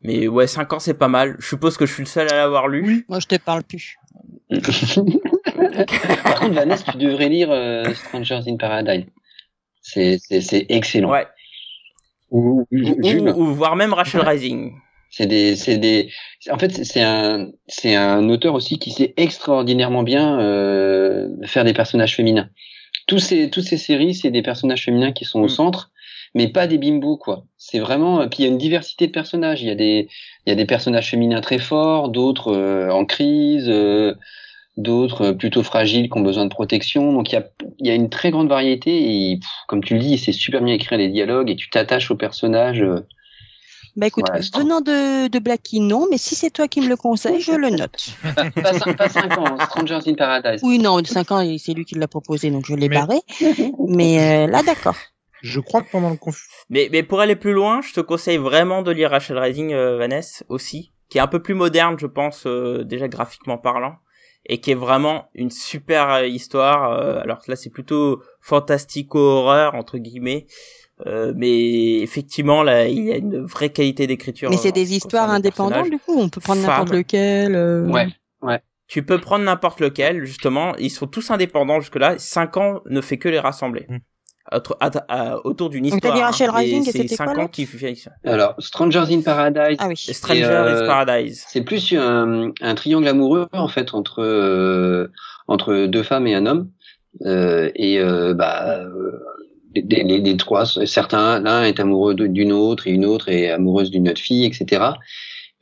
Mais 0.03 0.29
ouais, 0.29 0.47
5 0.47 0.73
ans, 0.73 0.79
c'est 0.79 0.95
pas 0.95 1.09
mal. 1.09 1.37
Je 1.41 1.47
suppose 1.47 1.77
que 1.77 1.85
je 1.85 1.93
suis 1.93 2.03
le 2.03 2.09
seul 2.09 2.29
à 2.33 2.37
l'avoir 2.37 2.69
lu. 2.69 2.83
Oui, 2.87 3.05
moi 3.09 3.19
je 3.19 3.27
te 3.27 3.37
parle 3.37 3.65
plus. 3.65 3.97
Par 6.23 6.41
contre, 6.41 6.55
Vanessa, 6.55 6.93
tu 6.93 6.99
devrais 6.99 7.29
lire 7.29 7.51
euh, 7.51 7.85
Strangers 7.95 8.41
in 8.47 8.57
Paradise. 8.57 9.07
C'est, 9.83 10.19
c'est, 10.19 10.67
excellent. 10.69 11.11
Ouais. 11.11 11.27
Ou, 12.31 12.67
ou, 12.73 13.47
voire 13.55 13.77
même 13.77 13.93
Rachel 13.93 14.23
Rising. 14.23 14.73
C'est 15.11 15.27
des, 15.27 15.55
c'est 15.55 15.79
des, 15.79 16.11
en 16.51 16.59
fait, 16.59 16.85
c'est 16.85 17.01
un, 17.01 17.51
c'est 17.69 17.95
un 17.95 18.29
auteur 18.29 18.55
aussi 18.55 18.79
qui 18.79 18.91
sait 18.91 19.15
extraordinairement 19.17 20.03
bien 20.03 20.41
euh, 20.41 21.29
faire 21.45 21.65
des 21.65 21.73
personnages 21.73 22.17
féminins. 22.17 22.51
Tous 23.07 23.21
ces, 23.21 23.49
toutes 23.49 23.65
ces 23.65 23.79
séries, 23.79 24.15
c'est 24.15 24.33
des 24.33 24.43
personnages 24.43 24.85
féminins 24.85 25.13
qui 25.13 25.25
sont 25.25 25.41
au 25.41 25.47
mm. 25.47 25.51
centre, 25.51 25.93
mais 26.35 26.49
pas 26.49 26.67
des 26.67 26.79
bimbos, 26.79 27.17
quoi. 27.17 27.45
C'est 27.57 27.79
vraiment, 27.79 28.29
puis 28.29 28.41
il 28.41 28.43
y 28.43 28.49
a 28.49 28.51
une 28.51 28.59
diversité 28.59 29.07
de 29.07 29.13
personnages. 29.13 29.63
Il 29.63 29.69
y 29.69 29.71
a 29.71 29.77
des, 29.77 30.09
il 30.45 30.51
y 30.51 30.53
a 30.53 30.57
des 30.57 30.67
personnages 30.67 31.11
féminins 31.11 31.41
très 31.41 31.59
forts, 31.59 32.09
d'autres 32.09 32.53
euh, 32.53 32.91
en 32.91 33.05
crise. 33.05 33.69
Euh, 33.69 34.15
d'autres 34.77 35.33
plutôt 35.33 35.63
fragiles 35.63 36.11
qui 36.11 36.19
ont 36.19 36.23
besoin 36.23 36.45
de 36.45 36.51
protection. 36.51 37.13
Donc 37.13 37.33
il 37.33 37.37
y 37.37 37.39
a, 37.39 37.45
y 37.81 37.91
a 37.91 37.95
une 37.95 38.11
très 38.11 38.31
grande 38.31 38.49
variété 38.49 39.31
et 39.31 39.41
comme 39.69 39.83
tu 39.83 39.95
le 39.95 40.01
dis, 40.01 40.19
c'est 40.19 40.33
super 40.33 40.63
bien 40.63 40.75
écrire 40.75 40.99
les 40.99 41.09
dialogues 41.09 41.51
et 41.51 41.57
tu 41.57 41.71
t'attaches 41.71 42.11
au 42.11 42.17
personnage. 42.17 42.83
Euh. 42.83 43.07
Bah 43.97 44.09
écoute, 44.09 44.27
venant 44.55 44.83
de, 44.83 45.29
de 45.29 45.39
Blackie, 45.39 45.81
non, 45.81 46.07
mais 46.11 46.19
si 46.19 46.35
c'est 46.35 46.51
toi 46.51 46.69
qui 46.69 46.83
me 46.83 46.89
le 46.89 46.97
conseilles, 46.97 47.41
je 47.41 47.53
le 47.53 47.71
note. 47.71 48.11
pas, 48.99 49.09
5 49.09 49.39
ans, 49.39 49.57
Strangers 49.59 50.01
in 50.07 50.15
Paradise. 50.15 50.61
Oui, 50.63 50.79
non, 50.79 51.03
5 51.03 51.33
ans, 51.33 51.57
c'est 51.59 51.73
lui 51.73 51.87
qui 51.87 51.95
l'a 51.95 52.07
proposé, 52.07 52.51
donc 52.51 52.67
je 52.67 52.75
l'ai 52.75 52.91
barré. 52.91 53.21
mais 53.89 54.21
euh, 54.21 54.51
là, 54.51 54.63
d'accord. 54.63 54.97
Je 55.41 55.61
crois 55.61 55.81
que 55.81 55.91
pendant 55.91 56.11
le 56.11 56.17
conf... 56.17 56.43
Mais, 56.69 56.91
mais 56.93 57.03
pour 57.03 57.21
aller 57.21 57.37
plus 57.37 57.55
loin, 57.55 57.81
je 57.81 57.95
te 57.95 58.01
conseille 58.01 58.37
vraiment 58.37 58.83
de 58.83 58.91
lire 58.91 59.11
Rachel 59.11 59.39
Rising, 59.39 59.73
euh, 59.73 59.97
Vanessa, 59.97 60.45
aussi, 60.51 60.93
qui 61.09 61.17
est 61.17 61.23
un 61.23 61.27
peu 61.27 61.41
plus 61.41 61.55
moderne, 61.55 61.97
je 61.99 62.07
pense, 62.07 62.47
euh, 62.47 62.85
déjà 62.85 63.09
graphiquement 63.09 63.57
parlant 63.57 63.95
et 64.49 64.59
qui 64.59 64.71
est 64.71 64.77
vraiment 64.77 65.29
une 65.35 65.51
super 65.51 66.11
euh, 66.11 66.27
histoire. 66.27 66.93
Euh, 66.93 67.21
alors 67.21 67.43
que 67.43 67.51
là, 67.51 67.57
c'est 67.57 67.71
plutôt 67.71 68.23
fantastico-horreur 68.41 69.75
entre 69.75 69.99
guillemets. 69.99 70.47
Euh, 71.05 71.35
mais 71.37 72.01
effectivement, 72.01 72.63
là, 72.63 72.89
il 72.89 73.05
y 73.05 73.13
a 73.13 73.17
une 73.17 73.45
vraie 73.45 73.71
qualité 73.71 74.07
d'écriture. 74.07 74.49
Mais 74.49 74.57
c'est 74.57 74.73
des 74.73 74.95
histoires 74.95 75.31
indépendantes, 75.31 75.91
du 75.91 75.99
coup. 75.99 76.19
On 76.19 76.31
peut 76.31 76.41
prendre 76.41 76.63
n'importe 76.63 76.93
lequel. 76.93 77.55
Ouais, 77.91 78.09
ouais. 78.41 78.61
Tu 78.89 79.03
peux 79.03 79.19
prendre 79.19 79.45
n'importe 79.45 79.81
lequel, 79.81 80.25
justement. 80.25 80.75
Ils 80.77 80.91
sont 80.91 81.07
tous 81.07 81.31
indépendants 81.31 81.81
jusque-là. 81.81 82.19
Cinq 82.19 82.57
ans 82.57 82.81
ne 82.87 83.01
fait 83.01 83.19
que 83.19 83.29
les 83.29 83.41
rassembler. 83.41 83.87
Mm 83.89 83.97
autour 85.45 85.71
d'une 85.71 85.87
histoire. 85.87 86.15
Donc, 86.15 86.23
Rachel 86.23 86.51
hein. 86.51 86.57
Rising, 86.57 86.85
c'est 86.85 87.09
5 87.09 87.39
ans 87.39 87.49
qui 87.49 87.69
Alors, 88.25 88.55
Strangers 88.59 89.07
in 89.11 89.21
Paradise. 89.21 89.77
Ah 89.81 89.89
oui. 89.89 89.97
Strangers 89.97 90.45
in 90.45 90.67
euh, 90.67 90.87
Paradise. 90.87 91.45
C'est 91.49 91.63
plus 91.63 91.93
un, 91.93 92.53
un, 92.61 92.75
triangle 92.75 93.09
amoureux, 93.09 93.49
en 93.53 93.69
fait, 93.69 93.95
entre, 93.95 94.23
euh, 94.23 95.09
entre 95.49 95.87
deux 95.87 96.03
femmes 96.03 96.27
et 96.27 96.35
un 96.35 96.47
homme. 96.47 96.71
Euh, 97.25 97.71
et, 97.75 97.99
euh, 97.99 98.35
bah, 98.35 98.81
les, 99.75 100.03
les, 100.03 100.19
les, 100.19 100.37
trois, 100.37 100.67
certains, 100.67 101.41
l'un 101.41 101.65
est 101.65 101.81
amoureux 101.81 102.15
d'une 102.15 102.53
autre 102.53 102.87
et 102.87 102.91
une 102.91 103.05
autre 103.05 103.29
est 103.29 103.51
amoureuse 103.51 103.91
d'une 103.91 104.09
autre 104.09 104.21
fille, 104.21 104.45
etc. 104.45 104.85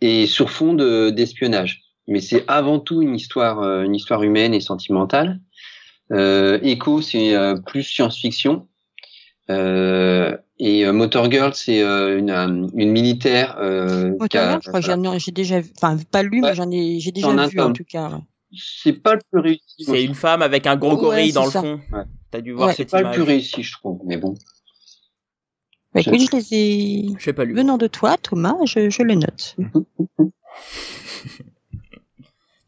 Et 0.01 0.27
sur 0.27 0.51
fond 0.51 0.75
d'espionnage. 0.75 1.83
Mais 2.07 2.21
c'est 2.21 2.45
avant 2.49 2.81
tout 2.81 3.01
une 3.01 3.15
histoire, 3.15 3.63
une 3.81 3.95
histoire 3.95 4.23
humaine 4.23 4.53
et 4.53 4.61
sentimentale. 4.61 5.41
Euh, 6.13 6.59
Echo, 6.63 7.01
c'est 7.01 7.35
plus 7.67 7.83
science-fiction. 7.83 8.69
Euh, 9.51 10.37
et 10.59 10.87
euh, 10.87 10.93
Motor 10.93 11.31
Girl, 11.31 11.53
c'est 11.55 11.83
euh, 11.83 12.19
une, 12.19 12.71
une 12.75 12.91
militaire. 12.91 13.57
Motor 13.59 14.29
Girl, 14.31 14.61
je 14.63 14.69
crois 14.69 14.81
que 14.81 15.19
j'ai 15.19 15.33
déjà, 15.33 15.61
enfin 15.77 15.99
pas 16.11 16.23
lu, 16.23 16.41
mais 16.41 16.55
j'en 16.55 16.71
ai, 16.71 17.01
j'ai 17.01 17.13
déjà 17.13 17.47
vu 17.47 17.61
en 17.61 17.73
tout 17.73 17.85
cas. 17.85 18.21
C'est 18.57 18.93
pas 18.93 19.15
le 19.15 19.21
plus 19.31 19.41
réussi. 19.41 19.85
C'est 19.85 20.05
une 20.05 20.15
femme 20.15 20.41
avec 20.41 20.67
un 20.67 20.77
gros 20.77 20.97
gorille 20.97 21.33
dans 21.33 21.45
le 21.45 21.51
fond. 21.51 21.81
Ouais. 21.93 22.05
T'as 22.31 22.41
dû 22.41 22.53
voir 22.53 22.73
cette 22.73 22.93
image. 22.93 23.01
C'est 23.01 23.03
pas 23.03 23.11
le 23.11 23.15
plus 23.15 23.23
réussi, 23.23 23.63
je 23.65 23.73
trouve, 23.73 24.01
mais 24.07 24.17
bon. 24.17 24.35
Bah, 25.93 26.01
écoute, 26.01 26.21
je 26.21 26.37
les 26.37 26.55
ai. 26.55 27.07
Je 27.19 27.31
pas 27.33 27.45
lu. 27.45 27.55
Venant 27.55 27.79
de 27.79 27.89
toi, 27.89 28.17
Thomas, 28.17 28.55
je, 28.65 28.91
je 28.91 29.03
le 29.03 29.15
note. 29.15 29.57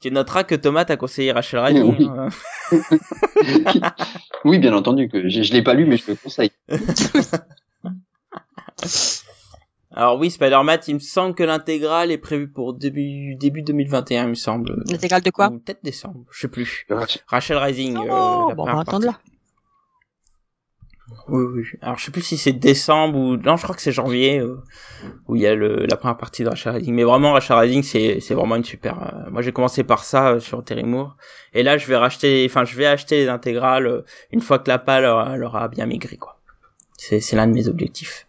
Tu 0.07 0.13
noteras 0.15 0.45
que 0.45 0.55
Thomas 0.55 0.85
t'a 0.85 0.97
conseillé 0.97 1.33
Rachel. 1.33 1.83
Oui. 1.83 2.09
Hein. 2.09 2.29
oui, 4.45 4.61
bien 4.61 4.73
entendu 4.73 5.09
que 5.09 5.29
je, 5.29 5.43
je 5.43 5.53
l'ai 5.53 5.63
pas 5.63 5.75
lu, 5.75 5.85
mais 5.85 5.97
je 5.97 6.13
le 6.13 6.17
conseille. 6.17 6.53
Alors 9.91 10.19
oui, 10.19 10.31
Spider-Man, 10.31 10.79
il 10.87 10.95
me 10.95 11.01
semble 11.01 11.35
que 11.35 11.43
l'intégrale 11.43 12.13
est 12.13 12.19
prévue 12.19 12.49
pour 12.49 12.75
début 12.75 13.35
début 13.35 13.63
2021, 13.63 14.25
il 14.25 14.29
me 14.29 14.35
semble. 14.35 14.85
L'intégrale 14.89 15.23
de 15.23 15.31
quoi? 15.31 15.51
Peut-être 15.51 15.83
décembre, 15.83 16.25
je 16.31 16.41
sais 16.41 16.49
plus. 16.49 16.87
Rachel 17.27 17.57
Rising. 17.57 17.97
Oh, 17.99 18.51
euh, 18.51 18.55
bon, 18.55 18.65
on 18.69 18.75
va 18.75 18.81
attendre 18.81 19.07
là. 19.07 19.19
Oui, 21.29 21.45
oui. 21.55 21.65
Alors, 21.83 21.99
je 21.99 22.05
sais 22.05 22.11
plus 22.11 22.23
si 22.23 22.37
c'est 22.37 22.53
décembre 22.53 23.19
ou 23.19 23.37
non, 23.37 23.57
je 23.57 23.63
crois 23.63 23.75
que 23.75 23.83
c'est 23.83 23.93
janvier 23.93 24.39
euh, 24.39 24.63
où 25.27 25.35
il 25.35 25.43
y 25.43 25.47
a 25.47 25.55
le, 25.55 25.87
la 25.87 25.97
première 25.97 26.17
partie 26.17 26.45
de 26.45 26.49
Rachel 26.49 26.75
Rising. 26.75 26.95
Mais 26.95 27.05
vraiment, 27.05 27.33
Rachel 27.33 27.57
Rising, 27.57 27.83
c'est 27.83 28.21
c'est 28.21 28.35
vraiment 28.35 28.57
une 28.57 28.65
super. 28.65 29.03
Euh, 29.03 29.31
moi, 29.31 29.43
j'ai 29.43 29.53
commencé 29.53 29.83
par 29.83 30.05
ça 30.05 30.29
euh, 30.29 30.41
sur 30.41 30.63
Terry 30.63 30.85
Moore, 30.85 31.17
et 31.53 31.63
là, 31.63 31.79
je 31.79 31.87
vais 31.87 31.97
racheter, 31.97 32.47
enfin, 32.49 32.65
je 32.65 32.77
vais 32.77 32.87
acheter 32.87 33.17
les 33.17 33.29
intégrales 33.29 34.05
une 34.31 34.41
fois 34.41 34.59
que 34.59 34.69
la 34.69 34.79
pâle 34.79 35.03
leur, 35.03 35.55
aura 35.55 35.69
bien 35.69 35.87
maigri, 35.87 36.17
quoi. 36.17 36.39
C'est 36.97 37.21
c'est 37.21 37.37
l'un 37.37 37.47
de 37.47 37.53
mes 37.53 37.69
objectifs. 37.69 38.27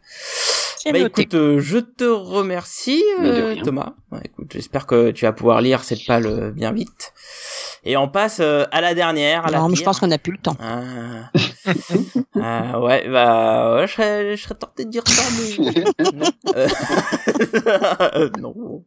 Bah 0.91 0.99
écoute, 0.99 1.33
euh, 1.33 1.59
je 1.59 1.79
te 1.79 2.05
remercie 2.05 3.03
euh. 3.19 3.55
Thomas. 3.63 3.93
Ouais, 4.11 4.21
écoute, 4.23 4.51
j'espère 4.53 4.85
que 4.85 5.11
tu 5.11 5.25
vas 5.25 5.33
pouvoir 5.33 5.61
lire 5.61 5.83
cette 5.83 6.05
palle 6.05 6.25
euh, 6.25 6.51
bien 6.51 6.71
vite. 6.71 7.13
Et 7.89 7.95
on 7.95 8.09
passe 8.09 8.39
euh, 8.41 8.65
à 8.71 8.81
la 8.81 8.93
dernière, 8.93 9.45
à 9.45 9.49
la 9.49 9.59
non, 9.59 9.69
mais 9.69 9.75
je 9.77 9.83
pense 9.83 9.99
qu'on 9.99 10.07
n'a 10.07 10.17
plus 10.17 10.33
le 10.33 10.39
temps. 10.39 10.57
Ah. 10.59 11.31
Ah, 12.41 12.79
ouais, 12.79 13.09
bah, 13.09 13.75
ouais, 13.75 13.87
je 13.87 13.93
serais, 13.93 14.37
je 14.37 14.41
serais 14.43 14.55
tenté 14.55 14.85
de 14.85 14.89
dire 14.89 15.03
ça, 15.05 15.23
mais 15.37 15.83
non. 16.13 16.25
Euh, 16.55 18.29
non. 18.39 18.83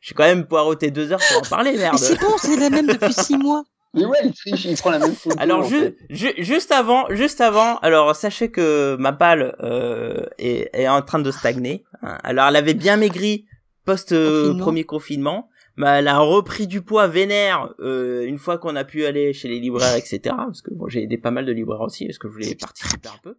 Je 0.00 0.06
suis 0.06 0.14
quand 0.14 0.24
même 0.24 0.46
poireauté 0.46 0.90
deux 0.90 1.12
heures 1.12 1.20
pour 1.28 1.38
en 1.38 1.48
parler, 1.48 1.76
merde. 1.76 1.98
c'est 1.98 2.18
bon, 2.20 2.34
c'est 2.38 2.56
la 2.56 2.70
même 2.70 2.86
depuis 2.86 3.12
six 3.12 3.36
mois. 3.36 3.64
Mais 3.94 4.04
ouais, 4.04 4.18
il 4.24 4.32
triche, 4.32 4.64
il 4.64 4.76
prend 4.76 4.90
la 4.90 4.98
même 5.00 5.14
photo. 5.14 5.36
Alors 5.38 5.60
en 5.60 5.68
ju- 5.68 5.78
fait. 5.80 5.96
ju- 6.10 6.34
juste 6.38 6.72
avant, 6.72 7.04
juste 7.10 7.40
avant, 7.40 7.76
alors 7.78 8.16
sachez 8.16 8.50
que 8.50 8.96
ma 8.98 9.12
balle 9.12 9.54
euh, 9.60 10.24
est, 10.38 10.70
est 10.72 10.88
en 10.88 11.00
train 11.02 11.18
de 11.20 11.30
stagner. 11.30 11.84
hein. 12.02 12.18
Alors 12.24 12.46
elle 12.48 12.56
avait 12.56 12.74
bien 12.74 12.96
maigri 12.96 13.44
post 13.84 14.12
euh, 14.12 14.42
Confinement. 14.46 14.62
premier 14.64 14.84
confinement, 14.84 15.48
mais 15.76 15.86
elle 15.86 16.08
a 16.08 16.18
repris 16.18 16.66
du 16.66 16.82
poids 16.82 17.06
vénère 17.08 17.74
euh, 17.80 18.24
une 18.24 18.38
fois 18.38 18.58
qu'on 18.58 18.76
a 18.76 18.84
pu 18.84 19.04
aller 19.04 19.32
chez 19.32 19.48
les 19.48 19.58
libraires, 19.58 19.96
etc. 19.96 20.20
Parce 20.24 20.62
que 20.62 20.72
bon, 20.72 20.88
j'ai 20.88 21.02
aidé 21.02 21.18
pas 21.18 21.30
mal 21.30 21.46
de 21.46 21.52
libraires 21.52 21.80
aussi, 21.80 22.06
parce 22.06 22.18
que 22.18 22.28
je 22.28 22.32
voulais 22.32 22.54
participer 22.54 23.08
un 23.08 23.18
peu. 23.22 23.36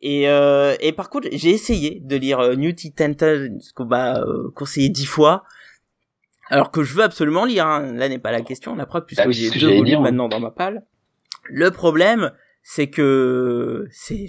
Et, 0.00 0.28
euh, 0.28 0.74
et 0.80 0.92
par 0.92 1.10
contre, 1.10 1.28
j'ai 1.32 1.50
essayé 1.50 2.00
de 2.00 2.16
lire 2.16 2.40
euh, 2.40 2.54
New 2.56 2.72
Titan, 2.72 3.12
ce 3.18 3.72
qu'on 3.72 3.84
m'a 3.84 4.18
euh, 4.18 4.50
conseillé 4.54 4.88
dix 4.88 5.06
fois. 5.06 5.44
Alors 6.48 6.70
que 6.70 6.82
je 6.82 6.94
veux 6.94 7.04
absolument 7.04 7.44
lire, 7.44 7.66
hein. 7.66 7.92
là 7.92 8.08
n'est 8.08 8.18
pas 8.18 8.32
la 8.32 8.42
question, 8.42 8.74
la 8.74 8.84
preuve, 8.84 9.04
puisque 9.06 9.24
Bah 9.24 9.30
j'ai 9.30 9.50
deux 9.50 9.76
volumes 9.76 9.98
hein. 9.98 10.00
maintenant 10.02 10.28
dans 10.28 10.40
ma 10.40 10.50
palle. 10.50 10.84
Le 11.44 11.70
problème, 11.70 12.32
c'est 12.62 12.88
que 12.88 13.86
c'est 13.90 14.26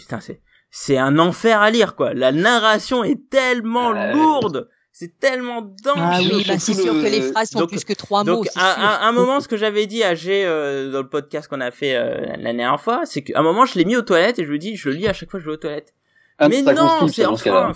c'est 0.70 0.98
un 0.98 1.20
enfer 1.20 1.62
à 1.62 1.70
lire 1.70 1.96
quoi. 1.96 2.14
La 2.14 2.32
narration 2.32 3.04
est 3.04 3.30
tellement 3.30 3.94
Euh. 3.94 4.14
lourde, 4.14 4.70
c'est 4.96 5.20
tellement 5.20 5.64
dense. 5.64 5.98
Ah 5.98 6.20
oui, 6.22 6.46
bah 6.48 6.60
c'est 6.60 6.76
sûr 6.76 6.94
le- 6.94 7.02
que 7.02 7.08
les 7.08 7.22
phrases 7.32 7.50
sont 7.50 7.60
donc- 7.60 7.70
plus 7.70 7.84
que 7.84 7.94
trois 7.94 8.24
mots. 8.24 8.36
Donc 8.36 8.48
à, 8.56 9.08
un 9.08 9.12
moment, 9.12 9.40
ce 9.40 9.48
que 9.48 9.58
j'avais 9.58 9.88
dit 9.88 10.04
à 10.04 10.14
G 10.14 10.46
euh, 10.46 10.92
dans 10.92 11.02
le 11.02 11.10
podcast 11.10 11.48
qu'on 11.50 11.62
a 11.62 11.72
fait 11.72 11.96
euh, 11.96 12.22
la 12.38 12.54
dernière 12.54 12.80
fois, 12.80 13.02
c'est 13.06 13.24
qu'à 13.24 13.40
un 13.40 13.44
moment 13.44 13.66
je 13.66 13.78
l'ai 13.80 13.86
mis 13.86 13.96
aux 13.96 14.04
toilettes 14.04 14.38
et 14.38 14.46
je 14.46 14.52
lui 14.52 14.60
dis, 14.60 14.76
je 14.76 14.90
le 14.90 14.96
lis 14.96 15.08
à 15.08 15.14
chaque 15.14 15.32
fois 15.32 15.40
que 15.40 15.44
je 15.44 15.50
vais 15.50 15.56
aux 15.56 15.60
toilettes. 15.60 15.94
Ah, 16.38 16.48
mais 16.48 16.62
non, 16.62 17.08
c'est 17.08 17.26
enfin, 17.26 17.74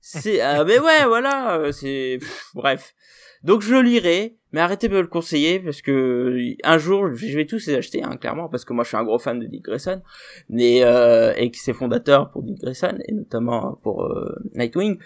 c'est 0.00 0.40
ah, 0.40 0.64
mais 0.64 0.78
ouais, 0.78 1.04
voilà, 1.06 1.56
euh, 1.58 1.72
c'est 1.72 2.18
bref. 2.54 2.94
Donc 3.42 3.62
je 3.62 3.74
lirai, 3.74 4.36
mais 4.52 4.60
arrêtez 4.60 4.88
de 4.88 4.94
me 4.94 5.00
le 5.00 5.06
conseiller 5.06 5.60
parce 5.60 5.80
que 5.80 6.36
un 6.62 6.78
jour 6.78 7.14
je 7.14 7.36
vais 7.36 7.46
tous 7.46 7.66
les 7.66 7.74
acheter, 7.74 8.02
hein, 8.02 8.16
clairement, 8.16 8.48
parce 8.48 8.64
que 8.64 8.72
moi 8.72 8.84
je 8.84 8.88
suis 8.88 8.96
un 8.96 9.04
gros 9.04 9.18
fan 9.18 9.38
de 9.38 9.46
Dick 9.46 9.64
Grayson, 9.64 10.02
mais 10.48 10.84
euh, 10.84 11.32
et 11.36 11.50
que 11.50 11.56
c'est 11.56 11.72
fondateur 11.72 12.30
pour 12.30 12.42
Dick 12.42 12.58
Grayson 12.58 12.98
et 13.06 13.12
notamment 13.12 13.78
pour 13.82 14.04
euh, 14.04 14.36
Nightwing, 14.54 14.98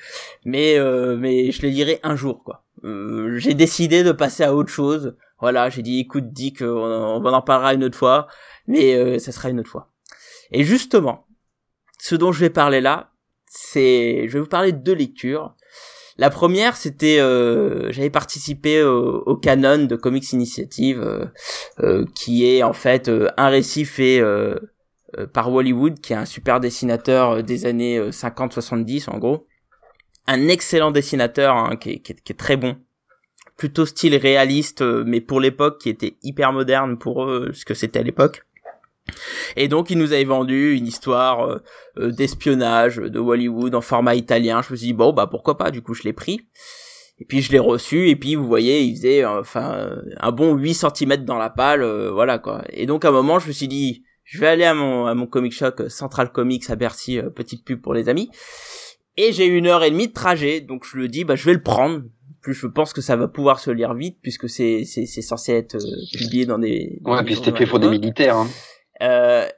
mais 0.44 0.78
euh, 0.78 1.16
mais 1.16 1.52
je 1.52 1.62
les 1.62 1.70
lirai 1.70 2.00
un 2.02 2.16
jour 2.16 2.42
quoi. 2.42 2.64
Euh, 2.82 3.38
j'ai 3.38 3.54
décidé 3.54 4.02
de 4.02 4.12
passer 4.12 4.42
à 4.42 4.54
autre 4.54 4.70
chose. 4.70 5.16
Voilà, 5.40 5.70
j'ai 5.70 5.82
dit 5.82 6.00
écoute 6.00 6.32
Dick, 6.32 6.60
euh, 6.60 6.74
on, 6.74 7.24
on 7.24 7.32
en 7.32 7.42
parlera 7.42 7.74
une 7.74 7.84
autre 7.84 7.98
fois, 7.98 8.26
mais 8.66 9.18
ça 9.18 9.30
sera 9.30 9.50
une 9.50 9.60
autre 9.60 9.70
fois. 9.70 9.90
Et 10.50 10.64
justement, 10.64 11.26
ce 11.98 12.14
dont 12.16 12.32
je 12.32 12.40
vais 12.40 12.50
parler 12.50 12.80
là, 12.80 13.12
c'est, 13.46 14.26
je 14.26 14.32
vais 14.32 14.40
vous 14.40 14.46
parler 14.46 14.72
de 14.72 14.78
deux 14.78 14.94
lectures. 14.94 15.54
La 16.16 16.30
première, 16.30 16.76
c'était, 16.76 17.18
euh, 17.18 17.90
j'avais 17.90 18.10
participé 18.10 18.82
au, 18.82 19.36
canon 19.36 19.86
de 19.86 19.96
Comics 19.96 20.32
Initiative, 20.32 21.02
euh, 21.02 21.26
euh, 21.80 22.04
qui 22.14 22.46
est 22.46 22.62
en 22.62 22.72
fait 22.72 23.08
euh, 23.08 23.28
un 23.36 23.48
récit 23.48 23.84
fait 23.84 24.22
par 25.32 25.52
Hollywood, 25.52 26.00
qui 26.00 26.12
est 26.12 26.16
un 26.16 26.24
super 26.24 26.60
dessinateur 26.60 27.42
des 27.42 27.66
années 27.66 27.98
euh, 27.98 28.10
50-70 28.10 29.10
en 29.10 29.18
gros, 29.18 29.46
un 30.26 30.48
excellent 30.48 30.90
dessinateur 30.90 31.56
hein, 31.56 31.76
qui, 31.76 31.90
est, 31.90 31.98
qui, 31.98 32.12
est, 32.12 32.38
très 32.38 32.56
bon, 32.56 32.76
plutôt 33.56 33.84
style 33.84 34.16
réaliste, 34.16 34.82
mais 34.82 35.20
pour 35.20 35.40
l'époque 35.40 35.80
qui 35.80 35.88
était 35.88 36.16
hyper 36.22 36.52
moderne 36.52 36.98
pour 36.98 37.24
eux, 37.24 37.50
ce 37.52 37.64
que 37.64 37.74
c'était 37.74 37.98
à 37.98 38.02
l'époque. 38.02 38.44
Et 39.56 39.68
donc 39.68 39.90
il 39.90 39.98
nous 39.98 40.12
avait 40.12 40.24
vendu 40.24 40.74
une 40.74 40.86
histoire 40.86 41.48
euh, 41.48 41.58
euh, 41.98 42.10
d'espionnage 42.10 42.96
de 42.96 43.18
Hollywood 43.18 43.74
en 43.74 43.80
format 43.80 44.14
italien. 44.14 44.62
Je 44.62 44.72
me 44.72 44.76
suis 44.76 44.86
dit 44.88 44.92
bon 44.92 45.12
bah 45.12 45.26
pourquoi 45.26 45.56
pas? 45.58 45.70
Du 45.70 45.82
coup 45.82 45.94
je 45.94 46.02
l'ai 46.04 46.12
pris. 46.12 46.40
Et 47.20 47.24
puis 47.24 47.42
je 47.42 47.52
l'ai 47.52 47.60
reçu 47.60 48.08
et 48.08 48.16
puis 48.16 48.34
vous 48.34 48.46
voyez 48.46 48.82
il 48.82 48.96
faisait 48.96 49.24
euh, 49.24 49.40
enfin 49.40 49.90
un 50.18 50.32
bon 50.32 50.54
8 50.56 50.74
cm 50.74 51.24
dans 51.24 51.38
la 51.38 51.50
palle 51.50 51.82
euh, 51.82 52.10
voilà 52.10 52.38
quoi. 52.38 52.64
Et 52.70 52.86
donc 52.86 53.04
à 53.04 53.08
un 53.08 53.12
moment 53.12 53.38
je 53.38 53.48
me 53.48 53.52
suis 53.52 53.68
dit 53.68 54.02
je 54.24 54.40
vais 54.40 54.48
aller 54.48 54.64
à 54.64 54.74
mon 54.74 55.06
à 55.06 55.14
mon 55.14 55.26
comic 55.26 55.52
shop 55.52 55.80
euh, 55.80 55.88
Central 55.88 56.32
Comics 56.32 56.68
à 56.70 56.76
Bercy 56.76 57.18
euh, 57.18 57.30
petite 57.30 57.64
pub 57.64 57.80
pour 57.80 57.94
les 57.94 58.08
amis. 58.08 58.30
Et 59.16 59.32
j'ai 59.32 59.46
une 59.46 59.66
heure 59.66 59.84
et 59.84 59.90
demie 59.90 60.08
de 60.08 60.12
trajet 60.12 60.60
donc 60.60 60.84
je 60.90 60.96
le 60.96 61.08
dis 61.08 61.24
bah 61.24 61.36
je 61.36 61.44
vais 61.44 61.54
le 61.54 61.62
prendre. 61.62 62.02
Plus 62.40 62.52
je 62.52 62.66
pense 62.66 62.92
que 62.92 63.00
ça 63.00 63.16
va 63.16 63.26
pouvoir 63.28 63.58
se 63.58 63.70
lire 63.70 63.94
vite 63.94 64.18
puisque 64.20 64.48
c'est 64.50 64.84
c'est 64.84 65.06
c'est 65.06 65.22
censé 65.22 65.52
être 65.52 65.76
euh, 65.76 66.18
publié 66.18 66.46
dans 66.46 66.58
des 66.58 66.98
dans 67.00 67.12
Ouais, 67.12 67.20
des 67.20 67.26
puis 67.26 67.36
c'était 67.36 67.56
fait 67.56 67.66
pour 67.66 67.78
des 67.78 67.88
militaires. 67.88 68.36
Hein. 68.36 68.48
Euh, 69.02 69.48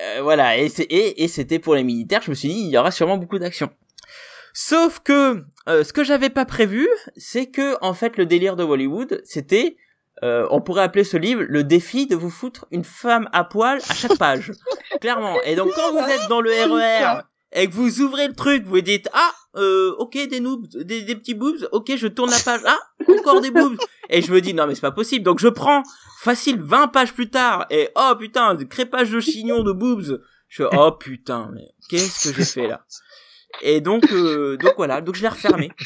euh, 0.00 0.20
voilà, 0.22 0.58
et, 0.58 0.66
et, 0.66 1.24
et 1.24 1.28
c'était 1.28 1.58
pour 1.58 1.74
les 1.74 1.84
militaires, 1.84 2.22
je 2.22 2.30
me 2.30 2.34
suis 2.34 2.48
dit, 2.48 2.60
il 2.60 2.70
y 2.70 2.78
aura 2.78 2.90
sûrement 2.90 3.16
beaucoup 3.16 3.38
d'action. 3.38 3.70
Sauf 4.52 5.00
que, 5.00 5.44
euh, 5.68 5.82
ce 5.82 5.92
que 5.92 6.04
j'avais 6.04 6.30
pas 6.30 6.44
prévu, 6.44 6.88
c'est 7.16 7.46
que, 7.46 7.76
en 7.80 7.92
fait, 7.92 8.16
le 8.16 8.24
délire 8.24 8.54
de 8.54 8.62
Hollywood, 8.62 9.20
c'était, 9.24 9.76
euh, 10.22 10.46
on 10.50 10.60
pourrait 10.60 10.82
appeler 10.82 11.02
ce 11.02 11.16
livre 11.16 11.42
le 11.42 11.64
défi 11.64 12.06
de 12.06 12.14
vous 12.14 12.30
foutre 12.30 12.66
une 12.70 12.84
femme 12.84 13.28
à 13.32 13.42
poil 13.42 13.78
à 13.88 13.94
chaque 13.94 14.16
page. 14.16 14.52
Clairement. 15.00 15.42
Et 15.42 15.56
donc, 15.56 15.72
quand 15.74 15.92
vous 15.92 16.08
êtes 16.08 16.28
dans 16.28 16.40
le 16.40 16.50
RER, 16.50 17.22
et 17.52 17.66
que 17.66 17.72
vous 17.72 18.00
ouvrez 18.00 18.28
le 18.28 18.34
truc, 18.34 18.64
vous 18.64 18.80
dites, 18.80 19.08
ah, 19.12 19.32
euh, 19.56 19.92
ok, 19.98 20.12
des 20.28 20.40
noobs, 20.40 20.66
des, 20.68 21.02
des 21.02 21.14
petits 21.16 21.34
boobs, 21.34 21.68
ok, 21.72 21.92
je 21.96 22.06
tourne 22.08 22.30
la 22.30 22.38
page, 22.44 22.60
ah, 22.66 22.78
encore 23.08 23.40
des 23.40 23.50
boobs. 23.50 23.76
Et 24.10 24.20
je 24.22 24.32
me 24.32 24.40
dis, 24.40 24.54
non, 24.54 24.66
mais 24.66 24.74
c'est 24.74 24.80
pas 24.80 24.90
possible. 24.90 25.24
Donc, 25.24 25.38
je 25.40 25.48
prends, 25.48 25.82
facile 26.20 26.60
20 26.60 26.88
pages 26.88 27.12
plus 27.12 27.28
tard 27.30 27.66
et 27.70 27.88
oh 27.96 28.12
putain 28.18 28.56
crépage 28.68 29.10
de 29.10 29.20
chignon 29.20 29.62
de 29.62 29.72
boobs. 29.72 30.20
Je 30.48 30.62
fais 30.62 30.68
oh 30.78 30.92
putain 30.92 31.50
mais 31.52 31.68
qu'est-ce 31.90 32.28
que 32.30 32.34
j'ai 32.36 32.44
fait 32.44 32.66
là? 32.68 32.84
Et 33.62 33.80
donc 33.80 34.10
euh, 34.12 34.56
donc 34.56 34.74
voilà. 34.76 35.00
Donc 35.00 35.16
je 35.16 35.22
l'ai 35.22 35.28
refermé. 35.28 35.70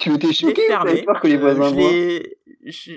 Tu 0.00 0.12
étais 0.14 0.32
je 0.32 0.46
l'ai 0.46 0.50
choqué, 0.54 0.66
fermé. 0.66 1.02
peur 1.04 1.20
que 1.20 1.26
les 1.28 1.36
Euh, 1.36 1.54
voisins 1.54 1.74
l'ai 1.74 2.38
je- 2.64 2.92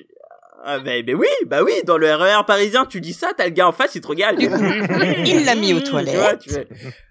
ah 0.66 0.80
ben, 0.80 1.06
ben 1.06 1.16
oui 1.16 1.28
bah 1.46 1.64
oui 1.64 1.72
dans 1.86 1.98
le 1.98 2.14
RER 2.14 2.42
parisien 2.46 2.86
tu 2.86 3.00
dis 3.00 3.14
ça 3.14 3.32
t'as 3.38 3.46
le 3.46 3.52
gars 3.52 3.68
en 3.68 3.72
face 3.72 3.96
il 3.96 4.02
te 4.02 4.08
regarde 4.08 4.36
il, 4.42 4.50
l'a 5.46 5.56
mis 5.56 5.74
aux 5.74 5.80
Tu 5.80 5.92
vois, 5.92 6.04
toilettes. 6.04 6.40
tu 6.40 6.50
fais- 6.50 6.68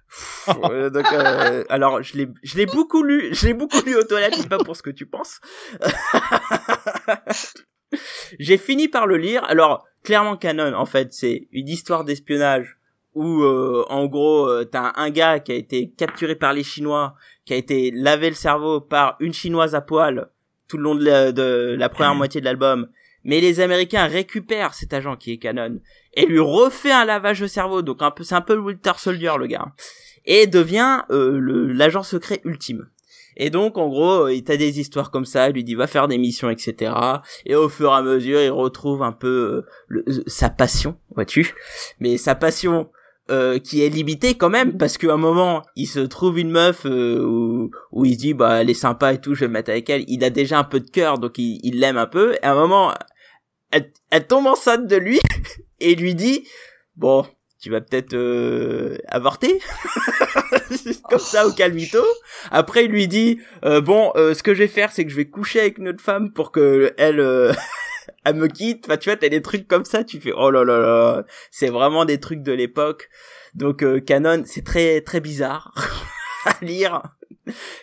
Pff, 0.08 0.48
euh, 0.64 0.90
donc, 0.90 1.06
euh, 1.12 1.64
alors 1.68 2.02
je 2.02 2.16
l'ai 2.16 2.28
je 2.42 2.56
l'ai 2.56 2.66
beaucoup 2.66 3.02
lu 3.02 3.28
je 3.32 3.46
l'ai 3.46 3.54
beaucoup 3.54 3.80
lu 3.84 3.94
aux 3.94 4.04
toilettes 4.04 4.38
mais 4.38 4.48
pas 4.48 4.58
pour 4.58 4.74
ce 4.74 4.82
que 4.82 4.90
tu 4.90 5.04
penses 5.04 5.40
j'ai 8.38 8.58
fini 8.58 8.88
par 8.88 9.06
le 9.06 9.16
lire. 9.16 9.44
Alors, 9.44 9.86
clairement 10.02 10.36
canon, 10.36 10.74
en 10.74 10.86
fait, 10.86 11.12
c'est 11.12 11.48
une 11.52 11.68
histoire 11.68 12.04
d'espionnage 12.04 12.76
où, 13.14 13.42
euh, 13.42 13.84
en 13.88 14.06
gros, 14.06 14.46
euh, 14.46 14.64
t'as 14.64 14.92
un 14.96 15.10
gars 15.10 15.40
qui 15.40 15.52
a 15.52 15.54
été 15.54 15.90
capturé 15.90 16.36
par 16.36 16.52
les 16.52 16.62
Chinois, 16.62 17.14
qui 17.44 17.54
a 17.54 17.56
été 17.56 17.90
lavé 17.90 18.28
le 18.28 18.34
cerveau 18.34 18.80
par 18.80 19.16
une 19.20 19.32
Chinoise 19.32 19.74
à 19.74 19.80
poil 19.80 20.28
tout 20.68 20.76
le 20.76 20.82
long 20.82 20.94
de 20.94 21.04
la, 21.04 21.32
de 21.32 21.74
la 21.78 21.88
première 21.88 22.14
moitié 22.14 22.40
de 22.40 22.44
l'album. 22.44 22.88
Mais 23.28 23.42
les 23.42 23.60
Américains 23.60 24.06
récupèrent 24.06 24.72
cet 24.72 24.94
agent 24.94 25.14
qui 25.16 25.32
est 25.32 25.36
canon 25.36 25.80
et 26.14 26.24
lui 26.24 26.40
refait 26.40 26.90
un 26.90 27.04
lavage 27.04 27.40
de 27.40 27.46
cerveau. 27.46 27.82
Donc 27.82 28.00
un 28.00 28.10
peu, 28.10 28.24
c'est 28.24 28.34
un 28.34 28.40
peu 28.40 28.54
le 28.54 28.62
Winter 28.62 28.92
Soldier 28.96 29.32
le 29.38 29.46
gars, 29.46 29.66
et 30.24 30.46
devient 30.46 31.02
euh, 31.10 31.38
l'agent 31.74 32.02
secret 32.02 32.40
ultime. 32.44 32.88
Et 33.36 33.50
donc, 33.50 33.76
en 33.76 33.88
gros, 33.88 34.28
euh, 34.28 34.40
t'as 34.44 34.56
des 34.56 34.80
histoires 34.80 35.10
comme 35.10 35.26
ça, 35.26 35.50
il 35.50 35.52
lui 35.52 35.62
dit 35.62 35.74
va 35.74 35.86
faire 35.86 36.08
des 36.08 36.16
missions, 36.16 36.48
etc. 36.48 36.92
Et 37.44 37.54
au 37.54 37.68
fur 37.68 37.90
et 37.92 37.96
à 37.96 38.02
mesure, 38.02 38.40
il 38.40 38.50
retrouve 38.50 39.02
un 39.02 39.12
peu 39.12 39.66
euh, 39.92 40.00
euh, 40.08 40.22
sa 40.26 40.48
passion, 40.48 40.96
vois-tu. 41.14 41.54
Mais 42.00 42.16
sa 42.16 42.34
passion 42.34 42.88
euh, 43.30 43.58
qui 43.58 43.84
est 43.84 43.90
limitée 43.90 44.36
quand 44.36 44.48
même, 44.48 44.78
parce 44.78 44.96
qu'à 44.96 45.12
un 45.12 45.18
moment, 45.18 45.62
il 45.76 45.86
se 45.86 46.00
trouve 46.00 46.38
une 46.38 46.50
meuf 46.50 46.86
euh, 46.86 47.22
où, 47.22 47.70
où 47.92 48.06
il 48.06 48.14
se 48.14 48.18
dit 48.18 48.32
bah 48.32 48.62
elle 48.62 48.70
est 48.70 48.74
sympa 48.74 49.12
et 49.12 49.20
tout, 49.20 49.34
je 49.34 49.40
vais 49.40 49.48
me 49.48 49.52
mettre 49.52 49.68
avec 49.70 49.90
elle. 49.90 50.04
Il 50.08 50.24
a 50.24 50.30
déjà 50.30 50.58
un 50.58 50.64
peu 50.64 50.80
de 50.80 50.88
cœur, 50.88 51.18
donc 51.18 51.36
il 51.36 51.60
il 51.62 51.78
l'aime 51.78 51.98
un 51.98 52.06
peu. 52.06 52.36
Et 52.36 52.42
à 52.42 52.52
un 52.52 52.54
moment, 52.54 52.94
elle, 53.70 53.92
elle 54.10 54.26
tombe 54.26 54.46
enceinte 54.46 54.86
de 54.86 54.96
lui 54.96 55.20
et 55.80 55.94
lui 55.94 56.14
dit 56.14 56.46
bon 56.96 57.26
tu 57.60 57.70
vas 57.70 57.80
peut-être 57.80 58.14
euh, 58.14 58.98
avorter 59.08 59.60
comme 61.10 61.18
ça 61.18 61.46
au 61.46 61.52
calmito. 61.52 62.04
Après 62.50 62.84
il 62.84 62.90
lui 62.90 63.08
dit 63.08 63.40
euh, 63.64 63.80
bon 63.80 64.12
euh, 64.14 64.34
ce 64.34 64.42
que 64.42 64.54
je 64.54 64.60
vais 64.60 64.68
faire 64.68 64.92
c'est 64.92 65.04
que 65.04 65.10
je 65.10 65.16
vais 65.16 65.28
coucher 65.28 65.60
avec 65.60 65.78
une 65.78 65.98
femme 65.98 66.32
pour 66.32 66.52
que 66.52 66.94
elle 66.98 67.20
euh, 67.20 67.52
elle 68.24 68.36
me 68.36 68.46
quitte. 68.46 68.84
Enfin 68.86 68.96
tu 68.96 69.08
vois 69.08 69.16
t'as 69.16 69.28
des 69.28 69.42
trucs 69.42 69.66
comme 69.66 69.84
ça 69.84 70.04
tu 70.04 70.20
fais 70.20 70.32
oh 70.36 70.50
là 70.50 70.64
là 70.64 70.78
là 70.78 71.24
c'est 71.50 71.68
vraiment 71.68 72.04
des 72.04 72.20
trucs 72.20 72.42
de 72.42 72.52
l'époque. 72.52 73.08
Donc 73.54 73.82
euh, 73.82 74.00
canon 74.00 74.42
c'est 74.46 74.64
très 74.64 75.00
très 75.00 75.20
bizarre 75.20 75.74
à 76.44 76.64
lire. 76.64 77.02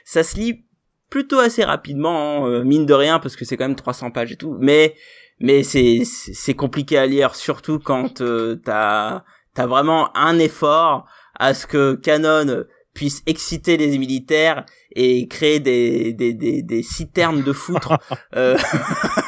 Ça 0.06 0.24
se 0.24 0.38
lit 0.38 0.66
plutôt 1.10 1.40
assez 1.40 1.64
rapidement 1.64 2.46
hein, 2.46 2.50
euh, 2.50 2.64
mine 2.64 2.86
de 2.86 2.94
rien 2.94 3.20
parce 3.20 3.36
que 3.36 3.46
c'est 3.46 3.58
quand 3.58 3.68
même 3.68 3.76
300 3.76 4.12
pages 4.12 4.32
et 4.32 4.36
tout. 4.36 4.56
Mais 4.60 4.96
mais 5.40 5.64
c'est 5.64 6.04
c'est 6.06 6.54
compliqué 6.54 6.98
à 6.98 7.06
lire 7.06 7.36
surtout 7.36 7.80
quand 7.80 8.22
euh, 8.22 8.60
t'as 8.64 9.24
t'as 9.54 9.66
vraiment 9.66 10.16
un 10.18 10.40
effort 10.40 11.06
à 11.38 11.54
ce 11.54 11.68
que 11.68 11.96
Canon 11.96 12.66
puisse 12.96 13.22
exciter 13.28 13.78
les 13.78 13.98
militaires 13.98 14.66
et 14.96 15.28
créer 15.28 15.60
des, 15.60 16.14
des, 16.14 16.34
des, 16.34 16.64
des 16.64 16.82
citernes 16.82 17.44
de 17.44 17.52
foutre 17.52 17.98
euh, 18.36 18.58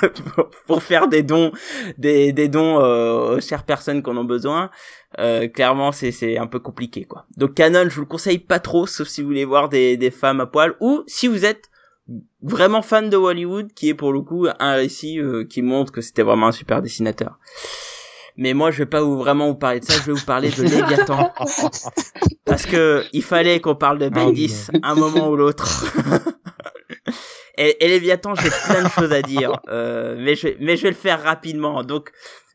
pour, 0.68 0.82
faire 0.82 1.08
des 1.10 1.22
dons 1.22 1.52
des, 1.98 2.32
des 2.32 2.48
dons 2.48 2.80
euh, 2.82 3.36
aux 3.36 3.42
chères 3.42 3.66
personnes 3.66 4.02
qui 4.02 4.10
en 4.10 4.18
ont 4.18 4.24
besoin. 4.24 4.72
Euh, 5.20 5.48
clairement 5.48 5.92
c'est 5.92 6.12
c'est 6.12 6.38
un 6.38 6.48
peu 6.48 6.60
compliqué 6.60 7.04
quoi. 7.04 7.26
Donc 7.36 7.54
Canon 7.56 7.90
je 7.90 7.96
vous 7.96 8.02
le 8.02 8.08
conseille 8.08 8.40
pas 8.40 8.60
trop 8.60 8.88
sauf 8.88 9.08
si 9.08 9.22
vous 9.22 9.28
voulez 9.28 9.46
voir 9.46 9.70
des, 9.70 9.98
des 9.98 10.12
femmes 10.12 10.40
à 10.40 10.46
poil 10.46 10.76
ou 10.80 11.04
si 11.06 11.28
vous 11.28 11.46
êtes 11.46 11.70
vraiment 12.42 12.82
fan 12.82 13.10
de 13.10 13.18
Hollywood 13.18 13.74
qui 13.74 13.90
est 13.90 13.94
pour 13.94 14.14
le 14.14 14.22
coup 14.22 14.48
un 14.60 14.74
récit 14.74 15.20
euh, 15.20 15.44
qui 15.44 15.62
montre 15.62 15.92
que 15.92 16.02
c'était 16.02 16.24
vraiment 16.24 16.48
un 16.48 16.52
super 16.52 16.82
dessinateur 16.82 17.38
mais 18.38 18.54
moi 18.54 18.72
je 18.72 18.78
vais 18.78 18.86
pas 18.86 19.02
vous, 19.02 19.18
vraiment 19.18 19.48
vous 19.48 19.56
parler 19.56 19.80
de 19.80 19.86
ça, 19.86 19.94
je 19.96 20.04
vais 20.04 20.14
vous 20.14 20.26
parler 20.26 20.52
de 20.52 20.62
Léviathan. 20.62 21.34
Parce 22.46 22.66
que 22.66 23.04
il 23.12 23.24
fallait 23.24 23.60
qu'on 23.60 23.76
parle 23.76 23.98
de 23.98 24.10
Bendis 24.10 24.68
un 24.84 24.96
moment 24.96 25.30
ou 25.30 25.36
l'autre. 25.36 25.86
et, 27.58 27.84
et 27.84 27.88
Léviathan, 27.88 28.36
j'ai 28.36 28.50
plein 28.68 28.84
de 28.84 28.90
choses 28.90 29.12
à 29.12 29.22
dire, 29.22 29.60
euh, 29.68 30.16
mais 30.20 30.36
je 30.36 30.50
mais 30.60 30.78
je 30.78 30.84
vais 30.84 30.92
le 30.92 30.96
faire 30.96 31.22
rapidement. 31.22 31.84
Donc 31.84 32.12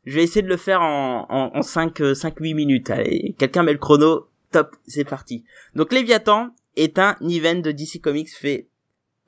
je 0.07 0.15
vais 0.15 0.23
essayer 0.23 0.43
de 0.43 0.49
le 0.49 0.57
faire 0.57 0.81
en 0.81 1.27
en, 1.29 1.51
en 1.59 1.63
5 1.63 2.01
5 2.15 2.35
8 2.39 2.55
minutes. 2.55 2.91
Allez, 2.91 3.35
quelqu'un 3.39 3.65
met 3.65 3.73
le 3.73 3.79
chrono. 3.79 4.29
Top, 4.53 4.77
c'est 4.87 5.05
parti. 5.05 5.45
Donc 5.75 5.93
Léviathan 5.93 6.51
est 6.77 6.99
un 6.99 7.17
event 7.23 7.57
de 7.57 7.73
DC 7.73 8.01
Comics 8.03 8.29
fait 8.31 8.69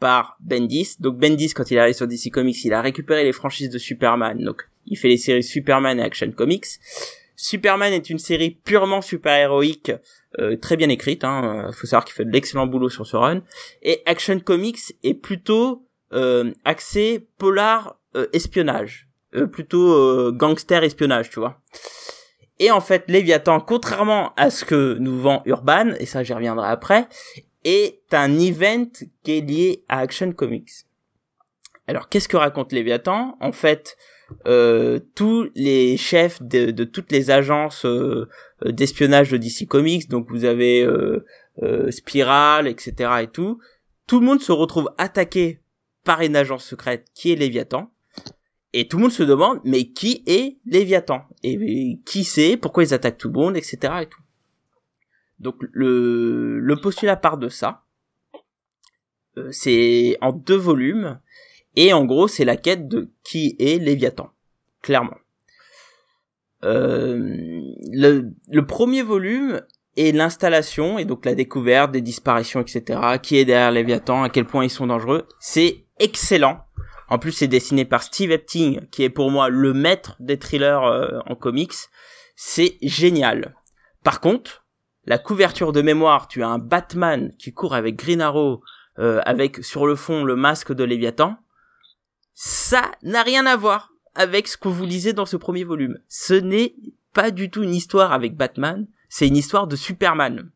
par 0.00 0.36
Bendis. 0.40 0.96
Donc 1.00 1.18
Bendis, 1.18 1.52
quand 1.54 1.70
il 1.70 1.78
arrive 1.78 1.94
sur 1.94 2.06
DC 2.06 2.30
Comics, 2.30 2.64
il 2.64 2.72
a 2.72 2.82
récupéré 2.82 3.24
les 3.24 3.32
franchises 3.32 3.70
de 3.70 3.78
Superman. 3.78 4.42
Donc 4.42 4.68
il 4.86 4.98
fait 4.98 5.08
les 5.08 5.16
séries 5.16 5.42
Superman 5.42 5.98
et 5.98 6.02
Action 6.02 6.30
Comics. 6.32 6.66
Superman 7.36 7.92
est 7.92 8.10
une 8.10 8.18
série 8.18 8.50
purement 8.50 9.00
super-héroïque, 9.00 9.92
euh, 10.38 10.56
très 10.56 10.76
bien 10.76 10.88
écrite. 10.88 11.24
Hein. 11.24 11.70
Faut 11.72 11.86
savoir 11.86 12.04
qu'il 12.04 12.14
fait 12.14 12.24
de 12.24 12.30
l'excellent 12.30 12.66
boulot 12.66 12.88
sur 12.88 13.06
ce 13.06 13.16
run. 13.16 13.42
Et 13.82 14.02
Action 14.06 14.38
Comics 14.38 14.94
est 15.02 15.14
plutôt 15.14 15.84
euh, 16.12 16.52
axé 16.64 17.26
polar 17.38 17.98
euh, 18.16 18.28
espionnage, 18.32 19.08
euh, 19.34 19.46
plutôt 19.46 19.92
euh, 19.92 20.30
gangster 20.32 20.84
espionnage, 20.84 21.30
tu 21.30 21.40
vois. 21.40 21.60
Et 22.60 22.70
en 22.70 22.80
fait, 22.80 23.04
Léviathan, 23.08 23.58
contrairement 23.58 24.32
à 24.36 24.50
ce 24.50 24.64
que 24.64 24.96
nous 25.00 25.18
vend 25.18 25.42
Urban, 25.46 25.90
et 25.98 26.06
ça 26.06 26.22
j'y 26.22 26.32
reviendrai 26.32 26.68
après, 26.68 27.08
est 27.64 28.02
un 28.12 28.38
event 28.38 28.90
qui 29.22 29.38
est 29.38 29.40
lié 29.40 29.84
à 29.88 30.00
Action 30.00 30.32
Comics. 30.32 30.70
Alors 31.86 32.08
qu'est-ce 32.08 32.28
que 32.28 32.36
raconte 32.36 32.72
Léviathan? 32.72 33.36
En 33.40 33.52
fait, 33.52 33.96
euh, 34.46 35.00
tous 35.14 35.50
les 35.54 35.96
chefs 35.96 36.42
de, 36.42 36.84
toutes 36.84 37.12
les 37.12 37.30
agences 37.30 37.84
euh, 37.84 38.28
d'espionnage 38.64 39.30
de 39.30 39.36
DC 39.36 39.66
Comics, 39.68 40.08
donc 40.08 40.30
vous 40.30 40.44
avez 40.44 40.82
euh, 40.82 41.24
euh, 41.62 41.90
Spiral, 41.90 42.66
etc. 42.66 43.10
et 43.22 43.26
tout, 43.28 43.58
tout 44.06 44.20
le 44.20 44.26
monde 44.26 44.40
se 44.40 44.52
retrouve 44.52 44.90
attaqué 44.98 45.60
par 46.04 46.20
une 46.20 46.36
agence 46.36 46.64
secrète 46.64 47.06
qui 47.14 47.32
est 47.32 47.36
Léviathan. 47.36 47.90
Et 48.72 48.88
tout 48.88 48.96
le 48.96 49.02
monde 49.02 49.12
se 49.12 49.22
demande, 49.22 49.60
mais 49.64 49.84
qui 49.84 50.24
est 50.26 50.58
Léviathan? 50.66 51.22
Et 51.44 52.00
qui 52.04 52.24
c'est? 52.24 52.56
Pourquoi 52.56 52.82
ils 52.82 52.92
attaquent 52.92 53.18
tout 53.18 53.28
le 53.28 53.38
monde, 53.38 53.56
etc. 53.56 53.78
et 54.02 54.06
tout. 54.06 54.20
Donc 55.38 55.56
le, 55.72 56.60
le 56.60 56.76
postulat 56.76 57.16
part 57.16 57.38
de 57.38 57.48
ça. 57.48 57.84
Euh, 59.36 59.48
c'est 59.50 60.16
en 60.20 60.32
deux 60.32 60.56
volumes. 60.56 61.18
Et 61.76 61.92
en 61.92 62.04
gros, 62.04 62.28
c'est 62.28 62.44
la 62.44 62.56
quête 62.56 62.88
de 62.88 63.10
qui 63.24 63.56
est 63.58 63.78
Léviathan. 63.78 64.30
Clairement. 64.82 65.16
Euh, 66.64 67.18
le, 67.90 68.60
premier 68.66 69.02
volume 69.02 69.60
est 69.96 70.12
l'installation 70.12 70.98
et 70.98 71.04
donc 71.04 71.24
la 71.24 71.34
découverte 71.34 71.92
des 71.92 72.00
disparitions, 72.00 72.60
etc. 72.60 73.18
Qui 73.22 73.36
est 73.36 73.44
derrière 73.44 73.70
Léviathan, 73.70 74.22
à 74.22 74.30
quel 74.30 74.46
point 74.46 74.64
ils 74.64 74.70
sont 74.70 74.86
dangereux. 74.86 75.26
C'est 75.40 75.84
excellent. 75.98 76.60
En 77.08 77.18
plus, 77.18 77.32
c'est 77.32 77.48
dessiné 77.48 77.84
par 77.84 78.02
Steve 78.02 78.30
Epting, 78.30 78.88
qui 78.90 79.02
est 79.02 79.10
pour 79.10 79.30
moi 79.30 79.48
le 79.50 79.74
maître 79.74 80.16
des 80.20 80.38
thrillers 80.38 80.84
euh, 80.84 81.18
en 81.26 81.34
comics. 81.34 81.74
C'est 82.34 82.78
génial. 82.82 83.54
Par 84.02 84.20
contre, 84.20 84.63
la 85.06 85.18
couverture 85.18 85.72
de 85.72 85.82
mémoire, 85.82 86.28
tu 86.28 86.42
as 86.42 86.48
un 86.48 86.58
Batman 86.58 87.32
qui 87.38 87.52
court 87.52 87.74
avec 87.74 87.96
Green 87.96 88.20
Arrow, 88.20 88.62
euh, 88.98 89.20
avec 89.24 89.64
sur 89.64 89.86
le 89.86 89.96
fond 89.96 90.24
le 90.24 90.36
masque 90.36 90.72
de 90.72 90.84
Léviathan. 90.84 91.36
Ça 92.32 92.90
n'a 93.02 93.22
rien 93.22 93.46
à 93.46 93.56
voir 93.56 93.92
avec 94.14 94.48
ce 94.48 94.56
que 94.56 94.68
vous 94.68 94.84
lisez 94.84 95.12
dans 95.12 95.26
ce 95.26 95.36
premier 95.36 95.64
volume. 95.64 95.98
Ce 96.08 96.34
n'est 96.34 96.74
pas 97.12 97.30
du 97.30 97.50
tout 97.50 97.62
une 97.62 97.74
histoire 97.74 98.12
avec 98.12 98.36
Batman, 98.36 98.86
c'est 99.08 99.28
une 99.28 99.36
histoire 99.36 99.66
de 99.66 99.76
Superman. 99.76 100.50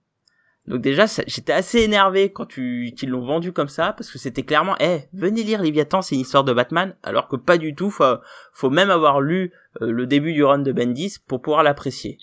Donc 0.66 0.82
déjà, 0.82 1.06
j'étais 1.26 1.52
assez 1.52 1.80
énervé 1.80 2.30
quand 2.30 2.44
tu 2.44 2.92
qu'ils 2.94 3.08
l'ont 3.08 3.24
vendu 3.24 3.52
comme 3.52 3.68
ça, 3.68 3.94
parce 3.94 4.10
que 4.10 4.18
c'était 4.18 4.42
clairement, 4.42 4.76
eh, 4.80 5.04
venez 5.14 5.42
lire 5.42 5.62
Léviathan, 5.62 6.02
c'est 6.02 6.14
une 6.14 6.20
histoire 6.20 6.44
de 6.44 6.52
Batman, 6.52 6.94
alors 7.02 7.28
que 7.28 7.36
pas 7.36 7.56
du 7.56 7.74
tout. 7.74 7.90
Faut, 7.90 8.18
faut 8.52 8.68
même 8.68 8.90
avoir 8.90 9.20
lu 9.22 9.52
euh, 9.80 9.90
le 9.90 10.06
début 10.06 10.34
du 10.34 10.44
run 10.44 10.58
de 10.58 10.72
Bendis 10.72 11.16
pour 11.26 11.40
pouvoir 11.40 11.62
l'apprécier. 11.62 12.18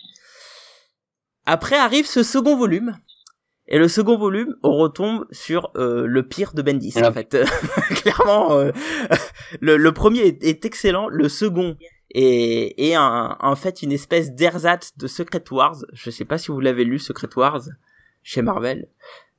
Après 1.45 1.77
arrive 1.77 2.05
ce 2.05 2.23
second 2.23 2.57
volume. 2.57 2.97
Et 3.67 3.79
le 3.79 3.87
second 3.87 4.17
volume, 4.17 4.55
on 4.61 4.77
retombe 4.77 5.25
sur 5.31 5.71
euh, 5.75 6.05
le 6.05 6.21
pire 6.21 6.53
de 6.53 6.61
Bendis, 6.61 6.93
en 7.03 7.11
fait. 7.11 7.35
Clairement, 7.95 8.53
euh, 8.53 8.71
le, 9.59 9.91
premier 9.91 10.37
est, 10.39 10.65
excellent, 10.65 11.07
le 11.07 11.27
second 11.29 11.75
est, 12.11 12.75
est 12.77 12.93
un, 12.93 13.35
en 13.39 13.55
fait 13.55 13.81
une 13.81 13.91
espèce 13.91 14.33
d'ersatz 14.33 14.95
de 14.97 15.07
Secret 15.07 15.43
Wars. 15.49 15.77
Je 15.93 16.11
sais 16.11 16.25
pas 16.25 16.37
si 16.37 16.51
vous 16.51 16.59
l'avez 16.59 16.83
lu, 16.83 16.99
Secret 16.99 17.29
Wars, 17.35 17.61
chez 18.21 18.43
Marvel. 18.43 18.87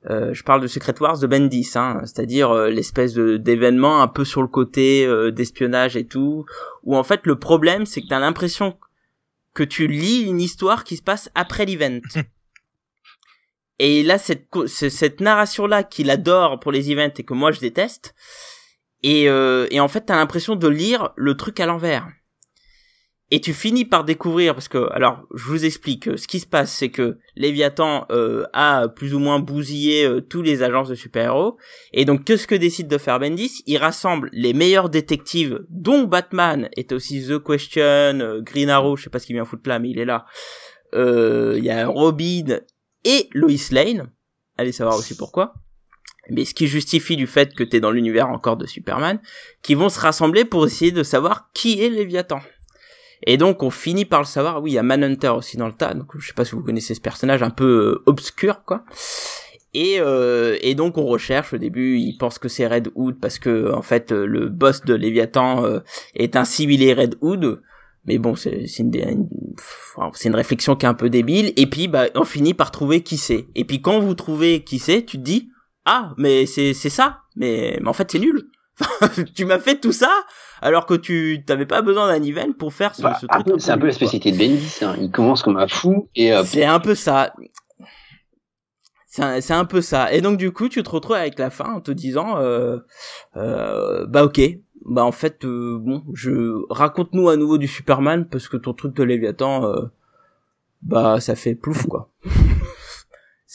Euh, 0.09 0.33
je 0.33 0.43
parle 0.43 0.61
de 0.61 0.67
Secret 0.67 0.95
Wars 0.99 1.19
de 1.19 1.27
Bendis, 1.27 1.71
hein, 1.75 2.01
c'est-à-dire 2.03 2.53
l'espèce 2.65 3.13
d'événement 3.13 4.01
un 4.01 4.07
peu 4.09 4.25
sur 4.25 4.41
le 4.41 4.49
côté 4.49 5.07
d'espionnage 5.31 5.95
et 5.95 6.05
tout, 6.05 6.45
où 6.83 6.97
en 6.97 7.03
fait 7.03 7.21
le 7.25 7.39
problème 7.39 7.85
c'est 7.85 8.01
que 8.01 8.07
t'as 8.07 8.19
l'impression 8.19 8.77
que 9.57 9.63
tu 9.63 9.87
lis 9.87 10.21
une 10.21 10.39
histoire 10.39 10.83
qui 10.83 10.97
se 10.97 11.01
passe 11.01 11.31
après 11.33 11.65
l'event. 11.65 11.99
et 13.79 14.03
là, 14.03 14.19
cette, 14.19 14.47
cette 14.67 15.19
narration-là 15.19 15.81
qu'il 15.81 16.11
adore 16.11 16.59
pour 16.59 16.71
les 16.71 16.91
events 16.91 17.15
et 17.17 17.23
que 17.23 17.33
moi 17.33 17.51
je 17.51 17.59
déteste, 17.59 18.13
et, 19.01 19.27
euh, 19.27 19.65
et 19.71 19.79
en 19.79 19.87
fait, 19.87 20.01
t'as 20.01 20.15
l'impression 20.15 20.55
de 20.55 20.67
lire 20.67 21.09
le 21.15 21.35
truc 21.35 21.59
à 21.59 21.65
l'envers. 21.65 22.07
Et 23.29 23.41
tu 23.41 23.53
finis 23.53 23.83
par 23.83 24.05
découvrir, 24.05 24.53
parce 24.53 24.69
que, 24.69 24.89
alors, 24.93 25.25
je 25.35 25.43
vous 25.43 25.65
explique, 25.65 26.07
euh, 26.07 26.15
ce 26.15 26.29
qui 26.29 26.39
se 26.39 26.47
passe, 26.47 26.71
c'est 26.71 26.89
que 26.89 27.17
Léviathan 27.35 28.05
euh, 28.09 28.45
a 28.53 28.87
plus 28.87 29.13
ou 29.13 29.19
moins 29.19 29.39
bousillé 29.39 30.05
euh, 30.05 30.21
tous 30.21 30.41
les 30.41 30.63
agences 30.63 30.87
de 30.87 30.95
super-héros, 30.95 31.57
et 31.91 32.05
donc 32.05 32.23
qu'est-ce 32.23 32.47
que 32.47 32.55
décide 32.55 32.87
de 32.87 32.97
faire 32.97 33.19
Bendis 33.19 33.63
Il 33.65 33.77
rassemble 33.79 34.29
les 34.31 34.53
meilleurs 34.53 34.89
détectives, 34.89 35.65
dont 35.69 36.05
Batman 36.05 36.69
est 36.77 36.93
aussi 36.93 37.27
The 37.27 37.43
Question, 37.43 38.41
Green 38.43 38.69
Arrow, 38.69 38.95
je 38.95 39.03
sais 39.03 39.09
pas 39.09 39.19
ce 39.19 39.25
qu'il 39.25 39.35
vient 39.35 39.43
foutre 39.43 39.67
là, 39.67 39.79
mais 39.79 39.89
il 39.89 39.99
est 39.99 40.05
là. 40.05 40.25
Il 40.93 41.63
y 41.63 41.69
a 41.69 41.85
Robin 41.85 42.59
et 43.03 43.27
Lois 43.33 43.51
Lane, 43.71 44.09
allez 44.57 44.71
savoir 44.71 44.97
aussi 44.97 45.17
pourquoi. 45.17 45.53
Mais 46.29 46.45
ce 46.45 46.53
qui 46.53 46.67
justifie 46.67 47.17
du 47.17 47.27
fait 47.27 47.53
que 47.53 47.63
t'es 47.63 47.79
dans 47.81 47.91
l'univers 47.91 48.29
encore 48.29 48.57
de 48.57 48.65
Superman, 48.65 49.19
qui 49.63 49.75
vont 49.75 49.89
se 49.89 49.99
rassembler 49.99 50.45
pour 50.45 50.65
essayer 50.65 50.91
de 50.91 51.03
savoir 51.03 51.49
qui 51.53 51.81
est 51.81 51.89
Léviathan. 51.89 52.39
Et 53.23 53.37
donc 53.37 53.63
on 53.63 53.69
finit 53.69 54.05
par 54.05 54.19
le 54.19 54.25
savoir. 54.25 54.61
Oui, 54.61 54.71
il 54.71 54.73
y 54.75 54.77
a 54.77 54.83
Manhunter 54.83 55.29
aussi 55.29 55.57
dans 55.57 55.67
le 55.67 55.73
tas. 55.73 55.93
Donc 55.93 56.11
je 56.17 56.27
sais 56.27 56.33
pas 56.33 56.45
si 56.45 56.51
vous 56.51 56.63
connaissez 56.63 56.93
ce 56.93 57.01
personnage 57.01 57.43
un 57.43 57.49
peu 57.49 57.65
euh, 57.65 58.03
obscur 58.05 58.63
quoi. 58.63 58.83
Et, 59.73 59.99
euh, 59.99 60.57
et 60.61 60.75
donc 60.75 60.97
on 60.97 61.05
recherche 61.05 61.53
au 61.53 61.57
début, 61.57 61.99
il 61.99 62.17
pense 62.17 62.39
que 62.39 62.47
c'est 62.47 62.65
Red 62.65 62.89
Hood 62.95 63.19
parce 63.19 63.37
que 63.37 63.71
en 63.73 63.81
fait 63.81 64.11
euh, 64.11 64.25
le 64.25 64.49
boss 64.49 64.81
de 64.83 64.95
Léviathan 64.95 65.63
euh, 65.65 65.79
est 66.15 66.35
un 66.35 66.45
civilé 66.45 66.93
Red 66.93 67.15
Hood. 67.21 67.61
Mais 68.05 68.17
bon, 68.17 68.35
c'est 68.35 68.65
une, 68.79 69.27
une 70.25 70.35
réflexion 70.35 70.77
qui 70.77 70.85
est 70.85 70.89
un 70.89 70.93
peu 70.93 71.09
débile. 71.09 71.51
Et 71.57 71.67
puis 71.67 71.87
bah 71.87 72.05
on 72.15 72.23
finit 72.23 72.53
par 72.53 72.71
trouver 72.71 73.01
qui 73.01 73.17
c'est. 73.17 73.47
Et 73.53 73.65
puis 73.65 73.81
quand 73.81 73.99
vous 73.99 74.15
trouvez 74.15 74.63
qui 74.63 74.79
c'est, 74.79 75.03
tu 75.03 75.17
te 75.17 75.23
dis 75.23 75.49
ah 75.85 76.13
mais 76.17 76.45
c'est 76.45 76.73
c'est 76.73 76.89
ça. 76.89 77.19
Mais, 77.35 77.77
mais 77.81 77.89
en 77.89 77.93
fait 77.93 78.09
c'est 78.11 78.19
nul. 78.19 78.49
tu 79.35 79.45
m'as 79.45 79.59
fait 79.59 79.79
tout 79.79 79.91
ça 79.91 80.25
alors 80.61 80.85
que 80.85 80.93
tu 80.93 81.43
t'avais 81.45 81.65
pas 81.65 81.81
besoin 81.81 82.07
d'un 82.07 82.23
event 82.23 82.51
pour 82.57 82.73
faire 82.73 82.95
ce, 82.95 83.01
bah, 83.01 83.17
truc. 83.19 83.59
C'est 83.59 83.71
un 83.71 83.77
peu 83.77 83.87
la 83.87 83.93
spécialité 83.93 84.31
de 84.31 84.37
Bendis. 84.37 84.79
Hein. 84.81 84.95
Il 84.99 85.11
commence 85.11 85.43
comme 85.43 85.57
un 85.57 85.67
fou 85.67 86.09
et. 86.15 86.33
Euh, 86.33 86.43
c'est 86.45 86.65
un 86.65 86.79
peu 86.79 86.95
ça. 86.95 87.33
C'est 89.39 89.53
un, 89.53 89.65
peu 89.65 89.81
ça. 89.81 90.13
Et 90.13 90.21
donc 90.21 90.37
du 90.37 90.51
coup, 90.51 90.69
tu 90.69 90.83
te 90.83 90.89
retrouves 90.91 91.15
avec 91.15 91.39
la 91.39 91.49
fin 91.49 91.73
en 91.73 91.81
te 91.81 91.89
disant, 91.89 92.37
euh, 92.37 92.77
euh, 93.35 94.05
bah 94.05 94.23
ok, 94.23 94.39
bah 94.85 95.03
en 95.03 95.11
fait, 95.11 95.43
euh, 95.43 95.77
bon, 95.79 96.03
je 96.13 96.63
raconte-nous 96.69 97.27
à 97.29 97.35
nouveau 97.35 97.57
du 97.57 97.67
Superman 97.67 98.27
parce 98.29 98.47
que 98.47 98.57
ton 98.57 98.73
truc 98.73 98.95
de 98.95 99.03
Léviathan, 99.03 99.65
euh, 99.65 99.85
bah 100.83 101.19
ça 101.19 101.35
fait 101.35 101.55
plouf 101.55 101.87
quoi. 101.87 102.09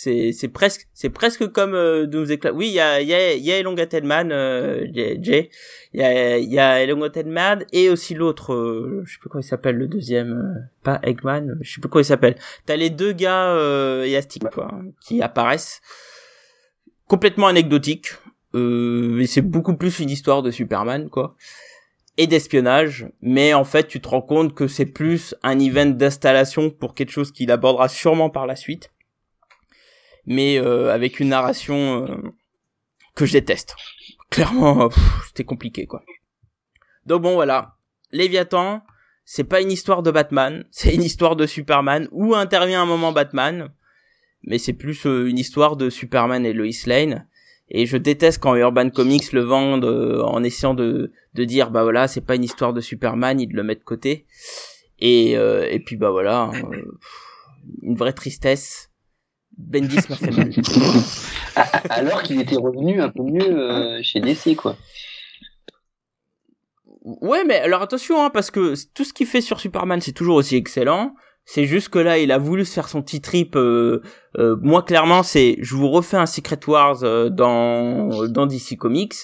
C'est 0.03 0.33
c'est 0.33 0.49
presque 0.49 0.89
c'est 0.95 1.11
presque 1.11 1.47
comme 1.53 1.75
euh, 1.75 2.07
Doom 2.07 2.31
Éclat. 2.31 2.53
Oui, 2.53 2.69
il 2.69 2.75
y 2.75 2.81
a 2.81 3.01
il 3.01 3.09
y 3.09 3.15
a 3.15 3.35
il 3.35 3.45
y 3.45 3.53
a 3.53 3.59
Elongated 3.59 4.05
Man 4.05 4.33
euh, 4.33 4.87
Jay, 4.93 5.51
il 5.95 6.01
y 6.01 6.03
a 6.03 6.39
il 6.39 6.53
y 6.53 6.59
a 6.59 6.83
Elongated 6.83 7.27
Man 7.27 7.65
et 7.73 7.89
aussi 7.89 8.15
l'autre 8.15 8.53
euh, 8.53 9.03
je 9.05 9.13
sais 9.13 9.19
plus 9.21 9.29
comment 9.29 9.43
il 9.43 9.47
s'appelle 9.47 9.77
le 9.77 9.87
deuxième 9.87 10.33
euh, 10.33 10.61
pas 10.83 10.99
Eggman, 11.05 11.57
je 11.61 11.75
sais 11.75 11.81
plus 11.81 11.89
comment 11.89 12.03
il 12.03 12.07
s'appelle. 12.07 12.35
T'as 12.67 12.77
les 12.77 12.91
deux 12.91 13.13
gars 13.13 13.51
euh, 13.51 14.03
élastiques 14.05 14.51
quoi 14.53 14.71
hein, 14.73 14.87
qui 15.01 15.23
apparaissent 15.23 15.81
complètement 17.07 17.47
anecdotiques. 17.47 18.13
Euh, 18.55 19.21
et 19.21 19.27
c'est 19.27 19.41
beaucoup 19.41 19.77
plus 19.77 20.01
une 20.01 20.11
histoire 20.11 20.43
de 20.43 20.51
Superman 20.51 21.09
quoi 21.09 21.37
et 22.19 22.27
d'espionnage, 22.27 23.07
mais 23.23 23.55
en 23.55 23.65
fait 23.65 23.87
tu 23.87 24.01
te 24.01 24.09
rends 24.09 24.21
compte 24.21 24.55
que 24.55 24.67
c'est 24.67 24.85
plus 24.85 25.35
un 25.43 25.59
event 25.59 25.87
d'installation 25.87 26.69
pour 26.71 26.95
quelque 26.95 27.13
chose 27.13 27.33
qu'il 27.33 27.51
abordera 27.51 27.89
sûrement 27.89 28.29
par 28.29 28.47
la 28.47 28.57
suite 28.57 28.92
mais 30.27 30.59
euh, 30.59 30.93
avec 30.93 31.21
une 31.21 31.29
narration 31.29 32.07
euh, 32.07 32.17
que 33.15 33.27
je 33.27 33.33
déteste. 33.33 33.77
Clairement, 34.31 34.89
c'était 35.27 35.45
compliqué 35.45 35.87
quoi. 35.87 36.03
Donc 37.07 37.23
bon 37.23 37.35
voilà, 37.35 37.77
Léviathan, 38.13 38.83
c'est 39.25 39.45
pas 39.45 39.61
une 39.61 39.73
histoire 39.73 40.03
de 40.03 40.11
Batman, 40.11 40.65
c'est 40.71 40.95
une 40.95 41.03
histoire 41.03 41.37
de 41.37 41.47
Superman 41.47 42.09
où 42.13 42.35
intervient 42.35 42.83
un 42.83 42.87
moment 42.87 43.13
Batman, 43.13 43.71
mais 44.45 44.59
c'est 44.59 44.73
plus 44.73 45.07
euh, 45.07 45.29
une 45.29 45.39
histoire 45.39 45.77
de 45.77 45.91
Superman 45.91 46.47
et 46.47 46.53
Lois 46.53 46.69
Lane. 46.87 47.27
Et 47.75 47.87
je 47.87 47.97
déteste 47.97 48.43
quand 48.43 48.55
Urban 48.55 48.91
Comics 48.91 49.33
le 49.33 49.41
vendent 49.41 49.87
en 49.87 50.43
essayant 50.43 50.75
de, 50.75 51.11
de 51.33 51.45
dire 51.45 51.71
bah 51.71 51.85
voilà 51.85 52.07
c'est 52.07 52.21
pas 52.21 52.35
une 52.35 52.45
histoire 52.45 52.75
de 52.75 52.83
Superman, 52.83 53.41
ils 53.41 53.51
le 53.51 53.63
mettent 53.63 53.79
de 53.79 53.85
côté. 53.85 54.27
Et, 54.99 55.33
et 55.33 55.81
puis 55.81 55.97
bah 55.97 56.11
voilà, 56.11 56.51
hein, 56.53 56.53
une 57.81 57.97
vraie 57.97 58.13
tristesse 58.13 58.92
Bendis 59.57 59.99
m'a 60.09 60.17
fait 60.17 60.31
mal. 60.31 60.51
Alors 61.91 62.23
qu'il 62.23 62.41
était 62.41 62.57
revenu 62.57 63.01
un 63.01 63.11
peu 63.11 63.23
mieux 63.23 63.43
euh, 63.43 64.01
chez 64.03 64.21
DC, 64.21 64.57
quoi. 64.57 64.77
Ouais, 67.05 67.45
mais 67.45 67.57
alors 67.57 67.83
attention, 67.83 68.25
hein, 68.25 68.31
parce 68.31 68.53
que 68.53 68.75
tout 68.95 69.05
ce 69.05 69.13
qu'il 69.13 69.27
fait 69.27 69.41
sur 69.41 69.59
Superman, 69.59 70.01
c'est 70.01 70.13
toujours 70.13 70.37
aussi 70.37 70.55
excellent. 70.55 71.15
C'est 71.45 71.65
juste 71.67 71.89
que 71.89 71.99
là, 71.99 72.19
il 72.19 72.31
a 72.31 72.39
voulu 72.39 72.65
se 72.65 72.73
faire 72.73 72.89
son 72.89 73.03
petit 73.03 73.21
trip. 73.21 73.57
Euh, 73.57 74.01
euh, 74.39 74.57
moi, 74.63 74.83
clairement, 74.83 75.25
c'est 75.25 75.57
je 75.61 75.75
vous 75.75 75.89
refais 75.89 76.17
un 76.17 76.27
Secret 76.27 76.61
Wars 76.69 77.03
euh, 77.03 77.31
dans 77.31 78.29
dans 78.29 78.47
DC 78.47 78.77
Comics 78.79 79.15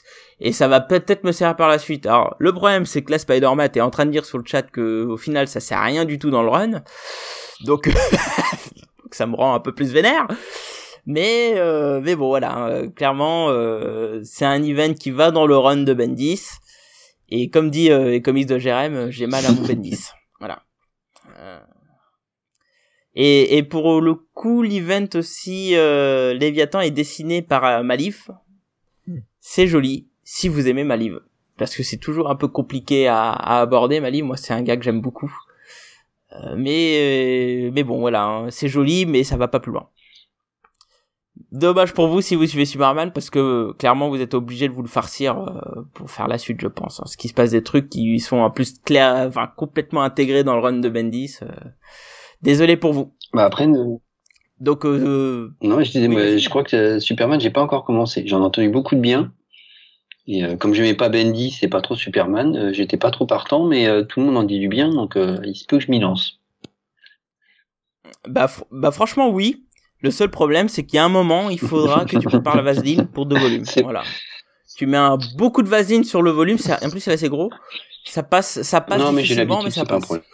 et 0.41 0.51
ça 0.51 0.67
va 0.67 0.81
peut-être 0.81 1.23
me 1.23 1.31
servir 1.31 1.55
par 1.55 1.69
la 1.69 1.79
suite. 1.79 2.07
Alors, 2.07 2.35
le 2.41 2.53
problème, 2.53 2.87
c'est 2.87 3.03
que 3.03 3.13
là, 3.13 3.19
Spider-Man 3.19 3.71
est 3.73 3.81
en 3.81 3.91
train 3.91 4.05
de 4.05 4.11
dire 4.11 4.25
sur 4.25 4.39
le 4.39 4.45
chat 4.45 4.63
que 4.63 5.05
au 5.05 5.17
final, 5.17 5.47
ça 5.47 5.61
sert 5.61 5.79
à 5.79 5.85
rien 5.85 6.05
du 6.05 6.19
tout 6.19 6.31
dans 6.31 6.43
le 6.43 6.49
run. 6.49 6.83
Donc, 7.65 7.89
que 9.09 9.17
ça 9.17 9.27
me 9.27 9.35
rend 9.37 9.55
un 9.55 9.61
peu 9.61 9.75
plus 9.75 9.93
vénère. 9.93 10.27
Mais 11.07 11.55
euh, 11.57 12.01
mais 12.03 12.17
bon 12.17 12.29
voilà, 12.29 12.67
euh, 12.67 12.89
clairement 12.91 13.49
euh, 13.49 14.21
c'est 14.25 14.45
un 14.45 14.63
event 14.63 14.93
qui 14.93 15.11
va 15.11 15.31
dans 15.31 15.47
le 15.47 15.57
run 15.57 15.79
de 15.79 15.95
Bendis 15.95 16.43
et 17.31 17.51
comme 17.51 17.71
dit 17.71 17.91
euh, 17.91 18.11
les 18.11 18.23
comics 18.23 18.47
de 18.47 18.59
Jérém, 18.59 19.11
j'ai 19.11 19.27
mal 19.27 19.45
à 19.45 19.53
mon 19.53 19.63
Bendis. 19.67 20.07
Voilà. 20.39 20.63
Euh. 21.39 21.61
Et, 23.15 23.59
et 23.59 23.63
pour 23.63 24.01
le 24.01 24.15
coup, 24.15 24.63
l'event 24.63 25.09
aussi, 25.15 25.77
euh, 25.77 26.35
Léviathan 26.35 26.81
est 26.81 26.91
dessiné 26.91 27.43
par 27.43 27.65
euh, 27.65 27.83
Malif. 27.83 28.31
C'est 29.41 29.67
joli, 29.67 30.09
si 30.25 30.49
vous 30.49 30.69
aimez 30.69 30.85
Malif. 30.85 31.15
Parce 31.57 31.75
que 31.75 31.83
c'est 31.83 31.97
toujours 31.97 32.31
un 32.31 32.37
peu 32.37 32.49
compliqué 32.49 33.09
à, 33.09 33.31
à 33.31 33.61
aborder, 33.61 34.01
Malif. 34.01 34.25
Moi, 34.25 34.37
c'est 34.37 34.53
un 34.53 34.63
gars 34.63 34.77
que 34.77 34.85
j'aime 34.85 35.01
beaucoup. 35.01 35.35
Euh, 36.33 36.55
mais 36.57 37.71
mais 37.73 37.85
bon 37.85 38.01
voilà, 38.01 38.25
hein, 38.25 38.51
c'est 38.51 38.69
joli 38.69 39.07
mais 39.07 39.25
ça 39.25 39.37
va 39.37 39.49
pas 39.49 39.61
plus 39.61 39.73
loin. 39.73 39.89
Dommage 41.53 41.95
pour 41.95 42.09
vous 42.09 42.21
si 42.21 42.35
vous 42.35 42.47
suivez 42.47 42.67
Superman 42.67 43.13
parce 43.13 43.31
que 43.31 43.73
clairement 43.79 44.11
vous 44.11 44.21
êtes 44.21 44.35
obligé 44.35 44.69
de 44.69 44.75
vous 44.75 44.83
le 44.83 44.89
farcir 44.89 45.39
euh, 45.39 45.83
pour 45.95 46.11
faire 46.11 46.29
la 46.29 46.37
suite 46.37 46.61
je 46.61 46.67
pense. 46.67 47.01
Hein. 47.01 47.05
Ce 47.07 47.17
qui 47.17 47.29
se 47.29 47.35
passe 47.35 47.53
des 47.53 47.63
trucs 47.63 47.89
qui 47.89 48.19
sont 48.21 48.39
en 48.39 48.51
plus 48.51 48.79
clair, 48.81 49.25
enfin 49.27 49.51
complètement 49.57 50.03
intégrés 50.03 50.45
dans 50.45 50.55
le 50.55 50.61
run 50.61 50.75
de 50.75 50.89
Bendis. 50.89 51.39
Euh... 51.43 51.49
Désolé 52.43 52.77
pour 52.77 52.93
vous. 52.93 53.15
Bah 53.33 53.47
après. 53.47 53.67
Ne... 53.67 53.97
Donc 54.61 54.85
euh... 54.85 55.55
non 55.63 55.83
je 55.83 55.91
disais 55.93 56.09
oui, 56.09 56.15
moi, 56.15 56.37
je 56.37 56.49
crois 56.51 56.65
que 56.65 56.99
Superman 56.99 57.41
j'ai 57.41 57.51
pas 57.51 57.63
encore 57.63 57.85
commencé. 57.85 58.25
J'en 58.27 58.43
ai 58.43 58.45
entendu 58.45 58.69
beaucoup 58.69 58.97
de 58.97 59.01
bien. 59.01 59.33
Et 60.31 60.45
euh, 60.45 60.57
comme 60.57 60.75
j'aimais 60.75 60.95
pas 60.95 61.09
Bendy, 61.09 61.51
c'est 61.51 61.69
pas 61.69 61.81
trop 61.81 61.97
Superman, 61.97 62.55
euh, 62.55 62.73
j'étais 62.73 62.99
pas 62.99 63.11
trop 63.11 63.25
partant, 63.25 63.65
mais 63.65 63.89
euh, 63.89 64.03
tout 64.03 64.21
le 64.21 64.27
monde 64.27 64.37
en 64.37 64.43
dit 64.43 64.59
du 64.59 64.69
bien, 64.69 64.91
donc 64.91 65.17
euh, 65.17 65.39
il 65.43 65.57
se 65.57 65.65
peut 65.65 65.79
que 65.79 65.85
je 65.85 65.91
m'y 65.91 66.01
lance. 66.01 66.39
Bah, 68.29 68.47
fr 68.47 68.65
bah 68.71 68.91
franchement 68.91 69.31
oui. 69.31 69.65
Le 70.01 70.11
seul 70.11 70.31
problème, 70.31 70.69
c'est 70.69 70.85
qu'il 70.85 70.97
y 70.97 71.01
a 71.01 71.05
un 71.05 71.09
moment, 71.09 71.49
il 71.49 71.59
faudra 71.59 72.05
que 72.05 72.19
tu 72.19 72.29
prépares 72.29 72.57
la 72.57 72.63
vaseline 72.63 73.07
pour 73.07 73.25
deux 73.27 73.39
volumes. 73.39 73.65
Voilà. 73.83 74.05
Tu 74.77 74.87
mets 74.87 74.99
un, 74.99 75.17
beaucoup 75.37 75.63
de 75.63 75.69
vaseline 75.69 76.05
sur 76.05 76.21
le 76.23 76.31
volume, 76.31 76.59
en 76.83 76.91
plus 76.91 77.01
c'est 77.01 77.13
assez 77.13 77.31
gros. 77.31 77.51
Ça 78.05 78.23
passe, 78.23 78.63
ça 78.63 78.81
passe 78.83 79.01
non, 79.01 79.13
mais 79.13 79.25
j'ai 79.25 79.35
l'habitude, 79.35 79.65
mais 79.65 79.71
ça 79.71 79.81
c'est 79.81 79.89
pas 79.89 79.97
un 79.97 80.01
passe. 80.01 80.05
problème. 80.05 80.27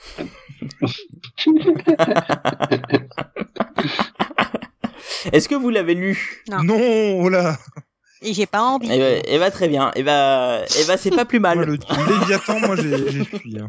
Est-ce 5.32 5.48
que 5.48 5.54
vous 5.54 5.70
l'avez 5.70 5.94
lu? 5.94 6.42
Non. 6.50 6.62
Non, 6.64 7.20
oh 7.22 7.28
là. 7.28 7.56
Et 8.24 8.32
j'ai 8.32 8.46
pas 8.46 8.62
envie. 8.62 8.88
Eh 8.90 8.98
ben, 8.98 9.22
eh 9.26 9.38
ben, 9.38 9.50
très 9.50 9.68
bien. 9.68 9.90
Eh 9.94 10.02
ben, 10.02 10.64
eh 10.80 10.84
ben, 10.86 10.96
c'est 10.96 11.10
pas 11.10 11.26
plus 11.26 11.40
mal. 11.40 11.58
Moi, 11.58 11.66
le 11.66 11.78
Léviathan, 12.18 12.58
moi, 12.60 12.74
j'ai 12.76 13.24
fui. 13.24 13.58
Hein. 13.58 13.68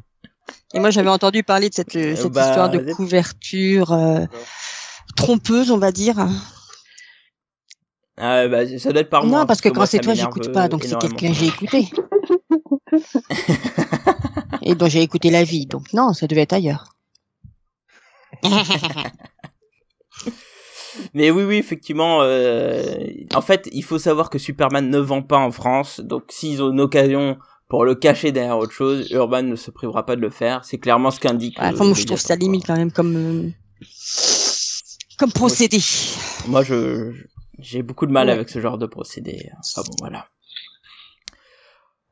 Et 0.73 0.79
moi, 0.79 0.89
j'avais 0.91 1.09
entendu 1.09 1.43
parler 1.43 1.69
de 1.69 1.73
cette, 1.73 1.95
euh, 1.95 2.15
cette 2.15 2.31
bah, 2.31 2.47
histoire 2.47 2.69
de 2.69 2.93
couverture 2.93 3.91
euh, 3.91 4.25
trompeuse, 5.15 5.71
on 5.71 5.77
va 5.77 5.91
dire. 5.91 6.27
Ah, 8.17 8.47
bah, 8.47 8.65
ça 8.79 8.91
doit 8.91 9.01
être 9.01 9.09
par 9.09 9.25
moi. 9.25 9.39
non, 9.39 9.45
parce 9.45 9.59
que 9.59 9.67
quand 9.69 9.75
moi, 9.75 9.87
c'est 9.87 9.99
toi, 9.99 10.13
j'écoute 10.13 10.47
euh, 10.47 10.53
pas, 10.53 10.69
donc 10.69 10.85
c'est 10.85 10.97
quelqu'un 10.97 11.29
que 11.29 11.33
j'ai 11.33 11.47
écouté. 11.47 11.89
Et 14.61 14.73
dont 14.73 14.87
j'ai 14.87 15.01
écouté 15.01 15.31
la 15.31 15.43
vie, 15.43 15.65
donc 15.65 15.91
non, 15.93 16.13
ça 16.13 16.27
devait 16.27 16.41
être 16.41 16.53
ailleurs. 16.53 16.93
Mais 21.13 21.31
oui, 21.31 21.43
oui, 21.43 21.55
effectivement. 21.57 22.19
euh, 22.21 22.83
En 23.33 23.41
fait, 23.41 23.67
il 23.71 23.83
faut 23.83 23.97
savoir 23.99 24.29
que 24.29 24.37
Superman 24.37 24.89
ne 24.89 24.97
vend 24.99 25.21
pas 25.21 25.37
en 25.37 25.51
France, 25.51 25.99
donc 25.99 26.23
s'ils 26.29 26.61
ont 26.63 26.71
une 26.71 26.81
occasion 26.81 27.37
pour 27.67 27.83
le 27.85 27.95
cacher 27.95 28.31
derrière 28.31 28.57
autre 28.57 28.71
chose, 28.73 29.09
Urban 29.11 29.41
ne 29.43 29.55
se 29.55 29.71
privera 29.71 30.05
pas 30.05 30.15
de 30.15 30.21
le 30.21 30.29
faire. 30.29 30.63
C'est 30.65 30.77
clairement 30.77 31.09
ce 31.11 31.19
qu'indique. 31.19 31.57
Ouais, 31.59 31.65
euh, 31.65 31.71
enfin, 31.73 31.85
moi, 31.85 31.93
je 31.95 32.05
trouve 32.05 32.19
ça 32.19 32.35
limite 32.35 32.65
quand 32.67 32.75
même 32.77 32.91
comme 32.91 33.15
euh, 33.15 33.49
comme 35.17 35.31
procédé. 35.31 35.79
Moi, 36.47 36.63
je 36.63 37.11
j'ai 37.59 37.81
beaucoup 37.83 38.05
de 38.05 38.11
mal 38.11 38.27
Ouais. 38.27 38.33
avec 38.33 38.49
ce 38.49 38.59
genre 38.59 38.77
de 38.77 38.85
procédé. 38.85 39.49
Enfin 39.59 39.81
bon, 39.87 39.95
voilà. 39.99 40.27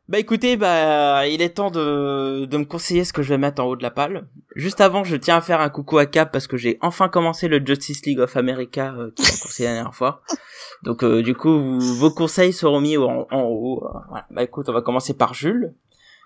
Bah 0.09 0.19
écoutez, 0.19 0.57
bah 0.57 1.25
il 1.27 1.41
est 1.41 1.51
temps 1.55 1.71
de, 1.71 2.43
de 2.45 2.57
me 2.57 2.65
conseiller 2.65 3.05
ce 3.05 3.13
que 3.13 3.23
je 3.23 3.29
vais 3.29 3.37
mettre 3.37 3.61
en 3.63 3.65
haut 3.67 3.75
de 3.77 3.83
la 3.83 3.89
palle. 3.91 4.27
Juste 4.55 4.81
avant, 4.81 5.03
je 5.05 5.15
tiens 5.15 5.37
à 5.37 5.41
faire 5.41 5.61
un 5.61 5.69
coucou 5.69 5.97
à 5.97 6.05
Cap 6.05 6.31
parce 6.31 6.45
que 6.45 6.57
j'ai 6.57 6.77
enfin 6.81 7.07
commencé 7.07 7.47
le 7.47 7.65
Justice 7.65 8.05
League 8.05 8.19
of 8.19 8.35
America 8.35 8.93
euh, 8.97 9.11
qui 9.15 9.23
m'a 9.23 9.29
conseillé 9.41 9.69
la 9.69 9.75
dernière 9.75 9.95
fois. 9.95 10.21
Donc 10.83 11.03
euh, 11.03 11.23
du 11.23 11.33
coup, 11.35 11.79
vos 11.79 12.11
conseils 12.11 12.51
seront 12.51 12.81
mis 12.81 12.97
en, 12.97 13.25
haut. 13.31 13.85
euh, 13.85 13.99
voilà. 14.09 14.27
Bah 14.29 14.43
écoute, 14.43 14.67
on 14.67 14.73
va 14.73 14.81
commencer 14.81 15.13
par 15.13 15.33
Jules. 15.33 15.73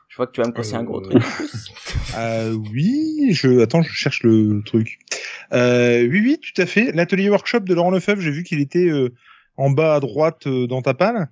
Je 0.09 0.15
vois 0.17 0.25
que 0.25 0.31
tu 0.31 0.41
vas 0.41 0.47
me 0.47 0.53
conseiller 0.53 0.77
un 0.77 0.83
gros 0.83 1.01
Euh, 1.05 1.09
truc 1.09 1.23
plus. 1.23 1.71
Euh, 2.17 2.53
oui, 2.73 3.29
je 3.33 3.59
attends, 3.59 3.83
je 3.83 3.91
cherche 3.91 4.23
le 4.23 4.61
truc. 4.65 4.97
Euh, 5.53 6.07
oui, 6.09 6.21
oui, 6.23 6.39
tout 6.41 6.59
à 6.61 6.65
fait. 6.65 6.91
L'atelier 6.93 7.29
workshop 7.29 7.59
de 7.59 7.75
Laurent 7.75 7.91
Lefebvre, 7.91 8.21
j'ai 8.21 8.31
vu 8.31 8.43
qu'il 8.43 8.59
était 8.59 8.87
euh, 8.89 9.13
en 9.57 9.69
bas 9.69 9.95
à 9.95 9.99
droite 9.99 10.47
euh, 10.47 10.65
dans 10.65 10.81
ta 10.81 10.93
palle. 10.95 11.27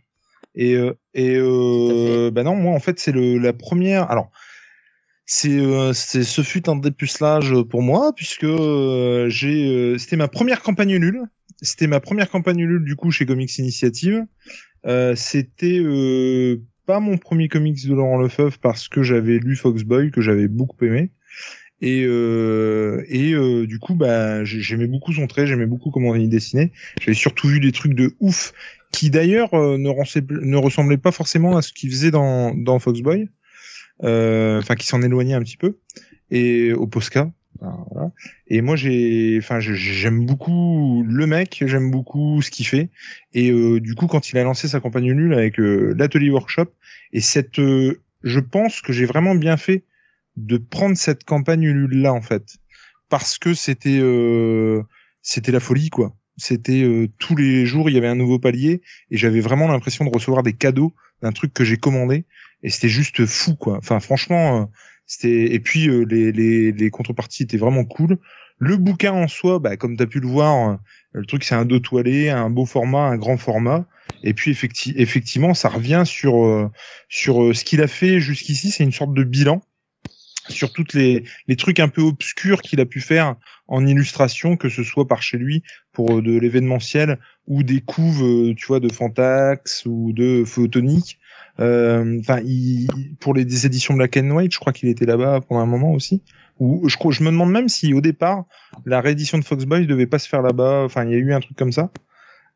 Et 0.56 0.74
euh, 0.76 0.94
et 1.14 1.36
euh, 1.38 2.32
bah 2.32 2.44
non, 2.44 2.56
moi 2.56 2.74
en 2.74 2.80
fait 2.80 3.00
c'est 3.00 3.14
la 3.14 3.54
première. 3.54 4.10
Alors 4.10 4.32
c'est 5.26 5.58
euh, 5.58 5.94
ce 5.94 6.42
fut 6.44 6.70
un 6.70 6.76
dépucelage 6.76 7.54
pour 7.70 7.82
moi 7.82 8.14
puisque 8.16 8.44
euh, 8.44 9.28
j'ai 9.30 9.68
euh, 9.68 9.98
c'était 9.98 10.18
ma 10.18 10.28
première 10.28 10.62
campagne 10.62 10.92
Ulule. 10.92 11.24
C'était 11.62 11.88
ma 11.88 12.00
première 12.00 12.30
campagne 12.30 12.60
Ulule 12.60 12.84
du 12.84 12.96
coup 12.96 13.12
chez 13.12 13.26
Comics 13.26 13.58
Initiative. 13.58 14.26
Euh, 14.86 15.16
c'était 15.16 15.80
euh, 15.80 16.62
pas 16.86 17.00
mon 17.00 17.18
premier 17.18 17.48
comics 17.48 17.88
de 17.88 17.94
Laurent 17.96 18.20
Lefebvre 18.20 18.60
parce 18.60 18.88
que 18.88 19.02
j'avais 19.02 19.40
lu 19.40 19.56
Foxboy 19.56 20.12
que 20.12 20.22
j'avais 20.22 20.48
beaucoup 20.48 20.86
aimé 20.86 21.12
et 21.82 22.04
euh, 22.06 23.04
et 23.10 23.34
euh, 23.34 23.66
du 23.68 23.80
coup 23.80 23.96
bah 23.96 24.46
j'ai- 24.46 24.62
j'aimais 24.62 24.88
beaucoup 24.88 25.12
son 25.12 25.28
trait 25.28 25.46
j'aimais 25.46 25.66
beaucoup 25.66 25.92
comment 25.92 26.16
il 26.16 26.30
dessinait 26.30 26.72
j'avais 27.02 27.16
surtout 27.16 27.48
vu 27.48 27.60
des 27.60 27.72
trucs 27.74 27.96
de 27.96 28.14
ouf 28.20 28.54
qui 28.96 29.10
d'ailleurs 29.10 29.54
euh, 29.54 29.78
ne, 29.78 29.90
ne 30.54 30.58
ressemblaient 30.58 31.04
pas 31.08 31.12
forcément 31.12 31.58
à 31.58 31.62
ce 31.62 31.72
qu'il 31.74 31.90
faisait 31.92 32.12
dans 32.12 32.54
dans 32.68 32.80
Foxboy 32.80 33.30
Euh, 34.04 34.60
enfin 34.60 34.76
qui 34.76 34.88
s'en 34.88 35.02
éloignait 35.02 35.38
un 35.40 35.44
petit 35.48 35.56
peu 35.64 35.72
et 36.30 36.74
au 36.74 36.86
Posca. 36.86 37.32
Et 38.48 38.60
moi 38.62 38.76
j'ai, 38.76 39.40
enfin 39.42 39.60
j'aime 39.62 40.26
beaucoup 40.26 41.06
le 41.08 41.26
mec, 41.26 41.64
j'aime 41.66 41.90
beaucoup 41.92 42.42
ce 42.42 42.52
qu'il 42.52 42.68
fait. 42.68 42.90
Et 43.34 43.52
euh, 43.52 43.80
du 43.80 43.96
coup 43.96 44.08
quand 44.08 44.24
il 44.30 44.38
a 44.38 44.44
lancé 44.44 44.68
sa 44.68 44.82
campagne 44.82 45.14
nulle 45.14 45.34
avec 45.34 45.60
euh, 45.60 45.96
l'atelier 45.98 46.30
workshop 46.30 46.70
et 47.14 47.22
cette, 47.22 47.60
euh, 47.60 48.02
je 48.24 48.42
pense 48.42 48.82
que 48.82 48.92
j'ai 48.92 49.06
vraiment 49.06 49.36
bien 49.36 49.58
fait 49.58 49.86
de 50.36 50.58
prendre 50.58 50.98
cette 50.98 51.24
campagne 51.24 51.72
nulle 51.72 52.02
là 52.02 52.12
en 52.12 52.22
fait, 52.22 52.58
parce 53.08 53.38
que 53.38 53.54
c'était, 53.54 54.02
c'était 55.22 55.54
la 55.54 55.62
folie 55.62 55.90
quoi. 55.90 56.14
C'était 56.38 56.84
euh, 56.84 57.08
tous 57.18 57.36
les 57.36 57.66
jours, 57.66 57.90
il 57.90 57.94
y 57.94 57.98
avait 57.98 58.08
un 58.08 58.16
nouveau 58.16 58.40
palier 58.40 58.82
et 59.10 59.18
j'avais 59.18 59.40
vraiment 59.40 59.68
l'impression 59.68 60.06
de 60.06 60.10
recevoir 60.14 60.44
des 60.44 60.54
cadeaux 60.54 60.94
d'un 61.22 61.32
truc 61.32 61.54
que 61.54 61.64
j'ai 61.64 61.78
commandé 61.78 62.26
et 62.62 62.70
c'était 62.70 62.90
juste 62.90 63.26
fou 63.26 63.56
quoi. 63.56 63.78
Enfin 63.78 64.00
franchement, 64.00 64.62
euh, 64.62 64.66
c'était 65.06 65.54
et 65.54 65.60
puis 65.60 65.88
euh, 65.88 66.04
les, 66.04 66.32
les, 66.32 66.72
les 66.72 66.90
contreparties 66.90 67.44
étaient 67.44 67.58
vraiment 67.58 67.86
cool. 67.86 68.18
Le 68.58 68.78
bouquin 68.78 69.14
en 69.14 69.28
soi, 69.28 69.60
bah, 69.60 69.78
comme 69.78 69.98
tu 69.98 70.04
as 70.04 70.08
pu 70.08 70.20
le 70.20 70.28
voir, 70.28 70.80
le 71.12 71.26
truc 71.26 71.44
c'est 71.44 71.56
un 71.56 71.66
dos 71.66 71.80
toilé, 71.80 72.30
un 72.30 72.50
beau 72.50 72.66
format, 72.66 73.08
un 73.08 73.18
grand 73.18 73.38
format. 73.38 73.86
Et 74.24 74.34
puis 74.34 74.52
effecti 74.52 74.94
effectivement, 74.98 75.54
ça 75.54 75.70
revient 75.70 76.04
sur 76.06 76.70
sur 77.10 77.56
ce 77.56 77.64
qu'il 77.66 77.82
a 77.82 77.88
fait 77.88 78.20
jusqu'ici. 78.20 78.72
C'est 78.72 78.84
une 78.84 78.94
sorte 78.94 79.14
de 79.14 79.24
bilan 79.24 79.62
sur 80.50 80.72
toutes 80.74 80.94
les, 80.94 81.24
les 81.48 81.56
trucs 81.56 81.80
un 81.80 81.88
peu 81.88 82.02
obscurs 82.02 82.62
qu'il 82.62 82.80
a 82.80 82.86
pu 82.86 83.02
faire 83.02 83.36
en 83.68 83.86
illustration, 83.86 84.58
que 84.58 84.70
ce 84.70 84.84
soit 84.84 85.08
par 85.08 85.22
chez 85.22 85.38
lui 85.38 85.64
pour 85.92 86.18
euh, 86.18 86.22
de 86.22 86.38
l'événementiel 86.38 87.20
ou 87.48 87.64
des 87.64 87.82
couves, 87.82 88.24
euh, 88.24 88.54
tu 88.56 88.68
vois, 88.68 88.80
de 88.80 88.92
Fantax 88.92 89.86
ou 89.86 90.14
de 90.14 90.44
Photonique. 90.46 91.20
Euh, 91.60 92.20
enfin, 92.20 92.42
pour 93.20 93.34
les 93.34 93.46
des 93.46 93.66
éditions 93.66 93.94
Black 93.94 94.18
and 94.18 94.30
White, 94.30 94.54
je 94.54 94.60
crois 94.60 94.74
qu'il 94.74 94.90
était 94.90 95.06
là-bas 95.06 95.42
pendant 95.42 95.62
un 95.62 95.66
moment 95.66 95.94
aussi. 95.94 96.22
Ou 96.60 96.88
je 96.88 96.98
crois, 96.98 97.12
je 97.12 97.24
me 97.24 97.32
demande 97.32 97.52
même 97.52 97.70
si 97.70 97.94
au 97.94 98.02
départ 98.02 98.46
la 98.86 99.02
réédition 99.02 99.38
de 99.38 99.44
Foxboy 99.44 99.88
devait 99.88 100.08
pas 100.08 100.20
se 100.20 100.28
faire 100.28 100.42
là-bas. 100.42 100.84
Enfin, 100.84 101.06
il 101.06 101.12
y 101.12 101.16
a 101.16 101.18
eu 101.18 101.34
un 101.34 101.40
truc 101.40 101.58
comme 101.58 101.72
ça. 101.72 101.92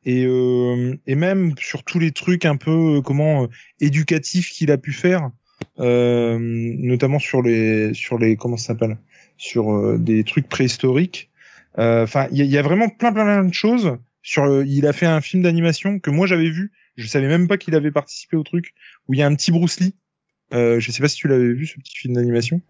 Et, 0.05 0.25
euh, 0.25 0.95
et 1.07 1.15
même 1.15 1.53
sur 1.57 1.83
tous 1.83 1.99
les 1.99 2.11
trucs 2.11 2.45
un 2.45 2.55
peu 2.55 3.01
comment 3.01 3.47
éducatifs 3.81 4.49
qu'il 4.49 4.71
a 4.71 4.77
pu 4.77 4.93
faire, 4.93 5.29
notamment 5.77 7.19
sur 7.19 7.41
les 7.41 7.93
sur 7.93 8.17
les 8.17 8.35
comment 8.35 8.57
ça 8.57 8.67
s'appelle? 8.67 8.97
Sur 9.37 9.73
euh, 9.73 9.97
des 9.97 10.23
trucs 10.23 10.49
préhistoriques. 10.49 11.29
Euh, 11.77 12.03
enfin, 12.03 12.27
il 12.31 12.45
y, 12.45 12.57
a 12.57 12.61
vraiment 12.61 12.89
plein, 12.89 13.13
plein 13.13 13.23
plein 13.23 13.43
de 13.43 13.53
choses. 13.53 13.97
Sur, 14.21 14.63
il 14.63 14.85
a 14.85 14.93
fait 14.93 15.05
un 15.05 15.21
film 15.21 15.43
d'animation 15.43 15.99
que 15.99 16.09
moi 16.09 16.27
j'avais 16.27 16.49
vu. 16.49 16.71
Je 16.97 17.07
savais 17.07 17.27
même 17.27 17.47
pas 17.47 17.57
qu'il 17.57 17.75
avait 17.75 17.91
participé 17.91 18.35
au 18.35 18.43
truc 18.43 18.73
où 19.07 19.13
il 19.13 19.19
y 19.19 19.23
a 19.23 19.27
un 19.27 19.35
petit 19.35 19.51
Bruce 19.51 19.79
Lee. 19.79 19.95
Euh, 20.53 20.79
je 20.79 20.91
sais 20.91 21.01
pas 21.01 21.07
si 21.07 21.15
tu 21.15 21.27
l'avais 21.27 21.53
vu 21.53 21.65
ce 21.65 21.75
petit 21.75 21.95
film 21.95 22.15
d'animation. 22.15 22.61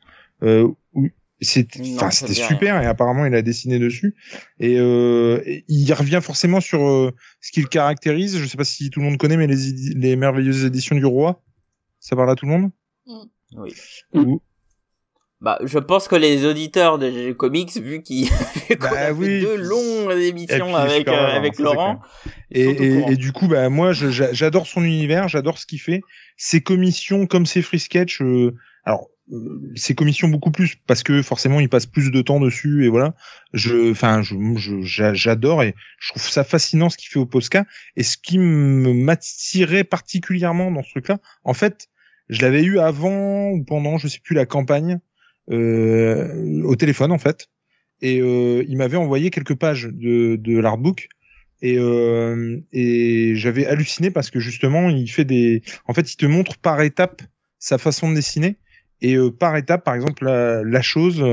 Euh, 0.44 0.70
où 0.94 1.07
c'était 1.41 1.82
c'était 2.11 2.34
super 2.34 2.82
et 2.82 2.86
apparemment 2.86 3.26
il 3.26 3.34
a 3.34 3.41
dessiné 3.41 3.80
dessus 3.80 4.14
et, 4.60 4.78
euh, 4.78 5.41
il 5.70 5.94
revient 5.94 6.20
forcément 6.22 6.60
sur 6.60 7.14
ce 7.40 7.52
qu'il 7.52 7.68
caractérise 7.70 8.38
je 8.38 8.45
sais 8.45 8.57
pas 8.57 8.66
si 8.66 8.90
tout 8.90 8.99
le 8.99 9.06
monde 9.06 9.18
connaît 9.18 9.38
mais 9.38 9.48
les, 9.48 9.56
les 9.95 10.16
merveilleuses 10.18 10.66
éditions 10.66 10.98
du 10.98 11.06
roi 11.06 11.41
ça 11.99 12.16
parle 12.16 12.30
à 12.30 12.36
tout 12.36 12.45
le 12.45 12.52
monde? 12.52 12.72
Oui. 13.56 13.73
Bah, 15.41 15.57
je 15.64 15.80
pense 15.80 16.10
que 16.10 16.18
les 16.18 16.45
auditeurs 16.45 16.99
de 16.99 17.31
comics, 17.31 17.72
vu 17.77 18.03
qu'ils 18.03 18.27
bah, 18.80 18.90
a 19.07 19.14
oui. 19.14 19.40
deux 19.40 19.56
longues 19.56 20.11
émissions 20.11 20.76
avec 20.76 21.07
euh, 21.07 21.27
avec 21.27 21.60
Laurent, 21.60 22.02
et, 22.52 22.65
et, 22.65 23.15
du 23.15 23.31
coup, 23.31 23.48
bah 23.48 23.69
moi, 23.69 23.94
j'adore 23.94 24.68
son 24.68 24.84
univers, 24.84 25.30
j'adore 25.30 25.57
ce 25.57 25.65
qu'il 25.65 25.80
fait. 25.80 26.02
Ses 26.36 26.60
commissions, 26.61 27.26
comme 27.26 27.45
ses 27.45 27.61
free 27.61 27.80
sketch, 27.80 28.22
euh, 28.22 28.53
alors 28.84 29.07
euh, 29.31 29.72
ses 29.76 29.95
commissions 29.95 30.27
beaucoup 30.27 30.52
plus 30.52 30.76
parce 30.88 31.03
que 31.03 31.22
forcément 31.22 31.60
il 31.60 31.69
passe 31.69 31.86
plus 31.86 32.11
de 32.11 32.22
temps 32.22 32.41
dessus 32.41 32.86
et 32.86 32.90
voilà. 32.90 33.15
Je, 33.53 33.91
enfin, 33.91 34.22
j'adore 34.23 35.64
et 35.64 35.73
je 35.99 36.10
trouve 36.10 36.23
ça 36.23 36.44
fascinant 36.44 36.90
ce 36.90 36.98
qu'il 36.98 37.10
fait 37.10 37.19
au 37.19 37.26
Posca 37.26 37.65
et 37.95 38.03
ce 38.03 38.18
qui 38.18 38.40
m'attirait 38.40 39.86
particulièrement 39.86 40.69
dans 40.69 40.84
ce 40.84 40.90
truc-là, 40.90 41.19
en 41.45 41.53
fait 41.53 41.88
je 42.30 42.42
l'avais 42.42 42.64
eu 42.64 42.80
avant 42.80 43.50
ou 43.50 43.64
pendant, 43.64 43.98
je 43.98 44.08
sais 44.08 44.20
plus, 44.24 44.36
la 44.36 44.46
campagne 44.46 45.00
euh, 45.52 46.62
au 46.64 46.76
téléphone 46.76 47.12
en 47.12 47.18
fait. 47.18 47.48
Et 48.02 48.22
euh, 48.22 48.64
il 48.68 48.78
m'avait 48.78 48.98
envoyé 48.98 49.30
quelques 49.30 49.56
pages 49.56 49.90
de, 49.92 50.36
de 50.38 50.58
l'artbook. 50.58 51.10
Et, 51.62 51.78
euh, 51.78 52.58
et 52.72 53.34
j'avais 53.36 53.66
halluciné 53.66 54.12
parce 54.12 54.30
que 54.30 54.40
justement, 54.40 54.90
il 54.90 55.10
fait 55.12 55.26
des. 55.26 55.62
En 55.86 55.94
fait, 55.94 56.14
il 56.14 56.16
te 56.16 56.26
montre 56.26 56.58
par 56.58 56.82
étape 56.82 57.22
sa 57.58 57.78
façon 57.78 58.10
de 58.10 58.16
dessiner 58.16 58.58
et 59.02 59.18
par 59.38 59.58
étape, 59.58 59.84
par 59.84 59.96
exemple, 59.96 60.26
la 60.26 60.82
chose 60.82 61.24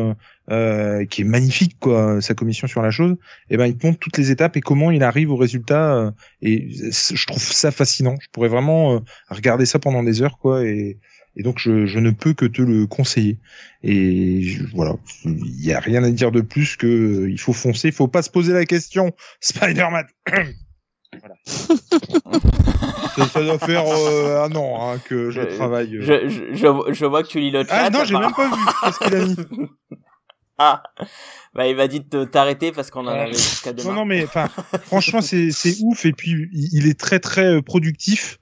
euh, 0.51 1.05
qui 1.07 1.23
est 1.23 1.25
magnifique, 1.25 1.77
quoi, 1.81 2.21
sa 2.21 2.35
commission 2.35 2.69
sur 2.69 2.81
la 2.81 2.91
chose, 2.91 3.13
et 3.51 3.55
eh 3.55 3.57
ben 3.57 3.67
il 3.67 3.77
te 3.77 3.87
montre 3.87 3.99
toutes 3.99 4.17
les 4.17 4.31
étapes 4.31 4.57
et 4.57 4.61
comment 4.61 4.91
il 4.91 5.03
arrive 5.03 5.33
au 5.33 5.37
résultat. 5.37 5.97
Euh, 5.97 6.11
et 6.41 6.69
je 6.71 7.27
trouve 7.27 7.43
ça 7.43 7.71
fascinant. 7.71 8.15
Je 8.21 8.29
pourrais 8.31 8.49
vraiment 8.49 8.95
euh, 8.95 8.99
regarder 9.29 9.67
ça 9.67 9.79
pendant 9.79 10.03
des 10.03 10.23
heures, 10.23 10.39
quoi. 10.39 10.65
Et, 10.65 10.99
et 11.37 11.43
donc 11.43 11.59
je, 11.59 11.87
je, 11.87 11.99
ne 11.99 12.11
peux 12.13 12.33
que 12.33 12.47
te 12.47 12.63
le 12.63 12.87
conseiller. 12.87 13.39
Et 13.83 14.57
voilà, 14.73 14.95
il 15.25 15.65
y 15.65 15.73
a 15.73 15.81
rien 15.81 16.05
à 16.05 16.11
dire 16.11 16.31
de 16.31 16.41
plus 16.41 16.77
que 16.77 17.29
il 17.29 17.41
faut 17.41 17.53
foncer, 17.53 17.89
il 17.89 17.95
faut 17.95 18.09
pas 18.09 18.23
se 18.23 18.31
poser 18.31 18.53
la 18.53 18.65
question. 18.65 19.13
Spider-Man. 19.41 20.07
Voilà. 21.21 21.37
ça, 23.29 23.43
doit 23.43 23.59
faire 23.59 23.85
euh, 23.87 24.45
un 24.45 24.55
an 24.55 24.91
hein, 24.93 24.99
que 25.03 25.31
je, 25.31 25.41
travaille. 25.41 25.97
Je, 26.01 26.29
je, 26.29 26.93
je, 26.93 27.07
vois 27.07 27.23
que 27.23 27.29
tu 27.29 27.41
lis 27.41 27.51
le 27.51 27.65
chat. 27.65 27.87
Ah 27.87 27.91
non, 27.91 28.05
j'ai 28.05 28.19
même 28.19 28.33
pas 28.33 28.49
vu 28.49 28.93
ce 28.93 29.05
qu'il 29.05 29.15
a 29.15 29.25
mis. 29.25 29.37
ah, 30.59 30.83
bah 31.55 31.67
il 31.67 31.77
m'a 31.77 31.89
dit 31.89 32.01
de 32.01 32.25
t'arrêter 32.25 32.73
parce 32.73 32.91
qu'on 32.91 33.07
en 33.07 33.09
avait 33.09 33.33
jusqu'à 33.33 33.73
demain. 33.73 33.91
Non, 33.91 33.95
non, 33.95 34.05
mais 34.05 34.25
enfin, 34.25 34.49
franchement, 34.85 35.21
c'est 35.21 35.51
c'est 35.51 35.77
ouf 35.83 36.07
et 36.07 36.13
puis 36.13 36.49
il 36.53 36.87
est 36.87 36.99
très 36.99 37.21
très 37.21 37.47
euh, 37.47 37.63
productif 37.63 38.39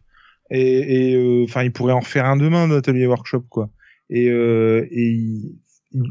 et 0.51 1.13
et 1.13 1.45
enfin, 1.45 1.63
il 1.63 1.73
pourrait 1.73 1.93
en 1.93 2.03
faire 2.03 2.27
un 2.27 2.37
demain 2.37 2.69
d'atelier 2.69 3.07
workshop 3.07 3.45
quoi. 3.49 3.71
Et 4.11 4.29
euh, 4.29 4.87
et 4.91 5.19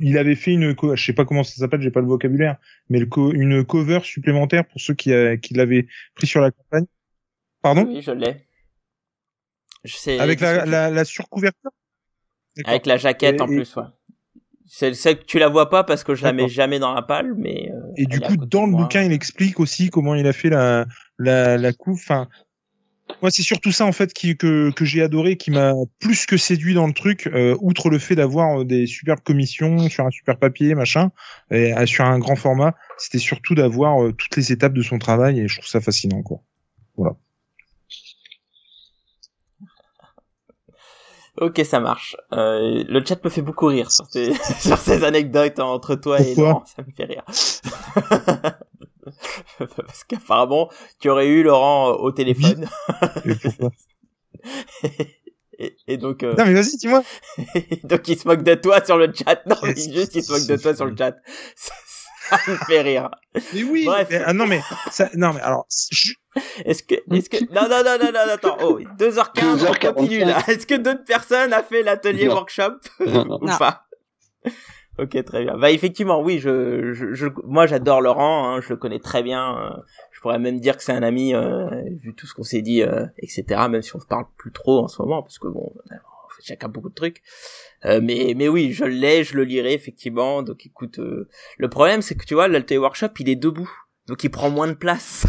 il 0.02 0.18
avait 0.18 0.36
fait 0.36 0.52
une, 0.52 0.76
je 0.96 1.04
sais 1.04 1.14
pas 1.14 1.26
comment 1.26 1.44
ça 1.44 1.56
s'appelle, 1.56 1.82
j'ai 1.82 1.92
pas 1.92 2.00
le 2.00 2.08
vocabulaire, 2.08 2.58
mais 2.90 3.00
le 3.00 3.08
une 3.34 3.66
cover 3.66 4.00
supplémentaire 4.04 4.66
pour 4.66 4.80
ceux 4.80 4.94
qui, 4.94 5.12
qui 5.42 5.54
l'avaient 5.54 5.88
pris 6.16 6.26
sur 6.26 6.40
la 6.40 6.52
campagne. 6.52 6.86
Pardon? 7.62 7.86
Oui, 7.88 8.02
je 8.02 8.12
l'ai. 8.12 8.46
Je 9.84 9.96
sais. 9.96 10.20
Avec 10.20 10.40
la, 10.40 10.66
la, 10.66 10.90
la, 10.90 11.06
surcouverture? 11.06 11.72
Avec 12.66 12.86
la 12.86 12.98
jaquette 12.98 13.42
en 13.42 13.48
plus, 13.48 13.76
ouais. 13.76 13.84
C'est 14.66 14.94
celle 14.94 15.20
que 15.20 15.26
tu 15.26 15.40
la 15.40 15.50
vois 15.50 15.70
pas 15.70 15.84
parce 15.84 16.04
que 16.04 16.16
je 16.16 16.24
la 16.24 16.34
mets 16.34 16.48
jamais 16.48 16.80
dans 16.80 16.94
la 16.94 17.02
palle, 17.02 17.36
mais. 17.38 17.70
Euh, 17.72 17.92
et 17.98 18.06
du 18.06 18.20
coup, 18.20 18.38
dans 18.38 18.66
le 18.66 18.72
bouquin, 18.72 19.04
il 19.04 19.12
explique 19.12 19.60
aussi 19.60 19.90
comment 19.90 20.16
il 20.16 20.26
a 20.26 20.34
fait 20.34 20.50
la 20.50 20.86
la, 21.20 21.58
la 21.58 21.74
coupe. 21.74 21.96
Enfin, 21.96 22.28
moi, 23.22 23.32
c'est 23.32 23.44
surtout 23.44 23.72
ça 23.72 23.86
en 23.86 23.92
fait 23.92 24.14
qui, 24.14 24.36
que, 24.38 24.72
que 24.72 24.86
j'ai 24.86 25.02
adoré, 25.02 25.38
qui 25.38 25.52
m'a 25.52 25.74
plus 26.00 26.26
que 26.26 26.38
séduit 26.38 26.74
dans 26.74 26.88
le 26.88 26.94
truc, 26.94 27.28
euh, 27.28 27.56
outre 27.62 27.90
le 27.90 28.00
fait 28.00 28.16
d'avoir 28.16 28.62
euh, 28.62 28.66
des 28.66 28.86
superbes 28.86 29.22
commissions 29.22 29.90
sur 29.90 30.06
un 30.06 30.12
super 30.12 30.38
papier, 30.38 30.76
machin, 30.76 31.12
et 31.52 31.74
euh, 31.74 31.86
sur 31.86 32.06
un 32.06 32.20
grand 32.20 32.36
format. 32.36 32.76
C'était 32.98 33.20
surtout 33.20 33.56
d'avoir 33.56 34.14
toutes 34.18 34.36
les 34.36 34.52
étapes 34.52 34.74
de 34.74 34.82
son 34.82 35.00
travail, 35.00 35.40
et 35.40 35.48
je 35.48 35.56
trouve 35.58 35.70
ça 35.70 35.82
fascinant, 35.82 36.22
quoi. 36.22 36.42
Voilà. 36.96 37.16
Ok, 41.40 41.62
ça 41.66 41.80
marche. 41.80 42.16
le 42.32 43.04
chat 43.06 43.24
me 43.24 43.30
fait 43.30 43.42
beaucoup 43.42 43.66
rire 43.68 43.92
sur 43.92 44.06
ces, 44.08 44.34
sur 44.60 44.78
ces 44.78 45.04
anecdotes 45.04 45.60
entre 45.60 45.96
toi 45.96 46.20
et 46.20 46.36
Laurent, 46.36 46.64
ça 46.66 46.84
me 46.84 46.92
fait 46.92 47.06
rire. 47.06 47.24
Parce 49.58 50.04
qu'apparemment, 50.06 50.70
tu 51.00 51.10
aurais 51.10 51.28
eu 51.28 51.44
Laurent 51.44 51.92
au 51.94 52.12
téléphone. 52.12 52.68
et, 55.88 55.98
donc. 55.98 56.24
Euh... 56.24 56.36
Non 56.38 56.46
mais 56.46 56.54
vas-y, 56.54 56.78
dis-moi. 56.78 57.04
donc 57.84 58.08
il 58.08 58.18
se 58.18 58.28
moque 58.28 58.44
de 58.44 58.56
toi 58.56 58.84
sur 58.84 58.98
le 58.98 59.12
chat. 59.14 59.46
Non, 59.46 59.56
mais 59.64 59.76
juste 59.76 60.16
il 60.16 60.24
se 60.24 60.32
moque 60.32 60.48
de 60.48 60.56
toi 60.62 60.76
sur 60.76 60.86
le 60.86 60.96
chat. 60.96 61.16
Ça, 62.30 62.38
me 62.48 62.56
fait 62.56 62.82
rire. 62.82 63.10
Mais 63.54 63.64
oui. 63.64 63.86
Bref. 63.86 64.10
ah 64.26 64.34
non 64.34 64.46
mais 64.48 64.62
ça, 64.92 65.10
non 65.16 65.34
mais 65.34 65.42
alors. 65.42 65.68
Est-ce 66.66 66.84
que, 66.84 66.96
est-ce 67.12 67.30
que, 67.30 67.38
non, 67.54 67.70
non, 67.70 67.84
non, 67.84 67.98
non, 68.04 68.12
non, 68.12 68.34
attends, 68.34 68.58
oh, 68.62 68.80
2h15, 68.98 69.68
on 69.68 69.94
continue 69.94 70.20
là. 70.20 70.40
Est-ce 70.48 70.66
que 70.66 70.76
d'autres 70.76 71.04
personnes 71.06 71.54
a 71.54 71.62
fait 71.62 71.84
l'atelier 71.84 72.28
workshop? 72.28 72.80
Ou 73.00 73.48
pas? 73.60 73.86
Ok, 75.00 75.24
très 75.26 75.44
bien. 75.44 75.58
Bah 75.58 75.72
effectivement, 75.72 76.22
oui, 76.22 76.38
je, 76.38 76.94
je, 76.94 77.28
moi 77.46 77.66
j'adore 77.66 78.02
Laurent, 78.02 78.48
hein, 78.48 78.62
je 78.62 78.70
le 78.70 78.78
connais 78.78 79.00
très 79.00 79.24
bien. 79.24 79.58
Euh, 79.58 79.82
je 80.12 80.22
pourrais 80.22 80.38
même 80.38 80.60
dire 80.60 80.78
que 80.78 80.84
c'est 80.84 80.92
un 80.92 81.02
ami, 81.02 81.34
euh, 81.34 81.68
vu 82.00 82.14
tout 82.14 82.28
ce 82.28 82.36
qu'on 82.36 82.44
s'est 82.44 82.62
dit, 82.62 82.84
euh, 82.84 83.06
etc. 83.18 83.44
Même 83.70 83.82
si 83.82 83.96
on 83.96 84.00
se 84.00 84.06
parle 84.06 84.26
plus 84.38 84.52
trop 84.52 84.84
en 84.84 84.88
ce 84.88 85.02
moment, 85.02 85.24
parce 85.24 85.40
que 85.40 85.48
bon, 85.48 85.74
chacun 86.44 86.70
beaucoup 86.70 86.90
de 86.90 86.96
trucs. 86.96 87.22
mais 87.84 88.34
mais 88.36 88.48
oui, 88.48 88.72
je 88.72 88.86
l'ai, 88.86 89.24
je 89.24 89.36
le 89.36 89.44
lirai 89.44 89.74
effectivement. 89.74 90.44
Donc 90.44 90.66
écoute, 90.66 91.00
le 91.00 91.70
problème 91.70 92.02
c'est 92.02 92.16
que 92.16 92.26
tu 92.26 92.34
vois, 92.34 92.48
l'Alté 92.48 92.78
Workshop, 92.78 93.10
il 93.20 93.30
est 93.30 93.36
debout 93.36 93.72
donc 94.08 94.24
il 94.24 94.30
prend 94.30 94.50
moins 94.50 94.68
de 94.68 94.74
place. 94.74 95.26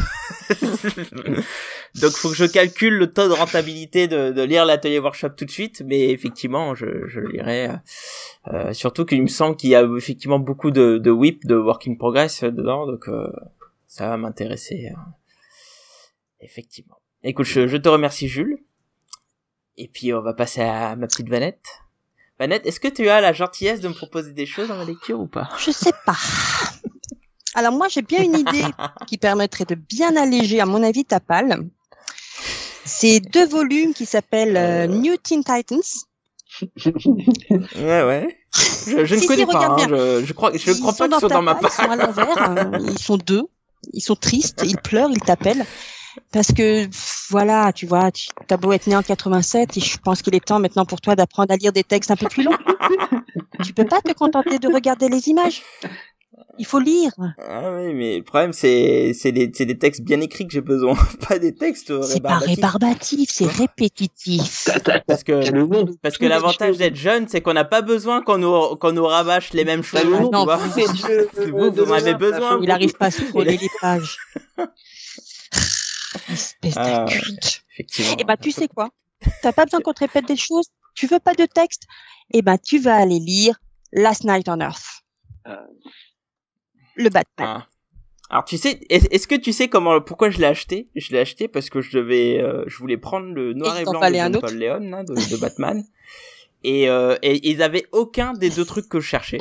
donc 0.50 2.10
faut 2.10 2.30
que 2.30 2.34
je 2.34 2.44
calcule 2.44 2.94
le 2.94 3.12
taux 3.12 3.28
de 3.28 3.32
rentabilité 3.32 4.08
de, 4.08 4.32
de 4.32 4.42
lire 4.42 4.64
l'atelier 4.64 4.98
workshop 4.98 5.30
tout 5.30 5.44
de 5.44 5.50
suite, 5.50 5.82
mais 5.86 6.10
effectivement 6.10 6.74
je, 6.74 7.06
je 7.06 7.20
le 7.20 7.28
lirai. 7.30 7.68
Euh, 8.48 8.72
surtout 8.72 9.04
qu'il 9.04 9.22
me 9.22 9.28
semble 9.28 9.56
qu'il 9.56 9.70
y 9.70 9.76
a 9.76 9.84
effectivement 9.96 10.40
beaucoup 10.40 10.72
de, 10.72 10.98
de 10.98 11.10
whip, 11.10 11.46
de 11.46 11.54
work 11.54 11.86
in 11.86 11.94
progress 11.94 12.42
dedans, 12.42 12.86
donc 12.86 13.08
euh, 13.08 13.30
ça 13.86 14.08
va 14.08 14.16
m'intéresser. 14.16 14.90
Euh, 14.90 15.00
effectivement. 16.40 16.96
Écoute, 17.22 17.46
je, 17.46 17.68
je, 17.68 17.76
te 17.76 17.88
remercie 17.88 18.28
Jules. 18.28 18.58
Et 19.76 19.88
puis 19.88 20.12
on 20.14 20.20
va 20.22 20.34
passer 20.34 20.60
à 20.62 20.94
ma 20.96 21.06
petite 21.06 21.28
Vanette. 21.28 21.64
Vanette, 22.38 22.66
est-ce 22.66 22.80
que 22.80 22.88
tu 22.88 23.08
as 23.08 23.20
la 23.20 23.32
gentillesse 23.32 23.80
de 23.80 23.88
me 23.88 23.94
proposer 23.94 24.32
des 24.32 24.46
choses 24.46 24.68
dans 24.68 24.76
la 24.76 24.84
lecture 24.84 25.20
ou 25.20 25.26
pas? 25.26 25.48
Je 25.58 25.70
sais 25.70 25.92
pas. 26.04 26.16
Alors 27.54 27.72
moi, 27.72 27.88
j'ai 27.88 28.02
bien 28.02 28.22
une 28.22 28.34
idée 28.36 28.64
qui 29.06 29.18
permettrait 29.18 29.64
de 29.64 29.74
bien 29.76 30.16
alléger, 30.16 30.60
à 30.60 30.66
mon 30.66 30.82
avis, 30.82 31.04
ta 31.04 31.20
palle. 31.20 31.68
C'est 32.84 33.20
deux 33.20 33.46
volumes 33.46 33.94
qui 33.94 34.04
s'ellent 34.06 34.22
euh, 34.56 34.86
New 34.86 35.16
Teen 35.16 35.42
Titans. 35.44 35.80
ouais, 36.76 38.02
ouais. 38.04 38.38
Je, 38.86 39.04
je 39.04 39.14
ne 39.14 39.26
connais 39.26 39.46
si, 39.46 39.52
pas. 39.52 39.66
hein. 39.66 39.76
Je, 39.88 40.24
je 40.24 40.32
crois, 40.32 40.52
je 40.56 40.70
Ils 40.70 40.80
crois 40.80 40.92
pas 40.92 41.08
qu'ils 41.08 41.18
sont 41.20 41.28
dans 41.28 41.42
ma 41.42 41.54
palle, 41.54 41.70
Ils 41.72 41.82
sont 41.84 41.90
à 41.90 41.96
l'envers. 41.96 42.38
hein. 42.42 42.72
Ils 42.80 42.98
sont 42.98 43.16
deux. 43.16 43.42
Ils 43.92 44.00
sont 44.00 44.16
tristes. 44.16 44.62
Ils 44.64 44.76
pleurent. 44.76 45.10
Ils 45.10 45.20
t'appellent. 45.20 45.64
Parce 46.32 46.52
que, 46.52 46.88
voilà, 47.30 47.72
tu 47.72 47.86
vois, 47.86 48.10
tu 48.10 48.28
as 48.50 48.56
beau 48.56 48.72
être 48.72 48.86
né 48.86 48.96
en 48.96 49.02
87 49.02 49.76
et 49.76 49.80
je 49.80 49.98
pense 49.98 50.22
qu'il 50.22 50.34
est 50.34 50.44
temps 50.44 50.60
maintenant 50.60 50.84
pour 50.84 51.00
toi 51.00 51.16
d'apprendre 51.16 51.52
à 51.52 51.56
lire 51.56 51.72
des 51.72 51.84
textes 51.84 52.10
un 52.10 52.16
peu 52.16 52.28
plus 52.28 52.42
longs. 52.42 52.56
tu 53.64 53.72
peux 53.72 53.84
pas 53.84 54.00
te 54.00 54.12
contenter 54.12 54.58
de 54.58 54.68
regarder 54.68 55.08
les 55.08 55.28
images. 55.28 55.62
Il 56.58 56.66
faut 56.66 56.78
lire. 56.78 57.10
Ah 57.38 57.72
oui, 57.72 57.94
mais 57.94 58.18
le 58.18 58.22
problème, 58.22 58.52
c'est, 58.52 59.12
c'est 59.12 59.32
des, 59.32 59.50
c'est 59.52 59.66
des 59.66 59.76
textes 59.76 60.02
bien 60.02 60.20
écrits 60.20 60.46
que 60.46 60.52
j'ai 60.52 60.60
besoin, 60.60 60.94
pas 61.28 61.38
des 61.38 61.54
textes 61.54 61.92
C'est 62.02 62.20
pas 62.20 62.38
rébarbatif, 62.38 63.28
c'est 63.32 63.46
répétitif. 63.46 64.68
Parce 65.06 65.24
que, 65.24 65.94
parce 66.02 66.18
que 66.18 66.26
l'avantage 66.26 66.76
d'être 66.76 66.96
jeune, 66.96 67.26
c'est 67.28 67.40
qu'on 67.40 67.54
n'a 67.54 67.64
pas 67.64 67.82
besoin 67.82 68.22
qu'on 68.22 68.38
nous, 68.38 68.76
qu'on 68.76 68.92
nous 68.92 69.04
rabâche 69.04 69.52
les 69.52 69.64
mêmes 69.64 69.82
choses. 69.82 70.04
Nom 70.04 70.30
non, 70.30 70.46
Vous, 70.46 71.72
vous 71.72 71.82
en 71.82 71.92
avez 71.92 72.12
Noël, 72.12 72.16
besoin, 72.16 72.56
vous. 72.56 72.62
Il 72.62 72.70
arrive 72.70 72.94
pas 72.94 73.06
à 73.06 73.10
scroller 73.10 73.56
les 73.60 73.70
pages. 73.80 74.18
Espèce 76.32 76.74
Ah. 76.76 77.06
Effectivement. 77.72 78.16
Eh 78.18 78.24
ben, 78.24 78.36
tu 78.36 78.50
sais 78.50 78.68
quoi? 78.68 78.90
T'as 79.42 79.52
pas 79.52 79.64
besoin 79.64 79.80
qu'on 79.80 79.92
te 79.92 80.00
répète 80.00 80.26
des 80.26 80.36
choses. 80.36 80.66
Tu 80.94 81.06
veux 81.06 81.18
pas 81.18 81.34
de 81.34 81.44
texte? 81.46 81.84
Eh 82.32 82.42
ben, 82.42 82.56
tu 82.58 82.78
vas 82.78 82.96
aller 82.96 83.18
lire 83.18 83.58
Last 83.92 84.24
Night 84.24 84.48
on 84.48 84.60
Earth. 84.60 85.02
Euh. 85.46 85.56
Le 86.96 87.08
Batman. 87.10 87.48
Ah. 87.48 87.66
Alors 88.30 88.44
tu 88.44 88.56
sais, 88.56 88.80
est- 88.88 89.12
est-ce 89.12 89.28
que 89.28 89.34
tu 89.34 89.52
sais 89.52 89.68
comment, 89.68 90.00
pourquoi 90.00 90.30
je 90.30 90.38
l'ai 90.38 90.46
acheté? 90.46 90.88
Je 90.96 91.12
l'ai 91.12 91.18
acheté 91.20 91.46
parce 91.46 91.68
que 91.70 91.80
je 91.82 91.96
devais, 91.96 92.40
euh, 92.40 92.64
je 92.66 92.76
voulais 92.78 92.96
prendre 92.96 93.26
le 93.32 93.52
noir 93.52 93.76
Et 93.76 93.82
et, 93.82 93.84
blanc 93.84 94.00
de 94.00 94.38
Paul 94.38 94.54
Leon 94.58 95.04
de 95.04 95.36
Batman, 95.36 95.84
et, 96.62 96.88
euh, 96.88 97.16
et 97.22 97.48
ils 97.48 97.62
avaient 97.62 97.86
aucun 97.92 98.32
des 98.32 98.48
deux 98.50 98.64
trucs 98.64 98.88
que 98.88 98.98
je 98.98 99.06
cherchais, 99.06 99.38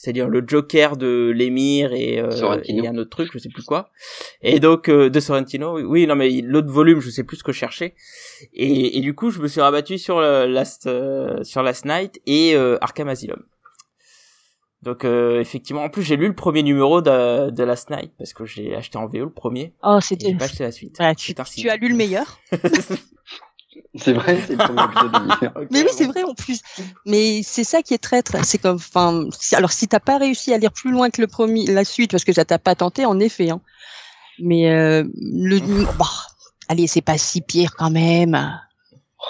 c'est-à-dire 0.00 0.28
le 0.28 0.44
Joker 0.46 0.96
de 0.96 1.32
l'émir 1.34 1.92
et, 1.92 2.20
euh, 2.20 2.60
et 2.64 2.86
un 2.86 2.96
autre 2.96 3.10
truc, 3.10 3.30
je 3.32 3.38
sais 3.38 3.48
plus 3.48 3.64
quoi, 3.64 3.90
et 4.42 4.60
donc 4.60 4.88
euh, 4.88 5.10
de 5.10 5.20
Sorrentino. 5.20 5.74
oui, 5.76 5.82
Oui, 5.82 6.06
non 6.06 6.14
mais 6.14 6.30
l'autre 6.40 6.70
volume, 6.70 7.00
je 7.00 7.10
sais 7.10 7.24
plus 7.24 7.38
ce 7.38 7.42
que 7.44 7.52
je 7.52 7.58
cherchais, 7.58 7.94
et, 8.52 8.96
et 8.98 9.00
du 9.00 9.14
coup 9.14 9.30
je 9.30 9.40
me 9.40 9.48
suis 9.48 9.60
rabattu 9.60 9.98
sur 9.98 10.20
le 10.20 10.46
Last, 10.46 10.86
euh, 10.86 11.42
sur 11.42 11.62
Last 11.62 11.84
Night 11.84 12.20
et 12.26 12.54
euh, 12.54 12.78
Arkham 12.80 13.08
Asylum. 13.08 13.42
Donc 14.82 15.04
euh, 15.04 15.40
effectivement, 15.40 15.82
en 15.82 15.88
plus 15.90 16.02
j'ai 16.04 16.16
lu 16.16 16.28
le 16.28 16.34
premier 16.36 16.62
numéro 16.62 17.02
de, 17.02 17.50
de 17.50 17.64
Last 17.64 17.90
Night 17.90 18.12
parce 18.16 18.32
que 18.32 18.44
j'ai 18.44 18.76
acheté 18.76 18.96
en 18.96 19.06
VO 19.08 19.24
le 19.24 19.30
premier 19.32 19.72
Oh, 19.82 19.98
c'était. 20.00 20.28
j'ai 20.28 20.34
pas 20.36 20.44
acheté 20.44 20.62
la 20.62 20.70
suite. 20.70 20.94
Voilà, 20.98 21.16
tu, 21.16 21.34
tu 21.34 21.68
as 21.68 21.76
lu 21.76 21.88
le 21.88 21.96
meilleur. 21.96 22.38
C'est 23.94 24.12
vrai, 24.12 24.38
c'est 24.46 24.52
le 24.52 24.58
premier 24.58 24.84
épisode 24.84 25.12
de 25.12 25.68
Mais 25.72 25.82
oui, 25.82 25.88
c'est 25.92 26.06
vrai 26.06 26.22
en 26.22 26.34
plus. 26.34 26.60
Mais 27.06 27.42
c'est 27.42 27.64
ça 27.64 27.82
qui 27.82 27.94
est 27.94 27.98
traître. 27.98 28.36
C'est 28.44 28.58
comme, 28.58 28.76
enfin, 28.76 29.24
si- 29.38 29.54
alors 29.56 29.72
si 29.72 29.88
t'as 29.88 30.00
pas 30.00 30.18
réussi 30.18 30.52
à 30.52 30.58
lire 30.58 30.72
plus 30.72 30.90
loin 30.90 31.10
que 31.10 31.20
le 31.20 31.26
premier, 31.26 31.66
la 31.66 31.84
suite, 31.84 32.10
parce 32.10 32.24
que 32.24 32.32
ça 32.32 32.44
t'a 32.44 32.58
pas 32.58 32.74
tenté, 32.74 33.04
en 33.04 33.18
effet. 33.18 33.50
Hein. 33.50 33.60
Mais 34.40 34.70
euh, 34.70 35.04
le, 35.20 35.58
bah, 35.98 36.06
allez, 36.68 36.86
c'est 36.86 37.00
pas 37.02 37.18
si 37.18 37.40
pire 37.40 37.74
quand 37.76 37.90
même. 37.90 38.58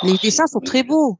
Les 0.02 0.16
dessins 0.18 0.46
sont 0.46 0.60
très 0.60 0.82
beaux. 0.82 1.18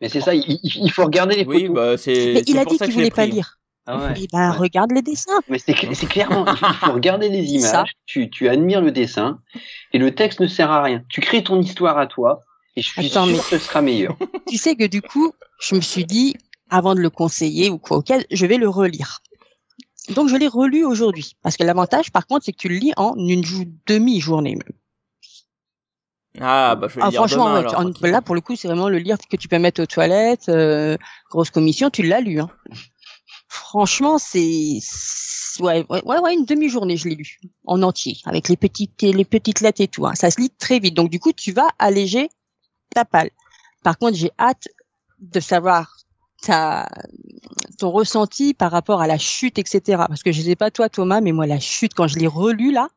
Mais 0.00 0.08
c'est 0.08 0.20
ça, 0.20 0.32
il, 0.34 0.90
faut 0.92 1.04
regarder 1.04 1.36
les 1.36 1.44
Oui, 1.44 1.68
bah 1.68 1.96
c'est. 1.98 2.32
Mais 2.34 2.42
il 2.46 2.58
a 2.58 2.64
dit 2.64 2.78
qu'il 2.78 2.92
voulait 2.92 3.10
pas 3.10 3.26
lire. 3.26 3.58
Ah 3.86 3.98
ouais. 3.98 4.14
Eh 4.16 4.26
ben, 4.32 4.50
Ouais. 4.52 4.56
regarde 4.56 4.92
les 4.92 5.02
dessins. 5.02 5.40
Mais 5.48 5.58
c'est 5.58 5.72
cl- 5.72 5.94
c'est 5.94 6.06
clairement, 6.06 6.44
il 6.46 6.56
faut, 6.56 6.92
regarder 6.92 7.28
les 7.28 7.44
images, 7.44 7.92
tu, 8.06 8.30
tu 8.30 8.48
admires 8.48 8.80
le 8.82 8.92
dessin, 8.92 9.40
et 9.92 9.98
le 9.98 10.14
texte 10.14 10.40
ne 10.40 10.46
sert 10.46 10.70
à 10.70 10.82
rien. 10.82 11.02
Tu 11.08 11.20
crées 11.20 11.42
ton 11.42 11.60
histoire 11.60 11.98
à 11.98 12.06
toi, 12.06 12.40
et 12.80 12.82
je 12.82 12.88
suis 12.88 13.06
Attends, 13.06 13.26
sûr 13.26 13.34
mais- 13.34 13.38
que 13.38 13.44
ce 13.44 13.58
sera 13.58 13.82
meilleur. 13.82 14.16
tu 14.48 14.56
sais 14.56 14.74
que 14.76 14.84
du 14.86 15.02
coup, 15.02 15.32
je 15.60 15.74
me 15.74 15.80
suis 15.80 16.04
dit, 16.04 16.34
avant 16.70 16.94
de 16.94 17.00
le 17.00 17.10
conseiller 17.10 17.70
ou 17.70 17.78
quoi 17.78 17.98
auquel, 17.98 18.24
je 18.30 18.46
vais 18.46 18.56
le 18.56 18.68
relire. 18.68 19.20
Donc 20.14 20.28
je 20.28 20.36
l'ai 20.36 20.48
relu 20.48 20.84
aujourd'hui. 20.84 21.36
Parce 21.42 21.56
que 21.56 21.62
l'avantage, 21.64 22.10
par 22.10 22.26
contre, 22.26 22.44
c'est 22.46 22.52
que 22.52 22.58
tu 22.58 22.68
le 22.68 22.76
lis 22.76 22.92
en 22.96 23.14
une 23.16 23.44
jou- 23.44 23.66
demi-journée 23.86 24.56
même. 24.56 24.76
Ah 26.40 26.76
bah 26.76 26.86
je 26.88 26.94
vais 26.94 27.00
le 27.00 27.06
Ah, 27.06 27.10
lire 27.10 27.18
franchement, 27.20 27.44
demain, 27.46 27.54
ouais, 27.54 27.58
alors, 27.60 27.72
tu- 27.72 27.76
en- 27.78 27.90
tranquille. 27.90 28.10
là, 28.10 28.22
pour 28.22 28.34
le 28.34 28.40
coup, 28.40 28.56
c'est 28.56 28.68
vraiment 28.68 28.88
le 28.88 28.98
livre 28.98 29.18
que 29.30 29.36
tu 29.36 29.48
peux 29.48 29.58
mettre 29.58 29.82
aux 29.82 29.86
toilettes, 29.86 30.48
euh, 30.48 30.96
grosse 31.28 31.50
commission, 31.50 31.90
tu 31.90 32.02
l'as 32.02 32.20
lu. 32.20 32.40
Hein. 32.40 32.48
Franchement, 33.48 34.18
c'est... 34.18 34.78
Ouais, 35.58 35.84
ouais, 35.90 36.02
ouais, 36.04 36.18
ouais, 36.20 36.34
une 36.34 36.44
demi-journée, 36.44 36.96
je 36.96 37.08
l'ai 37.08 37.16
lu. 37.16 37.40
En 37.66 37.82
entier, 37.82 38.16
avec 38.24 38.48
les 38.48 38.56
petites, 38.56 39.02
les 39.02 39.24
petites 39.24 39.60
lettres 39.60 39.80
et 39.80 39.88
tout. 39.88 40.06
Hein. 40.06 40.14
Ça 40.14 40.30
se 40.30 40.40
lit 40.40 40.50
très 40.50 40.78
vite. 40.78 40.94
Donc, 40.94 41.10
du 41.10 41.18
coup, 41.18 41.32
tu 41.32 41.50
vas 41.52 41.68
alléger 41.80 42.28
ta 42.94 43.04
palle. 43.04 43.30
Par 43.82 43.98
contre, 43.98 44.16
j'ai 44.16 44.30
hâte 44.38 44.68
de 45.20 45.40
savoir 45.40 45.96
ta, 46.42 46.88
ton 47.78 47.90
ressenti 47.90 48.54
par 48.54 48.70
rapport 48.72 49.00
à 49.00 49.06
la 49.06 49.18
chute, 49.18 49.58
etc. 49.58 49.80
Parce 50.08 50.22
que 50.22 50.32
je 50.32 50.42
sais 50.42 50.56
pas 50.56 50.70
toi, 50.70 50.88
Thomas, 50.88 51.20
mais 51.20 51.32
moi, 51.32 51.46
la 51.46 51.60
chute, 51.60 51.94
quand 51.94 52.06
je 52.06 52.18
l'ai 52.18 52.26
relu, 52.26 52.72
là, 52.72 52.88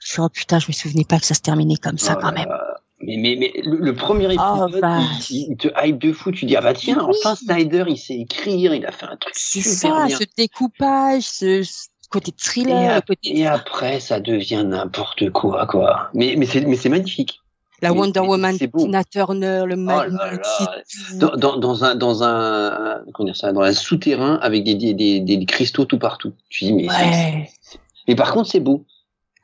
je 0.00 0.12
suis, 0.12 0.20
oh 0.20 0.28
putain, 0.28 0.58
je 0.58 0.66
me 0.68 0.72
souvenais 0.72 1.04
pas 1.04 1.18
que 1.18 1.26
ça 1.26 1.34
se 1.34 1.40
terminait 1.40 1.76
comme 1.76 1.98
ça, 1.98 2.14
Oh 2.16 2.20
quand 2.20 2.32
même. 2.32 2.48
là. 2.48 2.60
Mais, 3.00 3.16
mais, 3.18 3.36
mais 3.38 3.52
le, 3.64 3.78
le 3.78 3.94
premier 3.94 4.26
Oh, 4.26 4.66
épisode, 4.66 4.80
vache. 4.80 5.30
il, 5.30 5.48
il 5.52 5.56
te 5.56 5.68
hype 5.82 5.98
de 5.98 6.12
fou. 6.12 6.30
Tu 6.32 6.46
dis, 6.46 6.56
ah 6.56 6.60
bah 6.62 6.74
tiens, 6.74 7.04
Oui. 7.06 7.16
enfin 7.20 7.34
Snyder, 7.34 7.84
il 7.88 7.98
sait 7.98 8.14
écrire, 8.14 8.74
il 8.74 8.86
a 8.86 8.92
fait 8.92 9.06
un 9.06 9.16
truc 9.16 9.34
C'est 9.36 9.60
super 9.60 9.94
ça, 9.96 10.06
bien. 10.06 10.18
ce 10.18 10.24
découpage, 10.36 11.22
ce, 11.22 11.62
côté 12.10 12.30
Et, 12.30 12.34
thriller, 12.42 12.88
le 12.90 12.96
ap- 12.96 13.06
côté 13.06 13.36
et 13.38 13.46
après, 13.46 14.00
ça 14.00 14.20
devient 14.20 14.64
n'importe 14.66 15.30
quoi, 15.30 15.66
quoi. 15.66 16.08
Mais, 16.14 16.36
mais 16.38 16.46
c'est 16.46 16.88
magnifique. 16.88 17.40
La 17.84 17.92
mais- 17.92 17.98
Wonder 18.00 18.20
mais 18.20 18.26
Woman. 18.28 18.58
Tina 18.58 19.04
Turner, 19.04 19.62
le 19.66 19.74
Oh 19.74 19.86
là 19.86 20.08
magnétique. 20.08 20.68
là. 20.68 20.82
Dans, 21.18 21.36
dans, 21.36 21.56
dans 21.56 21.84
un, 21.84 21.94
dans 21.94 22.22
un, 22.24 23.00
comment 23.14 23.26
dire 23.26 23.36
ça, 23.36 23.52
dans 23.52 23.60
un 23.62 23.72
souterrain 23.72 24.36
avec 24.42 24.64
des, 24.64 24.74
des, 24.74 24.92
des, 24.94 25.20
des 25.20 25.46
cristaux 25.46 25.84
tout 25.84 25.98
partout. 25.98 26.32
Tu 26.50 26.64
dis, 26.64 26.72
mais, 26.72 26.88
c'est- 26.88 26.94
Ouais. 27.04 27.50
mais 28.08 28.14
par 28.16 28.32
contre, 28.32 28.50
c'est 28.50 28.60
beau. 28.60 28.84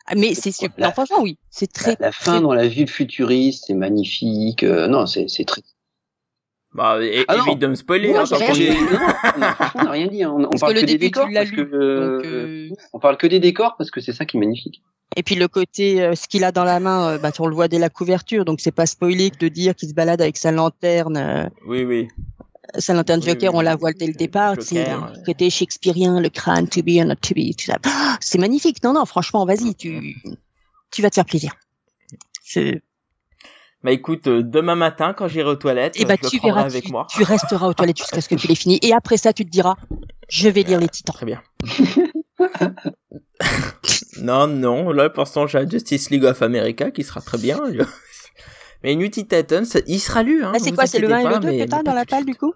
Ah, 0.07 0.15
Mais 0.17 0.35
c'est 0.35 0.51
super. 0.52 0.75
La- 0.78 0.86
Non, 0.89 0.93
franchement, 0.93 1.19
oui. 1.23 1.39
C'est 1.51 1.69
La, 1.77 1.81
très, 1.83 1.97
la 2.01 2.10
fin 2.12 2.33
très- 2.33 2.41
dans 2.41 2.52
la 2.52 2.67
ville 2.67 2.89
futuriste, 2.89 3.65
c'est 3.69 3.75
magnifique. 3.75 4.65
Euh, 4.65 4.89
non, 4.89 5.07
c'est, 5.07 5.28
c'est 5.28 5.44
très. 5.44 5.62
Bah 6.73 6.99
é- 7.03 7.25
Ah 7.27 7.37
évite 7.39 7.59
de 7.59 7.67
me 7.67 7.75
spoiler. 7.75 8.09
Moi, 8.11 8.21
hein, 8.21 8.25
non, 8.31 8.39
non, 8.39 8.45
franchement, 8.45 9.71
on 9.75 9.83
n'a 9.85 9.91
rien 9.91 10.07
dit. 10.07 10.23
hein. 10.23 10.33
On, 10.37 10.45
on 10.45 10.59
parle 10.59 10.75
que 10.75 10.81
que, 10.83 10.87
des 10.87 10.99
décors. 10.99 11.29
Parce 11.35 11.51
lu. 11.51 11.57
que, 11.57 11.61
euh, 11.77 12.17
Donc, 12.17 12.25
euh, 12.27 12.69
On 12.93 12.99
parle 13.01 13.17
que 13.17 13.27
des 13.27 13.41
décors 13.41 13.77
parce 13.77 13.91
que 13.91 14.01
c'est 14.01 14.13
ça 14.13 14.25
qui 14.25 14.37
est 14.37 14.41
magnifique. 14.41 14.83
Et 15.17 15.25
puis 15.25 15.35
le 15.35 15.49
côté, 15.49 16.01
euh, 16.01 16.15
ce 16.15 16.29
qu'il 16.29 16.45
a 16.45 16.53
dans 16.53 16.63
la 16.63 16.79
main, 16.79 17.09
euh, 17.15 17.19
bah, 17.19 17.33
on 17.41 17.47
le 17.49 17.55
voit 17.57 17.67
dès 17.67 17.81
la 17.81 17.89
couverture, 17.91 18.45
donc 18.45 18.61
c'est 18.61 18.71
pas 18.71 18.87
spoilé 18.87 19.31
de 19.31 19.49
dire 19.49 19.75
qu'il 19.75 19.89
se 19.89 19.95
balade 19.95 20.23
avec 20.23 20.37
sa 20.37 20.53
lanterne, 20.53 21.17
euh, 21.17 21.49
Oui 21.67 21.83
oui. 21.83 22.07
sa 22.79 22.95
lanterne 22.95 23.19
Oui, 23.21 23.31
Joker, 23.31 23.53
oui, 23.53 23.59
on 23.59 23.61
la 23.63 23.75
oui. 23.75 23.81
voit 23.81 23.93
dès 23.93 24.07
le 24.07 24.13
départ, 24.13 24.51
Joker, 24.55 24.65
c'est 24.65 24.85
le 25.19 25.25
côté 25.27 25.51
shakespearien, 25.51 26.21
le 26.21 26.29
crâne, 26.29 26.69
to 26.69 26.83
be 26.85 26.99
or 27.01 27.07
not 27.07 27.17
to 27.17 27.35
be, 27.35 27.51
tout 27.59 27.65
ça. 27.67 27.79
Ah, 27.85 28.17
C'est 28.21 28.39
magnifique. 28.39 28.85
Non, 28.85 28.93
non, 28.93 29.05
franchement, 29.05 29.45
vas-y, 29.45 29.75
tu, 29.75 30.15
tu 30.93 31.03
vas 31.03 31.11
te 31.11 31.17
faire 31.17 31.25
plaisir. 31.25 31.55
C'est- 32.45 32.81
Bah 33.83 33.92
écoute, 33.92 34.26
euh, 34.26 34.42
demain 34.42 34.75
matin 34.75 35.15
quand 35.15 35.26
j'irai 35.28 35.49
aux 35.49 35.57
toilettes, 35.57 35.99
Et 35.99 36.05
bah, 36.05 36.15
je 36.18 36.25
le 36.25 36.28
tu 36.31 36.39
verras, 36.41 36.62
avec 36.65 36.84
tu, 36.84 36.92
moi. 36.92 37.07
tu 37.09 37.23
resteras 37.23 37.67
aux 37.67 37.73
toilettes 37.75 37.97
jusqu'à 37.99 38.20
ce 38.20 38.28
que 38.28 38.34
tu 38.34 38.47
l'aies 38.47 38.55
fini. 38.55 38.78
Et 38.83 38.92
après 38.92 39.17
ça, 39.17 39.33
tu 39.33 39.44
te 39.47 39.50
diras, 39.50 39.76
je 40.28 40.49
vais 40.50 40.62
lire 40.62 40.78
les 40.81 40.89
titans. 40.89 41.15
Très 41.15 41.25
bien. 41.26 41.41
non, 44.20 44.47
non, 44.47 44.92
là 44.92 45.10
pour 45.10 45.23
l'instant 45.23 45.47
j'ai 45.47 45.68
Justice 45.68 46.10
League 46.10 46.25
of 46.25 46.41
America 46.42 46.91
qui 46.91 47.05
sera 47.05 47.20
très 47.20 47.39
bien. 47.39 47.59
Mais 48.83 48.94
New 48.97 49.09
Teen 49.09 49.26
Titans, 49.26 49.67
il 49.86 50.00
sera 50.00 50.23
lu. 50.23 50.42
Hein, 50.42 50.52
Là, 50.52 50.59
c'est 50.59 50.73
quoi 50.73 50.86
C'est 50.86 51.00
le 51.00 51.12
1 51.12 51.17
inquiétez 51.18 51.34
et 51.34 51.34
le 51.34 51.41
2 51.41 51.50
mais- 51.59 51.65
que 51.67 51.70
t'as 51.70 51.83
dans 51.83 51.92
la 51.92 52.07
palle, 52.07 52.25
du 52.25 52.34
coup 52.34 52.55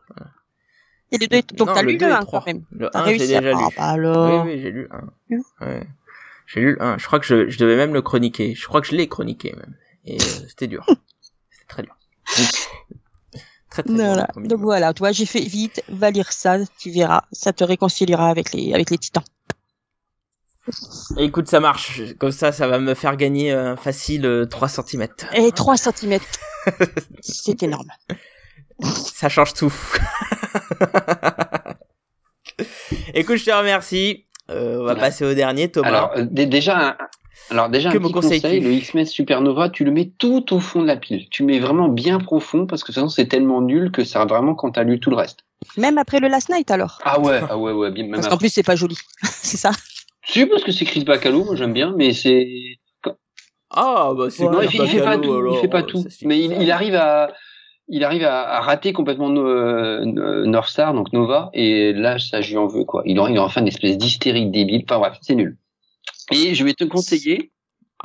Et 1.13 1.19
les 1.19 1.27
donc 1.55 1.75
t'as 1.75 1.83
le 1.83 1.93
lu 1.93 1.99
le 1.99 2.07
et 2.07 2.11
1 2.13 2.21
trois. 2.21 2.41
quand 2.41 2.47
même. 2.47 2.65
Le 2.71 2.89
T'as 2.91 3.03
1, 3.03 3.07
j'ai 3.13 3.19
déjà 3.19 3.41
lu. 3.43 3.53
Ah, 3.55 3.69
bah 3.77 3.85
alors... 3.91 4.45
Oui, 4.47 4.53
oui, 4.55 4.61
j'ai 4.63 4.71
lu 4.71 4.89
un. 4.91 5.03
Oui. 5.31 5.37
Ouais. 5.61 5.87
J'ai 6.47 6.61
lu 6.61 6.73
le 6.77 6.83
1. 6.83 6.97
Je 6.97 7.07
crois 7.07 7.19
que 7.21 7.27
je, 7.27 7.51
je 7.51 7.59
devais 7.59 7.77
même 7.77 7.93
le 7.93 8.01
chroniquer. 8.01 8.55
Je 8.55 8.67
crois 8.67 8.81
que 8.81 8.87
je 8.87 8.97
l'ai 8.97 9.07
chroniqué 9.07 9.53
même. 9.55 9.75
Et 10.07 10.15
euh, 10.17 10.25
c'était 10.49 10.67
dur. 10.67 10.87
Très 13.71 13.83
très. 13.83 13.93
Voilà. 13.93 14.27
premier 14.27 14.49
Donc 14.49 14.61
voilà, 14.61 14.93
toi 14.95 15.13
j'ai 15.13 15.27
fait 15.27 15.41
vite, 15.41 15.83
va 15.89 16.11
lire 16.11 16.31
ça, 16.33 16.59
tu 16.79 16.91
verras, 16.91 17.23
ça 17.33 17.53
te 17.53 17.65
réconciliera 17.65 18.29
avec 18.29 18.53
les 18.53 18.73
avec 18.75 18.91
les 18.91 18.99
titans. 18.99 19.25
Écoute, 21.19 21.47
ça 21.49 21.61
marche. 21.61 22.01
Comme 22.19 22.33
ça, 22.33 22.51
ça 22.51 22.67
va 22.67 22.79
me 22.79 22.95
faire 22.95 23.17
gagner 23.17 23.53
euh, 23.53 23.77
facile 23.77 24.25
euh, 24.25 24.47
3 24.47 24.69
cm. 24.69 25.07
Et 25.35 25.53
3 25.53 25.77
cm. 25.77 26.19
C'est 27.21 27.63
énorme. 27.63 27.89
Ça 28.83 29.29
change 29.29 29.53
tout. 29.53 29.73
Écoute, 33.15 33.37
je 33.37 33.45
te 33.45 33.51
remercie. 33.51 34.25
Euh, 34.51 34.79
on 34.81 34.85
va 34.85 34.95
passer 34.97 35.25
au 35.25 35.35
dernier, 35.35 35.71
Thomas. 35.71 35.89
Alors 35.89 36.13
euh, 36.17 36.25
dé- 36.31 36.47
déjà, 36.47 36.79
un- 36.79 36.97
alors 37.51 37.69
déjà 37.69 37.91
Que 37.91 37.97
un 37.97 38.01
me 38.01 38.05
petit 38.05 38.13
conseilles-tu 38.13 38.43
conseil, 38.43 38.61
le 38.61 38.73
X-Men 38.73 39.07
Supernova, 39.07 39.69
tu 39.69 39.85
le 39.85 39.91
mets 39.91 40.11
tout 40.19 40.55
au 40.55 40.61
fond 40.61 40.83
de 40.83 40.87
la 40.87 40.97
pile. 40.97 41.29
Tu 41.31 41.43
mets 41.43 41.59
vraiment 41.59 41.89
bien 41.89 42.19
profond 42.19 42.67
parce 42.67 42.85
que 42.85 42.93
sinon 42.93 43.09
c'est 43.09 43.27
tellement 43.27 43.61
nul 43.61 43.91
que 43.91 44.05
ça 44.05 44.25
vraiment 44.25 44.55
quand 44.55 44.73
t'as 44.73 44.83
lu 44.83 45.01
tout 45.01 45.11
le 45.11 45.17
reste. 45.17 45.41
Même 45.77 45.99
après 45.99 46.21
le 46.21 46.29
Last 46.29 46.51
Night 46.51 46.71
alors. 46.71 46.99
Ah 47.05 47.21
ouais, 47.21 47.41
ah 47.49 47.59
ouais, 47.59 47.73
ouais, 47.73 47.91
bien 47.91 48.05
même 48.05 48.15
Parce 48.15 48.29
qu'en 48.29 48.39
plus 48.39 48.53
c'est 48.53 48.63
pas 48.63 48.77
joli. 48.77 48.97
c'est 49.23 49.57
ça. 49.57 49.73
Si, 50.27 50.47
parce 50.47 50.65
que 50.65 50.73
c'est 50.73 50.85
Chris 50.85 51.05
Bacalo, 51.05 51.45
moi 51.45 51.55
j'aime 51.57 51.73
bien, 51.73 51.95
mais 51.97 52.13
c'est. 52.13 52.49
Ah, 53.71 54.13
bah 54.17 54.31
c'est 54.31 54.45
Non, 54.45 54.59
Chris 54.61 54.69
il, 54.73 54.79
fait, 54.79 54.85
il 54.85 54.89
fait 54.89 55.05
pas 55.05 55.19
tout, 55.19 55.35
il 55.35 55.37
alors, 55.37 55.61
fait 55.61 55.69
pas 55.69 55.81
euh, 55.81 55.83
tout. 55.83 56.05
Mais 56.23 56.41
il, 56.41 56.53
il 56.63 56.71
arrive 56.71 56.95
à, 56.95 57.33
il 57.89 58.05
arrive 58.05 58.25
à, 58.25 58.57
à 58.57 58.61
rater 58.61 58.93
complètement 58.93 59.31
euh, 59.31 60.05
North 60.47 60.69
Star, 60.69 60.95
donc 60.95 61.13
Nova, 61.13 61.51
et 61.53 61.93
là, 61.93 62.19
ça, 62.19 62.41
je 62.41 62.51
lui 62.51 62.57
en 62.57 62.67
veux, 62.67 62.85
quoi. 62.85 63.03
Il 63.05 63.21
en, 63.21 63.27
il 63.27 63.39
en 63.39 63.49
fait 63.49 63.61
une 63.61 63.69
espèce 63.69 63.99
d'hystérique 63.99 64.51
débile. 64.51 64.85
Enfin 64.89 64.99
bref, 64.99 65.19
c'est 65.21 65.35
nul. 65.35 65.59
Et 66.33 66.55
je 66.55 66.65
vais 66.65 66.75
te 66.75 66.85
conseiller, 66.85 67.53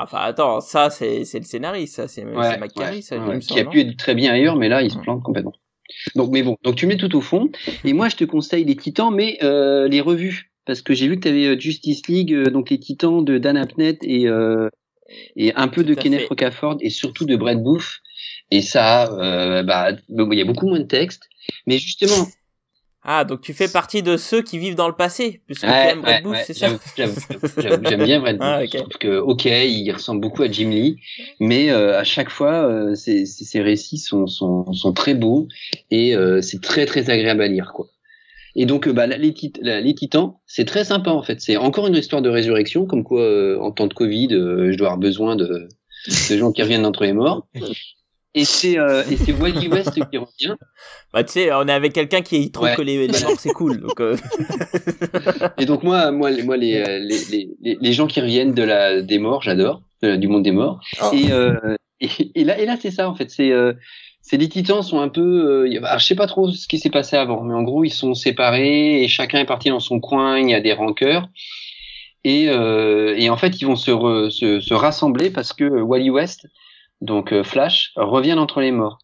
Enfin, 0.02 0.20
attends, 0.20 0.62
ça, 0.62 0.90
c'est 0.90 1.26
c'est 1.26 1.40
le 1.40 1.46
scénariste, 1.46 1.96
ça, 1.96 2.08
c'est 2.08 2.24
ouais, 2.24 2.52
c'est 2.52 2.58
McCarry, 2.58 2.98
ouais, 2.98 3.02
ça, 3.02 3.18
ouais, 3.18 3.36
me 3.36 3.40
qui 3.40 3.60
a 3.60 3.66
pu 3.66 3.82
être 3.82 3.98
très 3.98 4.16
bien 4.16 4.32
ailleurs, 4.32 4.56
mais 4.56 4.70
là, 4.70 4.82
il 4.82 4.92
se 4.92 4.98
plante 4.98 5.22
complètement. 5.24 5.54
Donc, 6.16 6.32
mais 6.32 6.44
bon, 6.44 6.58
donc 6.64 6.76
tu 6.76 6.88
mets 6.88 6.96
tout 6.96 7.14
au 7.16 7.22
fond. 7.22 7.50
Et 7.84 7.94
moi, 7.94 8.08
je 8.08 8.16
te 8.16 8.24
conseille 8.24 8.64
les 8.64 8.76
Titans, 8.76 9.14
mais 9.14 9.40
euh, 9.44 9.88
les 9.88 10.00
revues, 10.00 10.52
parce 10.66 10.82
que 10.82 10.94
j'ai 10.94 11.08
vu 11.08 11.16
que 11.18 11.22
tu 11.22 11.28
avais 11.28 11.60
Justice 11.60 12.08
League, 12.08 12.34
euh, 12.34 12.46
donc 12.46 12.70
les 12.70 12.80
Titans 12.80 13.26
de 13.26 13.38
Dan 13.38 13.58
Abnett 13.58 13.98
et 14.04 14.28
euh, 14.28 14.70
et 15.36 15.54
un 15.56 15.68
peu 15.68 15.84
de 15.84 15.94
Tout 15.94 16.02
Kenneth 16.02 16.22
fait. 16.22 16.28
Rocafort 16.28 16.78
et 16.82 16.90
surtout 16.90 17.26
de 17.26 17.36
Brett 17.36 17.62
Booth. 17.62 18.00
Et 18.52 18.62
ça, 18.62 19.12
euh, 19.14 19.64
bah, 19.64 19.92
il 20.10 20.34
y 20.38 20.42
a 20.42 20.46
beaucoup 20.46 20.68
moins 20.68 20.80
de 20.80 20.86
texte, 20.86 21.30
mais 21.66 21.78
justement, 21.78 22.28
Ah, 23.02 23.24
donc 23.24 23.42
tu 23.42 23.54
fais 23.54 23.70
partie 23.70 24.04
de 24.04 24.18
ceux 24.18 24.42
qui 24.42 24.58
vivent 24.60 24.76
dans 24.76 24.90
le 24.90 24.96
passé, 24.96 25.42
puisque 25.46 25.62
tu 25.62 25.68
Ouais, 25.68 25.90
aimes 25.92 26.02
Brett 26.02 26.18
ouais, 26.18 26.22
Booth, 26.22 26.34
ouais, 26.34 26.44
c'est 26.46 26.54
ça 26.54 26.68
J'aime 27.58 28.04
bien 28.04 28.20
Brett 28.20 28.38
Booth. 28.38 28.46
Ah, 28.46 28.62
ok. 28.64 28.70
Je 28.74 28.78
trouve 28.78 28.98
que, 29.00 29.18
ok, 29.20 29.46
il 29.46 29.90
ressemble 29.92 30.20
beaucoup 30.22 30.44
à 30.44 30.52
Jim 30.52 30.70
Lee, 30.70 30.98
mais 31.40 31.72
euh, 31.72 31.98
à 31.98 32.04
chaque 32.04 32.30
fois, 32.30 32.68
euh, 32.70 32.96
ses, 32.96 33.26
ses- 33.26 33.62
récits 33.62 34.00
sont, 34.00 34.28
sont, 34.28 34.72
sont 34.74 34.92
très 34.94 35.14
beaux 35.14 35.48
et 35.92 36.14
euh, 36.16 36.42
c'est 36.42 36.62
très 36.62 36.86
très 36.86 37.10
agréable 37.10 37.42
à 37.42 37.48
lire, 37.48 37.72
quoi. 37.74 37.88
Et 38.56 38.66
donc, 38.66 38.88
euh, 38.88 38.92
bah, 38.94 39.08
les, 39.08 39.34
tit- 39.34 39.54
la- 39.62 39.80
les 39.80 39.96
Titans, 39.96 40.34
c'est 40.46 40.66
très 40.66 40.84
sympa 40.84 41.12
en 41.12 41.24
fait. 41.24 41.40
C'est 41.40 41.56
encore 41.56 41.88
une 41.88 41.96
histoire 41.96 42.22
de 42.22 42.30
résurrection, 42.30 42.86
comme 42.86 43.04
quoi, 43.06 43.22
euh, 43.22 43.58
en 43.62 43.72
temps 43.72 43.88
de 43.88 43.94
Covid, 43.94 44.30
euh, 44.34 44.72
je 44.74 44.78
dois 44.78 44.88
avoir 44.88 44.98
besoin 45.00 45.36
de, 45.38 45.70
de 46.30 46.38
gens 46.38 46.52
qui 46.52 46.62
reviennent 46.64 46.82
d'entre 46.82 47.04
les 47.06 47.14
morts. 47.14 47.48
Et 48.36 48.46
c'est 48.46 48.78
euh, 48.78 49.04
et 49.10 49.18
c'est 49.18 49.32
Wally 49.34 49.68
West 49.72 49.92
qui 49.92 50.18
revient. 50.18 50.56
Bah, 51.14 51.24
tu 51.24 51.34
sais, 51.34 51.52
on 51.52 51.68
est 51.68 51.72
avec 51.72 51.94
quelqu'un 51.94 52.22
qui 52.22 52.52
trouve 52.52 52.66
Ouais. 52.68 52.76
que 52.76 52.82
les, 52.84 53.08
les 53.08 53.20
morts, 53.22 53.40
c'est 53.40 53.50
cool, 53.54 53.80
donc... 53.82 54.00
euh, 54.00 54.16
Et 55.58 55.66
donc 55.66 55.84
moi, 55.84 56.12
moi, 56.12 56.30
les, 56.30 56.44
moi, 56.44 56.58
les, 56.58 56.84
les, 57.00 57.18
les, 57.62 57.78
les- 57.82 57.94
gens 57.94 58.08
qui 58.08 58.22
reviennent 58.22 58.54
de 58.54 58.64
la 58.64 59.02
des 59.02 59.18
morts, 59.18 59.42
j'adore, 59.42 59.82
du 60.04 60.28
monde 60.28 60.44
des 60.44 60.52
morts. 60.52 60.80
Oh. 61.02 61.10
Et, 61.14 61.32
euh, 61.32 61.76
et, 62.00 62.10
et 62.36 62.44
là, 62.44 62.60
et 62.60 62.66
là, 62.66 62.78
c'est 62.80 62.92
ça 62.92 63.10
en 63.10 63.16
fait. 63.16 63.30
C'est 63.32 63.52
euh, 63.52 63.74
c'est 64.22 64.38
les 64.38 64.48
Titans 64.50 64.84
sont 64.84 65.00
un 65.00 65.10
peu. 65.10 65.66
Euh, 65.66 65.78
alors, 65.84 66.00
je 66.00 66.06
sais 66.06 66.16
pas 66.16 66.28
trop 66.28 66.50
ce 66.52 66.68
qui 66.68 66.78
s'est 66.78 66.90
passé 66.92 67.16
avant, 67.16 67.44
mais 67.44 67.54
en 67.56 67.64
gros, 67.64 67.84
ils 67.84 67.90
sont 67.90 68.14
séparés 68.14 69.04
et 69.04 69.08
chacun 69.08 69.40
est 69.40 69.46
parti 69.46 69.70
dans 69.70 69.80
son 69.80 70.00
coin. 70.00 70.38
Il 70.38 70.50
y 70.50 70.54
a 70.54 70.62
des 70.62 70.74
rancœurs. 70.74 71.28
Et, 72.26 72.50
euh, 72.50 73.16
et 73.18 73.30
en 73.30 73.38
fait, 73.38 73.62
ils 73.62 73.66
vont 73.66 73.78
se, 73.78 73.92
re- 73.92 74.30
se, 74.30 74.60
se 74.60 74.74
rassembler 74.74 75.30
parce 75.30 75.54
que 75.54 75.64
Wally 75.64 76.10
West, 76.10 76.48
donc 77.02 77.34
euh, 77.34 77.44
Flash, 77.44 77.92
revient 77.96 78.36
d'entre 78.36 78.62
les 78.62 78.72
morts. 78.72 79.00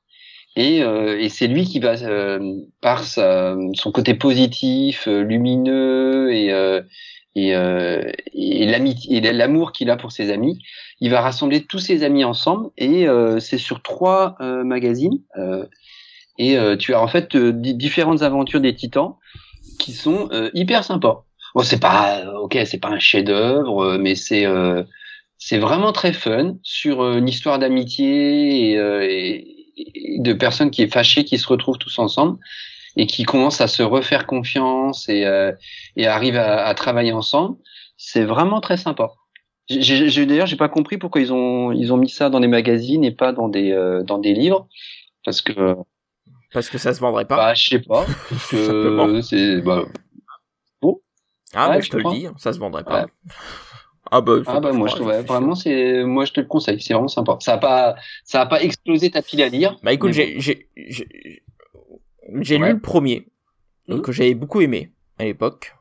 Et, 0.56 0.82
euh, 0.84 1.20
et 1.20 1.28
c'est 1.28 1.48
lui 1.48 1.66
qui 1.66 1.80
va, 1.80 2.02
euh, 2.04 2.40
par 2.80 3.04
sa, 3.04 3.56
son 3.74 3.92
côté 3.92 4.14
positif, 4.14 5.08
euh, 5.08 5.22
lumineux 5.22 6.34
et, 6.34 6.54
euh, 6.54 6.82
et, 7.36 7.54
euh, 7.56 8.10
et 8.34 8.66
l'amour 9.34 9.74
qu'il 9.74 9.90
a 9.90 9.98
pour 9.98 10.14
ses 10.14 10.32
amis, 10.32 10.58
il 11.02 11.10
va 11.10 11.20
rassembler 11.20 11.66
tous 11.66 11.80
ses 11.80 12.04
amis 12.04 12.24
ensemble. 12.24 12.70
Et 12.78 13.06
c'est 13.40 13.58
sur 13.58 13.82
trois 13.82 14.38
magazines. 14.40 15.20
et 16.38 16.58
tu 16.80 16.94
as 16.94 17.02
en 17.02 17.08
fait 17.08 17.36
di- 17.36 17.76
différentes 17.76 18.22
aventures 18.22 18.62
des 18.62 18.74
Titans 18.74 19.16
qui 19.78 19.92
sont 19.92 20.30
hyper 20.54 20.86
sympas. 20.86 21.26
Bon, 21.54 21.64
c'est 21.64 21.82
pas, 21.82 22.24
ok, 22.40 22.58
c'est 22.66 22.80
pas 22.80 22.88
un 22.88 23.00
chef-d'œuvre, 23.00 23.98
mais 23.98 24.16
c'est 24.16 24.46
c'est 25.48 25.60
vraiment 25.60 25.92
très 25.92 26.12
fun 26.14 26.56
sur 26.64 27.02
euh, 27.04 27.18
une 27.20 27.30
histoire 27.30 27.60
d'amitié 27.60 28.72
et, 28.72 28.78
euh, 28.80 29.04
et- 29.08 29.52
et 29.78 30.20
de 30.20 30.34
personnes 30.34 30.72
qui 30.72 30.82
est 30.82 30.92
fâchées 30.92 31.24
qui 31.26 31.38
se 31.38 31.48
retrouvent 31.48 31.78
tous 31.78 32.00
ensemble 32.00 32.40
et 32.96 33.06
qui 33.06 33.24
commencent 33.26 33.62
à 33.62 33.68
se 33.68 33.84
refaire 33.84 34.26
confiance 34.26 35.08
et, 35.10 35.26
euh, 35.26 35.52
et 35.98 36.08
arrivent 36.08 36.38
à, 36.38 36.66
à 36.66 36.74
travailler 36.74 37.12
ensemble. 37.12 37.58
C'est 37.98 38.24
vraiment 38.24 38.60
très 38.62 38.78
sympa. 38.78 39.12
J'ai- 39.70 40.26
d'ailleurs 40.26 40.48
j'ai 40.48 40.56
pas 40.56 40.70
compris 40.70 40.98
pourquoi 40.98 41.22
ils 41.22 41.32
ont 41.34 41.72
ils 41.72 41.92
ont 41.94 41.98
mis 41.98 42.10
ça 42.10 42.30
dans 42.30 42.40
des 42.40 42.48
magazines 42.48 43.04
et 43.04 43.12
pas 43.12 43.32
dans 43.34 43.50
des 43.50 43.72
euh, 43.72 44.02
dans 44.04 44.18
des 44.20 44.34
livres 44.34 44.68
parce 45.26 45.42
que 45.42 45.76
Parce 46.54 46.70
que 46.70 46.78
ça 46.80 46.94
se 46.94 47.00
vendrait 47.02 47.26
pas. 47.26 47.36
bah 47.38 47.54
je 47.54 47.66
sais 47.72 47.80
pas 47.80 48.06
parce 48.30 48.50
que 48.52 49.22
c'est 49.24 49.62
bah, 49.62 49.84
ah, 51.54 51.70
ouais, 51.70 51.76
bah, 51.76 51.80
je 51.80 51.86
je 51.86 51.92
te 51.92 51.98
le 51.98 52.04
dis, 52.16 52.28
ça 52.38 52.54
se 52.54 52.60
vendrait 52.60 52.84
pas. 52.84 53.02
Ouais. 53.04 53.08
Ah, 54.18 54.22
bah, 54.22 54.34
Ah 54.48 54.60
bah 54.62 54.72
moi 54.72 54.88
je 54.88 55.02
ouais, 55.04 55.22
vraiment 55.24 55.56
c'est 55.56 56.04
moi 56.06 56.24
je 56.26 56.32
te 56.32 56.40
le 56.40 56.46
conseille 56.48 56.80
c'est 56.80 56.94
vraiment 56.94 57.10
sympa 57.10 57.38
ça 57.42 57.54
a 57.54 57.58
pas 57.58 57.96
ça 58.24 58.42
a 58.42 58.46
pas 58.46 58.62
explosé 58.64 59.12
ta 59.12 59.22
pile 59.22 59.42
à 59.42 59.50
lire 59.50 59.78
Bah 59.84 59.92
écoute, 59.92 60.14
j'ai 60.14 60.40
j'ai 60.40 60.70
j'ai 60.88 61.08
j'ai 62.42 62.58
Ouais. 62.58 62.68
lu 62.70 62.74
le 62.76 62.80
premier 62.82 63.28
que 64.04 64.12
j'avais 64.12 64.34
beaucoup 64.34 64.62
aimé 64.62 64.92
à 65.20 65.26
l'époque. 65.26 65.74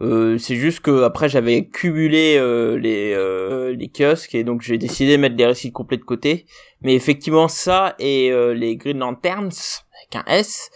Euh, 0.00 0.38
c'est 0.38 0.54
juste 0.54 0.80
que 0.80 1.02
après 1.02 1.28
j'avais 1.28 1.66
cumulé 1.66 2.36
euh, 2.36 2.78
les 2.78 3.12
euh, 3.14 3.74
les 3.74 3.88
kiosques 3.88 4.34
et 4.34 4.44
donc 4.44 4.62
j'ai 4.62 4.78
décidé 4.78 5.16
de 5.16 5.20
mettre 5.22 5.34
les 5.36 5.46
récits 5.46 5.72
complets 5.72 5.96
de 5.96 6.04
côté. 6.04 6.46
Mais 6.82 6.94
effectivement 6.94 7.48
ça 7.48 7.94
et 7.98 8.30
euh, 8.30 8.54
les 8.54 8.76
Green 8.76 8.98
Lanterns 8.98 9.50
avec 9.96 10.14
un 10.14 10.24
S, 10.32 10.70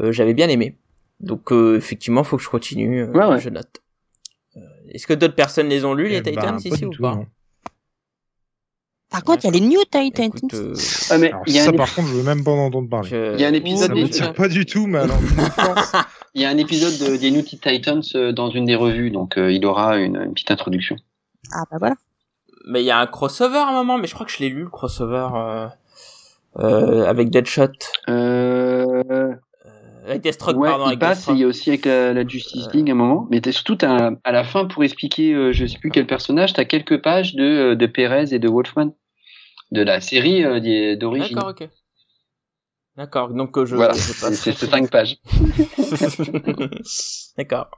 euh, 0.00 0.10
j'avais 0.10 0.34
bien 0.34 0.48
aimé. 0.48 0.78
Donc 1.20 1.52
euh, 1.52 1.76
effectivement 1.76 2.24
faut 2.24 2.36
que 2.38 2.42
je 2.42 2.48
continue. 2.48 3.04
Ouais, 3.04 3.26
ouais. 3.26 3.40
Je 3.40 3.50
note. 3.50 3.82
Est-ce 4.90 5.06
que 5.06 5.14
d'autres 5.14 5.34
personnes 5.34 5.68
les 5.68 5.84
ont 5.84 5.94
lus 5.94 6.08
les 6.08 6.16
Eh 6.18 6.20
ben, 6.22 6.30
Titans 6.34 6.52
pas 6.62 6.68
ici 6.68 6.84
ou 6.84 6.90
tout, 6.90 7.02
pas 7.02 7.14
non. 7.14 7.26
Par 9.10 9.22
contre, 9.22 9.44
il 9.44 9.46
y 9.46 9.50
a 9.50 9.60
les 9.60 9.66
New 9.66 9.80
Titans. 9.84 10.26
Écoute, 10.26 10.54
euh, 10.54 10.74
Ah, 11.10 11.18
mais 11.18 11.28
Alors 11.28 11.42
il 11.46 11.54
y 11.54 11.58
a 11.60 11.64
ça, 11.64 11.70
un, 11.70 11.72
par 11.74 11.94
contre, 11.94 12.08
je 12.08 12.14
veux 12.14 12.22
même 12.24 12.42
pas 12.42 12.50
en 12.50 12.58
entendre 12.66 12.88
parler. 12.88 13.08
je- 13.08 13.34
Il 13.34 13.40
y 13.40 13.44
a 13.44 13.48
un 13.48 13.52
épisode 13.54 14.10
Ça 14.12 14.26
des- 14.26 14.32
pas 14.32 14.48
du 14.48 14.66
tout, 14.66 14.86
mais 14.86 14.98
alors. 14.98 15.16
il 16.34 16.42
y 16.42 16.44
a 16.44 16.48
un 16.50 16.58
épisode 16.58 16.98
de, 16.98 17.16
des 17.16 17.30
New 17.30 17.42
Titans 17.42 18.02
euh, 18.16 18.32
dans 18.32 18.50
une 18.50 18.64
des 18.64 18.74
revues 18.74 19.10
donc 19.10 19.38
euh, 19.38 19.50
il 19.52 19.64
aura 19.64 19.96
une, 19.98 20.16
une 20.16 20.34
petite 20.34 20.50
introduction 20.50 20.96
Ah 21.52 21.62
bah 21.70 21.76
voilà. 21.78 21.94
Mais 22.68 22.82
il 22.82 22.86
y 22.86 22.90
a 22.90 22.98
un 22.98 23.06
crossover 23.06 23.58
à 23.58 23.68
un 23.68 23.72
moment, 23.72 23.96
mais 23.96 24.08
je 24.08 24.14
crois 24.14 24.26
que 24.26 24.32
je 24.32 24.38
l'ai 24.40 24.48
lu 24.48 24.64
le 24.64 24.68
crossover 24.70 25.28
euh, 25.34 25.68
euh, 26.58 27.06
avec 27.06 27.30
Deadshot, 27.30 27.68
euh, 28.08 29.32
avec 30.06 30.22
Deathstroke 30.22 30.56
ouais 30.56 30.68
pardon, 30.68 30.84
il 30.84 30.88
avec 30.88 30.98
passe 31.00 31.28
et 31.28 31.32
il 31.32 31.38
y 31.38 31.44
a 31.44 31.46
aussi 31.46 31.70
avec 31.70 31.84
la, 31.84 32.12
la 32.12 32.26
Justice 32.26 32.68
League 32.72 32.88
à 32.88 32.92
un 32.92 32.96
moment 32.96 33.26
mais 33.30 33.40
surtout 33.52 33.76
à 33.82 34.32
la 34.32 34.44
fin 34.44 34.64
pour 34.66 34.84
expliquer 34.84 35.32
euh, 35.34 35.52
je 35.52 35.66
sais 35.66 35.78
plus 35.78 35.90
quel 35.90 36.06
personnage 36.06 36.52
t'as 36.52 36.64
quelques 36.64 37.02
pages 37.02 37.34
de 37.34 37.44
euh, 37.44 37.74
de 37.76 37.86
Perez 37.86 38.32
et 38.34 38.38
de 38.38 38.48
Wolfman 38.48 38.94
de 39.72 39.82
la 39.82 40.00
série 40.00 40.44
euh, 40.44 40.96
d'origine 40.96 41.36
D'accord, 41.36 41.50
ok. 41.60 41.68
D'accord, 42.96 43.28
donc 43.34 43.58
euh, 43.58 43.66
je, 43.66 43.76
voilà 43.76 43.94
c'est 43.94 44.20
passe. 44.20 44.40
c'est 44.40 44.52
c'est 44.52 44.70
cinq 44.70 44.90
pages 44.90 45.16
D'accord. 47.36 47.70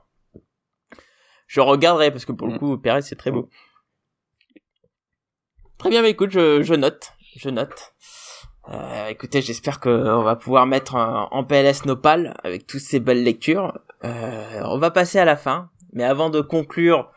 Je 1.47 1.61
regarderai 1.61 2.11
parce 2.11 2.25
que 2.25 2.31
pour 2.31 2.47
le 2.47 2.53
Mm. 2.53 2.59
coup, 2.59 2.77
Perez 2.77 3.01
c'est 3.01 3.15
très 3.15 3.31
beau. 3.31 3.49
Très 5.79 5.89
bien, 5.89 6.01
bah 6.01 6.09
écoute, 6.09 6.29
je, 6.31 6.61
je 6.61 6.73
note, 6.75 7.13
je 7.37 7.49
note. 7.49 7.93
Euh, 8.71 9.07
écoutez, 9.07 9.41
j'espère 9.41 9.79
qu'on 9.79 10.21
va 10.23 10.35
pouvoir 10.35 10.65
mettre 10.67 10.95
en, 10.95 11.43
PLS 11.43 11.85
Nopal 11.85 12.35
avec 12.43 12.67
toutes 12.67 12.81
ces 12.81 12.99
belles 12.99 13.23
lectures. 13.23 13.79
Euh, 14.03 14.61
on 14.65 14.77
va 14.77 14.91
passer 14.91 15.17
à 15.19 15.25
la 15.25 15.35
fin, 15.35 15.69
mais 15.93 16.03
avant 16.03 16.29
de 16.29 16.41
conclure, 16.41 17.11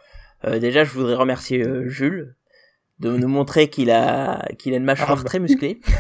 euh, 0.45 0.59
déjà 0.59 0.85
je 0.85 0.91
voudrais 0.91 1.15
remercier 1.15 1.63
euh, 1.63 1.89
Jules 1.89 2.37
de 3.01 3.17
nous 3.17 3.29
montrer 3.29 3.69
qu'il 3.69 3.91
a 3.91 4.47
qu'il 4.59 4.75
a 4.75 4.77
une 4.77 4.85
mâchoire 4.85 5.13
Ah 5.13 5.17
bah. 5.17 5.25
très 5.25 5.39
musclée. 5.41 5.81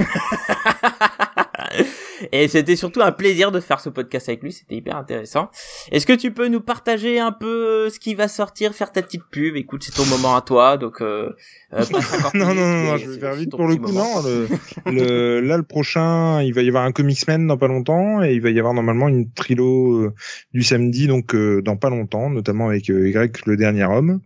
Et 2.31 2.49
c'était 2.49 2.76
surtout 2.76 3.01
un 3.02 3.12
plaisir 3.12 3.51
de 3.51 3.60
faire 3.60 3.81
ce 3.81 3.89
podcast 3.89 4.28
avec 4.28 4.42
lui, 4.42 4.52
c'était 4.52 4.76
hyper 4.76 4.97
intéressant. 4.97 5.51
Est-ce 5.91 6.07
que 6.07 6.12
tu 6.12 6.31
peux 6.31 6.49
nous 6.49 6.60
partager 6.60 7.18
un 7.18 7.33
peu 7.33 7.89
ce 7.91 7.99
qui 7.99 8.15
va 8.15 8.28
sortir, 8.28 8.75
faire 8.75 8.92
ta 8.92 9.02
petite 9.02 9.25
pub? 9.31 9.57
Écoute, 9.57 9.83
c'est 9.84 9.94
ton 9.94 10.07
moment 10.07 10.36
à 10.36 10.42
toi, 10.42 10.76
donc 10.76 11.01
euh, 11.01 11.31
euh, 11.73 11.84
pas 11.91 12.01
50 12.01 12.34
non, 12.34 12.55
non, 12.55 12.55
non, 12.55 12.83
non, 12.84 12.97
je 12.97 13.10
vais 13.10 13.18
faire 13.18 13.34
vite 13.34 13.51
pour 13.51 13.67
le 13.67 13.76
coup. 13.76 13.89
moment. 13.89 14.23
Non, 14.23 14.28
le, 14.28 14.49
le, 14.92 15.41
là, 15.41 15.57
le 15.57 15.62
prochain, 15.62 16.42
il 16.42 16.55
va 16.55 16.62
y 16.62 16.68
avoir 16.68 16.84
un 16.84 16.92
Comics 16.92 17.26
Man 17.26 17.47
dans 17.47 17.57
pas 17.57 17.68
longtemps 17.68 18.23
et 18.23 18.34
il 18.34 18.41
va 18.41 18.51
y 18.51 18.59
avoir 18.59 18.75
normalement 18.75 19.09
une 19.09 19.31
trilo 19.31 20.05
euh, 20.05 20.15
du 20.52 20.62
samedi, 20.62 21.07
donc 21.07 21.34
euh, 21.34 21.62
dans 21.62 21.76
pas 21.76 21.91
longtemps, 21.91 22.31
notamment 22.31 22.68
avec 22.68 22.91
euh, 22.91 23.09
Y, 23.09 23.47
le 23.47 23.57
dernier 23.57 23.84
homme. 23.84 24.20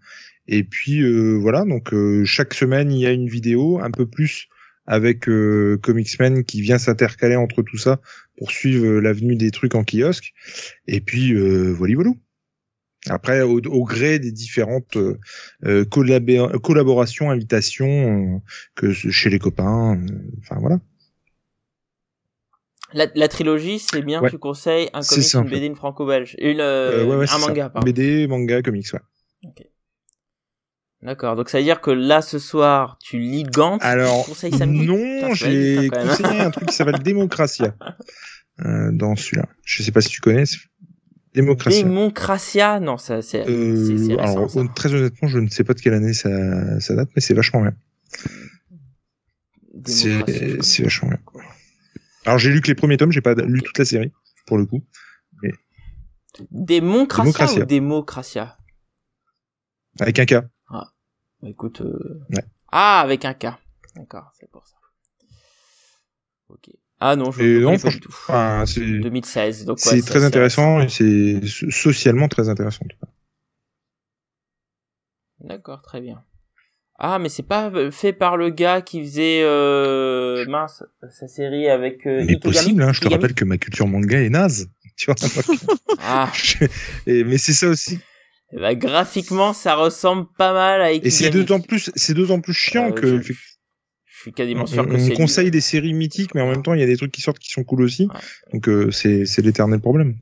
Et 0.48 0.62
puis 0.62 1.00
euh, 1.02 1.36
voilà, 1.40 1.64
donc 1.64 1.92
euh, 1.92 2.24
chaque 2.24 2.54
semaine 2.54 2.92
il 2.92 3.00
y 3.00 3.06
a 3.06 3.10
une 3.10 3.28
vidéo, 3.28 3.80
un 3.82 3.90
peu 3.90 4.06
plus 4.06 4.48
avec 4.86 5.28
euh, 5.28 5.78
Comics 5.82 6.18
Man 6.20 6.44
qui 6.44 6.60
vient 6.60 6.78
s'intercaler 6.78 7.36
entre 7.36 7.62
tout 7.62 7.78
ça 7.78 8.00
pour 8.38 8.50
suivre 8.50 8.86
euh, 8.86 9.00
l'avenue 9.00 9.36
des 9.36 9.50
trucs 9.50 9.74
en 9.74 9.84
kiosque. 9.84 10.32
Et 10.86 11.00
puis 11.00 11.34
euh, 11.34 11.72
voilà. 11.72 12.10
Après, 13.08 13.42
au, 13.42 13.60
au 13.60 13.84
gré 13.84 14.18
des 14.18 14.32
différentes 14.32 14.96
euh, 14.96 15.18
euh, 15.64 15.84
collabé- 15.84 16.58
collaborations, 16.60 17.30
invitations, 17.30 18.36
euh, 18.36 18.38
que 18.74 18.92
chez 18.92 19.30
les 19.30 19.38
copains, 19.38 19.96
euh, 19.96 20.06
enfin 20.40 20.56
voilà. 20.58 20.80
La, 22.92 23.06
la 23.14 23.28
trilogie, 23.28 23.78
c'est 23.78 24.02
bien, 24.02 24.22
Ouais. 24.22 24.30
tu 24.30 24.38
conseilles 24.38 24.88
un 24.92 25.02
comics, 25.02 25.24
ça, 25.24 25.40
une. 25.40 25.50
BD, 25.50 25.66
une 25.66 25.74
franco-belge, 25.76 26.36
une 26.38 26.60
euh, 26.60 27.02
Euh, 27.02 27.04
ouais, 27.04 27.16
ouais, 27.16 27.26
un 27.30 27.38
manga, 27.38 27.68
pardon. 27.68 27.84
BD, 27.86 28.26
manga, 28.26 28.62
comics, 28.62 28.92
ouais. 28.92 29.00
D'accord, 31.02 31.36
donc 31.36 31.50
ça 31.50 31.58
veut 31.58 31.64
dire 31.64 31.80
que 31.80 31.90
là 31.90 32.22
ce 32.22 32.38
soir 32.38 32.96
tu 33.02 33.18
lis 33.18 33.44
Gantz, 33.44 33.82
Alors 33.84 34.24
tu 34.24 34.30
conseilles 34.30 34.56
samedi 34.56 34.86
non, 34.86 35.34
j'ai 35.34 35.88
conseillé 35.90 36.40
un 36.40 36.50
truc 36.50 36.68
qui 36.68 36.74
s'appelle 36.74 36.98
Démocratia 37.00 37.76
euh, 38.64 38.90
dans 38.92 39.14
celui-là. 39.14 39.46
Je 39.64 39.82
sais 39.82 39.92
pas 39.92 40.00
si 40.00 40.08
tu 40.08 40.20
connais. 40.20 40.44
Démocratia. 41.34 41.82
Démocratia, 41.82 42.80
non, 42.80 42.96
ça 42.96 43.20
c'est 43.20 43.46
Euh, 43.46 44.16
alors 44.18 44.50
ça. 44.50 44.60
très 44.74 44.92
honnêtement, 44.94 45.28
je 45.28 45.38
ne 45.38 45.48
sais 45.48 45.64
pas 45.64 45.74
de 45.74 45.80
quelle 45.80 45.92
année 45.92 46.14
ça, 46.14 46.80
ça 46.80 46.94
date, 46.94 47.10
mais 47.14 47.20
c'est 47.20 47.34
vachement 47.34 47.60
bien. 47.60 47.74
C'est 49.84 50.82
vachement 50.82 51.10
bien. 51.10 51.18
Alors 52.24 52.38
j'ai 52.38 52.50
lu 52.50 52.62
que 52.62 52.68
les 52.68 52.74
premiers 52.74 52.96
tomes, 52.96 53.12
j'ai 53.12 53.20
pas 53.20 53.34
lu 53.34 53.60
toute 53.62 53.76
la 53.78 53.84
série 53.84 54.12
pour 54.46 54.56
le 54.56 54.64
coup. 54.64 54.82
Démocratia, 56.50 57.24
Démocratia. 57.24 57.62
ou 57.62 57.66
démocratia? 57.66 58.56
Avec 60.00 60.18
un 60.18 60.24
K. 60.26 60.34
Écoute. 61.46 61.80
euh, 61.80 62.20
Ouais. 62.30 62.44
Ah, 62.72 63.00
avec 63.00 63.24
un 63.24 63.34
K. 63.34 63.46
D'accord, 63.94 64.30
c'est 64.38 64.50
pour 64.50 64.66
ça. 64.66 64.76
Ok. 66.48 66.70
Ah 67.00 67.16
non, 67.16 67.30
je 67.30 67.42
ne 67.42 67.64
connais 67.64 67.78
pas 67.78 67.90
du 67.90 68.00
tout. 68.00 68.08
Enfin, 68.10 68.64
c'est 68.66 68.80
2016, 68.80 69.64
donc 69.64 69.76
ouais, 69.78 69.82
c'est 69.82 70.02
très 70.02 70.24
intéressant 70.24 70.80
et 70.80 70.88
c'est 70.88 71.46
so- 71.46 71.70
socialement 71.70 72.28
très 72.28 72.48
intéressant. 72.48 72.84
D'accord, 75.40 75.82
très 75.82 76.00
bien. 76.00 76.22
Ah, 76.98 77.18
mais 77.18 77.28
c'est 77.28 77.42
pas 77.42 77.70
fait 77.90 78.14
par 78.14 78.38
le 78.38 78.48
gars 78.48 78.80
qui 78.80 79.02
faisait 79.02 79.42
euh, 79.42 80.46
mince 80.46 80.82
sa 81.10 81.28
série 81.28 81.68
avec 81.68 82.06
euh, 82.06 82.20
Mais 82.24 82.32
Ikigami? 82.32 82.40
possible, 82.40 82.82
hein, 82.82 82.92
je 82.94 83.00
te 83.02 83.08
rappelle 83.08 83.34
que 83.34 83.44
ma 83.44 83.58
culture 83.58 83.86
manga 83.86 84.22
est 84.22 84.30
naze. 84.30 84.70
Tu 84.96 85.06
vois. 85.12 85.16
Ah, 85.98 86.30
Et- 87.06 87.24
mais 87.24 87.38
c'est 87.38 87.52
ça 87.54 87.68
aussi. 87.68 87.98
Ben, 88.60 88.74
graphiquement, 88.78 89.52
ça 89.52 89.74
ressemble 89.74 90.26
pas 90.38 90.52
mal 90.52 90.80
à 90.80 90.86
Ikigami. 90.86 91.06
Et 91.08 91.10
c'est 91.10 91.30
d'autant 91.30 91.60
plus, 91.60 91.90
c'est 91.94 92.14
d'autant 92.14 92.40
plus 92.40 92.54
chiant 92.54 92.88
Euh, 92.88 92.92
que 92.92 93.20
je, 93.22 93.32
je 93.32 94.18
suis 94.22 94.32
quasiment 94.32 94.62
on, 94.62 94.66
sûr 94.66 94.86
que 94.88 94.94
on 94.94 94.98
c'est 94.98 95.08
lui. 95.10 95.16
conseille 95.16 95.50
des 95.50 95.60
séries 95.60 95.92
mythiques, 95.94 96.34
mais 96.34 96.40
en 96.40 96.48
même 96.48 96.62
temps, 96.62 96.74
il 96.74 96.80
y 96.80 96.82
a 96.82 96.86
des 96.86 96.96
trucs 96.96 97.12
qui 97.12 97.20
sortent 97.22 97.38
qui 97.38 97.50
sont 97.50 97.64
cool 97.64 97.82
aussi. 97.82 98.06
Ouais. 98.06 98.20
Donc 98.52 98.68
euh, 98.68 98.90
c'est 98.90 99.26
c'est 99.26 99.42
l'éternel 99.42 99.80
problème. 99.80 100.16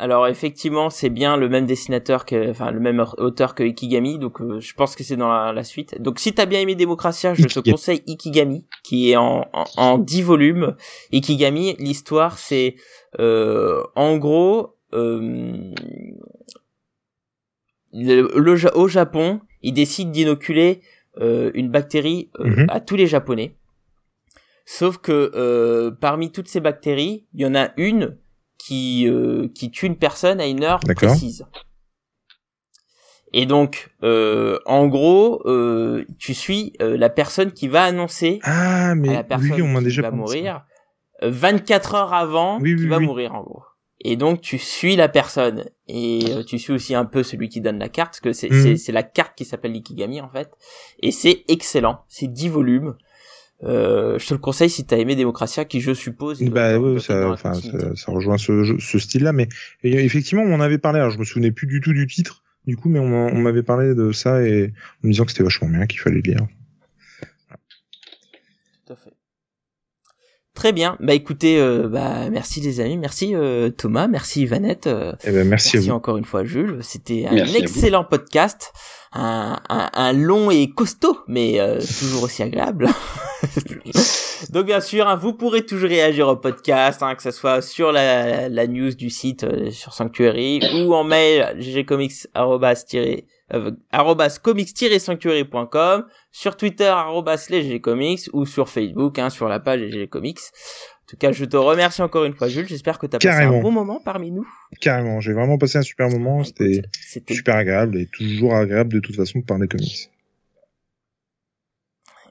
Alors 0.00 0.28
effectivement, 0.28 0.90
c'est 0.90 1.10
bien 1.10 1.36
le 1.36 1.48
même 1.48 1.66
dessinateur 1.66 2.24
que, 2.24 2.50
enfin 2.50 2.70
le 2.70 2.78
même 2.78 3.04
auteur 3.16 3.56
que 3.56 3.64
Ikigami, 3.64 4.20
donc 4.20 4.40
euh, 4.40 4.60
je 4.60 4.72
pense 4.74 4.94
que 4.94 5.02
c'est 5.02 5.16
dans 5.16 5.28
la, 5.28 5.52
la 5.52 5.64
suite. 5.64 6.00
Donc 6.00 6.20
si 6.20 6.32
t'as 6.32 6.46
bien 6.46 6.60
aimé 6.60 6.76
Démocratia, 6.76 7.34
je 7.34 7.46
te 7.46 7.58
conseille 7.58 8.04
Ikigami, 8.06 8.64
qui 8.84 9.10
est 9.10 9.16
en, 9.16 9.48
en, 9.52 9.64
en 9.76 9.98
10 9.98 10.22
volumes. 10.22 10.76
Ikigami, 11.12 11.74
l'histoire 11.80 12.38
c'est, 12.38 12.76
euh, 13.18 13.82
en 13.96 14.18
gros, 14.18 14.77
le, 14.92 15.74
le 18.38 18.56
Ja- 18.56 18.74
au 18.76 18.88
Japon, 18.88 19.40
ils 19.62 19.72
décident 19.72 20.10
d'inoculer 20.10 20.80
euh, 21.18 21.50
une 21.54 21.68
bactérie 21.70 22.30
euh, 22.38 22.44
Mhm. 22.50 22.66
à 22.70 22.80
tous 22.80 22.96
les 22.96 23.06
Japonais. 23.06 23.54
Sauf 24.66 24.98
que 24.98 25.32
euh, 25.34 25.90
parmi 25.90 26.30
toutes 26.30 26.48
ces 26.48 26.60
bactéries, 26.60 27.26
il 27.34 27.40
y 27.40 27.46
en 27.46 27.54
a 27.54 27.70
une 27.76 28.18
qui 28.58 29.06
euh, 29.08 29.48
qui 29.54 29.70
tue 29.70 29.86
une 29.86 29.96
personne 29.96 30.40
à 30.40 30.46
une 30.46 30.62
heure 30.64 30.80
précise. 30.94 31.46
Et 33.32 33.46
donc, 33.46 33.90
euh, 34.02 34.58
en 34.66 34.86
gros, 34.88 35.42
euh, 35.46 36.04
tu 36.18 36.34
suis 36.34 36.72
euh, 36.80 36.96
la 36.96 37.08
personne 37.10 37.52
qui 37.52 37.68
va 37.68 37.84
annoncer 37.84 38.40
Ah, 38.42 38.90
à 38.90 38.94
la 38.94 39.24
personne 39.24 39.52
oui, 39.52 39.62
on 39.62 39.68
m'a 39.68 39.78
qui 39.80 39.84
déjà 39.86 40.02
va 40.02 40.10
ça. 40.10 40.16
mourir 40.16 40.64
euh, 41.22 41.30
24 41.30 41.94
heures 41.94 42.12
avant 42.14 42.58
Oui, 42.60 42.74
qui 42.76 42.86
va 42.88 42.98
mourir 43.00 43.34
en 43.34 43.42
gros. 43.42 43.62
Et 44.00 44.16
donc 44.16 44.40
tu 44.40 44.58
suis 44.58 44.94
la 44.96 45.08
personne 45.08 45.64
et 45.88 46.20
euh, 46.30 46.44
tu 46.44 46.58
suis 46.58 46.72
aussi 46.72 46.94
un 46.94 47.04
peu 47.04 47.22
celui 47.24 47.48
qui 47.48 47.60
donne 47.60 47.78
la 47.78 47.88
carte 47.88 48.10
parce 48.10 48.20
que 48.20 48.32
c'est 48.32 48.50
Mhm. 48.50 48.62
c'est 48.62 48.76
c'est 48.76 48.92
la 48.92 49.02
carte 49.02 49.36
qui 49.36 49.44
s'appelle 49.44 49.72
l'ikigami 49.72 50.20
en 50.20 50.28
fait 50.28 50.50
et 51.02 51.10
c'est 51.10 51.44
excellent. 51.48 52.04
C'est 52.08 52.28
10 52.28 52.48
volumes. 52.48 52.94
Euh, 53.64 54.20
je 54.20 54.26
te 54.28 54.34
le 54.34 54.38
conseille 54.38 54.70
si 54.70 54.86
t'as 54.86 54.98
aimé 54.98 55.16
Démocratia 55.16 55.64
qui 55.64 55.80
je 55.80 55.92
suppose 55.92 56.40
Bah 56.44 56.78
ouais, 56.78 56.94
être 56.94 57.00
ça, 57.00 58.12
rejoint 58.12 58.38
ce, 58.38 58.76
ce 58.78 58.98
style-là, 59.00 59.32
mais 59.32 59.48
et 59.82 59.94
effectivement, 60.04 60.44
on 60.44 60.54
en 60.54 60.60
avait 60.60 60.78
parlé. 60.78 61.00
Alors, 61.00 61.10
je 61.10 61.18
me 61.18 61.24
souvenais 61.24 61.50
plus 61.50 61.66
du 61.66 61.80
tout 61.80 61.92
du 61.92 62.06
titre, 62.06 62.44
du 62.68 62.76
coup, 62.76 62.88
mais 62.88 63.00
on, 63.00 63.08
m'a- 63.08 63.32
on 63.32 63.38
m'avait 63.40 63.64
parlé 63.64 63.96
de 63.96 64.12
ça 64.12 64.42
et 64.46 64.72
en 65.02 65.08
me 65.08 65.10
disant 65.12 65.24
que 65.24 65.32
c'était 65.32 65.42
vachement 65.42 65.68
bien, 65.68 65.86
qu'il 65.86 65.98
fallait 65.98 66.20
lire. 66.20 66.46
Tout 68.86 68.92
à 68.92 68.96
fait. 68.96 69.12
Très 70.58 70.72
bien. 70.72 70.96
Bah 70.98 71.14
écoutez, 71.14 71.60
euh, 71.60 71.86
bah 71.86 72.28
merci 72.32 72.60
les 72.60 72.80
amis, 72.80 72.96
merci 72.96 73.32
euh, 73.32 73.70
Thomas, 73.70 74.08
merci 74.08 74.44
Vanette, 74.44 74.88
euh, 74.88 75.12
Eh 75.22 75.30
ben, 75.30 75.46
merci, 75.46 75.76
merci 75.76 75.76
à 75.76 75.92
vous. 75.92 75.96
encore 75.96 76.16
une 76.16 76.24
fois 76.24 76.42
Jules. 76.42 76.78
C'était 76.82 77.26
un 77.30 77.34
Merci 77.34 77.58
excellent 77.58 78.02
podcast, 78.02 78.72
un, 79.12 79.60
un, 79.68 79.88
un 79.92 80.12
long 80.12 80.50
et 80.50 80.68
costaud, 80.68 81.16
mais 81.28 81.60
euh, 81.60 81.78
toujours 82.00 82.24
aussi 82.24 82.42
agréable. 82.42 82.88
Donc 84.50 84.66
bien 84.66 84.80
sûr, 84.80 85.06
hein, 85.06 85.14
vous 85.14 85.32
pourrez 85.32 85.64
toujours 85.64 85.88
réagir 85.88 86.26
au 86.26 86.34
podcast, 86.34 87.04
hein, 87.04 87.14
que 87.14 87.22
ce 87.22 87.30
soit 87.30 87.62
sur 87.62 87.92
la, 87.92 88.48
la 88.48 88.66
news 88.66 88.94
du 88.94 89.10
site 89.10 89.44
euh, 89.44 89.70
sur 89.70 89.94
Sanctuary 89.94 90.60
ou 90.74 90.92
en 90.92 91.04
mail 91.04 91.56
ggcomics 91.60 92.26
arrobas 93.50 93.68
euh, 93.68 93.76
arrobas 93.90 94.38
comics-sanctuary.com, 94.42 96.06
sur 96.30 96.56
Twitter 96.56 96.84
arrobas 96.84 97.46
lesgcomics 97.50 98.28
ou 98.32 98.46
sur 98.46 98.68
Facebook 98.68 99.18
hein, 99.18 99.30
sur 99.30 99.48
la 99.48 99.60
page 99.60 99.80
ggcomics. 99.90 100.38
En 100.38 101.10
tout 101.10 101.16
cas, 101.16 101.32
je 101.32 101.46
te 101.46 101.56
remercie 101.56 102.02
encore 102.02 102.24
une 102.26 102.34
fois, 102.34 102.48
Jules. 102.48 102.68
J'espère 102.68 102.98
que 102.98 103.06
tu 103.06 103.16
as 103.16 103.18
passé 103.18 103.42
un 103.42 103.62
bon 103.62 103.72
moment 103.72 103.98
parmi 104.04 104.30
nous. 104.30 104.46
Carrément, 104.78 105.20
j'ai 105.20 105.32
vraiment 105.32 105.56
passé 105.56 105.78
un 105.78 105.82
super 105.82 106.10
moment. 106.10 106.42
C'était 106.44 106.82
super 107.30 107.56
agréable 107.56 107.96
et 107.96 108.06
toujours 108.06 108.54
agréable 108.54 108.92
de 108.92 109.00
toute 109.00 109.16
façon 109.16 109.38
de 109.38 109.44
parler 109.44 109.68
comics. 109.68 110.10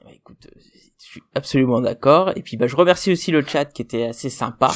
Bah, 0.04 0.12
écoute, 0.14 0.46
je 0.98 1.04
suis 1.04 1.22
absolument 1.34 1.80
d'accord. 1.80 2.32
Et 2.36 2.42
puis 2.42 2.56
bah 2.56 2.68
je 2.68 2.76
remercie 2.76 3.10
aussi 3.10 3.32
le 3.32 3.44
chat 3.44 3.64
qui 3.64 3.82
était 3.82 4.04
assez 4.04 4.30
sympa. 4.30 4.70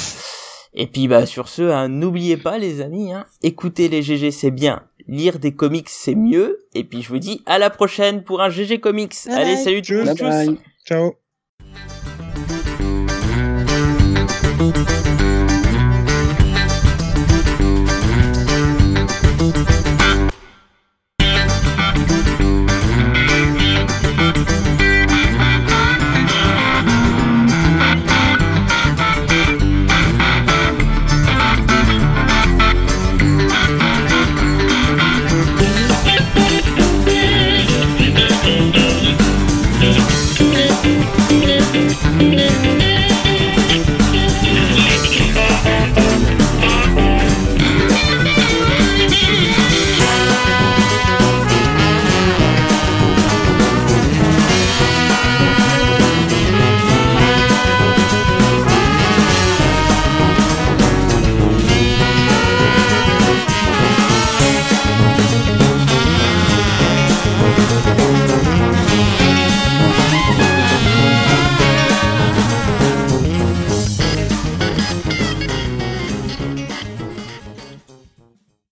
Et 0.75 0.87
puis 0.87 1.07
bah 1.07 1.27
sur 1.27 1.49
ce, 1.49 1.63
hein, 1.63 1.89
n'oubliez 1.89 2.39
pas 2.39 2.59
les 2.59 2.81
amis, 2.81 3.13
hein, 3.13 3.27
écouter 3.43 3.89
les 3.89 4.03
GG 4.03 4.31
c'est 4.31 4.51
bien, 4.51 4.89
lire 5.09 5.39
des 5.39 5.53
comics 5.53 5.89
c'est 5.89 6.15
mieux. 6.15 6.67
Et 6.75 6.85
puis 6.85 7.03
je 7.03 7.09
vous 7.09 7.19
dis 7.19 7.43
à 7.47 7.59
la 7.59 7.71
prochaine 7.71 8.23
pour 8.25 8.41
un 8.43 8.49
GG 8.51 8.81
Comics. 8.81 9.15
Bye 9.27 9.35
Allez, 9.35 9.55
bye. 9.55 9.65
salut 9.65 9.83
tout 9.83 9.93
le 9.93 9.99
monde, 10.05 10.17
Bye 10.17 10.17
tchuss. 10.17 10.29
bye. 10.29 10.59
Ciao. 10.85 11.15